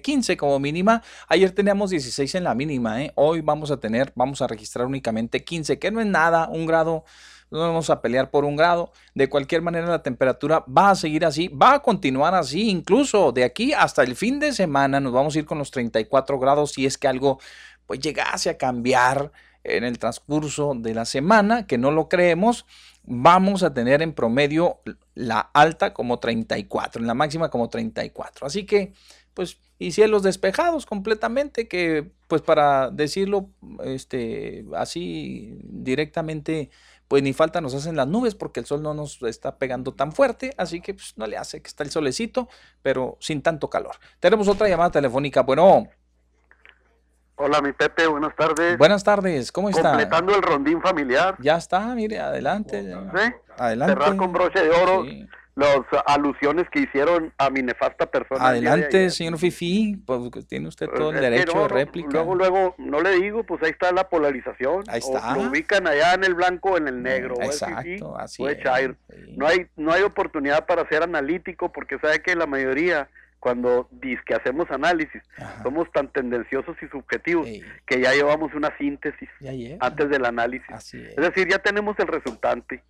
15 0.03 0.37
como 0.37 0.59
mínima. 0.59 1.01
Ayer 1.27 1.49
teníamos 1.49 1.89
16 1.89 2.35
en 2.35 2.43
la 2.43 2.53
mínima, 2.53 3.01
¿eh? 3.01 3.11
Hoy 3.15 3.41
vamos 3.41 3.71
a 3.71 3.77
tener, 3.77 4.13
vamos 4.13 4.43
a 4.43 4.47
registrar 4.47 4.85
únicamente 4.85 5.43
15, 5.43 5.79
que 5.79 5.89
no 5.89 6.01
es 6.01 6.05
nada, 6.05 6.49
un 6.49 6.67
grado 6.67 7.03
no 7.49 7.59
vamos 7.59 7.89
a 7.89 7.99
pelear 7.99 8.29
por 8.29 8.45
un 8.45 8.57
grado. 8.57 8.91
De 9.15 9.27
cualquier 9.27 9.63
manera, 9.63 9.87
la 9.87 10.03
temperatura 10.03 10.63
va 10.67 10.91
a 10.91 10.95
seguir 10.95 11.25
así, 11.25 11.47
va 11.47 11.73
a 11.73 11.79
continuar 11.79 12.35
así, 12.35 12.69
incluso 12.69 13.31
de 13.31 13.43
aquí 13.43 13.73
hasta 13.73 14.03
el 14.03 14.15
fin 14.15 14.39
de 14.39 14.53
semana 14.53 14.99
nos 14.99 15.13
vamos 15.13 15.35
a 15.35 15.39
ir 15.39 15.45
con 15.45 15.57
los 15.57 15.71
34 15.71 16.37
grados 16.37 16.73
si 16.73 16.85
es 16.85 16.95
que 16.95 17.07
algo 17.07 17.39
pues 17.87 17.99
llegase 17.99 18.49
a 18.51 18.57
cambiar 18.57 19.31
en 19.63 19.83
el 19.83 19.99
transcurso 19.99 20.73
de 20.75 20.93
la 20.93 21.05
semana, 21.05 21.65
que 21.67 21.77
no 21.77 21.91
lo 21.91 22.09
creemos, 22.09 22.65
vamos 23.03 23.63
a 23.63 23.73
tener 23.73 24.01
en 24.01 24.13
promedio 24.13 24.79
la 25.15 25.39
alta 25.39 25.93
como 25.93 26.19
34, 26.19 27.01
en 27.01 27.07
la 27.07 27.13
máxima 27.13 27.49
como 27.49 27.69
34. 27.69 28.45
Así 28.45 28.65
que, 28.65 28.93
pues, 29.33 29.57
y 29.79 29.91
cielos 29.91 30.23
despejados 30.23 30.85
completamente, 30.85 31.67
que 31.67 32.11
pues 32.27 32.41
para 32.41 32.89
decirlo 32.89 33.49
este, 33.83 34.65
así 34.75 35.57
directamente, 35.63 36.69
pues 37.07 37.21
ni 37.21 37.33
falta 37.33 37.61
nos 37.61 37.73
hacen 37.73 37.95
las 37.95 38.07
nubes 38.07 38.33
porque 38.33 38.59
el 38.59 38.65
sol 38.65 38.81
no 38.81 38.93
nos 38.93 39.21
está 39.23 39.57
pegando 39.57 39.93
tan 39.93 40.13
fuerte, 40.13 40.53
así 40.57 40.81
que 40.81 40.93
pues, 40.93 41.13
no 41.17 41.27
le 41.27 41.37
hace 41.37 41.61
que 41.61 41.67
está 41.67 41.83
el 41.83 41.91
solecito, 41.91 42.47
pero 42.81 43.17
sin 43.19 43.41
tanto 43.41 43.69
calor. 43.69 43.95
Tenemos 44.19 44.47
otra 44.47 44.69
llamada 44.69 44.91
telefónica. 44.91 45.41
Bueno. 45.41 45.87
Hola, 47.35 47.61
mi 47.61 47.71
Pepe, 47.73 48.07
buenas 48.07 48.35
tardes. 48.35 48.77
Buenas 48.77 49.03
tardes, 49.03 49.51
¿cómo 49.51 49.69
está? 49.69 49.89
Completando 49.89 50.35
el 50.35 50.41
rondín 50.41 50.81
familiar. 50.81 51.35
Ya 51.39 51.57
está, 51.57 51.93
mire, 51.95 52.19
adelante. 52.19 52.81
¿Sí? 52.83 53.33
Adelante. 53.57 53.93
Cerrar 53.93 54.15
con 54.17 54.31
broche 54.31 54.63
de 54.63 54.69
oro 54.69 55.03
las 55.55 55.81
alusiones 56.07 56.67
que 56.71 56.81
hicieron 56.81 57.31
a 57.37 57.49
mi 57.49 57.61
nefasta 57.61 58.07
persona. 58.07 58.47
Adelante, 58.47 59.09
señor 59.09 59.37
Fifi, 59.37 59.97
pues 60.05 60.47
tiene 60.47 60.67
usted 60.67 60.87
todo 60.87 61.11
el 61.11 61.19
derecho 61.19 61.55
no, 61.55 61.61
de 61.63 61.67
réplica. 61.67 62.09
Luego, 62.11 62.35
luego, 62.35 62.75
no 62.77 63.01
le 63.01 63.19
digo, 63.19 63.43
pues 63.43 63.61
ahí 63.63 63.69
está 63.69 63.91
la 63.91 64.09
polarización. 64.09 64.83
Ahí 64.87 64.99
está. 64.99 65.33
O 65.33 65.35
lo 65.35 65.49
ubican 65.49 65.87
allá 65.87 66.13
en 66.13 66.23
el 66.23 66.33
blanco 66.33 66.71
o 66.71 66.77
en 66.77 66.87
el 66.87 67.03
negro. 67.03 67.35
es 67.39 67.61
Exacto, 67.61 67.81
fifí 67.83 68.03
así 68.17 68.45
es 68.45 68.63
chairo. 68.63 68.95
No 69.37 69.47
hay, 69.47 69.67
no 69.75 69.91
hay 69.91 70.01
oportunidad 70.01 70.65
para 70.65 70.87
ser 70.89 71.03
analítico 71.03 71.71
porque 71.71 71.99
sabe 71.99 72.21
que 72.21 72.35
la 72.35 72.47
mayoría, 72.47 73.07
cuando 73.43 73.89
que 74.25 74.33
hacemos 74.33 74.71
análisis, 74.71 75.21
somos 75.63 75.91
tan 75.91 76.07
tendenciosos 76.07 76.77
y 76.81 76.87
subjetivos 76.87 77.45
que 77.85 77.99
ya 77.99 78.13
llevamos 78.13 78.53
una 78.53 78.75
síntesis 78.77 79.29
antes 79.81 80.09
del 80.09 80.23
análisis. 80.23 80.73
es. 80.97 81.15
decir, 81.17 81.49
ya 81.49 81.59
tenemos 81.59 81.99
el 81.99 82.07
resultante. 82.07 82.81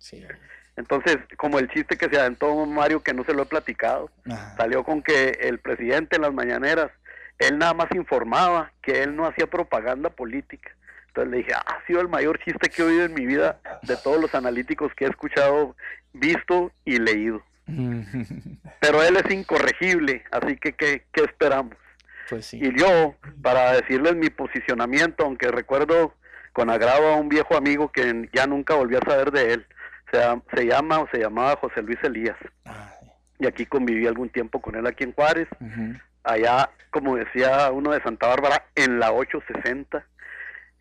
Entonces, 0.76 1.18
como 1.36 1.58
el 1.58 1.68
chiste 1.70 1.96
que 1.96 2.08
se 2.08 2.20
aventó 2.20 2.54
Mario, 2.66 3.02
que 3.02 3.12
no 3.12 3.24
se 3.24 3.34
lo 3.34 3.42
he 3.42 3.46
platicado, 3.46 4.10
salió 4.56 4.84
con 4.84 5.02
que 5.02 5.30
el 5.40 5.58
presidente 5.58 6.14
en 6.16 6.22
las 6.22 6.32
mañaneras, 6.32 6.92
él 7.40 7.58
nada 7.58 7.74
más 7.74 7.88
informaba 7.92 8.70
que 8.80 9.02
él 9.02 9.16
no 9.16 9.26
hacía 9.26 9.48
propaganda 9.48 10.08
política. 10.10 10.70
Entonces 11.08 11.32
le 11.32 11.38
dije, 11.38 11.52
"Ah, 11.54 11.64
ha 11.66 11.86
sido 11.88 12.00
el 12.00 12.08
mayor 12.08 12.38
chiste 12.44 12.70
que 12.70 12.82
he 12.82 12.84
oído 12.84 13.04
en 13.04 13.14
mi 13.14 13.26
vida 13.26 13.58
de 13.82 13.96
todos 13.96 14.20
los 14.20 14.32
analíticos 14.36 14.94
que 14.94 15.04
he 15.04 15.08
escuchado, 15.08 15.74
visto 16.12 16.70
y 16.84 17.00
leído. 17.00 17.42
Pero 18.80 19.02
él 19.02 19.16
es 19.16 19.30
incorregible, 19.32 20.24
así 20.30 20.56
que 20.56 20.72
¿qué, 20.72 21.04
qué 21.12 21.22
esperamos? 21.24 21.74
Pues 22.28 22.46
sí. 22.46 22.58
Y 22.62 22.78
yo, 22.78 23.14
para 23.42 23.72
decirles 23.72 24.16
mi 24.16 24.30
posicionamiento, 24.30 25.24
aunque 25.24 25.48
recuerdo 25.48 26.14
con 26.52 26.70
agrado 26.70 27.08
a 27.08 27.16
un 27.16 27.28
viejo 27.28 27.56
amigo 27.56 27.90
que 27.90 28.28
ya 28.32 28.46
nunca 28.46 28.74
volví 28.74 28.96
a 28.96 29.00
saber 29.00 29.30
de 29.32 29.54
él, 29.54 29.66
se, 30.12 30.20
se 30.56 30.66
llama 30.66 31.00
o 31.00 31.08
se 31.10 31.18
llamaba 31.18 31.56
José 31.56 31.82
Luis 31.82 31.98
Elías. 32.02 32.36
Y 33.38 33.46
aquí 33.46 33.66
conviví 33.66 34.06
algún 34.06 34.28
tiempo 34.28 34.60
con 34.62 34.76
él 34.76 34.86
aquí 34.86 35.04
en 35.04 35.12
Juárez, 35.12 35.48
allá, 36.22 36.70
como 36.90 37.16
decía 37.16 37.70
uno 37.72 37.90
de 37.90 38.00
Santa 38.02 38.28
Bárbara, 38.28 38.64
en 38.76 39.00
la 39.00 39.10
860. 39.12 40.06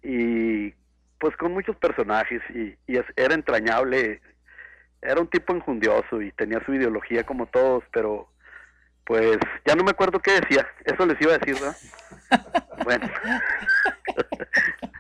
Y 0.04 0.74
pues 1.20 1.36
con 1.38 1.54
muchos 1.54 1.76
personajes 1.78 2.42
y, 2.54 2.76
y 2.88 2.98
es- 2.98 3.06
era 3.16 3.34
entrañable. 3.34 4.22
Era 5.04 5.20
un 5.22 5.28
tipo 5.28 5.54
enjundioso 5.54 6.22
y 6.22 6.32
tenía 6.32 6.64
su 6.66 6.74
ideología 6.74 7.24
como 7.26 7.46
todos, 7.48 7.84
pero 7.92 8.28
pues 9.06 9.38
ya 9.66 9.76
no 9.76 9.84
me 9.84 9.92
acuerdo 9.92 10.20
qué 10.20 10.40
decía. 10.40 10.66
Eso 10.86 11.06
les 11.06 11.20
iba 11.22 11.34
a 11.34 11.38
decir, 11.38 11.56
¿verdad? 11.62 11.78
bueno. 12.84 13.10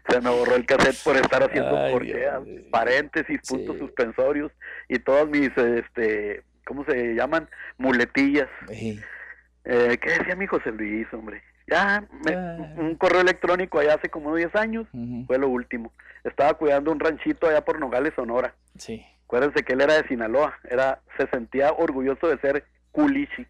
Se 0.09 0.22
me 0.22 0.30
borró 0.30 0.56
el 0.56 0.65
cassette 0.65 1.03
por 1.03 1.15
estar 1.15 1.43
haciendo 1.43 1.77
Ay, 1.77 1.91
porqueas, 1.93 2.41
paréntesis, 2.72 3.40
puntos 3.48 3.77
suspensorios 3.80 4.51
y 4.88 4.99
todas 4.99 5.27
mis, 5.27 5.49
este, 5.57 6.43
¿cómo 6.65 6.83
se 6.85 7.15
llaman? 7.15 7.49
Muletillas. 7.77 8.49
Eh, 8.69 9.98
¿Qué 9.98 10.09
decía 10.09 10.35
mi 10.35 10.45
José 10.45 10.72
Luis, 10.72 11.07
hombre? 11.14 11.41
Ya, 11.67 12.03
me- 12.25 12.35
un 12.82 12.95
correo 12.95 13.22
electrónico 13.22 13.80
allá 13.80 13.95
hace 13.95 14.09
como 14.09 14.35
10 14.35 14.53
años, 14.56 14.85
fue 15.25 15.38
lo 15.40 15.48
último. 15.48 15.93
Estaba 16.25 16.53
cuidando 16.56 16.91
un 16.91 16.99
ranchito 16.99 17.48
allá 17.48 17.61
por 17.61 17.80
Nogales, 17.80 18.14
Sonora. 18.15 18.53
Sí. 18.77 19.06
Acuérdense 19.34 19.64
que 19.64 19.74
él 19.74 19.82
era 19.82 19.95
de 20.00 20.08
Sinaloa, 20.08 20.56
era, 20.70 21.00
se 21.18 21.26
sentía 21.26 21.72
orgulloso 21.72 22.28
de 22.28 22.38
ser 22.38 22.66
culichi. 22.92 23.48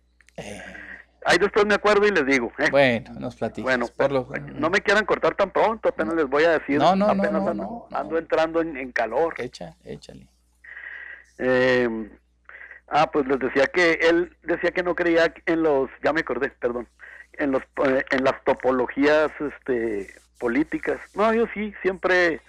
Ahí 1.26 1.38
después 1.38 1.66
me 1.66 1.74
acuerdo 1.74 2.08
y 2.08 2.12
les 2.12 2.26
digo. 2.26 2.53
¿eh? 2.58 2.70
Bueno, 2.72 3.12
nos 3.20 3.36
platicas. 3.36 3.64
Bueno, 3.64 3.88
por 3.98 4.10
lo- 4.14 4.30
no 4.53 4.70
me 4.70 4.80
quieran 4.80 5.06
cortar 5.06 5.36
tan 5.36 5.52
pronto, 5.52 5.90
apenas 5.90 6.14
les 6.16 6.26
voy 6.30 6.45
a 6.45 6.52
decir. 6.52 6.78
No, 6.80 6.95
no, 6.95 7.08
no, 7.08 7.12
apenas 7.22 7.44
no, 7.44 7.50
ando, 7.50 7.88
ando 7.92 8.18
entrando 8.18 8.62
en, 8.62 8.78
en 8.78 8.94
calor. 8.94 9.34
Echa, 9.40 9.76
échale. 9.84 10.26
Eh, 11.40 12.10
ah, 12.88 13.12
pues 13.12 13.28
les 13.28 13.40
decía 13.40 13.66
que 13.68 13.92
él 14.10 14.38
decía 14.44 14.72
que 14.72 14.84
no 14.84 14.95
creía 14.95 15.34
en 15.45 15.64
los, 15.64 15.90
ya 16.02 16.14
me 16.14 16.22
acordé, 16.22 16.50
perdón, 16.50 16.88
en 17.34 17.52
los, 17.52 17.64
eh, 17.86 18.06
en 18.12 18.24
las 18.24 18.42
topologías, 18.45 19.32
este, 19.42 20.16
políticas. 20.40 21.02
No, 21.14 21.34
yo 21.34 21.45
sí, 21.53 21.74
siempre 21.82 22.40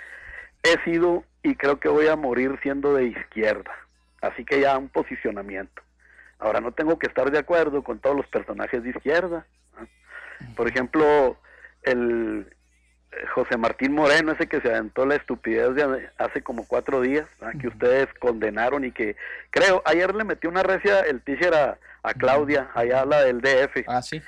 he 0.62 0.78
sido 0.84 1.24
y 1.44 1.54
creo 1.54 1.78
que 1.78 1.88
voy 1.88 2.08
a 2.08 2.16
morir 2.16 2.58
siendo 2.62 2.94
de 2.94 3.04
izquierda. 3.04 3.70
Así 4.22 4.44
que 4.44 4.60
ya 4.60 4.76
un 4.78 4.88
posicionamiento. 4.88 5.82
Ahora 6.38 6.60
no 6.60 6.72
tengo 6.72 6.98
que 6.98 7.06
estar 7.06 7.30
de 7.30 7.38
acuerdo 7.38 7.84
con 7.84 7.98
todos 8.00 8.16
los 8.16 8.26
personajes 8.26 8.82
de 8.82 8.90
izquierda. 8.90 9.46
¿no? 9.78 9.86
Por 10.56 10.66
ejemplo, 10.66 11.36
el 11.82 12.46
eh, 13.12 13.26
José 13.34 13.58
Martín 13.58 13.92
Moreno, 13.92 14.32
ese 14.32 14.48
que 14.48 14.62
se 14.62 14.70
aventó 14.70 15.04
la 15.04 15.16
estupidez 15.16 15.74
de 15.74 16.08
hace 16.16 16.42
como 16.42 16.66
cuatro 16.66 17.02
días, 17.02 17.26
que 17.60 17.68
ustedes 17.68 18.08
condenaron 18.18 18.86
y 18.86 18.92
que 18.92 19.14
creo, 19.50 19.82
ayer 19.84 20.14
le 20.14 20.24
metió 20.24 20.48
una 20.48 20.62
recia 20.62 21.00
el 21.00 21.20
teacher 21.20 21.54
a, 21.54 21.78
a 22.02 22.14
Claudia, 22.14 22.70
allá 22.74 23.04
la 23.04 23.22
del 23.22 23.42
DF. 23.42 23.84
Ah, 23.86 24.00
sí. 24.00 24.22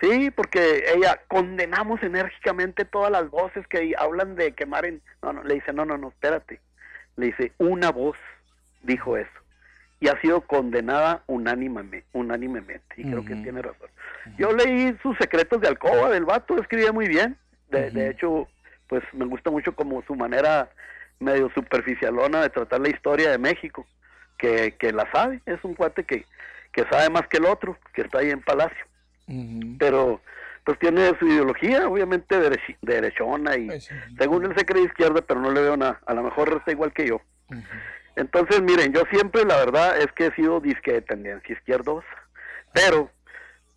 Sí, 0.00 0.30
porque 0.30 0.84
ella 0.94 1.20
condenamos 1.28 2.02
enérgicamente 2.02 2.84
todas 2.84 3.10
las 3.10 3.30
voces 3.30 3.66
que 3.66 3.94
hablan 3.98 4.36
de 4.36 4.52
quemar 4.52 4.84
en... 4.84 5.00
No, 5.22 5.32
no, 5.32 5.42
le 5.42 5.54
dice, 5.54 5.72
no, 5.72 5.84
no, 5.84 5.96
no, 5.96 6.08
espérate. 6.08 6.60
Le 7.16 7.26
dice, 7.26 7.52
una 7.58 7.90
voz 7.90 8.16
dijo 8.82 9.16
eso. 9.16 9.30
Y 10.00 10.08
ha 10.08 10.20
sido 10.20 10.42
condenada 10.42 11.22
unánimamente, 11.26 12.04
unánimemente. 12.12 12.94
Y 12.98 13.04
creo 13.04 13.24
que 13.24 13.34
tiene 13.36 13.62
razón. 13.62 13.88
Yo 14.36 14.52
leí 14.52 14.94
sus 15.02 15.16
secretos 15.16 15.62
de 15.62 15.68
alcoba 15.68 16.10
del 16.10 16.26
vato, 16.26 16.60
escribía 16.60 16.92
muy 16.92 17.08
bien. 17.08 17.38
De, 17.70 17.90
de 17.90 18.10
hecho, 18.10 18.46
pues 18.88 19.02
me 19.14 19.24
gusta 19.24 19.50
mucho 19.50 19.74
como 19.74 20.02
su 20.02 20.14
manera 20.14 20.68
medio 21.18 21.50
superficialona 21.54 22.42
de 22.42 22.50
tratar 22.50 22.80
la 22.80 22.90
historia 22.90 23.30
de 23.30 23.38
México, 23.38 23.86
que, 24.36 24.74
que 24.78 24.92
la 24.92 25.10
sabe, 25.10 25.40
es 25.46 25.58
un 25.64 25.74
cuate 25.74 26.04
que, 26.04 26.26
que 26.72 26.84
sabe 26.90 27.08
más 27.10 27.26
que 27.28 27.38
el 27.38 27.46
otro, 27.46 27.78
que 27.94 28.02
está 28.02 28.18
ahí 28.18 28.30
en 28.30 28.42
Palacio. 28.42 28.84
Pero 29.78 30.20
pues 30.64 30.78
tiene 30.80 31.16
su 31.18 31.26
ideología, 31.28 31.88
obviamente 31.88 32.36
derech- 32.36 32.76
derechona 32.82 33.56
y 33.56 33.68
según 34.18 34.44
él 34.46 34.54
se 34.56 34.64
cree 34.66 34.82
izquierda, 34.84 35.22
pero 35.22 35.40
no 35.40 35.50
le 35.52 35.60
veo 35.60 35.76
nada, 35.76 36.00
a 36.06 36.14
lo 36.14 36.22
mejor 36.24 36.52
está 36.58 36.72
igual 36.72 36.92
que 36.92 37.06
yo. 37.06 37.20
Entonces, 38.16 38.62
miren, 38.62 38.92
yo 38.92 39.02
siempre 39.10 39.44
la 39.44 39.56
verdad 39.58 39.98
es 39.98 40.06
que 40.12 40.26
he 40.26 40.34
sido 40.34 40.58
disque 40.60 40.92
de 40.92 41.02
tendencia 41.02 41.52
izquierdosa, 41.54 42.06
pero 42.72 43.10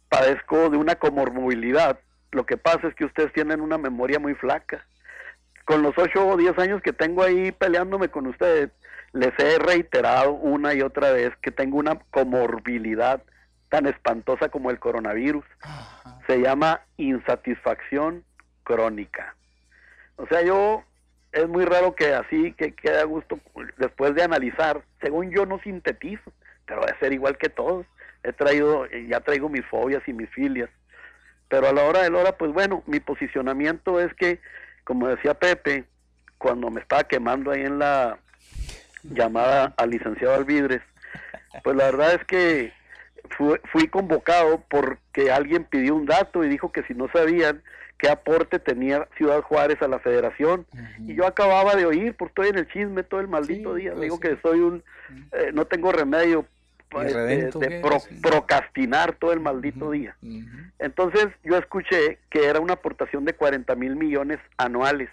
padezco 0.07 0.69
de 0.69 0.77
una 0.77 0.95
comorbilidad. 0.95 1.99
Lo 2.31 2.45
que 2.45 2.57
pasa 2.57 2.87
es 2.87 2.95
que 2.95 3.05
ustedes 3.05 3.33
tienen 3.33 3.61
una 3.61 3.77
memoria 3.77 4.17
muy 4.19 4.33
flaca. 4.35 4.85
Con 5.65 5.81
los 5.83 5.95
8 5.97 6.25
o 6.27 6.37
10 6.37 6.57
años 6.57 6.81
que 6.81 6.93
tengo 6.93 7.21
ahí 7.21 7.51
peleándome 7.51 8.09
con 8.09 8.25
ustedes, 8.27 8.69
les 9.13 9.37
he 9.39 9.59
reiterado 9.59 10.31
una 10.31 10.73
y 10.73 10.81
otra 10.81 11.11
vez 11.11 11.31
que 11.41 11.51
tengo 11.51 11.77
una 11.77 11.99
comorbilidad 12.09 13.21
tan 13.69 13.85
espantosa 13.85 14.49
como 14.49 14.71
el 14.71 14.79
coronavirus. 14.79 15.45
Se 16.27 16.39
llama 16.39 16.81
insatisfacción 16.97 18.23
crónica. 18.63 19.35
O 20.17 20.27
sea, 20.27 20.43
yo 20.43 20.83
es 21.31 21.47
muy 21.47 21.65
raro 21.65 21.95
que 21.95 22.13
así, 22.13 22.53
que 22.53 22.73
quede 22.73 22.99
a 22.99 23.05
gusto 23.05 23.39
después 23.77 24.15
de 24.15 24.23
analizar. 24.23 24.83
Según 25.01 25.31
yo 25.31 25.45
no 25.45 25.59
sintetizo, 25.59 26.31
pero 26.65 26.83
a 26.83 26.99
ser 26.99 27.13
igual 27.13 27.37
que 27.37 27.49
todos. 27.49 27.85
He 28.23 28.33
traído, 28.33 28.85
ya 29.07 29.21
traigo 29.21 29.47
mis 29.47 29.65
fobias 29.65 30.05
y 30.07 30.13
mis 30.13 30.29
filias. 30.31 30.69
Pero 31.47 31.67
a 31.67 31.73
la 31.73 31.83
hora 31.83 32.03
de 32.03 32.11
la 32.11 32.19
hora, 32.19 32.37
pues 32.37 32.51
bueno, 32.51 32.83
mi 32.85 32.99
posicionamiento 32.99 33.99
es 33.99 34.13
que, 34.15 34.39
como 34.83 35.07
decía 35.07 35.33
Pepe, 35.33 35.85
cuando 36.37 36.69
me 36.69 36.81
estaba 36.81 37.05
quemando 37.05 37.51
ahí 37.51 37.61
en 37.61 37.79
la 37.79 38.19
llamada 39.03 39.73
al 39.77 39.89
licenciado 39.89 40.35
Alvidres, 40.35 40.81
pues 41.63 41.75
la 41.75 41.85
verdad 41.85 42.13
es 42.15 42.25
que 42.25 42.73
fui, 43.37 43.87
convocado 43.87 44.63
porque 44.69 45.31
alguien 45.31 45.63
pidió 45.63 45.95
un 45.95 46.05
dato 46.05 46.43
y 46.43 46.49
dijo 46.49 46.71
que 46.71 46.83
si 46.83 46.93
no 46.93 47.09
sabían 47.11 47.61
qué 47.97 48.09
aporte 48.09 48.59
tenía 48.59 49.07
Ciudad 49.17 49.41
Juárez 49.41 49.81
a 49.81 49.87
la 49.87 49.99
federación. 49.99 50.65
Y 51.05 51.15
yo 51.15 51.27
acababa 51.27 51.75
de 51.75 51.85
oír, 51.85 52.15
porque 52.15 52.31
estoy 52.31 52.47
en 52.49 52.57
el 52.57 52.67
chisme 52.71 53.03
todo 53.03 53.19
el 53.19 53.27
maldito 53.27 53.75
día. 53.75 53.91
pues 53.91 54.01
Digo 54.01 54.19
que 54.19 54.37
soy 54.41 54.59
un, 54.59 54.83
eh, 55.33 55.51
no 55.53 55.65
tengo 55.65 55.91
remedio 55.91 56.45
pues, 56.89 57.13
de, 57.13 57.81
procrastinar 58.21 59.13
todo 59.13 59.31
el 59.33 59.39
maldito 59.39 59.91
día. 59.91 60.15
Entonces 60.79 61.27
yo 61.43 61.57
escuché 61.57 62.19
que 62.29 62.45
era 62.45 62.59
una 62.59 62.73
aportación 62.73 63.25
de 63.25 63.33
40 63.33 63.75
mil 63.75 63.95
millones 63.95 64.39
anuales. 64.57 65.09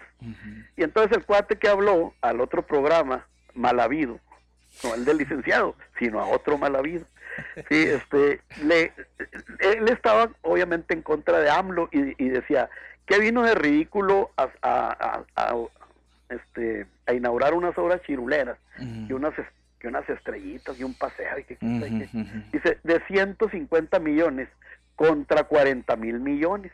Y 0.75 0.83
entonces 0.83 1.15
el 1.17 1.25
cuate 1.25 1.57
que 1.57 1.67
habló 1.67 2.13
al 2.21 2.41
otro 2.41 2.65
programa, 2.65 3.27
mal 3.53 3.79
habido, 3.79 4.19
no 4.83 4.95
el 4.95 5.05
del 5.05 5.17
licenciado, 5.17 5.75
sino 5.99 6.19
a 6.19 6.27
otro 6.27 6.57
mal 6.57 6.75
habido. 6.75 7.05
Sí, 7.69 7.83
este, 7.83 8.41
le, 8.61 8.93
él 9.59 9.89
estaba 9.89 10.29
obviamente 10.41 10.93
en 10.93 11.01
contra 11.01 11.39
de 11.39 11.49
AMLO 11.49 11.89
y, 11.91 12.23
y 12.23 12.29
decía, 12.29 12.69
¿qué 13.05 13.19
vino 13.19 13.43
de 13.43 13.55
ridículo 13.55 14.31
a, 14.37 14.49
a- 14.61 15.23
a- 15.35 15.51
a- 15.51 15.55
este, 16.29 16.85
a 17.05 17.13
inaugurar 17.13 17.53
unas 17.53 17.77
obras 17.77 18.01
chiruleras 18.03 18.57
y 19.09 19.13
unas 19.13 19.33
y 19.81 19.87
unas 19.87 20.09
estrellitas 20.09 20.77
y 20.79 20.83
un 20.83 20.93
paseo 20.95 21.37
y 21.39 21.43
que 21.43 21.55
sabe 21.57 21.89
qué? 21.89 22.09
dice 22.51 22.77
de 22.83 22.99
150 23.07 23.99
millones 23.99 24.49
contra 24.95 25.43
40 25.43 25.95
mil 25.95 26.19
millones 26.19 26.71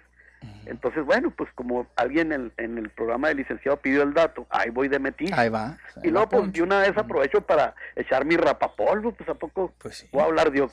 entonces 0.65 1.05
bueno 1.05 1.31
pues 1.31 1.49
como 1.53 1.87
alguien 1.95 2.31
en, 2.31 2.51
en 2.57 2.77
el 2.77 2.89
programa 2.89 3.27
del 3.29 3.37
licenciado 3.37 3.77
pidió 3.77 4.03
el 4.03 4.13
dato 4.13 4.47
ahí 4.49 4.69
voy 4.69 4.87
de 4.87 4.99
metiche 4.99 5.33
Ahí 5.35 5.49
va. 5.49 5.77
y 6.03 6.09
luego 6.09 6.29
pues 6.29 6.53
de 6.53 6.61
una 6.61 6.79
vez 6.79 6.97
aprovecho 6.97 7.41
para 7.41 7.75
echar 7.95 8.25
mi 8.25 8.35
rapapolvo 8.37 9.11
pues 9.13 9.29
a 9.29 9.35
poco 9.35 9.73
voy 10.11 10.21
a 10.21 10.25
hablar 10.25 10.51
de 10.51 10.67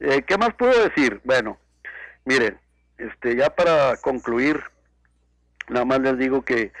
eh, 0.00 0.22
¿Qué 0.22 0.38
más 0.38 0.54
puedo 0.54 0.82
decir? 0.82 1.20
Bueno, 1.24 1.58
miren, 2.24 2.58
este, 2.96 3.36
ya 3.36 3.50
para 3.50 3.96
concluir, 3.98 4.60
nada 5.68 5.84
más 5.84 6.00
les 6.00 6.18
digo 6.18 6.42
que 6.42 6.72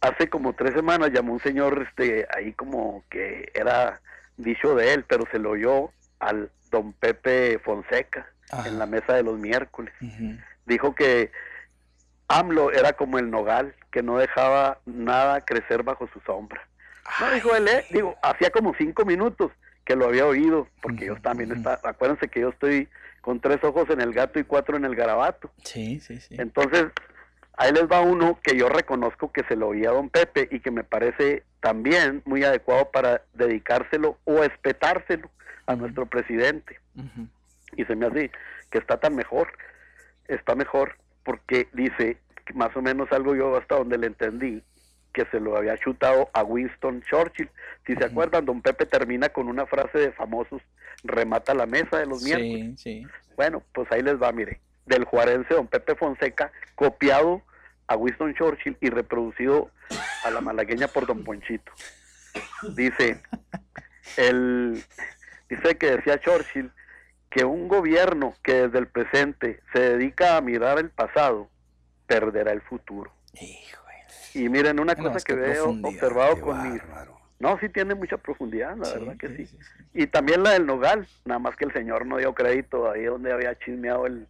hace 0.00 0.28
como 0.28 0.54
tres 0.54 0.74
semanas 0.74 1.10
llamó 1.12 1.34
un 1.34 1.40
señor, 1.40 1.86
este, 1.86 2.26
ahí 2.34 2.52
como 2.54 3.04
que 3.10 3.50
era 3.54 4.00
dicho 4.38 4.74
de 4.74 4.94
él, 4.94 5.04
pero 5.06 5.24
se 5.30 5.38
lo 5.38 5.50
oyó 5.50 5.90
al 6.20 6.50
don 6.70 6.92
Pepe 6.94 7.58
Fonseca 7.62 8.26
en 8.64 8.78
la 8.78 8.86
mesa 8.86 9.12
de 9.14 9.22
los 9.22 9.38
miércoles. 9.38 9.92
Dijo 10.66 10.94
que 10.94 11.30
AMLO 12.28 12.72
era 12.72 12.94
como 12.94 13.18
el 13.18 13.30
nogal, 13.30 13.74
que 13.90 14.02
no 14.02 14.18
dejaba 14.18 14.78
nada 14.86 15.40
crecer 15.42 15.82
bajo 15.82 16.08
su 16.12 16.20
sombra. 16.20 16.66
No 17.20 17.30
dijo 17.32 17.54
él, 17.54 17.68
eh, 17.68 17.84
digo, 17.90 18.16
hacía 18.22 18.50
como 18.50 18.74
cinco 18.76 19.04
minutos 19.04 19.52
que 19.84 19.96
lo 19.96 20.06
había 20.06 20.26
oído, 20.26 20.66
porque 20.80 21.06
yo 21.06 21.16
también 21.16 21.52
está, 21.52 21.78
acuérdense 21.84 22.28
que 22.28 22.40
yo 22.40 22.48
estoy 22.48 22.88
con 23.20 23.40
tres 23.40 23.62
ojos 23.62 23.88
en 23.90 24.00
el 24.00 24.12
gato 24.12 24.38
y 24.38 24.44
cuatro 24.44 24.76
en 24.76 24.84
el 24.84 24.94
garabato. 24.94 25.50
Sí, 25.62 26.00
sí, 26.00 26.18
sí. 26.20 26.36
Entonces, 26.38 26.86
ahí 27.56 27.72
les 27.72 27.84
va 27.84 28.00
uno 28.00 28.38
que 28.42 28.56
yo 28.56 28.68
reconozco 28.68 29.32
que 29.32 29.44
se 29.44 29.56
lo 29.56 29.68
oía 29.68 29.90
a 29.90 29.92
don 29.92 30.08
Pepe 30.08 30.48
y 30.50 30.60
que 30.60 30.70
me 30.70 30.84
parece 30.84 31.42
también 31.60 32.22
muy 32.24 32.44
adecuado 32.44 32.90
para 32.90 33.22
dedicárselo 33.34 34.18
o 34.24 34.42
espetárselo 34.42 35.30
a 35.66 35.76
nuestro 35.76 36.06
presidente. 36.06 36.78
Y 37.76 37.84
se 37.84 37.96
me 37.96 38.06
hace 38.06 38.30
que 38.70 38.78
está 38.78 38.98
tan 38.98 39.14
mejor, 39.14 39.48
está 40.28 40.54
mejor 40.54 40.96
porque 41.24 41.68
dice, 41.72 42.18
más 42.54 42.76
o 42.76 42.82
menos 42.82 43.10
algo 43.12 43.34
yo 43.34 43.56
hasta 43.56 43.76
donde 43.76 43.98
le 43.98 44.08
entendí, 44.08 44.62
que 45.12 45.24
se 45.26 45.40
lo 45.40 45.56
había 45.56 45.78
chutado 45.78 46.28
a 46.34 46.42
Winston 46.42 47.02
Churchill. 47.02 47.48
Si 47.86 47.94
se 47.94 48.04
acuerdan, 48.04 48.44
don 48.44 48.60
Pepe 48.60 48.84
termina 48.84 49.28
con 49.28 49.48
una 49.48 49.64
frase 49.64 49.98
de 49.98 50.12
famosos, 50.12 50.60
remata 51.04 51.54
la 51.54 51.66
mesa 51.66 51.98
de 51.98 52.06
los 52.06 52.22
miércoles. 52.22 52.80
Sí. 52.80 53.06
Bueno, 53.36 53.62
pues 53.72 53.90
ahí 53.92 54.02
les 54.02 54.20
va, 54.20 54.32
mire, 54.32 54.60
del 54.86 55.04
juarense 55.04 55.54
don 55.54 55.68
Pepe 55.68 55.94
Fonseca, 55.94 56.52
copiado 56.74 57.42
a 57.86 57.96
Winston 57.96 58.34
Churchill 58.34 58.76
y 58.80 58.90
reproducido 58.90 59.70
a 60.24 60.30
la 60.30 60.40
malagueña 60.40 60.88
por 60.88 61.06
don 61.06 61.22
Ponchito. 61.22 61.72
Dice, 62.74 63.22
el, 64.16 64.82
dice 65.48 65.76
que 65.76 65.96
decía 65.96 66.18
Churchill 66.18 66.70
que 67.34 67.44
un 67.44 67.66
gobierno 67.66 68.32
que 68.44 68.52
desde 68.68 68.78
el 68.78 68.86
presente 68.86 69.60
se 69.72 69.80
dedica 69.80 70.36
a 70.36 70.40
mirar 70.40 70.78
el 70.78 70.90
pasado, 70.90 71.48
perderá 72.06 72.52
el 72.52 72.60
futuro. 72.62 73.10
Y 74.34 74.48
miren, 74.48 74.78
una 74.78 74.94
No, 74.94 75.02
cosa 75.02 75.16
es 75.18 75.24
que 75.24 75.34
veo 75.34 75.70
observado 75.82 76.40
con 76.40 76.72
mis... 76.72 76.80
No, 77.40 77.58
sí 77.58 77.68
tiene 77.68 77.94
mucha 77.96 78.16
profundidad, 78.16 78.76
la 78.76 78.88
verdad 78.88 79.16
que 79.16 79.28
sí. 79.36 79.58
Y 79.92 80.06
también 80.06 80.42
la 80.44 80.50
del 80.50 80.64
Nogal, 80.66 81.06
nada 81.24 81.40
más 81.40 81.56
que 81.56 81.64
el 81.64 81.72
señor 81.72 82.06
no 82.06 82.18
dio 82.18 82.32
crédito 82.34 82.88
ahí 82.90 83.04
donde 83.04 83.32
había 83.32 83.58
chismeado 83.58 84.06
el, 84.06 84.28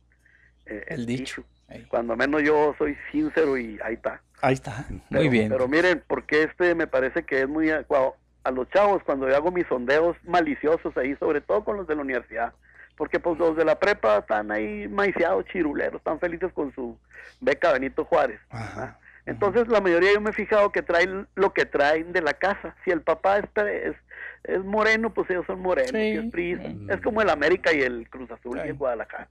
eh, 0.67 0.85
El 0.89 1.05
dicho. 1.07 1.45
Cuando 1.89 2.17
menos 2.17 2.43
yo 2.43 2.75
soy 2.79 2.97
sincero 3.13 3.57
y 3.59 3.79
ahí 3.85 3.95
está. 3.95 4.23
Ahí 4.41 4.55
está. 4.55 4.87
Muy 4.89 5.01
Pero- 5.11 5.31
bien. 5.31 5.49
Pero 5.51 5.69
miren, 5.69 6.03
porque 6.07 6.45
este 6.45 6.75
me 6.75 6.87
parece 6.87 7.25
que 7.25 7.43
es 7.43 7.49
muy 7.49 7.69
adecuado 7.71 8.17
a 8.45 8.51
los 8.51 8.69
chavos 8.71 9.03
cuando 9.05 9.29
yo 9.29 9.37
hago 9.37 9.51
mis 9.51 9.67
sondeos 9.67 10.17
maliciosos 10.25 10.97
ahí, 10.97 11.15
sobre 11.17 11.41
todo 11.43 11.65
con 11.65 11.77
los 11.77 11.87
de 11.87 11.95
la 11.97 12.03
universidad. 12.03 12.53
Porque 12.97 13.19
pues 13.19 13.39
los 13.39 13.57
de 13.57 13.65
la 13.65 13.79
prepa 13.79 14.19
están 14.19 14.51
ahí 14.51 14.87
maiciados, 14.89 15.45
chiruleros, 15.47 15.97
están 15.97 16.21
felices 16.21 16.53
con 16.53 16.73
su 16.75 16.97
beca 17.41 17.73
Benito 17.73 18.05
Juárez. 18.05 18.41
¿ah? 18.51 18.97
Entonces 19.27 19.69
la 19.69 19.81
mayoría 19.81 20.13
yo 20.13 20.21
me 20.21 20.31
he 20.31 20.35
fijado 20.35 20.71
que 20.71 20.83
traen 20.83 21.27
lo 21.35 21.53
que 21.53 21.65
traen 21.65 22.13
de 22.13 22.21
la 22.21 22.35
casa. 22.35 22.77
Si 22.85 22.91
el 22.91 23.01
papá 23.01 23.39
es, 23.39 23.45
es, 23.57 23.97
es 24.45 24.65
moreno, 24.65 25.13
pues 25.13 25.29
ellos 25.31 25.47
son 25.47 25.61
morenos. 25.61 25.91
Si 25.91 26.57
es 26.89 27.01
como 27.03 27.23
el 27.23 27.31
América 27.31 27.73
y 27.73 27.81
el 27.81 28.09
Cruz 28.11 28.31
Azul 28.31 28.59
y 28.65 28.69
el 28.69 28.75
Guadalajara. 28.75 29.29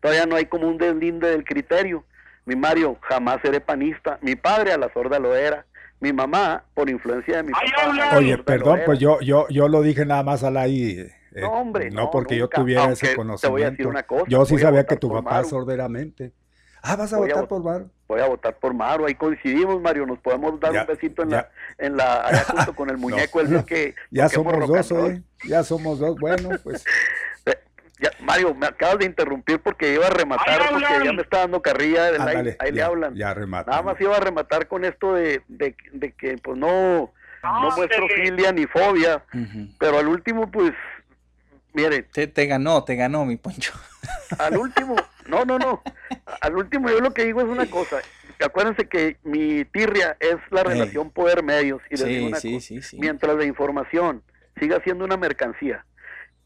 Todavía 0.00 0.26
no 0.26 0.36
hay 0.36 0.46
como 0.46 0.68
un 0.68 0.78
deslinde 0.78 1.30
del 1.30 1.44
criterio. 1.44 2.04
Mi 2.44 2.54
Mario, 2.54 2.96
jamás 3.00 3.38
seré 3.42 3.60
panista. 3.60 4.18
Mi 4.20 4.36
padre 4.36 4.72
a 4.72 4.78
la 4.78 4.92
sorda 4.92 5.18
lo 5.18 5.34
era. 5.34 5.64
Mi 5.98 6.12
mamá, 6.12 6.62
por 6.74 6.90
influencia 6.90 7.38
de 7.38 7.42
mi 7.44 7.52
papá. 7.52 8.18
Oye, 8.18 8.36
perdón, 8.38 8.80
pues 8.84 8.98
yo, 8.98 9.18
yo, 9.20 9.48
yo 9.48 9.66
lo 9.68 9.80
dije 9.80 10.04
nada 10.04 10.22
más 10.22 10.44
al 10.44 10.58
aire. 10.58 11.14
Eh, 11.36 11.40
No, 11.42 11.52
hombre, 11.52 11.90
no, 11.90 12.02
no, 12.04 12.10
porque 12.10 12.36
nunca. 12.38 12.56
yo 12.56 12.62
tuviera 12.62 12.82
Aunque 12.82 12.94
ese 12.94 13.06
te 13.08 13.14
voy 13.14 13.14
a 13.14 13.16
conocimiento. 13.16 13.70
decir 13.70 13.86
una 13.86 14.02
cosa, 14.04 14.24
yo 14.28 14.44
sí 14.46 14.58
sabía 14.58 14.84
que 14.86 14.96
tu 14.96 15.08
papá 15.12 15.30
Maru. 15.32 15.48
sorderamente. 15.48 16.32
Ah, 16.82 16.94
vas 16.96 17.12
a 17.12 17.16
Voy 17.18 17.28
votar 17.28 17.44
vot- 17.44 17.48
por 17.48 17.62
Maru. 17.64 17.90
Voy 18.08 18.20
a 18.20 18.26
votar 18.26 18.56
por 18.58 18.72
Maru, 18.74 19.06
ahí 19.06 19.14
coincidimos, 19.16 19.80
Mario, 19.82 20.06
nos 20.06 20.18
podemos 20.20 20.58
dar 20.60 20.72
Ya, 20.72 20.80
un 20.82 20.86
besito 20.86 21.22
en 21.22 21.30
la, 21.30 21.50
en 21.78 21.96
la, 21.96 22.26
allá 22.26 22.44
junto 22.50 22.74
con 22.76 22.90
el 22.90 22.96
muñeco, 22.96 23.40
el 23.40 23.48
día 23.50 23.64
que 23.64 23.94
Ya 24.10 24.28
somos 24.28 24.66
dos, 24.68 24.90
roll. 24.90 25.10
¿eh? 25.12 25.22
Ya 25.48 25.62
somos 25.64 25.98
dos. 25.98 26.16
Bueno, 26.18 26.50
pues. 26.62 26.84
Ya, 27.98 28.10
Mario, 28.20 28.54
me 28.54 28.66
acabas 28.66 28.98
de 28.98 29.06
interrumpir 29.06 29.58
porque 29.58 29.94
iba 29.94 30.06
a 30.06 30.10
rematar, 30.10 30.60
¡Ahí 30.60 30.68
porque 30.70 31.04
ya 31.06 31.12
me 31.14 31.22
está 31.22 31.38
dando 31.38 31.62
carrilla, 31.62 32.12
del 32.12 32.20
ahí, 32.20 32.54
ahí 32.58 32.70
le 32.70 32.82
hablan. 32.82 33.14
Ya 33.14 33.32
remata. 33.32 33.70
Nada 33.70 33.82
más 33.82 33.98
iba 33.98 34.14
a 34.14 34.20
rematar 34.20 34.68
con 34.68 34.84
esto 34.84 35.14
de, 35.14 35.40
de, 35.48 35.74
de 35.94 36.12
que 36.12 36.36
pues 36.36 36.58
no, 36.58 37.10
no 37.42 37.70
muestro 37.74 38.06
filia 38.14 38.52
ni 38.52 38.66
fobia, 38.66 39.24
pero 39.78 39.98
al 39.98 40.08
último 40.08 40.50
pues, 40.50 40.74
miren. 41.76 42.06
Te, 42.12 42.26
te 42.26 42.46
ganó, 42.46 42.82
te 42.84 42.96
ganó 42.96 43.24
mi 43.24 43.36
poncho. 43.36 43.72
Al 44.38 44.56
último, 44.56 44.96
no, 45.28 45.44
no, 45.44 45.58
no, 45.58 45.82
al 46.40 46.56
último 46.56 46.88
yo 46.88 47.00
lo 47.00 47.12
que 47.12 47.24
digo 47.24 47.40
es 47.40 47.46
una 47.48 47.66
cosa, 47.66 47.98
acuérdense 48.44 48.88
que 48.88 49.16
mi 49.24 49.64
tirria 49.64 50.16
es 50.20 50.36
la 50.50 50.62
relación 50.64 51.10
poder-medios. 51.10 51.80
Y 51.90 51.96
les 51.96 52.00
Sí, 52.00 52.08
digo 52.08 52.26
una 52.28 52.40
sí, 52.40 52.54
cosa, 52.54 52.82
sí. 52.82 52.98
mientras 52.98 53.36
la 53.36 53.44
información 53.44 54.22
siga 54.58 54.80
siendo 54.82 55.04
una 55.04 55.16
mercancía 55.16 55.84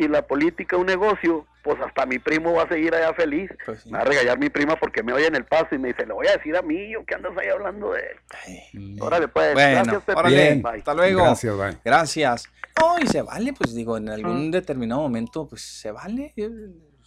y 0.01 0.09
la 0.09 0.27
política 0.27 0.77
un 0.79 0.87
negocio, 0.87 1.47
pues 1.63 1.79
hasta 1.81 2.07
mi 2.07 2.19
primo 2.19 2.55
va 2.55 2.63
a 2.63 2.69
seguir 2.69 2.95
allá 2.95 3.13
feliz. 3.13 3.51
Pues 3.67 3.85
Me 3.87 3.93
va 3.93 4.01
a 4.01 4.05
regañar 4.05 4.39
mi 4.39 4.49
prima 4.49 4.77
porque 4.77 5.03
me 5.03 5.13
oye 5.13 5.27
en 5.27 5.35
el 5.35 5.45
paso 5.45 5.75
y 5.75 5.79
me 5.79 5.89
dice, 5.89 6.07
le 6.07 6.15
voy 6.15 6.27
a 6.27 6.37
decir 6.37 6.57
a 6.57 6.63
mí, 6.63 6.91
¿yo 6.91 7.05
qué 7.05 7.15
andas 7.15 7.37
ahí 7.37 7.49
hablando 7.49 7.93
de 7.93 8.01
él? 8.01 8.97
Órale, 8.99 9.29
pues. 9.29 9.53
Bueno, 9.53 9.85
Gracias, 9.85 10.17
órale, 10.17 10.63
hasta 10.65 10.95
luego. 10.95 11.23
Gracias, 11.23 11.57
bye. 11.57 11.79
Gracias. 11.85 12.49
No, 12.81 12.99
y 12.99 13.07
se 13.07 13.21
vale, 13.21 13.53
pues 13.53 13.75
digo, 13.75 13.99
en 13.99 14.09
algún 14.09 14.51
determinado 14.51 15.03
momento, 15.03 15.47
pues 15.47 15.61
se 15.61 15.91
vale. 15.91 16.33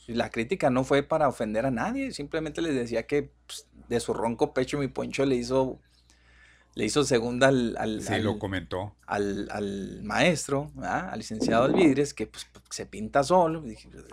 La 0.08 0.30
crítica 0.30 0.70
no 0.70 0.84
fue 0.84 1.02
para 1.02 1.28
ofender 1.28 1.66
a 1.66 1.72
nadie, 1.72 2.12
simplemente 2.12 2.62
les 2.62 2.76
decía 2.76 3.08
que 3.08 3.32
pues, 3.48 3.68
de 3.88 4.00
su 4.00 4.14
ronco 4.14 4.54
pecho 4.54 4.78
mi 4.78 4.88
poncho 4.88 5.26
le 5.26 5.36
hizo 5.36 5.80
le 6.76 6.86
hizo 6.86 7.04
segunda 7.04 7.48
al, 7.50 7.76
al, 7.78 8.02
Sí, 8.02 8.14
al- 8.14 8.24
lo 8.24 8.40
comentó. 8.40 8.96
al, 9.06 9.48
al 9.52 10.02
maestro, 10.04 10.72
¿verdad? 10.76 11.10
al 11.12 11.20
licenciado 11.20 11.66
Alvidres, 11.66 12.14
que 12.14 12.28
pues 12.28 12.48
se 12.70 12.86
pinta 12.86 13.24
solo. 13.24 13.62
Dije, 13.62 13.90
pues, 13.92 14.06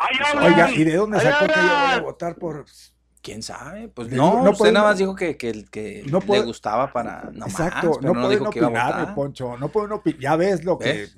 Oiga, 0.42 0.70
¿y 0.70 0.84
de 0.84 0.96
dónde 0.96 1.20
sacó 1.20 1.46
que 1.46 1.54
yo 1.54 1.62
voy 1.62 1.92
a 1.94 2.00
votar 2.00 2.36
por...? 2.36 2.64
¿Quién 3.22 3.42
sabe? 3.42 3.88
Pues 3.88 4.08
no, 4.12 4.36
no 4.42 4.44
usted 4.44 4.58
pueden- 4.58 4.74
nada 4.74 4.86
más 4.88 4.96
dijo 4.98 5.14
que, 5.14 5.36
que, 5.36 5.66
que 5.70 6.04
no 6.10 6.20
le 6.20 6.26
puede- 6.26 6.42
gustaba 6.42 6.90
para... 6.90 7.28
No 7.34 7.44
Exacto, 7.46 7.88
más, 7.88 7.98
pero 7.98 8.14
no, 8.14 8.14
no, 8.14 8.26
pueden 8.26 8.38
dijo 8.38 8.50
que 8.50 8.58
iba 8.60 8.66
a 8.68 8.70
opinar. 8.70 9.14
Poncho, 9.14 9.56
no 9.58 9.68
pueden 9.68 9.92
opinar. 9.92 10.20
Ya 10.20 10.36
ves 10.36 10.64
lo 10.64 10.78
que... 10.78 10.92
¿Ves? 10.92 11.16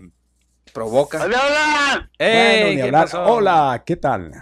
Provoca. 0.72 1.18
Bueno, 1.18 1.36
¡Ey! 2.18 2.70
ni 2.70 2.76
¿Qué 2.76 2.82
hablar. 2.82 3.04
pasó? 3.04 3.24
Hola, 3.24 3.82
¿qué 3.86 3.96
tal? 3.96 4.32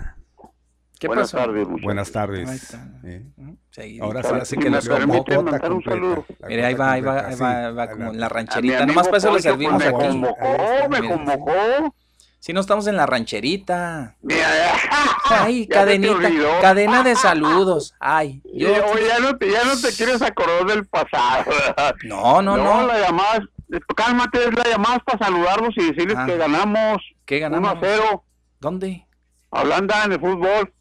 ¿Qué 0.99 1.07
Buenas 1.07 1.33
pasó? 1.33 1.45
tardes, 1.47 1.67
Buenas 1.83 2.09
Ahí 2.09 2.13
tardes. 2.13 2.75
Eh, 3.05 3.25
Seguidito. 3.71 4.05
Ahora 4.05 4.45
sí 4.45 4.57
sí 4.57 4.57
que 4.57 4.69
me 4.71 4.77
les 4.77 4.89
permite 4.89 5.37
mandar 5.43 5.73
un 5.73 5.83
saludo. 5.83 6.27
Mire, 6.49 6.65
ahí 6.67 6.75
va, 6.75 6.93
ahí 6.93 7.01
va, 7.03 7.27
ahí 7.29 7.37
va, 7.37 7.67
ahí 7.69 7.73
va 7.75 7.89
como 7.91 8.11
en 8.11 8.19
la 8.21 8.29
rancherita. 8.29 8.85
Nomás 8.87 9.07
para 9.07 9.19
eso 9.19 9.33
le 9.33 9.41
servimos 9.43 9.83
pues, 9.83 9.93
me 9.95 9.99
aquí. 9.99 10.09
convocó, 10.09 10.89
me 10.89 11.09
convocó. 11.09 11.95
Si 12.41 12.53
no 12.55 12.61
estamos 12.61 12.87
en 12.87 12.97
la 12.97 13.07
rancherita. 13.07 14.17
Ay, 15.29 15.67
cadenita, 15.69 16.29
cadena 16.61 17.03
de 17.03 17.15
saludos. 17.15 17.95
Ay, 18.01 18.41
Y, 18.45 18.65
oye, 18.65 18.83
ya 19.07 19.21
no, 19.21 19.37
te, 19.37 19.51
ya 19.51 19.63
no 19.65 19.79
te 19.81 19.93
quieres 19.93 20.21
acordar 20.23 20.65
del 20.67 20.87
pasado. 20.87 21.45
No, 22.05 22.41
no, 22.43 22.57
no. 22.57 22.87
la 22.87 22.99
llamada, 22.99 23.41
cálmate, 23.95 24.45
es 24.49 24.55
la 24.55 24.65
llamada 24.71 24.99
para 25.01 25.19
saludarlos 25.27 25.75
y 25.77 25.93
decirles 25.93 26.17
Ah. 26.19 26.27
que 26.27 26.37
ganamos. 26.37 26.97
¿Qué 27.25 27.39
ganamos? 27.39 27.73
1 27.73 27.79
a 27.79 27.83
0. 27.83 28.25
¿Dónde? 28.59 29.07
Hablando 29.51 29.95
en 30.05 30.13
el 30.13 30.21
fútbol. 30.21 30.73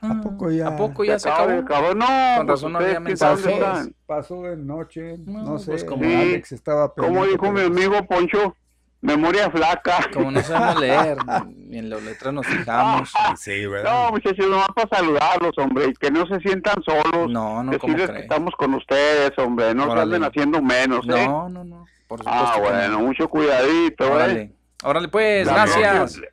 ¿A 0.00 0.20
poco 0.20 0.50
ya? 0.50 0.68
¿A 0.68 0.76
poco 0.76 1.04
ya 1.04 1.18
se 1.18 1.28
acabó, 1.28 1.50
acabó? 1.58 1.86
acabó. 1.88 1.94
No, 1.94 2.06
Con 2.36 2.46
pues 2.46 2.60
razón 2.60 2.72
no 2.72 2.78
ustedes 2.78 2.96
había 2.96 3.00
mensajes. 3.00 3.90
Pasó 4.06 4.42
de 4.42 4.56
noche, 4.56 5.18
no, 5.26 5.58
sé, 5.58 5.70
pues 5.72 5.84
como- 5.84 6.02
como 6.02 6.18
Alex 6.20 6.52
estaba 6.52 6.92
Como 6.94 7.26
dijo 7.26 7.50
mi 7.52 7.60
amigo 7.62 7.94
Poncho, 8.06 8.54
memoria 9.00 9.50
flaca. 9.50 9.98
Como 10.12 10.30
no 10.30 10.40
sabemos 10.40 10.80
leer, 10.80 11.18
ni 11.56 11.78
en 11.78 11.90
las 11.90 12.02
letras 12.02 12.32
nos 12.32 12.46
fijamos. 12.46 13.12
Sí, 13.36 13.64
No, 13.84 14.10
muchachos, 14.10 14.46
nomás 14.48 14.68
para 14.74 14.88
saludarlos, 14.96 15.56
hombre, 15.58 15.86
y 15.88 15.92
que 15.94 16.10
no 16.10 16.26
se 16.26 16.38
sientan 16.40 16.82
solos. 16.84 17.30
No, 17.30 17.62
no, 17.62 17.76
¿cómo 17.78 17.92
Decirles 17.94 18.10
que 18.10 18.20
estamos 18.22 18.54
con 18.56 18.74
ustedes, 18.74 19.32
hombre, 19.38 19.74
no 19.74 19.84
se 19.84 19.88
Órale. 19.90 20.02
anden 20.16 20.24
haciendo 20.24 20.62
menos, 20.62 21.04
¿eh? 21.08 21.26
No, 21.26 21.48
no, 21.48 21.64
no. 21.64 21.86
Por 22.06 22.20
supuesto 22.20 22.42
Ah, 22.46 22.52
que 22.54 22.60
no. 22.60 22.68
bueno, 22.70 22.98
mucho 23.00 23.28
cuidadito, 23.28 24.20
¿eh? 24.24 24.52
Órale. 24.84 25.08
Pues, 25.08 25.46
La 25.46 25.52
gracias. 25.54 25.94
próxima- 26.20 26.26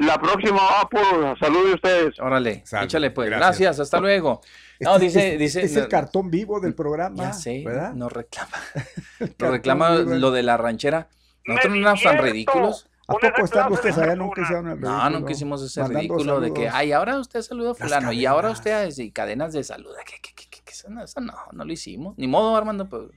La 0.00 0.20
próxima 0.20 0.56
va 0.62 0.88
por 0.88 1.38
salud 1.38 1.68
de 1.68 1.74
ustedes. 1.74 2.18
Órale, 2.20 2.62
Salve, 2.66 2.86
échale 2.86 3.10
pues. 3.12 3.28
gracias. 3.30 3.46
Gracias, 3.60 3.80
hasta 3.80 4.00
luego. 4.00 4.40
No, 4.80 4.94
Este- 4.94 5.04
dice, 5.04 5.26
este- 5.32 5.38
dice. 5.38 5.62
Es 5.62 5.76
el 5.76 5.88
cartón 5.88 6.30
vivo 6.30 6.58
del 6.60 6.74
programa. 6.74 7.22
Ya 7.22 7.32
sé, 7.32 7.62
¿verdad? 7.64 7.92
nos 7.94 8.12
reclama. 8.12 8.50
Nos 9.38 9.50
reclama 9.50 9.96
vivo. 9.98 10.14
lo 10.14 10.30
de 10.32 10.42
la 10.42 10.56
ranchera. 10.56 11.08
Nosotros 11.46 11.72
no 11.74 11.80
éramos 11.80 12.02
tan 12.02 12.18
ridículos. 12.18 12.88
¿A 13.06 13.12
poco 13.12 13.44
están 13.44 13.70
ustedes 13.70 13.98
allá? 13.98 14.16
Nunca 14.16 14.40
hicieron 14.42 14.66
el 14.70 14.80
No, 14.80 15.10
nunca 15.10 15.32
hicimos 15.32 15.62
ese 15.62 15.80
Mandando 15.82 16.00
ridículo 16.00 16.40
de 16.40 16.52
que, 16.54 16.68
ay, 16.70 16.90
ahora 16.92 17.18
usted 17.18 17.42
saluda 17.42 17.72
a 17.72 17.74
fulano 17.74 18.12
y 18.12 18.24
ahora 18.24 18.50
usted 18.50 18.90
y 18.96 19.10
cadenas 19.12 19.52
de 19.52 19.62
salud. 19.62 19.90
¿Qué, 20.06 20.14
qué, 20.22 20.32
qué, 20.34 20.48
qué, 20.50 20.62
qué? 20.64 20.72
Eso, 20.72 20.88
no, 20.88 21.04
eso 21.04 21.20
no, 21.20 21.34
no 21.52 21.64
lo 21.66 21.72
hicimos. 21.72 22.14
Ni 22.16 22.26
modo, 22.26 22.56
Armando, 22.56 22.88
pues 22.88 23.10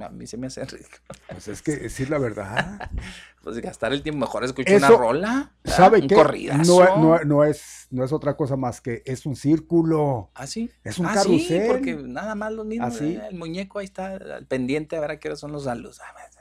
a 0.00 0.08
mí 0.10 0.26
se 0.26 0.36
me 0.36 0.48
hace 0.48 0.64
ridículo. 0.66 1.00
Pues 1.28 1.48
es 1.48 1.62
que 1.62 1.76
decir 1.76 2.10
la 2.10 2.18
verdad. 2.18 2.90
Pues 3.42 3.58
gastar 3.58 3.92
el 3.92 4.02
tiempo, 4.02 4.20
mejor 4.20 4.44
escuchar 4.44 4.76
una 4.76 4.88
rola. 4.88 5.52
¿Sabe 5.64 6.00
Un 6.00 6.06
qué? 6.06 6.14
corridazo. 6.14 6.84
No, 6.96 6.96
no- 7.18 7.24
no 7.24 7.44
es, 7.44 7.88
no 7.90 8.04
es 8.04 8.12
otra 8.12 8.36
cosa 8.36 8.56
más 8.56 8.80
que 8.80 9.02
es 9.04 9.26
un 9.26 9.34
círculo. 9.34 10.30
¿Ah, 10.34 10.46
sí? 10.46 10.70
Es 10.84 10.98
un 10.98 11.06
Ah, 11.06 11.14
carrusel. 11.14 11.62
sí, 11.62 11.68
porque 11.68 11.94
nada 11.94 12.34
más 12.36 12.52
lo 12.52 12.64
mismo. 12.64 12.86
¿Ah, 12.86 12.90
sí? 12.92 13.18
El 13.28 13.34
muñeco 13.36 13.80
ahí 13.80 13.86
está 13.86 14.12
al 14.14 14.46
pendiente 14.46 14.96
a 14.96 15.00
ver 15.00 15.10
a 15.10 15.20
qué 15.20 15.28
hora 15.28 15.36
son 15.36 15.50
los 15.52 15.64
saludos. 15.64 16.00
Ah, 16.00 16.12
pues, 16.14 16.38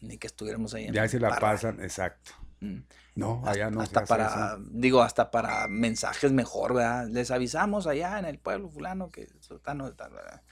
Ni 0.00 0.18
que 0.18 0.26
estuviéramos 0.26 0.74
ahí. 0.74 0.86
en 0.86 0.92
Ya 0.94 1.06
se 1.08 1.20
la 1.20 1.38
pasan, 1.38 1.80
exacto. 1.82 2.32
Mm. 2.60 2.78
No, 3.16 3.42
allá 3.44 3.70
no 3.70 3.80
hasta 3.82 4.04
para, 4.04 4.56
digo, 4.70 5.02
hasta 5.02 5.30
para 5.30 5.66
mensajes 5.68 6.32
mejor, 6.32 6.74
¿verdad? 6.74 7.06
Les 7.08 7.30
avisamos 7.30 7.86
allá 7.86 8.18
en 8.18 8.24
el 8.24 8.38
pueblo 8.38 8.68
fulano 8.70 9.10
que 9.10 9.28
sultano 9.40 9.88
está, 9.88 10.08
¿verdad? 10.08 10.42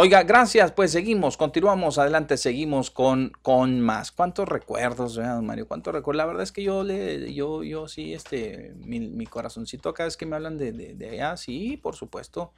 Oiga, 0.00 0.22
gracias, 0.22 0.70
pues 0.70 0.92
seguimos, 0.92 1.36
continuamos, 1.36 1.98
adelante, 1.98 2.36
seguimos 2.36 2.88
con, 2.92 3.32
con 3.42 3.80
más. 3.80 4.12
¿Cuántos 4.12 4.48
recuerdos, 4.48 5.16
¿verdad, 5.16 5.34
don 5.34 5.46
Mario? 5.46 5.66
¿Cuántos 5.66 5.92
recuerdos? 5.92 6.18
La 6.18 6.26
verdad 6.26 6.44
es 6.44 6.52
que 6.52 6.62
yo 6.62 6.84
le, 6.84 7.34
yo, 7.34 7.64
yo 7.64 7.88
sí, 7.88 8.14
este, 8.14 8.74
mi, 8.76 9.00
mi 9.00 9.26
corazoncito 9.26 9.92
cada 9.92 10.06
vez 10.06 10.16
que 10.16 10.24
me 10.24 10.36
hablan 10.36 10.56
de, 10.56 10.70
de, 10.70 10.94
de 10.94 11.10
allá, 11.10 11.36
sí, 11.36 11.76
por 11.76 11.96
supuesto. 11.96 12.52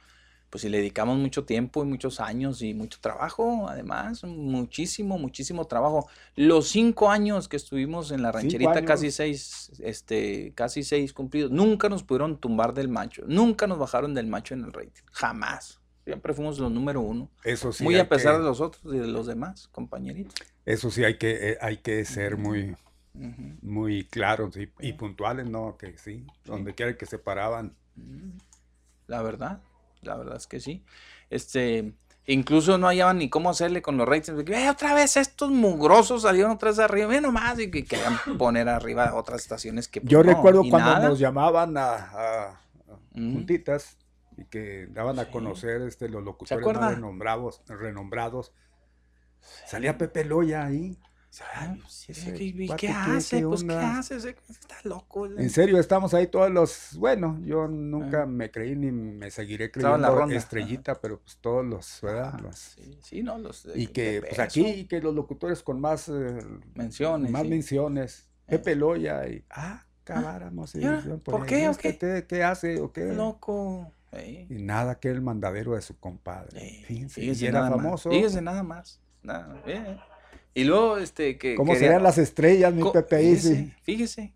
Pues 0.51 0.61
si 0.61 0.69
le 0.69 0.77
dedicamos 0.77 1.17
mucho 1.17 1.43
tiempo 1.43 1.81
y 1.81 1.87
muchos 1.87 2.19
años 2.19 2.61
y 2.61 2.75
mucho 2.75 2.99
trabajo, 3.01 3.67
además, 3.67 4.23
muchísimo, 4.23 5.17
muchísimo 5.17 5.65
trabajo. 5.65 6.07
Los 6.35 6.67
cinco 6.67 7.09
años 7.09 7.47
que 7.47 7.57
estuvimos 7.57 8.11
en 8.11 8.21
la 8.21 8.31
rancherita, 8.31 8.85
casi 8.85 9.09
seis, 9.09 9.71
este, 9.79 10.53
casi 10.53 10.83
seis 10.83 11.11
cumplidos, 11.11 11.49
nunca 11.49 11.89
nos 11.89 12.03
pudieron 12.03 12.37
tumbar 12.37 12.75
del 12.75 12.87
macho, 12.87 13.23
nunca 13.25 13.65
nos 13.65 13.79
bajaron 13.79 14.13
del 14.13 14.27
macho 14.27 14.53
en 14.53 14.63
el 14.65 14.71
rating, 14.73 15.01
jamás. 15.11 15.80
Siempre 16.13 16.33
fuimos 16.33 16.59
los 16.59 16.71
número 16.71 17.01
uno. 17.01 17.29
Eso 17.43 17.71
sí 17.71 17.83
Muy 17.83 17.97
a 17.97 18.07
pesar 18.09 18.33
que- 18.33 18.39
de 18.39 18.45
los 18.45 18.61
otros 18.61 18.93
y 18.93 18.97
de 18.97 19.07
los 19.07 19.27
demás, 19.27 19.67
compañeritos. 19.71 20.33
Eso 20.65 20.91
sí 20.91 21.03
hay 21.03 21.17
que, 21.17 21.51
eh, 21.51 21.57
hay 21.61 21.77
que 21.77 22.03
ser 22.05 22.37
muy, 22.37 22.75
muy 23.61 24.05
claros 24.05 24.55
y, 24.57 24.71
y 24.79 24.93
puntuales, 24.93 25.47
¿no? 25.49 25.77
Que 25.77 25.97
sí, 25.97 26.25
donde 26.45 26.73
quiera 26.75 26.95
que 26.97 27.05
se 27.05 27.17
paraban. 27.17 27.75
La 29.07 29.21
verdad, 29.21 29.59
la 30.01 30.15
verdad 30.17 30.37
es 30.37 30.47
que 30.47 30.59
sí. 30.59 30.83
Este, 31.29 31.93
incluso 32.25 32.77
no 32.77 32.87
hallaban 32.87 33.17
ni 33.17 33.29
cómo 33.29 33.49
hacerle 33.49 33.81
con 33.81 33.97
los 33.97 34.07
ratings. 34.07 34.47
"Eh, 34.49 34.69
otra 34.69 34.93
vez 34.93 35.17
estos 35.17 35.49
mugrosos 35.51 36.21
salieron 36.23 36.51
otra 36.51 36.69
vez 36.69 36.79
arriba, 36.79 37.07
ve 37.07 37.21
nomás, 37.21 37.59
y 37.59 37.69
que 37.71 37.83
querían 37.83 38.13
poner 38.37 38.69
arriba 38.69 39.13
otras 39.15 39.41
estaciones 39.41 39.87
que. 39.87 40.01
pues, 40.01 40.11
Yo 40.11 40.23
no, 40.23 40.31
recuerdo 40.31 40.61
cuando 40.69 40.91
nada. 40.93 41.09
nos 41.09 41.19
llamaban 41.19 41.75
a, 41.77 41.93
a- 41.95 42.45
a 42.49 42.59
juntitas 43.13 43.97
y 44.37 44.45
que 44.45 44.87
daban 44.91 45.19
a 45.19 45.29
conocer 45.29 45.81
este, 45.83 46.09
los 46.09 46.23
locutores 46.23 46.65
más 46.65 46.95
renombrados, 46.95 47.61
renombrados. 47.67 48.53
Salía 49.67 49.97
Pepe 49.97 50.23
Loya 50.25 50.65
ahí. 50.65 50.97
Sí, 51.87 52.13
sí, 52.13 52.33
¿qué- 52.33 52.43
¿Y 52.43 52.67
cuate, 52.67 52.81
qué 52.81 52.87
¿qué- 52.87 52.93
hace? 52.93 53.37
qué 53.39 53.47
Pues, 53.47 53.63
¿qué 53.63 53.73
hace? 53.73 54.15
Está 54.49 54.75
loco. 54.83 55.27
En 55.27 55.49
serio, 55.49 55.79
estamos 55.79 56.13
ahí 56.13 56.27
todos 56.27 56.51
los, 56.51 56.97
bueno, 56.97 57.39
yo 57.45 57.69
nunca 57.69 58.25
me 58.25 58.51
creí 58.51 58.75
ni 58.75 58.91
me 58.91 59.31
seguiré 59.31 59.67
la 59.67 59.71
creyendo 59.71 60.13
ronda, 60.15 60.35
estrellita, 60.35 60.99
pero 60.99 61.21
pues 61.21 61.37
todos 61.37 61.65
los, 61.65 61.99
¿verdad? 62.01 62.37
Los- 62.41 62.57
Sí, 62.57 62.99
sí, 63.01 63.23
no, 63.23 63.37
los 63.37 63.63
de- 63.63 63.79
y 63.79 63.87
que 63.87 64.19
pues 64.19 64.31
peso. 64.31 64.41
aquí 64.41 64.85
que 64.87 64.99
los 64.99 65.15
locutores 65.15 65.63
con 65.63 65.79
más 65.79 66.09
eh, 66.09 66.37
Menciones, 66.75 67.31
más 67.31 67.43
sí. 67.43 67.47
menciones, 67.47 68.29
Pepe 68.45 68.75
Loya 68.75 69.25
y 69.29 69.45
ah, 69.51 69.85
acabáramos 70.01 70.75
¿y 70.75 70.83
ahora? 70.83 71.17
¿Por 71.23 71.45
qué, 71.45 71.69
o 71.69 71.77
qué? 71.77 71.97
¿Qué, 71.97 72.25
qué 72.27 72.43
hace 72.43 72.81
o 72.81 72.91
qué? 72.91 73.05
Loco. 73.13 73.89
Ey. 74.11 74.47
Y 74.49 74.61
nada 74.61 74.99
que 74.99 75.09
el 75.09 75.21
mandadero 75.21 75.75
de 75.75 75.81
su 75.81 75.97
compadre. 75.97 76.83
Fíjense, 76.85 77.21
Fíjese 77.21 77.45
y 77.45 77.47
era 77.47 77.59
nada 77.61 77.71
famoso. 77.77 78.09
Más. 78.09 78.17
Fíjese 78.17 78.41
nada 78.41 78.63
más. 78.63 78.99
Nada, 79.23 79.61
eh. 79.65 79.97
Y 80.53 80.63
luego, 80.65 80.97
este, 80.97 81.37
que. 81.37 81.55
¿Cómo 81.55 81.71
quería- 81.73 81.87
serían 81.87 82.03
las 82.03 82.17
estrellas, 82.17 82.73
mi 82.73 82.83
Pepe? 82.91 83.19
Fíjese, 83.19 83.55
sí. 83.55 83.73
fíjese. 83.83 84.33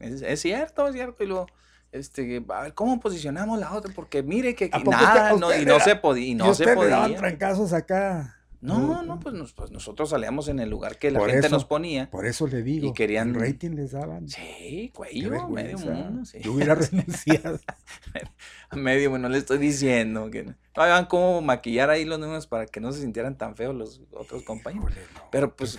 Es, 0.00 0.22
es 0.22 0.40
cierto, 0.40 0.88
es 0.88 0.94
cierto. 0.94 1.22
Y 1.22 1.26
luego, 1.28 1.46
este, 1.92 2.42
a 2.48 2.62
ver, 2.62 2.74
¿cómo 2.74 2.98
posicionamos 2.98 3.60
la 3.60 3.72
otra? 3.72 3.92
Porque 3.94 4.22
mire 4.24 4.56
que, 4.56 4.70
¿A 4.72 4.78
que 4.78 4.84
nada, 4.90 5.30
no, 5.34 5.54
y 5.54 5.64
no 5.64 5.76
era- 5.76 5.80
se 5.84 5.94
podía, 5.94 6.26
y 6.26 6.34
no 6.34 6.52
se 6.54 6.66
podía. 6.74 7.14
trancazos 7.16 7.72
acá. 7.72 8.38
No, 8.62 9.02
no, 9.02 9.18
pues, 9.18 9.34
nos- 9.34 9.52
pues 9.52 9.70
nosotros 9.72 10.10
salíamos 10.10 10.46
en 10.48 10.60
el 10.60 10.70
lugar 10.70 10.96
que 10.96 11.10
la 11.10 11.18
Por 11.18 11.30
gente 11.30 11.46
eso- 11.48 11.56
nos 11.56 11.64
ponía. 11.64 12.08
Por 12.10 12.26
eso 12.26 12.46
le 12.46 12.62
digo. 12.62 12.86
Y 12.88 12.92
querían- 12.94 13.30
el 13.34 13.40
rating 13.40 13.70
les 13.72 13.90
daban. 13.92 14.28
Sí, 14.28 14.90
cuello, 14.94 15.48
medio 15.48 15.78
mundo. 15.78 16.24
Sí. 16.24 16.38
Yo 16.40 16.52
hubiera 16.52 16.74
renunciado. 16.92 17.58
A 18.70 18.76
medio, 18.76 19.10
bueno, 19.10 19.28
le 19.28 19.38
estoy 19.38 19.58
diciendo 19.58 20.30
que 20.30 20.44
no. 20.44 20.54
Hagan 20.74 21.06
cómo 21.06 21.42
maquillar 21.42 21.90
ahí 21.90 22.04
los 22.04 22.18
números 22.18 22.46
para 22.46 22.66
que 22.66 22.80
no 22.80 22.92
se 22.92 23.00
sintieran 23.02 23.36
tan 23.36 23.56
feos 23.56 23.74
los 23.74 24.00
otros 24.12 24.42
compañeros. 24.44 24.92
Pero 25.30 25.54
pues, 25.54 25.78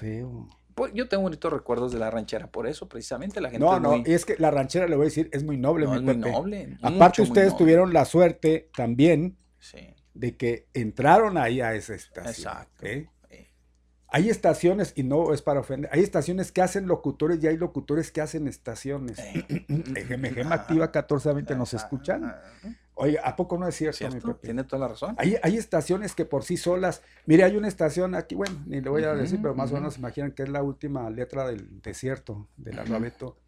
pues, 0.76 0.92
yo 0.94 1.08
tengo 1.08 1.24
bonitos 1.24 1.52
recuerdos 1.54 1.92
de 1.94 2.00
la 2.00 2.12
ranchera, 2.12 2.48
por 2.52 2.68
eso 2.68 2.88
precisamente 2.90 3.40
la 3.42 3.50
gente 3.50 3.66
No, 3.66 3.76
es 3.76 3.82
no, 3.82 3.92
muy- 3.92 4.04
y 4.06 4.12
es 4.14 4.26
que 4.26 4.36
la 4.38 4.52
ranchera, 4.52 4.88
le 4.88 4.96
voy 4.96 5.04
a 5.04 5.10
decir, 5.10 5.30
es 5.32 5.44
muy 5.44 5.58
noble, 5.58 5.86
No, 5.86 5.92
mi 5.92 5.98
es 5.98 6.04
muy 6.04 6.16
noble, 6.18 6.78
Aparte, 6.82 7.22
ustedes 7.22 7.52
noble. 7.54 7.58
tuvieron 7.64 7.94
la 7.94 8.06
suerte 8.06 8.70
también 8.76 9.38
Sí. 9.60 9.78
De 10.14 10.38
que 10.38 10.68
entraron 10.74 11.38
ahí 11.38 11.62
a 11.62 11.74
esa 11.74 11.96
estación. 11.96 12.34
Exacto. 12.34 12.86
¿eh? 12.86 13.10
Hay 14.16 14.30
estaciones, 14.30 14.94
y 14.96 15.02
no 15.02 15.34
es 15.34 15.42
para 15.42 15.62
ofender, 15.62 15.90
hay 15.92 16.02
estaciones 16.02 16.52
que 16.52 16.62
hacen 16.62 16.86
locutores 16.86 17.44
y 17.44 17.48
hay 17.48 17.58
locutores 17.58 18.12
que 18.12 18.22
hacen 18.22 18.48
estaciones. 18.48 19.18
Gema 19.18 20.54
Activa 20.54 20.86
1420, 20.86 21.56
¿nos 21.56 21.74
escuchan? 21.74 22.32
Oye, 22.94 23.18
¿a 23.24 23.36
poco 23.36 23.58
no 23.58 23.68
es 23.68 23.76
cierto, 23.76 24.08
mi? 24.12 24.22
Tiene 24.36 24.66
toda 24.66 24.82
la 24.82 24.88
razón. 24.90 25.16
Hay, 25.18 25.36
hay 25.42 25.58
estaciones 25.58 26.14
que 26.14 26.26
por 26.26 26.44
sí 26.44 26.58
solas, 26.58 27.02
mire, 27.26 27.44
hay 27.44 27.58
una 27.58 27.68
estación 27.68 28.14
aquí, 28.14 28.36
bueno, 28.36 28.62
ni 28.68 28.82
le 28.82 28.90
voy 28.92 29.04
a 29.04 29.16
decir, 29.16 29.40
pero 29.42 29.56
más 29.56 29.72
o 29.72 29.76
menos 29.76 29.98
imaginan 29.98 30.32
que 30.32 30.44
es 30.44 30.50
la 30.50 30.62
última 30.62 31.10
letra 31.10 31.48
del 31.48 31.82
desierto, 31.82 32.48
del 32.56 32.78
alfabeto. 32.78 33.40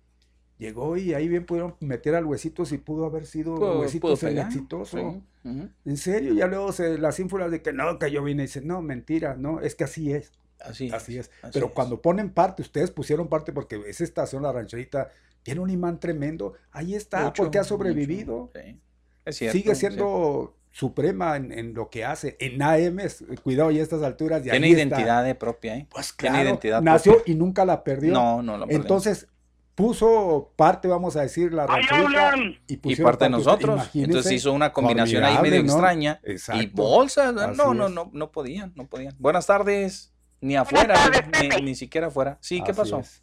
Llegó 0.57 0.95
y 0.95 1.13
ahí 1.13 1.27
bien 1.27 1.45
pudieron 1.45 1.75
meter 1.81 2.15
al 2.15 2.25
Huesitos 2.25 2.71
y 2.71 2.77
pudo 2.77 3.05
haber 3.05 3.25
sido 3.25 3.55
Pudo- 3.55 3.81
Huesitos 3.81 4.23
el 4.23 4.37
exitoso. 4.37 5.21
sí. 5.43 5.69
En 5.85 5.97
serio, 5.97 6.33
ya 6.33 6.47
luego 6.47 6.71
se, 6.71 6.97
las 6.97 7.19
ínfulas 7.19 7.51
de 7.51 7.61
que 7.61 7.71
no, 7.73 7.99
que 7.99 8.09
yo 8.09 8.23
vine 8.23 8.43
y 8.43 8.45
dicen, 8.47 8.65
no, 8.65 8.81
mentira, 8.81 9.35
no, 9.37 9.59
es 9.61 9.75
que 9.75 9.83
así 9.83 10.11
es. 10.13 10.31
Así, 10.59 10.89
Así 10.91 11.17
es. 11.19 11.29
así 11.43 11.51
Pero 11.53 11.67
es. 11.67 11.71
cuando 11.73 12.01
ponen 12.01 12.29
parte, 12.31 12.61
ustedes 12.63 12.89
pusieron 12.89 13.27
parte 13.27 13.51
porque 13.51 13.79
esa 13.87 14.03
estación, 14.05 14.41
la 14.41 14.51
rancherita, 14.53 15.09
tiene 15.43 15.59
un 15.59 15.69
imán 15.69 15.99
tremendo. 15.99 16.53
Ahí 16.71 16.95
está, 16.95 17.31
porque 17.33 17.59
ha 17.59 17.63
sobrevivido. 17.63 18.49
sí. 18.55 18.79
Es 19.25 19.37
cierto, 19.37 19.57
Sigue 19.57 19.71
es 19.73 19.77
siendo 19.79 20.55
suprema 20.71 21.35
en, 21.35 21.51
en 21.51 21.73
lo 21.73 21.89
que 21.89 22.05
hace. 22.05 22.37
En 22.39 22.61
AM, 22.61 22.97
cuidado, 23.43 23.71
y 23.71 23.79
a 23.79 23.83
estas 23.83 24.01
alturas. 24.03 24.41
y 24.45 24.49
Tiene 24.49 24.65
ahí 24.67 24.73
está. 24.73 24.83
identidad 24.83 25.23
de 25.23 25.35
propia, 25.35 25.77
¿eh? 25.77 25.87
Pues 25.91 26.15
Tiene 26.15 26.35
claro, 26.35 26.49
identidad 26.49 26.81
nació 26.81 27.13
propia. 27.15 27.33
y 27.33 27.35
nunca 27.37 27.65
la 27.65 27.83
perdió. 27.83 28.13
No, 28.13 28.41
no 28.41 28.57
la 28.57 28.65
perdió. 28.65 28.81
Entonces, 28.81 29.27
puso 29.75 30.53
parte, 30.55 30.87
vamos 30.87 31.15
a 31.17 31.21
decir, 31.21 31.53
la 31.53 31.63
¡Ahí 31.63 31.83
rancherita. 31.83 32.29
hablan! 32.29 32.59
Y, 32.67 32.79
Y 32.91 32.95
parte 32.95 33.25
de 33.25 33.29
nosotros. 33.29 33.75
Imagínense, 33.75 34.09
Entonces 34.11 34.31
hizo 34.31 34.53
una 34.53 34.71
combinación 34.73 35.23
ahí 35.23 35.37
medio 35.41 35.61
¿no? 35.63 35.71
extraña. 35.71 36.19
Y 36.25 36.31
Exacto. 36.31 36.69
bolsas. 36.73 37.33
No, 37.33 37.73
no, 37.73 37.89
no, 37.89 38.09
no, 38.11 38.31
podían, 38.31 38.71
no 38.75 38.87
podían. 38.87 39.15
Buenas 39.19 39.45
tardes. 39.45 40.11
Ni 40.41 40.55
afuera, 40.55 40.95
ni, 41.41 41.47
ni- 41.49 41.61
ni 41.61 41.75
siquiera 41.75 42.07
afuera. 42.07 42.37
Sí, 42.41 42.61
¿qué 42.63 42.71
Así 42.71 42.79
pasó? 42.81 42.99
es. 42.99 43.21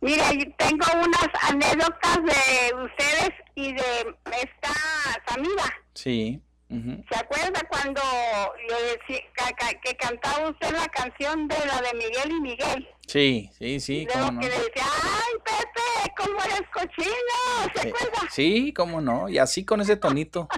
Mira, 0.00 0.24
tengo 0.58 0.84
unas 0.94 1.28
anécdotas 1.48 2.16
de 2.16 2.74
ustedes 2.84 3.30
y 3.54 3.72
de 3.72 3.80
esta 4.40 4.72
Samira. 5.28 5.64
Sí. 5.94 6.42
¿Se 7.10 7.18
acuerda 7.18 7.60
cuando 7.68 8.00
le 8.68 8.98
ca- 9.34 9.80
que 9.82 9.94
cantaba 9.96 10.48
usted 10.48 10.70
la 10.72 10.86
canción 10.88 11.46
de 11.46 11.56
la 11.66 11.82
de 11.82 11.92
Miguel 11.94 12.30
y 12.30 12.40
Miguel? 12.40 12.88
Sí, 13.06 13.50
sí, 13.58 13.78
sí, 13.80 14.06
cómo 14.10 14.32
no. 14.32 14.40
que 14.40 14.48
le 14.48 14.54
decía, 14.58 14.84
¡ay, 14.84 15.34
Pepe, 15.44 16.14
cómo 16.16 16.38
eres 16.42 16.62
cochino! 16.72 17.72
¿Se 17.74 17.80
Sí, 17.82 17.88
acuerda? 17.88 18.28
Sí, 18.30 18.72
cómo 18.74 19.00
no. 19.02 19.28
Y 19.28 19.38
así 19.38 19.64
con 19.66 19.80
ese 19.82 19.96
tonito. 19.96 20.48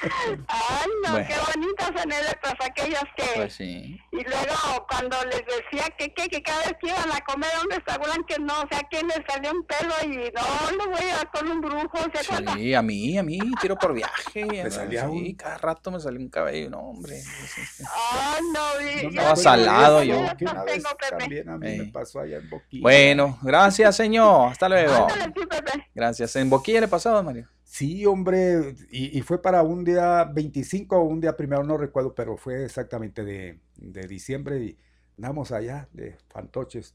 Ay, 0.48 0.90
no, 1.04 1.10
Bueno. 1.12 1.26
qué 1.28 1.34
bonitas 1.56 1.90
anécdotas 2.02 2.54
aquellas 2.64 3.04
que... 3.16 3.24
Pues 3.34 3.52
sí. 3.54 4.00
Y 4.12 4.16
luego 4.24 4.86
cuando 4.88 5.16
les 5.24 5.42
decía 5.46 5.84
que, 5.98 6.12
que, 6.14 6.28
que 6.28 6.42
cada 6.42 6.60
vez 6.60 6.74
que 6.80 6.88
iban 6.88 7.10
a 7.12 7.20
comer 7.24 7.50
a 7.56 7.62
un 7.62 7.70
restaurante 7.70 8.34
que 8.34 8.38
no, 8.40 8.60
o 8.60 8.68
sea, 8.70 8.80
que 8.90 9.02
les 9.02 9.20
salió 9.28 9.52
un 9.52 9.64
pelo 9.64 9.94
y 10.04 10.30
no, 10.32 10.76
no 10.78 10.90
voy 10.90 11.10
a 11.10 11.24
con 11.26 11.50
un 11.50 11.60
brujo, 11.60 11.98
¿se? 12.14 12.24
Sí, 12.56 12.74
a 12.74 12.82
mí, 12.82 13.18
a 13.18 13.22
mí, 13.22 13.38
tiro 13.60 13.76
por 13.76 13.92
viaje. 13.94 14.44
Me 14.44 14.70
salía 14.70 15.08
sí, 15.08 15.34
cada 15.34 15.58
rato 15.58 15.90
me 15.90 16.00
salió 16.00 16.20
un 16.20 16.28
cabello, 16.28 16.70
no, 16.70 16.78
hombre. 16.80 17.20
Ay, 17.80 18.42
no, 18.52 18.80
y- 18.80 19.02
No 19.04 19.08
Estaba 19.20 19.36
salado 19.36 20.02
yo. 20.02 20.18
una 20.18 20.64
vez 20.64 20.82
también 21.18 21.48
a 21.48 21.56
mí 21.58 21.78
me 21.78 21.84
pasó 21.86 22.20
allá 22.20 22.36
en 22.38 22.48
Boquilla. 22.50 22.82
Bueno, 22.82 23.38
gracias, 23.42 23.96
señor. 23.96 24.52
Hasta 24.52 24.68
luego. 24.68 25.06
Ándale, 25.08 25.32
sí, 25.36 25.46
Pepe. 25.46 25.88
Gracias. 25.94 26.36
¿En 26.36 26.50
Boquilla 26.50 26.80
le 26.80 26.88
pasaba, 26.88 27.22
Mario? 27.22 27.48
Sí, 27.70 28.06
hombre, 28.06 28.74
y, 28.90 29.18
y 29.18 29.22
fue 29.22 29.42
para 29.42 29.62
un 29.62 29.84
día 29.84 30.24
25 30.24 30.96
o 30.96 31.02
un 31.04 31.20
día 31.20 31.36
primero, 31.36 31.62
no 31.64 31.76
recuerdo, 31.76 32.14
pero 32.14 32.36
fue 32.38 32.64
exactamente 32.64 33.24
de, 33.24 33.60
de 33.76 34.06
diciembre 34.08 34.58
y 34.64 34.78
andamos 35.18 35.52
allá 35.52 35.86
de 35.92 36.16
fantoches. 36.30 36.94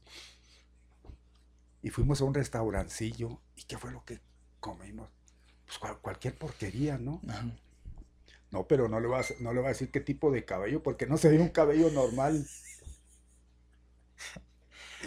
Y 1.82 1.90
fuimos 1.90 2.20
a 2.20 2.24
un 2.24 2.34
restaurancillo. 2.34 3.40
¿Y 3.56 3.64
qué 3.64 3.78
fue 3.78 3.92
lo 3.92 4.04
que 4.04 4.20
comimos? 4.58 5.08
Pues 5.66 5.78
cual- 5.78 5.98
cualquier 6.00 6.36
porquería, 6.36 6.98
¿no? 6.98 7.20
No, 8.50 8.66
pero 8.66 8.88
no 8.88 9.00
le, 9.00 9.06
va 9.08 9.20
a, 9.20 9.24
no 9.40 9.52
le 9.52 9.60
va 9.60 9.68
a 9.68 9.72
decir 9.72 9.90
qué 9.90 10.00
tipo 10.00 10.30
de 10.30 10.44
cabello, 10.44 10.82
porque 10.82 11.06
no 11.06 11.16
se 11.18 11.28
ve 11.28 11.38
un 11.40 11.48
cabello 11.50 11.90
normal. 11.90 12.46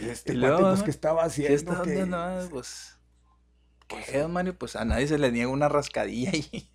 Y 0.02 0.10
este 0.10 0.34
Y 0.34 0.40
cuate, 0.40 0.62
pues. 0.62 0.84
¿qué 0.84 0.92
estaba 0.92 1.22
¿Qué 1.22 1.28
haciendo? 1.28 1.72
está- 1.72 1.84
Que- 1.84 2.06
no, 2.06 2.06
no, 2.44 2.50
pues, 2.50 2.97
¿qué, 3.88 4.28
Mario? 4.28 4.58
Pues 4.58 4.76
a 4.76 4.86
nadie 4.86 5.08
se 5.08 5.18
le 5.18 5.32
niega 5.32 5.50
una 5.50 5.70
rascadilla 5.70 6.32
y... 6.34 6.70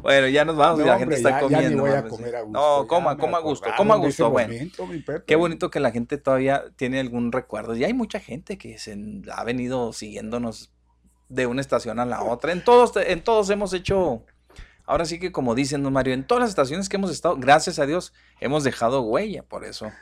Bueno, 0.00 0.26
ya 0.28 0.44
nos 0.44 0.56
vamos 0.56 0.80
y 0.80 0.82
No, 0.82 0.86
la 0.86 0.96
hombre, 0.96 1.16
gente 1.16 1.28
está 1.28 1.30
ya- 1.30 1.40
ya 1.40 1.46
ni 1.46 1.52
comiendo. 1.76 1.82
voy 1.82 1.92
a 1.92 2.08
comer 2.08 2.34
a 2.36 2.40
gusto, 2.42 2.58
No, 2.80 2.86
coma, 2.88 3.16
coma 3.16 3.38
a 3.38 3.40
gusto, 3.40 3.68
coma 3.76 3.94
a 3.94 3.96
gusto. 3.98 4.30
Bueno, 4.30 4.52
momento, 4.78 5.24
qué 5.26 5.36
bonito 5.36 5.70
que 5.70 5.78
la 5.80 5.92
gente 5.92 6.18
todavía 6.18 6.64
tiene 6.76 6.98
algún 6.98 7.30
recuerdo. 7.30 7.76
Y 7.76 7.84
hay 7.84 7.94
mucha 7.94 8.18
gente 8.18 8.58
que 8.58 8.78
se 8.78 8.98
ha 9.32 9.44
venido 9.44 9.92
siguiéndonos 9.92 10.72
de 11.28 11.46
una 11.46 11.60
estación 11.60 12.00
a 12.00 12.06
la 12.06 12.22
otra. 12.24 12.50
En 12.52 12.64
todos, 12.64 12.92
en 12.96 13.22
todos 13.22 13.48
hemos 13.50 13.72
hecho, 13.74 14.24
ahora 14.86 15.04
sí 15.04 15.20
que 15.20 15.30
como 15.30 15.54
dicen, 15.54 15.84
don 15.84 15.92
Mario, 15.92 16.14
en 16.14 16.26
todas 16.26 16.42
las 16.42 16.50
estaciones 16.50 16.88
que 16.88 16.96
hemos 16.96 17.10
estado, 17.12 17.36
gracias 17.36 17.78
a 17.78 17.86
Dios, 17.86 18.12
hemos 18.40 18.64
dejado 18.64 19.02
huella 19.02 19.44
por 19.44 19.64
eso. 19.64 19.92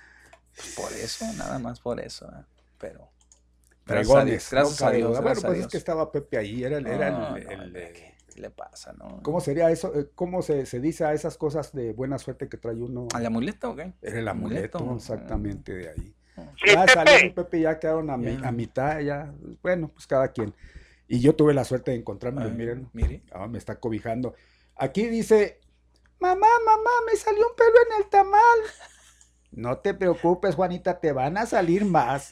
Pues 0.57 0.75
por 0.77 0.93
eso, 0.93 1.27
nada 1.37 1.59
más 1.59 1.81
por 1.81 2.01
eso. 2.01 2.27
¿eh? 2.27 2.45
Pero... 2.79 3.11
Fregones, 3.91 4.49
gracias 4.51 4.83
a 4.83 4.91
Dios. 4.91 5.21
Bueno, 5.23 5.41
pues 5.43 5.59
es 5.61 5.67
que 5.69 5.77
estaba 5.77 6.11
Pepe 6.13 6.39
ahí, 6.39 6.65
era 6.65 6.79
el, 6.79 6.87
era 6.87 7.11
No, 7.11 7.37
el- 7.37 7.45
no, 7.45 7.51
el- 7.63 7.73
¿qué 7.73 8.15
le 8.37 8.51
pasa, 8.51 8.93
no? 8.95 9.21
¿Cómo 9.23 9.41
sería 9.41 9.71
eso? 9.71 9.93
Eh, 9.99 10.09
¿Cómo 10.15 10.43
se, 10.43 10.65
se 10.67 10.81
dice 10.81 11.05
a 11.05 11.13
esas 11.13 11.37
cosas 11.37 11.73
de 11.73 11.93
buena 11.93 12.19
suerte 12.19 12.49
que 12.49 12.57
trae 12.57 12.77
uno? 12.77 13.09
¿Al 13.15 13.27
amuleto 13.27 13.71
o 13.71 13.77
qué? 13.77 13.93
Era 14.03 14.19
el 14.19 14.29
amuleto, 14.29 14.79
Amuleto, 14.79 14.97
exactamente 14.97 15.75
de 15.75 15.89
ahí. 15.91 16.15
Sí, 16.57 16.73
ya 16.73 16.81
Pepe. 16.87 16.93
salió 16.93 17.13
mi 17.25 17.31
Pepe, 17.31 17.61
ya 17.61 17.79
quedaron 17.79 18.09
a, 18.11 18.17
mi- 18.17 18.39
a 18.43 18.51
mitad, 18.53 19.01
ya, 19.01 19.33
bueno, 19.63 19.89
pues 19.89 20.07
cada 20.07 20.29
quien. 20.29 20.55
Y 21.07 21.21
yo 21.21 21.35
tuve 21.35 21.53
la 21.53 21.65
suerte 21.65 21.91
de 21.91 21.99
encontrarme, 21.99 22.45
Ay, 22.45 22.53
miren, 22.53 22.89
mire. 22.93 23.23
ah, 23.33 23.47
me 23.49 23.59
está 23.59 23.79
cobijando. 23.81 24.35
Aquí 24.77 25.07
dice, 25.09 25.59
mamá, 26.21 26.47
mamá, 26.65 26.91
me 27.11 27.17
salió 27.17 27.47
un 27.49 27.57
pelo 27.57 27.75
en 27.91 28.03
el 28.05 28.09
tamal. 28.09 28.59
No 29.51 29.79
te 29.79 29.93
preocupes, 29.93 30.55
Juanita, 30.55 31.01
te 31.01 31.11
van 31.13 31.37
a 31.37 31.45
salir 31.47 31.85
más. 31.85 32.31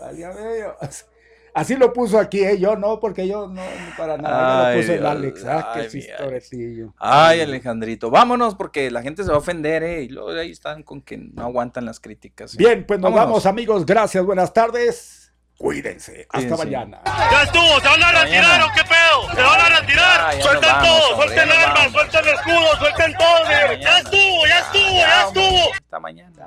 Así 1.52 1.74
lo 1.76 1.92
puso 1.92 2.18
aquí, 2.18 2.44
¿eh? 2.44 2.58
yo 2.60 2.76
no, 2.76 3.00
porque 3.00 3.26
yo 3.26 3.48
no, 3.48 3.54
no 3.54 3.96
para 3.96 4.16
nada. 4.16 4.68
Ay, 4.68 4.76
lo 4.76 4.80
puso 4.82 4.92
el 4.94 5.04
Alex. 5.06 5.44
Ah, 5.44 5.70
qué 5.74 5.80
ay, 5.80 5.88
mi 5.92 6.00
chistoretillo. 6.00 6.94
Ay, 6.96 7.40
Alejandrito, 7.40 8.08
vámonos 8.08 8.54
porque 8.54 8.88
la 8.90 9.02
gente 9.02 9.24
se 9.24 9.30
va 9.30 9.34
a 9.34 9.38
ofender, 9.38 9.82
¿eh? 9.82 10.02
Y 10.02 10.08
luego 10.10 10.30
ahí 10.30 10.52
están 10.52 10.84
con 10.84 11.02
que 11.02 11.16
no 11.18 11.42
aguantan 11.42 11.84
las 11.86 11.98
críticas. 11.98 12.54
¿eh? 12.54 12.56
Bien, 12.58 12.84
pues 12.86 13.00
nos 13.00 13.10
Vámonos. 13.10 13.26
vamos, 13.28 13.46
amigos. 13.46 13.84
Gracias, 13.84 14.24
buenas 14.24 14.52
tardes. 14.52 15.32
Cuídense. 15.58 16.26
Hasta 16.30 16.38
Cuídense. 16.56 16.64
mañana. 16.64 17.00
¡Ya 17.04 17.42
estuvo! 17.42 17.80
¿Se 17.80 17.88
van 17.88 18.02
a 18.02 18.22
retirar 18.22 18.62
o 18.62 18.66
qué 18.74 18.82
pedo? 18.84 19.34
¿Se 19.34 19.42
van 19.42 19.60
a 19.60 19.80
retirar? 19.80 20.20
Ah, 20.20 20.32
¡Suelten 20.40 20.70
vamos, 20.70 20.88
todo! 20.88 21.10
hombre, 21.14 21.26
¡Suelten 21.34 21.58
armas! 21.58 21.92
¡Suelten 21.92 22.28
escudos! 22.34 22.78
¡Suelten 22.78 23.12
todo! 23.18 23.78
¡Ya 23.80 23.98
estuvo! 23.98 24.46
¡Ya 24.46 24.58
estuvo! 24.60 24.96
¡Ya 24.96 25.26
estuvo! 25.26 25.72
Hasta 25.74 26.00
mañana. 26.00 26.46